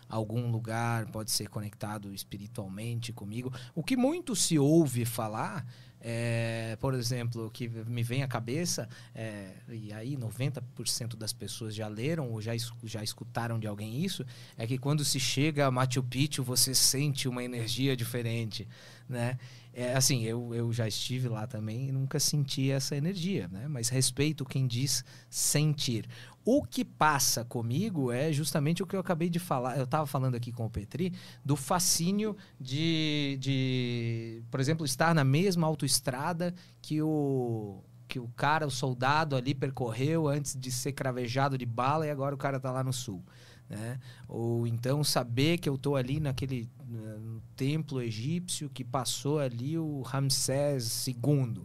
algum 0.07 0.51
lugar 0.51 1.07
pode 1.07 1.31
ser 1.31 1.47
conectado 1.49 2.13
espiritualmente 2.13 3.11
comigo. 3.11 3.51
O 3.73 3.83
que 3.83 3.97
muito 3.97 4.35
se 4.35 4.59
ouve 4.59 5.05
falar, 5.05 5.65
é, 6.01 6.77
por 6.79 6.93
exemplo, 6.93 7.49
que 7.51 7.67
me 7.67 8.03
vem 8.03 8.23
à 8.23 8.27
cabeça, 8.27 8.87
é, 9.13 9.51
e 9.67 9.91
aí 9.91 10.15
90% 10.15 11.15
das 11.15 11.33
pessoas 11.33 11.75
já 11.75 11.87
leram 11.87 12.31
ou 12.31 12.41
já, 12.41 12.53
já 12.83 13.03
escutaram 13.03 13.59
de 13.59 13.67
alguém 13.67 14.03
isso, 14.03 14.25
é 14.57 14.65
que 14.65 14.77
quando 14.77 15.03
se 15.03 15.19
chega 15.19 15.65
a 15.65 15.71
Machu 15.71 16.01
Picchu 16.03 16.43
você 16.43 16.73
sente 16.73 17.27
uma 17.27 17.43
energia 17.43 17.95
diferente, 17.95 18.67
né? 19.07 19.37
É, 19.79 19.95
assim, 19.95 20.23
eu, 20.25 20.53
eu 20.53 20.73
já 20.73 20.89
estive 20.89 21.29
lá 21.29 21.47
também 21.47 21.87
e 21.87 21.91
nunca 21.93 22.19
senti 22.19 22.69
essa 22.69 22.97
energia, 22.97 23.47
né? 23.47 23.65
Mas 23.69 23.87
respeito 23.87 24.43
quem 24.43 24.67
diz 24.67 25.05
sentir. 25.29 26.05
O 26.43 26.61
que 26.65 26.83
passa 26.83 27.45
comigo 27.45 28.11
é 28.11 28.29
justamente 28.33 28.83
o 28.83 28.85
que 28.85 28.93
eu 28.93 28.99
acabei 28.99 29.29
de 29.29 29.39
falar. 29.39 29.77
Eu 29.77 29.85
estava 29.85 30.05
falando 30.05 30.35
aqui 30.35 30.51
com 30.51 30.65
o 30.65 30.69
Petri 30.69 31.13
do 31.45 31.55
fascínio 31.55 32.35
de, 32.59 33.37
de, 33.39 34.43
por 34.51 34.59
exemplo, 34.59 34.85
estar 34.85 35.15
na 35.15 35.23
mesma 35.23 35.65
autoestrada 35.65 36.53
que 36.81 37.01
o 37.01 37.81
que 38.05 38.19
o 38.19 38.27
cara, 38.35 38.65
o 38.65 38.71
soldado 38.71 39.35
ali 39.35 39.53
percorreu 39.53 40.27
antes 40.27 40.55
de 40.59 40.71
ser 40.71 40.93
cravejado 40.93 41.57
de 41.57 41.65
bala 41.65 42.07
e 42.07 42.09
agora 42.09 42.33
o 42.33 42.37
cara 42.37 42.59
tá 42.59 42.71
lá 42.71 42.83
no 42.83 42.91
sul, 42.91 43.23
né? 43.69 43.99
Ou 44.27 44.65
então 44.65 45.03
saber 45.03 45.57
que 45.59 45.69
eu 45.69 45.77
tô 45.77 45.95
ali 45.95 46.19
naquele 46.19 46.67
eh, 46.91 47.17
no 47.19 47.39
templo 47.55 48.01
egípcio 48.01 48.69
que 48.69 48.83
passou 48.83 49.39
ali 49.39 49.77
o 49.77 50.01
Ramsés 50.01 51.07
II, 51.07 51.63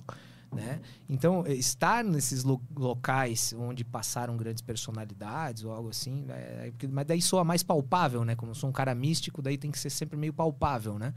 né? 0.53 0.81
Então, 1.09 1.45
eh, 1.47 1.55
estar 1.55 2.05
nesses 2.05 2.45
lo- 2.45 2.63
locais 2.77 3.53
onde 3.59 3.85
passaram 3.85 4.37
grandes 4.37 4.63
personalidades 4.63 5.65
ou 5.65 5.73
algo 5.73 5.89
assim, 5.89 6.27
é- 6.29 6.73
é 6.81 6.87
mas 6.89 7.07
daí 7.07 7.23
soa 7.23 7.43
mais 7.43 7.63
palpável, 7.63 8.25
né? 8.25 8.37
Como 8.37 8.51
eu 8.53 8.55
sou 8.55 8.69
um 8.69 8.73
cara 8.73 8.95
místico, 8.95 9.41
daí 9.43 9.57
tem 9.59 9.71
que 9.71 9.79
ser 9.79 9.91
sempre 9.91 10.17
meio 10.17 10.33
palpável, 10.33 10.99
né? 10.99 11.15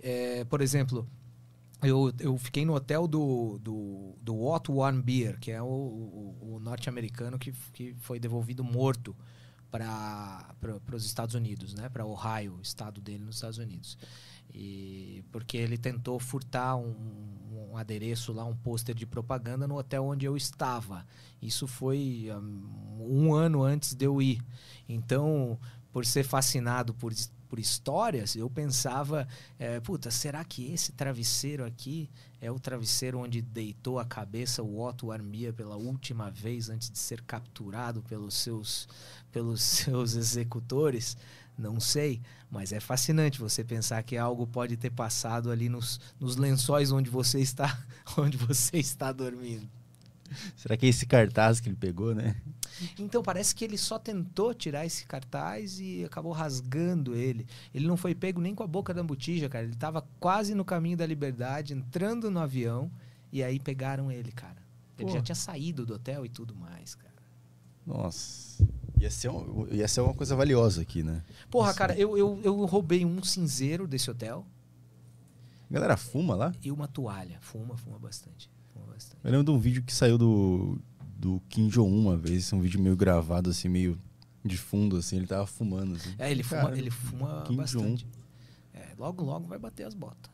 É, 0.00 0.44
por 0.44 0.60
exemplo, 0.60 1.06
eu, 1.82 2.12
eu 2.18 2.36
fiquei 2.38 2.64
no 2.64 2.74
hotel 2.74 3.06
do, 3.06 3.58
do, 3.62 4.14
do 4.22 4.40
Otto 4.42 4.72
Warmbier, 4.74 5.38
que 5.38 5.50
é 5.50 5.62
o, 5.62 5.66
o- 5.66 6.54
o 6.56 6.60
norte-americano 6.60 7.38
que, 7.38 7.52
que 7.72 7.94
foi 8.00 8.18
devolvido 8.18 8.64
morto 8.64 9.14
para 9.70 10.54
os 10.92 11.04
Estados 11.04 11.34
Unidos, 11.34 11.74
né? 11.74 11.88
Para 11.88 12.06
Ohio, 12.06 12.58
estado 12.62 13.00
dele 13.00 13.24
nos 13.24 13.36
Estados 13.36 13.58
Unidos. 13.58 13.98
E 14.52 15.24
porque 15.30 15.56
ele 15.56 15.76
tentou 15.76 16.18
furtar 16.18 16.76
um, 16.76 16.94
um 17.70 17.76
adereço 17.76 18.32
lá, 18.32 18.44
um 18.44 18.56
pôster 18.56 18.94
de 18.94 19.06
propaganda 19.06 19.68
no 19.68 19.76
hotel 19.76 20.04
onde 20.04 20.24
eu 20.24 20.36
estava. 20.36 21.06
Isso 21.40 21.66
foi 21.66 22.28
um, 22.30 23.26
um 23.26 23.34
ano 23.34 23.62
antes 23.62 23.94
de 23.94 24.06
eu 24.06 24.22
ir. 24.22 24.42
Então, 24.88 25.58
por 25.92 26.06
ser 26.06 26.24
fascinado 26.24 26.94
por 26.94 27.12
por 27.48 27.58
histórias, 27.58 28.36
eu 28.36 28.48
pensava, 28.50 29.26
é, 29.58 29.80
puta, 29.80 30.10
será 30.10 30.44
que 30.44 30.72
esse 30.72 30.92
travesseiro 30.92 31.64
aqui 31.64 32.08
é 32.40 32.50
o 32.50 32.58
travesseiro 32.58 33.18
onde 33.18 33.40
deitou 33.40 33.98
a 33.98 34.04
cabeça 34.04 34.62
o 34.62 34.80
Otto 34.80 35.10
Armia 35.10 35.52
pela 35.52 35.76
última 35.76 36.30
vez 36.30 36.68
antes 36.68 36.90
de 36.90 36.98
ser 36.98 37.22
capturado 37.22 38.02
pelos 38.02 38.34
seus, 38.34 38.88
pelos 39.32 39.62
seus 39.62 40.14
executores? 40.14 41.16
Não 41.56 41.80
sei, 41.80 42.20
mas 42.48 42.72
é 42.72 42.78
fascinante 42.78 43.40
você 43.40 43.64
pensar 43.64 44.02
que 44.04 44.16
algo 44.16 44.46
pode 44.46 44.76
ter 44.76 44.90
passado 44.90 45.50
ali 45.50 45.68
nos, 45.68 46.00
nos 46.20 46.36
lençóis 46.36 46.92
onde 46.92 47.10
você 47.10 47.40
está, 47.40 47.82
onde 48.16 48.36
você 48.36 48.78
está 48.78 49.10
dormindo. 49.10 49.68
Será 50.56 50.76
que 50.76 50.86
é 50.86 50.88
esse 50.88 51.06
cartaz 51.06 51.58
que 51.58 51.68
ele 51.68 51.76
pegou, 51.76 52.14
né? 52.14 52.36
Então, 52.98 53.22
parece 53.22 53.54
que 53.54 53.64
ele 53.64 53.78
só 53.78 53.98
tentou 53.98 54.54
tirar 54.54 54.86
esse 54.86 55.04
cartaz 55.06 55.78
e 55.80 56.04
acabou 56.04 56.32
rasgando 56.32 57.14
ele. 57.14 57.46
Ele 57.74 57.86
não 57.86 57.96
foi 57.96 58.14
pego 58.14 58.40
nem 58.40 58.54
com 58.54 58.62
a 58.62 58.66
boca 58.66 58.92
da 58.92 59.02
botija, 59.02 59.48
cara. 59.48 59.64
Ele 59.64 59.74
estava 59.74 60.06
quase 60.20 60.54
no 60.54 60.64
caminho 60.64 60.96
da 60.96 61.06
liberdade, 61.06 61.74
entrando 61.74 62.30
no 62.30 62.40
avião, 62.40 62.90
e 63.32 63.42
aí 63.42 63.58
pegaram 63.58 64.10
ele, 64.10 64.32
cara. 64.32 64.62
Ele 64.98 65.08
Pô. 65.08 65.14
já 65.14 65.22
tinha 65.22 65.36
saído 65.36 65.86
do 65.86 65.94
hotel 65.94 66.26
e 66.26 66.28
tudo 66.28 66.54
mais, 66.54 66.94
cara. 66.94 67.14
Nossa. 67.86 68.66
Ia 69.00 69.10
ser, 69.10 69.28
um, 69.28 69.66
ia 69.70 69.86
ser 69.86 70.00
uma 70.00 70.12
coisa 70.12 70.34
valiosa 70.34 70.82
aqui, 70.82 71.02
né? 71.02 71.22
Porra, 71.48 71.72
cara, 71.72 71.96
eu, 71.96 72.18
eu, 72.18 72.40
eu 72.42 72.64
roubei 72.64 73.04
um 73.04 73.22
cinzeiro 73.22 73.86
desse 73.86 74.10
hotel. 74.10 74.44
A 75.70 75.74
galera 75.74 75.96
fuma 75.96 76.34
lá? 76.34 76.52
E 76.62 76.72
uma 76.72 76.88
toalha. 76.88 77.38
Fuma, 77.40 77.76
fuma 77.76 77.98
bastante. 77.98 78.50
Fuma 78.72 78.86
bastante. 78.86 79.18
Eu 79.22 79.30
lembro 79.30 79.44
de 79.44 79.50
um 79.52 79.58
vídeo 79.58 79.82
que 79.82 79.94
saiu 79.94 80.18
do, 80.18 80.78
do 81.18 81.42
Kim 81.48 81.66
Jong-un 81.68 82.00
uma 82.00 82.16
vez, 82.16 82.52
um 82.52 82.60
vídeo 82.60 82.80
meio 82.80 82.96
gravado, 82.96 83.50
assim, 83.50 83.68
meio 83.68 83.98
de 84.44 84.56
fundo, 84.56 84.96
assim, 84.96 85.16
ele 85.16 85.26
tava 85.26 85.46
fumando. 85.46 85.96
Assim. 85.96 86.14
É, 86.16 86.30
ele 86.30 86.44
fuma, 86.44 86.62
Cara, 86.62 86.78
ele 86.78 86.90
fuma 86.90 87.42
Kim 87.42 87.56
bastante. 87.56 88.06
É, 88.72 88.92
logo, 88.96 89.24
logo 89.24 89.48
vai 89.48 89.58
bater 89.58 89.84
as 89.84 89.94
botas. 89.94 90.30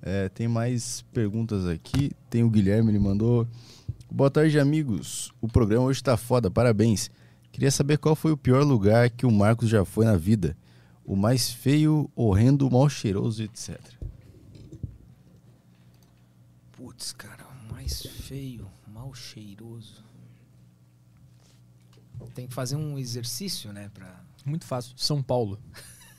É, 0.00 0.28
tem 0.28 0.46
mais 0.46 1.02
perguntas 1.12 1.66
aqui. 1.66 2.12
Tem 2.30 2.44
o 2.44 2.50
Guilherme, 2.50 2.90
ele 2.90 2.98
mandou. 3.00 3.46
Boa 4.10 4.30
tarde, 4.30 4.58
amigos. 4.58 5.32
O 5.40 5.48
programa 5.48 5.86
hoje 5.86 6.02
tá 6.02 6.16
foda, 6.16 6.50
parabéns. 6.50 7.10
Queria 7.50 7.70
saber 7.70 7.98
qual 7.98 8.14
foi 8.14 8.32
o 8.32 8.36
pior 8.36 8.64
lugar 8.64 9.10
que 9.10 9.26
o 9.26 9.30
Marcos 9.30 9.68
já 9.68 9.84
foi 9.84 10.04
na 10.04 10.16
vida. 10.16 10.56
O 11.04 11.16
mais 11.16 11.50
feio, 11.50 12.08
horrendo, 12.14 12.70
mal 12.70 12.88
cheiroso, 12.88 13.42
etc. 13.42 13.78
Putz, 16.72 17.12
cara, 17.12 17.44
o 17.46 17.72
mais 17.72 18.02
feio 18.02 18.66
mal 19.12 19.14
cheiroso. 19.14 20.02
Tem 22.34 22.46
que 22.46 22.54
fazer 22.54 22.76
um 22.76 22.98
exercício, 22.98 23.72
né? 23.72 23.90
Pra... 23.92 24.24
Muito 24.44 24.64
fácil. 24.64 24.94
São 24.96 25.22
Paulo. 25.22 25.60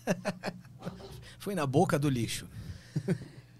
Foi 1.40 1.56
na 1.56 1.66
boca 1.66 1.98
do 1.98 2.10
lixo. 2.10 2.48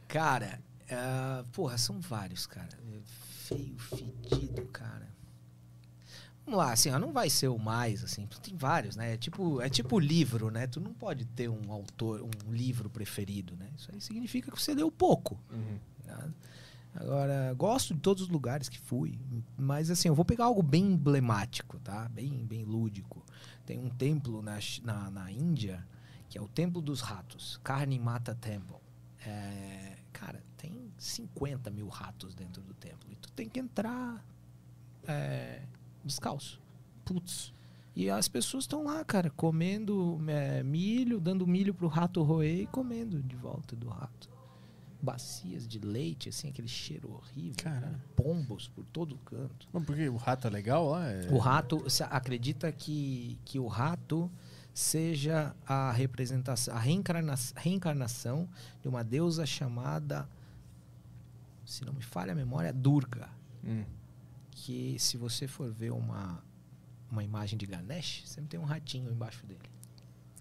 cara, 0.08 0.62
uh, 0.84 1.44
porra, 1.52 1.78
são 1.78 2.00
vários, 2.00 2.46
cara. 2.46 2.78
Feio, 3.06 3.78
fedido, 3.78 4.66
cara. 4.68 5.12
Vamos 6.46 6.58
lá, 6.58 6.74
assim, 6.74 6.90
ó, 6.90 7.00
não 7.00 7.14
vai 7.14 7.30
ser 7.30 7.48
o 7.48 7.58
mais, 7.58 8.04
assim, 8.04 8.28
tem 8.42 8.56
vários, 8.58 8.98
né? 8.98 9.14
É 9.14 9.18
tipo, 9.18 9.62
é 9.62 9.70
tipo 9.70 9.98
livro, 9.98 10.52
né? 10.52 10.68
Tu 10.68 10.82
não 10.82 10.94
pode 10.94 11.24
ter 11.24 11.50
um 11.50 11.72
autor, 11.72 12.22
um 12.22 12.54
livro 12.54 12.90
preferido, 12.90 13.56
né? 13.56 13.70
Isso 13.78 13.90
aí 13.94 14.02
significa 14.02 14.52
que 14.52 14.62
você 14.62 14.76
leu 14.76 14.92
pouco. 14.92 15.40
Uhum. 15.50 15.80
Né? 16.06 16.34
Agora, 16.96 17.54
gosto 17.56 17.94
de 17.94 18.00
todos 18.00 18.24
os 18.24 18.30
lugares 18.30 18.70
que 18.70 18.80
fui, 18.80 19.20
mas 19.58 19.90
assim, 19.90 20.08
eu 20.08 20.16
vou 20.16 20.24
pegar 20.24 20.46
algo 20.46 20.62
bem 20.62 20.92
emblemático, 20.92 21.80
tá? 21.80 22.08
Bem, 22.10 22.46
bem 22.46 22.64
lúdico. 22.64 23.26
Tem 23.66 23.80
um 23.80 23.90
templo 23.90 24.42
na, 24.44 24.60
na, 24.84 25.10
na 25.10 25.32
Índia, 25.32 25.86
que 26.30 26.38
é 26.38 26.42
o 26.42 26.48
Templo 26.48 26.82
dos 26.82 27.02
Ratos, 27.02 27.60
Karni 27.64 27.98
Mata 27.98 28.36
Temple. 28.36 28.76
É, 29.26 29.98
cara, 30.12 30.44
tem 30.56 30.92
50 30.98 31.72
mil 31.72 31.88
ratos 31.88 32.36
dentro 32.36 32.62
do 32.62 32.74
templo. 32.74 33.12
E 33.12 33.16
tu 33.16 33.32
tem 33.32 33.50
que 33.50 33.60
entrar 33.60 34.24
é, 35.08 35.64
descalço. 36.04 36.62
Putz. 37.04 37.54
E 37.96 38.10
as 38.10 38.28
pessoas 38.28 38.66
estão 38.66 38.84
lá, 38.84 39.04
cara, 39.04 39.30
comendo 39.32 40.20
é, 40.28 40.62
milho, 40.64 41.20
dando 41.20 41.48
milho 41.48 41.74
pro 41.74 41.88
rato 41.88 42.22
roer 42.22 42.62
e 42.62 42.68
comendo 42.68 43.22
de 43.22 43.36
volta 43.36 43.76
do 43.76 43.88
rato 43.88 44.33
bacias 45.04 45.68
de 45.68 45.80
leite, 45.80 46.30
assim, 46.30 46.48
aquele 46.48 46.70
cheiro 46.70 47.12
horrível. 47.12 47.62
Cara. 47.62 48.00
Pombos 48.16 48.70
por 48.70 48.86
todo 48.86 49.18
canto. 49.18 49.68
Mas 49.74 49.84
porque 49.84 50.08
o 50.08 50.16
rato 50.16 50.48
é 50.48 50.50
legal 50.50 50.88
lá? 50.88 51.06
É... 51.12 51.28
O 51.30 51.38
rato, 51.38 51.80
você 51.80 52.04
acredita 52.04 52.72
que, 52.72 53.38
que 53.44 53.60
o 53.60 53.68
rato 53.68 54.32
seja 54.74 55.54
a 55.68 55.92
representação, 55.92 56.74
a 56.74 56.80
reencarna, 56.80 57.36
reencarnação 57.58 58.48
de 58.82 58.88
uma 58.88 59.04
deusa 59.04 59.46
chamada, 59.46 60.28
se 61.66 61.84
não 61.84 61.92
me 61.92 62.02
falha 62.02 62.32
a 62.32 62.36
memória, 62.36 62.72
Durga. 62.72 63.30
Hum. 63.62 63.84
Que 64.52 64.96
se 64.98 65.18
você 65.18 65.48
for 65.50 65.70
ver 65.70 65.92
uma, 65.92 66.42
uma 67.12 67.26
imagem 67.26 67.58
de 67.58 67.66
Ganesh, 67.66 68.24
sempre 68.26 68.52
tem 68.52 68.60
um 68.60 68.64
ratinho 68.64 69.12
embaixo 69.12 69.46
dele. 69.46 69.73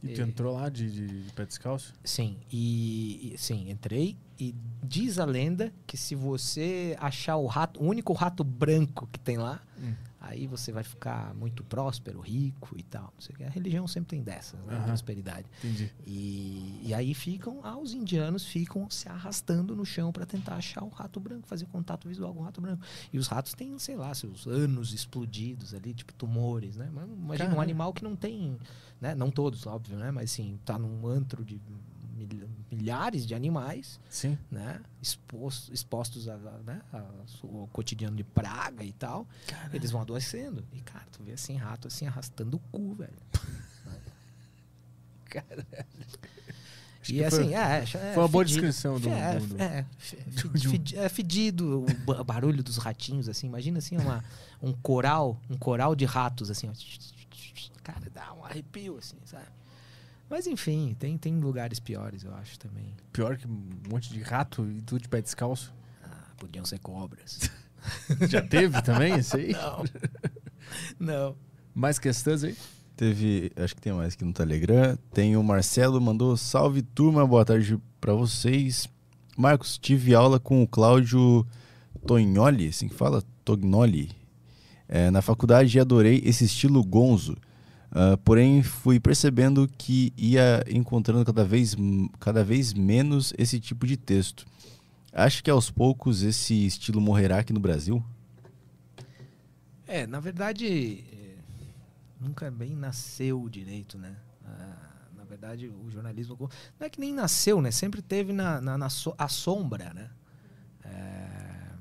E 0.02 0.14
tu 0.14 0.20
entrou 0.20 0.54
lá 0.54 0.68
de, 0.68 0.90
de, 0.90 1.22
de 1.22 1.32
pé 1.32 1.46
descalço? 1.46 1.94
Sim, 2.02 2.36
e, 2.50 3.34
e, 3.34 3.38
sim, 3.38 3.70
entrei 3.70 4.16
e 4.38 4.54
diz 4.82 5.18
a 5.18 5.24
lenda 5.24 5.72
que 5.86 5.96
se 5.96 6.14
você 6.14 6.96
achar 6.98 7.36
o 7.36 7.46
rato, 7.46 7.80
o 7.80 7.86
único 7.86 8.12
rato 8.12 8.42
branco 8.42 9.08
que 9.12 9.18
tem 9.20 9.36
lá, 9.36 9.60
hum. 9.78 9.94
Aí 10.22 10.46
você 10.46 10.70
vai 10.70 10.84
ficar 10.84 11.34
muito 11.34 11.64
próspero, 11.64 12.20
rico 12.20 12.74
e 12.78 12.82
tal. 12.82 13.12
A 13.44 13.50
religião 13.50 13.86
sempre 13.88 14.10
tem 14.10 14.22
dessas, 14.22 14.58
né? 14.64 14.78
Uhum. 14.78 14.84
Prosperidade. 14.84 15.46
Entendi. 15.58 15.90
E, 16.06 16.80
e 16.84 16.94
aí 16.94 17.12
ficam, 17.12 17.60
ah, 17.64 17.76
os 17.76 17.92
indianos 17.92 18.46
ficam 18.46 18.88
se 18.88 19.08
arrastando 19.08 19.74
no 19.74 19.84
chão 19.84 20.12
para 20.12 20.24
tentar 20.24 20.54
achar 20.54 20.84
o 20.84 20.88
rato 20.88 21.18
branco, 21.18 21.48
fazer 21.48 21.66
contato 21.66 22.08
visual 22.08 22.32
com 22.32 22.40
o 22.40 22.44
rato 22.44 22.60
branco. 22.60 22.82
E 23.12 23.18
os 23.18 23.26
ratos 23.26 23.52
têm, 23.54 23.76
sei 23.78 23.96
lá, 23.96 24.14
seus 24.14 24.46
anos 24.46 24.92
explodidos 24.92 25.74
ali, 25.74 25.92
tipo 25.92 26.14
tumores, 26.14 26.76
né? 26.76 26.88
Mas 26.92 27.04
imagina 27.04 27.36
Caramba. 27.36 27.56
um 27.56 27.60
animal 27.60 27.92
que 27.92 28.04
não 28.04 28.14
tem, 28.14 28.56
né? 29.00 29.14
Não 29.14 29.30
todos, 29.30 29.66
óbvio, 29.66 29.98
né? 29.98 30.12
Mas 30.12 30.30
sim, 30.30 30.58
tá 30.64 30.78
num 30.78 31.06
antro 31.06 31.44
de 31.44 31.60
milhares 32.70 33.26
de 33.26 33.34
animais, 33.34 34.00
Sim. 34.08 34.38
né? 34.50 34.80
Expostos, 35.00 35.70
expostos 35.72 36.28
a, 36.28 36.36
né? 36.36 36.80
ao 36.92 37.68
cotidiano 37.72 38.16
de 38.16 38.24
praga 38.24 38.84
e 38.84 38.92
tal. 38.92 39.26
Caramba. 39.46 39.76
Eles 39.76 39.90
vão 39.90 40.00
adoecendo. 40.00 40.64
E, 40.72 40.80
cara, 40.80 41.06
tu 41.12 41.22
vê 41.22 41.32
assim, 41.32 41.56
rato 41.56 41.88
assim, 41.88 42.06
arrastando 42.06 42.56
o 42.56 42.60
cu, 42.70 42.94
velho. 42.94 43.12
Caralho. 45.26 45.66
E 47.08 47.24
assim, 47.24 47.44
foi, 47.44 47.54
é, 47.54 47.78
é, 47.80 47.86
foi 47.86 48.22
uma 48.22 48.28
boa 48.28 48.44
descrição 48.44 49.00
do, 49.00 49.08
é, 49.08 49.38
do, 49.40 49.56
é, 49.60 49.84
fedido, 50.52 51.00
é 51.00 51.08
fedido 51.08 51.86
o 52.06 52.24
barulho 52.24 52.62
dos 52.62 52.76
ratinhos, 52.76 53.28
assim. 53.28 53.48
Imagina 53.48 53.78
assim, 53.78 53.96
uma, 53.96 54.24
um 54.62 54.72
coral, 54.72 55.40
um 55.50 55.56
coral 55.56 55.96
de 55.96 56.04
ratos, 56.04 56.50
assim, 56.50 56.68
ó. 56.68 56.72
Cara, 57.82 58.08
dá 58.14 58.32
um 58.34 58.44
arrepio, 58.44 58.98
assim, 58.98 59.16
sabe? 59.24 59.46
Mas 60.32 60.46
enfim, 60.46 60.96
tem, 60.98 61.18
tem 61.18 61.38
lugares 61.38 61.78
piores, 61.78 62.24
eu 62.24 62.34
acho 62.36 62.58
também. 62.58 62.96
Pior 63.12 63.36
que 63.36 63.46
um 63.46 63.68
monte 63.90 64.10
de 64.10 64.22
rato 64.22 64.66
e 64.66 64.80
tudo 64.80 65.02
de 65.02 65.06
pé 65.06 65.20
descalço? 65.20 65.74
Ah, 66.02 66.32
podiam 66.38 66.64
ser 66.64 66.78
cobras. 66.78 67.50
Já 68.30 68.40
teve 68.40 68.80
também 68.80 69.18
isso 69.18 69.36
aí? 69.36 69.52
Não. 69.52 69.84
Não. 70.98 71.36
Mais 71.74 71.98
questões 71.98 72.42
aí? 72.44 72.56
Teve, 72.96 73.52
acho 73.56 73.74
que 73.74 73.82
tem 73.82 73.92
mais 73.92 74.14
aqui 74.14 74.24
no 74.24 74.32
Telegram. 74.32 74.96
Tem 75.12 75.36
o 75.36 75.42
Marcelo, 75.42 76.00
mandou 76.00 76.34
salve 76.34 76.80
turma, 76.80 77.26
boa 77.26 77.44
tarde 77.44 77.78
para 78.00 78.14
vocês. 78.14 78.88
Marcos, 79.36 79.76
tive 79.76 80.14
aula 80.14 80.40
com 80.40 80.62
o 80.62 80.66
Cláudio 80.66 81.46
Tognoli, 82.06 82.68
assim 82.68 82.88
que 82.88 82.94
fala? 82.94 83.22
Tognoli. 83.44 84.10
É, 84.88 85.10
na 85.10 85.20
faculdade 85.20 85.76
e 85.76 85.78
adorei 85.78 86.22
esse 86.24 86.46
estilo 86.46 86.82
gonzo. 86.82 87.36
Uh, 87.92 88.16
porém, 88.24 88.62
fui 88.62 88.98
percebendo 88.98 89.68
que 89.68 90.14
ia 90.16 90.64
encontrando 90.66 91.26
cada 91.26 91.44
vez, 91.44 91.76
cada 92.18 92.42
vez 92.42 92.72
menos 92.72 93.34
esse 93.36 93.60
tipo 93.60 93.86
de 93.86 93.98
texto. 93.98 94.46
Acho 95.12 95.44
que 95.44 95.50
aos 95.50 95.70
poucos 95.70 96.22
esse 96.22 96.66
estilo 96.66 97.02
morrerá 97.02 97.40
aqui 97.40 97.52
no 97.52 97.60
Brasil? 97.60 98.02
É, 99.86 100.06
na 100.06 100.20
verdade, 100.20 101.04
é, 101.12 101.36
nunca 102.18 102.50
bem 102.50 102.74
nasceu 102.74 103.46
direito, 103.50 103.98
né? 103.98 104.16
Uh, 104.42 105.18
na 105.18 105.24
verdade, 105.24 105.68
o 105.68 105.90
jornalismo 105.90 106.34
não 106.80 106.86
é 106.86 106.88
que 106.88 106.98
nem 106.98 107.12
nasceu, 107.12 107.60
né? 107.60 107.70
Sempre 107.70 108.00
teve 108.00 108.32
na, 108.32 108.58
na, 108.58 108.78
na 108.78 108.88
so, 108.88 109.14
a 109.18 109.28
sombra, 109.28 109.92
né? 109.92 110.10
É, 110.82 111.72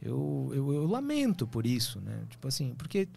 eu, 0.00 0.52
eu, 0.54 0.72
eu 0.74 0.86
lamento 0.86 1.44
por 1.44 1.66
isso, 1.66 2.00
né? 2.00 2.22
Tipo 2.30 2.46
assim, 2.46 2.72
porque 2.76 3.08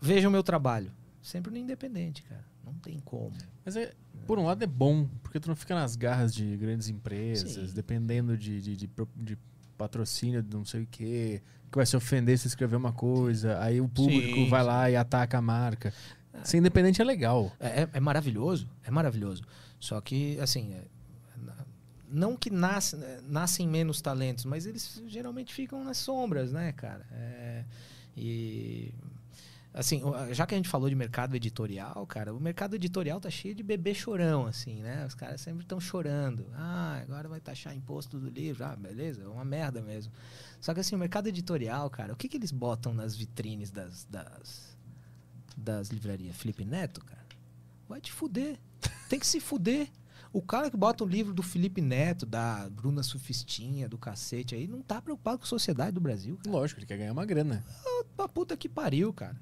veja 0.00 0.28
o 0.28 0.30
meu 0.30 0.44
trabalho. 0.44 0.99
Sempre 1.22 1.50
no 1.52 1.58
independente, 1.58 2.22
cara. 2.22 2.44
Não 2.64 2.72
tem 2.74 2.98
como. 3.00 3.32
Mas 3.64 3.76
é, 3.76 3.92
por 4.26 4.38
um 4.38 4.44
lado 4.46 4.62
é 4.62 4.66
bom, 4.66 5.08
porque 5.22 5.38
tu 5.40 5.48
não 5.48 5.56
fica 5.56 5.74
nas 5.74 5.96
garras 5.96 6.34
de 6.34 6.56
grandes 6.56 6.88
empresas, 6.88 7.52
Sim. 7.52 7.74
dependendo 7.74 8.36
de, 8.36 8.60
de, 8.60 8.76
de, 8.76 8.90
de 9.16 9.38
patrocínio 9.76 10.42
de 10.42 10.56
não 10.56 10.64
sei 10.64 10.82
o 10.82 10.86
quê, 10.86 11.42
que 11.70 11.76
vai 11.76 11.86
se 11.86 11.96
ofender 11.96 12.38
se 12.38 12.46
escrever 12.48 12.76
uma 12.76 12.92
coisa, 12.92 13.58
aí 13.62 13.80
o 13.80 13.88
público 13.88 14.34
Sim, 14.34 14.48
vai 14.48 14.62
lá 14.62 14.90
e 14.90 14.96
ataca 14.96 15.38
a 15.38 15.42
marca. 15.42 15.92
Ser 16.44 16.58
independente 16.58 17.02
é 17.02 17.04
legal. 17.04 17.52
É, 17.60 17.82
é- 17.82 17.88
é 17.94 18.00
maravilhoso, 18.00 18.68
é 18.84 18.90
maravilhoso. 18.90 19.42
Só 19.78 20.00
que, 20.00 20.38
assim, 20.40 20.72
é, 20.74 20.84
não 22.08 22.36
que 22.36 22.50
nasce, 22.50 22.96
né, 22.96 23.20
nascem 23.28 23.68
menos 23.68 24.00
talentos, 24.00 24.44
mas 24.44 24.66
eles 24.66 25.02
geralmente 25.06 25.52
ficam 25.54 25.84
nas 25.84 25.98
sombras, 25.98 26.52
né, 26.52 26.72
cara? 26.72 27.06
É, 27.12 27.64
e, 28.16 28.92
assim, 29.72 30.02
já 30.32 30.46
que 30.46 30.54
a 30.54 30.56
gente 30.56 30.68
falou 30.68 30.88
de 30.88 30.94
mercado 30.94 31.34
editorial, 31.34 32.06
cara, 32.06 32.34
o 32.34 32.40
mercado 32.40 32.74
editorial 32.74 33.20
tá 33.20 33.30
cheio 33.30 33.54
de 33.54 33.62
bebê 33.62 33.94
chorão, 33.94 34.46
assim, 34.46 34.82
né? 34.82 35.06
Os 35.06 35.14
caras 35.14 35.40
sempre 35.40 35.62
estão 35.62 35.80
chorando. 35.80 36.46
Ah, 36.54 37.00
agora 37.02 37.28
vai 37.28 37.40
taxar 37.40 37.74
imposto 37.74 38.18
do 38.18 38.28
livro. 38.28 38.64
Ah, 38.64 38.76
beleza, 38.76 39.22
é 39.22 39.28
uma 39.28 39.44
merda 39.44 39.80
mesmo. 39.80 40.12
Só 40.60 40.74
que, 40.74 40.80
assim, 40.80 40.94
o 40.94 40.98
mercado 40.98 41.28
editorial, 41.28 41.88
cara, 41.88 42.12
o 42.12 42.16
que, 42.16 42.28
que 42.28 42.36
eles 42.36 42.50
botam 42.50 42.92
nas 42.92 43.16
vitrines 43.16 43.70
das, 43.70 44.04
das, 44.04 44.76
das 45.56 45.88
livrarias? 45.88 46.36
Felipe 46.36 46.64
Neto, 46.64 47.04
cara? 47.04 47.26
Vai 47.88 48.00
te 48.00 48.12
fuder. 48.12 48.58
Tem 49.08 49.18
que 49.18 49.26
se 49.26 49.40
fuder. 49.40 49.88
O 50.32 50.40
cara 50.40 50.70
que 50.70 50.76
bota 50.76 51.02
o 51.02 51.06
livro 51.06 51.34
do 51.34 51.42
Felipe 51.42 51.80
Neto, 51.80 52.24
da 52.24 52.68
Bruna 52.70 53.02
Sufistinha, 53.02 53.88
do 53.88 53.98
cacete 53.98 54.54
aí, 54.54 54.68
não 54.68 54.80
tá 54.80 55.02
preocupado 55.02 55.38
com 55.38 55.44
a 55.44 55.48
sociedade 55.48 55.92
do 55.92 56.00
Brasil, 56.00 56.36
cara. 56.36 56.56
Lógico, 56.56 56.78
ele 56.78 56.86
quer 56.86 56.98
ganhar 56.98 57.12
uma 57.12 57.26
grana. 57.26 57.64
Pra 58.16 58.28
puta 58.28 58.56
que 58.56 58.68
pariu, 58.68 59.12
cara. 59.12 59.36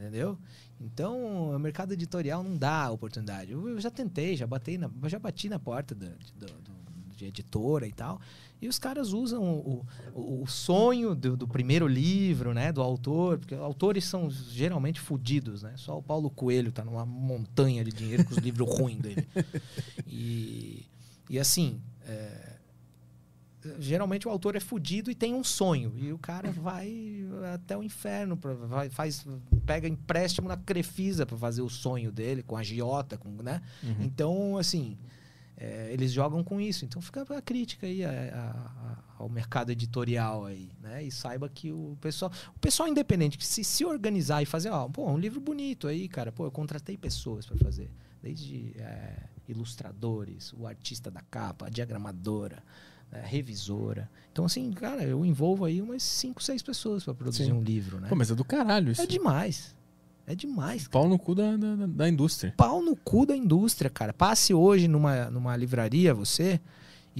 Entendeu? 0.00 0.38
Então, 0.80 1.50
o 1.54 1.58
mercado 1.58 1.92
editorial 1.92 2.42
não 2.42 2.56
dá 2.56 2.90
oportunidade. 2.90 3.52
Eu, 3.52 3.68
eu 3.68 3.78
já 3.78 3.90
tentei, 3.90 4.34
já, 4.34 4.46
batei 4.46 4.78
na, 4.78 4.88
já 5.08 5.18
bati 5.18 5.46
na 5.50 5.58
porta 5.58 5.94
de, 5.94 6.06
do- 6.08 6.46
do- 6.46 6.80
de 7.14 7.26
editora 7.26 7.86
e 7.86 7.92
tal. 7.92 8.18
E 8.62 8.66
os 8.66 8.78
caras 8.78 9.12
usam 9.12 9.42
o, 9.42 9.84
o, 10.14 10.42
o 10.42 10.46
sonho 10.46 11.14
do, 11.14 11.36
do 11.36 11.46
primeiro 11.46 11.86
livro, 11.86 12.54
né? 12.54 12.72
Do 12.72 12.80
autor, 12.80 13.38
porque 13.38 13.54
autores 13.54 14.06
são 14.06 14.30
geralmente 14.30 14.98
fodidos, 14.98 15.62
né? 15.62 15.74
Só 15.76 15.98
o 15.98 16.02
Paulo 16.02 16.30
Coelho 16.30 16.72
tá 16.72 16.82
numa 16.82 17.04
montanha 17.04 17.84
de 17.84 17.92
dinheiro 17.92 18.24
com 18.24 18.30
os 18.32 18.38
livros 18.38 18.66
ruins 18.68 18.98
dele. 19.02 19.26
E, 20.06 20.86
e 21.28 21.38
assim, 21.38 21.80
é, 22.06 22.56
geralmente 23.78 24.26
o 24.26 24.30
autor 24.30 24.56
é 24.56 24.60
fudido 24.60 25.10
e 25.10 25.14
tem 25.14 25.34
um 25.34 25.44
sonho. 25.44 25.92
E 25.96 26.12
o 26.12 26.18
cara 26.18 26.50
vai 26.50 27.24
até 27.54 27.76
o 27.76 27.82
inferno, 27.82 28.36
pra, 28.36 28.54
vai, 28.54 28.88
faz, 28.90 29.26
pega 29.66 29.86
empréstimo 29.88 30.48
na 30.48 30.56
Crefisa 30.56 31.24
para 31.26 31.36
fazer 31.36 31.62
o 31.62 31.68
sonho 31.68 32.10
dele, 32.10 32.42
com 32.42 32.56
a 32.56 32.62
Giota, 32.62 33.16
com, 33.18 33.28
né? 33.42 33.60
Uhum. 33.82 33.96
Então, 34.00 34.56
assim, 34.58 34.96
é, 35.56 35.90
eles 35.92 36.10
jogam 36.12 36.42
com 36.42 36.60
isso. 36.60 36.84
Então 36.84 37.02
fica 37.02 37.22
a 37.36 37.42
crítica 37.42 37.86
aí 37.86 38.02
a- 38.04 38.10
a- 38.10 38.90
a- 38.90 39.04
ao 39.18 39.28
mercado 39.28 39.70
editorial 39.70 40.46
aí, 40.46 40.70
né? 40.80 41.02
E 41.02 41.10
saiba 41.10 41.46
que 41.48 41.70
o 41.70 41.98
pessoal, 42.00 42.32
o 42.56 42.58
pessoal 42.58 42.88
independente, 42.88 43.36
que 43.36 43.46
se, 43.46 43.62
se 43.62 43.84
organizar 43.84 44.42
e 44.42 44.46
fazer, 44.46 44.70
ó, 44.70 44.88
pô, 44.88 45.06
um 45.10 45.18
livro 45.18 45.38
bonito 45.40 45.86
aí, 45.86 46.08
cara, 46.08 46.32
pô, 46.32 46.46
eu 46.46 46.50
contratei 46.50 46.96
pessoas 46.96 47.44
para 47.44 47.58
fazer, 47.58 47.90
desde 48.22 48.72
é, 48.78 49.24
ilustradores, 49.46 50.52
o 50.54 50.66
artista 50.66 51.10
da 51.10 51.20
capa, 51.20 51.66
a 51.66 51.68
diagramadora, 51.68 52.62
né, 53.10 53.22
revisora. 53.24 54.10
Então, 54.32 54.44
assim, 54.44 54.70
cara, 54.72 55.02
eu 55.02 55.24
envolvo 55.24 55.64
aí 55.64 55.82
umas 55.82 56.02
5, 56.02 56.42
6 56.42 56.62
pessoas 56.62 57.04
para 57.04 57.14
produzir 57.14 57.46
Sim. 57.46 57.52
um 57.52 57.62
livro, 57.62 57.98
né? 58.00 58.08
Pô, 58.08 58.14
mas 58.16 58.30
é 58.30 58.34
do 58.34 58.44
caralho 58.44 58.92
isso. 58.92 59.02
É 59.02 59.06
demais. 59.06 59.74
É 60.26 60.34
demais, 60.34 60.86
Pau 60.86 61.08
no 61.08 61.18
cu 61.18 61.34
da, 61.34 61.56
da, 61.56 61.74
da 61.86 62.08
indústria. 62.08 62.54
pau 62.56 62.80
no 62.80 62.94
cu 62.94 63.26
da 63.26 63.36
indústria, 63.36 63.90
cara. 63.90 64.12
Passe 64.12 64.54
hoje 64.54 64.86
numa, 64.86 65.28
numa 65.28 65.56
livraria, 65.56 66.14
você, 66.14 66.60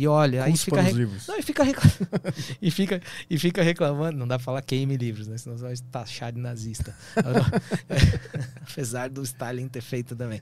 e 0.01 0.07
olha, 0.09 0.45
aí 0.45 0.57
fica, 0.57 0.77
não, 1.29 1.39
e, 1.39 1.43
fica 1.43 1.63
recla- 1.63 1.91
e, 2.63 2.71
fica, 2.71 3.03
e 3.29 3.39
fica 3.39 3.63
reclamando. 3.63 4.17
Não 4.17 4.27
dá 4.27 4.39
pra 4.39 4.45
falar 4.47 4.63
queime 4.63 4.97
livros, 4.97 5.27
né? 5.27 5.37
Senão 5.37 5.59
você 5.59 5.63
vai 5.65 5.75
taxar 5.93 6.33
de 6.33 6.41
nazista. 6.41 6.97
Apesar 8.71 9.11
do 9.11 9.23
Stalin 9.23 9.69
ter 9.69 9.83
feito 9.83 10.17
também. 10.17 10.41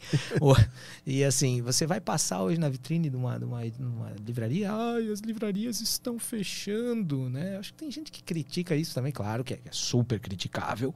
E 1.05 1.25
assim, 1.25 1.61
você 1.61 1.87
vai 1.89 2.01
passar 2.01 2.41
hoje 2.43 2.61
na 2.61 2.69
vitrine 2.69 3.11
de 3.11 3.17
uma, 3.17 3.37
de 3.37 3.45
uma, 3.45 3.69
de 3.69 3.83
uma 3.83 4.13
livraria, 4.25 4.71
ai, 4.73 5.11
as 5.11 5.19
livrarias 5.21 5.81
estão 5.81 6.21
fechando, 6.21 7.29
né? 7.29 7.57
Acho 7.59 7.73
que 7.73 7.79
tem 7.79 7.91
gente 7.91 8.13
que 8.13 8.23
critica 8.23 8.77
isso 8.77 8.95
também, 8.95 9.11
claro 9.11 9.43
que 9.43 9.55
é, 9.55 9.57
que 9.57 9.69
é 9.69 9.73
super 9.73 10.21
criticável, 10.21 10.95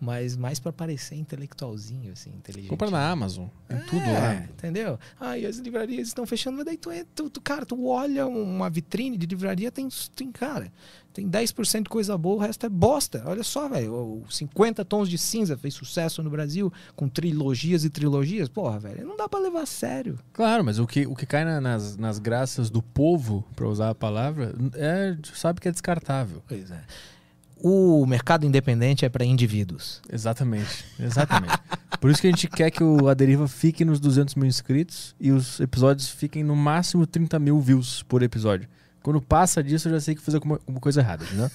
mas 0.00 0.36
mais 0.36 0.58
pra 0.58 0.72
parecer 0.72 1.14
intelectualzinho, 1.16 2.12
assim, 2.12 2.30
inteligente. 2.30 2.70
Compra 2.70 2.90
na 2.90 3.10
Amazon. 3.10 3.48
Tudo 3.88 4.02
É, 4.02 4.12
lá. 4.18 4.34
Entendeu? 4.44 4.98
Ai, 5.18 5.44
as 5.44 5.58
livrarias 5.58 6.08
estão 6.08 6.26
fechando, 6.26 6.56
mas 6.56 6.66
daí 6.66 6.76
tu, 6.76 6.90
é, 6.90 7.04
tu, 7.14 7.28
tu- 7.28 7.40
cara, 7.40 7.66
tu 7.66 7.86
olha 7.86 8.26
uma 8.26 8.70
vitrine 8.70 9.16
de 9.16 9.26
livraria, 9.26 9.70
tem, 9.70 9.88
tem 10.14 10.32
cara, 10.32 10.72
tem 11.12 11.28
10% 11.28 11.82
de 11.84 11.88
coisa 11.90 12.16
boa, 12.16 12.36
o 12.36 12.38
resto 12.38 12.64
é 12.66 12.68
bosta. 12.68 13.22
Olha 13.26 13.42
só, 13.42 13.68
velho, 13.68 13.92
o 13.92 14.24
50 14.30 14.84
tons 14.84 15.08
de 15.08 15.18
cinza 15.18 15.56
fez 15.56 15.74
sucesso 15.74 16.22
no 16.22 16.30
Brasil, 16.30 16.72
com 16.96 17.08
trilogias 17.08 17.84
e 17.84 17.90
trilogias. 17.90 18.48
Porra, 18.48 18.78
velho, 18.78 19.06
não 19.06 19.16
dá 19.16 19.28
pra 19.28 19.38
levar 19.40 19.62
a 19.62 19.66
sério. 19.66 20.18
Claro, 20.32 20.64
mas 20.64 20.78
o 20.78 20.86
que, 20.86 21.06
o 21.06 21.14
que 21.14 21.26
cai 21.26 21.44
na- 21.44 21.60
nas, 21.60 21.96
nas 21.96 22.18
graças 22.18 22.70
do 22.70 22.80
povo, 22.82 23.44
pra 23.54 23.68
usar 23.68 23.90
a 23.90 23.94
palavra, 23.94 24.54
é, 24.74 25.16
sabe 25.34 25.60
que 25.60 25.68
é 25.68 25.70
descartável. 25.72 26.42
Pois 26.48 26.70
é. 26.70 26.80
O 27.62 28.06
mercado 28.06 28.46
independente 28.46 29.04
é 29.04 29.08
pra 29.08 29.24
indivíduos. 29.24 30.00
Exatamente, 30.10 30.84
exatamente. 30.98 31.58
Por 32.00 32.10
isso 32.10 32.20
que 32.20 32.26
a 32.26 32.30
gente 32.30 32.48
quer 32.48 32.70
que 32.70 32.82
o 32.82 33.08
A 33.08 33.14
Deriva 33.14 33.46
fique 33.46 33.84
nos 33.84 34.00
200 34.00 34.34
mil 34.34 34.46
inscritos 34.46 35.14
e 35.20 35.30
os 35.30 35.60
episódios 35.60 36.08
fiquem 36.08 36.42
no 36.42 36.56
máximo 36.56 37.06
30 37.06 37.38
mil 37.38 37.60
views 37.60 38.02
por 38.02 38.22
episódio. 38.22 38.68
Quando 39.02 39.20
passa 39.20 39.62
disso, 39.62 39.88
eu 39.88 39.92
já 39.92 40.00
sei 40.00 40.14
que 40.14 40.22
fiz 40.22 40.34
alguma, 40.34 40.56
alguma 40.56 40.80
coisa 40.80 41.00
errada, 41.00 41.24
entendeu? 41.24 41.50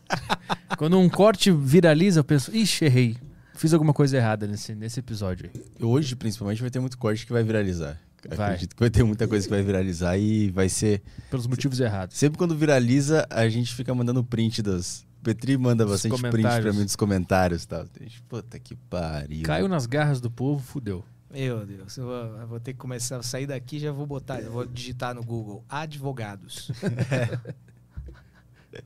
Quando 0.78 0.98
um 0.98 1.08
corte 1.08 1.50
viraliza, 1.50 2.20
eu 2.20 2.24
penso, 2.24 2.54
ixi, 2.54 2.84
errei. 2.84 3.16
Fiz 3.54 3.72
alguma 3.72 3.92
coisa 3.92 4.16
errada 4.16 4.46
nesse, 4.46 4.74
nesse 4.74 5.00
episódio 5.00 5.50
aí. 5.52 5.62
Hoje, 5.84 6.14
principalmente, 6.14 6.60
vai 6.60 6.70
ter 6.70 6.80
muito 6.80 6.98
corte 6.98 7.26
que 7.26 7.32
vai 7.32 7.42
viralizar. 7.42 7.98
Vai. 8.28 8.48
Acredito 8.48 8.74
que 8.74 8.80
vai 8.80 8.90
ter 8.90 9.04
muita 9.04 9.26
coisa 9.28 9.46
que 9.46 9.50
vai 9.50 9.62
viralizar 9.62 10.16
e 10.18 10.50
vai 10.50 10.68
ser. 10.68 11.02
Pelos 11.30 11.46
motivos 11.46 11.80
errados. 11.80 12.16
Sempre 12.16 12.38
quando 12.38 12.56
viraliza, 12.56 13.26
a 13.30 13.48
gente 13.48 13.74
fica 13.74 13.94
mandando 13.94 14.22
print 14.24 14.62
das. 14.62 15.05
Petri 15.34 15.56
manda 15.58 15.84
Dos 15.84 15.92
bastante 15.94 16.12
print 16.20 16.30
comentários. 16.30 16.64
pra 16.70 16.72
mim 16.78 16.84
dos 16.84 16.96
comentários 16.96 17.62
e 17.64 17.68
tal. 17.68 17.84
Puta 18.28 18.58
que 18.60 18.74
pariu. 18.76 19.42
Caiu 19.44 19.66
nas 19.68 19.84
garras 19.86 20.20
do 20.20 20.30
povo, 20.30 20.62
fudeu. 20.62 21.04
Meu 21.30 21.66
Deus, 21.66 21.96
eu 21.96 22.04
vou, 22.06 22.14
eu 22.40 22.46
vou 22.46 22.60
ter 22.60 22.72
que 22.72 22.78
começar 22.78 23.16
a 23.18 23.22
sair 23.22 23.46
daqui 23.46 23.78
já 23.80 23.90
vou 23.92 24.06
botar, 24.06 24.40
eu 24.40 24.50
vou 24.52 24.64
digitar 24.64 25.14
no 25.14 25.22
Google 25.24 25.64
advogados. 25.68 26.70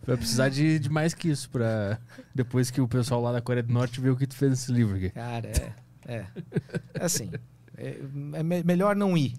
Vai 0.06 0.16
precisar 0.16 0.48
de, 0.48 0.78
de 0.78 0.88
mais 0.88 1.14
que 1.14 1.28
isso 1.28 1.50
pra 1.50 1.98
depois 2.34 2.70
que 2.70 2.80
o 2.80 2.86
pessoal 2.88 3.20
lá 3.20 3.32
da 3.32 3.40
Coreia 3.40 3.62
do 3.62 3.72
Norte 3.72 4.00
ver 4.00 4.10
o 4.10 4.16
que 4.16 4.26
tu 4.26 4.34
fez 4.36 4.50
nesse 4.50 4.72
livro 4.72 4.96
aqui. 4.96 5.10
Cara, 5.10 5.48
é. 5.48 5.72
É. 6.06 6.26
Assim, 7.00 7.30
é, 7.76 7.98
é 8.34 8.42
me- 8.42 8.62
melhor 8.62 8.94
não 8.96 9.16
ir. 9.16 9.34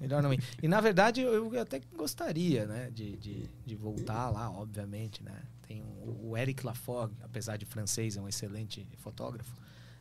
Melhor 0.00 0.22
não 0.22 0.32
ir. 0.32 0.40
E 0.62 0.68
na 0.68 0.80
verdade 0.80 1.20
eu, 1.20 1.52
eu 1.52 1.60
até 1.60 1.80
gostaria, 1.96 2.64
né, 2.66 2.90
de, 2.94 3.16
de, 3.16 3.44
de 3.66 3.74
voltar 3.74 4.30
lá, 4.30 4.48
obviamente, 4.50 5.22
né. 5.22 5.34
Tem 5.68 5.82
um- 5.82 6.30
o 6.30 6.36
Eric 6.36 6.64
Laforgue, 6.66 7.14
apesar 7.22 7.56
de 7.58 7.66
francês, 7.66 8.16
é 8.16 8.20
um 8.20 8.28
excelente 8.28 8.88
fotógrafo. 8.98 9.52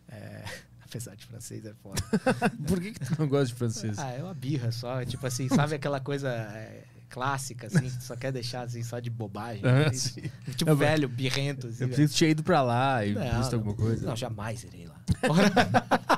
É, 0.08 0.44
apesar 0.82 1.16
de 1.16 1.26
francês 1.26 1.66
é 1.66 1.74
foda. 1.76 2.02
Por 2.66 2.80
que, 2.82 2.94
que 2.94 3.00
tu 3.02 3.16
não 3.20 3.28
gosta 3.28 3.48
de 3.48 3.54
francês? 3.54 4.00
Ah, 4.00 4.12
é 4.12 4.24
uma 4.24 4.34
birra 4.34 4.72
só. 4.72 5.04
Tipo 5.04 5.28
assim, 5.28 5.50
sabe 5.50 5.76
aquela 5.76 6.00
coisa 6.00 6.30
é, 6.30 6.86
clássica, 7.10 7.68
assim, 7.68 7.90
que 7.90 7.98
tu 7.98 8.04
só 8.04 8.16
quer 8.16 8.32
deixar 8.32 8.62
assim, 8.62 8.82
só 8.82 8.98
de 9.00 9.10
bobagem? 9.10 9.62
Ah, 9.66 9.92
Isso. 9.92 10.14
sim. 10.14 10.22
Tipo 10.56 10.72
Eu- 10.72 10.78
velho, 10.78 11.10
birrento. 11.10 11.68
Assim, 11.68 11.84
Eu 11.84 11.88
velho. 11.90 11.96
preciso 11.96 12.16
tinha 12.16 12.30
ido 12.30 12.44
pra 12.44 12.62
lá 12.62 13.06
e 13.06 13.14
Não, 13.14 13.40
visto 13.40 13.54
alguma 13.56 13.76
coisa. 13.76 14.06
Não, 14.08 14.16
jamais 14.16 14.64
irei 14.64 14.88
lá. 14.88 15.02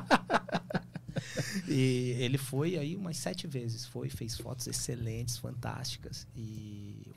e 1.67 2.15
ele 2.19 2.37
foi 2.37 2.77
aí 2.77 2.95
umas 2.95 3.17
sete 3.17 3.47
vezes. 3.47 3.85
Foi, 3.85 4.09
fez 4.09 4.37
fotos 4.37 4.67
excelentes, 4.67 5.37
fantásticas. 5.37 6.27
E 6.35 7.08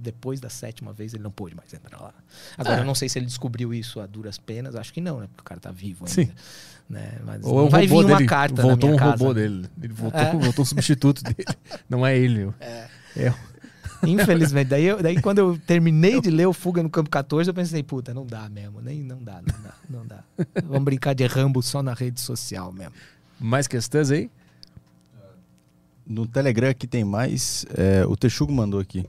depois 0.00 0.40
da 0.40 0.48
sétima 0.48 0.92
vez 0.92 1.12
ele 1.14 1.22
não 1.22 1.30
pôde 1.30 1.54
mais 1.54 1.72
entrar 1.74 2.00
lá. 2.00 2.14
Agora, 2.56 2.76
Ah. 2.76 2.80
eu 2.80 2.84
não 2.84 2.94
sei 2.94 3.08
se 3.08 3.18
ele 3.18 3.26
descobriu 3.26 3.72
isso 3.74 4.00
a 4.00 4.06
duras 4.06 4.38
penas. 4.38 4.74
Acho 4.74 4.92
que 4.92 5.00
não, 5.00 5.20
né? 5.20 5.26
Porque 5.28 5.42
o 5.42 5.44
cara 5.44 5.60
tá 5.60 5.70
vivo 5.70 6.04
ainda. 6.06 6.14
Sim. 6.14 6.30
Né? 6.88 7.18
Mas 7.24 7.44
Ou 7.44 7.60
é 7.60 7.62
não 7.62 7.68
vai 7.70 7.86
vir 7.86 7.94
uma 7.94 8.16
dele. 8.16 8.26
carta 8.28 8.62
Voltou 8.62 8.88
na 8.90 8.94
um 8.96 8.98
minha 8.98 9.10
robô 9.12 9.24
casa. 9.26 9.34
dele. 9.34 9.66
Ele 9.82 9.92
voltou, 9.92 10.20
É. 10.20 10.32
voltou 10.36 10.62
um 10.62 10.66
substituto 10.66 11.22
dele. 11.22 11.44
Não 11.88 12.04
é 12.06 12.18
ele. 12.18 12.52
É. 12.60 13.32
Infelizmente. 14.06 14.68
Daí, 14.68 14.84
eu- 14.86 15.02
daí 15.02 15.20
quando 15.20 15.38
eu 15.38 15.58
terminei 15.66 16.20
de 16.20 16.30
ler 16.30 16.46
o 16.46 16.52
Fuga 16.52 16.82
no 16.82 16.88
Campo 16.90 17.10
14, 17.10 17.50
eu 17.50 17.54
pensei, 17.54 17.82
puta, 17.82 18.14
não 18.14 18.24
dá 18.26 18.48
mesmo. 18.48 18.80
Nem, 18.80 19.02
não 19.02 19.22
dá, 19.22 19.34
não 19.42 19.62
dá, 19.62 19.74
não 19.90 20.06
dá. 20.06 20.24
Vamos 20.64 20.84
brincar 20.84 21.14
de 21.14 21.26
Rambo 21.26 21.62
só 21.62 21.82
na 21.82 21.92
rede 21.92 22.20
social 22.20 22.72
mesmo. 22.72 22.94
Mais 23.38 23.66
questões 23.68 24.10
aí? 24.10 24.30
No 26.06 26.26
Telegram 26.26 26.70
aqui 26.70 26.86
tem 26.86 27.04
mais. 27.04 27.64
é, 27.76 28.04
o 28.06 28.16
Texugo 28.16 28.52
mandou 28.52 28.80
aqui. 28.80 29.06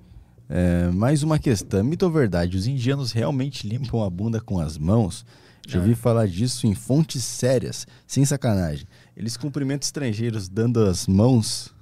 É, 0.53 0.91
mais 0.91 1.23
uma 1.23 1.39
questão. 1.39 1.81
Mito 1.81 2.03
ou 2.05 2.11
verdade? 2.11 2.57
Os 2.57 2.67
indianos 2.67 3.13
realmente 3.13 3.65
limpam 3.65 4.03
a 4.03 4.09
bunda 4.09 4.41
com 4.41 4.59
as 4.59 4.77
mãos? 4.77 5.25
Já 5.65 5.79
ouvi 5.79 5.95
falar 5.95 6.27
disso 6.27 6.67
em 6.67 6.75
fontes 6.75 7.23
sérias, 7.23 7.87
sem 8.05 8.25
sacanagem. 8.25 8.85
Eles 9.15 9.37
cumprimentam 9.37 9.85
estrangeiros 9.85 10.49
dando 10.49 10.83
as 10.83 11.07
mãos. 11.07 11.73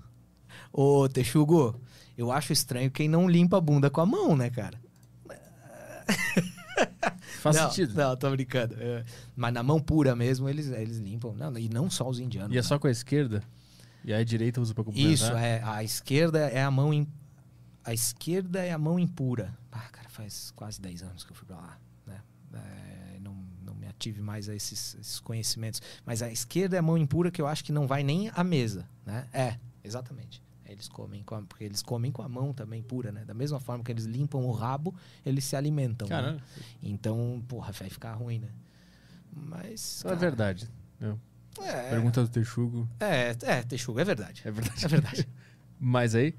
Ô, 0.71 1.09
Texugo, 1.09 1.81
eu 2.15 2.31
acho 2.31 2.53
estranho 2.53 2.91
quem 2.91 3.09
não 3.09 3.27
limpa 3.27 3.57
a 3.57 3.61
bunda 3.61 3.89
com 3.89 4.01
a 4.01 4.05
mão, 4.05 4.35
né, 4.35 4.51
cara? 4.51 4.79
Faz 7.41 7.55
não, 7.55 7.69
sentido. 7.69 7.95
Não, 7.95 8.15
tô 8.15 8.29
brincando. 8.29 8.75
É, 8.77 9.03
mas 9.35 9.51
na 9.51 9.63
mão 9.63 9.79
pura 9.79 10.15
mesmo, 10.15 10.47
eles, 10.47 10.67
eles 10.69 10.99
limpam. 10.99 11.33
Não, 11.33 11.57
e 11.57 11.69
não 11.69 11.89
só 11.89 12.07
os 12.07 12.19
indianos. 12.19 12.51
E 12.51 12.57
é 12.57 12.61
né? 12.61 12.63
só 12.63 12.77
com 12.77 12.85
a 12.85 12.91
esquerda? 12.91 13.41
E 14.05 14.13
a 14.13 14.23
direita 14.23 14.61
usa 14.61 14.75
pra 14.75 14.83
cumprimentar? 14.83 15.13
Isso, 15.13 15.31
é. 15.31 15.59
A 15.63 15.83
esquerda 15.83 16.39
é 16.39 16.61
a 16.61 16.69
mão. 16.69 16.93
A 17.83 17.93
esquerda 17.93 18.63
é 18.63 18.71
a 18.71 18.77
mão 18.77 18.99
impura. 18.99 19.57
Ah, 19.71 19.87
cara, 19.91 20.09
faz 20.09 20.51
quase 20.55 20.79
10 20.81 21.03
anos 21.03 21.23
que 21.23 21.31
eu 21.31 21.35
fui 21.35 21.47
pra 21.47 21.57
lá. 21.57 21.79
Né? 22.05 22.21
É, 22.53 23.19
não, 23.19 23.33
não 23.63 23.73
me 23.73 23.87
ative 23.87 24.21
mais 24.21 24.49
a 24.49 24.55
esses, 24.55 24.95
esses 24.95 25.19
conhecimentos. 25.19 25.81
Mas 26.05 26.21
a 26.21 26.31
esquerda 26.31 26.75
é 26.75 26.79
a 26.79 26.81
mão 26.81 26.97
impura 26.97 27.31
que 27.31 27.41
eu 27.41 27.47
acho 27.47 27.63
que 27.63 27.71
não 27.71 27.87
vai 27.87 28.03
nem 28.03 28.29
à 28.35 28.43
mesa. 28.43 28.87
Né? 29.05 29.27
É, 29.33 29.57
exatamente. 29.83 30.43
Eles 30.65 30.87
comem 30.87 31.23
com 31.23 31.33
a, 31.35 31.41
porque 31.41 31.63
eles 31.63 31.81
comem 31.81 32.11
com 32.11 32.21
a 32.21 32.29
mão 32.29 32.53
também 32.53 32.81
pura, 32.83 33.11
né? 33.11 33.25
Da 33.25 33.33
mesma 33.33 33.59
forma 33.59 33.83
que 33.83 33.91
eles 33.91 34.05
limpam 34.05 34.45
o 34.45 34.51
rabo, 34.51 34.93
eles 35.25 35.43
se 35.43 35.55
alimentam. 35.55 36.07
né? 36.07 36.39
Então, 36.83 37.43
porra, 37.47 37.71
vai 37.71 37.89
ficar 37.89 38.13
ruim, 38.13 38.37
né? 38.37 38.49
Mas. 39.33 40.01
é 40.01 40.09
cara, 40.09 40.15
verdade. 40.15 40.69
É, 41.61 41.89
Pergunta 41.89 42.21
do 42.21 42.29
Texugo. 42.29 42.87
é, 42.99 43.35
é, 43.41 43.63
Texugo, 43.63 43.99
é 43.99 44.03
verdade. 44.03 44.41
É 44.45 44.51
verdade. 44.51 44.85
É 44.85 44.87
verdade. 44.87 45.29
Mas 45.79 46.13
aí, 46.13 46.35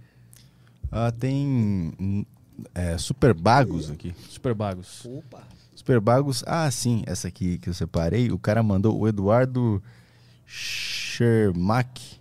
Ah, 0.90 1.12
tem 1.12 2.26
é, 2.74 2.98
super 2.98 3.32
bagos 3.32 3.90
aqui. 3.90 4.14
super 4.28 4.54
bagos. 4.54 5.04
Opa. 5.06 5.42
Super 5.74 6.00
bagos. 6.00 6.44
Ah, 6.46 6.70
sim, 6.70 7.02
essa 7.06 7.28
aqui 7.28 7.58
que 7.58 7.70
eu 7.70 7.74
separei. 7.74 8.30
O 8.30 8.38
cara 8.38 8.62
mandou 8.62 8.98
o 8.98 9.08
Eduardo 9.08 9.82
Shermack. 10.44 12.20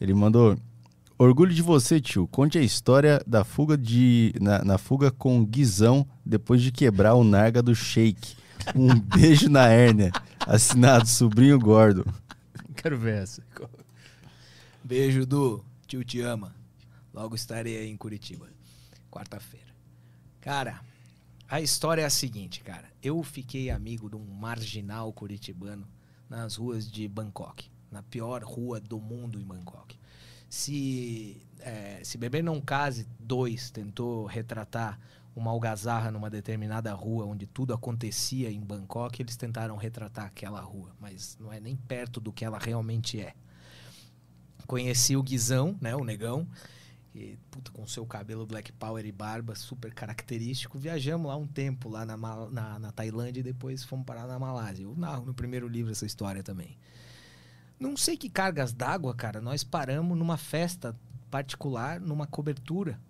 Ele 0.00 0.14
mandou. 0.14 0.56
Orgulho 1.18 1.54
de 1.54 1.62
você, 1.62 2.00
tio. 2.00 2.26
Conte 2.26 2.58
a 2.58 2.62
história 2.62 3.20
da 3.26 3.44
fuga 3.44 3.76
de. 3.76 4.34
Na, 4.40 4.64
na 4.64 4.78
fuga 4.78 5.10
com 5.10 5.44
Guizão 5.44 6.06
depois 6.24 6.62
de 6.62 6.72
quebrar 6.72 7.14
o 7.14 7.24
narga 7.24 7.62
do 7.62 7.74
shake. 7.74 8.34
Um 8.74 8.94
beijo 8.98 9.50
na 9.50 9.66
hérnia. 9.68 10.10
Assinado 10.40 11.06
sobrinho 11.06 11.58
gordo. 11.58 12.06
Quero 12.76 12.96
ver 12.96 13.22
essa. 13.22 13.42
Beijo 14.82 15.26
do 15.26 15.62
tio 15.86 16.02
te 16.02 16.20
ama. 16.20 16.55
Logo 17.16 17.34
estarei 17.34 17.78
aí 17.78 17.88
em 17.88 17.96
Curitiba. 17.96 18.46
Quarta-feira. 19.10 19.74
Cara, 20.38 20.82
a 21.48 21.62
história 21.62 22.02
é 22.02 22.04
a 22.04 22.10
seguinte, 22.10 22.60
cara. 22.60 22.90
Eu 23.02 23.22
fiquei 23.22 23.70
amigo 23.70 24.10
de 24.10 24.16
um 24.16 24.24
marginal 24.26 25.10
curitibano 25.14 25.88
nas 26.28 26.56
ruas 26.56 26.90
de 26.90 27.08
Bangkok. 27.08 27.70
Na 27.90 28.02
pior 28.02 28.44
rua 28.44 28.78
do 28.78 29.00
mundo 29.00 29.40
em 29.40 29.44
Bangkok. 29.44 29.98
Se, 30.50 31.40
é, 31.60 32.00
se 32.04 32.18
Beber 32.18 32.44
Não 32.44 32.60
Case 32.60 33.08
2 33.18 33.70
tentou 33.70 34.26
retratar 34.26 35.00
uma 35.34 35.50
algazarra 35.50 36.10
numa 36.10 36.28
determinada 36.28 36.92
rua 36.92 37.24
onde 37.24 37.46
tudo 37.46 37.72
acontecia 37.72 38.50
em 38.50 38.60
Bangkok, 38.60 39.22
eles 39.22 39.36
tentaram 39.36 39.76
retratar 39.76 40.26
aquela 40.26 40.60
rua, 40.60 40.94
mas 41.00 41.36
não 41.40 41.50
é 41.50 41.60
nem 41.60 41.76
perto 41.76 42.20
do 42.20 42.32
que 42.32 42.44
ela 42.44 42.58
realmente 42.58 43.20
é. 43.20 43.34
Conheci 44.66 45.16
o 45.16 45.22
Guizão, 45.22 45.76
né, 45.80 45.94
o 45.94 46.04
negão, 46.04 46.46
e, 47.16 47.38
puta, 47.50 47.70
com 47.70 47.86
seu 47.86 48.04
cabelo 48.04 48.46
black 48.46 48.70
power 48.72 49.04
e 49.06 49.10
barba 49.10 49.54
super 49.54 49.92
característico. 49.94 50.78
Viajamos 50.78 51.26
lá 51.26 51.36
um 51.36 51.46
tempo, 51.46 51.88
lá 51.88 52.04
na, 52.04 52.16
na, 52.16 52.78
na 52.78 52.92
Tailândia, 52.92 53.40
e 53.40 53.44
depois 53.44 53.82
fomos 53.82 54.04
parar 54.04 54.26
na 54.26 54.38
Malásia. 54.38 54.84
Eu 54.84 54.94
narro 54.94 55.24
no 55.24 55.32
primeiro 55.32 55.66
livro 55.66 55.92
essa 55.92 56.04
história 56.04 56.42
também. 56.42 56.76
Não 57.80 57.96
sei 57.96 58.16
que 58.16 58.28
cargas 58.28 58.72
d'água, 58.72 59.14
cara, 59.14 59.40
nós 59.40 59.64
paramos 59.64 60.16
numa 60.16 60.36
festa 60.36 60.94
particular, 61.30 62.00
numa 62.00 62.26
cobertura, 62.26 63.00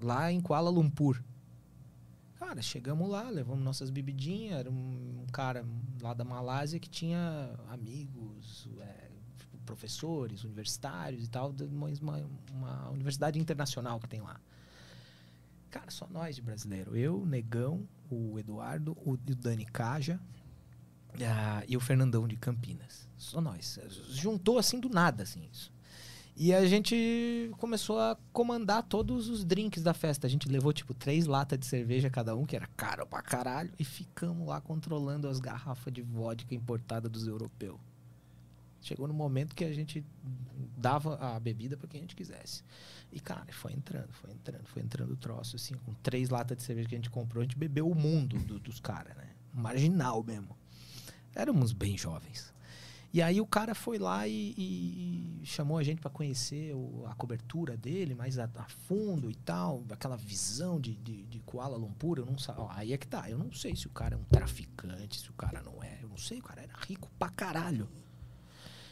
lá 0.00 0.30
em 0.30 0.40
Kuala 0.40 0.70
Lumpur. 0.70 1.20
Cara, 2.38 2.62
chegamos 2.62 3.08
lá, 3.10 3.28
levamos 3.28 3.64
nossas 3.64 3.90
bebidinhas. 3.90 4.60
Era 4.60 4.70
um 4.70 5.26
cara 5.32 5.66
lá 6.00 6.14
da 6.14 6.24
Malásia 6.24 6.78
que 6.78 6.88
tinha 6.88 7.54
amigos, 7.68 8.68
é, 8.80 9.07
professores, 9.68 10.44
universitários 10.44 11.24
e 11.24 11.28
tal, 11.28 11.52
de 11.52 11.64
uma, 11.64 11.88
uma- 12.50 12.90
universidade 12.90 13.38
internacional 13.38 14.00
que 14.00 14.08
tem 14.08 14.22
lá. 14.22 14.40
Cara, 15.70 15.90
só 15.90 16.08
nós 16.10 16.34
de 16.36 16.40
brasileiro. 16.42 16.96
Eu, 16.96 17.26
Negão, 17.26 17.86
o 18.10 18.38
Eduardo, 18.38 18.96
o, 19.04 19.12
o 19.12 19.16
Dani 19.16 19.66
Caja 19.66 20.18
ah, 21.22 21.62
e 21.68 21.76
o 21.76 21.80
Fernandão 21.80 22.26
de 22.26 22.36
Campinas. 22.36 23.06
Só 23.18 23.42
nós. 23.42 23.78
Juntou 24.08 24.58
assim 24.58 24.80
do 24.80 24.88
nada, 24.88 25.24
assim, 25.24 25.46
isso. 25.52 25.70
E 26.34 26.54
a 26.54 26.64
gente 26.66 27.50
começou 27.58 27.98
a 27.98 28.16
comandar 28.32 28.84
todos 28.84 29.28
os 29.28 29.44
drinks 29.44 29.82
da 29.82 29.92
festa. 29.92 30.26
A 30.26 30.30
gente 30.30 30.48
levou, 30.48 30.72
tipo, 30.72 30.94
três 30.94 31.26
latas 31.26 31.58
de 31.58 31.66
cerveja 31.66 32.08
cada 32.08 32.34
um, 32.34 32.46
que 32.46 32.56
era 32.56 32.68
caro 32.68 33.06
pra 33.06 33.20
caralho, 33.20 33.70
e 33.78 33.84
ficamos 33.84 34.46
lá 34.46 34.60
controlando 34.60 35.28
as 35.28 35.40
garrafas 35.40 35.92
de 35.92 36.00
vodka 36.00 36.54
importada 36.54 37.08
dos 37.08 37.26
europeus. 37.26 37.78
Chegou 38.88 39.06
no 39.06 39.12
momento 39.12 39.54
que 39.54 39.64
a 39.64 39.72
gente 39.72 40.02
dava 40.76 41.16
a 41.16 41.38
bebida 41.38 41.76
para 41.76 41.86
quem 41.88 41.98
a 41.98 42.02
gente 42.02 42.16
quisesse. 42.16 42.62
E, 43.12 43.20
cara, 43.20 43.44
foi 43.52 43.72
entrando, 43.72 44.10
foi 44.12 44.30
entrando, 44.32 44.66
foi 44.66 44.82
entrando 44.82 45.12
o 45.12 45.16
troço, 45.16 45.56
assim, 45.56 45.74
com 45.74 45.92
três 45.94 46.30
latas 46.30 46.56
de 46.56 46.62
cerveja 46.62 46.88
que 46.88 46.94
a 46.94 46.98
gente 46.98 47.10
comprou, 47.10 47.40
a 47.42 47.44
gente 47.44 47.56
bebeu 47.58 47.86
o 47.88 47.94
mundo 47.94 48.38
do- 48.38 48.58
dos 48.58 48.80
caras, 48.80 49.14
né? 49.16 49.28
Marginal 49.52 50.22
mesmo. 50.24 50.56
Éramos 51.34 51.72
bem 51.72 51.98
jovens. 51.98 52.52
E 53.12 53.22
aí 53.22 53.40
o 53.40 53.46
cara 53.46 53.74
foi 53.74 53.98
lá 53.98 54.28
e, 54.28 54.54
e- 54.56 55.40
e 55.42 55.46
chamou 55.46 55.78
a 55.78 55.82
gente 55.82 56.00
para 56.00 56.10
conhecer 56.10 56.74
o- 56.74 57.04
a 57.06 57.14
cobertura 57.14 57.76
dele 57.76 58.14
mais 58.14 58.38
a, 58.38 58.44
a 58.44 58.68
fundo 58.68 59.30
e 59.30 59.34
tal, 59.34 59.82
aquela 59.90 60.16
visão 60.16 60.78
de, 60.80 60.94
de, 60.96 61.24
de 61.24 61.40
Kuala 61.40 61.76
Lumpur, 61.76 62.18
eu 62.18 62.26
não 62.26 62.36
sei. 62.38 62.54
Aí 62.70 62.92
é 62.92 62.98
que 62.98 63.06
tá, 63.08 63.28
eu 63.30 63.38
não 63.38 63.50
sei 63.52 63.74
se 63.74 63.86
o 63.86 63.90
cara 63.90 64.14
é 64.14 64.18
um 64.18 64.24
traficante, 64.24 65.20
se 65.20 65.30
o 65.30 65.32
cara 65.34 65.62
não 65.62 65.82
é, 65.82 65.98
eu 66.02 66.08
não 66.08 66.18
sei, 66.18 66.38
o 66.38 66.42
cara 66.42 66.62
era 66.62 66.74
rico 66.86 67.10
pra 67.18 67.30
caralho. 67.30 67.88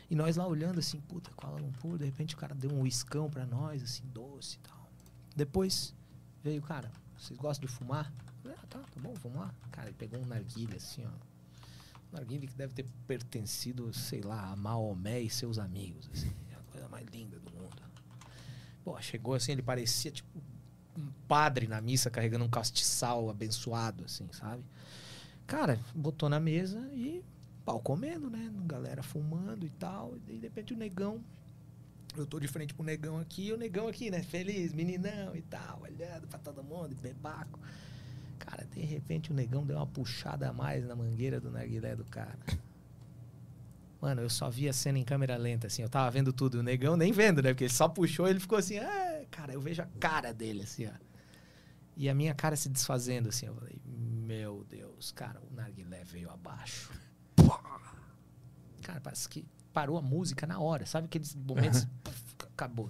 E 0.09 0.15
nós 0.15 0.37
lá 0.37 0.47
olhando 0.47 0.79
assim, 0.79 1.01
puta, 1.01 1.31
Kuala 1.33 1.59
Lumpur, 1.59 1.99
de 1.99 2.05
repente 2.05 2.35
o 2.35 2.39
cara 2.39 2.55
deu 2.55 2.71
um 2.71 2.83
uiscão 2.83 3.29
pra 3.29 3.45
nós, 3.45 3.83
assim, 3.83 4.05
doce 4.07 4.57
e 4.57 4.59
tal. 4.61 4.91
Depois 5.35 5.95
veio, 6.43 6.63
cara, 6.63 6.91
vocês 7.19 7.39
gostam 7.39 7.67
de 7.67 7.73
fumar? 7.73 8.13
Falei, 8.43 8.57
Ah, 8.63 8.67
tá, 8.69 8.79
tá 8.79 9.01
bom, 9.01 9.15
vamos 9.15 9.39
lá. 9.39 9.55
Cara, 9.73 9.89
ele 9.89 9.97
pegou 9.97 10.21
um 10.21 10.27
narguilha 10.27 10.77
assim, 10.77 11.05
ó. 11.05 11.11
Um 12.13 12.17
narguilha 12.17 12.47
que 12.47 12.55
deve 12.55 12.73
ter 12.73 12.87
pertencido, 13.07 13.93
sei 13.93 14.21
lá, 14.21 14.53
a 14.53 14.57
Maomé 14.57 15.21
e 15.21 15.31
seus 15.31 15.59
amigos, 15.59 16.09
assim. 16.13 16.33
É 16.53 16.55
a 16.55 16.63
coisa 16.73 16.89
mais 16.89 17.07
linda 17.09 17.39
do 17.41 17.51
mundo. 17.51 17.83
Pô, 18.85 19.01
chegou 19.01 19.35
assim, 19.35 19.53
ele 19.53 19.63
parecia 19.63 20.13
tipo 20.13 20.41
um 20.97 21.11
padre 21.27 21.67
na 21.67 21.81
missa 21.81 22.09
carregando 22.09 22.45
um 22.45 22.49
castiçal 22.49 23.29
abençoado, 23.29 24.05
assim, 24.05 24.29
sabe? 24.33 24.65
Cara, 25.47 25.79
botou 25.95 26.29
na 26.29 26.41
mesa 26.41 26.79
e 26.95 27.25
pau 27.67 27.81
comendo, 27.81 28.31
né? 28.31 28.51
Galera 28.65 29.03
fumando 29.03 29.67
e 29.67 29.71
tal. 29.71 30.15
E 30.29 30.39
de 30.39 30.47
repente 30.47 30.73
o 30.73 30.77
negão. 30.77 31.21
Eu 32.17 32.25
tô 32.25 32.41
de 32.41 32.49
frente 32.49 32.73
pro 32.73 32.83
negão 32.83 33.19
aqui, 33.19 33.49
e 33.49 33.53
o 33.53 33.59
negão 33.59 33.89
aqui, 33.89 34.11
né? 34.11 34.23
Feliz, 34.23 34.73
meninão 34.73 35.37
e 35.37 35.43
tal, 35.43 35.83
olhando 35.83 36.27
pra 36.27 36.39
todo 36.39 36.65
mundo, 36.65 36.97
bebaco. 36.97 37.61
Cara, 38.39 38.65
de 38.65 38.81
repente 38.81 39.33
o 39.33 39.35
negão 39.35 39.67
deu 39.67 39.77
uma 39.77 39.87
puxada 39.87 40.49
a 40.49 40.53
mais 40.53 40.87
na 40.87 40.97
mangueira 40.97 41.39
do 41.39 41.51
narguilé 41.51 41.95
do 41.95 42.05
cara. 42.05 42.39
Mano, 44.01 44.23
eu 44.23 44.31
só 44.31 44.49
vi 44.49 44.69
a 44.69 44.73
cena 44.73 44.99
em 44.99 45.05
câmera 45.05 45.37
lenta, 45.37 45.67
assim. 45.67 45.83
Eu 45.83 45.91
tava 45.91 46.11
vendo 46.11 46.33
tudo. 46.33 46.61
O 46.61 46.63
negão 46.63 46.97
nem 46.97 47.13
vendo, 47.13 47.43
né? 47.43 47.51
Porque 47.51 47.65
ele 47.65 47.73
só 47.73 47.89
puxou 47.89 48.29
ele 48.29 48.41
ficou 48.41 48.57
assim, 48.57 48.79
ah, 48.79 49.25
cara, 49.31 49.53
eu 49.53 49.61
vejo 49.61 49.83
a 49.83 49.89
cara 49.99 50.33
dele, 50.33 50.63
assim, 50.63 50.87
ó. 50.87 50.93
E 51.97 52.09
a 52.09 52.15
minha 52.15 52.35
cara 52.35 52.57
se 52.57 52.69
desfazendo, 52.69 53.29
assim. 53.29 53.47
Eu 53.47 53.55
falei, 53.55 53.79
meu 53.85 54.65
Deus, 54.71 55.13
cara, 55.13 55.41
o 55.51 55.55
narguilé 55.55 56.05
veio 56.05 56.31
abaixo. 56.31 56.93
Cara, 58.87 59.01
parece 59.01 59.29
que 59.29 59.45
parou 59.73 59.99
a 59.99 60.01
música 60.01 60.47
na 60.47 60.61
hora. 60.61 60.87
Sabe 60.87 61.07
aqueles 61.07 61.35
momentos? 61.35 61.85
Puf, 62.05 62.23
acabou. 62.55 62.89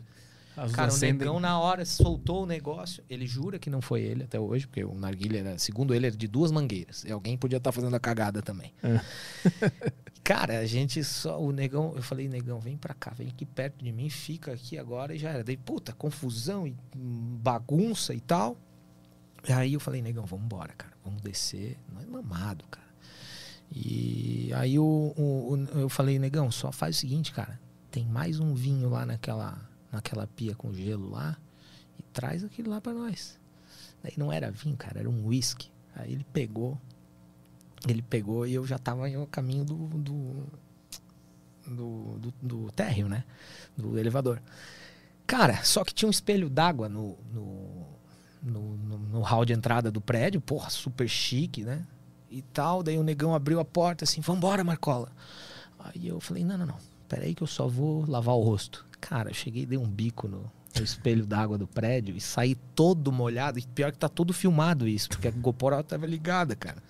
As 0.54 0.70
Cara, 0.72 0.92
o 0.92 0.98
negão 0.98 1.40
na 1.40 1.58
hora 1.58 1.86
soltou 1.86 2.42
o 2.42 2.46
negócio. 2.46 3.02
Ele 3.08 3.26
jura 3.26 3.58
que 3.58 3.70
não 3.70 3.80
foi 3.80 4.02
ele 4.02 4.24
até 4.24 4.38
hoje, 4.38 4.66
porque 4.66 4.84
o 4.84 4.94
narguilha 4.94 5.38
era, 5.38 5.58
segundo 5.58 5.94
ele, 5.94 6.06
era 6.06 6.16
de 6.16 6.28
duas 6.28 6.52
mangueiras. 6.52 7.02
E 7.04 7.10
alguém 7.10 7.38
podia 7.38 7.56
estar 7.56 7.72
fazendo 7.72 7.96
a 7.96 8.00
cagada 8.00 8.42
também. 8.42 8.74
Cara, 10.22 10.58
a 10.58 10.66
gente 10.66 11.02
só. 11.02 11.40
O 11.40 11.50
negão, 11.50 11.94
eu 11.96 12.02
falei, 12.02 12.28
negão, 12.28 12.60
vem 12.60 12.76
pra 12.76 12.92
cá, 12.92 13.12
vem 13.16 13.28
aqui 13.28 13.46
perto 13.46 13.82
de 13.82 13.90
mim, 13.90 14.10
fica 14.10 14.52
aqui 14.52 14.76
agora 14.76 15.14
e 15.14 15.18
já 15.18 15.30
era. 15.30 15.42
Daí, 15.42 15.56
puta, 15.56 15.94
confusão 15.94 16.66
e 16.66 16.76
bagunça 16.94 18.12
e 18.12 18.20
tal. 18.20 18.58
E 19.48 19.52
aí 19.52 19.72
eu 19.72 19.80
falei, 19.80 20.02
negão, 20.02 20.26
vamos 20.26 20.44
embora, 20.44 20.74
cara. 20.74 20.92
Vamos 21.02 21.22
descer. 21.22 21.78
Não 21.90 22.02
é 22.02 22.04
mamado, 22.04 22.66
cara. 22.70 22.85
E 23.70 24.50
aí 24.54 24.76
eu 24.76 25.88
falei, 25.90 26.18
negão, 26.18 26.50
só 26.50 26.70
faz 26.72 26.96
o 26.96 26.98
seguinte, 27.00 27.32
cara. 27.32 27.60
Tem 27.90 28.04
mais 28.06 28.40
um 28.40 28.54
vinho 28.54 28.88
lá 28.88 29.04
naquela, 29.04 29.58
naquela 29.90 30.26
pia 30.26 30.54
com 30.54 30.72
gelo 30.72 31.10
lá. 31.10 31.36
E 31.98 32.02
traz 32.12 32.44
aquilo 32.44 32.70
lá 32.70 32.80
pra 32.80 32.92
nós. 32.92 33.38
Daí 34.02 34.14
não 34.16 34.32
era 34.32 34.50
vinho, 34.50 34.76
cara, 34.76 35.00
era 35.00 35.10
um 35.10 35.26
whisky. 35.26 35.70
Aí 35.94 36.12
ele 36.12 36.26
pegou, 36.32 36.78
Ele 37.88 38.02
pegou 38.02 38.46
e 38.46 38.54
eu 38.54 38.66
já 38.66 38.78
tava 38.78 39.08
no 39.08 39.26
caminho 39.26 39.64
do, 39.64 39.74
do, 39.74 40.44
do, 41.66 42.18
do, 42.18 42.34
do 42.42 42.72
térreo, 42.72 43.08
né? 43.08 43.24
Do 43.76 43.98
elevador. 43.98 44.40
Cara, 45.26 45.64
só 45.64 45.84
que 45.84 45.94
tinha 45.94 46.06
um 46.06 46.10
espelho 46.10 46.48
d'água 46.48 46.88
no, 46.88 47.16
no, 47.32 47.86
no, 48.42 48.76
no, 48.76 48.98
no 48.98 49.20
hall 49.20 49.44
de 49.44 49.52
entrada 49.52 49.90
do 49.90 50.00
prédio, 50.00 50.40
porra, 50.40 50.70
super 50.70 51.08
chique, 51.08 51.62
né? 51.64 51.84
E 52.30 52.42
tal. 52.42 52.82
Daí 52.82 52.98
o 52.98 53.02
negão 53.02 53.34
abriu 53.34 53.60
a 53.60 53.64
porta 53.64 54.04
assim, 54.04 54.20
vambora, 54.20 54.64
Marcola. 54.64 55.10
Aí 55.78 56.08
eu 56.08 56.20
falei, 56.20 56.44
não, 56.44 56.58
não, 56.58 56.66
não. 56.66 56.78
Peraí 57.08 57.34
que 57.34 57.42
eu 57.42 57.46
só 57.46 57.68
vou 57.68 58.04
lavar 58.08 58.34
o 58.34 58.42
rosto. 58.42 58.84
Cara, 59.00 59.30
eu 59.30 59.34
cheguei 59.34 59.64
dei 59.64 59.78
um 59.78 59.88
bico 59.88 60.26
no, 60.26 60.50
no 60.76 60.84
espelho 60.84 61.24
d'água 61.26 61.56
do 61.56 61.66
prédio 61.66 62.16
e 62.16 62.20
saí 62.20 62.56
todo 62.74 63.12
molhado. 63.12 63.58
E 63.58 63.62
pior 63.62 63.92
que 63.92 63.98
tá 63.98 64.08
todo 64.08 64.32
filmado 64.32 64.88
isso, 64.88 65.08
porque 65.08 65.28
a 65.28 65.30
GoPro 65.30 65.82
tava 65.84 66.06
ligada, 66.06 66.56
cara. 66.56 66.82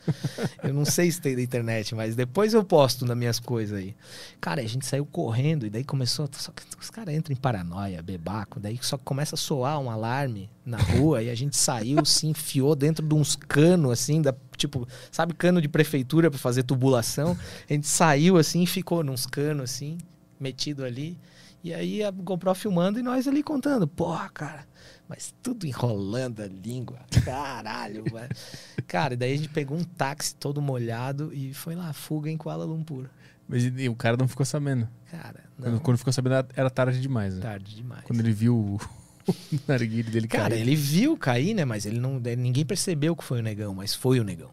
Eu 0.63 0.73
não 0.73 0.85
sei 0.85 1.11
se 1.11 1.21
tem 1.21 1.37
na 1.37 1.43
internet, 1.43 1.95
mas 1.95 2.17
depois 2.17 2.55
eu 2.55 2.65
posto 2.65 3.05
nas 3.05 3.17
minhas 3.17 3.39
coisas 3.39 3.79
aí. 3.79 3.95
Cara, 4.41 4.63
a 4.63 4.67
gente 4.67 4.87
saiu 4.87 5.05
correndo 5.05 5.67
e 5.67 5.71
daí 5.71 5.85
começou. 5.85 6.29
Só 6.33 6.51
que 6.53 6.63
os 6.81 6.89
caras 6.89 7.15
entram 7.15 7.35
em 7.35 7.41
paranoia, 7.41 8.03
bebaco. 8.03 8.59
Daí 8.59 8.79
só 8.81 8.97
começa 8.97 9.35
a 9.35 9.39
soar 9.39 9.79
um 9.79 9.91
alarme 9.91 10.49
na 10.65 10.79
rua 10.79 11.23
e 11.23 11.31
a 11.31 11.35
gente 11.35 11.57
saiu, 11.57 12.05
se 12.05 12.27
enfiou 12.27 12.75
dentro 12.75 13.07
de 13.07 13.15
uns 13.15 13.37
canos, 13.37 13.93
assim, 13.93 14.21
da, 14.23 14.35
tipo, 14.57 14.87
sabe, 15.11 15.35
cano 15.35 15.61
de 15.61 15.69
prefeitura 15.69 16.31
para 16.31 16.39
fazer 16.39 16.63
tubulação. 16.63 17.37
A 17.69 17.73
gente 17.73 17.87
saiu 17.87 18.37
assim 18.37 18.65
ficou 18.67 19.03
nos 19.05 19.27
canos, 19.27 19.65
assim, 19.71 19.99
metido 20.41 20.85
ali. 20.85 21.19
E 21.65 21.75
aí 21.75 22.03
a 22.05 22.11
GoPro 22.11 22.55
filmando 22.55 22.99
e 22.99 23.03
nós 23.03 23.27
ali 23.27 23.43
contando. 23.43 23.87
Porra, 23.89 24.29
cara. 24.29 24.65
Mas 25.09 25.35
tudo 25.43 25.67
enrolando 25.67 26.41
a 26.43 26.47
língua. 26.47 26.99
Caralho, 27.25 28.05
velho. 28.13 28.29
Cara, 28.87 29.15
e 29.15 29.17
daí 29.17 29.33
a 29.35 29.37
gente 29.37 29.49
pegou 29.49 29.77
um 29.77 29.85
táxi 29.85 30.35
todo 30.37 30.61
molhado 30.63 31.33
e 31.33 31.53
foi 31.55 31.75
lá, 31.75 31.93
fuga 31.93 32.31
em 32.31 32.37
Kuala 32.37 32.65
Lumpur. 32.65 33.07
Mas 33.49 33.65
e- 33.65 33.89
o 33.89 33.95
cara 33.95 34.17
não 34.17 34.27
ficou 34.29 34.45
sabendo. 34.47 34.89
Cara, 35.11 35.45
Quando, 35.61 35.73
não. 35.73 35.79
quando 35.81 35.99
ficou 35.99 36.13
sabendo, 36.13 36.35
era- 36.35 36.49
era 36.57 36.71
tarde 36.71 37.01
demais, 37.01 37.35
né? 37.37 37.41
Tarde 37.41 37.75
demais. 37.77 38.03
Quando 38.05 38.19
ele 38.21 38.33
viu 38.33 38.81
o, 39.53 39.57
o 39.57 39.61
narguilho 39.67 40.11
dele 40.11 40.29
Cara, 40.29 40.51
cair. 40.51 40.61
ele 40.61 40.77
viu 40.77 41.17
cair, 41.17 41.55
né? 41.55 41.65
Mas 41.65 41.87
ele 41.87 41.99
não. 41.99 42.21
Ninguém 42.39 42.65
percebeu 42.65 43.15
que 43.17 43.25
foi 43.25 43.41
o 43.41 43.43
negão, 43.43 43.75
mas 43.75 43.95
foi 43.95 44.21
o 44.21 44.25
negão. 44.25 44.49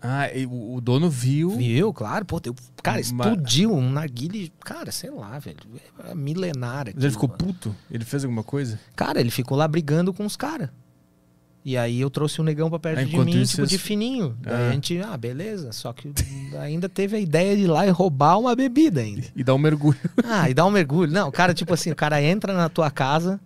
Ah, 0.00 0.30
e 0.32 0.46
o, 0.46 0.74
o 0.74 0.80
dono 0.80 1.08
viu. 1.10 1.50
Viu, 1.56 1.92
claro, 1.92 2.24
pô, 2.24 2.38
deu, 2.38 2.54
cara, 2.82 2.98
Mas- 2.98 3.06
explodiu 3.06 3.74
um 3.74 3.90
narguile, 3.90 4.52
cara, 4.60 4.92
sei 4.92 5.10
lá, 5.10 5.38
velho, 5.38 5.56
é 6.08 6.14
milenar 6.14 6.84
Mas 6.84 6.88
aquilo, 6.90 7.04
ele 7.04 7.10
ficou 7.12 7.28
mano. 7.28 7.38
puto? 7.38 7.76
Ele 7.90 8.04
fez 8.04 8.22
alguma 8.22 8.44
coisa? 8.44 8.78
Cara, 8.94 9.18
ele 9.20 9.30
ficou 9.30 9.56
lá 9.56 9.66
brigando 9.66 10.12
com 10.12 10.24
os 10.24 10.36
caras. 10.36 10.68
E 11.64 11.76
aí 11.76 12.00
eu 12.00 12.08
trouxe 12.08 12.40
o 12.40 12.44
negão 12.44 12.70
pra 12.70 12.78
perto 12.78 13.00
Ah, 13.00 13.04
de 13.04 13.18
mim, 13.18 13.40
isso, 13.40 13.56
tipo, 13.56 13.66
de 13.66 13.76
fininho. 13.78 14.36
Daí 14.40 14.54
Ah. 14.54 14.68
a 14.68 14.72
gente, 14.72 15.00
ah, 15.00 15.16
beleza. 15.16 15.72
Só 15.72 15.92
que 15.92 16.12
ainda 16.60 16.88
teve 16.88 17.16
a 17.16 17.18
ideia 17.18 17.56
de 17.56 17.62
ir 17.62 17.66
lá 17.66 17.84
e 17.84 17.90
roubar 17.90 18.38
uma 18.38 18.54
bebida 18.54 19.00
ainda. 19.00 19.24
E 19.34 19.42
dá 19.42 19.52
um 19.52 19.58
mergulho. 19.58 19.98
Ah, 20.24 20.48
e 20.48 20.54
dar 20.54 20.64
um 20.66 20.70
mergulho. 20.70 21.10
Não, 21.10 21.28
cara, 21.32 21.52
tipo 21.52 21.74
assim, 21.74 21.90
o 21.90 21.96
cara 21.96 22.22
entra 22.22 22.52
na 22.52 22.68
tua 22.68 22.88
casa, 22.88 23.40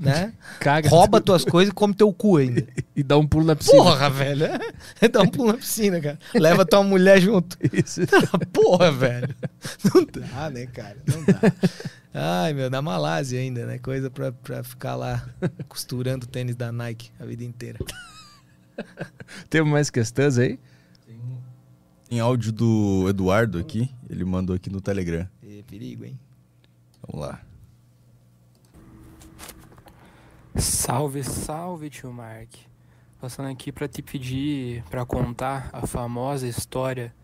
né? 0.00 0.32
Caga. 0.58 0.88
rouba 0.88 1.20
tuas 1.20 1.44
coisas 1.44 1.70
e 1.70 1.74
come 1.74 1.94
teu 1.94 2.12
cu 2.12 2.36
ainda. 2.36 2.66
E 2.96 3.02
dá 3.02 3.16
um 3.16 3.26
pulo 3.26 3.46
na 3.46 3.56
piscina. 3.56 3.82
Porra, 3.82 4.10
velho. 4.10 4.46
Dá 5.10 5.22
um 5.22 5.28
pulo 5.28 5.52
na 5.52 5.58
piscina, 5.58 5.98
cara. 6.02 6.18
Leva 6.34 6.66
tua 6.66 6.82
mulher 6.82 7.18
junto. 7.18 7.56
Isso. 7.72 8.02
Porra, 8.52 8.92
velho. 8.92 9.34
Não 9.84 10.04
dá, 10.04 10.50
né, 10.50 10.66
cara? 10.66 10.98
Não 11.06 11.24
dá. 11.24 11.40
Ai, 12.12 12.52
meu, 12.52 12.68
na 12.68 12.82
Malásia 12.82 13.40
ainda, 13.40 13.64
né? 13.64 13.78
Coisa 13.78 14.10
pra, 14.10 14.32
pra 14.32 14.62
ficar 14.62 14.96
lá 14.96 15.26
costurando 15.66 16.26
tênis 16.26 16.56
da 16.56 16.70
Nike 16.70 17.10
a 17.18 17.24
vida 17.24 17.42
inteira. 17.42 17.78
Tem 19.48 19.62
mais 19.62 19.88
questões 19.88 20.36
aí? 20.36 20.58
Tem 22.10 22.18
áudio 22.18 22.52
do 22.52 23.06
Eduardo 23.08 23.58
aqui, 23.58 23.88
ele 24.10 24.24
mandou 24.24 24.54
aqui 24.56 24.68
no 24.68 24.80
Telegram. 24.80 25.26
É 25.42 25.62
perigo, 25.62 26.04
hein? 26.04 26.18
Vamos 27.06 27.24
lá. 27.24 27.40
Salve, 30.56 31.22
salve, 31.24 31.88
tio 31.90 32.12
Mark. 32.12 32.48
Passando 33.20 33.48
aqui 33.50 33.70
pra 33.70 33.86
te 33.88 34.02
pedir 34.02 34.82
pra 34.90 35.04
contar 35.04 35.68
a 35.72 35.86
famosa 35.86 36.46
história 36.46 37.14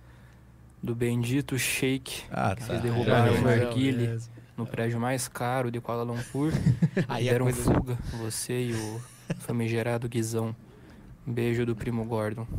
do 0.82 0.94
bendito 0.94 1.58
Sheik 1.58 2.24
Ah, 2.30 2.54
que 2.54 2.60
tá. 2.60 2.66
vocês 2.66 2.82
derrubaram 2.82 3.34
o 3.34 3.40
narguile 3.42 4.18
no 4.56 4.66
prédio 4.66 5.00
mais 5.00 5.26
caro 5.28 5.70
de 5.70 5.80
Kuala 5.80 6.02
Lumpur. 6.02 6.52
Aí 7.08 7.26
e 7.26 7.30
deram 7.30 7.46
coisa- 7.46 7.62
fuga, 7.74 7.98
você 8.18 8.66
e 8.70 8.72
o 8.74 9.00
famigerado 9.38 10.08
Guizão. 10.08 10.54
Beijo 11.26 11.66
do 11.66 11.74
primo 11.74 12.04
Gordon. 12.04 12.46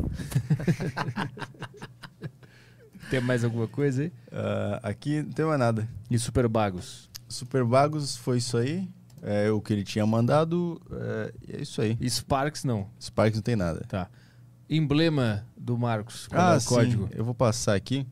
Tem 3.10 3.22
mais 3.22 3.46
alguma 3.46 3.68
coisa 3.70 4.02
aí? 4.04 4.12
Ah, 4.30 4.82
aqui 4.84 5.22
não 5.22 5.32
tem 5.32 5.46
mais 5.46 5.58
nada. 5.58 5.88
E 6.12 6.20
Super 6.20 6.46
Bagos. 6.50 7.10
Super 7.30 7.64
Bagos 7.64 8.18
foi 8.18 8.40
isso 8.40 8.58
aí. 8.58 8.90
É 9.22 9.50
o 9.50 9.60
que 9.62 9.74
ele 9.74 9.84
tinha 9.84 10.06
mandado. 10.06 10.82
É, 10.92 11.34
e 11.48 11.56
é 11.58 11.62
isso 11.62 11.82
aí. 11.82 11.98
E 12.00 12.10
Sparks 12.10 12.64
não. 12.64 12.88
Sparks 13.00 13.38
não 13.38 13.44
tem 13.44 13.56
nada. 13.56 13.86
Tá. 13.88 14.10
Emblema 14.70 15.46
do 15.56 15.78
Marcos. 15.78 16.28
Qual 16.28 16.42
ah, 16.42 16.54
é 16.54 16.58
o 16.58 16.60
sim. 16.60 16.68
código? 16.68 17.10
Eu 17.14 17.26
vou 17.26 17.34
passar 17.34 17.76
aqui. 17.76 18.06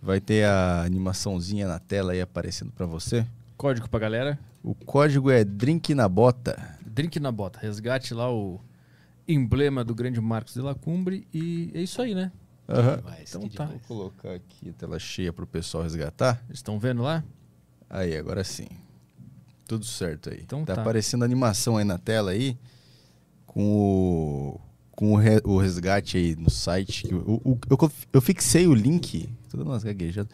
Vai 0.00 0.20
ter 0.20 0.44
a 0.44 0.82
animaçãozinha 0.82 1.68
na 1.68 1.78
tela 1.78 2.12
aí 2.12 2.20
aparecendo 2.20 2.72
pra 2.72 2.86
você. 2.86 3.26
Código 3.56 3.88
pra 3.88 4.00
galera. 4.00 4.38
O 4.62 4.74
código 4.74 5.30
é 5.30 5.44
Drink 5.44 5.94
na 5.94 6.08
Bota. 6.08 6.78
Drink 6.84 7.18
na 7.20 7.32
bota. 7.32 7.58
Resgate 7.58 8.12
lá 8.12 8.30
o 8.32 8.60
emblema 9.26 9.82
do 9.84 9.94
grande 9.94 10.20
Marcos 10.20 10.54
de 10.54 10.60
Lacumbre. 10.60 11.26
E 11.32 11.70
é 11.74 11.80
isso 11.80 12.02
aí, 12.02 12.14
né? 12.14 12.30
Aham. 12.68 12.96
Demais, 12.96 13.34
Então 13.34 13.48
tá. 13.48 13.64
Vou 13.66 13.80
colocar 13.80 14.32
aqui 14.34 14.70
a 14.70 14.72
tela 14.72 14.98
cheia 14.98 15.32
pro 15.32 15.46
pessoal 15.46 15.82
resgatar. 15.82 16.42
Estão 16.50 16.78
vendo 16.78 17.02
lá? 17.02 17.24
Aí, 17.88 18.16
agora 18.16 18.44
sim. 18.44 18.68
Tudo 19.72 19.84
certo 19.86 20.28
aí. 20.30 20.40
Então 20.42 20.64
tá, 20.66 20.74
tá. 20.74 20.80
aparecendo 20.82 21.24
animação 21.24 21.76
aí 21.78 21.84
na 21.84 21.96
tela 21.98 22.32
aí. 22.32 22.56
Com 23.46 23.64
o. 23.64 24.60
Com 24.94 25.14
o, 25.14 25.16
re- 25.16 25.40
o 25.44 25.56
resgate 25.56 26.18
aí 26.18 26.36
no 26.36 26.50
site. 26.50 27.04
que 27.04 27.14
o- 27.14 27.40
o- 27.42 27.58
eu, 27.70 27.92
eu 28.12 28.20
fixei 28.20 28.66
o 28.66 28.74
link. 28.74 29.28
Tô 29.50 29.56
dando 29.56 29.70
umas 29.70 29.82
gaguejadas. 29.82 30.30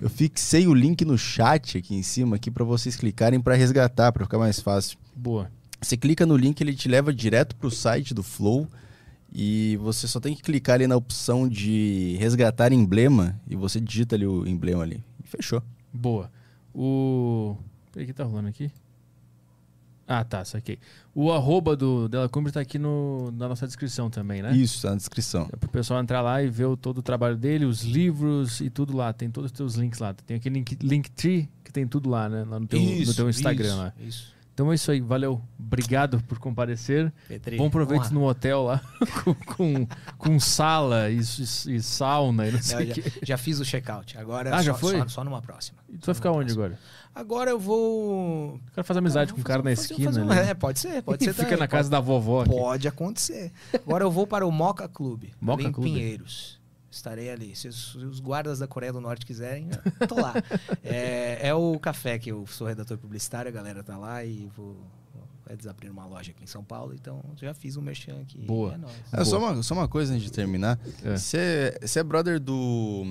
Eu 0.00 0.08
fixei 0.08 0.66
o 0.68 0.72
link 0.74 1.04
no 1.04 1.18
chat 1.18 1.76
aqui 1.78 1.94
em 1.94 2.02
cima 2.02 2.36
aqui 2.36 2.50
para 2.50 2.64
vocês 2.64 2.94
clicarem 2.96 3.40
para 3.40 3.54
resgatar, 3.56 4.12
para 4.12 4.24
ficar 4.24 4.38
mais 4.38 4.60
fácil. 4.60 4.96
Boa. 5.14 5.50
Você 5.80 5.96
clica 5.96 6.24
no 6.24 6.36
link, 6.36 6.60
ele 6.60 6.74
te 6.74 6.88
leva 6.88 7.12
direto 7.12 7.56
pro 7.56 7.70
site 7.70 8.14
do 8.14 8.22
Flow 8.22 8.68
e 9.34 9.76
você 9.82 10.06
só 10.06 10.20
tem 10.20 10.34
que 10.34 10.42
clicar 10.42 10.76
ali 10.76 10.86
na 10.86 10.96
opção 10.96 11.48
de 11.48 12.16
resgatar 12.20 12.72
emblema 12.72 13.38
e 13.48 13.56
você 13.56 13.80
digita 13.80 14.14
ali 14.14 14.26
o 14.26 14.46
emblema 14.46 14.84
ali. 14.84 15.02
E 15.22 15.26
fechou. 15.26 15.60
Boa. 15.92 16.30
O. 16.72 17.56
Peraí, 17.92 18.04
o 18.04 18.06
que 18.06 18.14
tá 18.14 18.24
rolando 18.24 18.48
aqui? 18.48 18.72
Ah, 20.06 20.24
tá, 20.24 20.44
saquei. 20.44 20.78
O 21.14 21.30
arroba 21.30 21.76
do 21.76 22.08
Dela 22.08 22.28
Cumbre 22.28 22.52
tá 22.52 22.60
aqui 22.60 22.78
no, 22.78 23.30
na 23.32 23.48
nossa 23.48 23.66
descrição 23.66 24.10
também, 24.10 24.42
né? 24.42 24.54
Isso, 24.54 24.82
tá 24.82 24.90
na 24.90 24.96
descrição. 24.96 25.48
É 25.52 25.56
pro 25.56 25.68
pessoal 25.68 26.00
entrar 26.00 26.20
lá 26.20 26.42
e 26.42 26.48
ver 26.48 26.66
o, 26.66 26.76
todo 26.76 26.98
o 26.98 27.02
trabalho 27.02 27.36
dele, 27.36 27.64
os 27.64 27.82
livros 27.82 28.60
e 28.60 28.68
tudo 28.68 28.96
lá. 28.96 29.12
Tem 29.12 29.30
todos 29.30 29.50
os 29.50 29.56
teus 29.56 29.74
links 29.74 30.00
lá. 30.00 30.12
Tem 30.12 30.36
aquele 30.36 30.56
link, 30.56 30.76
Linktree 30.82 31.48
que 31.62 31.72
tem 31.72 31.86
tudo 31.86 32.10
lá, 32.10 32.28
né? 32.28 32.44
Lá 32.44 32.58
no 32.58 32.66
teu, 32.66 32.80
no 32.80 33.14
teu 33.14 33.30
Instagram 33.30 33.68
isso, 33.68 33.76
lá. 33.76 33.92
Isso. 34.00 34.34
Então 34.54 34.70
é 34.70 34.74
isso 34.74 34.90
aí. 34.90 35.00
Valeu. 35.00 35.40
Obrigado 35.58 36.22
por 36.24 36.38
comparecer. 36.38 37.10
Petri, 37.26 37.56
Bom 37.56 37.70
proveito 37.70 38.02
honra. 38.02 38.10
no 38.10 38.24
hotel 38.28 38.62
lá, 38.64 38.80
com, 39.24 39.34
com, 39.34 39.86
com 40.18 40.38
sala 40.40 41.10
e, 41.10 41.18
e- 41.18 41.74
e 41.76 41.82
sauna 41.82 42.46
e 42.48 42.52
não 42.52 42.60
sei 42.62 42.86
Não, 42.88 42.94
já, 42.94 43.02
já 43.22 43.36
fiz 43.38 43.58
o 43.60 43.64
check-out. 43.64 44.18
Agora 44.18 44.54
Ah, 44.54 44.62
já 44.62 44.72
só, 44.74 44.78
foi? 44.78 44.98
Só, 44.98 45.08
só 45.08 45.24
numa 45.24 45.40
próxima. 45.40 45.78
E 45.88 45.96
tu 45.96 46.04
vai 46.06 46.14
ficar 46.14 46.32
onde 46.32 46.52
agora? 46.52 46.78
Agora 47.14 47.50
eu 47.50 47.58
vou. 47.58 48.58
Quero 48.74 48.86
fazer 48.86 48.98
amizade 48.98 49.30
Ah, 49.30 49.34
com 49.34 49.40
o 49.40 49.42
vou 49.42 49.46
cara 49.46 49.62
na 49.62 49.70
fazer- 49.70 49.92
esquina. 49.92 50.10
fazer 50.10 50.22
um- 50.22 50.30
ali. 50.30 50.40
É, 50.50 50.54
pode 50.54 50.78
ser, 50.80 51.02
pode 51.02 51.24
ser. 51.24 51.32
Fica 51.32 51.44
também, 51.44 51.58
na 51.60 51.68
casa 51.68 51.88
da 51.90 52.00
vovó 52.00 52.38
pode, 52.44 52.50
aqui. 52.50 52.58
pode 52.60 52.88
acontecer. 52.88 53.52
Agora 53.74 54.04
eu 54.04 54.10
vou 54.10 54.26
para 54.26 54.46
o 54.46 54.50
Moca 54.52 54.86
Clube, 54.88 55.32
Moca 55.40 55.62
em 55.62 55.72
Clube? 55.72 55.90
Pinheiros. 55.90 56.60
Estarei 56.92 57.30
ali. 57.30 57.56
Se 57.56 57.68
os, 57.68 58.20
guardas 58.20 58.58
da 58.58 58.66
Coreia 58.66 58.92
do 58.92 59.00
Norte 59.00 59.24
quiserem, 59.24 59.66
eu 59.98 60.06
tô 60.06 60.14
lá. 60.16 60.34
é, 60.84 61.48
é 61.48 61.54
o 61.54 61.78
café 61.78 62.18
que 62.18 62.30
eu 62.30 62.46
sou 62.46 62.66
redator 62.66 62.98
publicitário, 62.98 63.48
a 63.48 63.52
galera 63.52 63.82
tá 63.82 63.96
lá 63.96 64.22
e 64.22 64.46
vou. 64.54 64.76
Eles 65.48 65.66
abriram 65.66 65.94
uma 65.94 66.06
loja 66.06 66.32
aqui 66.32 66.44
em 66.44 66.46
São 66.46 66.62
Paulo, 66.62 66.94
então 66.94 67.20
já 67.36 67.52
fiz 67.54 67.76
um 67.76 67.82
merchan 67.82 68.20
aqui. 68.20 68.38
Boa. 68.42 68.74
É 68.74 68.76
nóis. 68.76 68.94
É, 69.10 69.24
só, 69.24 69.38
uma, 69.38 69.62
só 69.62 69.74
uma 69.74 69.88
coisa 69.88 70.12
antes 70.12 70.24
de 70.24 70.32
terminar. 70.32 70.78
É. 71.02 71.16
Você 71.16 71.74
é 71.96 72.02
brother 72.02 72.38
do. 72.38 73.04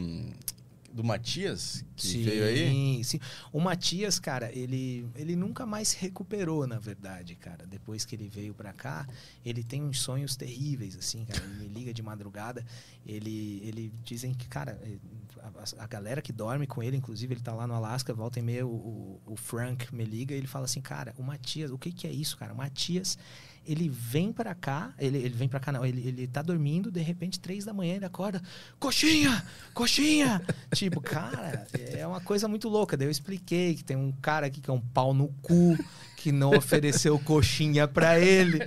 Do 0.93 1.03
Matias, 1.03 1.85
que 1.95 2.23
veio 2.23 2.43
aí? 2.45 2.69
Sim, 2.69 3.03
sim. 3.03 3.19
O 3.51 3.59
Matias, 3.59 4.19
cara, 4.19 4.51
ele, 4.51 5.07
ele 5.15 5.35
nunca 5.35 5.65
mais 5.65 5.89
se 5.89 5.97
recuperou, 5.97 6.67
na 6.67 6.79
verdade, 6.79 7.35
cara. 7.35 7.65
Depois 7.65 8.03
que 8.03 8.15
ele 8.15 8.27
veio 8.27 8.53
pra 8.53 8.73
cá, 8.73 9.07
ele 9.45 9.63
tem 9.63 9.81
uns 9.81 10.01
sonhos 10.01 10.35
terríveis, 10.35 10.95
assim, 10.97 11.23
cara. 11.25 11.41
Ele 11.43 11.55
me 11.55 11.67
liga 11.67 11.93
de 11.93 12.01
madrugada. 12.01 12.65
Ele, 13.05 13.61
ele 13.63 13.93
dizem 14.03 14.33
que, 14.33 14.47
cara, 14.47 14.79
eh, 14.83 14.97
a, 15.39 15.83
a 15.83 15.87
galera 15.87 16.21
que 16.21 16.33
dorme 16.33 16.67
com 16.67 16.83
ele, 16.83 16.97
inclusive, 16.97 17.33
ele 17.33 17.41
tá 17.41 17.53
lá 17.53 17.65
no 17.65 17.73
Alasca, 17.73 18.13
volta 18.13 18.39
e 18.39 18.41
meia, 18.41 18.65
o, 18.65 18.69
o, 18.69 19.21
o 19.33 19.35
Frank 19.35 19.93
me 19.93 20.03
liga 20.03 20.35
e 20.35 20.37
ele 20.37 20.47
fala 20.47 20.65
assim, 20.65 20.81
cara, 20.81 21.13
o 21.17 21.23
Matias, 21.23 21.71
o 21.71 21.77
que 21.77 21.91
que 21.91 22.07
é 22.07 22.11
isso, 22.11 22.37
cara? 22.37 22.53
O 22.53 22.57
Matias, 22.57 23.17
Ele 23.65 23.87
vem 23.87 24.33
pra 24.33 24.55
cá, 24.55 24.93
ele, 24.97 25.17
ele 25.17 25.35
vem 25.35 25.47
pra 25.47 25.59
cá, 25.59 25.71
não, 25.71 25.85
ele, 25.85 26.07
ele 26.07 26.27
tá 26.27 26.41
dormindo, 26.41 26.91
de 26.91 26.99
repente, 26.99 27.39
três 27.39 27.63
da 27.63 27.73
manhã, 27.73 27.95
ele 27.95 28.05
acorda, 28.05 28.41
coxinha, 28.79 29.43
coxinha! 29.73 30.41
tipo, 30.73 30.99
cara, 30.99 31.67
é 31.93 32.05
uma 32.05 32.19
coisa 32.19 32.47
muito 32.47 32.67
louca. 32.67 32.97
Daí 32.97 33.07
eu 33.07 33.11
expliquei 33.11 33.75
que 33.75 33.83
tem 33.83 33.95
um 33.95 34.11
cara 34.13 34.47
aqui 34.47 34.59
que 34.59 34.69
é 34.69 34.73
um 34.73 34.81
pau 34.81 35.13
no 35.13 35.27
cu, 35.41 35.77
que 36.17 36.31
não 36.31 36.51
ofereceu 36.55 37.17
coxinha 37.19 37.87
pra 37.87 38.19
ele. 38.19 38.59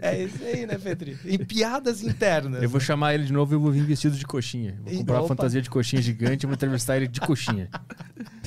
É 0.00 0.22
isso 0.22 0.42
aí, 0.44 0.66
né, 0.66 0.78
Petri? 0.78 1.18
Em 1.24 1.38
piadas 1.38 2.02
internas. 2.02 2.62
Eu 2.62 2.68
vou 2.68 2.80
chamar 2.80 3.14
ele 3.14 3.24
de 3.24 3.32
novo 3.32 3.52
e 3.52 3.56
eu 3.56 3.60
vou 3.60 3.72
vir 3.72 3.84
vestido 3.84 4.16
de 4.16 4.26
coxinha. 4.26 4.78
Vou 4.84 4.94
comprar 4.94 5.14
uma 5.14 5.24
opa. 5.24 5.34
fantasia 5.34 5.62
de 5.62 5.70
coxinha 5.70 6.00
gigante 6.00 6.44
e 6.44 6.46
vou 6.46 6.54
entrevistar 6.54 6.96
ele 6.96 7.08
de 7.08 7.20
coxinha. 7.20 7.68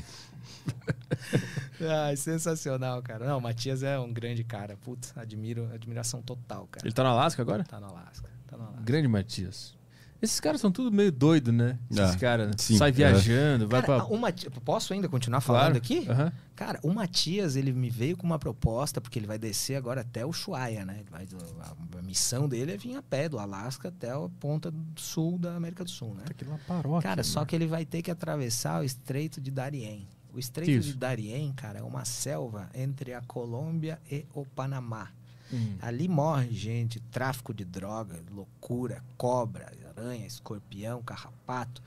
Ai, 1.88 2.16
sensacional, 2.16 3.02
cara. 3.02 3.26
Não, 3.26 3.38
o 3.38 3.42
Matias 3.42 3.84
é 3.84 3.98
um 4.00 4.12
grande 4.12 4.44
cara. 4.44 4.78
Putz, 4.78 5.14
admiro, 5.16 5.70
admiração 5.74 6.22
total, 6.22 6.68
cara. 6.72 6.86
Ele 6.86 6.94
tá 6.94 7.04
no 7.04 7.10
Alasca 7.10 7.42
agora? 7.42 7.64
Tá 7.64 7.80
no 7.80 7.88
Alasca. 7.88 8.30
Tá 8.48 8.58
no 8.58 8.64
Alasca. 8.64 8.82
Grande 8.84 9.08
Matias. 9.08 9.76
Esses 10.22 10.40
caras 10.40 10.62
são 10.62 10.72
tudo 10.72 10.90
meio 10.90 11.12
doido, 11.12 11.52
né? 11.52 11.78
Esses 11.92 12.16
Ah, 12.16 12.18
caras, 12.18 12.48
né? 12.48 12.54
sim, 12.58 12.78
Sai 12.78 12.92
é. 12.92 12.92
viajando, 12.94 13.68
vai 13.68 13.82
Cara, 13.82 14.06
pra. 14.06 14.14
o 14.14 14.18
Mati- 14.18 14.50
Posso 14.50 14.94
ainda 14.94 15.10
continuar 15.10 15.42
falando 15.42 15.64
Claro. 15.74 15.78
aqui? 15.80 16.10
Aham. 16.10 16.32
Cara, 16.56 16.80
o 16.82 16.94
Matias, 16.94 17.58
ele 17.58 17.74
me 17.74 17.90
veio 17.90 18.16
com 18.16 18.26
uma 18.26 18.40
proposta, 18.40 19.02
porque 19.02 19.20
ele 19.20 19.28
vai 19.28 19.38
descer 19.38 19.76
agora 19.76 20.00
até 20.00 20.26
o 20.26 20.30
Ushuaia, 20.30 20.86
né? 20.86 21.02
Vai- 21.12 21.28
a, 21.60 22.00
a 22.00 22.02
missão 22.02 22.48
dele 22.48 22.72
é 22.72 22.78
vir 22.78 22.96
a 22.96 23.02
pé 23.02 23.28
do 23.28 23.38
Alasca 23.38 23.90
até 23.90 24.12
a 24.12 24.30
ponta 24.40 24.74
sul 24.96 25.38
da 25.38 25.58
América 25.58 25.84
do 25.84 25.90
Sul, 25.90 26.16
né? 26.16 26.24
Tá 26.24 26.32
aqui 26.32 26.46
paróquia. 26.66 27.02
Cara, 27.02 27.22
só 27.22 27.40
mano. 27.40 27.48
que 27.48 27.56
ele 27.58 27.68
vai 27.68 27.84
ter 27.86 28.02
que 28.02 28.10
atravessar 28.10 28.80
o 28.80 28.86
Estreito 28.86 29.42
de 29.42 29.52
Darien. 29.52 30.08
O 30.34 30.40
Estreito 30.40 30.72
Isso. 30.72 30.90
de 30.90 30.98
Darien, 30.98 31.54
cara, 31.54 31.80
é 31.80 31.84
uma 31.84 32.06
selva 32.06 32.70
entre 32.74 33.14
a 33.14 33.22
Colômbia 33.22 34.02
e 34.12 34.26
o 34.34 34.46
Panamá. 34.46 35.12
Hum. 35.54 35.76
Ali 35.80 36.08
morre 36.08 36.52
gente, 36.52 37.00
tráfico 37.00 37.54
de 37.54 37.64
droga, 37.64 38.20
loucura, 38.32 39.04
cobra, 39.16 39.72
aranha, 39.96 40.26
escorpião, 40.26 41.02
carrapato. 41.04 41.82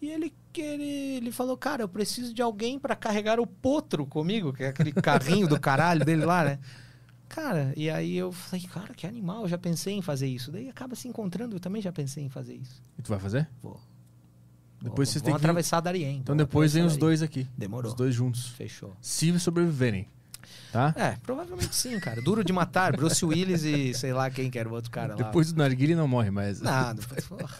E 0.00 0.08
ele, 0.08 0.34
ele, 0.56 0.84
ele 0.84 1.30
falou, 1.30 1.56
cara, 1.56 1.82
eu 1.82 1.88
preciso 1.88 2.34
de 2.34 2.42
alguém 2.42 2.78
pra 2.78 2.96
carregar 2.96 3.38
o 3.38 3.46
potro 3.46 4.04
comigo, 4.04 4.52
que 4.52 4.64
é 4.64 4.68
aquele 4.68 4.92
carrinho 4.92 5.46
do 5.46 5.60
caralho 5.60 6.04
dele 6.04 6.24
lá, 6.24 6.44
né? 6.44 6.58
Cara, 7.28 7.72
e 7.76 7.88
aí 7.88 8.16
eu 8.16 8.32
falei, 8.32 8.66
cara, 8.66 8.94
que 8.94 9.06
animal, 9.06 9.42
eu 9.42 9.48
já 9.48 9.56
pensei 9.56 9.94
em 9.94 10.02
fazer 10.02 10.26
isso. 10.26 10.50
Daí 10.50 10.68
acaba 10.68 10.94
se 10.96 11.08
encontrando, 11.08 11.56
eu 11.56 11.60
também 11.60 11.80
já 11.80 11.92
pensei 11.92 12.24
em 12.24 12.28
fazer 12.28 12.54
isso. 12.54 12.82
E 12.98 13.02
tu 13.02 13.08
vai 13.08 13.18
fazer? 13.18 13.48
Vou. 13.62 13.80
Depois 14.82 15.08
vocês 15.08 15.22
têm 15.22 15.32
que. 15.32 15.36
atravessar 15.38 15.80
Darien. 15.80 16.16
Então 16.16 16.34
vamos 16.34 16.46
depois 16.46 16.72
vem 16.72 16.84
os 16.84 16.96
dois 16.96 17.22
aqui. 17.22 17.46
Demorou. 17.56 17.90
Os 17.90 17.96
dois 17.96 18.14
juntos. 18.14 18.48
Fechou. 18.48 18.94
Se 19.00 19.38
sobreviverem. 19.38 20.08
Tá? 20.72 20.94
É, 20.96 21.16
provavelmente 21.22 21.74
sim, 21.76 21.98
cara. 22.00 22.22
Duro 22.22 22.42
de 22.42 22.52
matar, 22.52 22.96
Bruce 22.96 23.22
Willis 23.24 23.62
e 23.62 23.92
sei 23.92 24.12
lá 24.12 24.30
quem 24.30 24.50
que 24.50 24.58
era 24.58 24.68
o 24.68 24.72
outro 24.72 24.90
cara 24.90 25.14
lá. 25.14 25.22
Depois 25.22 25.52
do 25.52 25.58
Narguile 25.58 25.94
não 25.94 26.08
morre 26.08 26.30
mais. 26.30 26.60
Nada. 26.60 27.00
porra. 27.28 27.58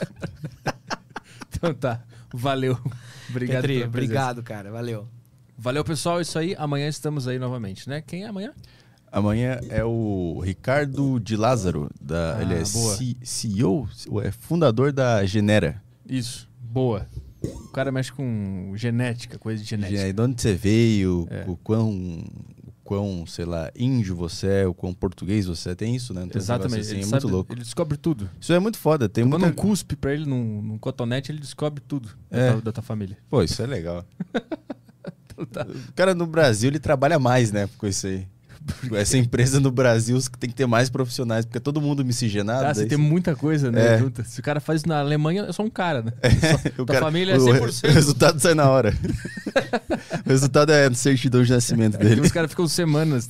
Então 1.50 1.74
tá. 1.74 2.02
Valeu. 2.32 2.78
Obrigado 3.28 3.60
Petri, 3.60 3.78
pela 3.80 3.90
presença. 3.90 4.12
obrigado, 4.12 4.42
cara. 4.42 4.70
Valeu. 4.72 5.06
Valeu, 5.56 5.84
pessoal. 5.84 6.20
Isso 6.20 6.38
aí. 6.38 6.56
Amanhã 6.58 6.88
estamos 6.88 7.28
aí 7.28 7.38
novamente, 7.38 7.88
né? 7.88 8.00
Quem 8.00 8.24
é 8.24 8.28
amanhã? 8.28 8.52
Amanhã 9.12 9.60
é 9.68 9.84
o 9.84 10.40
Ricardo 10.42 11.20
de 11.20 11.36
Lázaro. 11.36 11.90
Da, 12.00 12.38
Ah, 12.38 12.42
ele 12.42 12.54
é 12.54 12.64
boa. 12.64 12.98
CEO, 13.22 13.88
é 14.22 14.32
fundador 14.32 14.90
da 14.90 15.24
Genera. 15.26 15.82
Isso. 16.08 16.48
Boa. 16.72 17.06
O 17.44 17.68
cara 17.72 17.90
mexe 17.92 18.10
com 18.12 18.72
genética, 18.76 19.38
coisa 19.38 19.62
de 19.62 19.68
genética. 19.68 20.00
Gen- 20.00 20.14
De 20.14 20.22
onde 20.22 20.40
você 20.40 20.54
veio, 20.54 21.26
É. 21.28 21.44
o 21.48 21.56
quão, 21.56 22.24
quão, 22.84 23.26
sei 23.26 23.44
lá, 23.44 23.70
índio 23.76 24.14
você 24.14 24.46
é, 24.46 24.66
o 24.66 24.72
quão 24.72 24.94
português 24.94 25.46
você 25.46 25.70
é. 25.70 25.74
Tem 25.74 25.94
isso, 25.96 26.14
né? 26.14 26.20
Tem 26.22 26.30
uns 26.30 26.36
Exatamente. 26.44 26.80
assim, 26.80 26.90
ele, 26.92 27.00
é 27.00 27.04
sabe- 27.04 27.22
muito 27.24 27.34
louco. 27.34 27.52
ele 27.52 27.62
descobre 27.62 27.96
tudo. 27.98 28.30
Isso 28.40 28.52
é 28.52 28.58
muito 28.60 28.78
foda. 28.78 29.08
Tem 29.08 29.24
Manda 29.24 29.46
muita... 29.46 29.60
um 29.60 29.64
cuspe 29.68 29.96
pra 29.96 30.14
ele 30.14 30.24
num, 30.24 30.62
num 30.62 30.78
cotonete, 30.78 31.32
ele 31.32 31.40
descobre 31.40 31.82
tudo 31.86 32.10
da, 32.30 32.38
É. 32.38 32.52
tua, 32.52 32.60
da 32.62 32.72
tua 32.72 32.82
família. 32.82 33.18
Pô, 33.28 33.42
isso 33.42 33.60
é 33.62 33.66
legal. 33.66 34.04
Então 35.34 35.46
tá. 35.46 35.66
O 35.88 35.92
cara 35.94 36.14
no 36.14 36.26
Brasil, 36.26 36.68
ele 36.68 36.78
trabalha 36.78 37.18
mais, 37.18 37.50
né, 37.50 37.66
com 37.78 37.86
isso 37.86 38.06
aí. 38.06 38.26
Essa 38.94 39.18
empresa 39.18 39.60
no 39.60 39.70
Brasil 39.70 40.18
tem 40.38 40.50
que 40.50 40.56
ter 40.56 40.66
mais 40.66 40.90
profissionais, 40.90 41.44
porque 41.44 41.58
é 41.58 41.60
todo 41.60 41.80
mundo 41.80 42.04
miscigenado. 42.04 42.66
Ah, 42.66 42.74
você 42.74 42.80
daí 42.80 42.90
tem 42.90 42.98
muita 42.98 43.34
coisa, 43.34 43.70
né? 43.70 43.96
É. 43.96 44.24
Se 44.24 44.40
o 44.40 44.42
cara 44.42 44.60
faz 44.60 44.80
isso 44.80 44.88
na 44.88 45.00
Alemanha, 45.00 45.46
é 45.48 45.52
só 45.52 45.62
um 45.62 45.70
cara, 45.70 46.02
né? 46.02 46.12
o 46.78 46.84
tua 46.84 46.96
família 46.96 47.34
é 47.34 47.38
o 47.38 47.40
100%. 47.40 47.88
O 47.88 47.92
resultado 47.92 48.40
sai 48.40 48.54
na 48.54 48.68
hora. 48.68 48.94
o 50.24 50.28
resultado 50.28 50.72
é 50.72 50.86
a 50.86 50.94
certidão 50.94 51.42
de 51.42 51.52
nascimento 51.52 51.92
Porque 51.92 52.08
dele. 52.08 52.20
os 52.20 52.32
caras 52.32 52.50
ficam 52.50 52.66
semanas 52.68 53.28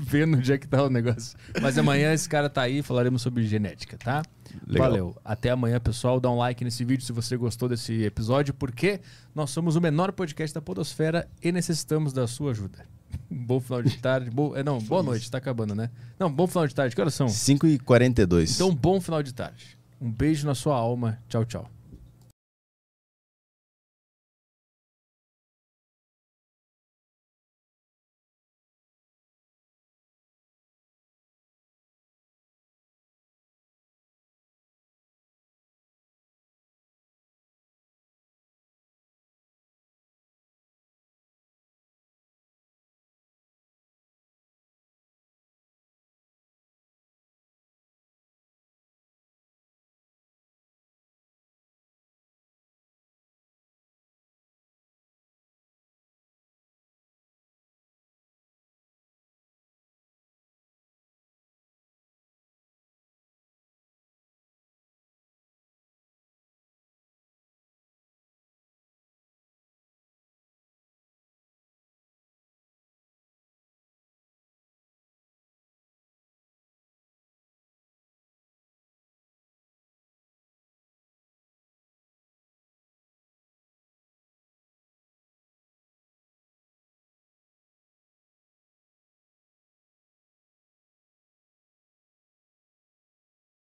vendo 0.00 0.36
onde 0.36 0.52
é 0.52 0.58
que 0.58 0.66
tá 0.66 0.82
o 0.82 0.90
negócio. 0.90 1.36
Mas 1.60 1.78
amanhã 1.78 2.12
esse 2.12 2.28
cara 2.28 2.48
tá 2.48 2.62
aí, 2.62 2.82
falaremos 2.82 3.22
sobre 3.22 3.46
genética, 3.46 3.96
tá? 3.96 4.22
Legal. 4.66 4.88
Valeu. 4.90 5.16
Até 5.24 5.50
amanhã, 5.50 5.78
pessoal. 5.80 6.20
Dá 6.20 6.30
um 6.30 6.36
like 6.38 6.64
nesse 6.64 6.84
vídeo 6.84 7.04
se 7.04 7.12
você 7.12 7.36
gostou 7.36 7.68
desse 7.68 8.02
episódio, 8.02 8.52
porque 8.54 9.00
nós 9.34 9.50
somos 9.50 9.76
o 9.76 9.80
menor 9.80 10.12
podcast 10.12 10.54
da 10.54 10.60
Podosfera 10.60 11.28
e 11.42 11.52
necessitamos 11.52 12.12
da 12.12 12.26
sua 12.26 12.50
ajuda. 12.50 12.86
Um 13.30 13.36
bom 13.44 13.60
final 13.60 13.82
de 13.82 13.98
tarde. 13.98 14.30
Bo... 14.30 14.56
é, 14.56 14.62
Não, 14.62 14.78
boa 14.82 15.02
noite, 15.02 15.30
tá 15.30 15.38
acabando, 15.38 15.74
né? 15.74 15.90
Não, 16.18 16.30
bom 16.30 16.46
final 16.46 16.66
de 16.66 16.74
tarde. 16.74 16.94
Que 16.94 17.00
horas 17.00 17.14
são? 17.14 17.28
5 17.28 17.66
e 17.66 17.78
42 17.78 18.54
Então, 18.56 18.74
bom 18.74 19.00
final 19.00 19.22
de 19.22 19.32
tarde. 19.32 19.78
Um 20.00 20.10
beijo 20.10 20.46
na 20.46 20.54
sua 20.54 20.76
alma. 20.76 21.18
Tchau, 21.28 21.44
tchau. 21.44 21.70